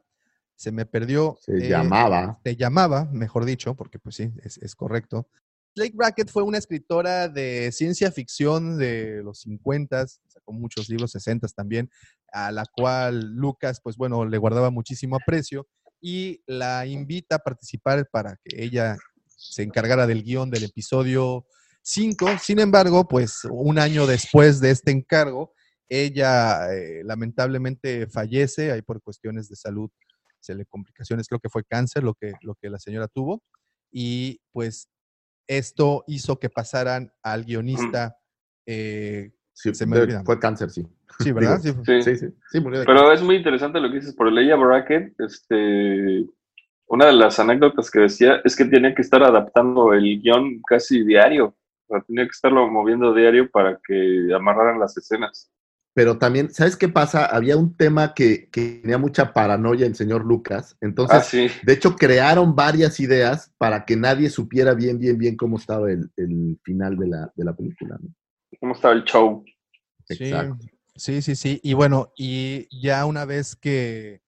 se 0.60 0.74
me 0.74 0.86
perdió. 0.86 1.38
Se 1.42 1.54
eh, 1.54 1.70
llamaba. 1.70 2.38
Se 2.44 2.58
llamaba, 2.58 3.06
mejor 3.14 3.46
dicho, 3.46 3.76
porque 3.76 3.98
pues 3.98 4.16
sí, 4.16 4.30
es, 4.44 4.58
es 4.58 4.76
correcto. 4.76 5.30
Blake 5.74 5.94
Brackett 5.96 6.30
fue 6.30 6.44
una 6.44 6.58
escritora 6.58 7.30
de 7.30 7.72
ciencia 7.72 8.12
ficción 8.12 8.78
de 8.78 9.22
los 9.24 9.40
50, 9.40 10.06
sacó 10.06 10.52
muchos 10.52 10.90
libros 10.90 11.12
60 11.12 11.48
también, 11.56 11.90
a 12.34 12.52
la 12.52 12.66
cual 12.76 13.22
Lucas, 13.36 13.80
pues 13.82 13.96
bueno, 13.96 14.26
le 14.26 14.38
guardaba 14.38 14.70
muchísimo 14.70 15.16
aprecio 15.16 15.66
y 16.02 16.44
la 16.46 16.86
invita 16.86 17.36
a 17.36 17.40
participar 17.40 18.10
para 18.12 18.36
que 18.44 18.62
ella 18.62 18.98
se 19.28 19.64
encargara 19.64 20.08
del 20.08 20.24
guion 20.24 20.50
del 20.50 20.66
episodio 20.66 21.46
5. 21.84 22.32
Sin 22.44 22.60
embargo, 22.60 23.08
pues 23.08 23.46
un 23.50 23.80
año 23.80 24.06
después 24.08 24.60
de 24.60 24.72
este 24.72 24.92
encargo, 24.92 25.54
ella 25.88 26.74
eh, 26.74 27.02
lamentablemente 27.06 28.08
fallece, 28.08 28.74
ahí 28.74 28.82
por 28.82 29.02
cuestiones 29.02 29.48
de 29.48 29.56
salud, 29.56 29.90
se 30.40 30.56
le 30.56 30.66
complicaciones, 30.66 31.28
creo 31.28 31.40
que 31.40 31.50
fue 31.50 31.64
cáncer 31.64 32.04
lo 32.04 32.14
que, 32.14 32.34
lo 32.42 32.56
que 32.56 32.70
la 32.70 32.80
señora 32.80 33.08
tuvo, 33.08 33.42
y 33.92 34.40
pues 34.52 34.90
esto 35.48 36.04
hizo 36.08 36.40
que 36.40 36.50
pasaran 36.50 37.12
al 37.24 37.44
guionista. 37.46 38.18
eh, 38.68 39.32
Sí, 39.52 39.74
se 39.74 39.86
me 39.86 39.98
de- 39.98 40.04
olvida. 40.04 40.24
fue 40.24 40.40
cáncer, 40.40 40.70
sí. 40.70 40.88
Sí, 41.20 41.32
¿verdad? 41.34 41.60
Digo, 41.62 41.84
Sí. 41.84 42.02
Sí. 42.02 42.16
Sí, 42.16 42.28
sí, 42.28 42.34
sí, 42.52 42.60
murió 42.62 42.80
de 42.80 42.86
Pero 42.86 43.12
es 43.12 43.22
muy 43.22 43.36
interesante 43.36 43.80
lo 43.80 43.90
que 43.90 43.96
dices, 43.96 44.16
por 44.16 44.32
Leia 44.32 44.56
Brackett, 44.56 45.20
este, 45.20 46.26
una 46.88 47.08
de 47.08 47.14
las 47.14 47.40
anécdotas 47.40 47.92
que 47.92 48.00
decía 48.02 48.42
es 48.46 48.56
que 48.56 48.66
tenía 48.66 48.96
que 48.96 49.02
estar 49.02 49.22
adaptando 49.24 49.94
el 49.94 50.22
guion 50.22 50.62
casi 50.62 51.04
diario, 51.04 51.58
o 51.88 51.94
sea, 51.94 52.02
tenía 52.02 52.24
que 52.26 52.32
estarlo 52.32 52.68
moviendo 52.70 53.14
diario 53.14 53.50
para 53.52 53.80
que 53.86 54.32
amarraran 54.34 54.80
las 54.80 54.96
escenas. 54.98 55.52
Pero 56.00 56.18
también, 56.18 56.50
¿sabes 56.50 56.78
qué 56.78 56.88
pasa? 56.88 57.26
Había 57.26 57.58
un 57.58 57.76
tema 57.76 58.14
que, 58.14 58.48
que 58.52 58.80
tenía 58.82 58.98
mucha 58.98 59.34
paranoia 59.34 59.86
el 59.86 59.96
señor 59.96 60.24
Lucas. 60.24 60.78
Entonces, 60.80 61.18
Ah, 61.20 61.22
sí. 61.22 61.50
de 61.62 61.74
hecho, 61.74 61.98
crearon 61.98 62.56
varias 62.56 63.02
ideas 63.02 63.52
para 63.58 63.84
que 63.84 63.98
nadie 63.98 64.30
supiera 64.30 64.74
bien, 64.74 64.98
bien, 64.98 65.18
bien 65.18 65.36
cómo 65.36 65.58
estaba 65.58 65.92
el, 65.92 66.10
el 66.16 66.58
final 66.64 66.96
de 66.96 67.08
la, 67.08 67.34
de 67.36 67.44
la 67.44 67.54
película. 67.54 67.98
¿no? 68.02 68.16
¿Cómo 68.62 68.76
estaba 68.76 68.94
el 68.94 69.04
show? 69.04 69.44
Sí, 70.08 70.24
Exacto. 70.24 70.66
sí, 70.96 71.22
sí, 71.22 71.36
sí. 71.36 71.60
Y 71.64 71.74
bueno, 71.74 72.14
y 72.16 72.70
ya 72.82 73.06
una 73.06 73.26
vez 73.26 73.58
que, 73.58 74.22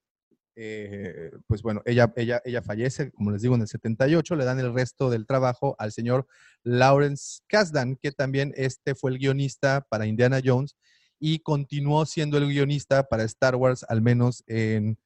eh, 0.54 1.30
pues 1.46 1.62
bueno, 1.62 1.80
ella, 1.86 2.12
ella, 2.16 2.42
ella 2.44 2.60
fallece, 2.60 3.12
como 3.12 3.30
les 3.30 3.40
digo, 3.40 3.54
en 3.54 3.62
el 3.62 3.68
78, 3.68 4.36
le 4.36 4.44
dan 4.44 4.60
el 4.60 4.74
resto 4.74 5.08
del 5.08 5.24
trabajo 5.24 5.74
al 5.78 5.90
señor 5.90 6.26
Lawrence 6.64 7.40
Kasdan, 7.46 7.96
que 7.96 8.12
también 8.12 8.52
este 8.56 8.94
fue 8.94 9.10
el 9.12 9.18
guionista 9.18 9.86
para 9.88 10.04
Indiana 10.04 10.38
Jones 10.44 10.76
y 11.24 11.38
continuó 11.38 12.04
siendo 12.04 12.36
el 12.36 12.48
guionista 12.48 13.04
para 13.04 13.22
Star 13.22 13.54
Wars, 13.54 13.86
al 13.88 14.02
menos 14.02 14.42
en 14.48 14.98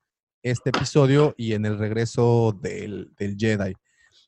este 0.42 0.70
episodio 0.70 1.34
y 1.36 1.52
en 1.52 1.66
el 1.66 1.78
regreso 1.78 2.58
del, 2.62 3.12
del 3.18 3.36
Jedi. 3.36 3.74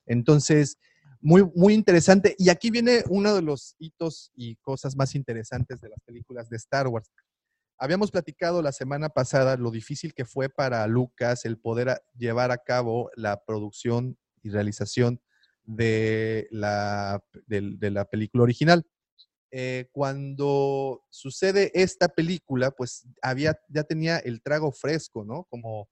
Entonces, 0.05 0.77
muy, 1.23 1.51
muy 1.55 1.73
interesante. 1.73 2.37
Y 2.39 2.51
aquí 2.51 2.71
viene 2.71 3.05
uno 3.09 3.35
de 3.35 3.41
los 3.41 3.75
hitos 3.79 4.31
y 4.35 4.57
cosas 4.57 4.97
más 4.97 5.15
interesantes 5.15 5.81
de 5.81 5.89
las 5.89 5.99
películas 6.05 6.51
de 6.51 6.59
Star 6.59 6.89
Wars. 6.89 7.11
Habíamos 7.79 8.11
platicado 8.11 8.61
la 8.61 8.73
semana 8.73 9.09
pasada 9.09 9.57
lo 9.57 9.71
difícil 9.71 10.13
que 10.13 10.27
fue 10.27 10.51
para 10.51 10.87
Lucas 10.89 11.47
el 11.47 11.57
poder 11.57 12.03
llevar 12.19 12.51
a 12.51 12.59
cabo 12.59 13.11
la 13.17 13.43
producción 13.47 14.19
y 14.43 14.51
realización 14.51 15.23
de 15.65 16.49
la, 16.51 17.25
de 17.47 17.91
la 17.91 18.05
película 18.05 18.43
original. 18.43 18.85
Eh, 19.51 19.89
cuando 19.93 21.05
sucede 21.11 21.71
esta 21.75 22.09
película, 22.09 22.71
pues 22.71 23.09
había, 23.23 23.59
ya 23.69 23.85
tenía 23.85 24.19
el 24.19 24.43
trago 24.43 24.73
fresco, 24.73 25.25
¿no? 25.25 25.45
Como, 25.45 25.89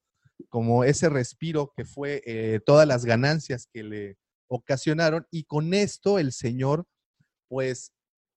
como 0.48 0.84
ese 0.84 1.08
respiro 1.08 1.72
que 1.74 1.84
fue 1.84 2.22
eh, 2.26 2.60
todas 2.64 2.86
las 2.86 3.04
ganancias 3.04 3.66
que 3.72 3.82
le 3.82 4.18
ocasionaron 4.48 5.26
y 5.30 5.44
con 5.44 5.72
esto 5.74 6.18
el 6.18 6.32
señor, 6.32 6.86
pues 7.48 7.92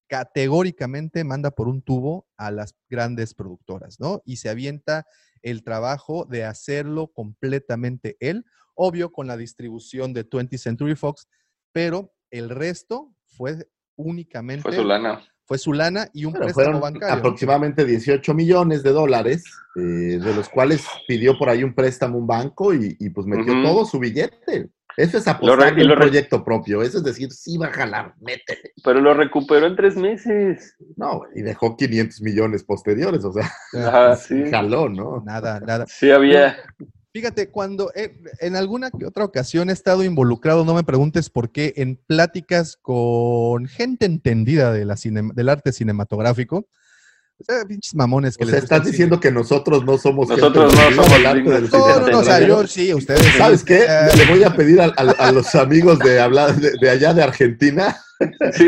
categóricamente 0.08 1.24
manda 1.24 1.52
por 1.52 1.68
un 1.68 1.82
tubo 1.82 2.28
a 2.36 2.50
las 2.50 2.74
grandes 2.90 3.34
productoras, 3.34 4.00
¿no? 4.00 4.22
Y 4.26 4.38
se 4.38 4.50
avienta 4.50 5.06
el 5.44 5.64
trabajo 5.64 6.26
de 6.26 6.46
hacerlo 6.46 7.08
completamente 7.08 8.18
él, 8.20 8.46
obvio 8.74 9.12
con 9.12 9.28
la 9.28 9.38
distribución 9.38 10.14
de 10.14 10.28
20th 10.28 10.58
Century 10.58 10.96
Fox, 10.96 11.28
pero 11.72 12.14
el 12.32 12.50
resto 12.50 13.14
fue 13.28 13.70
únicamente 14.00 14.64
Fue 14.64 14.74
su 14.74 14.84
lana. 14.84 15.22
Fue 15.46 15.58
su 15.58 15.74
lana 15.74 16.08
y 16.14 16.26
un 16.26 16.32
Bueno, 16.34 16.46
préstamo 16.46 16.66
fueron 16.80 16.82
bancario. 16.82 17.16
aproximadamente 17.16 17.84
18 17.86 18.34
millones 18.34 18.84
de 18.84 18.92
dólares, 18.92 19.44
eh, 19.76 19.80
de 19.82 20.34
los 20.36 20.48
cuales 20.48 20.86
pidió 21.08 21.38
por 21.38 21.50
ahí 21.50 21.64
un 21.64 21.74
préstamo 21.74 22.18
un 22.18 22.28
banco 22.28 22.74
y, 22.74 22.96
y, 23.00 23.10
pues 23.10 23.26
metió 23.28 23.62
todo 23.64 23.84
su 23.86 24.00
billete. 24.00 24.70
Eso 24.96 25.18
es 25.18 25.28
apostar 25.28 25.80
en 25.80 25.90
un 25.90 25.96
proyecto 25.96 26.44
propio. 26.44 26.82
Eso 26.82 26.98
es 27.00 27.04
decir, 27.04 27.32
sí 27.32 27.58
va 27.58 27.68
a 27.68 27.72
jalar, 27.72 28.14
métele. 28.20 28.74
Pero 28.84 29.00
lo 29.02 29.14
recuperó 29.14 29.66
en 29.66 29.76
tres 29.76 29.96
meses. 29.96 30.76
No, 30.98 31.22
y 31.34 31.42
dejó 31.42 31.76
500 31.78 32.22
millones 32.22 32.64
posteriores, 32.64 33.24
o 33.24 33.32
sea, 33.34 33.50
Ajá, 33.74 34.16
sí. 34.18 34.44
jaló, 34.52 34.88
¿no? 34.90 35.22
Nada, 35.26 35.60
nada. 35.62 35.86
Sí 35.88 36.12
había. 36.12 36.58
Fíjate, 37.20 37.50
cuando 37.50 37.92
eh, 37.96 38.16
en 38.40 38.56
alguna 38.56 38.92
que 38.92 39.06
otra 39.06 39.26
ocasión 39.26 39.70
he 39.70 39.74
estado 39.74 40.06
involucrado, 40.06 40.64
no 40.64 40.74
me 40.74 40.86
preguntes 40.86 41.30
por 41.30 41.52
qué, 41.52 41.74
en 41.76 41.98
pláticas 41.98 42.78
con 42.82 43.66
gente 43.68 44.06
entendida 44.06 44.72
de 44.72 44.86
la 44.86 44.96
cine- 44.96 45.34
del 45.36 45.50
arte 45.50 45.74
cinematográfico. 45.74 46.70
O 47.40 47.44
sea, 47.46 47.64
pinches 47.66 47.96
mamones 47.96 48.36
que 48.38 48.44
O 48.44 48.48
les 48.48 48.56
sea, 48.56 48.64
estás 48.64 48.86
diciendo 48.86 49.20
que 49.20 49.32
nosotros 49.32 49.86
no 49.86 49.98
somos 49.98 50.28
Nosotros 50.28 50.74
gente 50.74 50.96
no 50.96 51.04
somos 51.04 51.18
del 51.18 51.26
arte 51.26 51.50
del. 51.50 51.70
No, 51.70 52.00
no, 52.02 52.08
no, 52.10 52.20
o 52.20 52.24
sea, 52.24 52.46
yo 52.46 52.68
sí, 52.68 52.94
ustedes. 52.94 53.26
¿Sabes 53.38 53.64
qué? 53.64 53.86
Eh, 53.88 54.10
Le 54.18 54.26
voy 54.26 54.44
a 54.44 54.54
pedir 54.54 54.82
a, 54.82 54.86
a- 54.96 55.28
a 55.28 55.32
los 55.32 55.56
amigos 55.56 56.00
de 56.00 56.20
hablar 56.20 56.56
de, 56.56 56.74
de 56.82 56.90
allá 56.90 57.14
de 57.14 57.24
Argentina 57.24 57.96
Sí, 58.54 58.68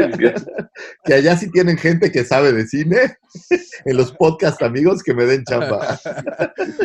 que 1.03 1.14
allá 1.14 1.35
sí 1.35 1.52
tienen 1.52 1.77
gente 1.77 2.10
que 2.11 2.23
sabe 2.23 2.53
de 2.53 2.65
cine 2.65 3.18
en 3.85 3.98
los 3.98 4.14
podcast 4.14 4.61
amigos 4.61 5.03
que 5.03 5.14
me 5.14 5.26
den 5.26 5.43
chamba. 5.43 5.99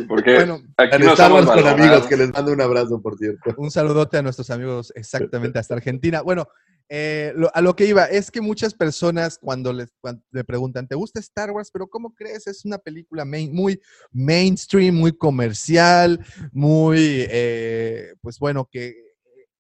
porque 0.09 0.35
Bueno, 0.35 0.61
aquí 0.77 0.99
no 0.99 1.07
Wars 1.15 1.21
con 1.21 1.47
valorados. 1.47 1.81
amigos, 1.81 2.07
que 2.09 2.17
les 2.17 2.33
mando 2.33 2.53
un 2.53 2.61
abrazo, 2.61 3.01
por 3.01 3.17
cierto. 3.17 3.55
Un 3.57 3.71
saludote 3.71 4.19
a 4.19 4.23
nuestros 4.23 4.51
amigos 4.51 4.93
exactamente 4.97 5.61
hasta 5.61 5.75
Argentina. 5.75 6.23
Bueno, 6.23 6.49
eh, 6.89 7.35
a 7.53 7.61
lo 7.61 7.75
que 7.75 7.87
iba 7.87 8.05
es 8.07 8.31
que 8.31 8.41
muchas 8.41 8.75
personas 8.75 9.39
cuando 9.39 9.73
cuan- 10.01 10.23
le 10.31 10.45
preguntan, 10.45 10.87
¿te 10.87 10.95
gusta 10.95 11.19
Star 11.21 11.51
Wars? 11.51 11.71
Pero 11.73 11.89
¿cómo 11.89 12.15
crees? 12.15 12.47
Es 12.47 12.65
una 12.65 12.79
película 12.79 13.25
main- 13.25 13.53
muy 13.55 13.81
mainstream, 14.13 14.95
muy 14.95 15.13
comercial, 15.17 16.25
muy, 16.53 17.27
eh, 17.29 18.15
pues 18.21 18.39
bueno, 18.39 18.69
que 18.71 18.95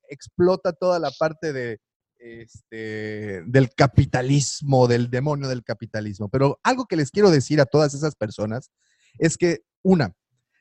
explota 0.08 0.72
toda 0.72 0.98
la 1.00 1.10
parte 1.18 1.52
de, 1.52 1.80
este, 2.18 3.42
del 3.46 3.70
capitalismo, 3.74 4.86
del 4.88 5.10
demonio 5.10 5.48
del 5.48 5.64
capitalismo. 5.64 6.28
Pero 6.28 6.58
algo 6.62 6.86
que 6.86 6.96
les 6.96 7.10
quiero 7.10 7.30
decir 7.30 7.60
a 7.60 7.66
todas 7.66 7.94
esas 7.94 8.14
personas 8.14 8.70
es 9.18 9.36
que, 9.36 9.60
una, 9.82 10.14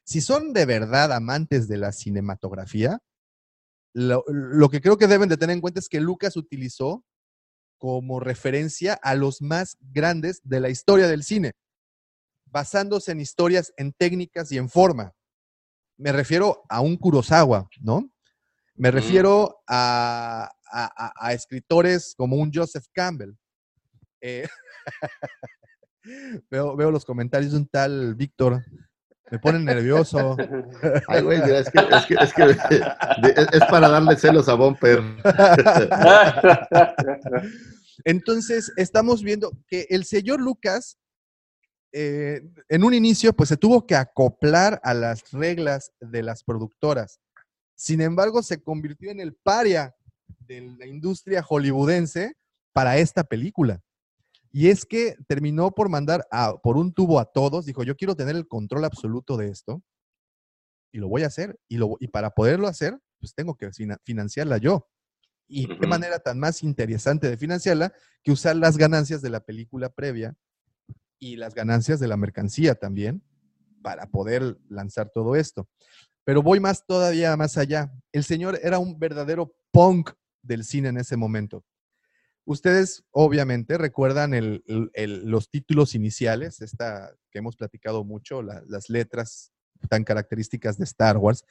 si 0.04 0.22
son 0.22 0.54
de 0.54 0.66
verdad 0.66 1.12
amantes 1.14 1.68
de 1.68 1.78
la 1.78 1.92
cinematografía, 1.92 3.00
lo, 3.96 4.24
lo 4.28 4.70
que 4.70 4.82
creo 4.82 4.98
que 4.98 5.08
deben 5.08 5.30
de 5.30 5.38
tener 5.38 5.54
en 5.56 5.62
cuenta 5.62 5.80
es 5.80 5.88
que 5.88 6.02
Lucas 6.02 6.36
utilizó 6.36 7.04
como 7.78 8.20
referencia 8.20 8.94
a 9.02 9.16
los 9.16 9.42
más 9.42 9.78
grandes 9.80 10.42
de 10.44 10.60
la 10.60 10.70
historia 10.70 11.08
del 11.08 11.24
cine, 11.24 11.54
basándose 12.46 13.12
en 13.14 13.22
historias, 13.22 13.74
en 13.78 13.94
técnicas 13.94 14.52
y 14.52 14.58
en 14.58 14.70
forma. 14.70 15.14
Me 15.98 16.12
refiero 16.12 16.64
a 16.68 16.82
un 16.82 16.98
Kurosawa, 16.98 17.70
¿no? 17.82 18.10
Me 18.76 18.92
refiero 18.92 19.62
a, 19.68 20.52
a- 20.72 21.06
a- 21.08 21.14
a 21.28 21.34
escritores 21.34 22.14
como 22.18 22.36
un 22.36 22.52
Joseph 22.54 22.86
Campbell. 22.92 23.32
Eh, 24.20 24.48
veo, 26.52 26.76
veo 26.76 26.92
los 26.92 27.06
comentarios 27.06 27.52
de 27.54 27.58
un 27.60 27.68
tal 27.68 28.16
Víctor. 28.16 28.64
Me 29.32 29.40
ponen 29.40 29.66
nervioso. 29.66 30.38
Ay, 31.08 31.22
güey, 31.24 31.42
mira, 31.42 31.60
es 31.60 31.70
que, 31.72 31.80
es, 31.80 32.06
que, 32.06 32.14
es, 32.14 32.34
que 32.34 32.46
de- 32.46 33.32
es- 33.42 33.48
es 33.54 33.64
para 33.70 33.90
darle 33.90 34.16
celos 34.18 34.48
a 34.50 34.54
Bumper. 34.54 35.02
Entonces, 38.04 38.72
estamos 38.78 39.24
viendo 39.24 39.52
que 39.68 39.88
el 39.90 40.06
señor 40.06 40.42
Lucas, 40.42 40.98
eh, 41.92 42.42
en 42.70 42.84
un 42.84 42.94
inicio, 42.94 43.34
pues 43.34 43.50
se 43.50 43.58
tuvo 43.58 43.86
que 43.88 43.96
acoplar 43.96 44.80
a 44.84 44.94
las 44.94 45.32
reglas 45.32 45.92
de 46.00 46.22
las 46.24 46.44
productoras. 46.44 47.20
Sin 47.76 48.02
embargo, 48.02 48.44
se 48.44 48.62
convirtió 48.62 49.12
en 49.12 49.20
el 49.20 49.34
paria 49.34 49.96
de 50.40 50.62
la 50.78 50.86
industria 50.86 51.42
hollywoodense 51.42 52.34
para 52.74 52.98
esta 52.98 53.24
película. 53.24 53.82
Y 54.58 54.70
es 54.70 54.86
que 54.86 55.18
terminó 55.28 55.72
por 55.72 55.90
mandar 55.90 56.26
a- 56.32 56.56
por 56.62 56.78
un 56.78 56.94
tubo 56.94 57.20
a 57.20 57.26
todos. 57.26 57.66
Dijo, 57.66 57.84
yo 57.84 57.98
quiero 57.98 58.16
tener 58.16 58.38
el 58.38 58.48
control 58.48 58.86
absoluto 58.86 59.36
de 59.36 59.50
esto 59.50 59.84
y 60.94 61.00
lo 61.00 61.10
voy 61.10 61.24
a 61.24 61.28
hacer. 61.28 61.60
Y, 61.68 61.76
lo, 61.76 61.98
y 62.00 62.08
para 62.08 62.30
poderlo 62.30 62.70
hacer, 62.70 62.98
pues 63.20 63.34
tengo 63.36 63.56
que 63.58 63.70
fina- 63.74 64.00
financiarla 64.06 64.58
yo. 64.58 64.88
Y 65.50 65.68
qué 65.68 65.88
manera 65.88 66.20
tan 66.20 66.40
más 66.40 66.64
interesante 66.64 67.30
de 67.30 67.36
financiarla 67.36 67.92
que 68.24 68.32
usar 68.32 68.56
las 68.56 68.78
ganancias 68.78 69.22
de 69.22 69.30
la 69.30 69.42
película 69.42 69.90
previa 69.90 70.38
y 71.20 71.36
las 71.36 71.54
ganancias 71.54 72.00
de 72.00 72.08
la 72.08 72.16
mercancía 72.16 72.76
también 72.76 73.22
para 73.84 74.10
poder 74.10 74.58
lanzar 74.70 75.10
todo 75.14 75.36
esto. 75.36 75.68
Pero 76.24 76.42
voy 76.42 76.62
más 76.62 76.86
todavía 76.88 77.36
más 77.36 77.58
allá. 77.58 77.92
El 78.14 78.24
señor 78.24 78.58
era 78.64 78.80
un 78.80 78.98
verdadero 78.98 79.54
punk 79.72 80.12
del 80.42 80.64
cine 80.64 80.88
en 80.88 80.98
ese 80.98 81.18
momento. 81.18 81.66
Ustedes 82.46 83.04
obviamente 83.12 83.78
recuerdan 83.78 84.34
el- 84.34 84.64
los 85.26 85.50
títulos 85.50 85.96
iniciales, 85.96 86.62
esta 86.62 87.12
que 87.32 87.40
hemos 87.40 87.56
platicado 87.56 88.04
mucho, 88.04 88.42
la- 88.42 88.64
las 88.68 88.90
letras 88.90 89.52
tan 89.90 90.04
características 90.04 90.78
de 90.78 90.84
Star 90.86 91.18
Wars. 91.18 91.44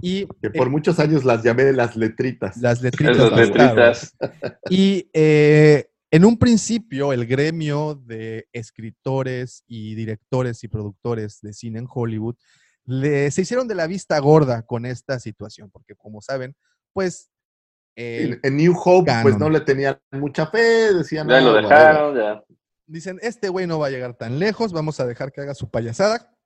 Y 0.00 0.26
Que 0.40 0.50
por 0.50 0.68
eh, 0.68 0.70
muchos 0.70 0.98
años 1.00 1.24
las 1.24 1.42
llamé 1.42 1.72
las 1.72 1.96
letritas. 1.96 2.56
las 2.58 2.80
letritas. 2.80 3.16
Esas 3.16 3.36
de 3.36 3.42
Star 3.42 3.76
Wars. 3.76 4.14
letritas. 4.20 4.60
Y 4.70 5.10
eh, 5.12 5.90
en 6.12 6.24
un 6.24 6.38
principio, 6.38 7.12
el 7.12 7.26
gremio 7.26 7.96
de 7.96 8.48
escritores 8.52 9.64
y 9.66 9.94
directores 9.96 10.62
y 10.64 10.68
productores 10.68 11.40
de 11.40 11.52
cine 11.52 11.80
en 11.80 11.86
Hollywood 11.92 12.36
le, 12.86 13.30
se 13.30 13.42
hicieron 13.42 13.68
de 13.68 13.74
la 13.74 13.86
vista 13.86 14.18
gorda 14.20 14.62
con 14.62 14.86
esta 14.86 15.18
situación, 15.18 15.70
porque 15.70 15.94
como 15.96 16.20
saben, 16.22 16.54
pues... 16.92 17.29
el- 18.00 18.40
En, 18.42 18.56
New 18.56 18.74
Hope, 18.84 19.10
pues 19.22 19.38
no 19.38 19.48
le 19.50 19.60
tenían 19.60 19.98
mucha 20.12 20.46
fe, 20.46 20.92
decían. 20.94 21.28
Ya 21.28 21.40
"No, 21.40 21.46
lo 21.46 21.52
whatever". 21.54 21.78
dejaron, 21.78 22.16
ya. 22.16 22.44
dicen, 22.86 23.18
este 23.22 23.48
güey 23.48 23.66
no 23.66 23.78
va 23.78 23.86
a 23.86 23.90
llegar 23.90 24.14
tan 24.14 24.38
lejos, 24.38 24.72
vamos 24.72 24.98
a 25.00 25.06
dejar 25.06 25.30
que 25.32 25.40
haga 25.42 25.54
su 25.54 25.70
payasada, 25.70 26.36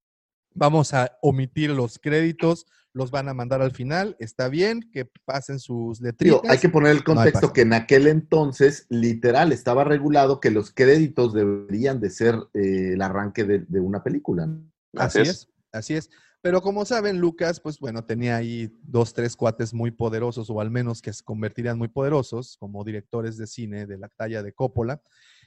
vamos 0.54 0.92
a 0.94 1.16
omitir 1.22 1.70
los 1.70 1.98
créditos, 1.98 2.66
los 2.92 3.10
van 3.10 3.28
a 3.28 3.34
mandar 3.34 3.60
al 3.60 3.72
final, 3.72 4.14
está 4.20 4.48
bien 4.48 4.80
que 4.92 5.08
pasen 5.24 5.58
sus 5.58 5.98
Digo, 6.00 6.10
letritas. 6.12 6.42
hay 6.50 6.58
que 6.58 6.68
poner 6.68 6.92
el 6.92 7.02
contexto 7.02 7.52
que 7.52 7.62
en 7.62 7.72
aquel 7.72 8.06
entonces, 8.06 8.86
literal, 8.88 9.52
estaba 9.52 9.82
regulado 9.84 10.38
que 10.40 10.50
los 10.50 10.70
créditos 10.72 11.32
deberían 11.34 11.98
de 12.00 12.10
ser 12.10 12.36
eh, 12.52 12.92
el 12.92 13.02
arranque 13.02 13.42
de, 13.44 13.60
de 13.66 13.80
una 13.80 14.02
película. 14.04 14.46
¿no? 14.46 14.62
Así 14.96 15.20
es, 15.22 15.48
así 15.72 15.94
es. 15.94 16.08
Pero 16.44 16.60
como 16.60 16.84
saben, 16.84 17.20
Lucas, 17.20 17.58
pues 17.58 17.78
bueno, 17.78 18.04
tenía 18.04 18.36
ahí 18.36 18.70
dos, 18.82 19.14
tres 19.14 19.34
cuates 19.34 19.72
muy 19.72 19.90
poderosos, 19.90 20.50
o 20.50 20.60
al 20.60 20.70
menos 20.70 21.00
que 21.00 21.10
se 21.10 21.24
convertirían 21.24 21.78
muy 21.78 21.88
poderosos, 21.88 22.58
como 22.58 22.84
directores 22.84 23.38
de 23.38 23.46
cine 23.46 23.86
de 23.86 23.96
la 23.96 24.10
talla 24.10 24.42
de 24.42 24.52
Coppola, 24.52 25.00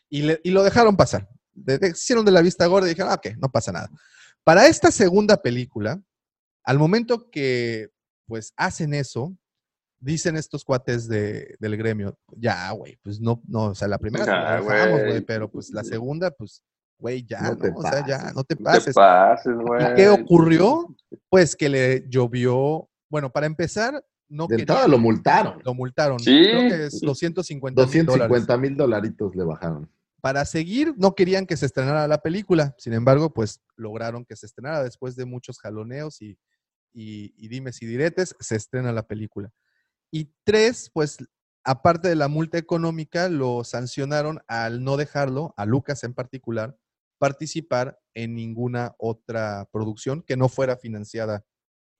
y, 0.09 0.23
le- 0.23 0.41
y 0.43 0.49
lo 0.49 0.63
dejaron 0.63 0.97
pasar. 0.97 1.29
De- 1.53 1.77
de- 1.77 1.89
hicieron 1.89 2.25
de 2.25 2.31
la 2.31 2.41
vista 2.41 2.65
gorda 2.65 2.87
y 2.87 2.89
dijeron, 2.89 3.11
ah, 3.11 3.15
ok, 3.23 3.37
no 3.37 3.47
pasa 3.51 3.71
nada. 3.71 3.91
Para 4.43 4.65
esta 4.65 4.89
segunda 4.89 5.37
película, 5.39 6.01
al 6.63 6.79
momento 6.79 7.29
que 7.29 7.89
pues 8.25 8.51
hacen 8.57 8.95
eso, 8.95 9.37
dicen 9.99 10.35
estos 10.35 10.63
cuates 10.65 11.07
de- 11.07 11.57
del 11.59 11.77
gremio, 11.77 12.17
ya, 12.37 12.71
güey, 12.71 12.97
pues 13.03 13.19
no, 13.21 13.39
no, 13.47 13.65
o 13.65 13.75
sea, 13.75 13.87
la 13.87 13.99
primera 13.99 14.25
güey, 14.89 15.21
pero 15.21 15.47
pues 15.51 15.69
la 15.69 15.83
segunda, 15.83 16.31
pues, 16.31 16.63
güey, 16.99 17.23
ya, 17.25 17.41
No 17.41 17.49
no, 17.51 17.57
te 17.57 17.69
o 17.75 17.81
sea, 17.81 18.05
ya, 18.07 18.17
pases. 18.19 18.35
no 18.35 18.43
te 18.43 18.55
No 18.55 18.57
te 18.57 18.63
pases. 18.63 18.95
pases, 18.95 19.55
güey. 19.55 19.91
¿Y 19.91 19.95
qué 19.95 20.09
ocurrió? 20.09 20.95
Pues 21.29 21.55
que 21.55 21.69
le 21.69 22.05
llovió. 22.09 22.89
Bueno, 23.09 23.31
para 23.31 23.45
empezar, 23.45 24.03
no 24.29 24.47
De 24.47 24.55
entrada 24.57 24.87
lo 24.87 24.97
multaron. 24.97 25.61
lo 25.63 25.73
multaron. 25.73 26.19
Sí. 26.19 26.43
Creo 26.49 26.69
que 26.69 26.85
es 26.87 26.99
250 27.01 27.81
mil 27.85 28.05
dólares. 28.05 28.27
250 28.29 28.57
mil 28.57 28.75
dolaritos 28.77 29.35
le 29.35 29.43
bajaron. 29.43 29.89
Para 30.19 30.43
seguir, 30.45 30.93
no 30.97 31.15
querían 31.15 31.45
que 31.45 31.55
se 31.55 31.65
estrenara 31.67 32.07
la 32.07 32.17
película. 32.21 32.75
Sin 32.77 32.93
embargo, 32.93 33.33
pues 33.33 33.61
lograron 33.75 34.25
que 34.25 34.35
se 34.35 34.45
estrenara 34.47 34.83
después 34.83 35.15
de 35.15 35.25
muchos 35.25 35.59
jaloneos 35.59 36.21
y, 36.21 36.37
y, 36.91 37.33
y 37.37 37.47
dimes 37.47 37.81
y 37.81 37.85
diretes, 37.85 38.35
se 38.39 38.55
estrena 38.55 38.91
la 38.91 39.03
película. 39.07 39.51
Y 40.11 40.31
tres, 40.43 40.89
pues 40.93 41.17
aparte 41.63 42.07
de 42.09 42.15
la 42.15 42.27
multa 42.27 42.57
económica, 42.57 43.29
lo 43.29 43.63
sancionaron 43.63 44.39
al 44.47 44.83
no 44.83 44.97
dejarlo, 44.97 45.53
a 45.55 45.65
Lucas 45.65 46.03
en 46.03 46.13
particular, 46.13 46.75
participar 47.17 47.99
en 48.13 48.35
ninguna 48.35 48.95
otra 48.97 49.67
producción 49.71 50.23
que 50.23 50.37
no 50.37 50.49
fuera 50.49 50.77
financiada 50.77 51.43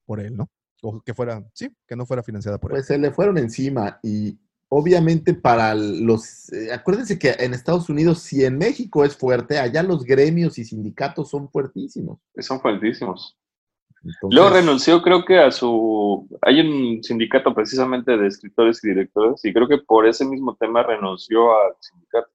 por 0.06 0.20
él, 0.20 0.36
¿no? 0.36 0.50
O 0.82 1.02
que 1.02 1.14
fuera, 1.14 1.44
sí, 1.54 1.70
que 1.88 1.96
no 1.96 2.06
fuera 2.06 2.24
financiada 2.24 2.58
por 2.60 2.72
él. 2.72 2.78
Pues 2.78 2.88
se 2.88 2.98
le 2.98 3.12
fueron 3.12 3.38
encima 3.38 4.00
y 4.04 4.38
obviamente 4.70 5.34
para 5.34 5.74
los, 5.76 6.52
eh, 6.52 6.74
acuérdense 6.74 7.18
que 7.18 7.36
en 7.40 7.54
Estados 7.54 7.90
Unidos, 7.90 8.20
si 8.20 8.44
en 8.44 8.58
México 8.58 9.04
es 9.04 9.16
fuerte, 9.16 9.60
allá 9.60 9.84
los 9.84 10.04
gremios 10.04 10.58
y 10.58 10.66
sindicatos 10.66 11.30
son 11.30 11.50
fuertísimos. 11.50 12.20
Son 12.40 12.60
fuertísimos. 12.60 13.38
Entonces, 14.04 14.36
Luego 14.36 14.50
renunció, 14.52 15.02
creo 15.02 15.26
que 15.26 15.40
a 15.40 15.52
su. 15.52 16.28
Hay 16.42 16.62
un 16.62 17.04
sindicato 17.04 17.54
precisamente 17.54 18.16
de 18.16 18.28
escritores 18.28 18.82
y 18.84 18.90
directores, 18.90 19.44
y 19.44 19.52
creo 19.52 19.68
que 19.68 19.80
por 19.80 20.08
ese 20.08 20.24
mismo 20.24 20.56
tema 20.56 20.84
renunció 20.84 21.52
al 21.52 21.74
sindicato. 21.80 22.30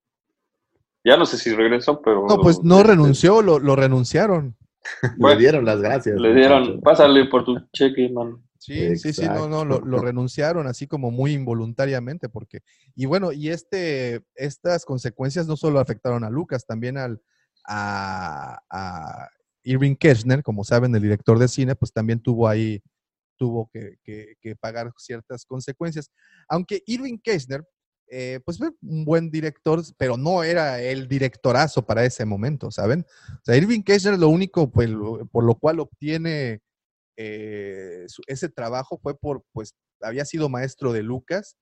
Ya 1.04 1.16
no 1.16 1.26
sé 1.26 1.36
si 1.38 1.52
regresó, 1.52 2.00
pero... 2.00 2.26
No, 2.28 2.38
pues 2.40 2.60
no 2.62 2.76
este, 2.78 2.88
renunció, 2.90 3.42
lo, 3.42 3.58
lo 3.58 3.76
renunciaron. 3.76 4.56
Bueno, 5.16 5.36
le 5.36 5.40
dieron 5.40 5.64
las 5.64 5.80
gracias. 5.80 6.18
Le 6.20 6.34
dieron, 6.34 6.60
muchacho. 6.62 6.80
pásale 6.80 7.26
por 7.26 7.44
tu 7.44 7.58
cheque, 7.72 8.08
man. 8.10 8.42
Sí, 8.58 8.96
sí, 8.96 9.12
sí, 9.12 9.24
no, 9.28 9.48
no, 9.48 9.64
lo, 9.64 9.98
renunciaron 9.98 10.68
así 10.68 10.86
como 10.86 11.10
muy 11.10 11.32
involuntariamente, 11.32 12.28
porque, 12.28 12.60
y 12.94 13.06
bueno, 13.06 13.32
y 13.32 13.48
este, 13.48 14.22
estas 14.36 14.84
consecuencias 14.84 15.48
no 15.48 15.56
solo 15.56 15.80
afectaron 15.80 16.22
a 16.22 16.30
Lucas, 16.30 16.64
también 16.64 16.96
al, 16.96 17.20
a, 17.66 18.60
a 18.70 19.28
Irving 19.64 19.96
Kirchner, 19.96 20.44
como 20.44 20.62
saben, 20.62 20.94
el 20.94 21.02
director 21.02 21.40
de 21.40 21.48
cine, 21.48 21.74
pues 21.74 21.92
también 21.92 22.20
tuvo 22.20 22.46
ahí, 22.46 22.80
tuvo 23.36 23.68
que, 23.72 23.96
que- 24.04 24.34
que 24.40 24.54
pagar 24.54 24.92
ciertas 24.96 25.44
consecuencias. 25.44 26.10
Aunque 26.48 26.82
Irving 26.86 27.18
Kirchner, 27.18 27.64
eh, 28.14 28.40
pues 28.44 28.60
un 28.60 29.06
buen 29.06 29.30
director, 29.30 29.82
pero 29.96 30.18
no 30.18 30.44
era 30.44 30.82
el 30.82 31.08
directorazo 31.08 31.86
para 31.86 32.04
ese 32.04 32.26
momento, 32.26 32.70
¿saben? 32.70 33.06
O 33.30 33.40
sea, 33.42 33.56
Irving 33.56 33.80
Kirchner 33.80 34.18
lo 34.18 34.28
único 34.28 34.70
pues, 34.70 34.90
por 35.30 35.44
lo 35.44 35.54
cual 35.54 35.80
obtiene 35.80 36.60
eh, 37.16 38.04
ese 38.26 38.48
trabajo 38.50 38.98
fue 39.02 39.18
por, 39.18 39.42
pues, 39.52 39.74
había 40.02 40.26
sido 40.26 40.50
maestro 40.50 40.92
de 40.92 41.02
Lucas 41.02 41.56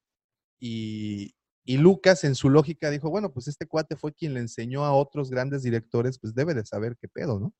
y, 0.59 1.37
y 1.65 1.77
Lucas 1.77 2.25
en 2.25 2.35
su 2.35 2.51
lógica 2.51 2.91
dijo, 2.91 3.11
bueno, 3.11 3.33
pues 3.33 3.47
este 3.47 3.67
cuate 3.67 3.95
fue 3.95 4.13
quien 4.13 4.35
le 4.35 4.41
enseñó 4.41 4.85
a 4.85 4.93
otros 4.93 5.31
grandes 5.31 5.63
directores, 5.63 6.19
pues 6.19 6.35
debe 6.35 6.55
de 6.55 6.67
saber 6.67 6.97
qué 7.01 7.07
pedo, 7.07 7.39
¿no? 7.39 7.55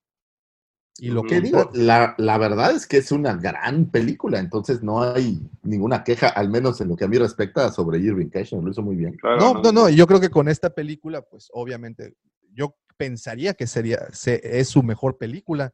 Y 1.01 1.11
lo 1.11 1.23
¿Qué 1.23 1.41
digo? 1.41 1.71
La, 1.73 2.15
la 2.19 2.37
verdad 2.39 2.73
es 2.73 2.87
que 2.87 2.99
es 2.99 3.11
una 3.11 3.35
gran 3.35 3.87
película, 3.87 4.39
entonces 4.39 4.83
no 4.83 5.03
hay 5.03 5.41
ninguna 5.63 6.05
queja, 6.05 6.29
al 6.29 6.51
menos 6.51 6.81
en 6.81 6.89
lo 6.89 6.97
que 6.97 7.05
a 7.05 7.09
mí 7.09 7.17
respecta, 7.17 7.71
sobre 7.73 7.99
Irving 7.99 8.29
Kirchner, 8.29 8.63
lo 8.63 8.71
hizo 8.71 8.83
muy 8.83 8.97
bien. 8.97 9.17
Claro, 9.17 9.39
No, 9.55 9.63
no, 9.63 9.73
no, 9.73 9.89
y 9.89 9.97
yo 9.97 10.07
creo 10.07 10.21
que 10.21 10.29
con 10.31 10.49
esta 10.49 10.71
película, 10.71 11.23
pues 11.23 11.49
obviamente, 11.55 12.15
yo 12.53 12.77
pensaría 12.97 13.55
que 13.55 13.67
sería, 13.67 13.99
se- 14.13 14.41
es 14.61 14.69
su 14.69 14.83
mejor 14.83 15.17
película. 15.17 15.73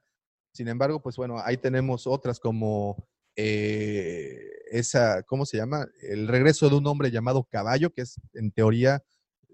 Sin 0.52 0.68
embargo, 0.68 1.02
pues 1.02 1.16
bueno, 1.16 1.38
ahí 1.44 1.56
tenemos 1.56 2.06
otras 2.06 2.38
como 2.38 3.08
eh, 3.34 4.38
esa, 4.70 5.22
¿cómo 5.24 5.44
se 5.44 5.56
llama? 5.56 5.86
El 6.02 6.28
regreso 6.28 6.68
de 6.70 6.76
un 6.76 6.86
hombre 6.86 7.10
llamado 7.10 7.44
Caballo, 7.50 7.90
que 7.92 8.02
es 8.02 8.20
en 8.34 8.50
teoría 8.52 9.02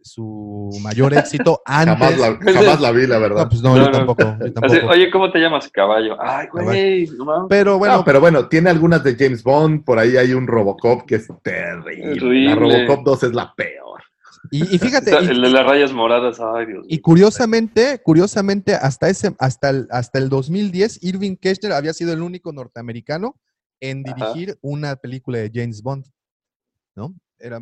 su 0.03 0.70
mayor 0.83 1.15
éxito 1.15 1.62
antes. 1.66 1.95
Jamás 1.97 2.19
la, 2.19 2.53
jamás 2.53 2.81
la 2.81 2.91
vi, 2.93 3.07
la 3.07 3.19
verdad. 3.19 3.45
No, 3.45 3.49
pues 3.49 3.62
no, 3.62 3.77
No, 3.77 3.85
yo 3.85 3.91
no. 3.91 3.93
tampoco, 3.99 4.23
yo 4.23 4.31
Así, 4.45 4.53
tampoco. 4.53 4.87
Oye, 4.93 5.11
¿cómo 5.11 5.31
te 5.33 5.39
llamas? 5.39 5.69
Caballo. 5.70 6.16
Ay, 6.20 6.49
güey, 6.53 7.07
no 7.16 7.24
mames. 7.24 7.47
Pero 7.49 7.79
bueno, 7.79 7.97
No, 7.99 8.05
pero 8.05 8.20
bueno, 8.20 8.49
tiene 8.49 8.70
algunas 8.70 9.03
de 9.05 9.15
James 9.16 9.43
Bond, 9.43 9.85
por 9.85 9.99
ahí 9.99 10.16
hay 10.16 10.33
un 10.35 10.47
Robocop 10.47 11.07
que 11.07 11.16
es 11.16 11.29
terrible. 11.43 11.97
Terrible. 12.15 12.45
La 12.47 12.55
Robocop 12.55 13.05
2 13.05 13.23
es 13.24 13.33
la 13.35 13.55
peor. 13.55 14.03
y, 14.51 14.74
y 14.74 14.79
fíjate, 14.79 15.11
y- 15.12 15.29
El 15.29 15.41
de 15.41 15.49
las 15.51 15.65
rayas 15.65 15.93
moradas, 15.93 16.41
ay, 16.41 16.66
Dios 16.66 16.85
Y 16.89 16.99
curiosamente, 16.99 18.01
curiosamente, 18.03 18.74
hasta 18.74 19.09
ese, 19.09 19.35
hasta 19.39 19.70
el, 19.70 19.87
hasta 19.91 20.19
el 20.19 20.29
2010, 20.29 21.03
Irving 21.05 21.37
Kirchner 21.37 21.73
había 21.73 21.93
sido 21.93 22.12
el 22.12 22.23
único 22.23 22.53
norteamericano 22.53 23.37
en 23.81 24.03
Ajá. 24.07 24.33
dirigir 24.33 24.59
una 24.61 24.97
película 24.97 25.39
de 25.39 25.51
James 25.55 25.83
Bond, 25.83 26.07
¿no? 26.97 27.15
Era 27.43 27.60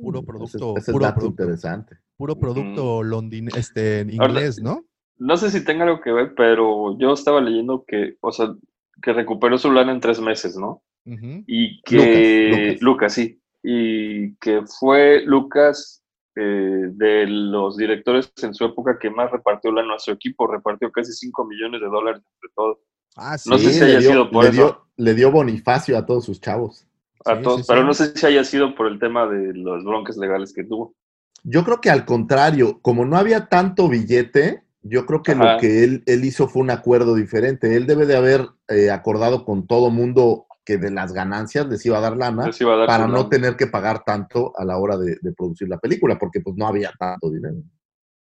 Puro 0.00 0.22
Mm, 0.22 0.24
producto, 0.24 0.70
Ese, 0.76 0.78
ese 0.80 0.90
es 0.90 0.92
puro 0.94 1.04
dato 1.04 1.18
producto. 1.20 1.42
interesante. 1.42 1.96
puro 2.16 2.36
producto 2.38 3.02
londin, 3.02 3.48
este, 3.56 4.00
en 4.00 4.10
Ahora, 4.20 4.32
inglés, 4.34 4.62
¿no? 4.62 4.84
No 5.18 5.36
sé 5.36 5.50
si 5.50 5.64
tenga 5.64 5.84
algo 5.84 6.00
que 6.00 6.12
ver, 6.12 6.34
pero 6.36 6.96
yo 6.98 7.12
estaba 7.12 7.40
leyendo 7.40 7.84
que, 7.86 8.16
o 8.20 8.30
sea, 8.32 8.54
que 9.02 9.12
recuperó 9.12 9.58
su 9.58 9.70
lana 9.72 9.92
en 9.92 10.00
tres 10.00 10.20
meses, 10.20 10.56
¿no? 10.56 10.82
Y 11.04 11.82
que 11.82 12.48
Lucas, 12.50 12.82
Lucas, 12.82 13.14
sí. 13.14 13.40
Y 13.62 14.34
que 14.36 14.62
fue 14.78 15.22
Lucas 15.26 16.02
eh, 16.36 16.86
de 16.92 17.26
los 17.26 17.76
directores 17.76 18.32
en 18.42 18.54
su 18.54 18.64
época 18.64 18.98
que 18.98 19.10
más 19.10 19.30
repartió 19.32 19.72
lana 19.72 19.96
a 19.96 19.98
su 19.98 20.12
equipo, 20.12 20.46
repartió 20.46 20.90
casi 20.92 21.12
5 21.12 21.44
millones 21.44 21.80
de 21.80 21.86
dólares 21.88 22.22
entre 22.34 22.54
todos. 22.54 22.78
Ah, 23.16 23.36
sí. 23.36 23.50
No 23.50 23.58
sé 23.58 23.72
si 23.72 23.82
haya 23.84 23.98
dio- 23.98 24.10
sido 24.12 24.30
por 24.30 24.44
le 24.44 24.50
eso. 24.50 24.56
dio- 24.62 24.86
le 24.96 25.14
dio 25.14 25.32
Bonifacio 25.32 25.98
a 25.98 26.06
todos 26.06 26.24
sus 26.24 26.40
chavos. 26.40 26.86
A 27.24 27.36
Sí, 27.36 27.42
todos, 27.42 27.60
sí, 27.60 27.64
pero 27.68 27.80
sí. 27.82 27.86
no 27.86 27.94
sé 27.94 28.16
si 28.16 28.26
haya 28.26 28.44
sido 28.44 28.74
por 28.74 28.86
el 28.86 28.98
tema 28.98 29.26
de 29.26 29.52
los 29.54 29.84
bronques 29.84 30.16
legales 30.16 30.52
que 30.52 30.64
tuvo. 30.64 30.94
Yo 31.42 31.64
creo 31.64 31.80
que 31.80 31.90
al 31.90 32.04
contrario, 32.04 32.80
como 32.82 33.04
no 33.04 33.16
había 33.16 33.46
tanto 33.46 33.88
billete, 33.88 34.62
yo 34.82 35.06
creo 35.06 35.22
que 35.22 35.32
Ajá. 35.32 35.54
lo 35.54 35.60
que 35.60 35.84
él, 35.84 36.02
él 36.06 36.24
hizo 36.24 36.48
fue 36.48 36.62
un 36.62 36.70
acuerdo 36.70 37.14
diferente. 37.14 37.76
Él 37.76 37.86
debe 37.86 38.06
de 38.06 38.16
haber 38.16 38.48
eh, 38.68 38.90
acordado 38.90 39.44
con 39.44 39.66
todo 39.66 39.90
mundo 39.90 40.46
que 40.64 40.76
de 40.78 40.90
las 40.90 41.12
ganancias 41.12 41.66
les 41.66 41.84
iba 41.86 41.98
a 41.98 42.02
dar 42.02 42.16
lana 42.16 42.44
a 42.44 42.64
dar 42.76 42.86
para 42.86 43.06
no 43.06 43.14
lana. 43.16 43.28
tener 43.28 43.56
que 43.56 43.66
pagar 43.66 44.04
tanto 44.04 44.52
a 44.56 44.64
la 44.64 44.78
hora 44.78 44.96
de, 44.96 45.16
de 45.20 45.32
producir 45.32 45.68
la 45.68 45.78
película, 45.78 46.18
porque 46.18 46.40
pues 46.40 46.56
no 46.56 46.66
había 46.66 46.92
tanto 46.98 47.30
dinero. 47.30 47.56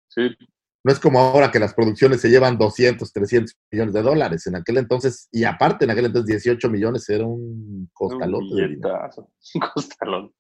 Sí, 0.08 0.30
No 0.84 0.92
es 0.94 1.00
como 1.00 1.20
ahora 1.20 1.52
que 1.52 1.60
las 1.60 1.74
producciones 1.74 2.22
se 2.22 2.30
llevan 2.30 2.58
200, 2.58 3.12
300 3.12 3.56
millones 3.72 3.94
de 3.94 4.02
dólares. 4.02 4.48
En 4.48 4.56
aquel 4.56 4.78
entonces, 4.78 5.28
y 5.32 5.44
aparte 5.44 5.84
en 5.86 5.92
aquel 5.92 6.06
entonces 6.06 6.28
18 6.44 6.70
millones 6.70 7.10
era 7.10 7.26
un 7.26 7.90
billetazo. 8.68 9.30
Un 9.56 9.62
costalón. 9.74 10.34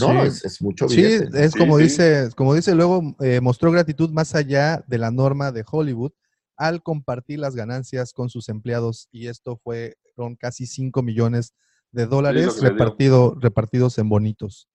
No, 0.00 0.08
Sí. 0.22 0.26
es, 0.26 0.44
es 0.44 0.62
mucho 0.62 0.88
Sí, 0.88 1.04
es 1.04 1.52
Sí, 1.52 1.58
como 1.58 1.78
sí. 1.78 1.84
dice, 1.84 2.28
como 2.36 2.54
dice 2.54 2.74
luego, 2.74 3.14
eh, 3.20 3.40
mostró 3.40 3.70
gratitud 3.70 4.10
más 4.10 4.34
allá 4.34 4.84
de 4.88 4.98
la 4.98 5.12
norma 5.12 5.52
de 5.52 5.64
Hollywood 5.70 6.10
al 6.56 6.82
compartir 6.82 7.38
las 7.38 7.54
ganancias 7.54 8.12
con 8.12 8.28
sus 8.28 8.48
empleados 8.48 9.08
y 9.12 9.28
esto 9.28 9.56
fueron 9.62 10.36
casi 10.38 10.66
5 10.66 11.02
millones 11.02 11.54
de 11.92 12.06
dólares 12.06 12.60
repartido, 12.60 13.36
repartidos 13.40 13.98
en 13.98 14.08
bonitos, 14.08 14.68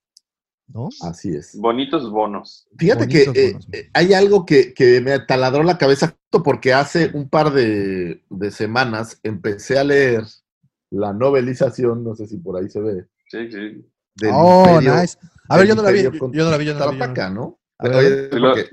¿no? 0.74 0.90
Así 1.02 1.36
es. 1.36 1.58
Bonitos 1.60 2.10
bonos. 2.12 2.68
Fíjate 2.78 3.06
Bonitos, 3.06 3.34
que 3.34 3.48
eh, 3.48 3.58
eh, 3.72 3.90
hay 3.94 4.14
algo 4.14 4.46
que, 4.46 4.74
que 4.74 5.02
me 5.02 5.20
taladró 5.20 5.64
la 5.64 5.78
cabeza 5.78 6.08
justo 6.08 6.44
porque 6.44 6.74
hace 6.74 7.12
un 7.14 7.30
par 7.30 7.52
de, 7.52 8.24
de 8.30 8.52
semanas 8.52 9.20
empecé 9.24 9.78
a 9.80 9.84
leer 9.84 10.24
la 10.92 11.14
novelización, 11.14 12.04
no 12.04 12.16
sé 12.16 12.28
si 12.28 12.38
por 12.38 12.58
ahí 12.58 12.70
se 12.70 12.80
ve, 12.82 13.06
Sí, 13.28 13.52
sí. 13.52 13.86
del 14.16 14.32
oh, 14.34 14.66
Imperio- 14.82 14.96
nice. 15.02 15.18
A 15.50 15.58
ver, 15.58 15.68
yo 15.68 15.76
no 15.76 15.82
la 15.84 15.92
vi, 15.92 16.04
yo, 16.04 16.12
yo 16.12 16.44
no 16.46 16.52
la 16.52 16.58
vi, 16.58 16.66
yo 16.66 16.74
no 16.74 16.80
la 16.80 16.88
vi. 16.92 16.98
yo 16.98 17.00
no 17.00 17.08
la 17.08 17.10
vi. 17.10 17.16
Contraataca, 17.16 17.30
¿no? 17.30 17.60
A 17.80 17.88
ver, 17.88 17.96
Oye, 17.96 18.08
a 18.08 18.12
ver. 18.12 18.30
porque 18.30 18.70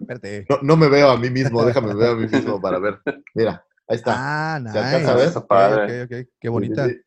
Espérate. 0.00 0.46
no, 0.48 0.58
no 0.62 0.76
me 0.76 0.88
veo 0.88 1.10
a 1.10 1.16
mí 1.18 1.30
mismo, 1.30 1.64
déjame 1.64 1.94
ver 1.94 2.10
a 2.10 2.14
mí 2.14 2.26
mismo 2.26 2.60
para 2.60 2.78
ver. 2.78 3.00
Mira, 3.34 3.64
ahí 3.88 3.96
está. 3.96 4.12
Ah, 4.56 4.60
¿Se 4.72 4.78
alcanza 4.78 5.12
a 5.12 5.14
nice. 5.16 5.86
ver? 5.88 6.08
Ok, 6.08 6.12
ok, 6.24 6.28
Qué 6.40 6.48
bonita. 6.48 6.88
Sí. 6.88 7.00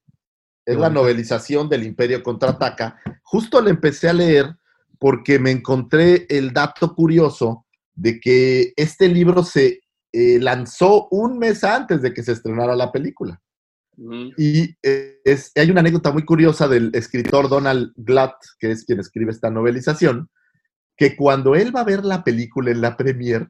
Es 0.67 0.77
la 0.77 0.89
novelización 0.89 1.69
del 1.69 1.83
Imperio 1.83 2.21
Contraataca. 2.21 2.99
Justo 3.23 3.61
la 3.61 3.69
empecé 3.69 4.09
a 4.09 4.13
leer 4.13 4.53
porque 4.99 5.39
me 5.39 5.51
encontré 5.51 6.25
el 6.29 6.51
dato 6.51 6.93
curioso 6.93 7.65
de 7.95 8.19
que 8.19 8.73
este 8.75 9.07
libro 9.07 9.43
se 9.43 9.79
eh, 10.11 10.39
lanzó 10.41 11.07
un 11.09 11.39
mes 11.39 11.63
antes 11.63 12.01
de 12.01 12.13
que 12.13 12.21
se 12.21 12.33
estrenara 12.33 12.75
la 12.75 12.91
película. 12.91 13.41
Ujú. 13.97 14.31
Y 14.37 14.75
eh, 14.83 15.21
es, 15.23 15.53
hay 15.55 15.71
una 15.71 15.79
anécdota 15.79 16.11
muy 16.11 16.25
curiosa 16.25 16.67
del 16.67 16.91
escritor 16.93 17.47
Donald 17.47 17.93
Glatt, 17.95 18.35
que 18.59 18.71
es 18.71 18.83
quien 18.83 18.99
escribe 18.99 19.31
esta 19.31 19.49
novelización, 19.49 20.29
que 20.97 21.15
cuando 21.15 21.55
él 21.55 21.73
va 21.73 21.81
a 21.81 21.85
ver 21.85 22.03
la 22.03 22.25
película 22.25 22.71
en 22.71 22.81
la 22.81 22.97
premier, 22.97 23.47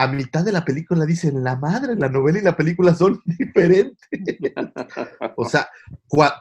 a 0.00 0.06
mitad 0.06 0.42
de 0.42 0.52
la 0.52 0.64
película 0.64 1.04
dicen, 1.04 1.44
la 1.44 1.56
madre, 1.56 1.94
la 1.94 2.08
novela 2.08 2.38
y 2.38 2.42
la 2.42 2.56
película 2.56 2.94
son 2.94 3.20
diferentes. 3.26 4.38
o 5.36 5.44
sea, 5.46 5.68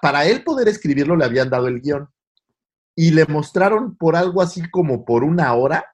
para 0.02 0.26
él 0.26 0.44
poder 0.44 0.70
escribirlo 0.70 1.18
le 1.18 1.26
habían 1.26 1.50
dado 1.50 1.68
el 1.68 1.82
guion 1.82 2.08
y 2.96 3.12
le 3.12 3.26
mostraron 3.26 3.98
por 3.98 4.16
algo 4.16 4.42
así 4.42 4.62
como 4.70 5.04
por 5.04 5.26
una 5.26 5.54
hora 5.54 5.86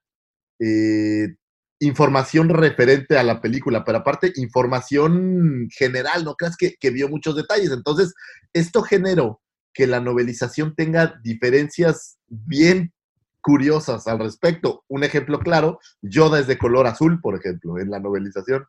eh, 0.59 1.35
información 1.79 2.49
referente 2.49 3.17
a 3.17 3.23
la 3.23 3.41
película, 3.41 3.83
pero 3.83 3.97
aparte 3.97 4.31
información 4.35 5.67
general, 5.71 6.23
no 6.23 6.35
creas 6.35 6.57
que, 6.57 6.75
que 6.79 6.91
vio 6.91 7.09
muchos 7.09 7.35
detalles. 7.35 7.71
Entonces, 7.71 8.13
esto 8.53 8.83
generó 8.83 9.41
que 9.73 9.87
la 9.87 9.99
novelización 9.99 10.75
tenga 10.75 11.19
diferencias 11.23 12.19
bien 12.27 12.93
curiosas 13.45 14.07
al 14.07 14.17
respecto. 14.17 14.83
Un 14.87 15.03
ejemplo 15.03 15.37
claro, 15.37 15.79
Yoda 16.01 16.39
es 16.39 16.47
de 16.47 16.57
color 16.57 16.87
azul, 16.87 17.21
por 17.21 17.35
ejemplo, 17.35 17.77
en 17.77 17.91
la 17.91 17.99
novelización. 17.99 18.65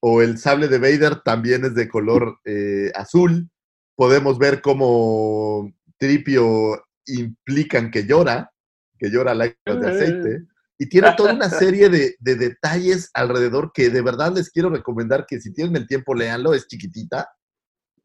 O 0.00 0.22
el 0.22 0.38
sable 0.38 0.68
de 0.68 0.78
Vader 0.78 1.22
también 1.24 1.64
es 1.64 1.74
de 1.74 1.88
color 1.88 2.38
eh, 2.44 2.92
azul. 2.94 3.50
Podemos 3.96 4.38
ver 4.38 4.62
cómo 4.62 5.72
Tripio 5.98 6.84
implican 7.06 7.90
que 7.90 8.06
llora, 8.06 8.52
que 8.96 9.10
llora 9.10 9.34
lágrimas 9.34 9.80
de 9.80 9.90
aceite. 9.90 10.44
Y 10.78 10.88
tiene 10.88 11.12
toda 11.16 11.34
una 11.34 11.50
serie 11.50 11.88
de, 11.88 12.14
de 12.20 12.36
detalles 12.36 13.10
alrededor 13.12 13.72
que 13.74 13.90
de 13.90 14.02
verdad 14.02 14.32
les 14.32 14.50
quiero 14.50 14.70
recomendar 14.70 15.26
que 15.26 15.40
si 15.40 15.52
tienen 15.52 15.74
el 15.74 15.88
tiempo 15.88 16.14
leanlo, 16.14 16.54
es 16.54 16.68
chiquitita. 16.68 17.28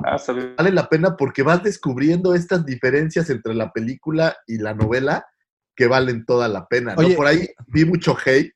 Ah. 0.04 0.18
Vale 0.58 0.72
la 0.72 0.90
pena 0.90 1.16
porque 1.16 1.44
vas 1.44 1.62
descubriendo 1.62 2.34
estas 2.34 2.66
diferencias 2.66 3.30
entre 3.30 3.54
la 3.54 3.72
película 3.72 4.36
y 4.48 4.58
la 4.58 4.74
novela 4.74 5.28
que 5.76 5.88
valen 5.88 6.26
toda 6.26 6.48
la 6.48 6.68
pena. 6.68 6.96
¿no? 6.96 7.02
Oye, 7.02 7.16
Por 7.16 7.28
ahí 7.28 7.48
vi 7.68 7.86
mucho 7.86 8.16
hate, 8.26 8.54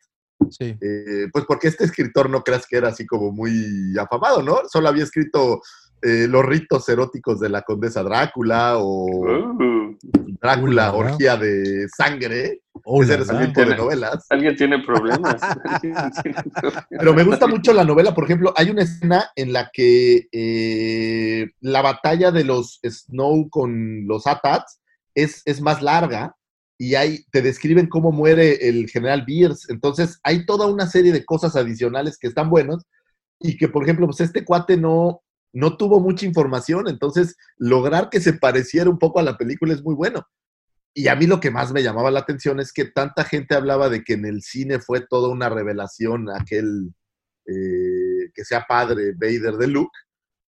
Sí. 0.50 0.74
eh, 0.82 1.28
pues 1.34 1.44
porque 1.46 1.68
este 1.68 1.84
escritor 1.84 2.30
no 2.30 2.44
creas 2.44 2.66
que 2.66 2.78
era 2.78 2.88
así 2.90 3.06
como 3.06 3.32
muy 3.32 3.94
afamado, 4.00 4.42
¿no? 4.42 4.60
Solo 4.72 4.88
había 4.88 5.04
escrito 5.04 5.62
eh, 6.02 6.28
los 6.30 6.46
ritos 6.46 6.88
eróticos 6.88 7.42
de 7.42 7.50
la 7.50 7.62
condesa 7.64 8.04
Drácula 8.04 8.78
o 8.78 9.06
Uh, 9.60 9.98
Drácula, 10.42 10.94
orgía 10.94 11.36
de 11.36 11.88
sangre. 11.90 12.62
Oh, 12.86 13.04
Ese 13.04 13.16
era 13.16 13.26
su 13.26 13.38
tipo 13.38 13.60
de 13.66 13.76
novelas. 13.76 14.26
Alguien 14.30 14.56
tiene 14.56 14.80
problemas. 14.82 15.42
Alguien 15.66 16.12
tiene 16.24 16.44
problemas. 16.56 16.86
Pero 16.90 17.14
me 17.14 17.24
gusta 17.26 17.46
mucho 17.48 17.74
la 17.74 17.84
novela, 17.84 18.16
por 18.16 18.24
ejemplo, 18.24 18.54
hay 18.56 18.70
una 18.70 18.84
escena 18.84 19.30
en 19.36 19.52
la 19.52 19.70
que 19.74 20.30
eh, 20.32 21.50
la 21.60 21.82
batalla 21.82 22.32
de 22.32 22.46
los 22.46 22.80
Snow 22.82 23.50
con 23.50 24.08
los 24.08 24.26
Atats 24.26 24.80
es, 25.14 25.42
es 25.44 25.60
más 25.60 25.82
larga 25.82 26.36
y 26.82 26.96
hay, 26.96 27.26
te 27.32 27.42
describen 27.42 27.88
cómo 27.88 28.14
muere 28.14 28.70
el 28.70 28.90
general 28.90 29.26
Beers. 29.28 29.70
Entonces, 29.70 30.18
hay 30.24 30.46
toda 30.46 30.66
una 30.66 30.88
serie 30.88 31.12
de 31.12 31.26
cosas 31.26 31.58
adicionales 31.58 32.18
que 32.18 32.28
están 32.28 32.50
buenos 32.50 32.86
y 33.38 33.58
que, 33.58 33.68
por 33.68 33.84
ejemplo, 33.84 34.06
pues 34.06 34.22
este 34.22 34.46
cuate 34.46 34.78
no, 34.78 35.22
no 35.52 35.76
tuvo 35.76 36.00
mucha 36.00 36.26
información, 36.26 36.88
entonces 36.88 37.36
lograr 37.58 38.10
que 38.10 38.22
se 38.22 38.32
pareciera 38.32 38.90
un 38.90 38.98
poco 38.98 39.20
a 39.20 39.24
la 39.24 39.38
película 39.38 39.74
es 39.74 39.84
muy 39.84 39.94
bueno. 39.94 40.26
Y 40.94 41.10
a 41.10 41.18
mí 41.18 41.28
lo 41.28 41.42
que 41.42 41.52
más 41.52 41.74
me 41.74 41.84
llamaba 41.84 42.12
la 42.12 42.22
atención 42.22 42.62
es 42.62 42.72
que 42.72 42.86
tanta 42.86 43.26
gente 43.26 43.56
hablaba 43.56 43.90
de 43.90 44.04
que 44.04 44.14
en 44.14 44.26
el 44.26 44.42
cine 44.42 44.80
fue 44.80 45.06
toda 45.06 45.28
una 45.28 45.50
revelación 45.50 46.30
aquel 46.30 46.94
eh, 47.46 48.32
que 48.34 48.46
sea 48.46 48.66
padre 48.68 49.14
Vader 49.20 49.56
de 49.58 49.68
Luke, 49.68 49.98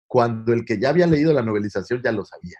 cuando 0.08 0.53
el 0.53 0.64
que 0.64 0.80
ya 0.80 0.90
había 0.90 1.08
leído 1.08 1.34
la 1.34 1.44
novelización 1.44 2.02
ya 2.02 2.14
lo 2.14 2.24
sabía. 2.24 2.58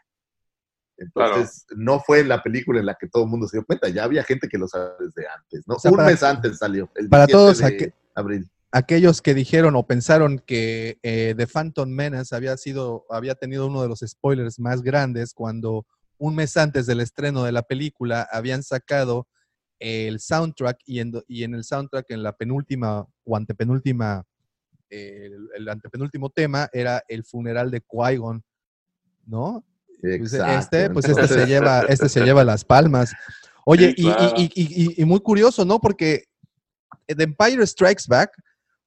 Entonces, 1.02 1.66
no 1.76 2.00
fue 2.00 2.20
en 2.20 2.28
la 2.30 2.42
película 2.44 2.80
en 2.80 2.86
la 2.86 2.96
que 3.00 3.08
todo 3.08 3.24
el 3.24 3.30
mundo 3.30 3.48
se 3.48 3.58
dio 3.58 3.66
cuenta, 3.66 3.90
ya 3.90 4.04
había 4.04 4.24
gente 4.24 4.48
que 4.48 4.58
lo 4.58 4.68
sabía 4.68 4.94
desde 5.00 5.28
antes, 5.28 5.68
¿no? 5.68 5.76
O 5.76 5.80
sea, 5.80 5.92
Un 5.92 5.98
para- 5.98 6.10
mes 6.10 6.24
antes 6.24 6.58
salió, 6.58 6.90
el 6.96 7.10
para 7.10 7.26
17 7.26 7.32
todos 7.34 7.58
de 7.60 7.66
aqu- 7.66 7.94
abril. 8.16 8.50
aquellos 8.72 9.22
que 9.22 9.34
dijeron 9.34 9.76
o 9.76 9.86
pensaron 9.88 10.40
que 10.40 11.00
eh, 11.04 11.34
The 11.36 11.48
Phantom 11.48 11.90
Menace 11.90 12.36
había 12.36 12.56
sido, 12.58 13.06
había 13.10 13.36
tenido 13.36 13.68
uno 13.68 13.82
de 13.82 13.88
los 13.90 14.00
spoilers 14.06 14.60
más 14.60 14.82
grandes 14.82 15.34
cuando 15.34 15.86
un 16.18 16.36
mes 16.36 16.56
antes 16.56 16.86
del 16.86 17.00
estreno 17.02 17.44
de 17.44 17.52
la 17.52 17.64
película 17.64 18.28
habían 18.32 18.62
sacado 18.62 19.28
el 19.80 20.20
soundtrack 20.20 20.78
y 20.86 21.00
en, 21.00 21.12
do- 21.12 21.24
y 21.28 21.44
en 21.44 21.56
el 21.56 21.64
soundtrack 21.64 22.12
en 22.12 22.22
la 22.22 22.34
penúltima 22.38 23.08
o 23.24 23.36
antepenúltima, 23.36 24.24
eh, 24.92 25.26
el, 25.26 25.50
el 25.56 25.68
antepenúltimo 25.70 26.30
tema 26.30 26.70
era 26.72 27.04
el 27.08 27.24
funeral 27.24 27.72
de 27.72 27.82
Qui-Gon, 27.82 28.44
¿no? 29.26 29.66
Exacto. 30.04 30.60
este, 30.60 30.90
pues 30.90 31.06
este 31.06 31.28
se 31.28 31.46
lleva, 31.46 31.82
este 31.90 32.10
se 32.10 32.22
lleva 32.24 32.44
las 32.44 32.64
palmas. 32.66 33.14
Oye, 33.66 33.94
y- 33.96 34.02
y- 34.02 34.14
claro. 34.14 34.34
y, 34.38 34.44
y- 34.44 34.84
y- 34.86 35.02
y 35.02 35.06
muy 35.06 35.20
curioso, 35.20 35.66
¿no? 35.66 35.80
Porque 35.80 36.24
The 37.08 37.24
Empire 37.24 37.66
Strikes 37.68 38.06
Back, 38.08 38.32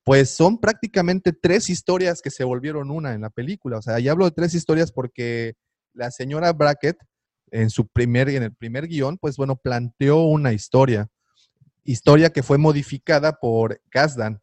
pues 0.04 0.30
son 0.30 0.58
prácticamente 0.58 1.32
tres 1.32 1.70
historias 1.70 2.20
que 2.20 2.30
se 2.30 2.44
volvieron 2.44 2.90
una 2.90 3.14
en 3.14 3.22
la 3.22 3.30
película. 3.30 3.78
O 3.78 3.82
sea, 3.82 3.98
ya 4.00 4.12
hablo 4.12 4.24
de 4.26 4.32
tres 4.32 4.52
historias 4.54 4.92
porque 4.92 5.54
la 5.94 6.10
señora 6.10 6.52
Brackett, 6.52 6.98
en 7.50 7.70
su 7.70 7.86
primer, 7.86 8.28
en 8.28 8.42
el 8.42 8.52
primer 8.54 8.86
guion, 8.88 9.16
pues 9.18 9.36
bueno, 9.36 9.56
planteó 9.56 10.22
una 10.24 10.52
historia. 10.52 11.08
Historia 11.84 12.30
que 12.30 12.42
fue 12.42 12.58
modificada 12.58 13.32
por 13.34 13.80
Kasdan. 13.90 14.40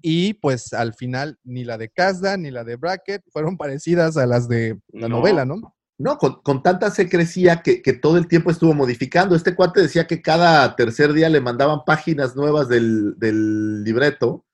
Y 0.00 0.34
pues 0.34 0.72
al 0.72 0.94
final, 0.94 1.38
ni 1.44 1.62
la 1.64 1.78
de 1.78 1.88
Kasdan 1.88 2.42
ni 2.42 2.50
la 2.50 2.64
de 2.64 2.76
Brackett 2.76 3.22
fueron 3.32 3.56
parecidas 3.58 4.16
a 4.16 4.26
las 4.26 4.48
de 4.48 4.80
la 4.92 5.08
No. 5.08 5.16
novela, 5.18 5.44
¿no? 5.44 5.76
No, 5.98 6.18
con, 6.18 6.42
con 6.42 6.62
tanta 6.62 6.90
secrecía 6.90 7.62
que, 7.62 7.80
que 7.82 7.92
todo 7.92 8.16
el 8.18 8.26
tiempo 8.26 8.50
estuvo 8.50 8.74
modificando. 8.74 9.36
Este 9.36 9.54
cuate 9.54 9.82
decía 9.82 10.06
que 10.06 10.20
cada 10.22 10.74
tercer 10.74 11.12
día 11.12 11.28
le 11.28 11.40
mandaban 11.40 11.84
páginas 11.84 12.34
nuevas 12.34 12.68
del, 12.68 13.14
del 13.18 13.84
libreto 13.84 14.44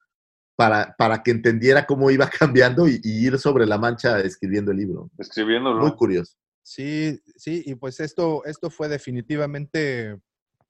para, 0.56 0.94
para 0.98 1.23
que 1.23 1.31
entendiera 1.31 1.86
cómo 1.86 2.10
iba 2.10 2.28
cambiando 2.39 2.89
y, 2.89 3.01
y 3.02 3.27
ir 3.27 3.39
sobre 3.39 3.65
la 3.66 3.78
mancha 3.78 4.20
escribiendo 4.20 4.73
el 4.73 4.78
libro. 4.78 5.10
Escribiéndolo. 5.19 5.81
Muy 5.81 5.93
curioso. 5.94 6.35
Sí, 6.62 7.19
sí, 7.36 7.62
y 7.65 7.77
pues 7.77 7.98
esto, 8.01 8.44
esto 8.44 8.69
fue 8.69 8.89
definitivamente 8.89 10.19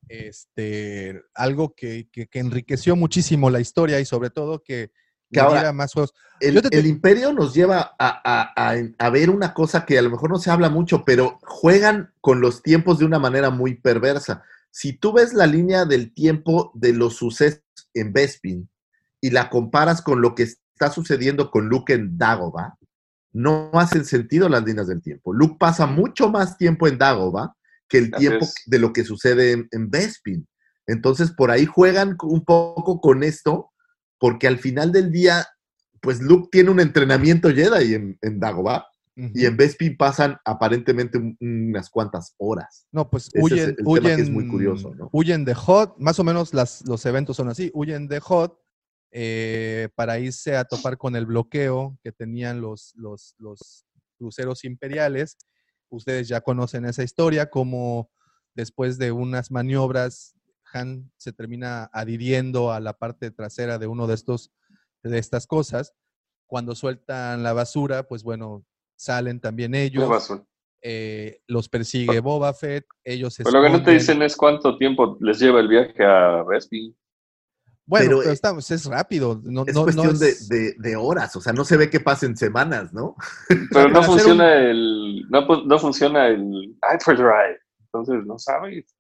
este, 0.08 1.20
algo 1.34 1.74
que, 1.74 2.08
que- 2.12 2.26
que 2.28 2.38
enriqueció 2.38 2.94
muchísimo 2.96 3.50
la 3.50 3.60
historia 3.60 3.98
y 4.00 4.04
sobre 4.04 4.30
todo 4.30 4.62
que 4.62 4.90
Que 5.30 5.40
ahora- 5.40 5.72
más 5.72 5.92
juegos. 5.92 6.14
El, 6.40 6.54
Yo 6.54 6.62
te- 6.62 6.78
el 6.78 6.86
imperio 6.86 7.32
nos 7.32 7.52
lleva 7.52 7.94
a, 7.98 8.20
a- 8.24 8.52
a- 8.56 8.76
a 8.98 9.10
ver 9.10 9.28
una 9.30 9.52
cosa 9.54 9.84
que 9.84 9.98
a 9.98 10.02
lo 10.02 10.10
mejor 10.10 10.30
no 10.30 10.38
se 10.38 10.50
habla 10.50 10.70
mucho, 10.70 11.04
pero 11.04 11.38
juegan 11.42 12.12
con 12.20 12.40
los 12.40 12.62
tiempos 12.62 12.98
de 12.98 13.04
una 13.04 13.18
manera 13.18 13.50
muy 13.50 13.74
perversa. 13.74 14.42
Si 14.70 14.92
tú 14.92 15.12
ves 15.12 15.34
la 15.34 15.46
línea 15.46 15.84
del 15.84 16.14
tiempo 16.14 16.70
de 16.74 16.92
los 16.92 17.16
sucesos 17.16 17.62
en 17.94 18.12
Bespin 18.12 18.68
y 19.20 19.30
la 19.30 19.50
comparas 19.50 20.00
con 20.00 20.20
lo 20.20 20.34
que 20.36 20.44
está 20.44 20.90
sucediendo 20.92 21.50
con 21.50 21.68
Luke 21.68 21.92
en 21.92 22.16
Dagobah, 22.16 22.76
no 23.32 23.70
hacen 23.74 24.04
sentido 24.04 24.48
las 24.48 24.64
líneas 24.64 24.86
del 24.86 25.02
tiempo. 25.02 25.32
Luke 25.34 25.56
pasa 25.58 25.86
mucho 25.86 26.30
más 26.30 26.56
tiempo 26.56 26.86
en 26.86 26.98
Dagobah 26.98 27.52
que 27.88 27.98
el 27.98 28.10
Así 28.14 28.26
tiempo 28.28 28.44
es. 28.44 28.54
de 28.66 28.78
lo 28.78 28.92
que 28.92 29.04
sucede 29.04 29.52
en, 29.52 29.68
en 29.72 29.90
Bespin. 29.90 30.46
Entonces, 30.86 31.32
por 31.32 31.50
ahí 31.50 31.66
juegan 31.66 32.16
un 32.22 32.44
poco 32.44 33.00
con 33.00 33.22
esto, 33.24 33.70
porque 34.18 34.46
al 34.48 34.58
final 34.58 34.92
del 34.92 35.10
día, 35.12 35.46
pues 36.00 36.20
Luke 36.20 36.48
tiene 36.52 36.70
un 36.70 36.80
entrenamiento 36.80 37.48
Jedi 37.50 37.94
en, 37.94 38.18
en 38.22 38.40
Dagobah 38.40 38.86
y 39.34 39.46
en 39.46 39.56
Bespin 39.56 39.96
pasan 39.96 40.36
aparentemente 40.44 41.18
un- 41.18 41.36
unas 41.40 41.90
cuantas 41.90 42.34
horas. 42.38 42.86
No, 42.92 43.10
pues 43.10 43.26
Ese 43.32 43.38
es 43.38 43.44
huyen, 43.44 43.68
el 43.70 43.76
tema 43.76 43.90
huyen, 43.90 44.16
que 44.16 44.22
es 44.22 44.30
muy 44.30 44.46
curioso, 44.46 44.94
¿no? 44.94 45.08
huyen 45.12 45.44
de 45.44 45.54
Hot, 45.54 45.96
más 45.98 46.20
o 46.20 46.24
menos 46.24 46.54
las, 46.54 46.86
los 46.86 47.04
eventos 47.04 47.36
son 47.36 47.48
así, 47.48 47.68
huyen 47.74 48.06
de 48.06 48.20
Hot 48.20 48.56
eh, 49.10 49.88
para 49.96 50.20
irse 50.20 50.56
a 50.56 50.64
topar 50.64 50.98
con 50.98 51.16
el 51.16 51.26
bloqueo 51.26 51.98
que 52.04 52.12
tenían 52.12 52.60
los, 52.60 52.92
los, 52.94 53.34
los 53.38 53.84
cruceros 54.18 54.64
imperiales. 54.64 55.36
Ustedes 55.88 56.28
ya 56.28 56.40
conocen 56.40 56.84
esa 56.84 57.02
historia, 57.02 57.50
como 57.50 58.10
después 58.54 58.98
de 58.98 59.10
unas 59.10 59.50
maniobras, 59.50 60.34
Han 60.72 61.10
se 61.16 61.32
termina 61.32 61.84
adhiriendo 61.92 62.72
a 62.72 62.80
la 62.80 62.92
parte 62.98 63.30
trasera 63.30 63.78
de 63.78 63.86
uno 63.86 64.06
de 64.06 64.14
estos, 64.14 64.52
de 65.02 65.18
estas 65.18 65.46
cosas. 65.46 65.94
Cuando 66.46 66.74
sueltan 66.74 67.42
la 67.42 67.52
basura, 67.52 68.04
pues 68.04 68.22
bueno, 68.22 68.64
salen 68.96 69.40
también 69.40 69.74
ellos. 69.74 70.04
Eh, 70.80 71.40
los 71.48 71.68
persigue 71.68 72.20
Boba 72.20 72.54
Fett, 72.54 72.86
ellos 73.04 73.34
se 73.34 73.42
Pero 73.44 73.58
lo 73.60 73.64
que 73.66 73.70
no 73.78 73.82
te 73.82 73.90
dicen 73.92 74.22
es 74.22 74.36
cuánto 74.36 74.78
tiempo 74.78 75.16
les 75.20 75.38
lleva 75.40 75.58
el 75.60 75.68
viaje 75.68 76.04
a 76.04 76.42
Bespin. 76.44 76.96
Bueno, 77.84 78.04
Pero, 78.06 78.18
pero, 78.18 78.30
eh, 78.30 78.34
estamos, 78.34 78.70
es 78.70 78.84
rápido. 78.84 79.40
No, 79.42 79.64
Es 79.66 79.74
no- 79.74 79.80
no 79.80 79.84
cuestión 79.84 80.10
es- 80.14 80.48
de, 80.48 80.56
de- 80.56 80.74
de 80.78 80.96
horas, 80.96 81.34
o 81.36 81.40
sea, 81.40 81.52
no 81.54 81.64
se 81.64 81.76
ve 81.78 81.88
que 81.90 82.00
pasen 82.00 82.36
semanas, 82.36 82.92
¿no? 82.92 83.16
Pero 83.72 83.88
no 83.88 84.02
funciona 84.02 84.54
el. 84.54 85.26
No, 85.30 85.46
pu- 85.48 85.64
no 85.64 85.78
funciona 85.78 86.28
el 86.28 86.76
Hyperdrive. 86.82 87.58
Entonces 87.80 88.26
no 88.26 88.38
sabes. 88.38 88.94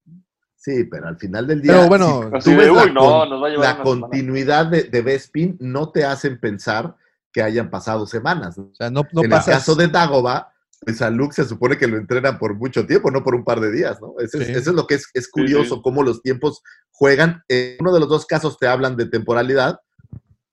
Sí, 0.60 0.84
pero 0.84 1.06
al 1.06 1.16
final 1.16 1.46
del 1.46 1.62
día, 1.62 1.72
Pero 1.72 1.86
bueno, 1.88 2.30
si 2.40 2.44
tú 2.44 2.50
de, 2.50 2.56
ves 2.56 2.66
la, 2.66 2.84
uy, 2.84 2.92
no, 2.92 3.00
con- 3.00 3.30
nos 3.30 3.42
va 3.42 3.46
a 3.46 3.50
llevar 3.50 3.64
la 3.64 3.74
una 3.74 3.84
semana". 3.84 3.84
continuidad 3.84 4.66
de, 4.66 4.82
de 4.84 5.02
Bespin, 5.02 5.56
no 5.60 5.90
te 5.92 6.04
hacen 6.04 6.38
pensar 6.40 6.96
que 7.32 7.42
hayan 7.42 7.70
pasado 7.70 8.06
semanas. 8.06 8.58
o 8.58 8.70
sea, 8.74 8.90
no, 8.90 9.02
no 9.12 9.22
en 9.22 9.30
pasas- 9.30 9.48
el 9.48 9.54
caso 9.54 9.74
de 9.76 9.86
Dagobah, 9.86 10.52
pues 10.80 11.00
a 11.00 11.10
Luke 11.10 11.34
se 11.34 11.44
supone 11.44 11.76
que 11.78 11.86
lo 11.86 11.96
entrenan 11.96 12.38
por 12.38 12.54
mucho 12.54 12.84
tiempo, 12.86 13.10
no 13.10 13.22
por 13.22 13.34
un 13.36 13.44
par 13.44 13.60
de 13.60 13.70
días, 13.70 14.00
¿no? 14.00 14.14
Eso, 14.18 14.38
es, 14.40 14.46
Sí. 14.48 14.52
eso 14.52 14.70
es 14.70 14.76
lo 14.76 14.86
que 14.86 14.96
es, 14.96 15.08
es 15.14 15.28
curioso, 15.28 15.76
sí. 15.76 15.80
cómo 15.82 16.02
los 16.02 16.22
tiempos 16.22 16.62
juegan. 16.90 17.42
En 17.48 17.76
uno 17.80 17.92
de 17.94 18.00
los 18.00 18.08
dos 18.08 18.26
casos 18.26 18.58
te 18.58 18.66
hablan 18.66 18.96
de 18.96 19.06
temporalidad, 19.06 19.80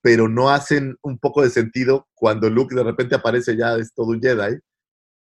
pero 0.02 0.28
no 0.30 0.52
hacen 0.52 0.98
un 1.02 1.18
poco 1.18 1.42
de 1.42 1.50
sentido 1.50 2.08
cuando 2.14 2.48
Luke 2.50 2.76
de 2.76 2.84
repente 2.84 3.16
aparece 3.16 3.58
ya 3.58 3.76
es 3.76 3.92
todo 3.94 4.08
un 4.08 4.22
Jedi 4.22 4.60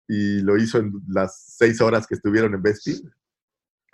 y 0.08 0.40
lo 0.40 0.56
hizo 0.56 0.78
en 0.78 0.92
las 1.08 1.44
seis 1.56 1.80
horas 1.80 2.06
que 2.08 2.14
estuvieron 2.16 2.54
en 2.54 2.62
Bespin. 2.62 3.00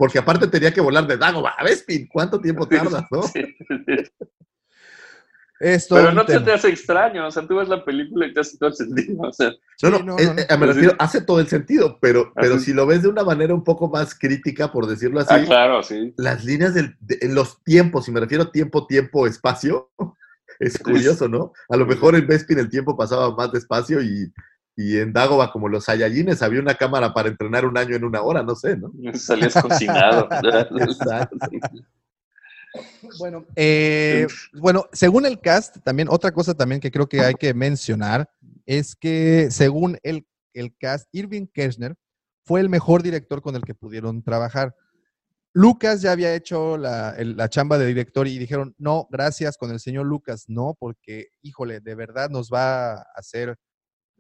Porque 0.01 0.19
aparte 0.19 0.47
tenía 0.47 0.73
que 0.73 0.81
volar 0.81 1.07
de 1.07 1.19
Dagobah 1.19 1.57
a 1.59 1.63
Bespin. 1.63 2.09
¿Cuánto 2.09 2.41
tiempo 2.41 2.67
tardas, 2.67 3.05
no? 3.11 3.23
Sí. 3.25 3.45
es 5.61 5.87
todo 5.89 5.99
Pero 5.99 6.13
no 6.13 6.23
se 6.23 6.33
tema. 6.33 6.45
te 6.47 6.53
hace 6.53 6.69
extraño. 6.71 7.27
O 7.27 7.31
sea, 7.31 7.47
tú 7.47 7.57
ves 7.57 7.69
la 7.69 7.85
película 7.85 8.27
y 8.27 8.33
te 8.33 8.41
hace 8.41 8.57
todo 8.57 8.71
el 8.71 8.75
sentido. 8.77 9.21
O 9.21 9.31
sea, 9.33 9.53
No, 9.83 9.91
no, 9.91 9.99
Sí, 9.99 10.05
no, 10.05 10.19
eh, 10.19 10.47
no, 10.49 10.59
me 10.59 10.67
refiero, 10.67 10.95
hace 10.99 11.21
todo 11.21 11.39
el 11.39 11.49
sentido, 11.49 11.99
pero, 12.01 12.33
pero 12.35 12.55
Así- 12.55 12.65
si 12.67 12.73
lo 12.73 12.87
ves 12.87 13.03
de 13.03 13.09
una 13.09 13.25
manera 13.25 13.53
un 13.55 13.63
poco 13.63 13.91
más 13.91 14.15
crítica, 14.19 14.73
por 14.73 14.87
decirlo 14.87 15.21
así, 15.21 15.35
ah, 15.35 15.45
claro, 15.45 15.83
sí. 15.83 16.15
las 16.17 16.45
líneas 16.47 16.73
del, 16.73 16.97
de- 17.01 17.19
en 17.21 17.35
los 17.35 17.63
tiempos, 17.63 18.09
y 18.09 18.13
me 18.13 18.21
refiero 18.21 18.45
a 18.45 18.53
tiempo, 18.53 18.87
tiempo, 18.87 19.27
espacio, 19.27 19.91
es 20.59 20.79
curioso, 20.79 21.29
¿no? 21.29 21.53
A 21.69 21.77
lo 21.77 21.85
mejor 21.85 22.15
en 22.17 22.27
Bespin 22.27 22.59
el 22.59 22.71
tiempo 22.71 22.97
pasaba 22.97 23.35
más 23.37 23.53
despacio 23.53 24.01
y, 24.03 24.33
y 24.83 24.99
en 24.99 25.13
Dagoba, 25.13 25.53
como 25.53 25.69
los 25.69 25.85
Saiyajines, 25.85 26.43
había 26.43 26.61
una 26.61 26.75
cámara 26.75 27.13
para 27.13 27.29
entrenar 27.29 27.65
un 27.67 27.77
año 27.77 27.97
en 27.97 28.05
una 28.05 28.23
hora, 28.23 28.43
no 28.43 28.55
sé, 28.55 28.77
¿no? 28.77 28.93
Salías 29.15 29.55
cocinado. 29.55 30.29
Exacto. 30.79 31.37
Bueno, 33.19 33.45
eh, 33.57 34.27
bueno, 34.53 34.85
según 34.93 35.27
el 35.27 35.41
cast, 35.41 35.79
también 35.83 36.09
otra 36.09 36.31
cosa 36.33 36.55
también 36.55 36.81
que 36.81 36.91
creo 36.91 37.09
que 37.09 37.21
hay 37.21 37.35
que 37.35 37.53
mencionar 37.53 38.31
es 38.65 38.95
que 38.95 39.49
según 39.51 39.99
el, 40.05 40.25
el 40.55 40.77
cast, 40.77 41.09
Irving 41.13 41.47
Kirchner 41.53 41.97
fue 42.45 42.61
el 42.61 42.69
mejor 42.69 43.03
director 43.03 43.43
con 43.43 43.57
el 43.57 43.63
que 43.63 43.75
pudieron 43.75 44.23
trabajar. 44.23 44.75
Lucas 45.53 46.01
ya 46.01 46.13
había 46.13 46.33
hecho 46.35 46.77
la, 46.79 47.11
el- 47.19 47.37
la 47.37 47.49
chamba 47.49 47.77
de 47.77 47.87
director 47.87 48.29
y 48.29 48.39
dijeron, 48.39 48.73
no, 48.79 49.09
gracias 49.11 49.57
con 49.57 49.73
el 49.73 49.81
señor 49.81 50.07
Lucas, 50.07 50.45
no, 50.47 50.77
porque, 50.79 51.27
híjole, 51.43 51.81
de 51.81 51.95
verdad 51.97 52.31
nos 52.31 52.51
va 52.51 52.93
a 52.93 53.07
hacer 53.17 53.57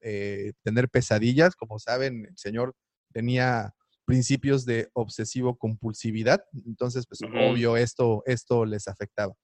eh, 0.01 0.53
tener 0.63 0.89
pesadillas. 0.89 1.55
Como 1.57 1.79
saben, 1.79 2.27
el 2.27 2.37
señor 2.39 2.75
tenía 3.13 3.75
principios 4.05 4.65
de 4.65 4.89
obsesivo 4.95 5.57
compulsividad. 5.57 6.43
Entonces, 6.67 7.07
pues 7.07 7.25
obvio, 7.31 7.77
esto, 7.77 8.23
esto 8.27 8.65
les 8.65 8.89
afectaba. 8.89 9.35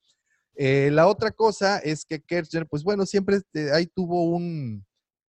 Eh, 0.57 0.91
la 0.93 1.07
otra 1.07 1.31
cosa 1.33 1.79
es 1.79 2.05
que 2.05 2.21
Kirchner, 2.23 2.67
pues 2.67 2.83
bueno, 2.83 3.07
siempre 3.07 3.37
este, 3.37 3.73
ahí 3.73 3.87
tuvo 3.87 4.25
un, 4.25 4.85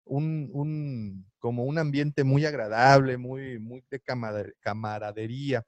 un, 0.05 0.49
un- 0.53 1.25
como 1.39 1.65
un 1.65 1.77
ambiente 1.77 2.23
muy 2.23 2.45
agradable, 2.45 3.17
muy, 3.17 3.59
muy 3.59 3.83
de 3.89 4.01
camaradería. 4.61 5.63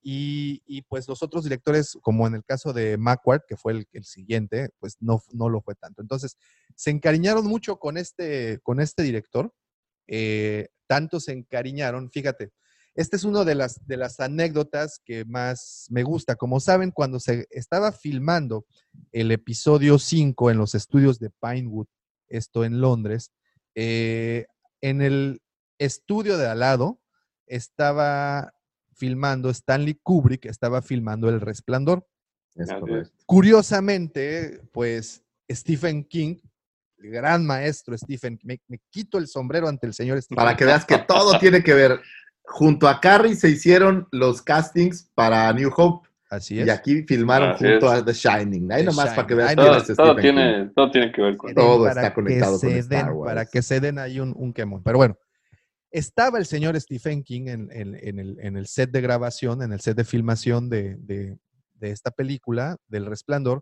Y, 0.00 0.62
y, 0.66 0.82
pues 0.82 1.08
los 1.08 1.22
otros 1.22 1.44
directores, 1.44 1.98
como 2.02 2.26
en 2.26 2.34
el 2.34 2.44
caso 2.44 2.72
de 2.72 2.96
Macquarie, 2.96 3.44
que 3.48 3.56
fue 3.56 3.72
el, 3.72 3.86
el 3.92 4.04
siguiente, 4.04 4.70
pues 4.78 4.96
no, 5.00 5.22
no 5.32 5.48
lo 5.48 5.60
fue 5.60 5.74
tanto. 5.74 6.02
Entonces, 6.02 6.36
se 6.76 6.90
encariñaron 6.90 7.44
mucho 7.46 7.78
con 7.78 7.98
este, 7.98 8.60
con 8.62 8.80
este 8.80 9.02
director. 9.02 9.52
eh, 10.06 10.68
tanto 10.86 11.20
se 11.20 11.32
encariñaron, 11.32 12.10
fíjate, 12.10 12.50
esta 12.98 13.14
es 13.14 13.22
una 13.22 13.44
de 13.44 13.54
las, 13.54 13.86
de 13.86 13.96
las 13.96 14.18
anécdotas 14.18 15.00
que 15.04 15.24
más 15.24 15.86
me 15.88 16.02
gusta. 16.02 16.34
Como 16.34 16.58
saben, 16.58 16.90
cuando 16.90 17.20
se 17.20 17.46
estaba 17.50 17.92
filmando 17.92 18.66
el 19.12 19.30
episodio 19.30 20.00
5 20.00 20.50
en 20.50 20.58
los 20.58 20.74
estudios 20.74 21.20
de 21.20 21.30
Pinewood, 21.30 21.86
esto 22.28 22.64
en 22.64 22.80
Londres, 22.80 23.30
eh, 23.76 24.46
en 24.80 25.00
el 25.00 25.40
estudio 25.78 26.38
de 26.38 26.48
al 26.48 26.58
lado 26.58 27.00
estaba 27.46 28.52
filmando 28.98 29.48
Stanley 29.50 29.98
Kubrick, 30.02 30.44
estaba 30.46 30.82
filmando 30.82 31.28
El 31.28 31.40
Resplandor. 31.40 32.06
Es. 32.54 32.68
Curiosamente, 33.26 34.60
pues 34.72 35.22
Stephen 35.50 36.04
King, 36.04 36.36
el 36.98 37.10
gran 37.10 37.46
maestro 37.46 37.96
Stephen, 37.96 38.38
me, 38.42 38.60
me 38.68 38.78
quito 38.90 39.18
el 39.18 39.26
sombrero 39.28 39.68
ante 39.68 39.86
el 39.86 39.94
señor 39.94 40.20
Stephen 40.20 40.36
Para 40.44 40.56
que 40.56 40.64
veas 40.64 40.84
que 40.84 40.98
todo 40.98 41.38
tiene 41.38 41.62
que 41.62 41.74
ver. 41.74 42.00
Junto 42.44 42.88
a 42.88 43.00
Carrie 43.00 43.34
se 43.36 43.48
hicieron 43.50 44.08
los 44.10 44.40
castings 44.42 45.10
para 45.14 45.52
New 45.52 45.70
Hope 45.76 46.08
Así 46.30 46.56
y 46.56 46.60
es. 46.60 46.70
aquí 46.70 47.02
filmaron 47.04 47.50
Así 47.50 47.64
junto 47.64 47.92
es. 47.92 48.00
a 48.00 48.04
The 48.04 48.12
Shining. 48.12 48.72
Ahí 48.72 48.80
The 48.80 48.86
nomás 48.86 49.10
para 49.10 49.26
que 49.26 49.34
veas 49.34 49.50
Ahí 49.50 49.56
quién 49.56 49.66
Todo, 49.68 49.76
es 49.78 49.86
todo 49.86 49.94
Stephen 49.94 50.16
King. 50.16 50.22
tiene, 50.22 50.70
todo 50.74 50.90
tiene 50.90 51.12
que 51.12 51.22
ver 51.22 51.36
con 51.36 51.54
Todo 51.54 51.84
para 51.84 51.90
está 52.00 52.14
conectado 52.14 52.58
con 52.60 52.70
Star 52.70 53.04
den- 53.06 53.12
Wars. 53.14 53.28
Para 53.30 53.46
que 53.46 53.62
se 53.62 53.80
den 53.80 53.98
ahí 53.98 54.18
un, 54.20 54.34
un 54.36 54.52
quemón. 54.52 54.82
Pero 54.82 54.98
bueno, 54.98 55.16
estaba 55.90 56.38
el 56.38 56.46
señor 56.46 56.78
Stephen 56.80 57.22
King 57.22 57.46
en, 57.48 57.68
en- 57.72 57.94
en 58.00 58.18
el, 58.18 58.36
en 58.40 58.56
el 58.56 58.66
set 58.66 58.90
de 58.90 59.00
grabación, 59.00 59.62
en 59.62 59.72
el 59.72 59.80
set 59.80 59.96
de 59.96 60.04
filmación 60.04 60.68
de, 60.68 60.96
de- 60.96 61.38
de 61.74 61.90
esta 61.90 62.10
película, 62.10 62.76
del 62.88 63.06
Resplandor. 63.06 63.60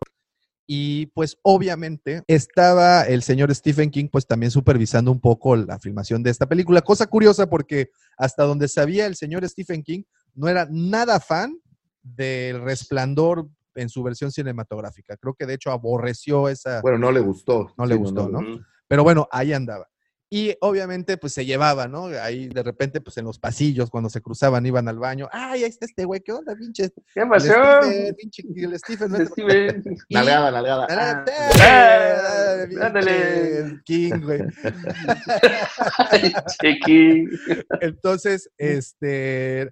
Y 0.69 1.05
pues 1.07 1.37
obviamente 1.43 2.23
estaba 2.27 3.03
el 3.03 3.23
señor 3.23 3.53
Stephen 3.55 3.89
King 3.89 4.09
pues 4.11 4.27
también 4.27 4.51
supervisando 4.51 5.11
un 5.11 5.21
poco 5.21 5.55
la 5.55 5.79
filmación 5.79 6.23
de 6.23 6.29
esta 6.31 6.45
película. 6.45 6.81
Cosa 6.81 7.07
curiosa 7.07 7.49
porque 7.49 7.89
hasta 8.17 8.43
donde 8.43 8.67
sabía 8.67 9.05
el 9.05 9.15
señor 9.15 9.47
Stephen 9.47 9.81
King 9.81 10.03
no 10.33 10.49
era 10.49 10.67
nada 10.69 11.21
fan 11.21 11.57
del 12.01 12.61
Resplandor 12.61 13.47
en 13.75 13.87
su 13.87 14.03
versión 14.03 14.31
cinematográfica. 14.31 15.15
Creo 15.15 15.35
que 15.35 15.45
de 15.45 15.53
hecho 15.53 15.71
aborreció 15.71 16.49
esa, 16.49 16.81
Bueno, 16.81 16.97
no 16.97 17.11
le 17.13 17.21
gustó. 17.21 17.73
No 17.77 17.85
le 17.85 17.93
Sí, 17.95 17.99
gustó, 17.99 18.27
¿no? 18.27 18.39
Pero 18.89 19.03
bueno, 19.03 19.27
ahí 19.31 19.53
andaba. 19.53 19.87
Y 20.29 20.53
obviamente, 20.59 21.15
pues 21.17 21.31
se 21.31 21.45
llevaba, 21.45 21.87
¿no? 21.87 22.07
Ahí 22.07 22.49
de 22.49 22.61
repente, 22.61 22.99
pues 22.99 23.15
en 23.17 23.23
los 23.23 23.39
pasillos, 23.39 23.89
cuando 23.89 24.09
se 24.09 24.19
cruzaban, 24.21 24.65
iban 24.65 24.89
al 24.89 24.99
baño. 24.99 25.29
¡Ay, 25.31 25.63
ahí 25.63 25.69
está 25.69 25.85
este 25.85 26.03
güey! 26.03 26.19
¿Qué 26.19 26.33
onda, 26.33 26.53
pinche? 26.53 26.89
¿Qué 27.13 27.21
El 27.21 27.29
pasó? 27.29 27.53
Stephen, 27.81 28.15
pinche, 28.15 28.43
el 28.55 28.77
Stephen. 28.79 29.27
Steven. 29.27 29.83
Y- 30.09 30.13
Nalgada, 30.15 30.51
nalgada. 30.51 30.87
Ah, 30.89 31.23
Ah, 31.29 32.65
pinche 32.67 32.83
ándale. 32.85 33.81
King, 33.85 34.19
güey. 34.21 34.41
Chiqui. 36.61 37.25
Entonces, 37.81 38.49
este, 38.57 39.71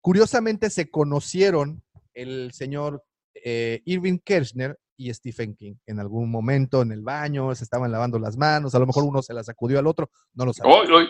curiosamente 0.00 0.70
se 0.70 0.90
conocieron 0.90 1.82
el 2.14 2.50
señor 2.52 3.04
eh, 3.34 3.80
Irving 3.84 4.18
Kirchner 4.18 4.78
y 5.00 5.12
Stephen 5.14 5.54
King 5.54 5.76
en 5.86 5.98
algún 5.98 6.30
momento 6.30 6.82
en 6.82 6.92
el 6.92 7.02
baño, 7.02 7.54
se 7.54 7.64
estaban 7.64 7.90
lavando 7.90 8.18
las 8.18 8.36
manos, 8.36 8.74
a 8.74 8.78
lo 8.78 8.86
mejor 8.86 9.04
uno 9.04 9.22
se 9.22 9.32
las 9.32 9.46
sacudió 9.46 9.78
al 9.78 9.86
otro, 9.86 10.10
no 10.34 10.44
lo 10.44 10.52
hoy. 10.64 11.08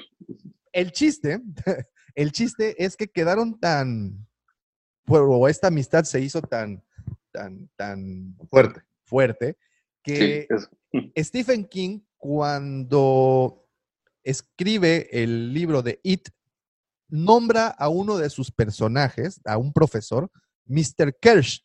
El 0.73 0.93
chiste, 0.93 1.41
el 2.15 2.31
chiste 2.31 2.83
es 2.83 2.97
que 2.97 3.09
quedaron 3.09 3.59
tan, 3.59 4.27
o 5.07 5.49
esta 5.49 5.67
amistad 5.67 6.05
se 6.05 6.21
hizo 6.21 6.41
tan, 6.41 6.83
tan, 7.33 7.69
tan 7.77 8.37
Fuerte. 8.49 8.83
fuerte 9.05 9.57
que. 10.03 10.47
Stephen 11.17 11.67
King, 11.67 12.01
cuando 12.17 13.65
escribe 14.25 15.09
el 15.13 15.53
libro 15.53 15.83
de 15.83 16.01
It, 16.03 16.29
nombra 17.09 17.69
a 17.69 17.89
uno 17.89 18.19
de 18.19 18.29
sus 18.31 18.51
personajes, 18.51 19.41
a 19.45 19.57
un 19.57 19.73
profesor, 19.73 20.31
Mr. 20.67 21.17
Kirsch, 21.21 21.65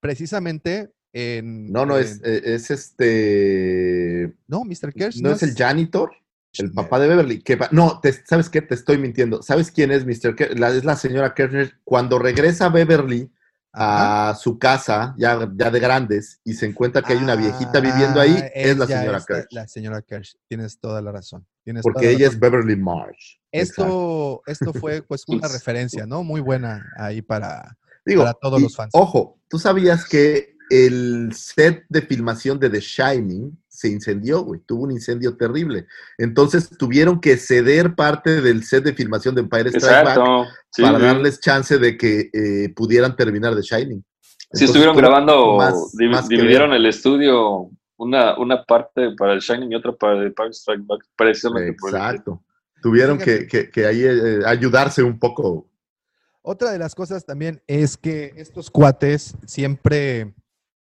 precisamente 0.00 0.92
en... 1.12 1.70
No, 1.72 1.86
no, 1.86 1.98
es, 1.98 2.16
en- 2.16 2.20
eh, 2.24 2.42
es 2.44 2.70
este. 2.70 4.34
no, 4.46 4.64
Mr. 4.64 4.92
Kirsch. 4.92 5.20
¿No 5.20 5.30
es 5.32 5.42
el 5.42 5.54
janitor? 5.54 6.12
El 6.54 6.72
papá 6.72 6.98
de 6.98 7.08
Beverly. 7.08 7.42
Que 7.42 7.58
no, 7.72 8.00
te- 8.00 8.12
¿sabes 8.26 8.48
qué? 8.48 8.62
Te 8.62 8.74
estoy 8.74 8.98
mintiendo. 8.98 9.42
¿Sabes 9.42 9.70
quién 9.70 9.92
es 9.92 10.04
Mr. 10.04 10.58
La, 10.58 10.70
es 10.70 10.84
la 10.84 10.96
señora 10.96 11.34
Kirchner. 11.34 11.74
Cuando 11.84 12.18
regresa 12.18 12.68
Beverly 12.68 13.30
Ajá. 13.72 14.30
a 14.30 14.34
su 14.34 14.58
casa, 14.58 15.14
ya, 15.18 15.48
ya 15.54 15.70
de 15.70 15.78
grandes, 15.78 16.40
y 16.42 16.54
se 16.54 16.66
encuentra 16.66 17.02
que 17.02 17.12
hay 17.12 17.18
una 17.18 17.36
viejita 17.36 17.80
viviendo 17.80 18.18
ahí, 18.20 18.34
Ah, 18.36 18.46
es 18.54 18.76
la 18.78 18.86
señora 18.86 19.18
es 19.18 19.46
la- 19.50 19.68
señora 19.68 20.02
Kirsch. 20.02 20.36
Tienes 20.48 20.80
toda 20.80 21.00
la 21.02 21.12
razón. 21.12 21.46
Tienes 21.64 21.82
Porque 21.82 22.06
la 22.06 22.10
ella 22.12 22.26
razón. 22.26 22.34
es 22.34 22.40
Beverly 22.40 22.76
Marsh. 22.76 23.36
Exacto. 23.52 24.42
Esto, 24.46 24.66
esto 24.66 24.72
fue 24.80 25.02
pues 25.02 25.24
una 25.28 25.46
referencia, 25.48 26.06
¿no? 26.06 26.24
Muy 26.24 26.40
buena 26.40 26.84
ahí 26.96 27.22
para, 27.22 27.76
Digo, 28.04 28.22
para 28.22 28.34
todos 28.34 28.58
y, 28.58 28.64
los 28.64 28.74
fans. 28.74 28.90
Ojo, 28.94 29.38
¿tú 29.48 29.58
sabías 29.58 30.06
que 30.08 30.56
el 30.70 31.30
set 31.34 31.84
de 31.88 32.02
filmación 32.02 32.58
de 32.58 32.70
The 32.70 32.80
Shining 32.80 33.58
se 33.68 33.88
incendió, 33.88 34.42
güey? 34.42 34.60
Tuvo 34.66 34.84
un 34.84 34.90
incendio 34.92 35.36
terrible. 35.36 35.86
Entonces 36.18 36.68
tuvieron 36.76 37.20
que 37.20 37.36
ceder 37.36 37.94
parte 37.94 38.40
del 38.40 38.64
set 38.64 38.84
de 38.84 38.92
filmación 38.94 39.34
de 39.34 39.42
Empire 39.42 39.70
Strike 39.70 39.84
Back 39.84 40.00
Exacto. 40.18 40.44
Sí, 40.70 40.82
para 40.82 40.98
sí. 40.98 41.04
darles 41.04 41.40
chance 41.40 41.78
de 41.78 41.96
que 41.96 42.30
eh, 42.32 42.72
pudieran 42.74 43.14
terminar 43.16 43.54
The 43.54 43.62
Shining. 43.62 44.00
Sí, 44.00 44.36
Entonces, 44.44 44.68
estuvieron 44.68 44.96
grabando, 44.96 45.56
más- 45.56 45.94
más 46.10 46.28
dividieron 46.28 46.72
el 46.72 46.86
estudio, 46.86 47.70
una, 47.96 48.38
una 48.38 48.64
parte 48.64 49.10
para 49.16 49.34
el 49.34 49.40
Shining 49.40 49.72
y 49.72 49.74
otra 49.74 49.92
para 49.92 50.18
el 50.18 50.26
Empire 50.28 50.50
Strike 50.50 50.86
Back, 50.86 51.02
precisamente 51.16 51.74
por 51.78 51.90
el- 51.90 51.96
Exacto. 51.96 52.42
Tuvieron 52.82 53.18
que, 53.18 53.46
que- 53.46 53.70
que 53.70 53.86
ahí 53.86 54.02
eh, 54.04 54.40
ayudarse 54.46 55.02
un 55.02 55.18
poco. 55.18 55.68
Otra 56.42 56.70
de 56.70 56.78
las 56.78 56.94
cosas 56.94 57.26
también 57.26 57.60
es 57.66 57.96
que 57.96 58.32
estos 58.36 58.70
cuates 58.70 59.34
siempre, 59.44 60.32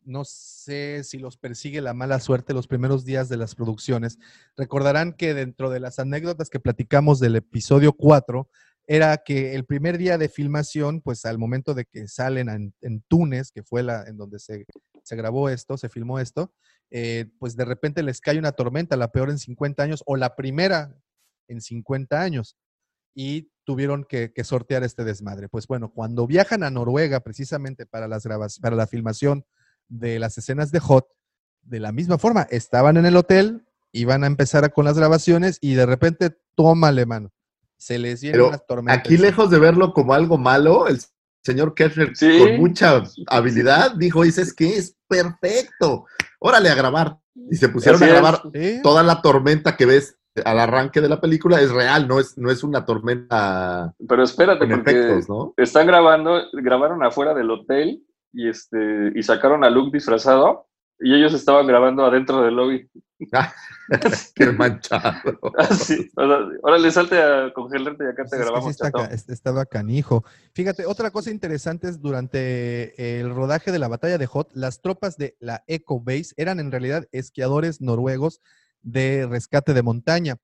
no 0.06 0.23
sé 0.26 1.03
si 1.03 1.18
los 1.18 1.38
persigue 1.38 1.82
la 1.82 1.94
mala 1.94 2.19
suerte 2.19 2.53
los 2.53 2.68
primeros 2.68 3.06
días 3.06 3.30
de 3.30 3.38
las 3.38 3.56
producciones. 3.56 4.19
Recordarán 4.56 5.14
que 5.14 5.34
dentro 5.34 5.69
de 5.69 5.80
las 5.80 5.99
anécdotas 5.99 6.49
que 6.49 6.60
platicamos 6.60 7.19
del 7.19 7.36
episodio 7.36 7.94
4, 7.94 8.48
era 8.88 9.18
que 9.18 9.56
el 9.56 9.65
primer 9.65 9.98
día 9.98 10.18
de 10.18 10.30
filmación, 10.30 11.02
pues 11.02 11.26
al 11.26 11.38
momento 11.38 11.73
de 11.73 11.86
que 11.86 12.07
salen 12.07 12.49
en, 12.49 12.73
en 12.82 13.02
Túnez, 13.07 13.52
que 13.52 13.64
fue 13.64 13.82
la 13.82 14.03
en 14.03 14.18
donde 14.18 14.40
se, 14.40 14.65
se 15.03 15.15
grabó 15.15 15.49
esto, 15.49 15.77
se 15.77 15.90
filmó 15.90 16.19
esto, 16.19 16.53
eh, 16.91 17.26
pues 17.40 17.56
de 17.56 17.65
repente 17.65 18.03
les 18.03 18.22
cae 18.22 18.38
una 18.38 18.52
tormenta, 18.52 18.95
la 18.95 19.11
peor 19.11 19.30
en 19.30 19.40
50 19.40 19.82
años, 19.82 20.03
o 20.06 20.15
la 20.15 20.36
primera 20.36 20.95
en 21.48 21.61
50 21.61 22.22
años 22.22 22.57
y 23.15 23.49
tuvieron 23.64 24.03
que, 24.03 24.34
que 24.34 24.44
sortear 24.44 24.84
este 24.84 25.03
desmadre. 25.03 25.49
Pues 25.49 25.65
bueno, 25.68 25.91
cuando 25.91 26.27
viajan 26.27 26.64
a 26.64 26.69
Noruega 26.69 27.22
precisamente 27.22 27.86
para, 27.86 28.07
las 28.07 28.23
grabas, 28.23 28.60
para 28.60 28.76
la 28.76 28.88
filmación 28.88 29.45
de 29.87 30.19
las 30.19 30.37
escenas 30.37 30.71
de 30.71 30.79
Hot, 30.79 31.07
de 31.61 31.79
la 31.79 31.91
misma 31.91 32.17
forma, 32.17 32.43
estaban 32.49 32.97
en 32.97 33.05
el 33.05 33.15
hotel, 33.17 33.65
iban 33.91 34.23
a 34.23 34.27
empezar 34.27 34.63
a- 34.65 34.69
con 34.69 34.85
las 34.85 34.97
grabaciones 34.97 35.57
y 35.61 35.73
de 35.75 35.85
repente, 35.85 36.35
tómale, 36.55 37.05
mano, 37.05 37.31
se 37.77 37.97
les 37.99 38.21
viene 38.21 38.33
Pero 38.37 38.47
una 38.49 38.57
tormenta. 38.59 38.99
aquí 38.99 39.17
lejos 39.17 39.49
de 39.49 39.59
verlo 39.59 39.93
como 39.93 40.13
algo 40.13 40.37
malo, 40.37 40.87
el 40.87 40.99
señor 41.43 41.73
Kirchner 41.75 42.15
Sí. 42.15 42.37
con 42.39 42.57
mucha 42.57 43.03
habilidad 43.27 43.95
dijo, 43.95 44.23
dices 44.23 44.53
que 44.53 44.75
es 44.77 44.95
perfecto, 45.07 46.05
órale 46.39 46.69
a 46.69 46.75
grabar. 46.75 47.17
Y 47.51 47.55
se 47.57 47.69
pusieron 47.69 48.01
Así 48.01 48.09
a 48.11 48.13
grabar 48.13 48.41
Sí, 48.53 48.79
toda 48.81 49.03
la 49.03 49.21
tormenta 49.21 49.75
que 49.75 49.85
ves 49.85 50.17
al 50.43 50.59
arranque 50.59 51.01
de 51.01 51.09
la 51.09 51.21
película, 51.21 51.61
es 51.61 51.71
real, 51.71 52.07
no 52.07 52.19
es, 52.19 52.37
no 52.37 52.49
es 52.51 52.63
una 52.63 52.85
tormenta 52.85 53.93
Pero 54.07 54.23
espérate, 54.23 54.59
con 54.67 54.69
porque 54.69 54.91
efectos, 54.91 55.29
¿no? 55.29 55.53
están 55.57 55.87
grabando, 55.87 56.41
grabaron 56.53 57.03
afuera 57.03 57.33
del 57.33 57.51
hotel 57.51 58.05
y 58.35 58.49
este 58.49 59.11
y 59.15 59.23
sacaron 59.23 59.63
a 59.63 59.69
Luke 59.69 59.91
disfrazado 59.93 60.67
y 60.99 61.13
ellos 61.13 61.33
estaban 61.33 61.67
grabando 61.67 62.05
adentro 62.05 62.41
del 62.41 62.55
lobby. 62.55 62.89
Qué 64.35 64.51
manchado. 64.51 65.39
Así, 65.57 66.09
o 66.15 66.27
sea, 66.27 66.37
órale, 66.61 66.91
salte 66.91 67.21
a 67.21 67.51
congelarte 67.53 68.03
y 68.03 68.07
acá 68.07 68.23
Pues 68.23 68.31
te 68.31 68.37
sí 68.37 68.43
grabamos, 68.43 68.71
está, 68.71 69.33
estaba 69.33 69.65
canijo. 69.65 70.23
Fíjate, 70.53 70.85
otra 70.85 71.11
cosa 71.11 71.31
interesante 71.31 71.89
es 71.89 72.01
durante 72.01 73.19
el 73.19 73.33
rodaje 73.33 73.71
de 73.71 73.79
la 73.79 73.87
batalla 73.87 74.17
de 74.17 74.25
Hot, 74.25 74.49
las 74.53 74.81
tropas 74.81 75.17
de 75.17 75.35
la 75.39 75.63
Eco 75.67 76.01
Base 76.01 76.33
eran 76.37 76.59
en 76.59 76.71
realidad 76.71 77.07
esquiadores 77.11 77.81
noruegos 77.81 78.41
de 78.81 79.27
rescate 79.29 79.73
de 79.73 79.83
montaña. 79.83 80.37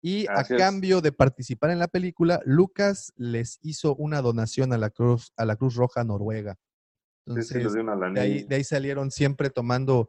Y 0.00 0.26
Así 0.28 0.52
a 0.52 0.56
es. 0.56 0.62
cambio 0.62 1.00
de 1.00 1.12
participar 1.12 1.70
en 1.70 1.80
la 1.80 1.88
película, 1.88 2.40
Lucas 2.44 3.12
les 3.16 3.58
hizo 3.62 3.96
una 3.96 4.22
donación 4.22 4.72
a 4.72 4.78
la 4.78 4.90
Cruz, 4.90 5.32
a 5.36 5.44
la 5.44 5.56
Cruz 5.56 5.74
Roja 5.74 6.04
Noruega. 6.04 6.56
Sí, 7.28 7.42
sí, 7.42 7.54
Entonces, 7.54 7.62
les 7.64 7.72
di 7.74 7.80
una 7.80 7.96
de 7.96 8.20
ahí, 8.20 8.42
de 8.44 8.64
salieron 8.64 9.10
siempre 9.10 9.50
tomando. 9.50 10.08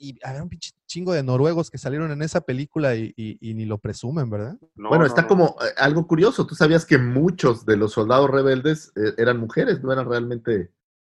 Y 0.00 0.16
había 0.24 0.42
un 0.44 0.48
pinche 0.48 0.70
chingo 0.86 1.12
de 1.12 1.24
noruegos 1.24 1.70
que 1.70 1.78
salieron 1.78 2.12
en 2.12 2.22
esa 2.22 2.40
película 2.40 2.94
y, 2.94 3.12
y- 3.16 3.36
y 3.40 3.54
ni 3.54 3.64
lo 3.64 3.78
presumen, 3.78 4.30
¿verdad? 4.30 4.56
No, 4.76 4.90
bueno, 4.90 5.02
no, 5.02 5.06
está 5.08 5.22
no. 5.22 5.28
como 5.28 5.56
eh, 5.60 5.74
algo 5.76 6.06
curioso. 6.06 6.46
Tú 6.46 6.54
sabías 6.54 6.86
que 6.86 6.98
muchos 6.98 7.66
de 7.66 7.76
los 7.76 7.92
soldados 7.92 8.30
rebeldes 8.30 8.92
eh, 8.94 9.14
eran 9.18 9.38
mujeres, 9.40 9.82
no 9.82 9.92
eran 9.92 10.08
realmente 10.08 10.70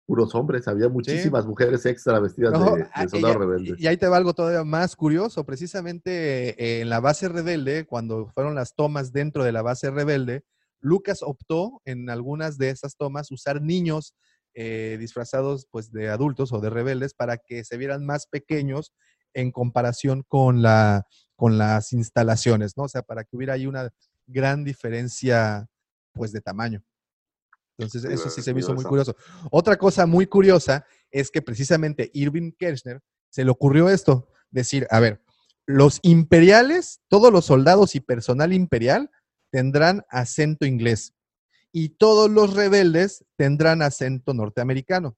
puros 0.07 0.33
hombres. 0.37 0.69
Había 0.69 0.89
muchísimas 0.89 1.45
mujeres 1.45 1.85
extra 1.87 2.21
vestidas 2.21 2.53
No, 2.53 2.77
de, 2.77 2.83
de 2.83 2.87
ah, 2.95 3.05
y 3.05 3.09
soldados 3.09 3.35
ya- 3.37 3.41
rebeldes. 3.41 3.81
Y 3.81 3.87
ahí 3.89 3.97
te 3.97 4.07
va 4.07 4.17
algo 4.17 4.33
todavía 4.33 4.63
más 4.63 4.95
curioso. 4.95 5.45
Precisamente 5.45 6.51
eh, 6.51 6.81
en 6.83 6.89
la 6.89 7.01
base 7.01 7.29
rebelde, 7.29 7.85
cuando 7.85 8.29
fueron 8.29 8.55
las 8.55 8.75
tomas 8.77 9.13
dentro 9.13 9.43
de 9.43 9.51
la 9.53 9.63
base 9.63 9.91
rebelde, 9.91 10.45
Lucas 10.81 11.19
optó 11.23 11.83
en 11.85 12.09
algunas 12.11 12.59
de 12.59 12.71
esas 12.71 12.97
tomas 12.97 13.33
usar 13.33 13.61
niños 13.61 14.15
eh, 14.55 14.97
disfrazados 14.99 15.67
pues 15.71 15.93
de 15.93 16.09
adultos 16.09 16.53
o 16.53 16.61
de 16.61 16.71
rebeldes 16.71 17.15
para 17.15 17.39
que 17.39 17.65
se 17.65 17.77
vieran 17.77 18.05
más 18.05 18.27
pequeños 18.27 18.93
en 19.35 19.53
comparación 19.53 20.25
con, 20.27 20.63
la, 20.63 21.07
con 21.37 21.59
las 21.59 21.93
instalaciones, 21.93 22.77
¿no? 22.77 22.85
O 22.85 22.89
sea, 22.89 23.03
para 23.03 23.25
que 23.25 23.37
hubiera 23.37 23.55
ahí 23.55 23.67
una 23.67 23.91
gran 24.27 24.65
diferencia 24.65 25.67
pues 26.13 26.33
de 26.33 26.41
tamaño. 26.41 26.83
Entonces, 27.79 28.05
eso 28.11 28.29
sí 28.29 28.43
se 28.43 28.53
me 28.53 28.61
hizo 28.61 28.75
muy 28.75 28.85
curioso. 28.85 29.15
Otra 29.53 29.77
cosa 29.77 30.05
muy 30.07 30.27
curiosa 30.27 30.85
es 31.11 31.31
que 31.31 31.43
precisamente 31.43 32.11
Irving 32.13 32.51
Kirchner 32.59 33.01
se 33.31 33.45
le 33.45 33.51
ocurrió 33.51 33.89
esto, 33.89 34.29
decir, 34.51 34.87
a 34.91 34.99
ver, 34.99 35.23
los 35.65 36.01
imperiales, 36.03 37.01
todos 37.09 37.33
los 37.33 37.45
soldados 37.45 37.95
y 37.95 38.01
personal 38.01 38.53
imperial 38.53 39.11
tendrán 39.51 40.03
acento 40.09 40.67
inglés 40.67 41.15
y 41.73 41.91
todos 41.91 42.31
los 42.31 42.55
rebeldes 42.55 43.25
tendrán 43.37 43.83
acento 43.83 44.35
norteamericano. 44.35 45.17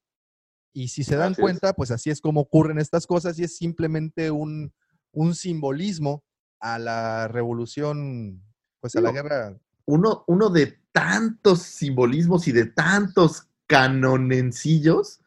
Y 0.73 0.89
si 0.89 1.03
se 1.03 1.15
dan 1.15 1.33
Así 1.33 1.41
es. 1.41 1.43
cuenta, 1.43 1.73
pues 1.73 1.91
así 1.91 2.09
es 2.09 2.21
como 2.21 2.41
ocurren 2.41 2.79
estas 2.79 3.05
cosas 3.05 3.37
y 3.39 3.43
es 3.43 3.57
simplemente 3.57 4.31
un, 4.31 4.73
un 5.11 5.35
simbolismo 5.35 6.23
a 6.59 6.79
la 6.79 7.27
revolución, 7.27 8.41
pues 8.79 8.95
a 8.95 9.01
la 9.01 9.11
guerra. 9.11 9.57
Uno, 9.85 10.23
uno 10.27 10.49
de 10.49 10.79
tantos 10.91 11.61
simbolismos 11.63 12.47
y 12.47 12.51
de 12.51 12.65
tantos 12.65 13.47
canonencillos 13.67 15.19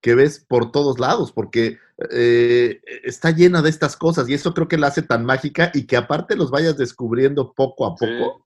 que 0.00 0.14
ves 0.14 0.44
por 0.46 0.70
todos 0.70 0.98
lados, 1.00 1.32
porque 1.32 1.78
eh, 2.10 2.80
está 3.02 3.30
llena 3.30 3.62
de 3.62 3.70
estas 3.70 3.96
cosas 3.96 4.28
y 4.28 4.34
eso 4.34 4.54
creo 4.54 4.68
que 4.68 4.78
la 4.78 4.88
hace 4.88 5.02
tan 5.02 5.24
mágica 5.24 5.70
y 5.74 5.86
que 5.86 5.96
aparte 5.96 6.36
los 6.36 6.50
vayas 6.50 6.76
descubriendo 6.76 7.52
poco 7.54 7.86
a 7.86 7.96
poco, 7.96 8.45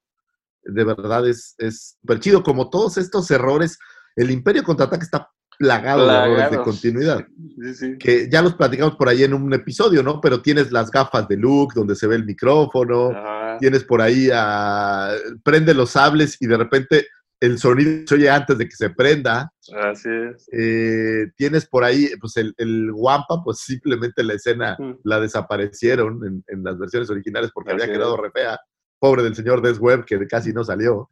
de 0.63 0.85
verdad 0.85 1.29
es 1.29 1.55
es 1.59 1.97
súper 2.01 2.21
chido. 2.21 2.43
Como 2.43 2.71
todos 2.71 2.99
estos 2.99 3.31
errores, 3.31 3.79
el 4.17 4.31
Imperio 4.31 4.63
Contraataque 4.63 5.05
está 5.05 5.29
plagado, 5.59 6.07
de 6.07 6.15
errores 6.15 6.51
de 6.53 6.63
continuidad. 6.63 7.27
Sí, 7.63 7.75
sí. 7.75 7.99
Que 7.99 8.29
ya 8.31 8.41
los 8.41 8.55
platicamos 8.55 8.97
por 8.97 9.09
ahí 9.09 9.25
en 9.25 9.35
un 9.35 9.53
episodio, 9.53 10.03
¿no? 10.03 10.21
Pero 10.21 10.41
tienes 10.41 10.73
las 10.73 10.91
gafas 10.91 11.29
de 11.29 11.37
Luke, 11.37 11.75
donde 11.77 11.95
se 11.95 12.07
ve 12.07 12.17
el 12.17 12.25
micrófono, 12.25 13.11
Ajá. 13.11 13.59
tienes 13.59 13.85
por 13.85 14.01
ahí 14.01 14.31
a... 14.33 15.11
prende 15.45 15.75
los 15.75 15.91
sables 15.91 16.37
y 16.41 16.47
de 16.47 16.57
repente 16.57 17.07
el 17.41 17.59
sonido 17.59 18.07
se 18.07 18.15
oye 18.17 18.29
antes 18.31 18.57
de 18.59 18.67
que 18.69 18.77
se 18.77 18.91
prenda. 18.91 19.51
Así 19.83 20.09
es. 20.09 20.47
Eh, 20.53 21.27
tienes 21.37 21.67
por 21.67 21.85
ahí, 21.85 22.09
pues 22.21 22.37
el, 22.37 22.55
el 22.59 22.91
Wampa, 22.95 23.43
pues 23.45 23.59
simplemente 23.61 24.23
la 24.23 24.35
escena 24.35 24.77
la 25.05 25.21
desaparecieron 25.21 26.21
en, 26.27 26.45
en 26.49 26.65
las 26.65 26.79
versiones 26.79 27.09
originales 27.11 27.51
porque 27.53 27.71
Así 27.73 27.83
había 27.83 27.93
es. 27.93 27.99
quedado 27.99 28.17
re 28.17 28.31
fea. 28.31 28.59
Pobre 29.01 29.23
del 29.23 29.35
señor 29.35 29.63
Des 29.63 29.79
Webb, 29.81 30.05
que 30.05 30.27
casi 30.27 30.53
no 30.53 30.63
salió. 30.63 31.11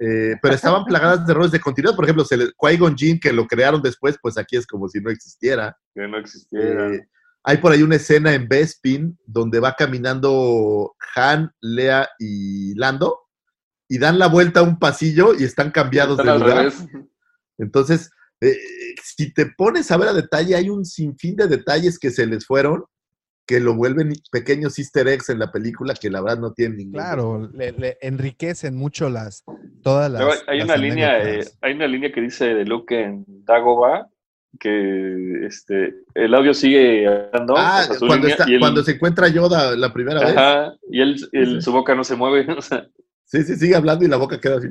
Eh, 0.00 0.36
pero 0.40 0.54
estaban 0.54 0.84
plagadas 0.84 1.26
de 1.26 1.32
errores 1.32 1.50
de 1.50 1.60
continuidad. 1.60 1.96
Por 1.96 2.04
ejemplo, 2.04 2.24
Qui-Gon 2.24 2.96
Jinn, 2.96 3.18
que 3.18 3.32
lo 3.32 3.46
crearon 3.48 3.82
después, 3.82 4.16
pues 4.22 4.38
aquí 4.38 4.56
es 4.56 4.64
como 4.66 4.88
si 4.88 5.00
no 5.00 5.10
existiera. 5.10 5.76
Que 5.92 6.06
no 6.06 6.16
existiera. 6.18 6.94
Eh, 6.94 7.08
hay 7.42 7.56
por 7.56 7.72
ahí 7.72 7.82
una 7.82 7.96
escena 7.96 8.32
en 8.32 8.48
Bespin 8.48 9.18
donde 9.26 9.58
va 9.58 9.74
caminando 9.74 10.94
Han, 11.16 11.50
Lea 11.60 12.08
y 12.18 12.74
Lando 12.76 13.18
y 13.88 13.98
dan 13.98 14.18
la 14.18 14.28
vuelta 14.28 14.60
a 14.60 14.64
un 14.64 14.78
pasillo 14.78 15.34
y 15.34 15.44
están 15.44 15.70
cambiados 15.70 16.18
Están 16.18 16.38
de 16.38 16.44
lugar. 16.44 16.58
revés. 16.58 16.86
Entonces, 17.58 18.10
eh, 18.40 18.56
si 19.02 19.32
te 19.32 19.46
pones 19.46 19.90
a 19.90 19.96
ver 19.96 20.08
a 20.08 20.12
detalle, 20.12 20.54
hay 20.54 20.70
un 20.70 20.84
sinfín 20.84 21.36
de 21.36 21.48
detalles 21.48 21.98
que 21.98 22.10
se 22.10 22.26
les 22.26 22.46
fueron 22.46 22.84
que 23.48 23.58
lo 23.60 23.74
vuelven 23.74 24.12
pequeños 24.30 24.78
easter 24.78 25.08
eggs 25.08 25.30
en 25.30 25.38
la 25.38 25.50
película 25.50 25.94
que 25.94 26.10
la 26.10 26.20
verdad 26.20 26.38
no 26.38 26.52
tienen 26.52 26.76
ningún. 26.76 26.92
Claro, 27.00 27.50
le, 27.54 27.72
le 27.72 27.96
enriquecen 28.02 28.76
mucho 28.76 29.08
las 29.08 29.42
todas 29.82 30.10
las. 30.12 30.20
Luego 30.22 30.40
hay 30.46 30.58
las 30.58 30.64
una 30.66 30.76
línea, 30.76 31.28
eh, 31.28 31.44
hay 31.62 31.72
una 31.72 31.86
línea 31.86 32.12
que 32.12 32.20
dice 32.20 32.54
de 32.54 32.64
Luke 32.66 33.00
en 33.02 33.24
Dagobah 33.26 34.06
que 34.60 35.46
este 35.46 35.94
el 36.14 36.34
audio 36.34 36.52
sigue 36.52 37.06
hablando. 37.06 37.54
Ah, 37.56 37.80
o 37.82 37.86
sea, 37.86 37.94
su 37.98 38.06
cuando, 38.06 38.26
línea, 38.26 38.34
está- 38.34 38.50
y 38.50 38.54
él- 38.54 38.60
cuando 38.60 38.82
se 38.82 38.92
encuentra 38.92 39.28
Yoda 39.28 39.76
la 39.76 39.92
primera 39.92 40.20
vez. 40.20 40.36
ajá, 40.36 40.74
y 40.90 41.00
él, 41.00 41.16
él- 41.32 41.62
su 41.62 41.72
boca 41.72 41.94
no 41.94 42.04
se 42.04 42.16
mueve. 42.16 42.46
o 42.58 42.62
sea, 42.62 42.86
Sí, 43.24 43.42
sí, 43.44 43.56
sigue 43.56 43.76
hablando 43.76 44.06
y 44.06 44.08
la 44.08 44.16
boca 44.16 44.40
queda 44.40 44.56
así. 44.56 44.68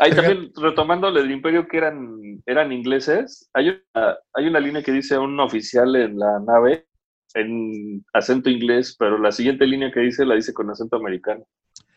Ahí 0.00 0.10
también, 0.12 0.50
retomando 0.60 1.12
del 1.12 1.30
imperio 1.30 1.68
que 1.68 1.76
eran, 1.76 2.42
eran 2.44 2.72
ingleses, 2.72 3.48
hay 3.54 3.68
una, 3.68 4.16
hay 4.34 4.46
una 4.48 4.58
línea 4.58 4.82
que 4.82 4.90
dice 4.90 5.16
un 5.16 5.38
oficial 5.38 5.94
en 5.94 6.18
la 6.18 6.40
nave 6.44 6.86
en 7.34 8.04
acento 8.12 8.48
inglés, 8.48 8.96
pero 8.98 9.18
la 9.18 9.32
siguiente 9.32 9.66
línea 9.66 9.90
que 9.92 10.00
dice 10.00 10.24
la 10.24 10.34
dice 10.36 10.54
con 10.54 10.70
acento 10.70 10.96
americano. 10.96 11.44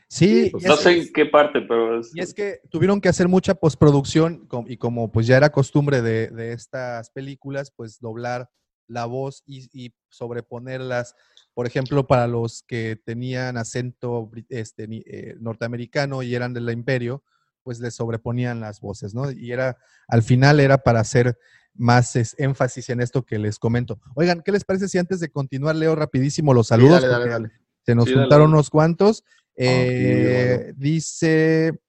Sí, 0.09 0.49
pues, 0.51 0.63
No 0.65 0.73
es- 0.75 0.79
sé 0.79 0.91
en 1.01 1.13
qué 1.13 1.25
parte, 1.25 1.61
pero 1.61 1.99
es- 1.99 2.15
Y 2.15 2.21
es 2.21 2.33
que 2.33 2.61
tuvieron 2.69 3.01
que 3.01 3.09
hacer 3.09 3.27
mucha 3.27 3.55
postproducción 3.55 4.47
y 4.67 4.77
como 4.77 5.11
pues 5.11 5.27
ya 5.27 5.37
era 5.37 5.51
costumbre 5.51 6.01
de, 6.01 6.27
de 6.29 6.53
estas 6.53 7.09
películas, 7.11 7.71
pues 7.75 7.99
doblar 7.99 8.49
la 8.87 9.05
voz 9.05 9.43
y, 9.45 9.67
y 9.73 9.93
sobreponerlas, 10.09 11.13
por 11.53 11.67
ejemplo, 11.67 12.07
para 12.07 12.25
los 12.27 12.63
que 12.63 12.95
tenían 13.03 13.57
acento 13.57 14.31
este, 14.49 14.87
ni- 14.87 15.03
eh, 15.05 15.35
norteamericano 15.39 16.23
y 16.23 16.33
eran 16.35 16.53
del 16.53 16.69
imperio, 16.69 17.21
pues 17.63 17.81
les 17.81 17.95
sobreponían 17.95 18.61
las 18.61 18.79
voces, 18.79 19.13
¿no? 19.13 19.29
Y 19.29 19.51
era, 19.51 19.75
al 20.07 20.23
final 20.23 20.61
era 20.61 20.77
para 20.77 21.01
hacer 21.01 21.37
más 21.77 22.15
es- 22.15 22.35
énfasis 22.37 22.89
en 22.89 23.01
esto 23.01 23.23
que 23.23 23.37
les 23.39 23.59
comento. 23.59 23.99
Oigan, 24.15 24.41
¿qué 24.43 24.51
les 24.51 24.63
parece 24.65 24.87
si 24.87 24.97
antes 24.97 25.19
de 25.19 25.29
continuar 25.29 25.75
leo 25.75 25.95
rapidísimo 25.95 26.53
los 26.53 26.67
Sí, 26.67 26.69
saludos? 26.69 27.01
dale, 27.01 27.07
dale, 27.07 27.29
dale. 27.29 27.51
se 27.85 27.95
nos 27.95 28.05
Sí, 28.05 28.13
juntaron 28.13 28.47
dale. 28.47 28.53
unos 28.55 28.69
cuantos. 28.69 29.17
sí, 29.17 29.23
Eh, 29.63 30.57
bueno. 30.57 30.73
Dice, 30.77 31.79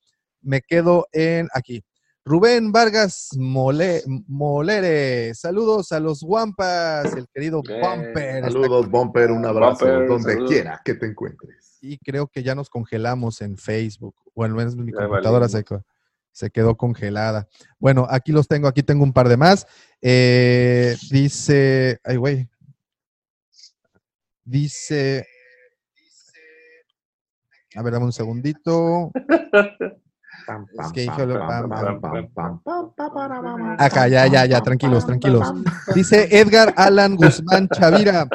me 0.43 0.63
quedo 0.63 1.07
en 1.13 1.49
aquí. 1.53 1.83
Rubén 2.25 2.73
Vargas 2.73 3.31
Mole, 3.39 4.03
Molere, 4.27 5.35
saludos 5.35 5.93
a 5.93 6.01
los 6.01 6.23
Guampas, 6.23 7.15
el 7.17 7.27
querido 7.33 7.63
Bien. 7.63 7.81
Bumper. 7.81 8.45
Saludos. 8.45 8.91
Bumper, 8.91 9.31
un 9.31 9.45
abrazo, 9.47 9.87
Bumper, 9.87 10.09
donde 10.09 10.33
saludos. 10.33 10.51
quiera 10.51 10.81
que 10.85 10.95
te 10.95 11.07
encuentres. 11.07 11.79
Y 11.81 11.97
creo 11.99 12.27
que 12.27 12.43
ya 12.43 12.55
nos 12.55 12.69
congelamos 12.71 13.41
en 13.41 13.57
Facebook. 13.57 14.15
Bueno, 14.35 14.55
al 14.55 14.59
menos 14.59 14.77
mi 14.77 14.93
Ya 14.93 14.99
computadora 14.99 15.47
valimos. 15.47 15.53
se, 15.53 15.65
se 16.39 16.51
quedó 16.51 16.77
congelada. 16.77 17.49
Bueno, 17.81 18.07
aquí 18.09 18.31
los 18.31 18.47
tengo, 18.47 18.69
aquí 18.69 18.85
tengo 18.85 19.03
un 19.03 19.13
par 19.13 19.29
de 19.29 19.37
más. 19.37 19.67
Eh, 20.01 20.97
dice, 21.11 21.99
ay, 22.05 22.17
güey. 22.17 22.49
Dice, 24.45 25.27
a 27.75 27.83
ver, 27.83 27.93
dame 27.93 28.07
un 28.07 28.13
segundito. 28.13 29.11
Acá, 33.79 34.09
ya, 34.09 34.27
ya, 34.27 34.47
ya, 34.47 34.61
tranquilos, 34.61 35.07
tranquilos. 35.07 35.53
Dice 35.95 36.29
Edgar 36.31 36.75
Alan 36.77 37.17
Guzmán 37.17 37.69
Chavira. 37.69 38.29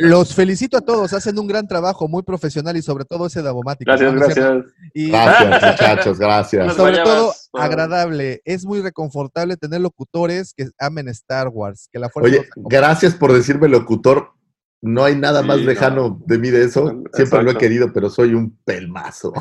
Los 0.00 0.32
felicito 0.32 0.76
a 0.76 0.80
todos, 0.80 1.12
hacen 1.12 1.36
un 1.40 1.48
gran 1.48 1.66
trabajo, 1.66 2.06
muy 2.06 2.22
profesional 2.22 2.76
y 2.76 2.82
sobre 2.82 3.04
todo 3.04 3.26
ese. 3.26 3.42
Gracias, 3.42 4.12
¿no? 4.12 4.20
¿No 4.20 4.26
es 4.26 4.34
cierto? 4.34 4.52
gracias. 4.54 4.74
Y 4.94 5.10
Gracias, 5.10 5.72
muchachos, 5.72 6.18
gracias. 6.18 6.74
Sobre 6.76 6.98
todo 6.98 7.32
agradable. 7.52 8.40
Es 8.44 8.64
muy 8.64 8.80
reconfortable 8.80 9.56
tener 9.56 9.80
locutores 9.80 10.54
que 10.54 10.68
amen 10.78 11.08
Star 11.08 11.48
Wars. 11.48 11.88
Que 11.92 11.98
la 11.98 12.08
fuerza 12.10 12.30
Oye, 12.30 12.48
gracias 12.56 13.14
por 13.14 13.32
decirme 13.32 13.68
locutor. 13.68 14.37
No 14.80 15.02
hay 15.04 15.16
nada 15.16 15.40
Sí, 15.42 15.46
más 15.48 15.58
no. 15.58 15.64
lejano 15.64 16.22
de 16.24 16.38
mí 16.38 16.50
de 16.50 16.62
eso. 16.64 17.02
Siempre 17.12 17.42
lo 17.42 17.50
he 17.50 17.56
querido, 17.56 17.92
pero 17.92 18.08
soy 18.10 18.34
un 18.34 18.56
pelmazo. 18.64 19.32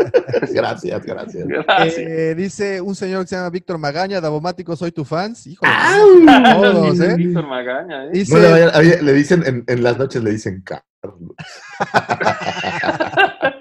gracias, 0.52 1.04
gracias. 1.04 1.46
Gracias. 1.48 1.98
Eh, 1.98 2.34
dice 2.36 2.80
un 2.80 2.94
señor 2.94 3.22
que 3.22 3.28
se 3.30 3.36
llama 3.36 3.50
Víctor 3.50 3.78
Magaña, 3.78 4.20
Davomático, 4.20 4.76
soy 4.76 4.92
tu 4.92 5.04
fans. 5.04 5.48
¡Au! 5.62 6.62
todos, 6.62 7.00
¿eh? 7.00 7.16
Víctor 7.16 7.46
Magaña, 7.48 8.04
¿eh? 8.06 8.10
Dice, 8.12 8.32
No 8.34 8.40
le, 8.40 8.50
vayan- 8.50 8.76
oye, 8.76 9.02
le 9.02 9.12
dicen, 9.12 9.42
en, 9.44 9.64
en 9.66 9.82
las 9.82 9.98
noches 9.98 10.22
le 10.22 10.30
dicen 10.30 10.62
Carlos. 10.62 11.34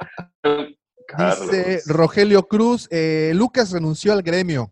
Carlos. 1.07 1.52
dice 1.52 1.81
Rogelio 1.88 2.43
Cruz, 2.47 2.88
eh, 2.91 3.31
Lucas 3.35 3.72
renunció 3.72 4.14
al 4.14 4.22
gremio. 4.22 4.72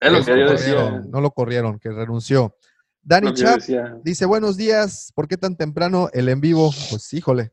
Es 0.00 0.12
lo 0.12 0.24
que 0.24 0.38
yo 0.38 0.50
decía. 0.50 1.02
no 1.08 1.20
lo 1.20 1.30
corrieron, 1.30 1.78
que 1.78 1.90
renunció. 1.90 2.56
Dani 3.04 3.28
yo 3.28 3.34
Chap 3.34 3.60
dice, 4.02 4.24
buenos 4.24 4.56
días, 4.56 5.12
¿por 5.14 5.28
qué 5.28 5.36
tan 5.36 5.56
temprano 5.56 6.08
el 6.12 6.28
en 6.28 6.40
vivo? 6.40 6.72
Pues 6.90 7.12
híjole, 7.12 7.52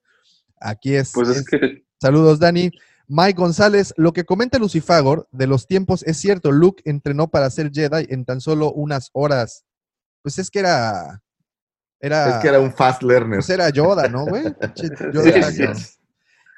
Aquí 0.59 0.95
es. 0.95 1.11
Pues 1.13 1.29
es 1.29 1.37
es- 1.37 1.45
que 1.45 1.83
Saludos, 1.99 2.39
Dani. 2.39 2.71
Mike 3.07 3.33
González, 3.39 3.93
lo 3.97 4.13
que 4.13 4.23
comenta 4.23 4.57
Lucifagor 4.57 5.27
de 5.31 5.45
los 5.47 5.67
tiempos 5.67 6.01
es 6.03 6.17
cierto. 6.17 6.51
Luke 6.51 6.81
entrenó 6.85 7.27
para 7.29 7.49
ser 7.49 7.69
Jedi 7.71 8.07
en 8.09 8.23
tan 8.25 8.39
solo 8.39 8.71
unas 8.71 9.09
horas. 9.13 9.65
Pues 10.21 10.37
es 10.39 10.49
que 10.49 10.59
era. 10.59 11.21
Era, 11.99 12.37
Es 12.37 12.41
que 12.41 12.47
era 12.47 12.59
un 12.59 12.71
fast 12.73 13.03
learner. 13.03 13.39
pues 13.39 13.49
era 13.49 13.69
Yoda, 13.69 14.07
¿no, 14.07 14.25
güey? 14.25 14.43
Yoda 15.13 15.51
Sí, 15.51 15.63
sí. 15.75 15.97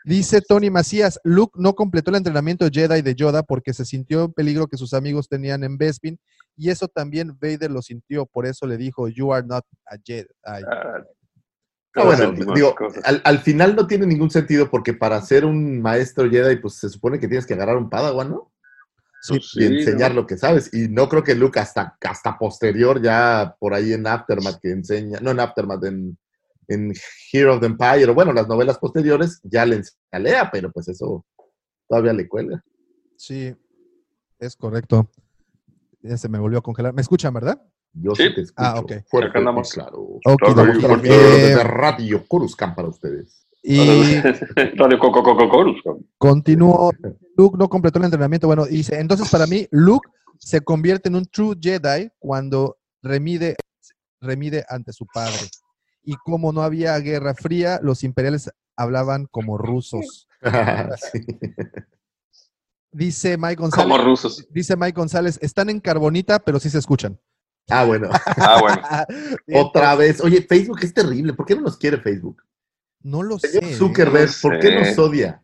Dice 0.05 0.41
Tony 0.41 0.69
Macías, 0.69 1.19
Luke 1.23 1.53
no 1.57 1.75
completó 1.75 2.11
el 2.11 2.17
entrenamiento 2.17 2.67
Jedi 2.71 3.01
de 3.01 3.15
Yoda 3.15 3.41
porque 3.43 3.73
se 3.73 3.83
sintió 3.85 4.25
en 4.25 4.33
peligro 4.33 4.67
que 4.67 4.77
sus 4.77 4.93
amigos 4.93 5.27
tenían 5.29 5.63
en 5.63 5.77
Bespin 5.77 6.19
y 6.55 6.69
eso 6.69 6.87
también 6.87 7.37
Vader 7.41 7.71
lo 7.71 7.81
sintió, 7.81 8.25
por 8.25 8.45
eso 8.45 8.65
le 8.67 8.77
dijo, 8.77 9.07
you 9.07 9.33
are 9.33 9.45
not 9.45 9.65
a 9.85 9.95
Jedi. 10.03 10.27
ah, 10.45 10.59
Ah, 10.65 11.03
todos 11.93 12.17
bueno, 12.17 12.53
digo, 12.55 12.75
al, 13.03 13.21
al 13.23 13.39
final 13.39 13.75
no 13.75 13.85
tiene 13.85 14.07
ningún 14.07 14.31
sentido 14.31 14.67
porque 14.69 14.93
para 14.93 15.21
ser 15.21 15.45
un 15.45 15.79
maestro 15.79 16.27
Jedi, 16.29 16.55
pues 16.55 16.75
se 16.75 16.89
supone 16.89 17.19
que 17.19 17.27
tienes 17.27 17.45
que 17.45 17.53
agarrar 17.53 17.77
un 17.77 17.87
Padawan, 17.89 18.29
¿no? 18.31 18.51
Sí, 19.21 19.33
Pues 19.33 19.43
y 19.55 19.59
sí, 19.59 19.65
enseñar 19.65 20.09
¿no? 20.15 20.21
lo 20.21 20.27
que 20.27 20.35
sabes. 20.37 20.73
Y 20.73 20.89
no 20.89 21.07
creo 21.07 21.23
que 21.23 21.35
Luke 21.35 21.59
hasta, 21.59 21.95
hasta 22.01 22.37
posterior, 22.37 22.99
ya 23.01 23.55
por 23.59 23.73
ahí 23.75 23.93
en 23.93 24.07
Aftermath 24.07 24.59
que 24.59 24.71
enseña, 24.71 25.19
no 25.21 25.31
en 25.31 25.39
Aftermath, 25.39 25.83
en, 25.85 26.17
en 26.67 26.93
Hero 27.31 27.53
of 27.53 27.59
the 27.59 27.67
Empire, 27.67 28.09
o 28.09 28.13
bueno, 28.15 28.33
las 28.33 28.47
novelas 28.47 28.79
posteriores, 28.79 29.39
ya 29.43 29.65
le 29.65 29.75
enseña 29.77 30.49
pero 30.51 30.71
pues 30.71 30.87
eso 30.87 31.25
todavía 31.87 32.13
le 32.13 32.27
cuelga. 32.27 32.63
Sí, 33.15 33.55
es 34.39 34.55
correcto. 34.55 35.09
Ya 36.03 36.17
se 36.17 36.29
me 36.29 36.37
volvió 36.37 36.59
a 36.59 36.61
congelar. 36.61 36.93
¿Me 36.93 37.01
escuchan, 37.01 37.33
verdad? 37.33 37.61
Yo 37.93 38.13
Sí. 38.15 38.23
sí 38.27 38.35
te 38.35 38.41
escucho. 38.41 38.67
Ah, 38.67 38.79
ok. 38.79 38.91
Fuerte 39.09 39.29
Acá 39.29 39.39
andamos. 39.39 39.71
claro. 39.71 39.99
Ok, 40.25 40.39
Claro, 40.53 40.53
transmitiendo 40.79 41.03
eh, 41.05 41.63
Radio 41.63 42.27
Coruscant 42.27 42.75
para 42.75 42.87
ustedes. 42.89 43.47
Y 43.63 43.77
Radio 44.75 44.99
Coco 44.99 45.23
Coco 45.23 45.47
Coco. 45.49 45.99
continuó, 46.17 46.91
Luke 47.37 47.57
no 47.57 47.69
completó 47.69 47.99
el 47.99 48.05
entrenamiento. 48.05 48.47
Bueno, 48.47 48.65
dice, 48.65 48.99
entonces 48.99 49.29
para 49.29 49.47
mí, 49.47 49.67
Luke 49.71 50.07
se 50.37 50.59
convierte 50.61 51.07
en 51.07 51.15
un 51.15 51.25
true 51.25 51.55
Jedi 51.61 52.09
cuando 52.19 52.77
remide, 53.01 53.55
remide 54.19 54.65
ante 54.67 54.91
su 54.91 55.05
padre. 55.05 55.37
Y 56.03 56.15
como 56.15 56.51
no 56.51 56.61
había 56.61 56.97
guerra 56.99 57.33
fría, 57.33 57.79
los 57.81 58.03
imperiales 58.03 58.51
hablaban 58.75 59.27
como 59.31 59.57
rusos. 59.57 60.27
Sí. 61.13 61.25
Dice 62.93 63.37
Mike 63.37 63.55
Como 63.55 63.69
González, 63.71 64.05
rusos. 64.05 64.47
dice 64.51 64.75
Mike 64.77 64.93
González, 64.99 65.39
están 65.41 65.69
en 65.69 65.79
carbonita, 65.79 66.39
pero 66.39 66.59
sí 66.59 66.69
se 66.69 66.77
escuchan. 66.79 67.19
Ah, 67.69 67.85
bueno. 67.85 68.09
Ah, 68.37 68.59
bueno. 68.61 68.81
Otra 69.67 69.95
vez. 69.95 70.21
Oye, 70.21 70.41
Facebook 70.43 70.79
es 70.83 70.93
terrible. 70.93 71.33
¿Por 71.33 71.45
qué 71.45 71.55
no 71.55 71.61
nos 71.61 71.77
quiere 71.77 71.97
Facebook? 71.97 72.43
No 73.01 73.23
lo 73.23 73.39
sé. 73.39 73.47
Señor 73.49 73.69
¿eh? 73.71 73.75
Zuckerberg, 73.75 74.29
No 74.29 74.35
¿por 74.41 74.59
qué 74.59 74.79
nos 74.79 74.97
odia? 74.99 75.43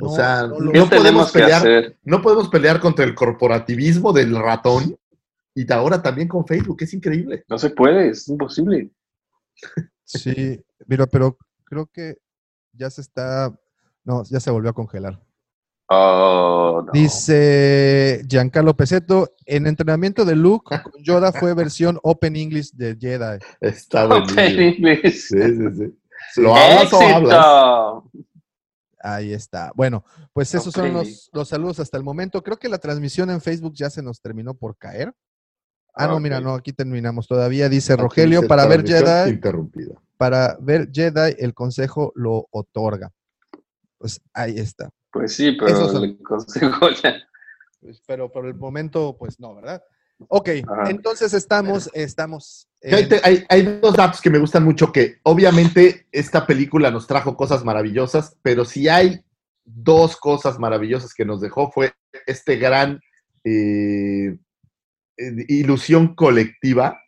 O 0.00 0.06
No, 0.06 0.14
sea, 0.14 0.42
no 0.42 0.48
no, 0.48 0.60
lo- 0.60 0.72
¿Qué 0.72 0.78
podemos 0.80 0.90
tenemos 0.90 1.32
que 1.32 1.38
pelear, 1.40 1.58
hacer? 1.60 1.98
no 2.04 2.22
podemos 2.22 2.48
pelear 2.48 2.80
contra 2.80 3.04
el 3.04 3.14
corporativismo 3.14 4.12
del 4.12 4.36
ratón 4.36 4.96
y 5.54 5.72
ahora 5.72 6.00
también 6.02 6.28
con 6.28 6.46
Facebook, 6.46 6.76
es 6.82 6.94
increíble. 6.94 7.44
No 7.48 7.58
se 7.58 7.70
puede, 7.70 8.10
es 8.10 8.28
imposible. 8.28 8.90
Sí, 10.04 10.62
pero, 10.86 11.06
pero 11.08 11.36
creo 11.64 11.86
que 11.86 12.16
ya 12.72 12.88
se 12.90 13.00
está, 13.00 13.52
no, 14.04 14.22
ya 14.24 14.38
se 14.40 14.50
volvió 14.50 14.70
a 14.70 14.74
congelar. 14.74 15.20
Oh, 15.90 16.82
no. 16.84 16.92
Dice 16.92 18.22
Giancarlo 18.28 18.76
Peseto, 18.76 19.34
en 19.46 19.66
entrenamiento 19.66 20.24
de 20.26 20.36
Luke 20.36 20.82
con 20.82 21.02
Yoda 21.02 21.32
fue 21.32 21.54
versión 21.54 21.98
Open 22.02 22.36
English 22.36 22.72
de 22.72 22.96
Jedi. 23.00 23.38
Está 23.60 24.04
Open. 24.06 24.38
English. 24.60 25.28
Sí, 25.28 25.36
sí, 25.42 25.74
sí. 25.76 25.98
¿Lo 26.42 26.54
hablas 26.54 26.92
o 26.92 27.00
hablas? 27.00 28.26
Ahí 29.00 29.32
está. 29.32 29.72
Bueno, 29.74 30.04
pues 30.32 30.54
esos 30.54 30.74
son 30.74 30.92
los, 30.92 31.30
los 31.32 31.48
saludos 31.48 31.80
hasta 31.80 31.96
el 31.96 32.02
momento. 32.04 32.42
Creo 32.42 32.58
que 32.58 32.68
la 32.68 32.78
transmisión 32.78 33.30
en 33.30 33.40
Facebook 33.40 33.72
ya 33.74 33.88
se 33.88 34.02
nos 34.02 34.20
terminó 34.20 34.54
por 34.54 34.76
caer. 34.76 35.14
Ah, 35.94 36.06
no, 36.06 36.16
Ok. 36.16 36.20
mira, 36.20 36.40
no, 36.40 36.54
aquí 36.54 36.72
terminamos 36.72 37.26
todavía. 37.26 37.68
Dice 37.68 37.94
Aquí 37.94 38.02
Rogelio, 38.02 38.40
dice 38.40 38.48
para 38.48 38.66
ver 38.66 38.86
Jedi, 38.86 39.30
Interrumpida. 39.30 39.94
para 40.18 40.56
ver 40.60 40.90
Jedi, 40.92 41.34
el 41.38 41.54
consejo 41.54 42.12
lo 42.14 42.46
otorga. 42.50 43.10
Pues 43.96 44.20
ahí 44.34 44.58
está. 44.58 44.90
Pues 45.12 45.34
sí, 45.34 45.52
pero 45.52 46.02
el 46.02 46.18
consejo 46.22 46.90
ya. 47.02 47.16
Pues, 47.80 48.02
pero 48.06 48.30
por 48.30 48.46
el 48.46 48.54
momento, 48.54 49.16
pues 49.18 49.38
no, 49.40 49.54
¿verdad? 49.54 49.82
Ok, 50.26 50.48
Ajá. 50.66 50.90
entonces 50.90 51.32
estamos, 51.32 51.88
estamos. 51.94 52.68
Hay, 53.48 53.62
dos 53.80 53.94
datos 53.94 54.20
que 54.20 54.30
me 54.30 54.38
gustan 54.38 54.64
mucho, 54.64 54.92
que 54.92 55.20
obviamente 55.22 56.08
esta 56.10 56.44
película 56.44 56.90
nos 56.90 57.06
trajo 57.06 57.36
cosas 57.36 57.64
maravillosas, 57.64 58.36
pero 58.42 58.64
si 58.64 58.88
hay 58.88 59.20
dos 59.64 60.16
cosas 60.16 60.58
maravillosas 60.58 61.14
que 61.14 61.24
nos 61.24 61.40
dejó 61.40 61.70
fue 61.70 61.92
este 62.26 62.56
gran 62.56 63.00
eh, 63.44 64.36
ilusión 65.48 66.14
colectiva 66.14 66.98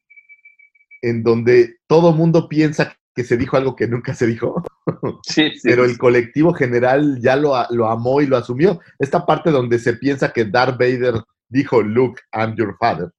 en 1.02 1.22
donde 1.22 1.78
todo 1.86 2.12
mundo 2.12 2.48
piensa 2.48 2.96
que 3.14 3.24
se 3.24 3.36
dijo 3.36 3.56
algo 3.56 3.74
que 3.76 3.88
nunca 3.88 4.14
se 4.14 4.26
dijo, 4.26 4.62
Sí, 5.26 5.50
sí. 5.50 5.60
pero 5.62 5.84
el 5.84 5.98
colectivo 5.98 6.52
general 6.54 7.20
ya 7.20 7.36
lo, 7.36 7.54
lo 7.70 7.88
amó 7.88 8.20
y 8.20 8.26
lo 8.26 8.36
asumió. 8.36 8.80
Esta 8.98 9.26
parte 9.26 9.50
donde 9.50 9.78
se 9.78 9.94
piensa 9.94 10.32
que 10.32 10.44
Darth 10.44 10.78
Vader 10.78 11.14
dijo, 11.48 11.82
Luke, 11.82 12.20
I'm 12.32 12.54
your 12.56 12.76
father, 12.78 13.10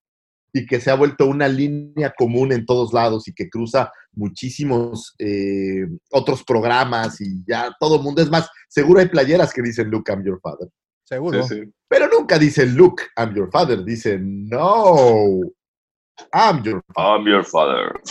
y 0.53 0.65
que 0.65 0.79
se 0.79 0.91
ha 0.91 0.95
vuelto 0.95 1.25
una 1.25 1.47
línea 1.47 2.13
común 2.17 2.51
en 2.51 2.65
todos 2.65 2.93
lados 2.93 3.27
y 3.27 3.33
que 3.33 3.49
cruza 3.49 3.91
muchísimos 4.13 5.15
eh, 5.19 5.87
otros 6.11 6.43
programas 6.43 7.21
y 7.21 7.43
ya 7.47 7.75
todo 7.79 7.97
el 7.97 8.03
mundo. 8.03 8.21
Es 8.21 8.29
más, 8.29 8.49
seguro 8.67 8.99
hay 8.99 9.07
playeras 9.07 9.53
que 9.53 9.61
dicen 9.61 9.89
Luke, 9.89 10.11
I'm 10.11 10.23
your 10.23 10.39
father, 10.41 10.69
seguro. 11.03 11.43
Sí, 11.43 11.55
sí. 11.55 11.73
pero 11.87 12.07
nunca 12.07 12.37
dicen 12.37 12.75
Luke, 12.75 13.03
I'm 13.17 13.33
your 13.33 13.49
father, 13.51 13.83
dicen 13.83 14.47
no, 14.49 15.41
I'm 16.33 16.63
your 16.63 16.83
father. 16.93 17.19
I'm 17.19 17.25
your 17.27 17.45
father. 17.45 18.01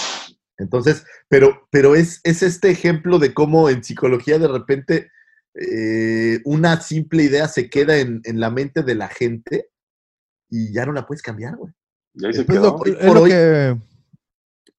Entonces, 0.60 1.04
pero, 1.28 1.66
pero 1.70 1.94
es, 1.96 2.20
es 2.22 2.42
este 2.42 2.70
ejemplo 2.70 3.18
de 3.18 3.34
cómo 3.34 3.68
en 3.70 3.82
psicología 3.82 4.38
de 4.38 4.46
repente 4.48 5.10
eh, 5.54 6.40
una 6.44 6.80
simple 6.80 7.24
idea 7.24 7.48
se 7.48 7.68
queda 7.70 7.96
en, 7.98 8.20
en 8.24 8.38
la 8.38 8.50
mente 8.50 8.82
de 8.82 8.94
la 8.94 9.08
gente 9.08 9.70
y 10.48 10.72
ya 10.72 10.86
no 10.86 10.92
la 10.92 11.06
puedes 11.06 11.22
cambiar, 11.22 11.56
güey. 11.56 11.72
Y 12.14 12.26
ahí 12.26 12.32
se 12.34 12.40
Es 12.42 12.46
quedó. 12.46 12.62
lo, 12.62 12.74
Hoy 12.76 12.90
es 12.90 13.06
por 13.06 13.14
lo 13.16 13.22
hoy- 13.22 13.30
que 13.30 13.76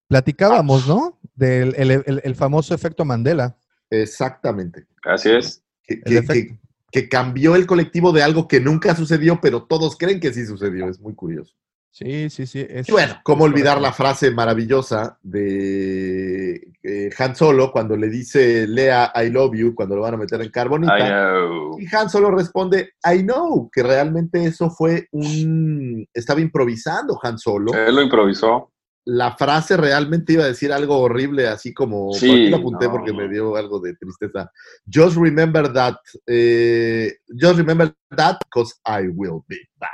platicábamos, 0.08 0.88
¿no? 0.88 1.20
Del 1.36 1.74
el, 1.78 1.92
el- 1.92 2.22
el 2.24 2.36
famoso 2.36 2.74
efecto 2.76 3.06
Mandela. 3.06 3.58
Exactamente. 3.90 4.86
Así 5.04 5.30
es. 5.32 5.64
Que- 5.84 6.58
que 6.92 7.08
cambió 7.08 7.56
el 7.56 7.66
colectivo 7.66 8.12
de 8.12 8.22
algo 8.22 8.50
que 8.50 8.60
nunca 8.60 8.94
sucedió, 8.96 9.40
pero 9.42 9.64
todos 9.64 9.98
creen 9.98 10.20
que 10.20 10.34
sí 10.34 10.46
sucedió. 10.46 10.90
Es 10.90 11.00
muy 11.00 11.16
curioso. 11.16 11.56
Sí, 11.94 12.30
sí, 12.30 12.48
sí. 12.48 12.66
es- 12.70 12.88
Y 12.88 12.92
bueno, 12.94 13.16
¿cómo 13.24 13.44
olvidar 13.44 13.82
la 13.82 13.92
frase 13.92 14.32
maravillosa 14.32 15.18
de 15.22 16.56
eh, 16.84 17.10
Han 17.20 17.36
Solo 17.36 17.70
cuando 17.72 17.98
le 17.98 18.08
dice 18.10 18.66
Lea, 18.66 19.12
I 19.16 19.30
love 19.30 19.54
you, 19.56 19.76
cuando 19.76 19.96
lo 19.98 20.02
van 20.04 20.14
a 20.14 20.18
meter 20.18 20.42
en 20.42 20.50
carbonita? 20.50 20.98
I 20.98 21.10
know. 21.12 21.78
Y 21.80 21.94
Han 21.94 22.10
Solo 22.10 22.32
responde, 22.32 22.94
I 23.04 23.24
know, 23.24 23.70
que 23.70 23.84
realmente 23.84 24.44
eso 24.46 24.70
fue 24.72 25.08
un... 25.12 26.08
Estaba 26.14 26.40
improvisando 26.40 27.20
Han 27.22 27.38
Solo. 27.38 27.74
Él 27.74 27.94
lo 27.94 28.02
improvisó. 28.02 28.72
La 29.04 29.36
frase 29.36 29.76
realmente 29.76 30.34
iba 30.34 30.44
a 30.44 30.48
decir 30.48 30.72
algo 30.72 30.98
horrible, 31.00 31.48
así 31.48 31.74
como... 31.74 32.14
Sí, 32.14 32.28
por 32.28 32.36
aquí 32.38 32.50
lo 32.52 32.58
apunté 32.58 32.86
no. 32.86 32.92
porque 32.94 33.12
me 33.14 33.28
dio 33.28 33.56
algo 33.58 33.80
de 33.82 33.96
tristeza. 33.96 34.50
Just 34.92 35.18
remember 35.18 35.74
that. 35.74 35.96
eh, 36.26 37.16
just 37.28 37.58
remember 37.58 37.94
that 38.16 38.38
because 38.46 38.76
I 38.86 39.08
will 39.10 39.42
be 39.48 39.58
back. 39.78 39.92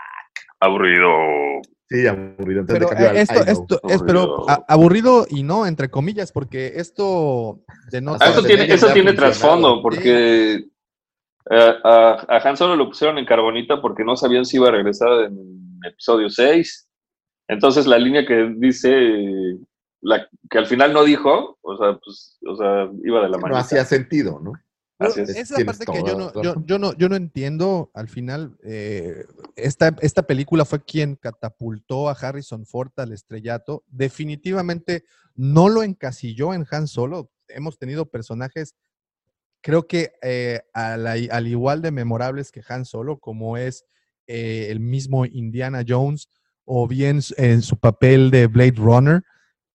Aburrido. 0.60 1.08
Sí, 1.90 2.06
aburrido. 2.06 2.62
Entonces 2.62 2.88
Pero 2.90 3.10
eh, 3.10 3.22
esto, 3.22 3.40
esto 3.46 3.82
es 3.88 4.02
pero 4.04 4.22
Aburrido. 4.24 4.50
a- 4.50 4.66
aburrido 4.68 5.26
y 5.30 5.44
no, 5.44 5.66
entre 5.66 5.90
comillas, 5.90 6.32
porque 6.34 6.74
esto 6.76 7.62
denota. 7.90 8.26
Ah, 8.26 8.30
eso 8.32 8.42
de 8.42 8.48
tiene, 8.50 8.64
eso 8.74 8.92
tiene 8.92 9.14
trasfondo, 9.14 9.82
porque 9.82 10.56
eh, 11.50 11.74
a, 11.84 12.26
a 12.28 12.38
Han 12.44 12.58
Solo 12.58 12.76
lo 12.76 12.88
pusieron 12.90 13.18
en 13.18 13.26
carbonita 13.26 13.82
porque 13.82 14.04
no 14.04 14.18
sabían 14.18 14.46
si 14.46 14.58
iba 14.58 14.68
a 14.68 14.72
regresar 14.72 15.08
en 15.26 15.80
episodio 15.88 16.30
6. 16.30 16.90
Entonces 17.48 17.88
la 17.88 17.98
línea 17.98 18.26
que 18.26 18.54
dice, 18.58 18.92
la, 20.02 20.28
que 20.50 20.58
al 20.58 20.66
final 20.66 20.92
no 20.92 21.06
dijo, 21.06 21.58
o 21.62 21.78
sea, 21.78 21.98
pues, 22.04 22.38
o 22.46 22.56
sea, 22.58 22.90
iba 23.06 23.22
de 23.22 23.30
la 23.30 23.38
mano. 23.38 23.54
No 23.54 23.60
hacía 23.62 23.86
sentido, 23.86 24.42
¿no? 24.44 24.52
Esa 25.00 25.40
es 25.40 25.52
la 25.52 25.58
parte 25.66 25.86
que 25.86 26.00
yo 26.08 26.18
no, 26.18 26.32
yo, 26.66 26.80
no, 26.80 26.98
yo 26.98 27.10
no 27.10 27.16
entiendo. 27.16 27.92
Al 27.94 28.08
final, 28.10 28.58
eh, 28.64 29.26
esta, 29.56 29.96
esta 30.02 30.24
película 30.24 30.66
fue 30.66 30.84
quien 30.84 31.16
catapultó 31.16 32.10
a 32.10 32.14
Harrison 32.14 32.66
Ford 32.66 32.92
al 32.98 33.12
estrellato. 33.14 33.84
Definitivamente 33.88 35.04
no 35.36 35.70
lo 35.70 35.84
encasilló 35.84 36.54
en 36.54 36.66
Han 36.72 36.88
Solo. 36.88 37.32
Hemos 37.48 37.78
tenido 37.78 38.08
personajes, 38.08 38.76
creo 39.62 39.88
que 39.88 40.14
eh, 40.24 40.62
a 40.74 40.98
la- 40.98 41.16
al 41.32 41.48
igual 41.48 41.82
de 41.82 41.92
memorables 41.92 42.52
que 42.52 42.64
Han 42.68 42.86
Solo, 42.86 43.20
como 43.20 43.56
es 43.58 43.86
eh, 44.26 44.68
el 44.72 44.80
mismo 44.80 45.26
Indiana 45.26 45.84
Jones 45.88 46.28
o 46.66 46.88
bien 46.88 47.22
en 47.38 47.62
su 47.62 47.78
papel 47.78 48.30
de 48.32 48.48
Blade 48.48 48.74
Runner. 48.76 49.24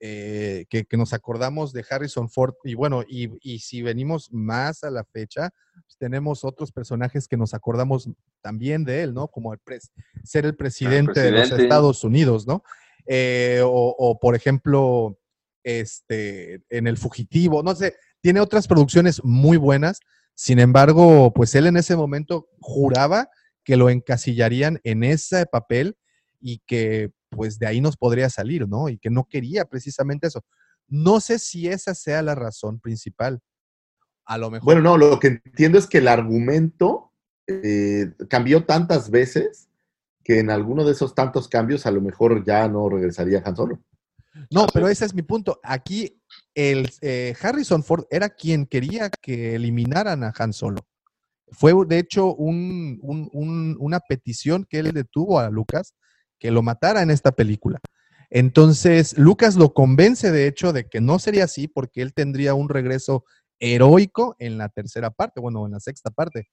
Eh, 0.05 0.67
que, 0.69 0.85
que 0.85 0.97
nos 0.97 1.13
acordamos 1.13 1.73
de 1.73 1.85
Harrison 1.89 2.29
Ford. 2.29 2.55
Y 2.65 2.75
bueno, 2.75 3.05
y, 3.09 3.31
y 3.41 3.61
si 3.61 3.83
venimos 3.83 4.33
más 4.33 4.83
a 4.83 4.91
la 4.91 5.05
fecha, 5.05 5.51
pues, 5.73 5.97
tenemos 5.97 6.45
otros 6.45 6.73
personajes 6.73 7.29
que 7.29 7.37
nos 7.37 7.55
acordamos 7.55 8.11
también 8.41 8.83
de 8.83 9.05
él, 9.05 9.15
¿no? 9.15 9.29
Como 9.29 9.53
el 9.53 9.61
pres- 9.61 9.93
ser 10.25 10.45
el 10.45 10.57
presidente, 10.57 11.21
de 11.21 11.31
los. 11.31 11.53
Estados 11.53 12.03
Unidos, 12.03 12.49
¿no? 12.49 12.65
Eh, 13.07 13.61
o, 13.65 13.95
o, 13.97 14.19
por 14.19 14.35
ejemplo, 14.35 15.17
este, 15.63 16.63
en 16.69 16.89
El 16.89 16.97
Fugitivo, 16.97 17.63
no 17.63 17.73
sé, 17.77 17.95
tiene 18.21 18.41
otras 18.41 18.67
producciones 18.67 19.23
muy 19.23 19.57
buenas. 19.57 20.01
Sin 20.35 20.59
embargo, 20.59 21.33
pues 21.33 21.55
él 21.55 21.67
en 21.67 21.77
ese 21.77 21.95
momento 21.95 22.49
juraba 22.59 23.29
que 23.63 23.77
lo 23.77 23.89
encasillarían 23.89 24.81
en 24.83 25.05
ese 25.05 25.47
papel 25.47 25.97
y 26.41 26.59
que 26.67 27.13
pues 27.33 27.59
de 27.59 27.67
ahí 27.67 27.81
nos 27.81 27.97
podría 27.97 28.31
salir, 28.31 28.69
¿no? 28.69 28.89
Y 28.89 28.99
que 28.99 29.11
no 29.11 29.25
quería 29.25 29.65
precisamente 29.65 30.27
eso. 30.29 30.45
No 30.89 31.21
sé 31.21 31.39
si 31.39 31.69
esa 31.69 31.95
sea 31.95 32.23
la 32.23 32.35
razón 32.35 32.79
principal. 32.79 33.41
A 34.25 34.39
lo 34.39 34.51
mejor. 34.51 34.65
Bueno, 34.67 34.83
no, 34.83 34.97
lo 34.97 35.19
que 35.19 35.41
entiendo 35.45 35.79
es 35.79 35.87
que 35.87 35.99
el 35.99 36.09
argumento 36.09 37.13
eh, 37.47 38.13
cambió 38.29 38.65
tantas 38.65 39.11
veces 39.11 39.69
que 40.23 40.39
en 40.39 40.51
alguno 40.51 40.85
de 40.85 40.93
esos 40.93 41.15
tantos 41.15 41.49
cambios 41.49 41.87
a 41.87 41.91
lo 41.91 42.01
mejor 42.01 42.45
ya 42.45 42.69
no 42.69 42.89
regresaría 42.89 43.43
Han 43.45 43.57
Solo. 43.57 43.83
No, 44.51 44.67
pero 44.73 44.89
ese 44.89 45.05
es 45.05 45.15
mi 45.15 45.23
punto. 45.23 45.59
Aquí 45.63 46.21
el 46.55 46.91
eh, 47.01 47.35
Harrison 47.43 47.83
Ford 47.83 48.05
era 48.11 48.29
quien 48.31 48.67
quería 48.67 49.11
que 49.11 49.55
eliminaran 49.57 50.23
a 50.25 50.33
Han 50.39 50.53
Solo. 50.53 50.87
Fue 51.51 51.75
de 51.87 51.99
hecho 51.99 52.35
un- 52.35 52.99
un- 53.03 53.29
un- 53.33 53.77
una 53.81 54.01
petición 54.01 54.65
que 54.69 54.79
él 54.79 54.93
le 54.95 55.05
tuvo 55.05 55.39
a 55.41 55.51
Lucas 55.51 55.95
que 56.43 56.51
lo 56.51 56.61
matara 56.61 57.03
en 57.03 57.13
esta 57.13 57.31
película. 57.31 57.79
Entonces, 58.29 59.17
Lucas 59.17 59.55
lo 59.55 59.73
convence 59.75 60.33
de 60.33 60.49
hecho 60.49 60.73
de 60.73 60.89
que 60.89 61.01
no 61.01 61.21
sería 61.21 61.45
así 61.45 61.69
porque 61.69 62.03
él 62.03 62.15
tendría 62.15 62.55
un 62.55 62.69
regreso 62.69 63.25
heroico 63.61 64.35
en 64.41 64.59
la 64.59 64.69
tercera 64.69 65.13
parte, 65.13 65.41
bueno, 65.41 65.65
en 65.67 65.71
la 65.71 65.79
sexta 65.79 66.11
parte, 66.11 66.49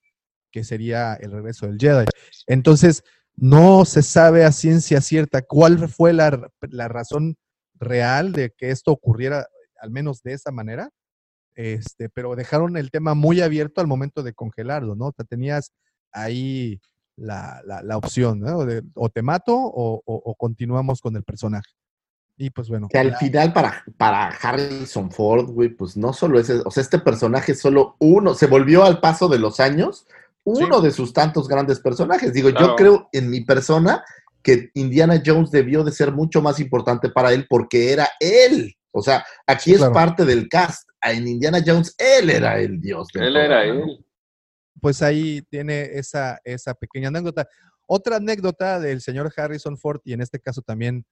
que 0.51 0.63
sería 0.63 1.15
el 1.15 1.31
regreso 1.31 1.65
del 1.65 1.79
Jedi. 1.79 2.05
Entonces, 2.45 3.03
no 3.35 3.83
se 3.83 4.03
sabe 4.03 4.45
a 4.45 4.51
ciencia 4.51 5.01
cierta 5.01 5.41
cuál 5.41 5.89
fue 5.89 6.13
la, 6.13 6.51
la 6.69 6.87
razón 6.87 7.35
real 7.73 8.31
de 8.31 8.51
que 8.55 8.69
esto 8.69 8.91
ocurriera, 8.91 9.47
al 9.81 9.89
menos 9.89 10.21
de 10.21 10.33
esa 10.33 10.51
manera, 10.51 10.91
este, 11.55 12.09
pero 12.09 12.35
dejaron 12.35 12.77
el 12.77 12.91
tema 12.91 13.15
muy 13.15 13.41
abierto 13.41 13.81
al 13.81 13.87
momento 13.87 14.21
de 14.21 14.33
congelarlo, 14.33 14.93
¿no? 14.93 15.07
O 15.07 15.13
sea, 15.15 15.25
tenías 15.25 15.73
ahí 16.11 16.79
la, 17.19 17.61
la- 17.65 17.81
la 17.83 17.97
opción, 17.97 18.39
¿no? 18.39 18.65
De, 18.65 18.81
o 18.95 19.09
te 19.09 19.21
mato 19.21 19.55
o, 19.55 20.01
o- 20.05 20.21
o 20.25 20.35
continuamos 20.35 21.01
con 21.01 21.15
el 21.15 21.23
personaje. 21.23 21.69
Y 22.37 22.49
pues 22.51 22.69
bueno. 22.69 22.87
Que 22.89 22.97
al 22.99 23.15
final 23.17 23.51
para, 23.51 23.83
para 23.97 24.27
Harrison 24.29 25.11
Ford, 25.11 25.49
güey, 25.51 25.69
pues 25.69 25.97
no 25.97 26.13
solo 26.13 26.39
ese, 26.39 26.61
o 26.65 26.71
sea, 26.71 26.81
este 26.81 26.99
personaje 26.99 27.51
es 27.51 27.59
solo 27.59 27.95
uno, 27.99 28.33
se 28.33 28.47
volvió 28.47 28.83
al 28.85 28.99
paso 29.01 29.27
de 29.27 29.39
los 29.39 29.59
años 29.59 30.05
uno 30.45 30.79
de 30.81 30.91
sus 30.91 31.11
tantos 31.13 31.47
grandes 31.47 31.79
personajes. 31.79 32.33
Digo, 32.33 32.49
Claro. 32.49 32.67
yo 32.67 32.75
creo 32.75 33.09
en 33.11 33.29
mi 33.29 33.41
persona 33.41 34.03
que 34.41 34.71
Indiana 34.73 35.21
Jones 35.23 35.51
debió 35.51 35.83
de 35.83 35.91
ser 35.91 36.13
mucho 36.13 36.41
más 36.41 36.59
importante 36.61 37.09
para 37.09 37.33
él 37.33 37.45
porque 37.49 37.91
era 37.91 38.07
él. 38.21 38.73
O 38.91 39.01
sea, 39.01 39.23
aquí 39.45 39.65
Sí, 39.65 39.71
es 39.73 39.77
claro. 39.79 39.93
parte 39.93 40.25
del 40.25 40.47
cast. 40.47 40.87
En 41.01 41.27
Indiana 41.27 41.59
Jones, 41.63 41.93
él 41.97 42.29
era 42.29 42.57
el 42.59 42.79
dios. 42.79 43.09
Él 43.13 43.35
era 43.35 43.63
él. 43.65 44.03
Pues 44.79 45.01
ahí 45.01 45.41
tiene 45.49 45.83
esa, 45.93 46.39
esa 46.43 46.73
pequeña 46.73 47.09
anécdota. 47.09 47.47
Otra 47.85 48.17
anécdota 48.17 48.79
del 48.79 49.01
señor 49.01 49.31
Harrison 49.35 49.77
Ford 49.77 50.01
y 50.03 50.13
en 50.13 50.21
este 50.21 50.39
caso 50.39 50.61
también 50.61 51.05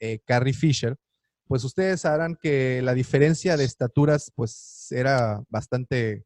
eh, 0.00 0.18
Carrie 0.26 0.52
Fisher, 0.52 0.96
pues 1.46 1.62
ustedes 1.64 2.00
sabrán 2.02 2.36
que 2.40 2.80
la 2.82 2.94
diferencia 2.94 3.56
de 3.56 3.64
estaturas 3.64 4.32
pues 4.34 4.86
era 4.90 5.42
bastante 5.48 6.24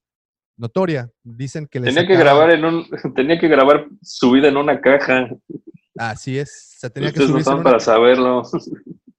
notoria. 0.57 1.11
Dicen 1.23 1.67
que 1.67 1.81
le 1.81 1.87
Tenía 1.89 2.07
que 2.07 2.17
grabar 2.17 2.51
en 2.51 2.65
un, 2.65 2.87
tenía 3.15 3.39
que 3.39 3.49
grabar 3.49 3.87
su 4.03 4.31
vida 4.33 4.49
en 4.49 4.57
una 4.57 4.81
caja. 4.81 5.29
Así 5.97 6.39
es, 6.39 6.75
se 6.79 6.89
tenía 6.91 7.11
que 7.13 7.19
Ustedes 7.21 7.31
no 7.31 7.37
en 7.37 7.41
están 7.41 7.55
una- 7.57 7.65
para 7.65 7.81
saberlo. 7.81 8.43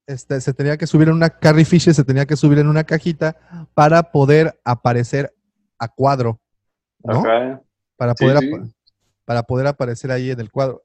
este, 0.06 0.40
se 0.40 0.52
tenía 0.54 0.76
que 0.76 0.86
subir 0.86 1.08
en 1.08 1.14
una 1.14 1.30
Carrie 1.30 1.64
Fisher, 1.64 1.94
se 1.94 2.04
tenía 2.04 2.26
que 2.26 2.36
subir 2.36 2.58
en 2.58 2.66
una 2.66 2.84
cajita 2.84 3.36
para 3.74 4.02
poder 4.10 4.58
aparecer 4.64 5.32
a 5.78 5.88
cuadro, 5.88 6.40
¿no? 7.04 7.20
Ajá. 7.20 7.62
Para 8.00 8.14
poder, 8.14 8.38
sí. 8.38 8.50
para 9.26 9.42
poder 9.42 9.66
aparecer 9.66 10.10
ahí 10.10 10.30
en 10.30 10.40
el 10.40 10.50
cuadro. 10.50 10.82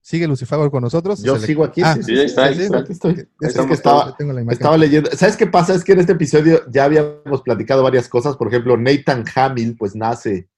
¿Sigue 0.00 0.26
Lucifago 0.26 0.68
con 0.68 0.82
nosotros? 0.82 1.22
Yo 1.22 1.38
sigo 1.38 1.62
aquí. 1.62 1.80
Ah, 1.84 1.94
sí, 1.94 2.02
sí, 2.02 2.18
ahí 2.18 2.26
está, 2.26 2.44
ahí 2.46 2.58
está. 2.60 2.78
aquí 2.78 2.92
estoy. 2.92 3.28
Es- 3.40 3.54
que 3.56 3.72
estaba, 3.72 4.16
tengo 4.16 4.32
la. 4.32 4.40
Estaba 4.50 4.76
leyendo. 4.76 5.10
¿Sabes 5.12 5.36
qué 5.36 5.46
pasa? 5.46 5.74
Es 5.76 5.84
que 5.84 5.92
en 5.92 6.00
este 6.00 6.10
episodio 6.14 6.62
ya 6.68 6.84
habíamos 6.86 7.42
platicado 7.44 7.84
varias 7.84 8.08
cosas. 8.08 8.36
Por 8.36 8.48
ejemplo, 8.48 8.76
Nathan 8.76 9.24
Hamill, 9.32 9.76
pues 9.78 9.94
nace 9.94 10.48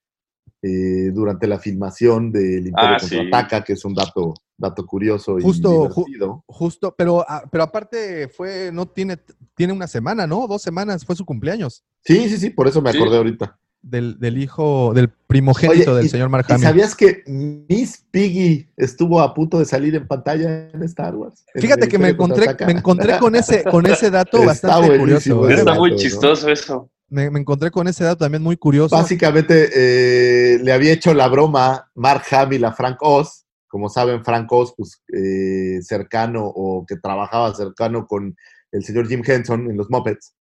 eh, 0.62 1.10
durante 1.12 1.46
la 1.46 1.58
filmación 1.58 2.32
del 2.32 2.68
Imperio 2.68 2.96
Ah, 2.96 2.98
sí. 2.98 3.14
Contraataca, 3.18 3.62
que 3.64 3.74
es 3.74 3.84
un 3.84 3.92
dato, 3.94 4.32
dato 4.56 4.86
curioso 4.86 5.38
y 5.38 5.42
Justo, 5.42 5.90
ju- 5.90 6.06
divertido. 6.06 6.44
Justo, 6.46 6.94
pero, 6.96 7.22
ah, 7.28 7.42
pero 7.52 7.64
aparte 7.64 8.28
fue, 8.28 8.70
no 8.72 8.86
tiene, 8.86 9.18
tiene 9.54 9.74
una 9.74 9.88
semana, 9.88 10.26
¿no? 10.26 10.46
Dos 10.46 10.62
semanas, 10.62 11.04
fue 11.04 11.16
su 11.16 11.26
cumpleaños 11.26 11.84
Sí, 12.02 12.28
sí, 12.30 12.38
sí, 12.38 12.48
por 12.50 12.66
eso 12.68 12.80
me 12.80 12.92
Sí. 12.92 12.96
acordé 12.98 13.18
ahorita. 13.18 13.58
Del, 13.82 14.18
del 14.18 14.38
hijo, 14.38 14.92
del 14.94 15.08
primogénito 15.26 15.90
Oye, 15.90 15.96
del 15.98 16.06
y- 16.06 16.08
señor 16.08 16.28
Mark 16.28 16.46
¿Y 16.48 16.52
Hamill. 16.52 16.66
sabías 16.66 16.94
que 16.94 17.22
Miss 17.26 18.04
Piggy 18.10 18.68
estuvo 18.76 19.20
a 19.20 19.34
punto 19.34 19.58
de 19.58 19.64
salir 19.64 19.94
en 19.96 20.06
pantalla 20.06 20.70
en 20.70 20.82
Star 20.84 21.14
Wars? 21.16 21.44
Fíjate 21.54 21.88
que 21.88 21.98
me 21.98 22.10
encontré, 22.10 22.54
me 22.64 22.72
encontré 22.72 23.18
con 23.18 23.34
ese, 23.34 23.64
con 23.64 23.84
ese 23.86 24.10
dato 24.10 24.38
Está 24.50 24.78
bastante 24.78 24.98
curioso. 24.98 25.48
¿eh? 25.48 25.54
Está 25.54 25.64
dato, 25.64 25.80
muy 25.80 25.90
¿no? 25.90 25.96
chistoso 25.96 26.48
eso. 26.48 26.90
Me, 27.08 27.28
me 27.30 27.40
encontré 27.40 27.70
con 27.70 27.86
ese 27.88 28.04
dato 28.04 28.24
también 28.24 28.42
muy 28.42 28.56
curioso. 28.56 28.96
Básicamente 28.96 29.68
eh, 29.74 30.58
le 30.62 30.72
había 30.72 30.92
hecho 30.92 31.12
la 31.12 31.28
broma 31.28 31.90
Mark 31.94 32.22
Hamill 32.30 32.64
a 32.64 32.72
Frank 32.72 32.98
Oz. 33.02 33.44
Como 33.68 33.88
saben, 33.88 34.22
Frank 34.24 34.50
Oz, 34.52 34.74
pues 34.76 35.02
eh, 35.12 35.80
cercano 35.82 36.44
o 36.46 36.84
que 36.86 36.96
trabajaba 36.96 37.54
cercano 37.54 38.06
con 38.06 38.34
el 38.70 38.84
señor 38.84 39.08
Jim 39.08 39.22
Henson 39.26 39.70
en 39.70 39.76
los 39.76 39.90
Muppets. 39.90 40.34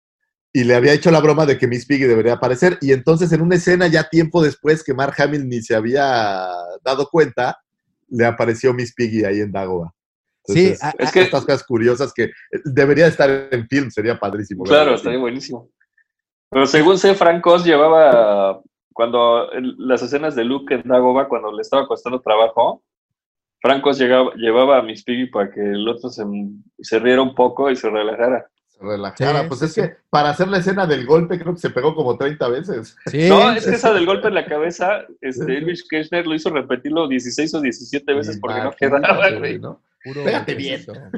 Y 0.53 0.65
le 0.65 0.75
había 0.75 0.93
hecho 0.93 1.11
la 1.11 1.21
broma 1.21 1.45
de 1.45 1.57
que 1.57 1.67
Miss 1.67 1.85
Piggy 1.85 2.03
debería 2.05 2.33
aparecer. 2.33 2.77
Y 2.81 2.91
entonces, 2.91 3.31
en 3.31 3.41
una 3.41 3.55
escena 3.55 3.87
ya 3.87 4.09
tiempo 4.09 4.43
después 4.43 4.83
que 4.83 4.93
Mark 4.93 5.13
Hamill 5.17 5.47
ni 5.47 5.61
se 5.61 5.75
había 5.75 6.47
dado 6.83 7.07
cuenta, 7.09 7.57
le 8.09 8.25
apareció 8.25 8.73
Miss 8.73 8.93
Piggy 8.93 9.23
ahí 9.23 9.39
en 9.39 9.51
Dagoba. 9.51 9.93
Sí, 10.45 10.73
Entonces, 10.73 10.93
Es 10.99 11.11
que, 11.11 11.21
estas 11.21 11.45
cosas 11.45 11.63
curiosas 11.63 12.11
que 12.13 12.23
eh, 12.23 12.31
debería 12.65 13.07
estar 13.07 13.29
en 13.51 13.67
film, 13.67 13.89
sería 13.91 14.19
padrísimo. 14.19 14.63
claro, 14.65 14.95
estaría 14.95 15.19
buenísimo. 15.19 15.69
Pero 16.49 16.65
según 16.65 16.97
sé, 16.97 17.15
Frank 17.15 17.45
Oz 17.47 17.63
llevaba, 17.63 18.59
cuando 18.91 19.53
en 19.53 19.73
las 19.77 20.01
escenas 20.01 20.35
de 20.35 20.43
Luke 20.43 20.73
en 20.73 20.81
Dagobah, 20.83 21.29
cuando 21.29 21.51
le 21.53 21.61
estaba 21.61 21.87
costando 21.87 22.19
trabajo, 22.19 22.83
Frank 23.61 23.85
Oz 23.85 23.99
llegaba- 23.99 24.33
llevaba 24.35 24.79
a 24.79 24.81
Miss 24.81 25.03
Piggy 25.03 25.27
para 25.27 25.49
que 25.49 25.61
el 25.61 25.87
otro 25.87 26.09
se, 26.09 26.25
se 26.79 26.99
riera 26.99 27.21
un 27.21 27.35
poco 27.35 27.69
y 27.71 27.75
se 27.77 27.89
relajara. 27.89 28.49
Relajara. 28.81 29.41
Sí, 29.41 29.47
pues 29.47 29.59
sí, 29.59 29.65
es 29.65 29.73
sí. 29.73 29.81
que 29.81 29.95
para 30.09 30.29
hacer 30.29 30.47
la 30.47 30.57
escena 30.57 30.87
del 30.87 31.05
golpe 31.05 31.39
creo 31.39 31.53
que 31.53 31.59
se 31.59 31.69
pegó 31.69 31.95
como 31.95 32.17
30 32.17 32.47
veces. 32.49 32.95
Sí, 33.05 33.29
No, 33.29 33.51
es 33.51 33.65
que 33.65 33.75
esa 33.75 33.93
del 33.93 34.05
golpe 34.05 34.27
en 34.27 34.35
la 34.35 34.45
cabeza, 34.45 35.05
este. 35.21 35.57
Elvis 35.57 35.87
Kirchner 35.87 36.25
lo 36.25 36.35
hizo 36.35 36.49
repetirlo 36.49 37.07
16 37.07 37.53
o 37.53 37.61
17 37.61 38.13
veces 38.13 38.39
porque 38.39 38.61
no 38.61 38.71
quedaba, 38.71 39.29
güey. 39.31 39.59
¿no? 39.59 39.81
puro 40.03 40.23
Pégate 40.23 40.55
bien. 40.55 40.83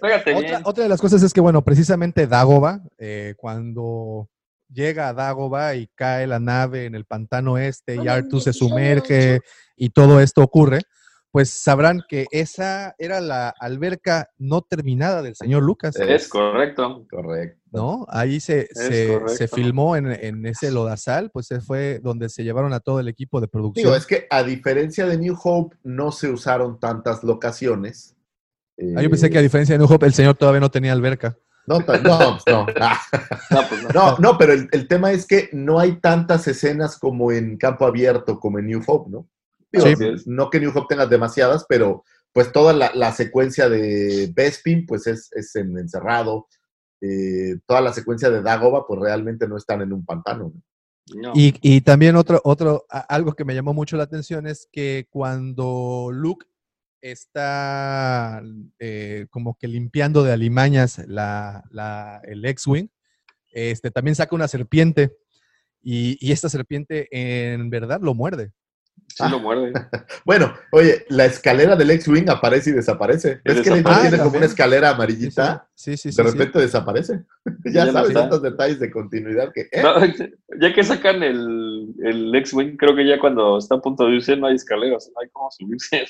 Pégate 0.00 0.34
Otra, 0.34 0.40
bien. 0.40 0.62
otra 0.64 0.82
de 0.82 0.88
las 0.88 1.00
cosas 1.00 1.22
es 1.22 1.32
que, 1.32 1.40
bueno, 1.40 1.62
precisamente 1.62 2.26
Dagoba, 2.26 2.80
eh, 2.98 3.34
cuando 3.36 4.28
llega 4.68 5.08
a 5.08 5.14
Dagoba 5.14 5.74
y 5.74 5.86
cae 5.94 6.26
la 6.26 6.40
nave 6.40 6.86
en 6.86 6.94
el 6.94 7.04
pantano 7.04 7.56
este 7.58 7.96
y 7.96 8.08
Artu 8.08 8.40
se 8.40 8.52
sumerge 8.52 9.40
y 9.76 9.90
todo 9.90 10.20
esto 10.20 10.42
ocurre, 10.42 10.80
pues 11.36 11.50
sabrán 11.50 12.02
que 12.08 12.24
esa 12.30 12.94
era 12.96 13.20
la 13.20 13.50
alberca 13.60 14.30
no 14.38 14.62
terminada 14.62 15.20
del 15.20 15.36
señor 15.36 15.64
Lucas, 15.64 15.94
Es 15.96 16.28
correcto. 16.28 17.06
Correcto. 17.10 17.60
¿no? 17.72 18.06
Ahí 18.08 18.40
se, 18.40 18.68
se, 18.72 19.20
se 19.28 19.46
filmó 19.46 19.96
en, 19.96 20.06
en 20.06 20.46
ese 20.46 20.70
lodazal, 20.70 21.30
pues 21.30 21.50
ese 21.50 21.60
fue 21.60 22.00
donde 22.02 22.30
se 22.30 22.42
llevaron 22.42 22.72
a 22.72 22.80
todo 22.80 23.00
el 23.00 23.08
equipo 23.08 23.42
de 23.42 23.48
producción. 23.48 23.84
Digo, 23.84 23.94
es 23.94 24.06
que 24.06 24.26
a 24.30 24.44
diferencia 24.44 25.04
de 25.04 25.18
New 25.18 25.36
Hope, 25.44 25.76
no 25.82 26.10
se 26.10 26.30
usaron 26.30 26.80
tantas 26.80 27.22
locaciones. 27.22 28.16
Ah, 28.96 29.02
yo 29.02 29.10
pensé 29.10 29.28
que 29.28 29.36
a 29.36 29.42
diferencia 29.42 29.74
de 29.74 29.80
New 29.80 29.92
Hope, 29.92 30.06
el 30.06 30.14
señor 30.14 30.36
todavía 30.36 30.60
no 30.60 30.70
tenía 30.70 30.94
alberca. 30.94 31.36
No, 31.66 31.80
no, 31.80 31.84
pues 31.84 32.02
no. 32.02 32.66
No, 33.50 33.68
pues 33.68 33.82
no. 33.82 33.88
no, 33.92 34.16
no, 34.20 34.38
pero 34.38 34.54
el, 34.54 34.70
el 34.72 34.88
tema 34.88 35.12
es 35.12 35.26
que 35.26 35.50
no 35.52 35.78
hay 35.80 36.00
tantas 36.00 36.48
escenas 36.48 36.98
como 36.98 37.30
en 37.30 37.58
campo 37.58 37.84
abierto, 37.84 38.40
como 38.40 38.58
en 38.58 38.68
New 38.68 38.82
Hope, 38.86 39.10
¿no? 39.10 39.28
Digo, 39.72 39.86
Sí. 39.96 40.22
No 40.26 40.50
que 40.50 40.60
New 40.60 40.70
Hope 40.74 40.86
tenga 40.88 41.06
demasiadas, 41.06 41.66
pero 41.68 42.04
pues 42.32 42.52
toda 42.52 42.72
la, 42.72 42.92
la 42.94 43.12
secuencia 43.12 43.68
de 43.68 44.30
Bespin, 44.34 44.86
pues 44.86 45.06
es, 45.06 45.30
es 45.32 45.54
en 45.56 45.76
encerrado. 45.78 46.46
Eh, 47.00 47.58
toda 47.66 47.80
la 47.80 47.92
secuencia 47.92 48.30
de 48.30 48.42
Dagoba, 48.42 48.86
pues 48.86 49.00
realmente 49.00 49.46
no 49.48 49.56
están 49.56 49.80
en 49.82 49.92
un 49.92 50.04
pantano. 50.04 50.52
¿no? 50.54 50.62
No. 51.22 51.32
Y, 51.34 51.54
y 51.62 51.80
también 51.82 52.16
otro, 52.16 52.40
otro, 52.44 52.84
algo 52.90 53.32
que 53.34 53.44
me 53.44 53.54
llamó 53.54 53.72
mucho 53.74 53.96
la 53.96 54.02
atención 54.04 54.46
es 54.46 54.68
que 54.72 55.06
cuando 55.10 56.10
Luke 56.12 56.46
está 57.00 58.42
eh, 58.78 59.26
como 59.30 59.56
que 59.56 59.68
limpiando 59.68 60.22
de 60.24 60.32
alimañas 60.32 60.98
la, 61.06 61.64
la- 61.70 62.20
el 62.24 62.44
X-Wing, 62.44 62.88
este, 63.52 63.90
también 63.90 64.14
saca 64.14 64.34
una 64.34 64.48
serpiente 64.48 65.16
y, 65.82 66.16
y 66.20 66.32
esta 66.32 66.48
serpiente 66.48 67.08
en 67.10 67.70
verdad 67.70 68.00
lo 68.02 68.14
muerde. 68.14 68.52
Sí 69.08 69.24
lo 69.30 69.38
muerde. 69.38 69.72
Bueno, 70.26 70.52
oye, 70.72 71.06
la 71.08 71.24
escalera 71.24 71.74
del 71.76 71.90
X-Wing 71.90 72.28
aparece 72.28 72.70
y 72.70 72.72
desaparece. 72.74 73.40
Y 73.44 73.48
¿Ves 73.48 73.62
que 73.62 73.70
desaparece. 73.70 74.00
tiene 74.08 74.16
Ah, 74.20 74.24
como 74.24 74.36
una 74.36 74.46
escalera 74.46 74.90
amarillita? 74.90 75.68
Sí, 75.74 75.96
sí, 75.96 76.12
sí. 76.12 76.22
de 76.22 76.28
sí. 76.28 76.36
repente 76.36 76.58
desaparece. 76.58 77.24
Ya 77.64 77.86
ya 77.86 77.92
sabes, 77.92 78.12
tantos 78.12 78.42
detalles 78.42 78.78
de 78.78 78.90
continuidad 78.90 79.52
que... 79.54 79.62
¿eh? 79.72 79.82
No, 79.82 79.94
ya 80.60 80.74
que 80.74 80.84
sacan 80.84 81.22
el, 81.22 81.94
el 82.04 82.34
X-Wing, 82.34 82.76
creo 82.76 82.94
que 82.94 83.06
ya 83.06 83.18
cuando 83.18 83.58
está 83.58 83.76
a 83.76 83.80
punto 83.80 84.06
de 84.06 84.16
irse 84.16 84.36
no 84.36 84.46
hay 84.48 84.56
escaleras, 84.56 85.10
no 85.14 85.20
hay 85.22 85.28
cómo 85.30 85.50
subirse. 85.50 86.04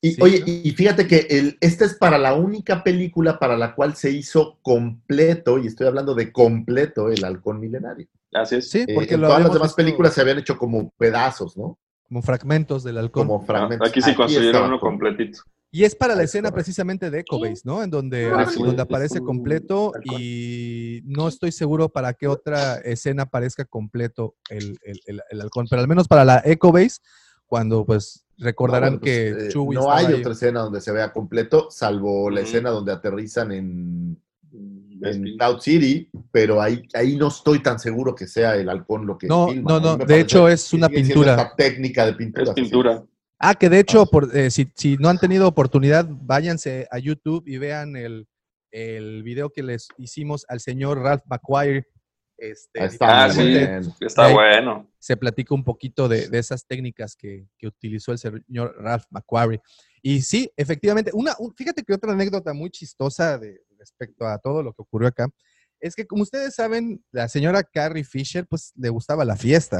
Y, 0.00 0.12
Sí, 0.12 0.22
oye, 0.22 0.40
¿no? 0.40 0.46
y 0.46 0.70
fíjate 0.72 1.06
que 1.06 1.26
el, 1.30 1.56
esta 1.60 1.84
es 1.84 1.94
para 1.94 2.18
la 2.18 2.34
única 2.34 2.82
película 2.82 3.38
para 3.38 3.56
la 3.56 3.74
cual 3.74 3.96
se 3.96 4.10
hizo 4.10 4.58
completo, 4.62 5.58
y 5.58 5.66
estoy 5.66 5.86
hablando 5.86 6.14
de 6.14 6.32
completo, 6.32 7.10
el 7.10 7.24
halcón 7.24 7.60
milenario. 7.60 8.06
Así 8.32 8.56
es. 8.56 8.68
Sí, 8.68 8.84
Eh, 8.86 8.94
porque 8.94 9.14
en 9.14 9.20
todas 9.22 9.40
las 9.42 9.52
demás 9.52 9.68
visto 9.68 9.76
películas 9.76 10.12
se 10.14 10.20
habían 10.20 10.38
hecho 10.38 10.58
como 10.58 10.90
pedazos, 10.98 11.56
¿no? 11.56 11.78
Como 12.08 12.22
fragmentos 12.22 12.84
del 12.84 12.98
halcón. 12.98 13.26
Como 13.26 13.44
fragmentos. 13.44 13.86
Ah, 13.86 13.90
Aquí 13.90 14.00
sí 14.02 14.14
construyeron 14.14 14.64
uno 14.68 14.78
completito. 14.80 15.40
Y 15.70 15.82
es 15.82 15.96
para 15.96 16.14
la 16.14 16.20
Ah, 16.20 16.24
es 16.24 16.30
escena 16.30 16.52
precisamente 16.52 17.10
de 17.10 17.18
Echo 17.20 17.40
Base, 17.40 17.62
¿no? 17.64 17.82
En 17.82 17.90
donde, 17.90 18.30
Ah, 18.32 18.46
sí, 18.46 18.60
donde 18.62 18.82
es 18.82 18.86
aparece 18.88 19.18
un- 19.18 19.24
completo 19.24 19.92
y 20.04 21.00
no 21.04 21.26
estoy 21.26 21.50
seguro 21.50 21.88
para 21.88 22.12
qué 22.14 22.28
otra 22.28 22.76
escena 22.76 23.24
aparezca 23.24 23.64
completo 23.64 24.36
el, 24.50 24.78
el- 24.84 25.00
el- 25.06 25.22
el 25.30 25.40
halcón, 25.40 25.66
pero 25.68 25.82
al 25.82 25.88
menos 25.88 26.06
para 26.06 26.24
la 26.24 26.40
Echo 26.44 26.70
Base, 26.70 26.98
cuando 27.46 27.84
pues 27.84 28.24
recordarán 28.38 28.94
No, 28.94 29.00
bueno, 29.00 29.00
pues, 29.00 29.34
que 29.36 29.46
eh, 29.46 29.48
Chewie 29.50 29.74
no 29.74 29.90
hay 29.92 30.06
ahí. 30.06 30.14
otra 30.14 30.32
escena 30.32 30.60
donde 30.60 30.80
se 30.80 30.92
vea 30.92 31.12
completo, 31.12 31.68
salvo 31.70 32.30
la 32.30 32.42
escena 32.42 32.70
donde 32.70 32.92
aterrizan 32.92 33.50
en, 33.50 34.22
en. 35.10 35.36
Cloud 35.36 35.60
City, 35.60 36.10
pero 36.32 36.60
ahí, 36.60 36.82
ahí 36.94 37.16
no 37.16 37.28
estoy 37.28 37.60
tan 37.62 37.78
seguro 37.78 38.14
que 38.14 38.26
sea 38.26 38.56
el 38.56 38.68
halcón 38.68 39.06
lo 39.06 39.16
que 39.18 39.26
No, 39.26 39.48
filman. 39.48 39.82
no, 39.82 39.96
no, 39.96 40.04
de 40.04 40.20
hecho 40.20 40.48
es 40.48 40.72
una 40.72 40.88
pintura. 40.88 41.32
esta 41.32 41.54
técnica 41.56 42.06
de 42.06 42.14
pintura. 42.14 42.44
Es 42.44 42.50
así 42.50 42.60
pintura. 42.62 43.04
Ah, 43.38 43.54
que 43.54 43.68
de 43.68 43.80
hecho, 43.80 44.06
por, 44.06 44.34
eh, 44.36 44.50
si, 44.50 44.68
si 44.74 44.96
no 44.96 45.08
han 45.08 45.18
tenido 45.18 45.46
oportunidad, 45.48 46.06
váyanse 46.08 46.86
a 46.90 46.98
YouTube 46.98 47.44
y 47.46 47.58
vean 47.58 47.96
el, 47.96 48.26
el 48.70 49.22
video 49.22 49.50
que 49.50 49.62
les 49.62 49.88
hicimos 49.98 50.44
al 50.48 50.60
señor 50.60 50.98
Ralph 51.00 51.22
McQuire. 51.26 51.86
Este, 52.36 52.84
está, 52.84 53.24
Ah, 53.26 53.30
sí. 53.30 53.46
bien. 53.46 53.80
Está 54.00 54.32
bueno. 54.32 54.90
se 54.98 55.16
platica 55.16 55.54
un 55.54 55.62
poquito 55.62 56.08
de, 56.08 56.28
de 56.28 56.38
esas 56.38 56.66
técnicas 56.66 57.14
que, 57.14 57.46
que 57.58 57.66
utilizó 57.68 58.10
el 58.12 58.18
señor 58.18 58.74
Ralph 58.78 59.04
McQuarrie. 59.10 59.60
Y 60.02 60.20
sí, 60.22 60.50
efectivamente, 60.56 61.10
una, 61.14 61.34
un- 61.38 61.54
fíjate 61.54 61.82
que 61.84 61.94
otra 61.94 62.12
anécdota 62.12 62.52
muy 62.52 62.70
chistosa 62.70 63.38
de, 63.38 63.60
respecto 63.84 64.26
a 64.26 64.38
todo 64.38 64.62
lo 64.62 64.72
que 64.72 64.82
ocurrió 64.82 65.08
acá, 65.08 65.28
es 65.80 65.94
que 65.94 66.06
como 66.06 66.22
ustedes 66.22 66.54
saben, 66.54 67.04
la 67.12 67.28
señora 67.28 67.62
Carrie 67.62 68.04
Fisher, 68.04 68.46
pues 68.46 68.72
le 68.76 68.88
gustaba 68.88 69.24
la 69.24 69.36
fiesta. 69.36 69.78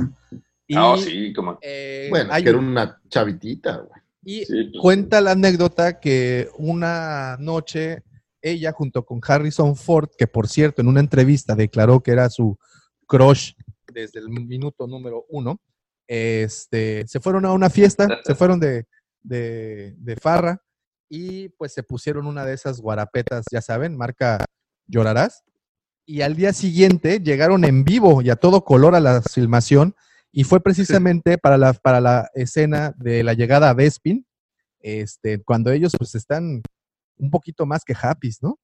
Y, 0.67 0.75
Ah, 0.77 0.97
sí, 0.99 1.33
como. 1.33 1.59
eh, 1.63 2.09
Bueno, 2.11 2.31
hay 2.33 2.43
que 2.43 2.51
era 2.51 2.59
un- 2.59 2.67
una 2.69 3.01
chavitita, 3.09 3.77
güey. 3.79 4.01
y 4.27 4.45
Sí, 4.45 4.65
pues, 4.73 4.81
cuenta 4.83 5.21
la 5.21 5.33
anécdota 5.33 6.01
que 6.01 6.49
una 6.59 7.37
noche 7.39 8.03
ella 8.43 8.73
junto 8.73 9.05
con 9.05 9.21
Harrison 9.27 9.75
Ford, 9.77 10.09
que 10.19 10.27
por 10.27 10.49
cierto 10.49 10.83
en 10.83 10.89
una 10.89 11.01
entrevista 11.01 11.55
declaró 11.55 12.03
que 12.03 12.11
era 12.13 12.29
su 12.29 12.59
crush 13.07 13.53
desde 13.93 14.21
el 14.21 14.29
minuto 14.29 14.87
número 14.87 15.25
uno, 15.31 15.61
este, 16.07 17.07
se 17.07 17.21
fueron 17.21 17.45
a 17.47 17.53
una 17.53 17.71
fiesta, 17.71 18.21
se 18.25 18.35
fueron 18.35 18.61
de, 18.61 18.87
de, 19.23 19.95
de 19.99 20.17
farra 20.17 20.61
y 21.15 21.49
pues 21.51 21.73
se 21.73 21.85
pusieron 21.85 22.27
una 22.27 22.45
de 22.45 22.55
esas 22.55 22.81
guarapetas, 22.81 23.45
ya 23.53 23.61
saben, 23.61 23.97
marca 23.97 24.45
Llorarás. 24.89 25.45
Y 26.05 26.23
al 26.23 26.35
día 26.35 26.53
siguiente 26.53 27.21
llegaron 27.21 27.65
en 27.65 27.85
vivo 27.85 28.21
y 28.21 28.31
a 28.31 28.37
todo 28.37 28.65
color 28.65 28.97
a 28.97 29.01
la 29.01 29.23
filmación 29.23 29.95
y 30.33 30.43
fue 30.43 30.61
precisamente 30.61 31.39
para 31.39 31.57
la, 31.57 31.73
para 31.73 32.01
la 32.01 32.29
escena 32.35 32.93
de 32.97 33.23
la 33.23 33.35
llegada 33.35 33.71
a 33.71 33.75
Bespin, 33.75 34.27
este, 34.81 35.41
cuando 35.45 35.71
ellos 35.71 35.93
pues 35.97 36.17
están 36.17 36.61
un 37.17 37.31
poquito 37.31 37.65
más 37.65 37.85
que 37.85 37.95
happy, 37.95 38.31
¿no? 38.43 38.59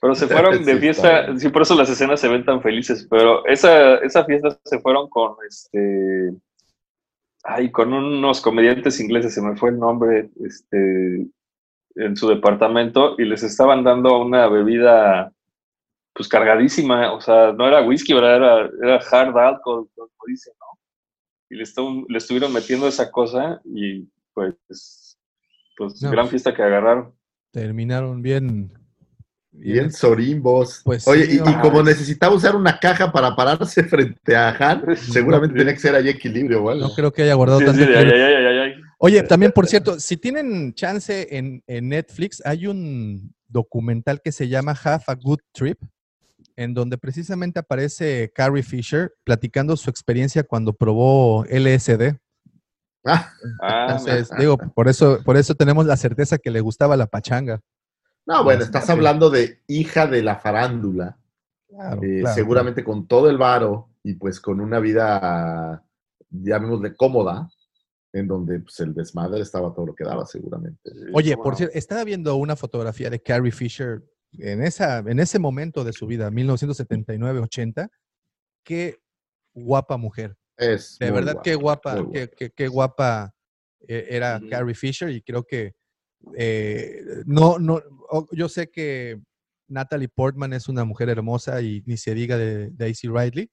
Pero 0.00 0.14
se 0.16 0.26
fueron 0.26 0.64
de 0.64 0.76
fiesta, 0.78 1.38
sí, 1.38 1.48
por 1.50 1.62
eso 1.62 1.76
las 1.76 1.88
escenas 1.88 2.20
se 2.20 2.28
ven 2.28 2.44
tan 2.44 2.60
felices, 2.60 3.06
pero 3.08 3.46
esa, 3.46 3.94
esa 3.98 4.24
fiesta 4.24 4.58
se 4.64 4.80
fueron 4.80 5.08
con 5.08 5.36
este, 5.48 6.34
ay, 7.44 7.70
con 7.70 7.92
unos 7.92 8.40
comediantes 8.40 8.98
ingleses, 8.98 9.32
se 9.32 9.40
me 9.40 9.56
fue 9.56 9.70
el 9.70 9.78
nombre, 9.78 10.28
este, 10.44 11.28
en 11.96 12.16
su 12.16 12.28
departamento 12.28 13.14
y 13.18 13.24
les 13.24 13.42
estaban 13.42 13.82
dando 13.84 14.20
una 14.20 14.46
bebida, 14.48 15.32
pues 16.14 16.28
cargadísima, 16.28 17.12
o 17.12 17.20
sea, 17.20 17.52
no 17.52 17.66
era 17.66 17.82
whisky, 17.82 18.12
¿verdad? 18.14 18.36
Era, 18.36 18.70
era 18.82 19.00
hard 19.10 19.36
alcohol, 19.36 19.88
como 19.94 20.08
dicen, 20.26 20.52
¿no? 20.60 20.66
Y 21.50 21.56
le, 21.56 21.64
estu- 21.64 22.04
le 22.08 22.18
estuvieron 22.18 22.52
metiendo 22.52 22.86
esa 22.88 23.10
cosa 23.10 23.60
y 23.64 24.06
pues, 24.34 25.18
pues 25.76 26.02
No, 26.02 26.10
gran 26.10 26.24
pues, 26.24 26.30
fiesta 26.30 26.54
que 26.54 26.62
agarraron. 26.62 27.14
Terminaron 27.50 28.20
bien. 28.22 28.72
Bien 29.50 29.90
sorimbos. 29.90 30.82
Pues 30.84 31.08
Oye, 31.08 31.24
sí, 31.24 31.36
y, 31.42 31.60
como 31.62 31.82
necesitaba 31.82 32.34
usar 32.34 32.54
una 32.56 32.78
caja 32.78 33.10
para 33.10 33.34
pararse 33.34 33.82
frente 33.88 34.36
a 34.36 34.50
Han, 34.50 34.94
seguramente 34.96 35.56
tenía 35.56 35.72
que 35.72 35.80
ser 35.80 35.94
ahí 35.94 36.08
equilibrio, 36.10 36.62
¿vale? 36.64 36.82
No 36.82 36.92
creo 36.92 37.10
que 37.10 37.22
haya 37.22 37.34
guardado 37.34 37.60
Sí, 37.60 37.64
tanto 37.64 37.80
sí, 37.80 37.86
de 37.90 37.96
ay, 37.96 38.04
equilibrio. 38.04 38.26
ay, 38.26 38.34
ay, 38.34 38.46
ay, 38.46 38.58
ay. 38.58 38.82
Oye, 38.98 39.22
también 39.22 39.52
por 39.52 39.66
cierto, 39.66 40.00
si 40.00 40.16
tienen 40.16 40.72
chance 40.74 41.36
en, 41.36 41.62
en 41.66 41.88
Netflix, 41.88 42.42
hay 42.44 42.66
un 42.66 43.34
documental 43.48 44.20
que 44.22 44.32
se 44.32 44.48
llama 44.48 44.72
Half 44.72 45.08
a 45.08 45.14
Good 45.14 45.40
Trip, 45.52 45.78
en 46.56 46.72
donde 46.72 46.96
precisamente 46.96 47.58
aparece 47.60 48.32
Carrie 48.34 48.62
Fisher 48.62 49.12
platicando 49.24 49.76
su 49.76 49.90
experiencia 49.90 50.42
cuando 50.42 50.72
probó 50.72 51.44
LSD. 51.44 52.16
Ah, 53.04 53.30
Ah, 53.60 53.86
Entonces, 53.90 54.30
digo, 54.38 54.56
por 54.56 54.88
eso, 54.88 55.20
por 55.24 55.36
eso 55.36 55.54
tenemos 55.54 55.86
la 55.86 55.96
certeza 55.96 56.38
que 56.38 56.50
le 56.50 56.60
gustaba 56.60 56.96
la 56.96 57.06
pachanga. 57.06 57.60
no, 58.26 58.42
bueno, 58.42 58.64
estás 58.64 58.90
hablando 58.90 59.30
de 59.30 59.60
hija 59.68 60.06
de 60.06 60.22
la 60.22 60.36
farándula, 60.36 61.18
Claro, 61.68 62.02
eh, 62.02 62.20
claro, 62.20 62.34
seguramente 62.34 62.82
con 62.82 63.06
todo 63.06 63.28
el 63.28 63.36
varo 63.38 63.90
y 64.02 64.14
pues 64.14 64.40
con 64.40 64.60
una 64.60 64.80
vida, 64.80 65.84
llamémosle 66.30 66.96
cómoda, 66.96 67.50
en 68.16 68.26
donde 68.26 68.60
pues, 68.60 68.80
el 68.80 68.94
desmadre 68.94 69.40
estaba 69.42 69.74
todo 69.74 69.86
lo 69.86 69.94
que 69.94 70.04
daba, 70.04 70.24
seguramente. 70.26 70.90
Oye, 71.12 71.36
por 71.36 71.54
cierto, 71.56 71.76
estaba 71.76 72.02
viendo 72.04 72.36
una 72.36 72.56
fotografía 72.56 73.10
de 73.10 73.20
Carrie 73.20 73.52
Fisher 73.52 74.02
en, 74.32 74.62
esa, 74.62 74.98
en 74.98 75.20
ese 75.20 75.38
momento 75.38 75.84
de 75.84 75.92
su 75.92 76.06
vida, 76.06 76.30
1979-80. 76.30 77.88
Qué 78.64 78.98
guapa 79.54 79.96
mujer. 79.96 80.36
Es 80.56 80.98
De 80.98 81.10
verdad, 81.10 81.34
guapa, 81.34 81.42
qué 81.42 81.54
guapa, 81.54 82.06
qué, 82.12 82.30
qué- 82.36 82.50
qué 82.50 82.68
guapa 82.68 83.34
eh, 83.86 84.06
era. 84.10 84.40
Carrie 84.50 84.74
Fisher 84.74 85.10
y 85.10 85.20
creo 85.22 85.44
que 85.44 85.74
eh, 86.36 87.02
no, 87.26 87.58
no, 87.58 87.80
yo 88.32 88.48
sé 88.48 88.70
que 88.70 89.20
Natalie 89.68 90.08
Portman 90.08 90.54
es 90.54 90.68
una 90.68 90.84
mujer 90.84 91.08
hermosa 91.10 91.60
y 91.60 91.82
ni 91.86 91.96
se 91.96 92.14
diga 92.14 92.38
de 92.38 92.70
Daisy 92.70 93.08
Ridley, 93.08 93.50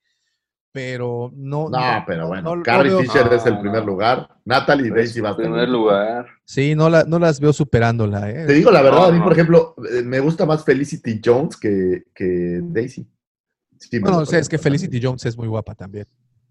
pero 0.74 1.32
no. 1.36 1.70
No, 1.70 2.04
pero 2.06 2.28
bueno, 2.28 2.50
no- 2.50 2.56
no 2.58 2.64
Carrie 2.64 2.92
Fisher 2.98 3.32
es 3.32 3.46
el 3.46 3.60
primer 3.60 3.82
no. 3.82 3.86
lugar. 3.92 4.28
Natalie 4.44 4.88
En 4.88 4.96
Daisy 4.96 5.22
va 5.22 5.30
a 5.30 5.38
primer 5.38 5.70
lugar. 5.70 6.26
Sí, 6.44 6.76
no, 6.76 6.90
la, 6.90 7.04
no 7.06 7.20
las 7.20 7.40
veo 7.40 7.54
superándola. 7.54 8.30
¿eh? 8.30 8.46
Te 8.48 8.54
digo 8.54 8.72
la 8.72 8.82
verdad, 8.82 8.98
No, 9.00 9.06
a 9.06 9.12
mí, 9.12 9.20
no. 9.20 9.24
por 9.24 9.34
ejemplo, 9.34 9.76
eh, 9.90 10.02
me 10.02 10.20
gusta 10.20 10.46
más 10.46 10.66
Felicity 10.66 11.22
Jones 11.24 11.56
que, 11.56 12.04
que 12.14 12.60
Daisy. 12.64 13.08
Sí, 13.80 14.00
Bueno, 14.00 14.18
o 14.18 14.26
sea, 14.26 14.40
es 14.40 14.50
que 14.50 14.58
también. 14.58 14.80
Felicity 14.80 15.06
Jones 15.06 15.26
es 15.26 15.38
muy 15.38 15.48
guapa 15.48 15.76
también. 15.76 16.08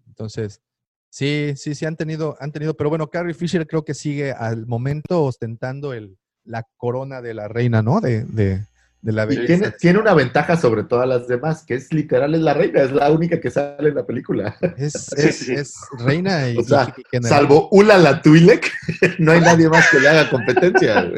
Entonces, 0.07 0.61
sí, 1.09 1.53
sí, 1.57 1.75
sí 1.75 1.85
han 1.85 1.97
tenido, 1.97 2.37
han 2.39 2.51
tenido, 2.51 2.75
pero 2.75 2.89
bueno, 2.89 3.07
Carrie 3.09 3.33
Fisher 3.33 3.67
creo 3.67 3.83
que 3.83 3.93
sigue 3.93 4.31
al 4.31 4.65
momento 4.67 5.23
ostentando 5.25 5.93
el, 5.93 6.17
la 6.45 6.63
corona 6.77 7.21
de 7.21 7.33
la 7.33 7.47
reina, 7.49 7.81
¿no? 7.81 7.99
De, 7.99 8.23
de, 8.23 8.65
de 9.03 9.11
la 9.11 9.27
Y 9.31 9.45
tiene, 9.45 9.71
tiene 9.71 9.99
una 9.99 10.13
ventaja 10.13 10.55
sobre 10.55 10.85
todas 10.85 11.07
las 11.07 11.27
demás, 11.27 11.63
que 11.65 11.75
es 11.75 11.91
literal, 11.91 12.33
es 12.35 12.41
la 12.41 12.53
reina, 12.53 12.81
es 12.81 12.93
la 12.93 13.11
única 13.11 13.39
que 13.41 13.51
sale 13.51 13.89
en 13.89 13.95
la 13.95 14.05
película. 14.05 14.55
Es, 14.77 15.09
reina 15.99 16.49
y, 16.49 16.57
O 16.57 16.63
sea, 16.63 16.93
y 16.97 17.03
general. 17.11 17.29
Salvo 17.29 17.67
Ula 17.71 17.97
la 17.97 18.21
Twi'lek, 18.21 18.71
no 19.19 19.33
hay 19.33 19.41
nadie 19.41 19.67
más 19.67 19.89
que 19.91 19.99
le 19.99 20.07
haga 20.07 20.29
competencia. 20.29 21.11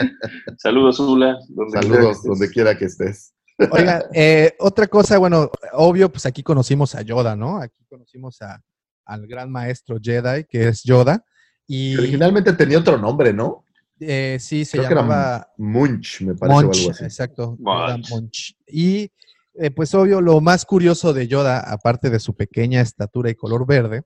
Saludos, 0.58 0.98
Ula. 0.98 1.38
donde 1.48 1.80
Saludos 1.80 2.24
donde 2.24 2.50
quiera 2.50 2.76
que 2.76 2.86
estés. 2.86 3.32
Oiga, 3.70 4.04
eh, 4.12 4.54
otra 4.58 4.88
cosa, 4.88 5.16
bueno, 5.18 5.48
obvio, 5.74 6.10
pues 6.10 6.26
aquí 6.26 6.42
conocimos 6.42 6.96
a 6.96 7.02
Yoda, 7.02 7.36
¿no? 7.36 7.60
Aquí 7.60 7.84
conocimos 7.88 8.42
a, 8.42 8.60
al 9.04 9.28
gran 9.28 9.50
maestro 9.50 9.98
Jedi, 10.02 10.44
que 10.44 10.68
es 10.68 10.82
Yoda. 10.82 11.24
Y 11.68 11.96
Originalmente 11.96 12.52
tenía 12.54 12.78
otro 12.78 12.98
nombre, 12.98 13.32
¿no? 13.32 13.64
Eh, 14.00 14.38
sí, 14.40 14.64
se 14.64 14.78
Creo 14.78 14.90
llamaba 14.90 15.48
Munch, 15.58 16.20
me 16.22 16.34
parece, 16.34 16.58
o 16.58 16.62
Monch, 16.62 16.76
algo 16.78 16.90
así. 16.90 17.04
exacto. 17.04 17.56
Monch. 17.58 18.54
Y 18.66 19.10
eh, 19.54 19.70
pues 19.70 19.94
obvio, 19.94 20.20
lo 20.20 20.40
más 20.40 20.64
curioso 20.64 21.12
de 21.12 21.26
Yoda, 21.28 21.60
aparte 21.60 22.10
de 22.10 22.20
su 22.20 22.34
pequeña 22.36 22.80
estatura 22.80 23.30
y 23.30 23.34
color 23.34 23.66
verde, 23.66 24.02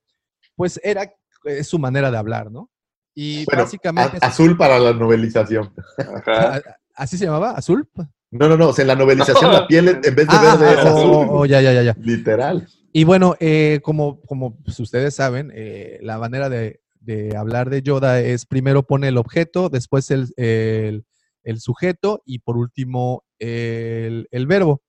pues 0.57 0.81
era 0.83 1.13
eh, 1.45 1.65
su 1.65 1.79
manera 1.79 2.11
de 2.11 2.17
hablar, 2.19 2.51
¿no? 2.51 2.71
Y 3.15 3.45
Bueno, 3.45 3.65
básicamente... 3.65 4.19
a- 4.23 4.27
azul 4.29 4.57
para 4.57 4.79
la 4.79 4.93
novelización. 4.93 5.73
Ajá. 5.99 6.61
¿Así 6.95 7.17
se 7.19 7.25
llamaba? 7.25 7.53
¿Azul? 7.53 7.89
No, 8.31 8.49
no, 8.49 8.57
no, 8.57 8.69
o 8.69 8.73
sea, 8.73 8.83
en 8.83 8.89
la 8.89 8.95
novelización 8.97 9.51
la 9.53 9.67
piel 9.69 9.89
en 9.89 10.01
vez 10.03 10.15
de 10.15 10.25
Ah, 10.29 10.57
verde 10.57 10.73
es 10.73 10.79
ah, 10.87 10.89
azul. 10.91 11.11
oh, 11.15 11.27
oh, 11.41 11.47
ya, 11.47 11.61
ya, 11.63 11.73
ya, 11.73 11.83
ya. 11.83 11.95
Literal. 11.99 12.67
Y 12.93 13.05
bueno, 13.05 13.35
eh, 13.41 13.81
como, 13.83 14.21
como 14.23 14.57
pues, 14.63 14.79
ustedes 14.79 15.15
saben, 15.15 15.51
eh, 15.55 15.99
la 16.03 16.19
manera 16.19 16.51
de, 16.51 16.82
de 17.03 17.37
hablar 17.37 17.69
de 17.71 17.83
Yoda 17.83 18.21
es 18.21 18.47
primero 18.47 18.83
pone 18.85 19.09
el 19.09 19.19
objeto, 19.19 19.69
después 19.69 20.11
el, 20.11 20.29
el- 20.37 21.05
el 21.45 21.59
sujeto 21.61 22.23
y 22.25 22.39
por 22.39 22.57
último 22.57 23.25
el, 23.41 24.29
el 24.31 24.47
verbo. 24.47 24.81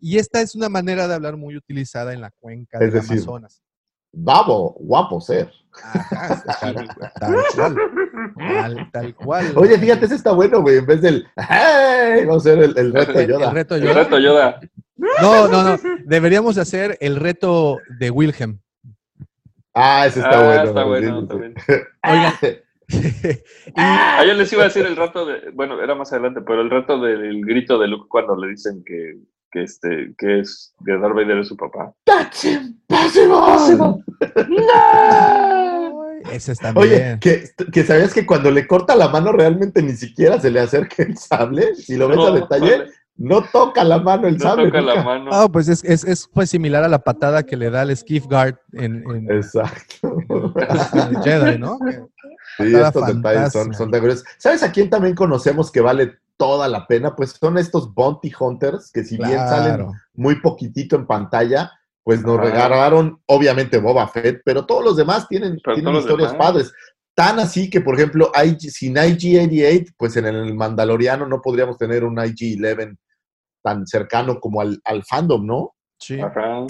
Y 0.00 0.18
esta 0.18 0.40
es 0.40 0.54
una 0.56 0.68
manera 0.68 1.06
de 1.06 1.14
hablar 1.14 1.36
muy 1.36 1.56
utilizada 1.56 2.12
en 2.12 2.20
la 2.20 2.30
cuenca 2.40 2.78
Es 2.78 2.92
del 2.92 3.00
decir, 3.02 3.12
Amazonas. 3.18 3.62
Babo, 4.12 4.74
guapo 4.80 5.20
ser. 5.20 5.50
Ajá, 5.72 6.42
tal, 6.60 6.74
tal 7.18 7.36
cual. 7.54 7.76
Tal, 8.36 8.90
tal 8.92 9.14
cual. 9.14 9.52
Oye, 9.56 9.78
fíjate, 9.78 10.06
ese 10.06 10.14
está 10.16 10.32
bueno, 10.32 10.62
güey. 10.62 10.78
En 10.78 10.86
vez 10.86 11.00
del 11.00 11.26
¡Hey! 11.36 12.24
Vamos 12.26 12.46
a 12.46 12.50
hacer 12.50 12.62
el, 12.64 12.76
el 12.78 12.92
reto 12.92 13.12
de 13.12 13.26
Yoda. 13.28 13.48
El 13.48 13.54
reto 13.54 13.74
El 13.76 13.82
Yoda. 13.82 13.94
reto 13.94 14.18
Yoda. 14.18 14.60
No, 14.96 15.48
no, 15.48 15.62
no. 15.62 15.76
Deberíamos 16.06 16.58
hacer 16.58 16.96
el 17.00 17.16
reto 17.16 17.78
de 17.98 18.10
Wilhelm. 18.10 18.60
Ah, 19.74 20.06
ese 20.06 20.20
está 20.20 20.40
Ah, 20.40 20.44
bueno. 20.46 20.62
está 20.64 20.84
bueno 20.84 21.20
sí, 21.20 21.26
también. 21.28 21.54
sí. 21.66 21.72
Oigan. 22.04 22.32
Ah, 23.76 24.22
yo 24.26 24.34
les 24.34 24.52
iba 24.52 24.62
a 24.62 24.66
decir 24.66 24.84
el 24.84 24.94
rato 24.94 25.24
de, 25.24 25.50
bueno, 25.54 25.82
era 25.82 25.94
más 25.94 26.12
adelante, 26.12 26.42
pero 26.46 26.60
el 26.60 26.68
rato 26.70 27.00
del 27.00 27.44
grito 27.44 27.78
de 27.78 27.88
Luke 27.88 28.06
cuando 28.10 28.36
le 28.36 28.48
dicen 28.48 28.84
que, 28.84 29.16
que 29.50 29.62
este, 29.62 30.12
que 30.18 30.40
es, 30.40 30.74
que 30.84 30.92
Darth 30.92 31.14
Vader 31.14 31.38
es 31.38 31.48
su 31.48 31.56
papá. 31.56 31.94
That's 32.04 32.44
impossible. 32.44 34.04
Ese 36.30 36.52
está 36.52 36.72
Oye, 36.76 36.96
bien. 36.96 37.20
que, 37.20 37.44
que 37.72 37.84
sabías 37.84 38.14
que 38.14 38.26
cuando 38.26 38.50
le 38.50 38.66
corta 38.66 38.94
la 38.96 39.08
mano 39.08 39.32
realmente 39.32 39.82
ni 39.82 39.92
siquiera 39.92 40.40
se 40.40 40.50
le 40.50 40.60
acerca 40.60 41.02
el 41.02 41.16
sable. 41.16 41.74
Si 41.74 41.96
lo 41.96 42.08
ves 42.08 42.16
No, 42.16 42.26
a 42.26 42.30
detalle, 42.32 42.78
vale, 42.78 42.90
no 43.16 43.42
toca 43.52 43.84
la 43.84 43.98
mano 43.98 44.26
el 44.26 44.34
no 44.38 44.40
sable. 44.40 44.66
toca 44.66 44.80
la 44.80 45.02
mano. 45.02 45.30
Ah, 45.32 45.48
pues 45.50 45.68
es, 45.68 45.84
es, 45.84 46.04
es 46.04 46.28
pues 46.32 46.50
similar 46.50 46.82
a 46.84 46.88
la 46.88 46.98
patada 46.98 47.42
que 47.44 47.56
le 47.56 47.70
da 47.70 47.82
el 47.82 47.96
Skiff 47.96 48.26
Guard 48.26 48.56
en, 48.72 49.04
en, 49.10 49.30
Exacto. 49.30 50.22
en 50.94 51.22
Jedi, 51.22 51.58
¿no? 51.58 51.78
Sí, 52.56 52.72
estos 52.72 53.06
detalles 53.08 53.52
son, 53.52 53.74
son 53.74 53.90
tan 53.90 54.00
curiosos. 54.00 54.24
¿Sabes 54.38 54.62
a 54.62 54.70
quién 54.70 54.88
también 54.88 55.16
conocemos 55.16 55.72
que 55.72 55.80
vale 55.80 56.18
toda 56.36 56.68
la 56.68 56.86
pena? 56.86 57.16
Pues 57.16 57.30
son 57.32 57.58
estos 57.58 57.92
Bounty 57.92 58.32
Hunters 58.38 58.92
que 58.92 59.02
si 59.02 59.16
bien 59.16 59.38
salen 59.38 59.86
muy 60.12 60.40
poquitito 60.40 60.94
en 60.94 61.04
pantalla, 61.04 61.72
pues 62.04 62.22
nos 62.22 62.38
Ajá. 62.38 62.44
regalaron, 62.50 63.20
obviamente, 63.26 63.78
Boba 63.78 64.06
Fett, 64.06 64.42
pero 64.44 64.66
todos 64.66 64.84
los 64.84 64.96
demás 64.96 65.26
tienen, 65.26 65.58
tienen 65.74 65.96
historias 65.96 66.32
demás. 66.32 66.46
padres. 66.46 66.72
Tan 67.14 67.40
así 67.40 67.68
que, 67.70 67.80
por 67.80 67.94
ejemplo, 67.94 68.30
IG 68.40 68.70
sin 68.70 68.94
IG-88, 68.94 69.94
pues 69.96 70.16
en 70.16 70.26
el 70.26 70.54
Mandaloriano 70.54 71.26
no 71.26 71.40
podríamos 71.40 71.76
tener 71.76 72.04
un 72.04 72.16
IG-11 72.16 72.96
tan 73.64 73.86
cercano 73.86 74.38
como 74.40 74.60
al, 74.60 74.80
al 74.84 75.02
fandom, 75.04 75.44
¿no? 75.46 75.74
Sí. 75.98 76.20
Ajá. 76.20 76.66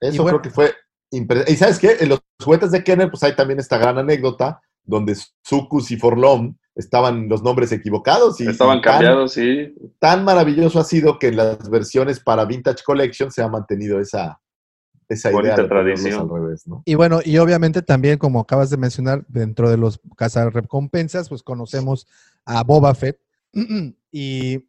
Eso 0.00 0.22
bueno. 0.22 0.38
creo 0.38 0.42
que 0.42 0.50
fue 0.50 0.72
impresionante. 1.10 1.52
Y 1.52 1.56
¿sabes 1.56 1.78
qué? 1.80 1.96
En 2.00 2.10
los 2.10 2.20
juguetes 2.42 2.70
de 2.70 2.84
Kenner, 2.84 3.10
pues 3.10 3.22
hay 3.24 3.34
también 3.34 3.58
esta 3.58 3.76
gran 3.76 3.98
anécdota 3.98 4.60
donde 4.84 5.16
Sucus 5.44 5.90
y 5.90 5.96
Forlom 5.96 6.56
estaban 6.76 7.28
los 7.28 7.42
nombres 7.42 7.72
equivocados 7.72 8.40
y 8.40 8.46
Estaban 8.46 8.78
y 8.78 8.82
tan- 8.82 8.92
cambiados, 8.92 9.32
sí. 9.32 9.74
tan 9.98 10.24
maravilloso 10.24 10.78
ha 10.78 10.84
sido 10.84 11.18
que 11.18 11.28
en 11.28 11.36
las 11.36 11.68
versiones 11.68 12.20
para 12.20 12.44
Vintage 12.44 12.84
Collection 12.84 13.32
se 13.32 13.42
ha 13.42 13.48
mantenido 13.48 13.98
esa, 14.00 14.40
esa 15.08 15.32
idea 15.32 15.56
de 15.56 15.64
tradición. 15.66 16.20
al 16.20 16.28
revés, 16.42 16.66
¿no? 16.68 16.82
Y 16.84 16.94
bueno, 16.94 17.18
y 17.24 17.36
obviamente 17.38 17.82
también, 17.82 18.16
como 18.18 18.38
acabas 18.40 18.70
de 18.70 18.76
mencionar, 18.76 19.24
dentro 19.28 19.68
de 19.68 19.76
los 19.76 20.00
cazarrecompensas, 20.16 21.28
pues 21.28 21.42
conocemos 21.42 22.06
a 22.44 22.62
Boba 22.62 22.94
Fett. 22.94 23.18
y 24.12 24.67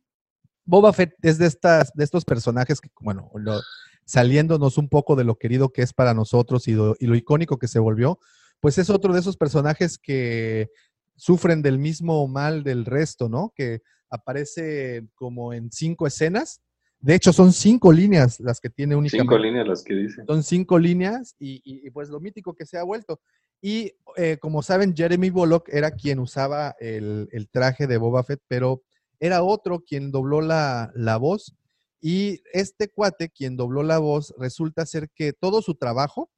Boba 0.69 0.93
Fett 0.93 1.13
es 1.23 1.39
de, 1.39 1.47
estas, 1.47 1.91
de 1.95 2.03
estos 2.03 2.23
personajes 2.25 2.79
que, 2.79 2.89
bueno, 3.01 3.31
lo- 3.33 3.59
saliéndonos 4.05 4.77
un 4.77 4.87
poco 4.87 5.15
de 5.15 5.23
lo 5.23 5.35
querido 5.37 5.69
que 5.69 5.81
es 5.81 5.93
para 5.93 6.13
nosotros 6.13 6.67
y 6.67 6.73
lo, 6.73 6.95
y 6.99 7.07
lo 7.07 7.15
icónico 7.15 7.57
que 7.57 7.67
se 7.67 7.79
volvió, 7.79 8.19
pues 8.59 8.77
es 8.77 8.89
otro 8.89 9.13
de 9.13 9.19
esos 9.19 9.35
personajes 9.37 9.97
que 9.97 10.69
sufren 11.15 11.61
del 11.61 11.79
mismo 11.79 12.27
mal 12.27 12.63
del 12.63 12.85
resto, 12.85 13.29
¿no? 13.29 13.51
Que 13.55 13.81
aparece 14.09 15.07
como 15.15 15.53
en 15.53 15.71
cinco 15.71 16.05
escenas. 16.07 16.61
De 16.99 17.15
hecho, 17.15 17.33
son 17.33 17.51
cinco 17.53 17.91
líneas 17.91 18.39
las 18.39 18.59
que 18.59 18.69
tiene 18.69 18.95
únicamente. 18.95 19.23
Cinco 19.23 19.37
líneas 19.37 19.67
las 19.67 19.83
que 19.83 19.93
dicen. 19.95 20.25
Son 20.27 20.43
cinco 20.43 20.77
líneas 20.77 21.35
y, 21.39 21.55
y- 21.63 21.87
y, 21.87 21.89
pues 21.91 22.09
lo 22.09 22.19
mítico 22.19 22.53
que 22.53 22.65
se 22.65 22.77
ha 22.77 22.83
vuelto. 22.83 23.21
Y 23.61 23.93
eh, 24.17 24.37
como 24.39 24.61
saben, 24.61 24.95
Jeremy 24.95 25.29
Bullock 25.29 25.69
era 25.71 25.91
quien 25.91 26.19
usaba 26.19 26.75
el, 26.79 27.27
el 27.31 27.47
traje 27.49 27.87
de 27.87 27.97
Boba 27.97 28.23
Fett, 28.23 28.41
pero 28.47 28.81
era 29.19 29.43
otro 29.43 29.81
quien 29.81 30.11
dobló 30.11 30.41
la, 30.41 30.91
la 30.95 31.17
voz. 31.17 31.55
Y 32.01 32.41
este 32.53 32.87
cuate, 32.89 33.29
quien 33.29 33.57
dobló 33.57 33.83
la 33.83 33.97
voz, 33.99 34.33
resulta 34.37 34.85
ser 34.85 35.09
que 35.09 35.33
todo 35.33 35.61
su 35.61 35.75
trabajo, 35.75 36.29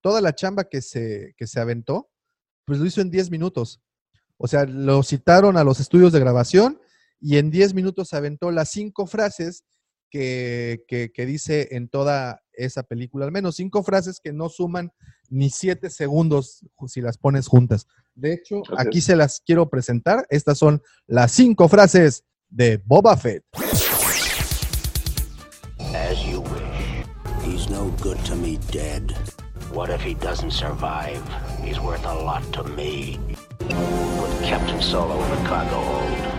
toda 0.00 0.20
la 0.20 0.34
chamba 0.34 0.64
que 0.64 0.80
se, 0.82 1.34
que 1.36 1.46
se 1.46 1.58
aventó, 1.60 2.08
pues 2.64 2.78
lo 2.78 2.86
hizo 2.86 3.00
en 3.00 3.10
10 3.10 3.30
minutos. 3.30 3.80
O 4.36 4.46
sea, 4.46 4.64
lo 4.64 5.02
citaron 5.02 5.56
a 5.56 5.64
los 5.64 5.80
estudios 5.80 6.12
de 6.12 6.20
grabación 6.20 6.80
y 7.20 7.36
en 7.38 7.50
10 7.50 7.74
minutos 7.74 8.12
aventó 8.12 8.50
las 8.50 8.70
cinco 8.70 9.06
frases 9.06 9.64
que, 10.10 10.84
que- 10.88 11.10
que 11.12 11.26
dice 11.26 11.68
en 11.72 11.88
toda 11.88 12.42
esa 12.52 12.82
película, 12.82 13.24
al 13.24 13.32
menos 13.32 13.56
cinco 13.56 13.82
frases 13.82 14.20
que 14.22 14.32
no 14.32 14.48
suman 14.48 14.92
ni 15.32 15.48
siete 15.48 15.88
segundos 15.88 16.60
si 16.86 17.00
las 17.00 17.16
pones 17.16 17.48
juntas. 17.48 17.86
De 18.14 18.34
hecho, 18.34 18.58
Ok. 18.58 18.74
aquí 18.78 19.00
se 19.00 19.16
las 19.16 19.40
quiero 19.40 19.68
presentar. 19.70 20.26
Estas 20.28 20.58
son 20.58 20.82
las 21.06 21.32
cinco 21.32 21.68
frases 21.68 22.24
de 22.50 22.76
Boba 22.84 23.16
Fett. 23.16 23.42
As 25.94 26.22
you 26.26 26.40
wish. 26.42 27.06
He's 27.46 27.70
no 27.70 27.90
good 28.02 28.18
to 28.24 28.36
me 28.36 28.58
dead. 28.70 29.10
What 29.72 29.88
if 29.88 30.02
he 30.02 30.14
doesn't 30.14 30.52
survive? 30.52 31.22
He's 31.64 31.80
worth 31.80 32.04
a 32.04 32.14
lot 32.14 32.42
to 32.52 32.62
me. 32.64 33.18
Put 33.58 34.30
Captain 34.46 34.82
Solo 34.82 35.14
in 35.24 35.30
the 35.30 35.48
cargo 35.48 35.80
hold. 35.80 36.32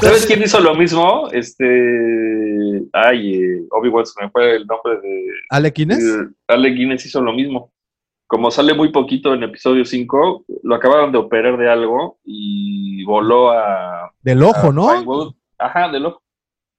¿Sabes 0.00 0.24
quién 0.26 0.42
hizo 0.42 0.58
lo 0.60 0.74
mismo? 0.74 1.28
Este. 1.30 1.64
Ay, 2.92 3.34
eh, 3.34 3.66
Obi-Wan, 3.70 4.06
se 4.06 4.22
me 4.22 4.30
fue 4.30 4.56
el 4.56 4.66
nombre 4.66 5.00
de. 5.00 5.26
¿Ale 5.50 5.70
Guinness? 5.70 6.02
Eh, 6.02 6.28
Alec 6.48 6.74
Guinness 6.74 7.06
hizo 7.06 7.20
lo 7.20 7.32
mismo. 7.32 7.72
Como 8.26 8.50
sale 8.50 8.74
muy 8.74 8.90
poquito 8.90 9.34
en 9.34 9.42
episodio 9.42 9.84
5, 9.84 10.44
lo 10.62 10.74
acabaron 10.74 11.12
de 11.12 11.18
operar 11.18 11.58
de 11.58 11.70
algo 11.70 12.18
y 12.24 13.04
voló 13.04 13.50
a. 13.50 14.12
Del 14.22 14.42
ojo, 14.42 14.68
a 14.68 14.72
¿no? 14.72 14.88
Pinewood. 14.88 15.34
Ajá, 15.58 15.90
del 15.90 16.06
ojo. 16.06 16.22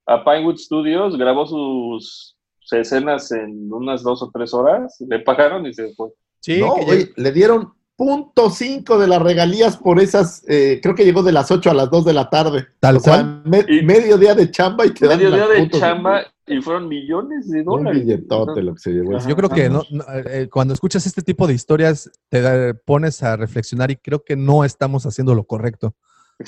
A 0.06 0.24
Pinewood 0.24 0.58
Studios, 0.58 1.18
grabó 1.18 1.46
sus, 1.46 2.36
sus 2.60 2.74
escenas 2.80 3.32
en 3.32 3.72
unas 3.72 4.04
dos 4.04 4.22
o 4.22 4.32
tres 4.34 4.54
horas, 4.54 4.98
le 5.08 5.20
pagaron 5.20 5.66
y 5.66 5.74
se 5.74 5.94
fue. 5.94 6.10
Sí, 6.40 6.60
no, 6.60 6.76
que 6.76 6.92
oye, 6.92 7.14
le 7.16 7.32
dieron 7.32 7.74
punto 7.96 8.50
cinco 8.50 8.98
de 8.98 9.08
las 9.08 9.22
regalías 9.22 9.78
por 9.78 10.00
esas, 10.00 10.44
eh, 10.48 10.80
creo 10.82 10.96
que 10.96 11.06
llegó 11.06 11.22
de 11.24 11.32
las 11.32 11.52
8 11.52 11.70
a 11.70 11.74
las 11.74 11.90
2 11.90 12.06
de 12.06 12.14
la 12.14 12.30
tarde. 12.30 12.68
Tal 12.80 12.98
o 12.98 13.00
sea, 13.00 13.14
cual. 13.16 13.42
me- 13.46 13.66
Y- 13.68 13.84
medio 13.84 14.18
día 14.18 14.34
de 14.36 14.50
chamba 14.52 14.86
y 14.86 14.92
te 14.94 15.08
dan 15.08 15.18
Medio 15.18 15.32
día 15.32 15.48
de 15.48 15.70
chamba 15.70 16.22
y 16.48 16.62
fueron 16.62 16.88
millones 16.88 17.50
de 17.50 17.60
Un 17.60 17.66
dólares. 17.66 18.04
billetote 18.04 18.62
lo 18.64 18.74
que 18.74 18.80
se 18.80 18.92
llevó. 18.92 19.16
Ajá. 19.18 19.30
Yo 19.30 19.36
creo 19.36 19.50
que 19.50 19.70
no, 19.70 19.84
no, 19.92 20.04
eh, 20.26 20.50
cuando 20.52 20.74
escuchas 20.74 21.06
este 21.06 21.22
tipo 21.22 21.46
de 21.48 21.54
historias 21.54 22.10
te 22.30 22.42
da- 22.42 22.74
pones 22.74 23.22
a 23.24 23.36
reflexionar 23.38 23.92
y 23.92 23.96
creo 23.98 24.24
que 24.24 24.36
no 24.36 24.64
estamos 24.66 25.06
haciendo 25.06 25.36
lo 25.36 25.44
correcto 25.46 25.96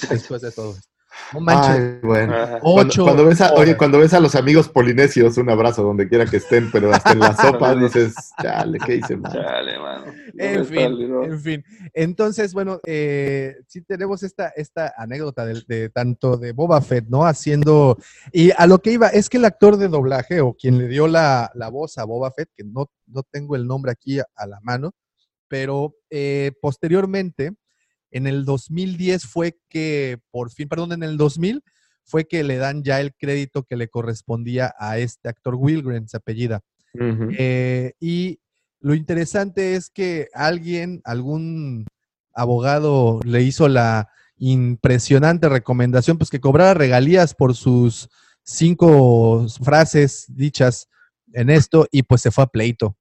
después 0.10 0.42
de 0.42 0.52
todo. 0.52 0.72
esto. 0.72 0.90
No 1.34 1.40
manches. 1.40 1.70
Ay, 1.70 2.00
bueno. 2.02 2.34
Ajá. 2.36 2.60
Cuando, 2.60 2.82
Ocho 2.82 3.04
cuando 3.04 3.26
ves 3.26 3.42
a, 3.42 3.48
horas. 3.48 3.60
oye, 3.60 3.78
cuando 3.78 4.00
ves 4.00 4.14
a 4.14 4.20
los 4.20 4.36
amigos 4.36 4.70
polinesios, 4.70 5.38
un 5.38 5.50
abrazo 5.50 5.84
donde 5.84 6.08
quiera 6.08 6.26
que 6.26 6.38
estén, 6.38 6.72
pero 6.72 6.94
hasta 6.94 7.12
en 7.12 7.20
la 7.20 7.36
sopa 7.42 7.76
dices, 7.76 8.14
chale, 8.42 8.80
¿qué 8.86 8.96
hice 8.98 9.18
mal? 9.18 9.34
Chale, 9.34 9.80
mano. 9.80 10.06
En 10.38 10.56
¿Dónde 10.56 10.62
está 10.62 10.86
el 10.86 10.98
fin, 10.98 11.24
en 11.24 11.40
fin. 11.40 11.64
Entonces, 11.94 12.54
bueno, 12.54 12.80
eh, 12.86 13.56
sí 13.68 13.82
tenemos 13.82 14.24
esta, 14.24 14.50
esta 14.50 14.94
anécdota 14.98 15.46
de, 15.46 15.62
de 15.68 15.90
tanto 15.90 16.38
de 16.38 16.52
Boba 16.52 16.82
Fett, 16.82 17.06
¿no? 17.08 17.26
Haciendo, 17.26 17.98
y 18.32 18.52
a 18.58 18.68
lo 18.68 18.80
que 18.80 18.92
iba, 18.92 19.08
es 19.08 19.30
que 19.30 19.38
el 19.38 19.46
actor 19.46 19.78
de 19.78 19.88
doblaje 19.88 20.42
o 20.42 20.54
quien 20.54 20.78
le 20.78 20.88
dio 20.88 21.08
la, 21.08 21.52
la 21.56 21.70
voz 21.70 21.98
a 21.98 22.06
Boba 22.06 22.32
Fett, 22.32 22.50
que 22.56 22.64
no, 22.64 22.90
no 23.08 23.24
tengo 23.24 23.56
el 23.56 23.68
nombre 23.68 23.92
aquí 23.92 24.20
a, 24.20 24.26
a 24.36 24.48
la 24.48 24.60
mano, 24.62 24.92
pero 25.48 25.96
eh, 26.10 26.52
posteriormente, 26.62 27.54
en 28.16 28.28
el 28.28 28.46
2010 28.46 29.26
fue 29.26 29.58
que, 29.68 30.20
por 30.32 30.50
fin, 30.50 30.70
perdón, 30.70 30.94
en 30.94 31.04
el 31.04 31.18
2000 31.18 31.62
fue 32.06 32.26
que 32.26 32.46
le 32.46 32.56
dan 32.56 32.82
ya 32.82 33.02
el 33.02 33.14
crédito 33.14 33.64
que 33.64 33.76
le 33.76 33.90
correspondía 33.90 34.74
a 34.80 34.98
este 35.00 35.28
actor 35.28 35.56
Wilgren, 35.56 36.08
se 36.08 36.16
apellida. 36.16 36.62
Eh, 37.38 37.92
y 38.00 38.40
lo 38.80 38.94
interesante 38.94 39.76
es 39.76 39.90
que 39.90 40.30
alguien, 40.34 41.02
algún 41.04 41.88
abogado 42.34 43.20
le 43.26 43.42
hizo 43.42 43.68
la 43.68 44.08
impresionante 44.38 45.50
recomendación, 45.50 46.18
pues 46.18 46.30
que 46.30 46.40
cobrara 46.40 46.74
regalías 46.74 47.34
por 47.34 47.54
sus 47.54 48.08
cinco 48.44 49.46
frases 49.62 50.26
dichas 50.30 50.88
en 51.34 51.50
esto 51.50 51.86
y 51.92 52.04
pues 52.04 52.22
se 52.22 52.32
fue 52.32 52.46
a 52.46 52.48
pleito. 52.48 52.96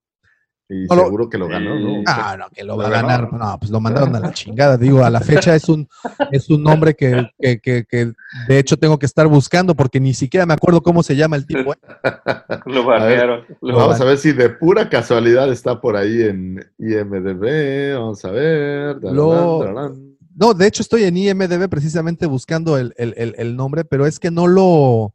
Y 0.68 0.86
No 0.86 0.96
lo- 0.96 1.04
seguro 1.04 1.28
que 1.28 1.36
lo 1.36 1.46
ganó, 1.46 1.78
¿no? 1.78 2.02
Ah, 2.06 2.36
no, 2.38 2.46
que 2.48 2.64
lo 2.64 2.76
va 2.78 2.86
a 2.86 2.90
ganar. 2.90 3.30
No, 3.32 3.58
pues 3.58 3.70
lo 3.70 3.80
mandaron 3.80 4.16
a 4.16 4.20
la 4.20 4.32
chingada. 4.32 4.78
Digo, 4.78 5.04
a 5.04 5.10
la 5.10 5.20
fecha 5.20 5.54
es 5.54 5.68
un, 5.68 5.86
es 6.32 6.48
un 6.48 6.62
nombre 6.62 6.94
que, 6.94 7.28
que, 7.38 7.60
que- 7.60 7.84
que 7.84 8.12
de 8.48 8.58
hecho 8.58 8.78
tengo 8.78 8.98
que 8.98 9.04
estar 9.04 9.26
buscando 9.26 9.74
porque 9.74 10.00
ni 10.00 10.14
siquiera 10.14 10.46
me 10.46 10.54
acuerdo 10.54 10.82
cómo 10.82 11.02
se 11.02 11.16
llama 11.16 11.36
el 11.36 11.46
tipo. 11.46 11.74
¿eh? 11.74 11.76
Lo 12.66 12.80
A 12.80 12.84
ver, 12.86 13.00
barrearon. 13.00 13.44
Lo 13.60 13.76
Vamos 13.76 14.00
a 14.00 14.04
ver 14.04 14.16
si 14.16 14.32
de 14.32 14.48
pura 14.48 14.88
casualidad 14.88 15.52
está 15.52 15.80
por 15.80 15.96
ahí 15.96 16.22
en 16.22 16.64
IMDB. 16.78 17.98
Vamos 17.98 18.24
a 18.24 18.30
ver. 18.30 18.96
Lo-. 19.02 19.94
No, 20.36 20.54
de 20.54 20.66
hecho 20.66 20.82
estoy 20.82 21.04
en 21.04 21.16
IMDB 21.16 21.68
precisamente 21.68 22.26
buscando 22.26 22.78
el, 22.78 22.92
el- 22.96 23.14
el- 23.16 23.34
el 23.38 23.54
nombre, 23.56 23.84
pero 23.84 24.06
es 24.06 24.18
que 24.18 24.30
no 24.30 24.46
lo... 24.46 25.14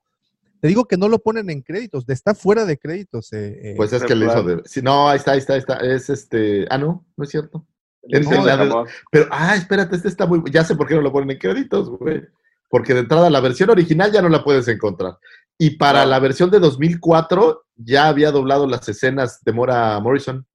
Te 0.62 0.68
digo 0.68 0.86
que 0.86 0.98
no 0.98 1.08
lo 1.08 1.20
ponen 1.20 1.50
en 1.50 1.62
créditos, 1.62 2.04
está 2.10 2.36
fuera 2.36 2.66
de 2.66 2.78
créditos. 2.78 3.32
eh, 3.34 3.72
eh. 3.72 3.74
Pues 3.78 3.94
es 3.94 4.04
que 4.04 4.16
le 4.16 4.26
hizo 4.26 4.44
de. 4.44 4.62
sí, 4.66 4.82
no, 4.82 5.08
ahí 5.10 5.18
está, 5.18 5.32
ahí 5.32 5.40
está, 5.40 5.54
ahí 5.54 5.60
está. 5.60 5.76
Es 5.78 6.10
este. 6.10 6.66
Ah, 6.70 6.78
no, 6.78 7.06
no 7.16 7.24
es 7.24 7.30
cierto. 7.30 7.66
No, 8.04 8.86
pero, 9.12 9.28
ah, 9.32 9.56
espérate, 9.56 9.96
este 9.96 10.08
está 10.08 10.26
muy. 10.26 10.42
Ya 10.52 10.64
sé 10.64 10.76
por 10.76 10.88
qué 10.88 10.96
no 10.96 11.02
lo 11.02 11.12
ponen 11.12 11.32
en 11.32 11.38
créditos, 11.38 11.90
güey. 11.90 12.22
Porque 12.70 12.94
de 12.94 13.02
entrada 13.02 13.30
la 13.30 13.40
versión 13.40 13.70
original 13.70 14.12
ya 14.12 14.22
no 14.22 14.30
la 14.30 14.44
puedes 14.44 14.68
encontrar. 14.68 15.18
Y 15.58 15.72
para 15.78 16.04
No. 16.04 16.10
la 16.12 16.20
versión 16.20 16.50
de 16.52 16.60
2004 16.60 17.66
ya 17.76 18.08
había 18.08 18.32
doblado 18.32 18.68
las 18.68 18.88
escenas 18.88 19.44
de 19.44 19.52
Mora 19.54 20.00
Morrison. 20.00 20.46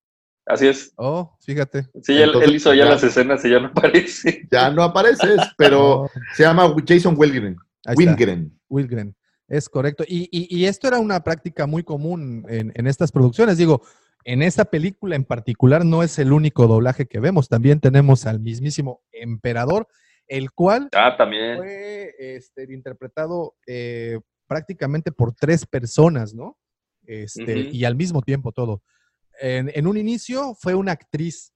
Así 0.46 0.66
es. 0.68 0.92
Oh, 0.96 1.36
fíjate. 1.40 1.88
Sí, 2.02 2.12
él, 2.14 2.24
Entonces, 2.24 2.48
él 2.50 2.56
hizo 2.56 2.74
ya 2.74 2.84
ya- 2.84 2.90
las 2.90 3.02
escenas 3.04 3.44
y 3.44 3.50
ya 3.50 3.60
no 3.60 3.68
aparece. 3.74 4.46
Ya 4.50 4.70
no 4.70 4.82
apareces, 4.82 5.40
pero 5.56 6.08
se 6.36 6.42
llama 6.44 6.74
Jason 6.86 7.14
Wilgren. 7.16 7.56
Wilgren. 7.96 8.58
Wilgren, 8.68 9.14
es 9.56 9.68
correcto. 9.68 10.04
Y, 10.06 10.28
y- 10.30 10.54
y 10.56 10.66
esto 10.66 10.88
era 10.88 10.98
una 10.98 11.22
práctica 11.22 11.66
muy 11.66 11.82
común 11.82 12.44
en, 12.48 12.72
en 12.74 12.86
estas 12.86 13.12
producciones. 13.12 13.56
Digo, 13.58 13.82
en 14.24 14.42
esta 14.42 14.64
película 14.64 15.16
en 15.16 15.24
particular 15.24 15.84
no 15.84 16.02
es 16.02 16.18
el 16.18 16.32
único 16.32 16.66
doblaje 16.66 17.06
que 17.06 17.20
vemos. 17.20 17.48
También 17.48 17.80
tenemos 17.80 18.26
al 18.26 18.40
mismísimo 18.40 19.02
emperador, 19.12 19.86
el 20.26 20.50
cual 20.52 20.88
Ah, 20.94 21.14
también. 21.16 21.58
fue 21.58 22.14
este, 22.18 22.72
interpretado 22.72 23.54
eh, 23.66 24.18
prácticamente 24.46 25.12
por 25.12 25.34
tres 25.34 25.66
personas, 25.66 26.34
¿no? 26.34 26.56
Este. 27.06 27.68
Y 27.70 27.84
al 27.84 27.96
mismo 27.96 28.22
tiempo 28.22 28.52
todo. 28.52 28.82
En, 29.40 29.70
en 29.74 29.86
un 29.86 29.96
inicio 29.96 30.54
fue 30.54 30.74
una 30.74 30.92
actriz. 30.92 31.52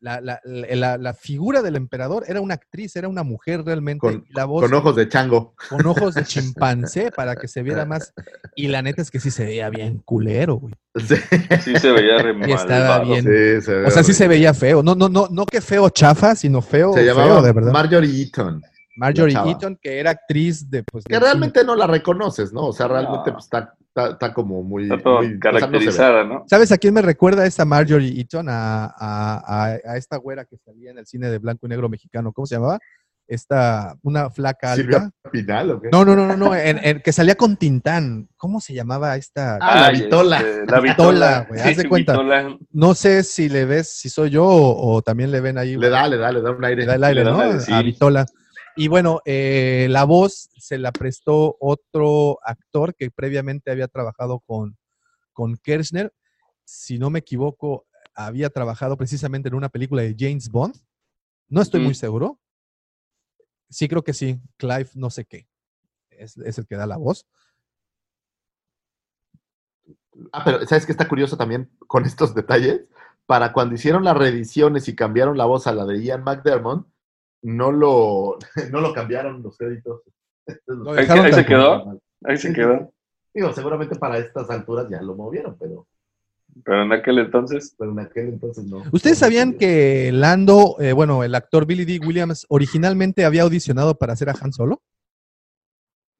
La, 0.00 0.22
la- 0.22 0.40
la- 0.44 0.96
la 0.96 1.12
figura 1.12 1.60
del 1.60 1.76
emperador 1.76 2.24
era 2.26 2.40
una 2.40 2.54
actriz, 2.54 2.96
era 2.96 3.08
una 3.08 3.22
mujer 3.22 3.62
realmente. 3.62 4.00
Con, 4.00 4.24
la 4.30 4.46
voz, 4.46 4.62
con 4.62 4.72
ojos 4.72 4.96
de 4.96 5.06
chango. 5.08 5.54
con 5.68 5.84
ojos 5.86 6.14
de 6.14 6.24
chimpancé 6.24 7.10
para 7.16 7.36
que 7.36 7.46
se 7.46 7.62
viera 7.62 7.84
más. 7.84 8.14
Y 8.54 8.68
la 8.68 8.80
neta 8.80 9.02
es 9.02 9.10
que 9.10 9.20
sí 9.20 9.30
se 9.30 9.44
veía 9.44 9.68
bien 9.68 9.98
culero, 10.04 10.54
güey. 10.56 10.72
Sí, 11.06 11.16
Sí 11.62 11.76
se 11.76 11.92
veía 11.92 12.18
re 12.22 12.34
Y 12.48 12.52
estaba 12.52 13.00
bien. 13.00 13.20
sí, 13.24 13.60
se 13.66 13.74
ve 13.74 13.86
O 13.86 13.90
sea, 13.90 14.02
sí 14.02 14.14
se 14.14 14.26
veía 14.26 14.54
feo. 14.54 14.82
No, 14.82 14.94
no, 14.94 15.10
no, 15.10 15.28
no 15.30 15.44
que 15.44 15.60
feo 15.60 15.90
chafa, 15.90 16.34
sino 16.34 16.62
feo, 16.62 16.94
Se 16.94 17.00
feo, 17.04 17.14
llamaba 17.14 17.42
de 17.42 17.52
verdad. 17.52 17.72
Marjorie 17.72 18.22
Eaton. 18.22 18.62
Marjorie. 18.96 19.36
Eaton, 19.36 19.78
que 19.82 19.98
era 20.00 20.12
actriz 20.12 20.70
de. 20.70 20.82
Pues, 20.84 21.04
Que 21.04 21.14
de- 21.16 21.20
realmente 21.20 21.62
no 21.64 21.76
la 21.76 21.86
reconoces, 21.86 22.50
¿no? 22.50 22.68
O 22.68 22.72
sea, 22.72 22.88
realmente 22.88 23.28
No. 23.28 23.32
pues, 23.34 23.44
está, 23.44 23.74
está, 23.96 24.12
está 24.12 24.34
como 24.34 24.62
muy. 24.62 24.84
Está 24.84 24.98
todo 24.98 25.18
muy- 25.22 25.26
o 25.26 25.28
sea, 25.28 25.30
no 25.30 25.32
se 25.32 25.34
ve. 25.34 25.38
caracterizada, 25.40 26.24
¿no? 26.24 26.44
¿Sabes 26.48 26.70
a 26.72 26.78
quién 26.78 26.94
me 26.94 27.02
recuerda 27.02 27.46
esta 27.46 27.64
Marjorie 27.64 28.18
Eaton? 28.18 28.48
A, 28.48 28.84
a- 28.86 29.42
a- 29.46 29.78
a 29.92 29.96
esta 29.96 30.16
güera 30.18 30.44
que 30.44 30.56
salía 30.58 30.90
en 30.90 30.98
el 30.98 31.06
cine 31.06 31.28
de 31.30 31.38
blanco 31.38 31.66
y 31.66 31.70
negro 31.70 31.88
mexicano. 31.88 32.32
¿Cómo 32.32 32.46
se 32.46 32.56
llamaba? 32.56 32.78
Esta, 33.28 33.96
una 34.02 34.30
flaca 34.30 34.70
alta. 34.72 34.82
Silvia 34.82 35.10
Pinal, 35.32 35.70
¿o 35.72 35.80
qué? 35.80 35.88
No, 35.90 36.04
no, 36.04 36.14
no, 36.14 36.28
no, 36.28 36.36
no, 36.36 36.54
en- 36.54 36.78
en- 36.80 37.00
que 37.02 37.10
salía 37.12 37.34
con 37.34 37.56
Tintán. 37.56 38.28
¿Cómo 38.36 38.60
se 38.60 38.72
llamaba 38.72 39.16
esta? 39.16 39.58
Ah, 39.60 39.80
la 39.80 39.90
vitola. 39.90 40.36
este, 40.38 40.66
la 40.66 40.80
Vitola, 40.80 40.80
vitola. 40.80 41.46
güey, 41.48 41.60
haz 41.60 41.76
de 41.76 41.88
cuenta. 41.88 42.12
vitola. 42.12 42.56
No 42.70 42.94
sé 42.94 43.24
si 43.24 43.48
le 43.48 43.64
ves, 43.64 43.90
si 43.98 44.08
soy 44.10 44.30
yo 44.30 44.44
o, 44.44 44.94
o 44.94 45.02
también 45.02 45.32
le 45.32 45.40
ven 45.40 45.58
ahí. 45.58 45.76
Le 45.76 45.88
da, 45.90 46.06
le 46.06 46.18
da, 46.18 46.30
le 46.30 46.40
da 46.40 46.52
un 46.52 46.64
aire. 46.64 46.82
le 46.82 46.86
da 46.86 46.94
el 46.94 47.02
aire, 47.04 47.24
Le 47.24 47.30
¿no? 47.30 47.36
un 47.36 47.42
aire, 47.42 47.60
sí. 47.60 47.72
A 47.72 47.82
Vitola. 47.82 48.26
Y 48.78 48.88
bueno, 48.88 49.22
eh, 49.24 49.86
la 49.88 50.04
voz 50.04 50.50
se 50.58 50.76
la 50.76 50.92
prestó 50.92 51.56
otro 51.60 52.38
actor 52.42 52.94
que 52.94 53.10
previamente 53.10 53.70
había 53.70 53.88
trabajado 53.88 54.40
con, 54.40 54.76
con 55.32 55.56
Kirchner. 55.56 56.12
Si 56.64 56.98
no 56.98 57.08
me 57.08 57.20
equivoco, 57.20 57.86
había 58.14 58.50
trabajado 58.50 58.98
precisamente 58.98 59.48
en 59.48 59.54
una 59.54 59.70
película 59.70 60.02
de 60.02 60.14
James 60.18 60.50
Bond. 60.50 60.76
No 61.48 61.62
estoy 61.62 61.80
muy 61.80 61.94
seguro. 61.94 62.38
Sí, 63.70 63.88
creo 63.88 64.04
que 64.04 64.12
sí. 64.12 64.38
Clive, 64.58 64.90
no 64.94 65.08
sé 65.08 65.24
qué. 65.24 65.48
Es, 66.10 66.36
es 66.36 66.58
el 66.58 66.66
que 66.66 66.76
da 66.76 66.86
la 66.86 66.98
voz. 66.98 67.26
Ah, 70.32 70.42
pero 70.44 70.66
¿sabes 70.66 70.84
qué 70.84 70.92
está 70.92 71.08
curioso 71.08 71.38
también 71.38 71.70
con 71.86 72.04
estos 72.04 72.34
detalles? 72.34 72.82
Para 73.24 73.54
cuando 73.54 73.74
hicieron 73.74 74.04
las 74.04 74.16
reediciones 74.16 74.86
y 74.88 74.94
cambiaron 74.94 75.38
la 75.38 75.46
voz 75.46 75.66
a 75.66 75.72
la 75.72 75.86
de 75.86 76.02
Ian 76.02 76.24
McDermott, 76.24 76.86
no 77.46 77.70
lo, 77.72 78.38
no 78.72 78.80
lo 78.80 78.92
cambiaron 78.92 79.42
los 79.42 79.56
créditos. 79.56 80.02
Ahí, 80.96 81.32
se 81.32 81.44
quedó. 81.46 82.00
Ahí 82.24 82.36
se 82.36 82.52
quedó. 82.52 82.92
Digo, 83.34 83.52
seguramente 83.52 83.96
para 83.96 84.18
estas 84.18 84.48
alturas 84.50 84.86
ya 84.90 85.00
lo 85.02 85.14
movieron, 85.14 85.56
pero, 85.58 85.86
Pero 86.64 86.82
en 86.82 86.92
aquel 86.92 87.18
entonces. 87.18 87.74
pero 87.78 87.92
en 87.92 87.98
aquel 88.00 88.28
entonces 88.28 88.64
no. 88.64 88.82
¿Ustedes 88.92 89.18
sabían 89.18 89.54
que 89.54 90.10
Lando, 90.12 90.76
eh, 90.80 90.92
bueno, 90.92 91.22
el 91.24 91.34
actor 91.34 91.66
Billy 91.66 91.84
D. 91.84 92.00
Williams, 92.04 92.46
originalmente 92.48 93.24
había 93.24 93.42
audicionado 93.42 93.94
para 93.96 94.12
hacer 94.14 94.28
a 94.30 94.34
Han 94.40 94.52
Solo? 94.52 94.82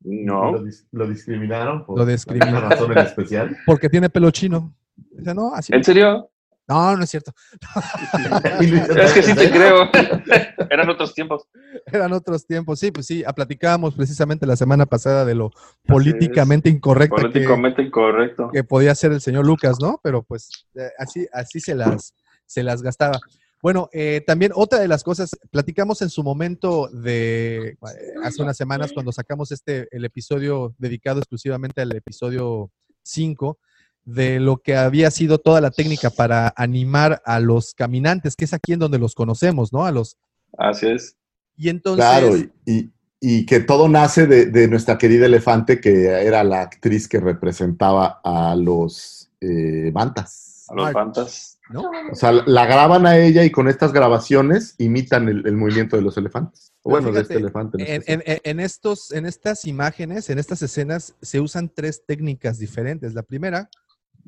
No. 0.00 0.52
Lo, 0.52 0.62
dis- 0.62 0.86
lo 0.92 1.08
discriminaron 1.08 1.84
por 1.86 1.98
Lo 1.98 2.04
discriminaron. 2.06 2.70
razón 2.70 2.92
en 2.92 2.98
especial. 2.98 3.56
Porque 3.66 3.88
tiene 3.88 4.10
pelo 4.10 4.30
chino. 4.30 4.74
No, 5.10 5.54
así. 5.54 5.74
¿En 5.74 5.82
serio? 5.82 6.30
No, 6.68 6.96
no 6.96 7.04
es 7.04 7.10
cierto. 7.10 7.32
Es 8.60 9.12
que 9.12 9.22
sí 9.22 9.34
te 9.34 9.50
creo. 9.50 9.88
Eran 10.70 10.88
otros 10.90 11.14
tiempos. 11.14 11.46
Eran 11.86 12.12
otros 12.12 12.46
tiempos. 12.46 12.80
Sí, 12.80 12.90
pues 12.90 13.06
sí, 13.06 13.22
ah, 13.26 13.32
platicábamos 13.32 13.94
precisamente 13.94 14.46
la 14.46 14.56
semana 14.56 14.86
pasada 14.86 15.24
de 15.24 15.34
lo 15.34 15.52
políticamente 15.86 16.68
incorrecto 16.68 17.16
que, 17.16 17.22
Políticamente 17.22 17.82
incorrecto. 17.82 18.50
que 18.52 18.64
podía 18.64 18.94
ser 18.94 19.12
el 19.12 19.20
señor 19.20 19.46
Lucas, 19.46 19.76
¿no? 19.80 20.00
Pero 20.02 20.22
pues 20.22 20.66
eh, 20.74 20.90
así, 20.98 21.26
así 21.32 21.60
se 21.60 21.74
las, 21.74 22.14
se 22.46 22.62
las 22.62 22.82
gastaba. 22.82 23.20
Bueno, 23.62 23.88
eh, 23.92 24.22
también 24.26 24.52
otra 24.54 24.78
de 24.78 24.88
las 24.88 25.02
cosas, 25.02 25.30
platicamos 25.50 26.02
en 26.02 26.10
su 26.10 26.22
momento 26.22 26.88
de 26.88 27.70
eh, 27.70 27.76
hace 28.22 28.42
unas 28.42 28.56
semanas 28.56 28.92
cuando 28.92 29.12
sacamos 29.12 29.50
este, 29.50 29.88
el 29.90 30.04
episodio 30.04 30.74
dedicado 30.78 31.18
exclusivamente 31.18 31.80
al 31.80 31.94
episodio 31.96 32.70
5, 33.02 33.58
de 34.06 34.40
lo 34.40 34.56
que 34.58 34.76
había 34.76 35.10
sido 35.10 35.36
toda 35.38 35.60
la 35.60 35.70
técnica 35.70 36.08
para 36.10 36.54
animar 36.56 37.20
a 37.26 37.38
los 37.40 37.74
caminantes, 37.74 38.36
que 38.36 38.46
es 38.46 38.54
aquí 38.54 38.72
en 38.72 38.78
donde 38.78 38.98
los 38.98 39.14
conocemos, 39.14 39.72
¿no? 39.72 39.84
A 39.84 39.90
los... 39.92 40.16
Así 40.56 40.86
es. 40.88 41.16
Y 41.56 41.68
entonces... 41.68 42.04
Claro, 42.06 42.36
y, 42.36 42.50
y- 42.64 42.90
y 43.18 43.46
que 43.46 43.60
todo 43.60 43.88
nace 43.88 44.26
de, 44.26 44.46
de 44.46 44.68
nuestra 44.68 44.98
querida 44.98 45.24
elefante, 45.26 45.80
que 45.80 46.04
era 46.04 46.44
la 46.44 46.60
actriz 46.60 47.08
que 47.08 47.18
representaba 47.18 48.20
a 48.22 48.54
los 48.54 49.30
eh, 49.40 49.90
bantas. 49.92 50.66
A 50.68 50.74
los 50.74 50.86
Ay. 50.88 50.92
fantas. 50.92 51.58
¿no? 51.70 51.90
O 52.12 52.14
sea, 52.14 52.30
la 52.32 52.66
graban 52.66 53.06
a 53.06 53.16
ella 53.18 53.42
y 53.42 53.50
con 53.50 53.68
estas 53.68 53.92
grabaciones 53.92 54.74
imitan 54.78 55.28
el, 55.28 55.44
el 55.46 55.56
movimiento 55.56 55.96
de 55.96 56.02
los 56.02 56.16
elefantes. 56.18 56.72
Pero 56.84 56.90
Bueno, 56.92 57.10
de 57.10 57.22
este 57.22 57.34
elefante. 57.38 57.78
en 57.82 57.88
En, 57.88 58.00
especial. 58.02 58.22
en- 58.26 58.40
en 58.44 58.60
estos, 58.60 59.10
en 59.12 59.26
estas 59.26 59.64
imágenes, 59.64 60.28
en 60.30 60.38
estas 60.38 60.60
escenas, 60.62 61.14
se 61.22 61.40
usan 61.40 61.70
tres 61.74 62.02
técnicas 62.06 62.58
diferentes. 62.58 63.14
La 63.14 63.22
primera, 63.22 63.68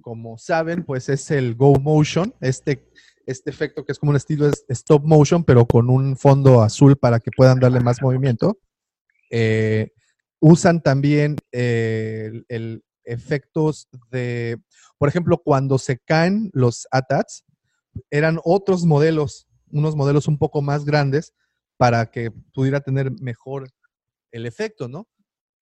como 0.00 0.38
saben, 0.38 0.84
pues 0.84 1.08
es 1.08 1.30
el 1.30 1.54
Go 1.54 1.74
Motion, 1.78 2.34
este, 2.40 2.88
este 3.26 3.50
efecto 3.50 3.84
que 3.84 3.92
es 3.92 3.98
como 3.98 4.10
un 4.10 4.16
estilo 4.16 4.50
stop 4.68 5.04
motion, 5.04 5.44
pero 5.44 5.66
con 5.66 5.90
un 5.90 6.16
fondo 6.16 6.62
azul 6.62 6.96
para 6.96 7.20
que 7.20 7.30
puedan 7.36 7.60
darle 7.60 7.80
más 7.80 8.00
movimiento. 8.02 8.58
Eh, 9.30 9.92
usan 10.40 10.82
también 10.82 11.36
eh, 11.52 12.42
el 12.48 12.82
efectos 13.08 13.88
de, 14.10 14.60
por 14.98 15.08
ejemplo, 15.08 15.38
cuando 15.38 15.78
se 15.78 15.98
caen 15.98 16.50
los 16.52 16.86
ATATs, 16.90 17.44
eran 18.10 18.38
otros 18.44 18.84
modelos, 18.84 19.48
unos 19.70 19.96
modelos 19.96 20.28
un 20.28 20.38
poco 20.38 20.62
más 20.62 20.84
grandes 20.84 21.34
para 21.76 22.10
que 22.10 22.30
pudiera 22.30 22.80
tener 22.80 23.10
mejor 23.20 23.70
el 24.30 24.46
efecto, 24.46 24.88
¿no? 24.88 25.08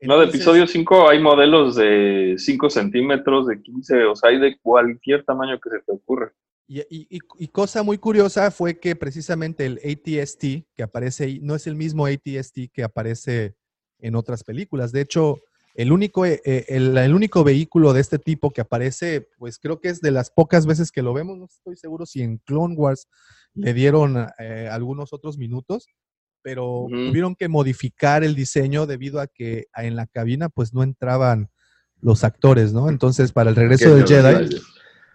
No, 0.02 0.18
de 0.18 0.27
episodio 0.27 0.66
5 0.66 1.09
hay 1.09 1.20
modelos 1.20 1.74
de 1.77 2.35
5 2.39 2.68
centímetros, 2.70 3.47
de 3.47 3.62
15, 3.62 4.05
o 4.05 4.14
sea, 4.14 4.31
hay 4.31 4.39
de 4.39 4.59
cualquier 4.59 5.24
tamaño 5.24 5.59
que 5.59 5.70
se 5.70 5.78
te 5.81 5.93
ocurra. 5.93 6.32
Y, 6.68 6.81
y- 6.90 7.18
y- 7.39 7.48
cosa 7.48 7.82
muy 7.82 7.97
curiosa 7.97 8.51
fue 8.51 8.78
que 8.78 8.97
precisamente 8.97 9.64
el 9.64 9.78
ATST 9.85 10.66
que 10.74 10.82
aparece 10.82 11.24
ahí 11.24 11.40
no 11.40 11.55
es 11.55 11.66
el 11.66 11.77
mismo 11.77 12.06
ATST 12.06 12.68
que 12.73 12.82
aparece 12.82 13.55
en 14.01 14.16
otras 14.16 14.43
películas. 14.44 14.90
De 14.93 15.01
hecho, 15.01 15.39
el 15.74 15.93
único, 15.93 16.27
eh, 16.27 16.43
eh, 16.44 16.64
el, 16.68 16.97
el 16.98 17.14
único 17.14 17.44
vehículo 17.44 17.93
de 17.93 18.01
este 18.01 18.18
tipo 18.18 18.51
que 18.51 18.62
aparece, 18.62 19.28
pues 19.39 19.59
creo 19.59 19.81
que 19.81 19.89
es 19.89 20.01
de 20.01 20.10
las 20.10 20.31
pocas 20.31 20.66
veces 20.66 20.90
que 20.90 21.02
lo 21.02 21.14
vemos. 21.14 21.39
No 21.39 21.44
estoy 21.47 21.77
seguro 21.77 22.05
si 22.05 22.23
en 22.23 22.39
Clone 22.39 22.74
Wars 22.74 23.09
le 23.55 23.73
dieron 23.73 24.27
eh, 24.39 24.68
algunos 24.70 25.12
otros 25.12 25.39
minutos, 25.39 25.86
pero 26.47 26.86
tuvieron 26.89 27.35
que 27.35 27.48
modificar 27.48 28.23
el 28.23 28.36
diseño 28.36 28.86
debido 28.86 29.18
a 29.20 29.27
que 29.27 29.66
en 29.74 29.97
la 29.97 30.06
cabina 30.06 30.48
pues 30.48 30.73
no 30.73 30.85
entraban 30.85 31.51
los 32.01 32.23
actores, 32.23 32.73
¿no? 32.73 32.89
Entonces, 32.89 33.32
para 33.32 33.51
el 33.51 33.56
regreso 33.56 33.93
del 33.97 34.06
Jedi. 34.06 34.48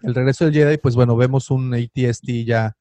El 0.02 0.14
regreso 0.14 0.44
del 0.44 0.52
Jedi, 0.52 0.76
pues 0.76 0.94
bueno, 0.94 1.16
vemos 1.16 1.50
un 1.50 1.72
ATST 1.72 2.44
ya. 2.44 2.76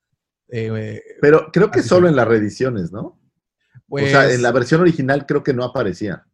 eh, 0.50 1.02
Pero 1.22 1.50
creo 1.54 1.72
que 1.72 1.82
solo 1.82 2.10
en 2.10 2.18
las 2.18 2.28
reediciones, 2.28 2.92
¿no? 2.92 3.22
pues, 3.88 4.04
o 4.04 4.08
sea, 4.10 4.34
en 4.34 4.42
la 4.42 4.52
versión 4.52 4.82
original 4.82 5.26
creo 5.26 5.44
que 5.44 5.54
no 5.54 5.64
aparecía. 5.64 6.26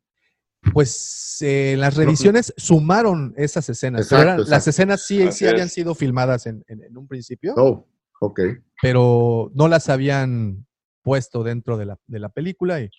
pues 0.73 1.37
eh, 1.41 1.75
las 1.77 1.95
revisiones 1.97 2.51
sumaron 2.57 3.35
esas 3.37 3.69
escenas. 3.69 4.07
pero 4.09 4.21
Exacto, 4.23 4.41
eran- 4.41 4.49
las 4.49 4.67
escenas 4.67 5.05
sí, 5.05 5.21
Así 5.21 5.37
sí 5.39 5.47
habían 5.47 5.69
sido 5.69 5.93
filmadas 5.93 6.47
en, 6.47 6.63
en- 6.67 6.81
en 6.81 6.97
un 6.97 7.07
principio, 7.07 7.53
Oh, 7.57 7.87
ok. 8.21 8.39
pero 8.81 9.51
no 9.53 9.67
las 9.67 9.87
habían 9.89 10.65
puesto 11.07 11.41
dentro 11.41 11.77
de 11.77 11.85
la, 11.85 11.97
de 12.05 12.19
la 12.19 12.27
película 12.27 12.81
y 12.81 12.89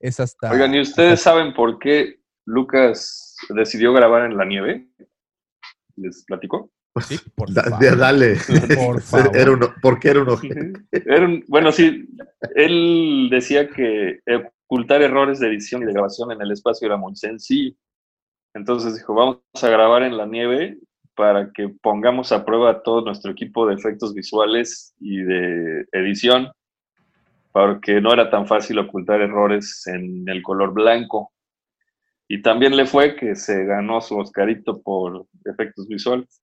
es 0.00 0.20
hasta... 0.20 0.50
Oigan, 0.50 0.74
¿y 0.74 0.80
ustedes 0.80 1.20
saben 1.20 1.52
por 1.52 1.78
qué 1.78 2.18
Lucas 2.46 3.36
decidió 3.50 3.92
grabar 3.92 4.24
en 4.24 4.38
la 4.38 4.46
nieve? 4.46 4.88
¿Les 5.96 6.24
platico? 6.24 6.70
Sí, 7.06 7.18
por 7.36 7.52
Da- 7.52 7.64
favor. 7.64 7.98
dale. 7.98 8.36
Por 8.74 9.00
favor. 9.02 9.36
Era 9.36 9.50
uno, 9.52 9.74
¿Por 9.82 10.00
qué 10.00 10.08
era 10.08 10.22
un 10.22 10.30
ojete? 10.30 10.72
Era 10.92 11.26
un- 11.26 11.44
bueno, 11.46 11.70
sí, 11.70 12.08
él 12.54 13.28
decía 13.30 13.68
que 13.68 14.20
ocultar 14.66 15.02
errores 15.02 15.38
de 15.38 15.48
edición 15.48 15.82
y 15.82 15.86
de 15.86 15.92
grabación 15.92 16.32
en 16.32 16.40
el 16.40 16.50
espacio 16.52 16.86
era 16.86 16.96
muy 16.96 17.14
sencillo. 17.16 17.76
Entonces 18.54 18.94
dijo, 18.96 19.12
vamos 19.12 19.40
a 19.62 19.68
grabar 19.68 20.04
en 20.04 20.16
la 20.16 20.24
nieve 20.24 20.78
para 21.14 21.50
que 21.52 21.68
pongamos 21.82 22.32
a 22.32 22.46
prueba 22.46 22.82
todo 22.82 23.02
nuestro 23.04 23.30
equipo 23.32 23.66
de 23.66 23.74
efectos 23.74 24.14
visuales 24.14 24.94
y 25.00 25.18
de 25.18 25.86
edición, 25.92 26.50
porque 27.52 28.00
no 28.00 28.12
era 28.12 28.30
tan 28.30 28.46
fácil 28.46 28.78
ocultar 28.78 29.20
errores 29.20 29.86
en 29.86 30.28
el 30.28 30.42
color 30.42 30.72
blanco. 30.72 31.32
Y 32.28 32.42
también 32.42 32.76
le 32.76 32.86
fue 32.86 33.16
que 33.16 33.34
se 33.34 33.64
ganó 33.64 34.00
su 34.00 34.18
Oscarito 34.18 34.82
por 34.82 35.26
efectos 35.46 35.88
visuales. 35.88 36.42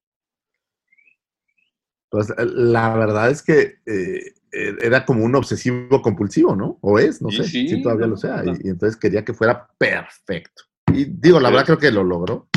Pues 2.09 2.33
la 2.37 2.95
verdad 2.95 3.29
es 3.29 3.43
que 3.43 3.75
eh, 3.85 4.33
eh, 4.51 4.75
era 4.81 5.05
como 5.05 5.23
un 5.25 5.35
obsesivo 5.35 6.01
compulsivo, 6.01 6.55
¿no? 6.55 6.77
O 6.81 6.97
es, 6.97 7.21
no 7.21 7.29
sé, 7.29 7.43
sí, 7.43 7.67
si 7.67 7.81
todavía 7.81 8.05
no, 8.05 8.11
lo 8.11 8.17
sea. 8.17 8.41
no. 8.41 8.53
Y, 8.53 8.67
y 8.67 8.69
entonces 8.69 8.95
quería 8.99 9.23
que 9.25 9.33
fuera 9.33 9.67
perfecto. 9.77 10.63
Y 10.93 11.05
digo, 11.05 11.39
la 11.39 11.49
Sí. 11.49 11.53
verdad 11.55 11.65
creo 11.65 11.77
que 11.79 11.91
lo 11.91 12.03
logró. 12.03 12.47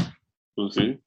Pues 0.55 0.75
sí, 0.75 1.01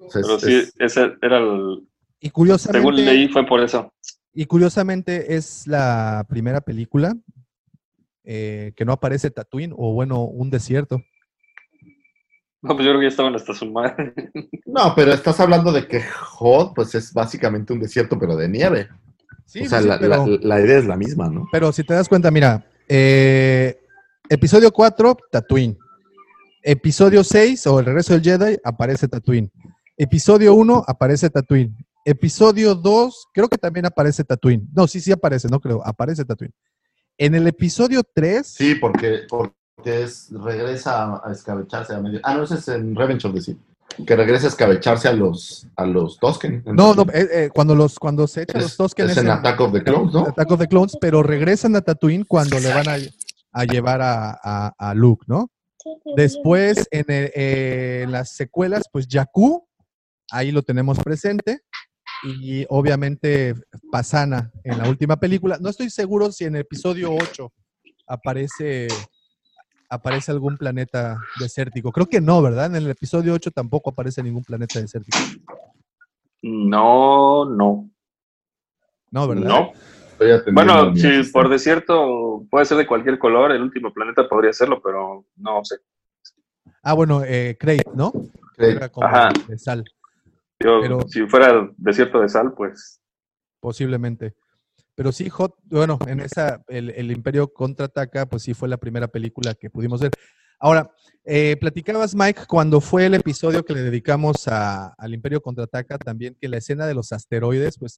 O 0.00 0.10
sea, 0.10 0.20
es- 0.20 0.26
pero 0.26 0.38
sí, 0.38 0.54
es- 0.54 0.74
ese 0.78 1.16
era 1.20 1.38
el... 1.38 1.86
Y 2.20 2.30
curiosamente... 2.30 2.78
Según 2.78 3.04
leí 3.04 3.28
fue 3.28 3.46
por 3.46 3.60
eso. 3.60 3.92
Y 4.40 4.46
curiosamente 4.46 5.34
es 5.34 5.66
la 5.66 6.24
primera 6.28 6.60
película 6.60 7.12
eh, 8.22 8.72
que 8.76 8.84
no 8.84 8.92
aparece 8.92 9.32
Tatooine 9.32 9.74
o 9.76 9.92
bueno, 9.94 10.22
un 10.22 10.48
desierto. 10.48 11.02
No, 12.62 12.76
pues 12.76 12.84
yo 12.86 12.92
creo 12.92 13.00
que 13.00 13.06
ya 13.06 13.10
estaban 13.10 13.34
hasta 13.34 13.52
su 13.52 13.66
madre. 13.66 14.14
No, 14.64 14.92
pero 14.94 15.12
estás 15.12 15.40
hablando 15.40 15.72
de 15.72 15.88
que 15.88 16.02
Hot, 16.02 16.72
pues 16.72 16.94
es 16.94 17.12
básicamente 17.12 17.72
un 17.72 17.80
desierto, 17.80 18.16
pero 18.16 18.36
de 18.36 18.48
nieve. 18.48 18.88
Sí, 19.44 19.62
o 19.62 19.68
sea, 19.68 19.80
sí, 19.82 19.88
la, 19.88 19.98
pero, 19.98 20.24
la- 20.24 20.38
la 20.40 20.60
idea 20.64 20.78
es 20.78 20.84
la 20.86 20.96
misma, 20.96 21.28
¿no? 21.28 21.48
pero 21.50 21.72
si 21.72 21.82
te 21.82 21.94
das 21.94 22.08
cuenta, 22.08 22.30
mira, 22.30 22.64
eh, 22.88 23.76
episodio 24.28 24.70
4, 24.70 25.16
Tatooine. 25.32 25.76
Episodio 26.62 27.24
6 27.24 27.66
o 27.66 27.80
el 27.80 27.86
regreso 27.86 28.12
del 28.12 28.22
Jedi 28.22 28.56
aparece 28.62 29.08
Tatooine. 29.08 29.50
Episodio 29.96 30.54
1 30.54 30.84
aparece 30.86 31.28
Tatooine. 31.28 31.74
Episodio 32.10 32.74
2 32.74 33.26
creo 33.34 33.48
que 33.48 33.58
también 33.58 33.86
aparece 33.86 34.24
Tatooine. 34.24 34.66
No, 34.74 34.86
sí, 34.86 35.00
sí 35.00 35.12
aparece, 35.12 35.48
no 35.48 35.60
creo, 35.60 35.82
aparece 35.84 36.24
Tatooine. 36.24 36.54
En 37.18 37.34
el 37.34 37.46
episodio 37.46 38.02
3, 38.14 38.46
Sí, 38.46 38.74
porque, 38.76 39.22
porque 39.28 39.52
es, 39.84 40.28
regresa 40.32 41.20
a 41.24 41.32
escabecharse 41.32 41.94
a 41.94 42.00
medio. 42.00 42.20
Ah, 42.22 42.34
no, 42.36 42.44
ese 42.44 42.54
es 42.54 42.68
en 42.68 42.94
Revenge 42.96 43.26
of 43.26 43.34
the 43.34 43.40
Sith. 43.42 43.58
Que 44.06 44.14
regresa 44.16 44.46
a 44.46 44.50
escabecharse 44.50 45.08
a 45.08 45.12
los, 45.12 45.66
a 45.76 45.84
los 45.84 46.18
Tosken. 46.18 46.62
no, 46.66 46.94
no, 46.94 47.02
eh, 47.12 47.28
eh, 47.32 47.50
cuando 47.52 47.74
los 47.74 47.98
cuando 47.98 48.26
se 48.28 48.42
echan 48.42 48.62
los 48.62 48.70
Es, 48.72 48.76
Tosken 48.76 49.10
es 49.10 49.16
en 49.16 49.28
Attack 49.30 49.60
of 49.60 49.72
the 49.72 49.82
Clones, 49.82 50.14
¿no? 50.14 50.20
Attack 50.28 50.50
of 50.52 50.60
the 50.60 50.68
Clones, 50.68 50.96
pero 51.00 51.22
regresan 51.22 51.74
a 51.76 51.80
Tatooine 51.80 52.24
cuando 52.24 52.58
le 52.60 52.72
van 52.72 52.88
a, 52.88 52.96
a 53.52 53.64
llevar 53.64 54.00
a, 54.00 54.38
a- 54.42 54.72
a 54.78 54.94
Luke, 54.94 55.24
¿no? 55.26 55.50
Después, 56.16 56.86
en, 56.90 57.04
el- 57.08 57.32
eh, 57.34 58.00
en 58.04 58.12
las 58.12 58.34
secuelas, 58.36 58.84
pues 58.92 59.06
Jakku, 59.10 59.66
ahí 60.30 60.52
lo 60.52 60.62
tenemos 60.62 60.98
presente. 60.98 61.60
Y 62.22 62.66
obviamente 62.68 63.54
Pasana 63.90 64.50
en 64.64 64.78
la 64.78 64.88
última 64.88 65.18
película. 65.18 65.58
No 65.60 65.68
estoy 65.68 65.90
seguro 65.90 66.32
si 66.32 66.44
en 66.44 66.56
el 66.56 66.62
episodio 66.62 67.12
8 67.12 67.52
aparece, 68.06 68.88
aparece 69.88 70.32
algún 70.32 70.56
planeta 70.56 71.20
desértico. 71.38 71.92
Creo 71.92 72.06
que 72.06 72.20
no, 72.20 72.42
¿verdad? 72.42 72.66
En 72.66 72.76
el 72.76 72.90
episodio 72.90 73.34
8 73.34 73.50
tampoco 73.52 73.90
aparece 73.90 74.22
ningún 74.22 74.42
planeta 74.42 74.80
desértico. 74.80 75.18
No, 76.42 77.44
no. 77.44 77.90
No, 79.10 79.28
¿verdad? 79.28 79.48
No. 79.48 79.72
Estoy 80.12 80.32
atendiendo 80.32 80.90
Bueno, 80.92 80.96
si 80.96 81.30
por 81.30 81.48
desierto 81.48 82.44
puede 82.50 82.64
ser 82.66 82.78
de 82.78 82.86
cualquier 82.86 83.18
color, 83.18 83.52
el 83.52 83.62
último 83.62 83.92
planeta 83.92 84.28
podría 84.28 84.52
serlo, 84.52 84.82
pero 84.82 85.24
no 85.36 85.64
sé. 85.64 85.76
Ah, 86.82 86.94
bueno, 86.94 87.22
eh, 87.24 87.56
Crate, 87.58 87.84
¿no? 87.94 88.12
Crate. 88.56 88.72
Era 88.72 88.88
como 88.88 89.06
Ajá. 89.06 89.28
de 89.46 89.58
sal. 89.58 89.84
Yo, 90.60 90.80
Pero- 90.80 91.00
si 91.08 91.26
fuera 91.26 91.68
desierto 91.76 92.20
de 92.20 92.28
sal, 92.28 92.52
pues 92.56 93.00
Posiblemente. 93.60 94.34
Pero 94.94 95.12
sí, 95.12 95.28
Hot, 95.30 95.54
bueno, 95.64 95.98
en 96.06 96.20
esa, 96.20 96.62
el, 96.68 96.90
el 96.90 97.10
Imperio 97.12 97.52
contraataca, 97.52 98.26
pues 98.26 98.42
sí 98.42 98.54
fue 98.54 98.68
la 98.68 98.76
primera 98.76 99.08
película 99.08 99.54
que 99.54 99.70
pudimos 99.70 100.00
ver. 100.00 100.10
Ahora, 100.60 100.90
eh, 101.24 101.56
platicabas, 101.60 102.14
Mike, 102.16 102.42
cuando 102.48 102.80
fue 102.80 103.06
el 103.06 103.14
episodio 103.14 103.64
que 103.64 103.74
le 103.74 103.82
dedicamos 103.82 104.48
a- 104.48 104.88
al 104.98 105.14
Imperio 105.14 105.40
contraataca, 105.40 105.98
también 105.98 106.36
que 106.40 106.48
la 106.48 106.56
escena 106.58 106.86
de 106.86 106.94
los 106.94 107.12
asteroides, 107.12 107.78
pues 107.78 107.96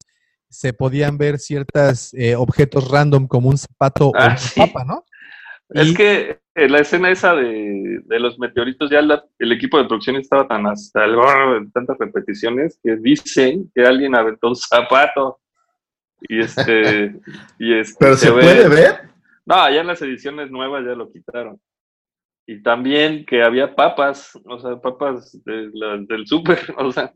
se 0.50 0.72
podían 0.72 1.16
ver 1.16 1.38
ciertos 1.38 2.12
objetos 2.36 2.90
random 2.90 3.26
como 3.28 3.48
un 3.48 3.56
zapato 3.58 4.08
o 4.08 4.12
Ah, 4.16 4.26
una 4.26 4.36
sí. 4.36 4.58
papa, 4.60 4.84
¿no? 4.84 5.04
Es 5.70 5.88
Y- 5.88 5.94
que 5.94 6.40
en 6.54 6.72
la 6.72 6.78
escena 6.80 7.10
esa 7.10 7.34
de, 7.34 8.00
de 8.04 8.20
los 8.20 8.38
meteoritos, 8.38 8.90
ya 8.90 9.00
la- 9.02 9.24
el 9.38 9.52
equipo 9.52 9.78
de 9.78 9.84
producción 9.84 10.16
estaba 10.16 10.46
tan 10.48 10.66
hasta 10.66 11.04
el 11.04 11.14
gorro 11.16 11.60
de 11.60 11.70
tantas 11.70 11.96
repeticiones 11.98 12.78
que 12.82 12.96
dicen 12.96 13.70
que 13.74 13.84
alguien 13.84 14.14
aventó 14.16 14.48
un 14.48 14.56
zapato. 14.56 15.38
Y 16.22 16.40
este, 16.40 17.14
y 17.58 17.74
este 17.78 17.96
Pero 17.98 18.16
se 18.16 18.30
ve- 18.30 18.42
puede 18.42 18.68
ver. 18.68 19.00
No, 19.46 19.70
ya 19.70 19.80
en 19.80 19.86
las 19.86 20.02
ediciones 20.02 20.50
nuevas 20.50 20.84
ya 20.84 20.94
lo 20.94 21.10
quitaron. 21.10 21.60
Y 22.46 22.62
también 22.62 23.24
que 23.24 23.42
había 23.42 23.74
papas, 23.74 24.38
o 24.44 24.58
sea, 24.58 24.76
papas 24.80 25.38
de 25.44 25.70
la- 25.72 25.98
del 25.98 26.26
súper, 26.26 26.58
o 26.78 26.90
sea. 26.92 27.12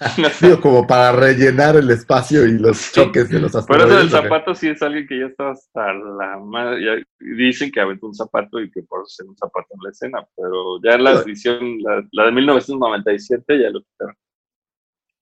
Digo, 0.40 0.60
como 0.60 0.86
para 0.86 1.12
rellenar 1.12 1.76
el 1.76 1.90
espacio 1.90 2.46
y 2.46 2.58
los 2.58 2.92
choques 2.92 3.28
de 3.28 3.38
los 3.40 3.52
Por 3.52 3.60
asteroides. 3.60 3.90
eso 3.90 4.00
el 4.00 4.10
zapato 4.10 4.54
sí 4.54 4.68
es 4.68 4.80
alguien 4.82 5.06
que 5.06 5.18
ya 5.18 5.26
estaba 5.26 5.52
hasta 5.52 5.92
la 5.92 6.38
madre. 6.38 7.04
dicen 7.18 7.70
que 7.70 7.80
aventó 7.80 8.06
un 8.06 8.14
zapato 8.14 8.60
y 8.60 8.70
que 8.70 8.82
por 8.82 9.00
eso 9.00 9.08
se 9.08 9.24
un 9.24 9.36
zapato 9.36 9.68
en 9.70 9.80
la 9.82 9.90
escena, 9.90 10.26
pero 10.36 10.80
ya 10.82 10.94
en 10.94 11.04
la 11.04 11.12
edición, 11.20 11.78
la, 11.82 12.02
la 12.12 12.24
de 12.26 12.32
1997 12.32 13.60
ya 13.60 13.70
lo 13.70 13.82
quitaron. 13.82 14.16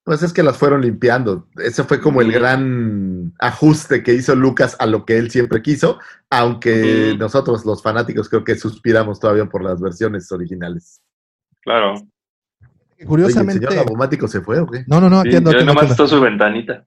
Pues 0.04 0.22
es 0.22 0.32
que 0.32 0.42
las 0.42 0.56
fueron 0.56 0.80
limpiando. 0.80 1.48
Ese 1.56 1.84
fue 1.84 2.00
como 2.00 2.22
el 2.22 2.32
gran 2.32 3.34
ajuste 3.40 4.02
que 4.02 4.14
hizo 4.14 4.34
Lucas 4.34 4.74
a 4.78 4.86
lo 4.86 5.04
que 5.04 5.18
él 5.18 5.30
siempre 5.30 5.60
quiso, 5.60 5.98
aunque 6.30 7.14
nosotros 7.18 7.66
los 7.66 7.82
fanáticos 7.82 8.30
creo 8.30 8.42
que 8.42 8.54
suspiramos 8.54 9.20
todavía 9.20 9.44
por 9.46 9.62
las 9.62 9.82
versiones 9.82 10.32
originales. 10.32 11.02
Claro. 11.60 11.94
Oye, 12.98 13.02
¿el 13.04 13.08
Curiosamente. 13.08 13.66
señor 13.68 13.84
Davomático 13.86 14.26
se 14.28 14.40
fue 14.40 14.58
o 14.60 14.66
qué? 14.66 14.84
no, 14.88 15.00
no, 15.00 15.08
no, 15.08 15.22
Sí, 15.22 15.28
atiendo, 15.28 15.50
ya 15.52 15.58
atiendo, 15.58 15.74
nomás 15.74 15.90
está 15.92 16.06
su 16.08 16.20
ventanita. 16.20 16.86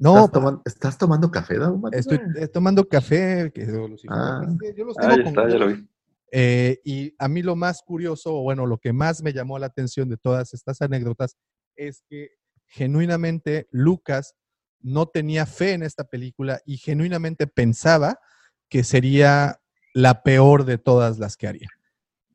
No, 0.00 0.26
¿Estás, 0.26 0.30
toman- 0.40 0.62
¿Estás 0.64 0.96
tomando 0.98 1.30
café, 1.30 1.58
Davomático? 1.58 1.98
estoy 1.98 2.20
eh, 2.40 2.46
tomando 2.46 2.88
café. 2.88 3.50
que- 3.52 3.62
Ah. 4.08 4.42
yo 4.76 4.84
los 4.84 4.96
Ah, 4.98 5.00
tengo 5.00 5.16
ya 5.16 5.22
con 5.24 5.26
está, 5.28 5.48
ya 5.48 5.58
lo 5.58 5.66
vi. 5.68 5.88
Eh, 6.30 6.78
y 6.84 7.14
a 7.18 7.26
mí 7.26 7.42
lo 7.42 7.56
más 7.56 7.82
curioso, 7.82 8.36
o 8.36 8.42
bueno, 8.42 8.64
lo 8.66 8.78
que 8.78 8.92
más 8.92 9.22
me 9.22 9.32
llamó 9.32 9.58
la 9.58 9.66
atención 9.66 10.08
de 10.08 10.16
todas 10.18 10.54
estas 10.54 10.80
anécdotas 10.82 11.36
es 11.74 12.04
que 12.08 12.28
genuinamente 12.66 13.66
Lucas 13.72 14.34
no 14.80 15.06
tenía 15.06 15.46
fe 15.46 15.72
en 15.72 15.82
esta 15.82 16.04
película 16.04 16.60
y 16.64 16.76
genuinamente 16.76 17.46
pensaba 17.48 18.20
que 18.68 18.84
sería 18.84 19.58
la 19.94 20.22
peor 20.22 20.64
de 20.64 20.78
todas 20.78 21.18
las 21.18 21.36
que 21.36 21.48
haría. 21.48 21.68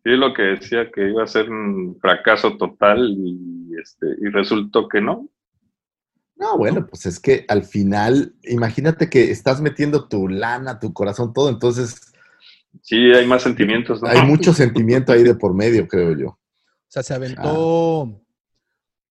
Sí, 0.04 0.10
lo 0.12 0.34
que 0.34 0.42
decía 0.44 0.92
que 0.92 1.10
iba 1.10 1.24
a 1.24 1.28
ser 1.28 1.50
un 1.50 1.98
fracaso 2.02 2.58
total 2.58 3.10
y, 3.18 3.72
este, 3.82 4.08
y 4.22 4.30
resultó 4.30 4.88
que 4.90 5.00
no. 5.02 5.30
No, 6.36 6.58
bueno, 6.58 6.86
pues 6.88 7.06
es 7.06 7.20
que 7.20 7.46
al 7.48 7.64
final, 7.64 8.34
imagínate 8.44 9.10
que 9.10 9.32
estás 9.32 9.62
metiendo 9.62 10.08
tu 10.08 10.28
lana, 10.28 10.80
tu 10.80 10.92
corazón, 10.92 11.32
todo, 11.34 11.50
entonces 11.50 12.12
Sí, 12.82 12.96
hay 13.14 13.26
más 13.28 13.44
sentimientos, 13.44 14.02
¿no? 14.02 14.10
hay 14.10 14.24
mucho 14.24 14.52
sentimiento 14.52 15.14
ahí 15.14 15.24
de 15.24 15.36
por 15.36 15.54
medio, 15.54 15.88
creo 15.88 16.18
yo. 16.18 16.28
O 16.30 16.40
sea, 16.88 17.04
se 17.04 17.14
aventó 17.14 18.20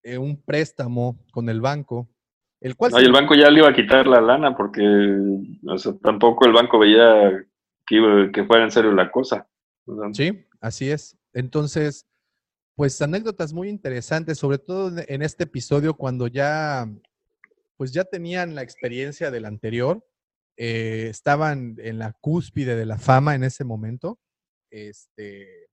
eh, 0.03 0.19
un 0.19 0.43
préstamo 0.43 1.17
con 1.33 1.49
el 1.49 1.61
banco, 1.61 2.09
el 2.61 2.77
cual... 2.77 2.91
No, 2.93 3.01
y 3.01 3.05
el 3.05 3.13
banco 3.13 3.35
ya 3.35 3.51
le 3.51 3.61
iba 3.61 3.69
a 3.69 3.75
quitar 3.75 4.07
la 4.07 4.21
lana 4.21 4.57
porque 4.57 4.83
o 5.65 5.79
sea, 5.79 5.93
tampoco 6.03 6.45
el 6.45 6.53
banco 6.53 6.79
veía 6.79 7.31
que, 7.87 7.95
iba- 7.97 8.31
que 8.33 8.45
fuera 8.45 8.65
en 8.65 8.73
serio 8.73 8.93
la 8.93 9.11
cosa. 9.11 9.47
O 9.87 9.97
sea, 9.97 10.13
Sí, 10.13 10.45
así 10.63 10.91
es. 10.91 11.17
Entonces, 11.35 12.07
Pues 12.75 13.03
anécdotas 13.03 13.53
muy 13.53 13.69
interesantes, 13.69 14.39
sobre 14.39 14.57
todo 14.57 14.91
en- 15.07 15.21
este 15.21 15.45
episodio 15.45 15.93
cuando 15.95 16.27
ya, 16.27 16.89
pues 17.77 17.93
ya 17.93 18.03
tenían 18.05 18.55
la 18.55 18.63
experiencia 18.63 19.31
del 19.31 19.45
anterior, 19.45 20.03
eh, 20.57 21.09
estaban 21.11 21.77
en 21.79 21.99
la 21.99 22.15
cúspide 22.23 22.75
de 22.75 22.87
la 22.87 22.97
fama 22.99 23.35
en 23.35 23.45
ese 23.45 23.65
momento. 23.65 24.19
Este, 24.71 25.69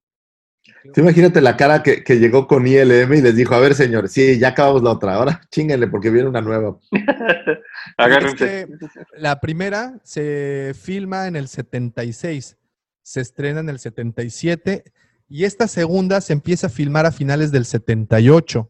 Sí, 0.94 1.00
imagínate 1.02 1.40
la 1.40 1.56
cara 1.56 1.82
que, 1.82 2.04
que 2.04 2.20
llegó 2.20 2.46
con 2.46 2.68
ILM 2.68 3.14
y 3.16 3.22
les 3.22 3.36
dijo, 3.36 3.56
a 3.56 3.60
ver, 3.62 3.74
señores, 3.76 4.12
sí, 4.12 4.38
ya 4.38 4.50
acabamos 4.50 4.84
la 4.84 4.92
otra, 4.92 5.16
ahora 5.16 5.42
chinguenle 5.50 5.88
porque 5.88 6.10
viene 6.10 6.28
una 6.28 6.42
nueva. 6.42 6.78
Agárrense. 7.98 8.62
Es 8.62 8.68
que 8.68 8.74
la 9.18 9.40
primera 9.40 10.00
se 10.04 10.74
filma 10.80 11.28
en 11.28 11.38
el 11.38 11.48
76, 11.48 12.58
se 13.10 13.22
estrena 13.22 13.60
en 13.62 13.70
el 13.70 13.80
77 13.80 14.84
y 15.28 15.46
esta 15.46 15.68
segunda 15.68 16.22
se 16.22 16.34
empieza 16.34 16.68
a 16.68 16.70
filmar 16.70 17.08
a 17.08 17.12
finales 17.12 17.52
del 17.52 17.66
78 17.66 18.70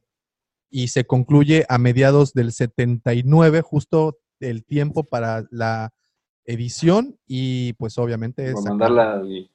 y 0.70 0.88
se 0.88 1.04
concluye 1.04 1.66
a 1.68 1.78
mediados 1.78 2.32
del 2.34 2.54
79, 2.54 3.62
justo 3.62 4.18
el 4.40 4.64
tiempo 4.64 5.04
para 5.04 5.44
la 5.52 5.92
edición 6.46 7.18
y 7.28 7.74
pues 7.74 7.98
obviamente 7.98 8.54
y- 9.28 9.52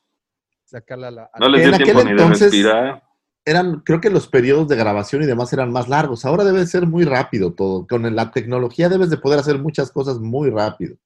sacarla 0.66 1.08
a 1.08 1.10
la... 1.12 1.30
No 1.40 1.48
la- 1.48 1.56
les 1.56 1.60
dio 1.62 1.68
En 1.68 1.74
aquel 1.76 1.84
tiempo 1.86 2.02
ni 2.04 2.06
de 2.08 2.10
entonces- 2.22 2.52
respirar. 2.52 3.02
Eran, 3.46 3.80
creo 3.80 4.00
que 4.02 4.10
los 4.10 4.26
periodos 4.28 4.68
de 4.68 4.76
grabación 4.76 5.22
y 5.22 5.26
demás 5.26 5.50
eran 5.54 5.70
más 5.70 5.88
largos. 5.88 6.24
Ahora 6.26 6.44
debe 6.44 6.66
ser 6.66 6.86
muy 6.86 7.04
rápido 7.04 7.52
todo. 7.54 7.86
Con 7.86 8.14
la 8.14 8.30
tecnología 8.32 8.88
debes 8.90 9.08
de 9.10 9.16
poder 9.18 9.38
hacer 9.38 9.58
muchas 9.58 9.90
cosas 9.92 10.18
muy 10.18 10.48
rápido. 10.50 10.96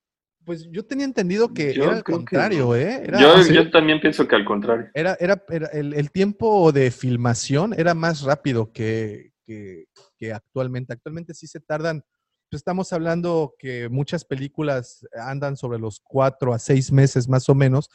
Pues 0.49 0.67
yo 0.73 0.83
tenía 0.83 1.05
entendido 1.05 1.52
que 1.52 1.75
Yo 1.75 1.85
era 1.85 1.97
al 1.97 2.02
que 2.05 2.10
contrario. 2.10 2.75
¿eh? 2.75 3.02
Era, 3.05 3.20
Yo, 3.20 3.70
también 3.70 4.01
pienso 4.01 4.27
que 4.27 4.35
al 4.35 4.47
contrario. 4.47 4.86
Era, 4.94 5.15
era, 5.20 5.44
era- 5.51 5.67
el, 5.75 5.93
el 5.93 6.10
tiempo 6.10 6.73
de 6.73 6.91
filmación 6.91 7.75
era 7.77 7.93
más 7.93 8.23
rápido 8.23 8.73
que, 8.73 9.33
que- 9.44 9.85
que 10.17 10.33
actualmente. 10.33 10.94
Actualmente 10.94 11.35
sí 11.35 11.47
se 11.47 11.60
tardan. 11.60 12.02
pues 12.51 12.60
estamos 12.60 12.94
hablando 12.94 13.57
que 13.59 13.91
muchas 13.91 14.25
películas 14.25 15.07
andan 15.23 15.55
sobre 15.59 15.78
los 15.78 16.01
cuatro 16.02 16.55
a 16.55 16.59
seis 16.59 16.91
meses 16.91 17.28
más 17.28 17.47
o 17.51 17.55
menos. 17.55 17.91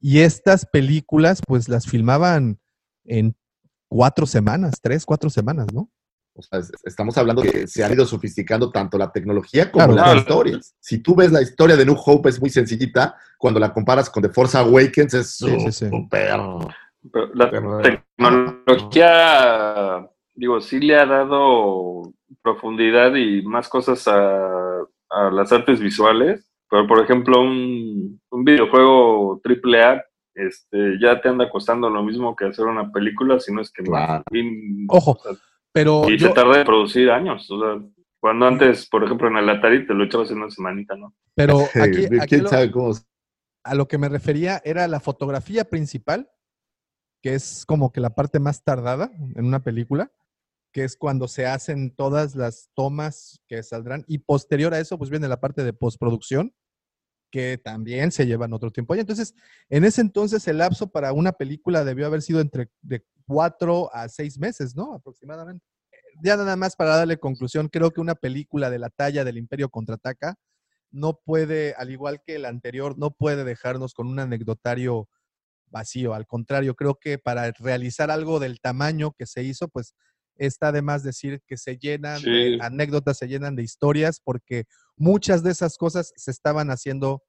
Y 0.00 0.20
estas 0.20 0.64
películas, 0.64 1.42
pues 1.46 1.68
las 1.68 1.86
filmaban 1.86 2.58
en 3.04 3.36
cuatro 3.86 4.24
semanas, 4.24 4.76
tres, 4.80 5.04
cuatro 5.04 5.28
semanas, 5.28 5.66
¿no? 5.74 5.90
O 6.38 6.42
sea, 6.42 6.60
es- 6.60 6.70
estamos 6.84 7.18
hablando 7.18 7.42
de 7.42 7.50
que 7.50 7.66
se 7.66 7.82
han 7.84 7.92
ido 7.92 8.06
sofisticando 8.06 8.70
tanto 8.70 8.96
la 8.96 9.10
tecnología 9.10 9.70
como 9.72 9.86
Claro, 9.86 9.94
las 9.96 10.04
claro. 10.04 10.18
historias. 10.20 10.74
Si 10.80 10.98
tú 11.02 11.14
ves 11.16 11.32
la 11.32 11.42
historia 11.42 11.76
de 11.76 11.84
New 11.84 11.96
Hope 11.98 12.28
es 12.28 12.40
muy 12.40 12.48
sencillita, 12.50 13.16
cuando 13.36 13.58
la 13.60 13.72
comparas 13.72 14.08
con 14.08 14.22
The 14.22 14.28
Force 14.28 14.56
Awakens 14.56 15.14
es 15.14 15.36
Sí, 15.36 15.60
sí, 15.60 15.72
sí. 15.72 15.88
súper. 15.90 16.30
Pero 17.12 17.30
la 17.34 17.50
Pero- 17.50 17.80
tecnología, 18.98 20.08
digo, 20.34 20.60
sí 20.60 20.80
le 20.80 20.96
ha 20.96 21.06
dado 21.06 22.12
profundidad 22.42 23.14
y 23.14 23.42
más 23.42 23.68
cosas 23.68 24.06
a, 24.08 24.80
a 25.10 25.30
las 25.30 25.52
artes 25.52 25.80
visuales. 25.80 26.44
Pero, 26.70 26.86
por 26.86 27.02
ejemplo, 27.02 27.40
un, 27.40 28.20
un 28.30 28.44
videojuego 28.44 29.40
AAA 29.42 30.02
este, 30.34 30.98
ya 31.00 31.20
te 31.20 31.28
anda 31.28 31.50
costando 31.50 31.90
lo 31.90 32.02
mismo 32.04 32.36
que 32.36 32.44
hacer 32.44 32.66
una 32.66 32.92
película, 32.92 33.40
si 33.40 33.52
no 33.52 33.60
es 33.60 33.72
que. 33.72 33.82
Claro. 33.82 34.22
Ojo, 34.88 35.12
o 35.12 35.18
sea, 35.22 35.32
pero 35.78 36.08
y 36.10 36.18
yo- 36.18 36.28
se 36.28 36.34
tarda 36.34 36.58
en 36.60 36.66
producir 36.66 37.10
años. 37.10 37.50
O 37.50 37.60
sea, 37.60 37.82
cuando 38.20 38.46
antes, 38.46 38.88
por 38.88 39.04
ejemplo, 39.04 39.28
en 39.28 39.36
el 39.36 39.48
Atari 39.48 39.86
te 39.86 39.94
lo 39.94 40.04
echabas 40.04 40.30
en 40.30 40.38
una 40.38 40.50
semanita, 40.50 40.96
¿no? 40.96 41.14
pero 41.34 41.58
aquí, 41.74 42.06
aquí 42.06 42.26
¿Quién 42.28 42.42
lo- 42.44 42.48
sabe 42.50 42.70
cómo? 42.70 42.94
a 43.64 43.74
lo 43.74 43.86
que 43.86 43.98
me 43.98 44.08
refería 44.08 44.60
era 44.64 44.88
la 44.88 44.98
fotografía 45.00 45.64
principal, 45.64 46.28
que 47.22 47.34
es 47.34 47.64
como 47.66 47.92
que 47.92 48.00
la 48.00 48.10
parte 48.14 48.40
más 48.40 48.64
tardada 48.64 49.10
en 49.36 49.44
una 49.44 49.62
película, 49.62 50.10
que 50.72 50.84
es 50.84 50.96
cuando 50.96 51.28
se 51.28 51.46
hacen 51.46 51.94
todas 51.94 52.34
las 52.34 52.70
tomas 52.74 53.42
que 53.46 53.62
saldrán. 53.62 54.04
Y 54.06 54.18
posterior 54.18 54.72
a 54.74 54.78
eso, 54.80 54.96
pues 54.98 55.10
viene 55.10 55.28
la 55.28 55.40
parte 55.40 55.64
de 55.64 55.72
postproducción, 55.72 56.54
que 57.30 57.58
también 57.58 58.10
se 58.10 58.26
llevan 58.26 58.52
otro 58.54 58.70
tiempo. 58.70 58.94
Y 58.94 59.00
entonces, 59.00 59.34
en 59.68 59.84
ese 59.84 60.00
entonces, 60.00 60.46
el 60.48 60.58
lapso 60.58 60.90
para 60.90 61.12
una 61.12 61.32
película 61.32 61.84
debió 61.84 62.06
haber 62.06 62.22
sido 62.22 62.40
entre 62.40 62.70
de 62.80 63.04
cuatro 63.28 63.94
a 63.94 64.08
seis 64.08 64.38
meses, 64.38 64.74
¿no? 64.74 64.94
Aproximadamente. 64.94 65.64
Ya 66.22 66.36
nada 66.36 66.56
más 66.56 66.74
para 66.74 66.96
darle 66.96 67.18
conclusión, 67.18 67.68
creo 67.68 67.92
que 67.92 68.00
una 68.00 68.14
película 68.14 68.70
de 68.70 68.78
la 68.78 68.88
talla 68.88 69.22
del 69.22 69.38
Imperio 69.38 69.68
Contraataca 69.68 70.34
no 70.90 71.20
puede, 71.22 71.74
al 71.76 71.90
igual 71.90 72.22
que 72.26 72.36
el 72.36 72.46
anterior, 72.46 72.98
no 72.98 73.10
puede 73.10 73.44
dejarnos 73.44 73.92
con 73.92 74.08
un 74.08 74.18
anecdotario 74.18 75.08
vacío. 75.66 76.14
Al 76.14 76.26
contrario, 76.26 76.74
creo 76.74 76.98
que 76.98 77.18
para 77.18 77.52
realizar 77.52 78.10
algo 78.10 78.40
del 78.40 78.60
tamaño 78.60 79.12
que 79.12 79.26
se 79.26 79.42
hizo, 79.42 79.68
pues 79.68 79.94
está 80.36 80.72
de 80.72 80.80
más 80.80 81.02
decir 81.02 81.42
que 81.46 81.58
se 81.58 81.76
llenan 81.76 82.22
de 82.22 82.58
anécdotas, 82.62 83.18
se 83.18 83.28
llenan 83.28 83.54
de 83.54 83.62
historias, 83.62 84.20
porque 84.24 84.64
muchas 84.96 85.42
de 85.42 85.50
esas 85.50 85.76
cosas 85.76 86.12
se 86.16 86.30
estaban 86.30 86.70
haciendo 86.70 87.22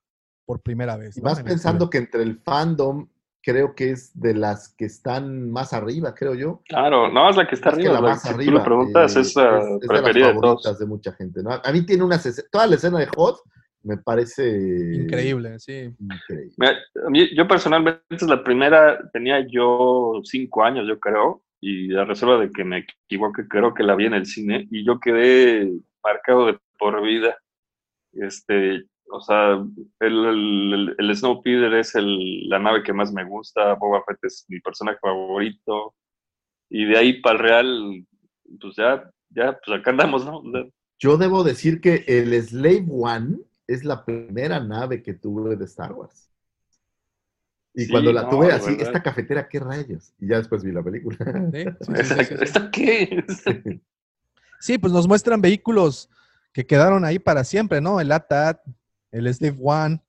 por 0.45 0.61
primera 0.61 0.95
vez. 0.95 1.17
Y 1.17 1.21
la 1.21 1.35
pensando 1.43 1.89
que 1.89 1.97
entre 1.97 2.23
el 2.23 2.39
fandom 2.39 3.09
creo 3.41 3.73
que 3.75 3.91
es 3.91 4.11
de 4.19 4.33
las 4.33 4.73
que 4.75 4.85
están 4.85 5.49
más 5.51 5.73
arriba, 5.73 6.13
creo 6.13 6.35
yo. 6.35 6.61
Claro, 6.67 7.09
no, 7.11 7.29
es 7.29 7.35
la 7.37 7.47
que 7.47 7.55
está 7.55 7.69
que 7.69 7.75
arriba. 7.77 7.93
la 7.93 8.01
la- 8.01 8.09
más 8.09 8.21
si 8.23 8.29
arriba. 8.29 8.51
tú 8.51 8.57
le 8.57 8.63
preguntas, 8.63 9.15
eh, 9.15 9.19
es 9.21 9.35
la 9.35 9.59
es 9.59 9.65
de 9.65 9.69
las 9.71 9.79
preferida 9.87 10.27
de 10.27 10.33
todos. 10.33 10.41
favoritas 10.63 10.79
de 10.79 10.85
mucha 10.85 11.11
gente. 11.13 11.41
¿no? 11.43 11.51
A 11.51 11.71
mí 11.71 11.85
tiene 11.85 12.03
una 12.03 12.19
toda 12.51 12.67
la 12.67 12.75
escena 12.75 12.99
de 12.99 13.07
Hot 13.15 13.37
me 13.81 13.95
parece 13.97 14.93
Increíble, 14.93 15.57
sí. 15.59 15.89
increíble. 15.99 16.53
Mira, 16.57 16.77
a 17.05 17.09
mí- 17.09 17.33
yo 17.33 17.47
personalmente 17.47 18.01
es 18.09 18.21
la 18.23 18.43
primera, 18.43 18.99
tenía 19.13 19.45
yo 19.49 20.19
cinco 20.25 20.63
años, 20.65 20.85
yo 20.85 20.99
creo, 20.99 21.41
y 21.61 21.95
a 21.95 22.03
reserva 22.03 22.37
de 22.37 22.51
que 22.51 22.65
me 22.65 22.85
equivoque, 23.05 23.47
creo 23.47 23.73
que 23.73 23.83
la 23.83 23.95
vi 23.95 24.05
en 24.07 24.15
el 24.15 24.25
cine 24.25 24.67
y 24.69 24.85
yo 24.85 24.99
quedé 24.99 25.71
marcado 26.03 26.47
de 26.47 26.59
por 26.77 27.01
vida. 27.01 27.37
Este, 28.13 28.83
o 29.11 29.21
sea, 29.21 29.53
el, 29.99 30.25
el, 30.25 30.95
el 30.97 31.15
Snowpiercer 31.15 31.73
es 31.75 31.95
el, 31.95 32.47
la 32.49 32.59
nave 32.59 32.83
que 32.83 32.93
más 32.93 33.11
me 33.13 33.23
gusta, 33.25 33.73
Boba 33.75 34.03
Fett 34.07 34.19
es 34.23 34.45
mi 34.49 34.59
personaje 34.59 34.99
favorito, 35.01 35.95
y 36.69 36.85
de 36.85 36.97
ahí 36.97 37.21
para 37.21 37.35
el 37.35 37.39
real, 37.43 38.07
pues 38.61 38.75
ya, 38.75 39.09
ya, 39.29 39.59
pues 39.65 39.79
acá 39.79 39.91
andamos, 39.91 40.25
¿no? 40.25 40.43
Yo 40.99 41.17
debo 41.17 41.43
decir 41.43 41.81
que 41.81 42.03
el 42.07 42.33
Slave 42.43 42.85
One 42.89 43.37
es 43.67 43.83
la 43.85 44.03
primera 44.05 44.59
nave 44.59 45.01
que 45.01 45.13
tuve 45.13 45.55
de 45.55 45.65
Star 45.65 45.93
Wars. 45.93 46.29
Y 47.73 47.85
Sí, 47.85 47.91
cuando 47.91 48.11
la 48.11 48.23
no, 48.23 48.29
tuve 48.29 48.51
así, 48.51 48.71
verdad. 48.71 48.87
esta 48.87 49.03
cafetera, 49.03 49.47
¿qué 49.47 49.59
rayos? 49.59 50.13
Y 50.19 50.27
ya 50.27 50.37
después 50.37 50.63
vi 50.63 50.71
la 50.71 50.83
película. 50.83 51.17
Sí, 51.51 51.65
sí. 51.81 51.93
¿Esto 52.41 52.69
qué? 52.71 53.23
Sí, 54.59 54.77
pues 54.77 54.91
nos 54.91 55.07
muestran 55.07 55.41
vehículos 55.41 56.09
que 56.53 56.65
quedaron 56.65 57.05
ahí 57.05 57.19
para 57.19 57.43
siempre, 57.43 57.79
¿no? 57.81 58.01
El 58.01 58.11
ATAT, 58.11 58.61
el 59.11 59.33
Slave 59.33 59.57
One, 59.61 60.01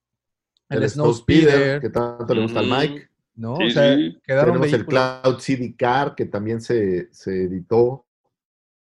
el, 0.69 0.89
Snowspeeder, 0.89 1.81
que 1.81 1.91
tanto 1.91 2.35
le 2.35 2.43
gusta 2.43 2.61
al 2.61 2.67
Ujú. 2.67 2.75
Mike. 2.77 3.09
¿no? 3.35 3.57
Sí, 3.57 3.63
o 3.65 3.71
sea, 3.71 3.97
sí. 3.97 4.19
quedaron 4.23 4.55
Tenemos 4.61 4.73
el 4.73 4.85
vehículos. 4.85 5.21
Cloud 5.23 5.39
CD 5.41 5.75
Car, 5.77 6.15
que 6.15 6.27
también 6.27 6.61
se, 6.61 7.09
se 7.13 7.45
editó 7.45 8.07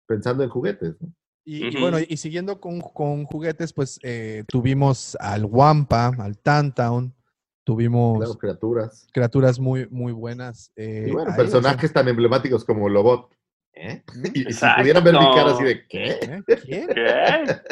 pensando 0.06 0.42
en 0.42 0.50
juguetes. 0.50 1.00
¿no? 1.00 1.12
Y, 1.44 1.66
y 1.76 1.80
bueno, 1.80 1.98
y 2.00 2.16
siguiendo 2.16 2.60
con, 2.60 2.80
con 2.80 3.24
juguetes, 3.24 3.72
pues 3.72 3.98
eh, 4.02 4.44
tuvimos 4.48 5.16
al 5.20 5.44
Wampa, 5.44 6.08
al 6.18 6.36
Tantown, 6.38 7.14
tuvimos 7.64 8.18
Claro, 8.18 8.34
criaturas. 8.38 9.06
criaturas 9.12 9.58
muy, 9.60 9.86
muy 9.88 10.12
buenas. 10.12 10.72
eh, 10.76 11.06
Y 11.08 11.12
bueno, 11.12 11.30
ahí, 11.30 11.34
o 11.34 11.36
sea, 11.36 11.36
personajes 11.44 11.92
tan 11.92 12.08
emblemáticos 12.08 12.64
como 12.64 12.88
Lobot. 12.88 13.32
¿Eh? 13.72 14.02
Y, 14.34 14.48
y 14.50 14.52
si 14.52 14.66
pudieran 14.78 15.04
ver 15.04 15.14
mi 15.14 15.20
cara 15.34 15.52
así 15.52 15.64
de 15.64 15.86
¿qué? 15.86 16.10
¿eh? 16.22 16.42
¿Quién? 16.64 16.88
¿Qué? 16.88 17.62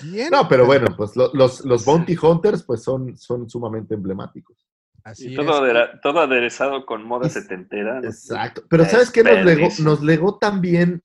¿Quién? 0.00 0.30
No, 0.30 0.48
pero 0.48 0.66
bueno, 0.66 0.86
pues 0.96 1.16
lo- 1.16 1.30
los, 1.34 1.64
los 1.64 1.84
Bounty 1.84 2.16
Hunters 2.20 2.62
pues 2.62 2.82
son, 2.82 3.16
son 3.16 3.48
sumamente 3.48 3.94
emblemáticos. 3.94 4.66
Así 5.04 5.32
Y 5.32 5.36
todo, 5.36 5.50
es. 5.50 5.60
adera- 5.74 6.00
todo 6.02 6.20
aderezado 6.20 6.84
con 6.84 7.02
moda 7.04 7.28
setentera. 7.28 7.98
Exacto. 8.02 8.62
Pero 8.68 8.84
¿sabes 8.84 9.10
qué 9.10 9.22
nos 9.22 9.44
legó? 9.44 9.68
Nos 9.80 10.02
legó 10.02 10.36
también 10.38 11.02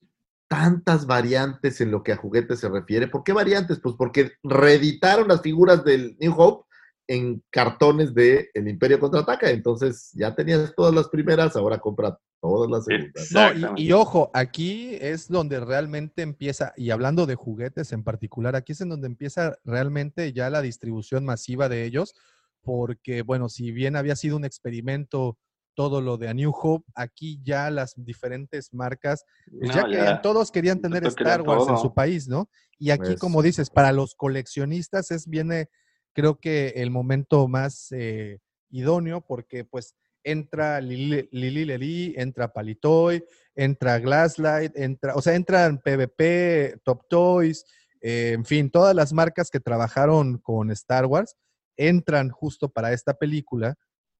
tantas 0.47 1.05
variantes 1.07 1.79
en 1.81 1.89
lo 1.91 2.03
que 2.03 2.11
a 2.11 2.17
juguetes 2.17 2.59
se 2.59 2.69
refiere. 2.69 3.07
¿Por 3.07 3.23
qué 3.23 3.33
variantes? 3.33 3.79
Pues 3.79 3.95
porque 3.97 4.33
reeditaron 4.43 5.27
las 5.27 5.41
figuras 5.41 5.83
del 5.83 6.15
New 6.19 6.33
Hope 6.37 6.67
en 7.07 7.43
cartones 7.49 8.13
de 8.13 8.49
El 8.53 8.67
Imperio 8.67 8.99
Contraataca. 8.99 9.49
Entonces 9.49 10.11
ya 10.13 10.33
tenías 10.35 10.73
todas 10.75 10.93
las 10.93 11.09
primeras, 11.09 11.55
ahora 11.55 11.79
compra 11.79 12.17
todas 12.41 12.69
las 12.69 12.85
segundas. 12.85 13.31
No, 13.31 13.75
y, 13.77 13.87
y 13.87 13.91
ojo, 13.93 14.29
aquí 14.33 14.97
es 14.99 15.29
donde 15.29 15.59
realmente 15.59 16.21
empieza, 16.21 16.73
y 16.75 16.91
hablando 16.91 17.25
de 17.25 17.35
juguetes 17.35 17.91
en 17.93 18.03
particular, 18.03 18.55
aquí 18.55 18.73
es 18.73 18.81
en 18.81 18.89
donde 18.89 19.07
empieza 19.07 19.57
realmente 19.63 20.33
ya 20.33 20.49
la 20.49 20.61
distribución 20.61 21.23
masiva 21.25 21.69
de 21.69 21.85
ellos, 21.85 22.15
porque 22.61 23.21
bueno, 23.21 23.49
si 23.49 23.71
bien 23.71 23.95
había 23.95 24.15
sido 24.15 24.35
un 24.37 24.45
experimento 24.45 25.37
todo 25.75 26.01
lo 26.01 26.17
de 26.17 26.29
A 26.29 26.33
New 26.33 26.53
Hope, 26.53 26.85
aquí 26.95 27.39
ya 27.43 27.69
las 27.71 27.93
diferentes 27.97 28.73
marcas, 28.73 29.25
pues 29.59 29.73
ya 29.73 29.83
querían, 29.85 30.05
ya. 30.05 30.21
todos 30.21 30.51
querían 30.51 30.79
tener 30.79 31.03
Star 31.07 31.41
Wars 31.41 31.67
en 31.67 31.77
su 31.77 31.93
país, 31.93 32.27
¿no? 32.27 32.49
Y 32.77 32.91
aquí, 32.91 33.05
Pues- 33.05 33.19
como 33.19 33.41
dices, 33.41 33.69
para 33.69 33.91
los 33.91 34.15
coleccionistas 34.15 35.09
es 35.11 35.27
viene, 35.27 35.69
creo 36.13 36.39
que 36.39 36.69
el 36.75 36.91
momento 36.91 37.47
más 37.47 37.91
eh, 37.91 38.39
idóneo, 38.69 39.21
porque 39.21 39.65
pues 39.65 39.95
entra 40.23 40.79
Lili 40.79 41.27
Lili 41.31 42.13
entra 42.17 42.53
Palitoy, 42.53 43.23
entra 43.55 43.99
Glasslight, 43.99 44.77
entra, 44.77 45.15
o 45.15 45.21
sea, 45.21 45.35
entran 45.35 45.79
PvP, 45.79 46.79
Top 46.83 47.07
Toys, 47.09 47.65
eh, 48.01 48.33
en 48.33 48.45
fin, 48.45 48.69
todas 48.69 48.95
las 48.95 49.13
marcas 49.13 49.49
que 49.49 49.59
trabajaron 49.59 50.37
con 50.37 50.71
Star 50.71 51.05
Wars 51.05 51.35
entran 51.77 52.29
justo 52.29 52.69
para 52.69 52.91
esta 52.93 53.13
película 53.13 53.75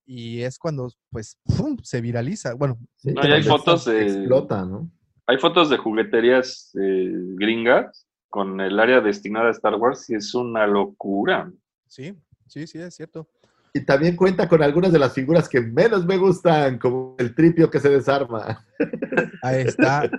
y 0.06 0.42
es 0.42 0.58
cuando, 0.58 0.90
pues, 1.12 1.38
¡pum! 1.44 1.78
se 1.82 2.02
viraliza. 2.02 2.54
Bueno, 2.56 2.78
No, 3.04 3.22
hay 3.22 3.44
fotos 3.44 3.86
de. 3.86 4.04
Explota, 4.04 4.66
¿no? 4.66 4.90
Hay 5.28 5.38
fotos 5.38 5.70
de 5.70 5.78
jugueterías 5.78 6.72
eh, 6.82 7.12
gringas 7.36 8.06
con 8.30 8.60
el 8.60 8.80
área 8.80 9.00
destinada 9.00 9.48
a 9.48 9.52
Star 9.52 9.76
Wars 9.76 10.10
y 10.10 10.16
es 10.16 10.34
una 10.36 10.68
locura. 10.68 11.52
Sí, 11.94 12.18
sí, 12.48 12.68
sí, 12.68 12.80
es 12.80 12.96
cierto. 12.96 13.28
Y 13.76 13.82
también 13.86 14.16
cuenta 14.16 14.48
con 14.48 14.62
algunas 14.62 14.92
de 14.92 15.00
las 15.00 15.14
figuras 15.14 15.50
que 15.50 15.60
menos 15.62 16.06
me 16.06 16.18
gustan, 16.18 16.78
como 16.78 17.16
el 17.18 17.34
tripio 17.34 17.72
que 17.72 17.80
se 17.80 17.90
desarma. 17.90 18.64
Ahí 19.42 19.62
está. 19.62 20.10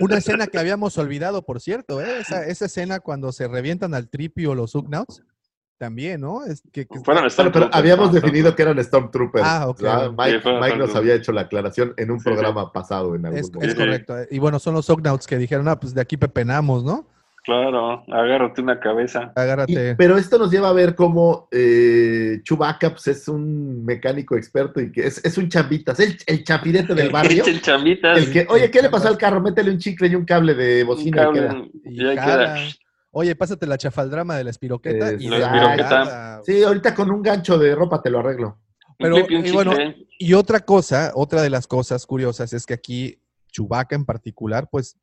Una 0.00 0.18
escena 0.18 0.48
que 0.48 0.58
habíamos 0.58 0.98
olvidado, 0.98 1.42
por 1.42 1.60
cierto, 1.60 2.00
¿eh? 2.00 2.20
esa, 2.20 2.44
esa 2.46 2.64
escena 2.66 2.98
cuando 2.98 3.30
se 3.30 3.46
revientan 3.46 3.94
al 3.94 4.08
tripio 4.08 4.54
los 4.54 4.74
Ugnauts, 4.74 5.22
también, 5.78 6.20
¿no? 6.22 6.44
Es 6.44 6.60
que, 6.72 6.86
que- 6.88 6.98
Fueron 7.04 7.28
Bueno, 7.36 7.52
pero 7.52 7.70
habíamos 7.72 8.08
¿no? 8.08 8.14
definido 8.14 8.56
que 8.56 8.62
eran 8.62 8.82
Stormtroopers. 8.82 9.44
Ah, 9.46 9.68
ok. 9.68 9.80
¿verdad? 9.80 10.10
Mike, 10.18 10.40
Sí, 10.42 10.48
Mike 10.60 10.76
nos 10.76 10.96
había 10.96 11.14
hecho 11.14 11.30
la 11.30 11.42
aclaración 11.42 11.94
en 11.98 12.10
un 12.10 12.18
Sí, 12.18 12.24
sí. 12.24 12.30
programa 12.30 12.72
pasado 12.72 13.14
en 13.14 13.26
algún 13.26 13.38
es, 13.38 13.52
momento. 13.52 13.64
es 13.72 13.74
correcto. 13.76 14.18
¿eh? 14.18 14.26
Y 14.32 14.40
bueno, 14.40 14.58
son 14.58 14.74
los 14.74 14.88
Ugnauts 14.90 15.26
que 15.28 15.38
dijeron, 15.38 15.68
ah, 15.68 15.78
pues 15.78 15.94
de 15.94 16.00
aquí 16.00 16.16
pepenamos, 16.16 16.82
¿no? 16.82 17.06
Claro, 17.48 18.04
agárrate 18.12 18.60
una 18.60 18.78
cabeza. 18.78 19.32
Y- 19.34 19.40
Agárrate. 19.40 19.96
pero 19.96 20.18
esto 20.18 20.36
nos 20.36 20.50
lleva 20.50 20.68
a 20.68 20.74
ver 20.74 20.94
cómo 20.94 21.48
eh, 21.50 22.40
Chewbacca 22.42 22.90
pues, 22.90 23.06
es 23.06 23.26
un 23.26 23.86
mecánico 23.86 24.36
experto 24.36 24.82
y 24.82 24.92
que 24.92 25.06
es, 25.06 25.24
es 25.24 25.38
un 25.38 25.48
chambita, 25.48 25.92
es 25.92 26.00
el, 26.00 26.18
el 26.26 26.44
chapirete 26.44 26.94
del 26.94 27.08
barrio. 27.10 27.46
El 27.46 27.62
chamitas. 27.62 28.18
El 28.18 28.30
que, 28.30 28.46
oye, 28.50 28.70
¿qué 28.70 28.82
le 28.82 28.90
pasó 28.90 29.08
al 29.08 29.16
carro? 29.16 29.40
Métele 29.40 29.70
un 29.70 29.78
chicle 29.78 30.08
y 30.08 30.14
un 30.14 30.26
cable 30.26 30.52
de 30.54 30.82
un 30.82 30.88
bocina. 30.88 31.26
y 31.30 31.32
queda. 31.32 31.62
Y 31.84 31.98
queda. 31.98 32.56
Oye, 33.12 33.34
pásate 33.34 33.66
la 33.66 33.78
chafaldrama 33.78 34.36
de 34.36 34.44
la 34.44 34.50
espiroqueta 34.50 35.14
y 35.14 35.28
La 35.28 35.38
espiroqueta. 35.38 36.40
Sí, 36.44 36.62
ahorita 36.62 36.94
con 36.94 37.10
un 37.10 37.22
gancho 37.22 37.56
de 37.58 37.74
ropa 37.74 38.02
te 38.02 38.10
lo 38.10 38.18
arreglo. 38.18 38.58
Pero, 38.98 39.16
un 39.16 39.22
clip 39.22 39.30
y 39.30 39.40
un 39.40 39.46
y 39.46 39.50
bueno. 39.52 39.72
Y 40.18 40.34
otra 40.34 40.60
cosa, 40.60 41.12
otra 41.14 41.40
de 41.40 41.48
las 41.48 41.66
cosas 41.66 42.04
curiosas 42.04 42.52
es 42.52 42.66
que 42.66 42.74
aquí 42.74 43.22
Chewbacca 43.52 43.96
en 43.96 44.04
particular, 44.04 44.68
pues 44.70 44.98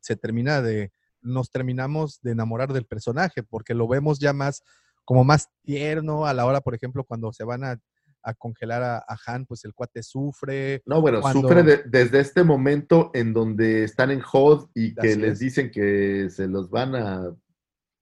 se 0.00 0.14
termina 0.14 0.62
de, 0.62 0.92
nos 1.20 1.50
terminamos 1.50 2.20
de 2.22 2.32
enamorar 2.32 2.72
del 2.72 2.86
personaje, 2.86 3.42
porque 3.42 3.74
lo 3.74 3.88
vemos 3.88 4.18
ya 4.18 4.32
más, 4.32 4.62
como 5.04 5.24
más 5.24 5.48
tierno 5.62 6.26
a 6.26 6.34
la 6.34 6.46
hora, 6.46 6.60
por 6.60 6.74
ejemplo, 6.74 7.04
cuando 7.04 7.32
se 7.32 7.44
van 7.44 7.64
a, 7.64 7.78
a 8.22 8.34
congelar 8.34 8.82
a, 8.82 8.98
a 8.98 9.16
Han, 9.26 9.46
pues 9.46 9.64
el 9.64 9.72
cuate 9.74 10.02
sufre. 10.02 10.82
No, 10.86 11.00
bueno, 11.00 11.20
Cuando- 11.20 11.42
sufre 11.42 11.62
de- 11.62 11.82
desde 11.86 12.20
este 12.20 12.42
momento 12.44 13.10
en 13.14 13.32
donde 13.32 13.84
están 13.84 14.10
en 14.10 14.20
HOD 14.22 14.68
y 14.74 14.94
que 14.94 15.08
Así 15.10 15.18
les 15.20 15.32
es. 15.34 15.38
dicen 15.38 15.70
que 15.70 16.28
se 16.30 16.46
los 16.48 16.68
van 16.68 16.94
a 16.94 17.34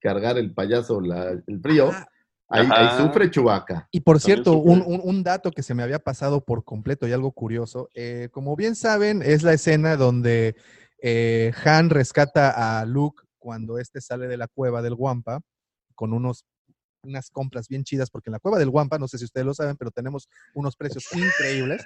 cargar 0.01 0.39
el 0.39 0.53
payaso, 0.55 1.01
la- 1.01 1.31
el 1.31 1.61
frío. 1.61 1.91
Ah, 1.93 2.07
ahí, 2.49 2.69
sufre 2.99 3.31
Chewbacca. 3.31 3.89
Y 3.91 4.01
por 4.01 4.19
También 4.21 4.37
cierto, 4.45 4.59
un- 4.59 5.01
un 5.03 5.23
dato 5.23 5.51
que 5.51 5.63
se 5.63 5.75
me 5.75 5.83
había 5.83 5.99
pasado 5.99 6.45
por 6.45 6.65
completo 6.65 7.07
y 7.09 7.13
algo 7.13 7.33
curioso, 7.33 7.89
eh, 7.95 8.29
como 8.33 8.55
bien 8.57 8.75
saben, 8.77 9.23
es 9.23 9.43
la 9.43 9.53
escena 9.53 9.97
donde 9.97 10.55
eh, 11.03 11.53
Han 11.65 11.91
rescata 11.91 12.81
a 12.81 12.85
Luke 12.85 13.23
cuando 13.39 13.79
éste 13.79 14.01
sale 14.01 14.27
de 14.27 14.37
la 14.37 14.49
cueva 14.49 14.83
del 14.83 14.95
Wampa 14.95 15.41
con 15.95 16.13
unos, 16.13 16.45
unas 17.03 17.31
compras 17.31 17.69
bien 17.69 17.85
chidas, 17.85 18.11
porque 18.11 18.29
en 18.31 18.33
la 18.33 18.39
cueva 18.41 18.59
del 18.59 18.69
Wampa, 18.71 18.99
no 18.99 19.09
sé 19.09 19.19
si 19.19 19.25
ustedes 19.25 19.47
lo 19.47 19.55
saben, 19.55 19.77
pero 19.77 19.91
tenemos 19.91 20.29
unos 20.55 20.77
precios 20.77 21.05
increíbles. 21.15 21.85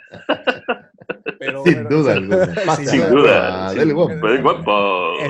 Pero, 1.39 1.65
Sin 1.65 1.75
pero- 1.75 1.89
duda 1.89 2.13
alguna. 2.13 2.77
Sin 2.77 3.09
duda, 3.09 3.73
del. 3.75 3.95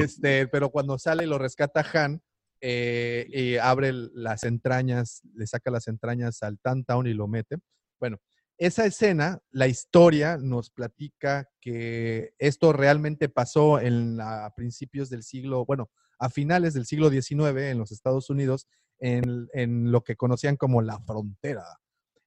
Este, 0.02 0.46
pero 0.48 0.70
cuando 0.70 0.98
sale 0.98 1.24
y 1.24 1.26
lo 1.26 1.38
rescata 1.38 1.84
Han, 1.94 2.22
eh, 2.60 3.26
y 3.30 3.56
abre 3.56 3.92
las 3.92 4.44
entrañas, 4.44 5.22
le 5.34 5.46
saca 5.46 5.70
las 5.70 5.88
entrañas 5.88 6.42
al 6.42 6.58
Tantown 6.58 7.06
y 7.06 7.14
lo 7.14 7.26
mete. 7.28 7.56
Bueno, 7.98 8.18
esa 8.60 8.84
escena, 8.84 9.40
la 9.50 9.68
historia 9.68 10.36
nos 10.36 10.68
platica 10.68 11.48
que 11.62 12.34
esto 12.38 12.74
realmente 12.74 13.30
pasó 13.30 13.80
en 13.80 14.20
a 14.20 14.52
principios 14.54 15.08
del 15.08 15.22
siglo, 15.22 15.64
bueno, 15.64 15.90
a 16.18 16.28
finales 16.28 16.74
del 16.74 16.84
siglo 16.84 17.08
XIX 17.08 17.70
en 17.70 17.78
los 17.78 17.90
Estados 17.90 18.28
Unidos, 18.28 18.68
en, 18.98 19.48
en 19.54 19.90
lo 19.90 20.04
que 20.04 20.14
conocían 20.14 20.58
como 20.58 20.82
la 20.82 21.00
frontera. 21.00 21.64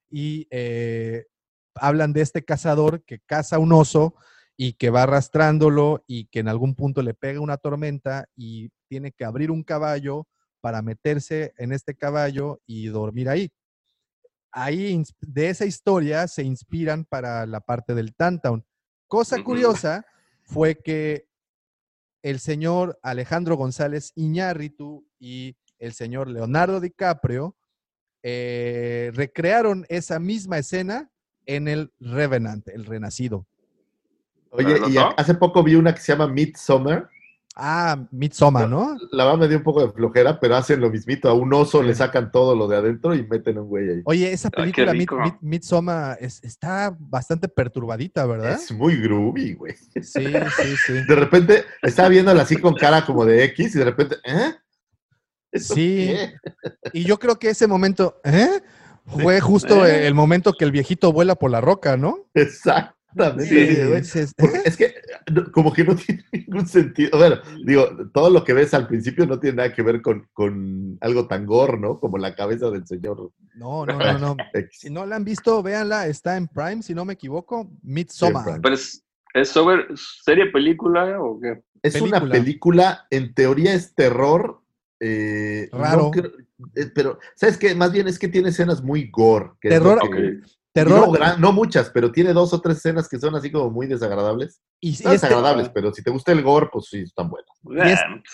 Y 0.10 0.48
eh, 0.50 1.28
hablan 1.76 2.14
de 2.14 2.22
este 2.22 2.44
cazador 2.44 3.04
que 3.04 3.20
caza 3.20 3.60
un 3.60 3.72
oso 3.72 4.16
y 4.58 4.74
que 4.74 4.90
va 4.90 5.04
arrastrándolo 5.04 6.04
y 6.08 6.26
que 6.26 6.40
en 6.40 6.48
algún 6.48 6.74
punto 6.74 7.04
le 7.04 7.14
pega 7.14 7.42
una 7.42 7.58
tormenta 7.58 8.26
y 8.36 8.72
tiene 8.90 9.12
que 9.12 9.24
abrir 9.24 9.52
un 9.52 9.62
caballo 9.62 10.26
para 10.62 10.82
meterse 10.82 11.54
en 11.58 11.74
este 11.74 11.94
caballo 11.94 12.60
y 12.66 12.88
dormir 12.88 13.30
ahí. 13.30 13.52
Ahí 14.54 15.02
de 15.22 15.50
esa 15.50 15.66
historia 15.66 16.28
se 16.28 16.44
inspiran 16.44 17.06
para 17.06 17.46
la 17.48 17.60
parte 17.60 17.96
del 17.96 18.14
Tantown. 18.14 18.64
Cosa 19.08 19.44
curiosa 19.44 20.06
fue 20.44 20.76
que 20.76 21.28
el 22.22 22.40
señor 22.40 23.00
Alejandro 23.02 23.56
González 23.58 24.12
Iñárritu 24.16 25.06
y 25.20 25.58
el 25.80 25.94
señor 25.94 26.30
Leonardo 26.30 26.80
DiCaprio 26.80 27.56
eh, 28.22 29.12
recrearon 29.16 29.86
esa 29.90 30.20
misma 30.20 30.60
escena 30.60 31.12
en 31.46 31.68
el 31.68 31.92
Revenant, 32.00 32.68
el 32.70 32.86
Renacido. 32.86 33.48
Oye, 34.52 34.76
¿Pero 34.76 34.90
y 34.90 34.98
hace 34.98 35.34
poco 35.34 35.64
vi 35.64 35.76
una 35.76 35.94
que 35.94 36.02
se 36.02 36.14
llama 36.14 36.28
Midsummer. 36.28 37.10
Ah, 37.56 38.04
Midsommar, 38.10 38.68
¿no? 38.68 38.98
La 39.12 39.26
verdad 39.26 39.40
me 39.40 39.48
dio 39.48 39.58
un 39.58 39.64
poco 39.64 39.86
de 39.86 39.92
flojera, 39.94 40.40
pero 40.40 40.56
hacen 40.56 40.82
lo 40.82 40.90
mismito. 40.90 41.30
A 41.30 41.34
un 41.34 41.54
oso 41.54 41.82
Sí. 41.82 41.88
le 41.88 41.94
sacan 41.94 42.32
todo 42.32 42.56
lo 42.56 42.68
de 42.68 42.78
adentro 42.78 43.14
y 43.14 43.26
meten 43.28 43.60
un 43.60 43.68
güey 43.68 43.90
ahí. 43.90 44.02
Oye, 44.06 44.32
esa 44.34 44.48
Ay, 44.58 44.72
qué 44.72 44.84
película 44.86 44.94
Mid- 44.94 45.00
rico. 45.00 45.18
Mid- 45.20 45.38
Midsommar 45.42 46.18
es- 46.20 46.44
está 46.44 46.96
bastante 47.00 47.48
perturbadita, 47.48 48.26
¿verdad? 48.26 48.54
Es 48.54 48.72
muy 48.72 49.00
groovy, 49.00 49.54
güey. 49.54 49.76
Sí, 49.76 50.02
sí, 50.04 50.76
sí. 50.88 50.94
De 51.08 51.16
repente 51.16 51.64
estaba 51.84 52.10
viéndola 52.10 52.42
así 52.42 52.58
con 52.58 52.74
cara 52.74 53.06
como 53.06 53.24
de 53.24 53.44
X 53.46 53.76
y 53.76 53.78
de 53.80 53.86
repente, 53.86 54.16
¿eh? 54.26 54.54
¿Eso 55.52 55.76
Sí. 55.76 56.08
qué? 56.08 56.34
Y 56.94 57.04
yo 57.04 57.20
creo 57.20 57.38
que 57.38 57.50
ese 57.50 57.68
momento, 57.68 58.20
¿eh? 58.24 58.62
Fue 59.06 59.40
justo 59.42 59.86
Eh. 59.86 60.08
el 60.08 60.14
momento 60.16 60.54
que 60.54 60.66
el 60.66 60.72
viejito 60.72 61.12
vuela 61.14 61.36
por 61.36 61.52
la 61.52 61.62
roca, 61.62 61.98
¿no? 61.98 62.18
Exactamente. 63.16 63.76
Sí, 63.76 63.88
güey. 63.88 64.02
dices, 64.02 64.34
Porque 64.38 64.62
es 64.66 64.78
que 64.78 64.94
como 65.52 65.72
que 65.74 65.84
no 65.84 65.96
tiene 65.96 66.24
ningún 66.32 66.68
sentido. 66.68 67.18
Bueno, 67.18 67.38
digo, 67.66 67.88
todo 68.14 68.30
lo 68.30 68.44
que 68.44 68.54
ves 68.54 68.74
al 68.74 68.88
principio 68.88 69.26
no 69.26 69.40
tiene 69.40 69.58
nada 69.58 69.74
que 69.74 69.82
ver 69.82 70.02
con, 70.02 70.28
con 70.34 70.98
algo 71.02 71.28
tan 71.28 71.46
gore, 71.46 71.78
¿no? 71.78 72.00
Como 72.00 72.18
la 72.18 72.36
cabeza 72.36 72.70
del 72.70 72.86
señor 72.88 73.32
No, 73.56 73.86
no, 73.86 73.98
no, 73.98 74.18
no. 74.20 74.38
Si 74.72 74.90
no 74.90 75.06
la 75.06 75.16
han 75.16 75.24
visto, 75.24 75.62
véanla, 75.64 76.08
está 76.08 76.38
en 76.38 76.48
Prime, 76.48 76.82
si 76.84 76.94
no 76.94 77.06
me 77.06 77.14
equivoco, 77.14 77.70
Midsommar. 77.84 78.60
Pero 78.62 78.76
es, 78.76 79.04
¿es 79.34 79.50
sobre 79.50 79.86
serie 79.96 80.48
película 80.48 81.20
o 81.22 81.40
qué? 81.40 81.62
Es 81.82 82.00
una 82.02 82.22
película. 82.22 83.08
en 83.12 83.34
teoría 83.34 83.74
es 83.74 83.94
terror. 83.94 84.62
eh, 85.00 85.68
no 85.74 85.80
Raro. 85.80 86.12
creo- 86.12 86.32
eh, 86.76 86.90
pero, 86.96 87.20
¿sabes 87.36 87.58
qué? 87.58 87.76
Más 87.76 87.92
bien 87.92 88.08
es 88.08 88.18
que 88.18 88.30
tiene 88.30 88.50
escenas 88.50 88.82
muy 88.82 89.10
gore. 89.12 89.50
que 89.60 89.68
Terror- 89.70 90.00
que- 90.10 90.38
Ok. 90.38 90.46
Terror. 90.74 91.06
No, 91.08 91.12
gran- 91.12 91.40
no 91.40 91.52
muchas, 91.54 91.90
pero 91.92 92.12
tiene 92.12 92.34
dos 92.34 92.52
o 92.54 92.60
tres 92.60 92.78
escenas 92.78 93.08
que 93.08 93.20
son 93.20 93.36
así 93.36 93.52
como 93.52 93.70
muy 93.70 93.86
desagradables. 93.88 94.62
y, 94.82 94.98
No 95.04 95.12
desagradables, 95.12 95.70
pero 95.70 95.94
si 95.94 96.04
te 96.04 96.10
gusta 96.12 96.32
el 96.32 96.42
gore, 96.42 96.70
pues 96.74 96.88
sí, 96.90 97.00
están 97.02 97.30
buenas. 97.30 97.50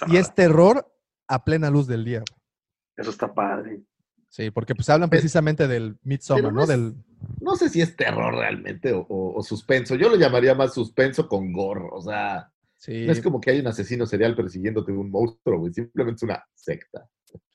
Y 0.09 0.17
es- 0.17 0.29
y 0.29 0.33
terror 0.33 0.89
a 1.27 1.43
plena 1.43 1.69
luz 1.69 1.85
del 1.87 2.05
día. 2.05 2.23
Eso 2.95 3.09
está 3.11 3.33
padre. 3.33 3.81
Sí, 4.29 4.51
porque 4.51 4.73
pues 4.75 4.89
hablan 4.89 5.09
Pero- 5.09 5.19
precisamente 5.21 5.67
del 5.67 5.97
Midsommar, 6.03 6.43
¿no? 6.43 6.51
no 6.51 6.61
es- 6.63 6.67
Del, 6.69 6.93
No 7.41 7.55
sé 7.55 7.67
si 7.69 7.81
es 7.81 7.95
terror 7.97 8.33
realmente 8.33 8.93
o, 8.93 9.01
o- 9.01 9.37
o 9.37 9.43
suspenso. 9.43 9.95
Yo 9.95 10.07
lo 10.09 10.15
llamaría 10.15 10.55
más 10.55 10.73
suspenso 10.73 11.27
con 11.27 11.51
gore. 11.51 11.87
O 11.91 12.01
sea, 12.01 12.49
sí, 12.77 13.05
no 13.05 13.11
es 13.11 13.21
como 13.21 13.41
que 13.41 13.51
hay 13.51 13.59
un 13.59 13.67
asesino 13.67 14.05
serial 14.05 14.35
persiguiéndote 14.35 14.91
un 14.93 15.11
monstruo, 15.11 15.59
güey. 15.59 15.73
Simplemente 15.73 16.17
es 16.17 16.23
una 16.23 16.43
secta. 16.55 17.07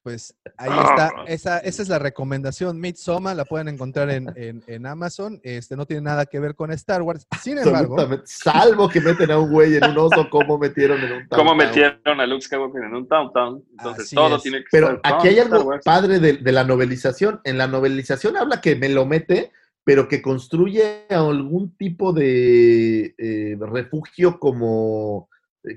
Pues 0.02 0.36
ahí 0.58 0.68
está. 0.70 1.10
Esa, 1.26 1.58
esa 1.60 1.82
es 1.82 1.88
la 1.88 1.98
recomendación. 1.98 2.78
Midsommar 2.78 3.34
la 3.36 3.44
pueden 3.46 3.68
encontrar 3.68 4.10
en, 4.10 4.28
en- 4.36 4.62
en 4.66 4.86
Amazon. 4.86 5.40
Este 5.42 5.76
no 5.76 5.86
tiene 5.86 6.02
nada 6.02 6.26
que 6.26 6.38
ver 6.40 6.54
con 6.54 6.70
Star 6.72 7.00
Wars. 7.02 7.26
Sin 7.40 7.56
embargo. 7.58 7.96
Salvo 8.24 8.88
que 8.88 9.00
meten 9.00 9.30
a 9.30 9.38
un 9.38 9.50
güey 9.50 9.76
en 9.76 9.84
un 9.84 9.96
oso, 9.98 10.28
como 10.28 10.58
metieron 10.58 11.00
en 11.00 11.12
un 11.12 11.28
¿Cómo 11.28 11.50
downtown. 11.54 11.56
metieron 11.68 12.20
a 12.20 12.26
Luke 12.26 12.42
Skywalker 12.42 12.82
en 12.84 12.94
un 12.94 13.08
downtown? 13.08 13.64
Entonces 13.78 14.04
Así 14.06 14.16
todo 14.16 14.36
es. 14.36 14.42
tiene 14.42 14.58
que 14.58 14.66
Pero 14.70 14.90
estar 14.96 15.14
aquí 15.14 15.28
hay 15.28 15.38
algo 15.38 15.70
padre 15.84 16.18
de, 16.20 16.34
de 16.34 16.52
la 16.52 16.64
novelización. 16.64 17.40
En 17.44 17.56
la 17.56 17.66
novelización 17.66 18.36
habla 18.36 18.60
que 18.60 18.76
me 18.76 18.90
lo 18.90 19.06
mete, 19.06 19.52
pero 19.84 20.06
que 20.08 20.20
construye 20.22 21.06
algún 21.08 21.76
tipo 21.76 22.12
de 22.12 23.14
eh, 23.18 23.56
refugio 23.60 24.38
como 24.38 25.28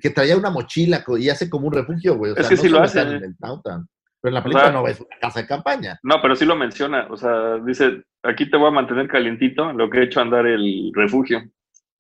que 0.02 0.10
traía 0.10 0.36
una 0.38 0.50
mochila 0.50 1.04
y 1.18 1.30
hace 1.30 1.50
como 1.50 1.68
un 1.68 1.74
refugio, 1.74 2.16
güey. 2.18 2.32
O 2.32 2.36
Es 2.36 2.48
que 2.50 2.56
no 2.56 2.62
sí 2.62 2.70
lo 2.70 2.82
hace. 2.82 3.02
en 3.02 3.08
el 3.24 3.36
downtown. 3.38 3.88
Pero 4.22 4.30
en 4.30 4.34
la 4.34 4.40
O 4.40 4.44
película 4.44 4.64
sea- 4.66 4.74
no 4.74 4.88
es 4.88 5.00
una 5.00 5.18
casa 5.22 5.42
de 5.42 5.48
campaña. 5.48 6.00
No, 6.04 6.16
pero 6.22 6.36
sí 6.36 6.44
lo 6.46 6.56
menciona. 6.56 7.08
O 7.10 7.18
sea, 7.18 7.58
dice, 7.66 8.04
aquí 8.24 8.50
te 8.50 8.58
voy 8.58 8.68
a 8.68 8.72
mantener 8.72 9.08
calientito, 9.08 9.72
lo 9.74 9.90
que 9.90 10.00
he 10.00 10.04
hecho 10.06 10.20
andar 10.22 10.46
el 10.48 10.92
refugio. 10.94 11.44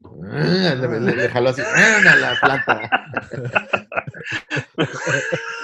Ah, 0.03 0.75
Le, 0.79 0.99
le- 0.99 1.15
le 1.15 1.29
jaló 1.29 1.49
así 1.49 1.61
ah, 1.61 1.97
a 2.11 2.15
la 2.15 2.35
planta. 2.39 2.89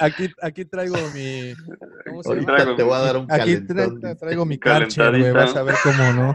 Aquí, 0.00 0.28
aquí 0.40 0.64
traigo 0.64 1.10
mi. 1.10 1.54
¿Cómo 2.06 2.22
se 2.22 2.34
llama? 2.34 2.52
Ahorita 2.52 2.76
te 2.76 2.82
voy 2.82 2.94
a 2.94 2.98
dar 2.98 3.16
un 3.18 3.26
Aquí 3.30 3.56
tra- 3.56 4.18
traigo 4.18 4.44
mi 4.46 4.58
carche, 4.58 5.00
güey, 5.00 5.22
Calentadita. 5.22 5.44
vas 5.44 5.56
a 5.56 5.62
ver 5.62 5.74
cómo 5.82 6.12
no. 6.12 6.34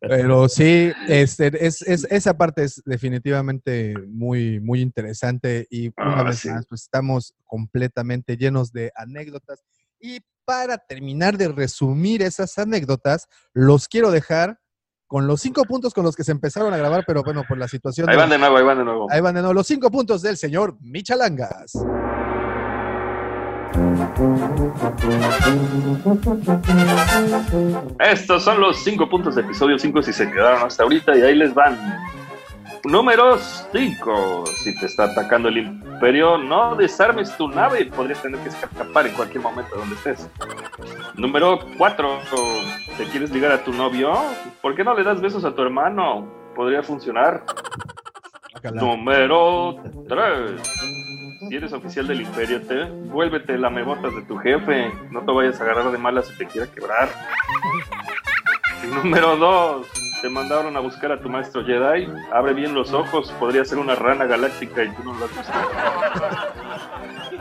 Pero 0.00 0.48
sí, 0.48 0.90
este, 1.08 1.66
es, 1.66 1.82
es- 1.82 2.06
esa 2.10 2.36
parte 2.36 2.64
es 2.64 2.82
definitivamente 2.84 3.94
muy, 4.08 4.60
muy 4.60 4.80
interesante 4.80 5.66
y 5.70 5.88
una 5.88 6.20
Ah, 6.20 6.24
vez 6.24 6.38
sí. 6.40 6.48
más, 6.48 6.66
pues 6.66 6.82
estamos 6.82 7.34
completamente 7.44 8.36
llenos 8.36 8.72
de 8.72 8.90
anécdotas. 8.96 9.62
Y 10.00 10.20
para 10.44 10.78
terminar 10.78 11.36
de 11.36 11.48
resumir 11.48 12.22
esas 12.22 12.58
anécdotas, 12.58 13.28
los 13.52 13.86
quiero 13.86 14.10
dejar 14.10 14.58
con 15.10 15.26
los 15.26 15.40
cinco 15.40 15.64
puntos 15.64 15.92
con 15.92 16.04
los 16.04 16.14
que 16.14 16.22
se 16.22 16.30
empezaron 16.30 16.72
a 16.72 16.76
grabar, 16.76 17.02
pero 17.04 17.24
bueno, 17.24 17.42
por 17.42 17.58
la 17.58 17.66
situación. 17.66 18.08
Ahí 18.08 18.16
van 18.16 18.30
de 18.30 18.38
nuevo, 18.38 18.56
ahí 18.56 18.62
van 18.62 18.78
de 18.78 18.84
nuevo. 18.84 19.08
Ahí 19.10 19.20
van 19.20 19.34
de 19.34 19.40
nuevo 19.40 19.54
los 19.54 19.66
cinco 19.66 19.90
puntos 19.90 20.22
del 20.22 20.36
señor 20.36 20.76
Michalangas. 20.80 21.72
Estos 27.98 28.44
son 28.44 28.60
los 28.60 28.84
cinco 28.84 29.08
puntos 29.08 29.34
de 29.34 29.42
episodio 29.42 29.80
5 29.80 30.00
si 30.00 30.12
se 30.12 30.30
quedaron 30.30 30.62
hasta 30.62 30.84
ahorita 30.84 31.16
y 31.18 31.22
ahí 31.22 31.34
les 31.34 31.52
van. 31.54 31.76
Número 32.84 33.36
5. 33.38 34.44
Si 34.62 34.74
te 34.78 34.86
está 34.86 35.04
atacando 35.04 35.48
el 35.48 35.58
imperio, 35.58 36.38
no 36.38 36.74
desarmes 36.76 37.36
tu 37.36 37.48
nave. 37.48 37.86
Podrías 37.86 38.22
tener 38.22 38.40
que 38.40 38.48
escapar 38.48 39.06
en 39.06 39.14
cualquier 39.14 39.42
momento 39.42 39.76
donde 39.76 39.94
estés. 39.96 40.28
Número 41.14 41.58
4. 41.76 42.18
¿Te 42.96 43.04
quieres 43.04 43.30
ligar 43.32 43.52
a 43.52 43.62
tu 43.62 43.72
novio? 43.72 44.14
¿Por 44.62 44.74
qué 44.74 44.84
no 44.84 44.94
le 44.94 45.04
das 45.04 45.20
besos 45.20 45.44
a 45.44 45.54
tu 45.54 45.62
hermano? 45.62 46.26
Podría 46.54 46.82
funcionar. 46.82 47.44
Número 48.72 49.76
3. 50.08 50.60
Si 51.48 51.56
eres 51.56 51.72
oficial 51.72 52.06
del 52.06 52.22
imperio, 52.22 52.62
te 52.62 52.84
vuélvete 52.84 53.58
la 53.58 53.70
mebotas 53.70 54.14
de 54.14 54.22
tu 54.22 54.36
jefe. 54.38 54.92
No 55.10 55.22
te 55.24 55.32
vayas 55.32 55.60
a 55.60 55.64
agarrar 55.64 55.90
de 55.90 55.98
malas 55.98 56.28
si 56.28 56.36
te 56.36 56.46
quiera 56.46 56.66
quebrar. 56.66 57.08
Número 59.02 59.36
2. 59.36 59.99
Te 60.22 60.28
mandaron 60.28 60.76
a 60.76 60.80
buscar 60.80 61.12
a 61.12 61.20
tu 61.20 61.28
maestro 61.30 61.64
Jedi. 61.64 62.06
Abre 62.32 62.52
bien 62.52 62.74
los 62.74 62.92
ojos. 62.92 63.32
Podría 63.38 63.64
ser 63.64 63.78
una 63.78 63.94
rana 63.94 64.26
galáctica 64.26 64.84
y 64.84 64.94
tú 64.94 65.02
no 65.04 65.14
lo 65.14 65.24
has 65.24 65.36
visto. 65.36 65.52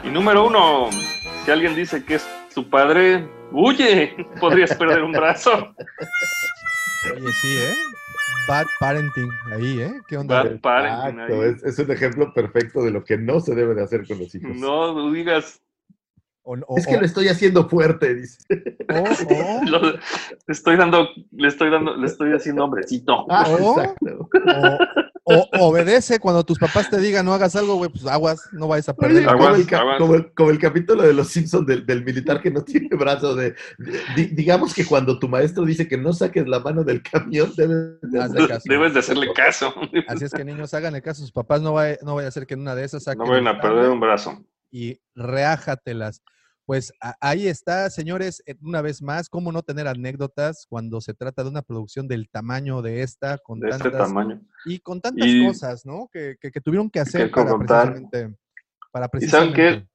Y 0.03 0.09
número 0.09 0.45
1. 0.47 0.89
Si 1.43 1.51
alguien 1.51 1.75
dice 1.75 2.05
que 2.05 2.15
es 2.15 2.27
tu 2.55 2.69
padre, 2.69 3.29
huye. 3.51 4.15
Podrías 4.39 4.73
perder 4.75 5.03
un 5.03 5.11
brazo. 5.11 5.73
Oye, 7.15 7.31
sí, 7.41 7.57
¿eh? 7.57 7.73
Bad 8.47 8.65
parenting 8.79 9.29
ahí, 9.53 9.81
¿eh? 9.81 10.01
¿Qué 10.07 10.17
onda? 10.17 10.43
Bad 10.43 10.59
parenting 10.61 11.19
Exacto, 11.19 11.41
ahí. 11.41 11.49
es, 11.49 11.63
es 11.63 11.79
un 11.79 11.91
ejemplo 11.91 12.33
perfecto 12.33 12.81
de 12.81 12.91
lo 12.91 13.03
que 13.03 13.17
no 13.17 13.39
se 13.41 13.55
debe 13.55 13.75
de 13.75 13.83
hacer 13.83 14.07
con 14.07 14.19
los 14.19 14.33
hijos. 14.33 14.55
No 14.55 15.11
digas. 15.11 15.61
O- 16.51 16.57
o- 16.67 16.77
Es 16.79 16.87
que 16.87 16.97
lo 16.97 17.05
estoy 17.05 17.27
haciendo 17.27 17.69
fuerte, 17.69 18.15
dice. 18.15 18.39
o- 18.89 19.03
o- 19.03 19.65
Lo- 19.69 19.91
le 19.93 19.99
estoy 20.47 20.77
dando, 20.77 21.07
le 21.31 21.47
estoy 21.47 21.69
dando, 21.69 21.95
le 21.95 22.07
estoy 22.07 22.33
haciendo 22.33 22.63
hombrecito. 22.63 23.27
Ah, 23.29 23.45
¿Oh? 23.47 23.79
exacto. 23.79 24.27
o- 25.25 25.33
o- 25.35 25.47
obedece 25.67 26.17
cuando 26.19 26.43
tus 26.43 26.57
papás 26.57 26.89
te 26.89 26.97
digan 26.99 27.23
no 27.23 27.33
hagas 27.35 27.55
algo, 27.55 27.75
güey, 27.75 27.91
pues 27.91 28.03
aguas, 28.07 28.49
no 28.51 28.67
vayas 28.67 28.89
a 28.89 28.93
Oye, 28.93 28.99
perder. 29.21 29.25
como, 29.27 29.49
el 29.49 29.67
como 29.99 30.15
el- 30.15 30.33
como 30.33 30.49
el 30.49 30.57
capítulo 30.57 31.03
de 31.03 31.13
los 31.13 31.27
Simpsons 31.27 31.67
del, 31.67 31.85
del 31.85 32.03
militar 32.03 32.41
que 32.41 32.49
no 32.49 32.63
tiene 32.63 32.89
brazo. 32.97 33.35
De, 33.35 33.53
di- 34.15 34.25
digamos 34.33 34.73
que 34.73 34.85
cuando 34.85 35.19
tu 35.19 35.27
maestro 35.27 35.65
dice 35.65 35.87
que 35.87 35.99
no 35.99 36.13
saques 36.13 36.47
la 36.47 36.59
mano 36.61 36.83
del 36.83 37.03
camión, 37.03 37.53
debes 37.55 38.01
de 38.01 38.19
hacer 38.23 38.47
caso. 38.47 38.63
Debes 38.65 38.93
de 38.95 38.99
hacerle 39.01 39.33
caso. 39.33 39.71
Así 40.07 40.25
es 40.25 40.33
que 40.33 40.43
niños, 40.43 40.73
hagan 40.73 40.95
el 40.95 41.03
caso 41.03 41.21
a 41.21 41.25
sus 41.25 41.31
papás, 41.31 41.61
no 41.61 41.73
vaya, 41.73 41.99
no 42.01 42.15
vaya 42.15 42.29
a 42.29 42.31
ser 42.31 42.47
que 42.47 42.55
en 42.55 42.61
una 42.61 42.73
de 42.73 42.85
esas 42.85 43.03
saquen 43.03 43.19
No 43.23 43.29
vayan 43.29 43.47
a 43.49 43.61
perder 43.61 43.91
un 43.91 43.99
brazo. 43.99 44.43
y 44.71 44.99
reájatelas. 45.15 46.23
Pues 46.69 46.93
ahí 47.19 47.47
está, 47.47 47.89
señores, 47.89 48.43
eh, 48.45 48.53
una 48.61 48.83
vez 48.83 49.01
más, 49.01 49.27
cómo 49.27 49.51
no 49.51 49.63
tener 49.63 49.87
anécdotas 49.87 50.67
cuando 50.69 51.01
se 51.01 51.15
trata 51.15 51.43
de 51.43 51.49
una 51.49 51.63
producción 51.63 52.07
del 52.07 52.29
tamaño 52.29 52.83
de 52.83 53.01
esta, 53.01 53.39
con 53.39 53.59
De 53.59 53.69
este 53.69 53.85
tantas 53.89 54.07
tamaño. 54.07 54.39
y 54.65 54.77
con 54.77 55.01
tantas 55.01 55.27
Y- 55.27 55.47
cosas, 55.47 55.83
¿no? 55.83 56.07
Que, 56.13 56.35
que- 56.39 56.51
que 56.51 56.61
tuvieron 56.61 56.87
que 56.87 56.99
hacer 56.99 57.31
que 57.31 57.41
para 57.41 57.57
precisamente, 57.57 58.35
para 58.91 59.09
¿Y 59.19 59.25
saben 59.27 59.51
qué? 59.51 59.87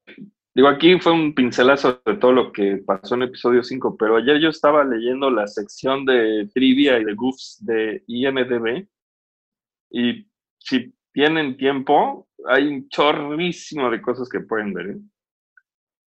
Digo, 0.53 0.67
aquí 0.67 0.99
fue 0.99 1.13
un 1.13 1.33
pincelazo 1.33 2.01
de 2.05 2.17
todo 2.17 2.33
lo 2.33 2.51
que 2.51 2.83
pasó 2.85 3.15
en 3.15 3.21
episodio 3.23 3.63
5, 3.63 3.95
pero 3.97 4.17
ayer 4.17 4.41
yo 4.41 4.49
estaba 4.49 4.83
leyendo 4.83 5.29
la 5.31 5.47
sección 5.47 6.03
de 6.03 6.49
trivia 6.53 6.99
y 6.99 7.05
de 7.05 7.13
goofs 7.13 7.55
de 7.65 8.03
IMDB 8.05 8.85
y 9.91 10.29
si 10.59 10.93
tienen 11.13 11.55
tiempo, 11.55 12.27
hay 12.49 12.67
un 12.67 12.89
chorrísimo 12.89 13.89
de 13.89 14.01
cosas 14.01 14.27
que 14.27 14.41
pueden 14.41 14.73
ver. 14.73 14.87
¿eh? 14.89 14.97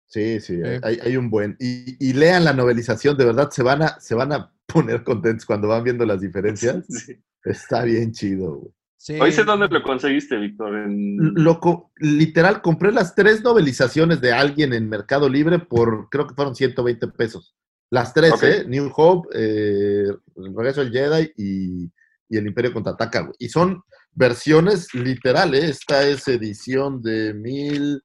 Sí, 0.09 0.39
sí, 0.39 0.57
Sí. 0.57 0.61
Hay, 0.83 0.99
hay 1.03 1.17
un 1.17 1.29
buen. 1.29 1.55
Y, 1.59 1.95
y 2.05 2.13
lean 2.13 2.43
la 2.43 2.53
novelización, 2.53 3.15
de 3.15 3.25
verdad, 3.25 3.51
se 3.51 3.63
van 3.63 3.83
a, 3.83 3.99
se 3.99 4.15
van 4.15 4.33
a 4.33 4.51
poner 4.65 5.03
contentos 5.03 5.45
cuando 5.45 5.67
van 5.67 5.83
viendo 5.83 6.05
las 6.05 6.21
diferencias. 6.21 6.85
Sí. 6.87 7.15
Está 7.43 7.83
bien 7.83 8.11
chido, 8.11 8.55
güey. 8.55 8.73
Sí, 8.97 9.17
Hoy 9.17 9.31
sé 9.31 9.45
dónde 9.45 9.69
lo 9.69 9.81
conseguiste, 9.81 10.35
Víctor. 10.35 10.75
En... 10.75 11.17
Loco, 11.35 11.93
literal, 11.99 12.61
compré 12.61 12.91
las 12.91 13.15
tres 13.15 13.41
novelizaciones 13.41 14.19
de 14.19 14.33
alguien 14.33 14.73
en 14.73 14.89
Mercado 14.89 15.29
Libre 15.29 15.57
por, 15.57 16.09
creo 16.09 16.27
que 16.27 16.35
fueron 16.35 16.53
120 16.53 17.07
pesos. 17.07 17.55
Las 17.89 18.13
tres. 18.13 18.33
¿eh? 18.43 18.65
New 18.67 18.91
Hope, 18.93 19.29
eh, 19.33 20.03
El 20.35 20.53
Regreso 20.53 20.81
del 20.83 20.91
Jedi 20.91 21.31
y, 21.37 21.85
y 22.27 22.37
El 22.37 22.47
Imperio 22.47 22.73
Contraataca, 22.73 23.21
güey. 23.21 23.35
Y 23.39 23.47
son 23.47 23.81
versiones 24.11 24.93
literales, 24.93 25.63
¿eh? 25.63 25.69
Esta 25.69 26.05
es 26.05 26.27
edición 26.27 27.01
de 27.01 27.33
mil... 27.33 28.03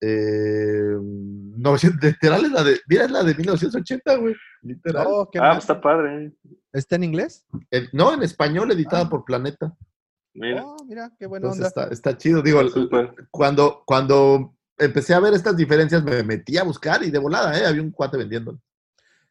Eh, 0.00 0.96
900, 1.00 2.02
literal 2.02 2.44
es 2.44 2.52
la 2.52 2.62
de, 2.64 2.80
mira, 2.88 3.04
es 3.04 3.10
la 3.10 3.22
de 3.24 3.34
1980, 3.34 4.16
güey. 4.16 4.34
Literal. 4.62 5.06
Oh, 5.08 5.28
qué 5.30 5.38
Ah, 5.38 5.42
mal. 5.42 5.50
pues 5.54 5.64
está 5.64 5.80
padre. 5.80 6.32
¿Está 6.72 6.96
en 6.96 7.04
inglés? 7.04 7.44
No, 7.92 8.14
en 8.14 8.22
español, 8.22 8.70
editada 8.70 9.08
por 9.08 9.24
Planeta. 9.24 9.74
Mira. 10.34 10.64
Oh, 10.64 10.76
mira, 10.86 11.10
qué 11.18 11.26
buena 11.26 11.46
Entonces 11.48 11.72
onda. 11.74 11.82
está, 11.84 11.94
está 11.94 12.16
chido. 12.18 12.42
Digo, 12.42 12.60
cuando, 13.30 13.82
cuando 13.84 14.54
empecé 14.76 15.14
a 15.14 15.20
ver 15.20 15.34
estas 15.34 15.56
diferencias, 15.56 16.04
me 16.04 16.22
metí 16.22 16.56
a 16.58 16.62
buscar 16.62 17.02
y 17.02 17.10
de 17.10 17.18
volada, 17.18 17.58
¿eh? 17.58 17.66
Había 17.66 17.82
un 17.82 17.90
cuate 17.90 18.16
vendiendo. 18.16 18.60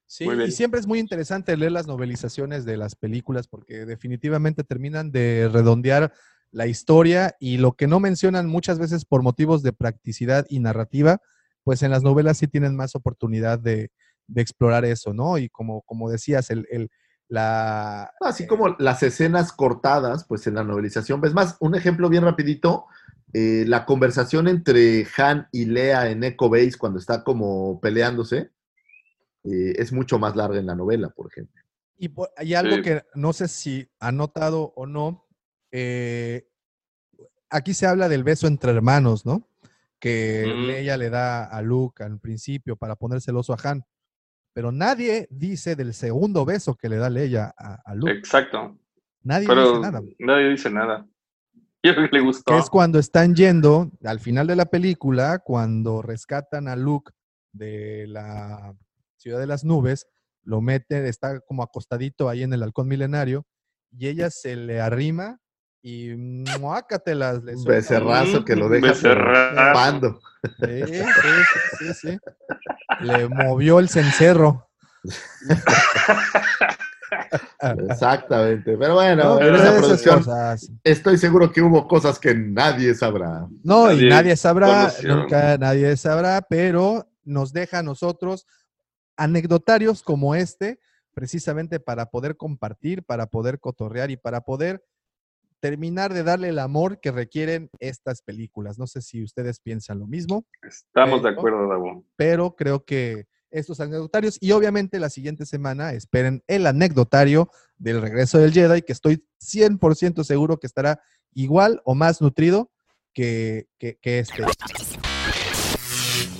Sí, 0.06 0.26
y 0.26 0.52
siempre 0.52 0.80
es 0.80 0.88
muy 0.88 1.00
interesante 1.00 1.56
leer 1.58 1.74
las 1.74 1.86
novelizaciones 1.88 2.64
de 2.64 2.78
las 2.78 2.96
películas 2.96 3.48
porque 3.50 3.86
definitivamente 3.86 4.64
terminan 4.64 5.12
de 5.12 5.50
redondear 5.52 6.14
la 6.52 6.68
historia 6.68 7.36
y 7.40 7.58
lo 7.58 7.74
que 7.74 7.88
no 7.88 8.00
mencionan 8.00 8.48
muchas 8.48 8.80
veces 8.80 9.06
por 9.06 9.22
motivos 9.22 9.64
de 9.64 9.74
practicidad 9.74 10.46
y 10.50 10.60
narrativa, 10.60 11.20
pues 11.64 11.84
en 11.84 11.92
las 11.92 12.04
novelas 12.04 12.38
sí 12.38 12.48
tienen 12.48 12.76
más 12.76 12.96
oportunidad 12.96 13.60
de, 13.60 13.92
de 14.28 14.42
explorar 14.42 14.86
eso, 14.86 15.14
¿no? 15.14 15.38
Y 15.38 15.50
como, 15.50 15.82
como 15.84 16.10
decías, 16.10 16.50
el, 16.50 16.66
el- 16.72 16.90
la... 17.30 18.10
Así 18.22 18.48
como 18.48 18.70
las 18.80 19.04
escenas 19.04 19.52
cortadas, 19.52 20.24
pues 20.26 20.48
en 20.48 20.56
la 20.56 20.64
novelización. 20.64 21.20
Es 21.26 21.34
más, 21.34 21.58
un 21.60 21.76
ejemplo 21.76 22.08
bien 22.08 22.24
rapidito, 22.24 22.86
eh, 23.34 23.66
la 23.68 23.86
conversación 23.86 24.48
entre 24.48 25.06
Han 25.18 25.50
y 25.52 25.66
Lea 25.66 26.10
en 26.10 26.24
Echo 26.24 26.50
Base 26.50 26.78
cuando 26.80 27.00
está 27.00 27.26
como 27.26 27.82
peleándose, 27.82 28.52
eh, 29.44 29.74
es 29.78 29.92
mucho 29.92 30.20
más 30.20 30.38
larga 30.38 30.58
en 30.58 30.68
la 30.68 30.76
novela, 30.76 31.10
por 31.10 31.30
ejemplo. 31.30 31.62
Y, 31.98 32.08
por- 32.10 32.32
hay 32.38 32.54
algo 32.54 32.76
Sí. 32.78 32.82
que 32.82 33.04
no 33.16 33.34
sé 33.34 33.50
si 33.50 33.90
ha 34.00 34.14
notado 34.14 34.72
o 34.78 34.86
no. 34.86 35.27
Eh, 35.72 36.48
aquí 37.50 37.74
se 37.74 37.88
habla 37.88 38.10
del 38.10 38.24
beso 38.24 38.48
entre 38.48 38.72
hermanos, 38.72 39.26
¿no? 39.26 39.48
Que 40.00 40.46
Ujú. 40.48 40.68
Leia 40.68 40.98
le 40.98 41.10
da 41.10 41.46
a 41.46 41.62
Luke 41.62 42.04
al 42.04 42.20
principio 42.20 42.76
para 42.76 42.96
poner 42.96 43.22
celoso 43.22 43.54
a 43.54 43.58
Han. 43.64 43.84
Pero 44.54 44.72
nadie 44.72 45.28
dice 45.30 45.76
del 45.76 45.94
segundo 45.94 46.46
beso 46.46 46.76
que 46.76 46.90
le 46.90 46.98
da 46.98 47.10
Leia 47.10 47.54
a, 47.58 47.76
a 47.86 47.96
Luke. 47.96 48.12
Exacto. 48.12 48.78
Nadie 49.24 49.48
Pero 49.48 49.70
dice 49.70 49.80
nada. 49.82 50.02
nadie 50.20 50.50
dice 50.50 50.70
nada. 50.70 51.08
Yo 51.84 51.94
creo 51.96 52.10
que 52.10 52.18
le 52.18 52.24
gustó. 52.24 52.52
Que 52.54 52.60
es 52.60 52.70
cuando 52.70 53.00
están 53.00 53.36
yendo, 53.36 53.92
al 54.04 54.20
final 54.20 54.48
de 54.48 54.56
la 54.56 54.66
película, 54.66 55.40
cuando 55.40 56.02
rescatan 56.02 56.68
a 56.68 56.76
Luke 56.76 57.12
de 57.52 58.08
la 58.08 58.76
ciudad 59.18 59.40
de 59.40 59.48
las 59.48 59.64
nubes, 59.64 60.08
lo 60.44 60.62
meten, 60.62 61.06
está 61.06 61.40
como 61.42 61.64
acostadito 61.64 62.30
ahí 62.30 62.44
en 62.44 62.54
el 62.54 62.64
halcón 62.64 62.88
milenario, 62.88 63.46
y 63.92 64.08
ella 64.08 64.30
se 64.32 64.56
le 64.56 64.80
arrima 64.82 65.40
y 65.88 66.16
muácatelas. 66.60 67.44
Le 67.44 67.54
Un 67.56 67.64
suelta 67.64 67.72
becerrazo 67.80 68.44
que 68.46 68.56
lo 68.56 68.68
deja 68.70 68.88
Becerrazo. 68.88 69.74
pando. 69.74 70.20
Sí, 70.60 70.84
sí, 70.86 71.04
sí, 71.04 71.78
sí, 71.80 71.94
sí. 71.94 72.18
Le 73.02 73.28
movió 73.30 73.80
el 73.80 73.88
cencerro. 73.90 74.68
Exactamente. 77.90 78.78
Pero 78.78 78.96
bueno, 78.96 79.24
No, 79.24 79.42
en 79.42 79.56
esa 79.56 79.78
producción 79.78 80.18
cosas. 80.20 80.72
estoy 80.84 81.18
seguro 81.18 81.52
que 81.52 81.62
hubo 81.62 81.88
cosas 81.88 82.20
que 82.20 82.36
nadie 82.36 82.94
sabrá. 82.94 83.48
No, 83.64 83.92
y 83.92 83.96
Nadie 83.96 84.10
nadie 84.10 84.36
sabrá, 84.36 84.68
conoció. 84.68 85.16
nunca 85.16 85.58
nadie 85.58 85.96
sabrá, 85.98 86.42
pero 86.42 87.08
nos 87.24 87.54
deja 87.54 87.80
a 87.80 87.84
nosotros 87.84 88.46
anecdotarios 89.16 90.04
como 90.04 90.36
este, 90.36 90.80
precisamente 91.14 91.80
para 91.80 92.08
poder 92.08 92.38
compartir, 92.38 93.04
para 93.04 93.26
poder 93.28 93.60
cotorrear 93.60 94.12
y 94.12 94.18
para 94.18 94.42
poder 94.42 94.84
terminar 95.60 96.14
de 96.14 96.24
darle 96.24 96.50
el 96.50 96.60
amor 96.60 97.00
que 97.00 97.12
requieren 97.12 97.70
estas 97.80 98.22
películas. 98.22 98.78
No 98.78 98.88
sé 98.88 99.02
si 99.02 99.24
ustedes 99.24 99.60
piensan 99.60 100.00
lo 100.00 100.08
mismo, 100.08 100.46
Estamos 100.62 101.22
de 101.24 101.30
Pero- 101.30 101.40
acuerdo, 101.40 101.68
Davo. 101.68 102.04
pero 102.16 102.56
creo 102.56 102.84
que 102.86 103.26
estos 103.50 103.80
anecdotarios 103.80 104.38
y 104.42 104.52
obviamente 104.52 105.00
la 105.00 105.10
siguiente 105.10 105.46
semana 105.46 105.94
esperen 105.94 106.44
el 106.48 106.68
anecdotario 106.68 107.50
del 107.78 108.02
regreso 108.02 108.38
del 108.40 108.52
Jedi, 108.52 108.82
que 108.82 108.92
estoy 108.94 109.24
100% 109.42 110.24
seguro 110.24 110.58
que 110.58 110.68
estará 110.68 111.00
igual 111.34 111.82
o 111.86 111.96
más 111.96 112.22
nutrido 112.22 112.70
que, 113.14 113.68
que, 113.80 113.98
que 114.02 114.20
este. 114.20 114.44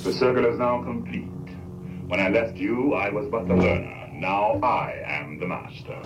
The 0.04 0.14
circle 0.14 0.50
is 0.52 0.58
now 0.60 0.84
complete. 0.84 1.28
When 2.10 2.20
I 2.20 2.30
left 2.30 2.56
you, 2.58 2.94
I 2.94 3.10
was 3.10 3.26
but 3.30 3.48
the 3.48 3.56
learner. 3.56 4.10
Now 4.14 4.60
I 4.64 4.94
am 5.06 5.40
the 5.40 5.46
master. 5.46 6.02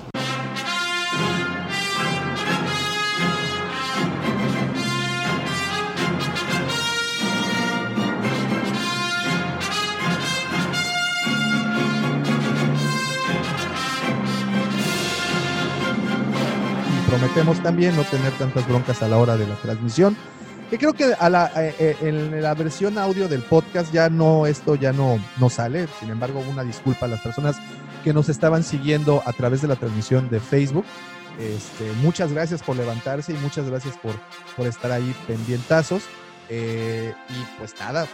Prometemos 17.11 17.61
también 17.61 17.93
no 17.97 18.05
tener 18.05 18.31
tantas 18.37 18.65
broncas 18.65 19.03
a 19.03 19.07
la 19.09 19.17
hora 19.17 19.35
de 19.35 19.45
la 19.45 19.55
transmisión. 19.55 20.15
Que 20.69 20.77
creo 20.77 20.93
que 20.93 21.13
a 21.19 21.29
la, 21.29 21.51
eh, 21.57 21.75
eh, 21.77 21.97
en 21.99 22.41
la 22.41 22.53
versión 22.53 22.97
audio 22.97 23.27
del 23.27 23.41
podcast 23.41 23.91
ya 23.91 24.09
no, 24.09 24.45
esto 24.45 24.75
ya 24.75 24.93
no, 24.93 25.19
no 25.37 25.49
sale. 25.49 25.89
Sin 25.99 26.09
embargo, 26.09 26.41
una 26.49 26.63
disculpa 26.63 27.07
a 27.07 27.09
las 27.09 27.19
personas 27.19 27.57
que 28.05 28.13
nos 28.13 28.29
estaban 28.29 28.63
siguiendo 28.63 29.21
a 29.25 29.33
través 29.33 29.61
de 29.61 29.67
la 29.67 29.75
transmisión 29.75 30.29
de 30.29 30.39
Facebook. 30.39 30.85
Este, 31.37 31.91
muchas 32.01 32.31
gracias 32.31 32.63
por 32.63 32.77
levantarse 32.77 33.33
y 33.33 33.37
muchas 33.39 33.69
gracias 33.69 33.97
por, 33.97 34.13
por 34.55 34.65
estar 34.65 34.93
ahí 34.93 35.13
pendientazos. 35.27 36.03
Eh, 36.47 37.13
y 37.29 37.59
pues 37.59 37.75
nada, 37.77 38.07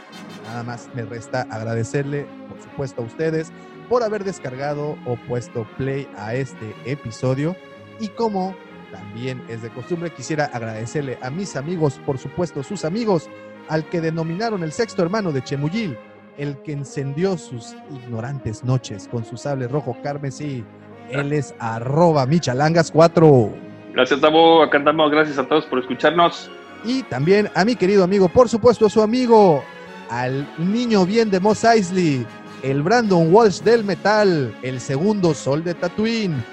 nada 0.44 0.64
más 0.64 0.90
me 0.96 1.04
resta 1.04 1.46
agradecerle, 1.52 2.26
por 2.50 2.60
supuesto, 2.64 3.04
a 3.04 3.06
ustedes 3.06 3.52
por 3.90 4.02
haber 4.02 4.24
descargado 4.24 4.98
o 5.06 5.18
puesto 5.28 5.68
play 5.78 6.10
a 6.18 6.34
este 6.34 6.74
episodio. 6.86 7.56
Y 8.00 8.08
como 8.10 8.56
también 8.92 9.44
es 9.48 9.62
de 9.62 9.70
costumbre, 9.70 10.12
quisiera 10.12 10.46
agradecerle 10.46 11.18
a 11.22 11.30
mis 11.30 11.56
amigos, 11.56 12.00
por 12.06 12.18
supuesto, 12.18 12.64
sus 12.64 12.86
amigos, 12.86 13.30
al 13.70 13.86
que 13.90 14.02
denominaron 14.02 14.64
el 14.64 14.72
sexto 14.72 15.02
hermano 15.02 15.32
de 15.32 15.44
Chemuyil, 15.44 15.98
el 16.38 16.58
que 16.62 16.72
encendió 16.72 17.38
sus 17.38 17.76
ignorantes 17.92 18.64
noches 18.64 19.08
con 19.10 19.26
su 19.26 19.38
sable 19.38 19.68
rojo 19.68 19.98
carmesí. 20.04 20.64
Él 21.10 21.34
es 21.34 21.54
arroba 21.60 22.26
michalangas4. 22.26 23.52
Gracias, 23.94 24.22
Davo. 24.22 24.62
Acá 24.62 24.78
andamos. 24.78 25.10
Gracias 25.12 25.38
a 25.38 25.48
todos 25.48 25.66
por 25.66 25.80
escucharnos. 25.80 26.52
Y 26.84 27.04
también 27.04 27.50
a 27.56 27.66
mi 27.66 27.76
querido 27.76 28.04
amigo, 28.04 28.30
por 28.30 28.50
supuesto, 28.50 28.90
su 28.90 29.02
amigo, 29.02 29.64
al 30.10 30.48
niño 30.58 31.06
bien 31.06 31.30
de 31.32 31.40
Moss 31.40 31.64
Eisley, 31.64 32.26
el 32.62 32.84
Brandon 32.84 33.34
Walsh 33.34 33.62
del 33.62 33.84
metal, 33.84 34.56
el 34.62 34.80
segundo 34.80 35.34
sol 35.34 35.64
de 35.64 35.74
Tatooine, 35.74 36.44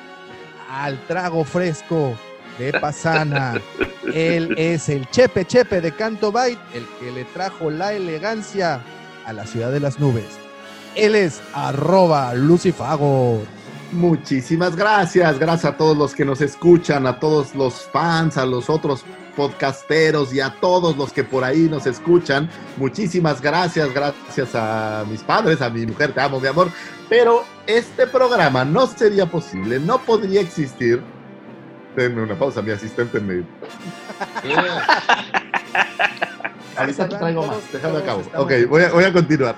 al 0.83 0.99
trago 1.07 1.45
fresco 1.45 2.15
de 2.59 2.73
Pasana. 2.73 3.61
Él 4.13 4.55
es 4.57 4.89
el 4.89 5.09
Chepe 5.11 5.45
Chepe 5.45 5.81
de 5.81 5.93
Canto 5.93 6.33
Bite, 6.33 6.59
el 6.75 6.87
que 6.99 7.13
le 7.13 7.25
trajo 7.27 7.71
la 7.71 7.93
elegancia 7.93 8.81
a 9.25 9.33
la 9.33 9.47
ciudad 9.47 9.71
de 9.71 9.81
las 9.81 9.99
nubes. 9.99 10.27
Él 10.95 11.15
es 11.15 11.41
arroba 11.55 12.35
Lucifago. 12.35 13.43
Muchísimas 13.93 14.75
gracias, 14.75 15.39
gracias 15.39 15.73
a 15.73 15.77
todos 15.77 15.97
los 15.97 16.15
que 16.15 16.25
nos 16.25 16.41
escuchan, 16.41 17.07
a 17.07 17.21
todos 17.21 17.55
los 17.55 17.89
fans, 17.93 18.37
a 18.37 18.45
los 18.45 18.69
otros 18.69 19.05
podcasteros 19.37 20.35
y 20.35 20.41
a 20.41 20.55
todos 20.61 20.97
los 20.97 21.13
que 21.13 21.25
por 21.25 21.45
ahí 21.45 21.69
nos 21.71 21.87
escuchan. 21.87 22.49
Muchísimas 22.77 23.41
gracias, 23.41 23.93
gracias 23.93 24.51
a 24.55 25.05
mis 25.11 25.23
padres, 25.23 25.63
a 25.63 25.71
mi 25.71 25.87
mujer, 25.87 26.13
te 26.13 26.21
amo, 26.21 26.41
mi 26.41 26.49
amor. 26.49 26.71
Pero 27.09 27.45
este 27.67 28.07
programa 28.07 28.65
no 28.65 28.87
sería 28.87 29.27
posible, 29.27 29.79
no 29.79 29.99
podría 29.99 30.41
existir. 30.41 31.03
Denme 31.97 32.23
una 32.23 32.39
pausa, 32.39 32.63
mi 32.63 32.71
asistente 32.71 33.21
me. 33.21 33.45
Ahorita 36.77 37.09
te 37.09 37.17
traigo 37.17 37.47
más, 37.47 37.59
déjame 37.73 37.99
acabo. 37.99 38.23
Ok, 38.37 38.53
voy 38.69 38.83
a, 38.83 38.93
voy 38.93 39.05
a 39.05 39.13
continuar. 39.13 39.57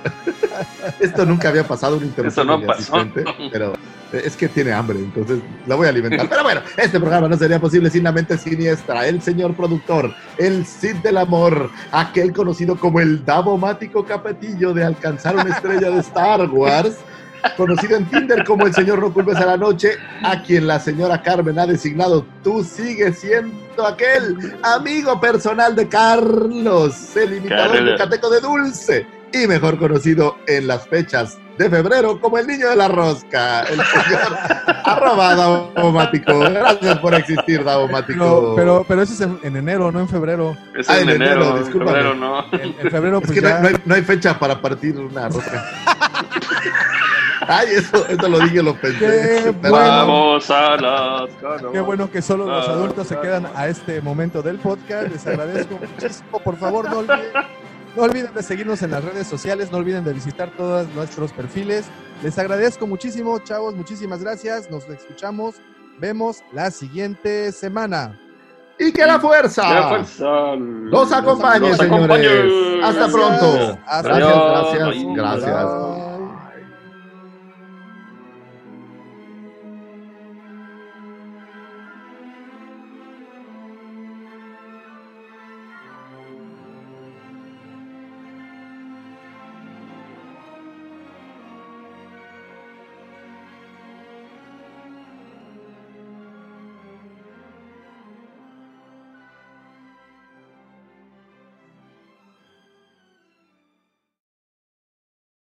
Esto 1.01 1.25
nunca 1.27 1.49
había 1.49 1.67
pasado, 1.67 1.97
una 1.97 2.07
interrupción 2.07 2.49
Eso 2.49 2.59
no 2.59 2.73
asistente, 2.73 3.25
pero 3.51 3.75
es 4.13 4.37
que 4.37 4.49
tiene 4.49 4.73
hambre, 4.73 4.99
entonces 4.99 5.41
la 5.67 5.75
voy 5.75 5.87
a 5.87 5.91
alimentar. 5.91 6.29
Pero 6.29 6.43
bueno, 6.43 6.61
este 6.77 6.99
programa 6.99 7.29
no 7.29 7.37
sería 7.37 7.61
posible 7.61 7.91
sin 7.91 8.05
la 8.05 8.13
mente 8.13 8.39
siniestra, 8.39 9.07
el 9.07 9.21
señor 9.21 9.55
productor, 9.55 10.15
el 10.39 10.65
Cid 10.65 10.97
del 10.97 11.17
amor, 11.17 11.71
aquel 11.91 12.33
conocido 12.33 12.77
como 12.77 13.01
el 13.01 13.25
Davomático 13.25 14.05
Capetillo 14.05 14.73
de 14.73 14.85
alcanzar 14.85 15.35
una 15.37 15.55
estrella 15.55 15.91
de 15.91 16.01
Star 16.01 16.49
Wars, 16.49 16.97
conocido 17.57 17.97
en 17.97 18.07
Tinder 18.07 18.45
como 18.45 18.67
el 18.67 18.75
señor 18.75 19.01
No 19.01 19.13
Culpes 19.13 19.37
a 19.37 19.47
la 19.47 19.57
Noche, 19.57 19.93
a 20.23 20.43
quien 20.43 20.67
la 20.67 20.79
señora 20.81 21.23
Carmen 21.23 21.59
ha 21.59 21.67
designado, 21.67 22.27
tú 22.43 22.63
sigues 22.65 23.19
siendo 23.19 23.87
aquel 23.87 24.55
amigo 24.63 25.21
personal 25.21 25.75
de 25.77 25.89
Carlos, 25.89 27.17
el 27.17 27.35
imitador 27.39 27.85
yucateco 27.93 28.31
de 28.31 28.41
Dulce, 28.41 29.07
y 29.33 29.47
mejor 29.47 29.79
conocido 29.79 30.37
en 30.47 30.67
las 30.67 30.87
fechas 30.89 31.39
de 31.59 31.71
febrero 31.71 32.21
como 32.21 32.37
el 32.37 32.47
niño 32.47 32.69
de 32.69 32.77
la 32.77 32.87
rosca, 32.87 33.63
el 33.63 33.77
señor 33.81 34.37
arroba 34.85 35.35
Davomático. 35.35 36.39
Gracias 36.39 36.99
por 36.99 37.15
existir, 37.15 37.65
Davomático. 37.65 38.19
Pero, 38.19 38.55
pero, 38.57 38.85
pero 38.87 39.03
eso 39.03 39.15
es 39.15 39.21
en, 39.23 39.39
en 39.43 39.57
enero, 39.57 39.91
no 39.91 40.01
en 40.01 40.09
febrero. 40.09 40.55
Es 40.79 40.89
Ah, 40.91 40.99
en 41.01 41.09
en 41.09 41.17
enero, 41.17 41.33
enero. 41.43 41.57
En 41.57 41.63
discúlpame. 41.65 41.93
febrero 41.97 42.15
no. 42.15 42.45
En, 42.53 42.75
en 42.79 42.91
febrero, 42.91 43.19
Es 43.19 43.25
pues 43.27 43.33
que 43.35 43.41
no, 43.41 43.49
ya. 43.49 43.59
no 43.61 43.69
hay, 43.69 43.75
no 43.87 43.95
hay 43.95 44.03
fecha 44.03 44.39
para 44.39 44.61
partir 44.61 44.99
una 44.99 45.29
rosca. 45.31 45.65
Ay, 47.49 47.69
eso, 47.73 48.07
eso 48.09 48.29
lo 48.29 48.39
dije, 48.41 48.63
lo 48.63 48.75
pensé. 48.81 48.99
Qué 48.99 49.53
Pero- 49.61 49.71
bueno. 49.75 49.87
Vamos 49.89 50.51
a 50.51 50.77
las 50.77 51.31
caras. 51.41 51.63
Qué 51.73 51.81
bueno 51.81 52.11
que 52.11 52.23
solo 52.23 52.47
los 52.47 52.69
adultos 52.69 53.07
se 53.07 53.19
quedan 53.19 53.47
a 53.55 53.69
este 53.69 54.01
momento 54.01 54.43
del 54.43 54.59
podcast. 54.59 55.09
Les 55.11 55.27
agradezco 55.27 55.79
muchísimo. 55.81 56.39
Por 56.41 56.57
favor, 56.57 56.89
no 56.91 56.99
olviden, 56.99 57.33
no 57.97 58.03
olviden 58.03 58.35
de 58.35 58.43
seguirnos 58.43 58.83
en 58.83 58.91
las 58.91 59.05
redes 59.05 59.27
sociales. 59.27 59.71
No 59.71 59.79
olviden 59.79 60.05
de 60.05 60.13
visitar 60.13 60.51
todos 60.57 60.89
nuestros 60.95 61.33
perfiles. 61.33 61.87
Les 62.23 62.39
agradezco 62.39 62.87
muchísimo, 62.87 63.39
chavos. 63.41 63.75
Muchísimas 63.75 64.23
gracias. 64.23 64.71
Nos 64.71 64.89
escuchamos. 64.89 65.57
Vemos 65.99 66.43
la 66.53 66.71
siguiente 66.71 67.53
semana. 67.53 68.19
Y 68.79 68.93
que 68.93 69.07
la 69.07 69.19
fuerza. 69.19 69.63
Que 69.63 69.75
la 69.75 69.89
fuerza 69.89 70.55
Los 70.59 71.11
acompañe, 71.13 71.69
los 71.71 71.79
señores. 71.79 72.05
acompañe. 72.05 72.85
Hasta 72.85 73.07
Gracias. 73.09 73.13
pronto. 73.13 73.79
Hasta 73.87 74.09
Gracias, 74.19 74.83
gracias, 74.83 75.15
gracias. 75.15 76.06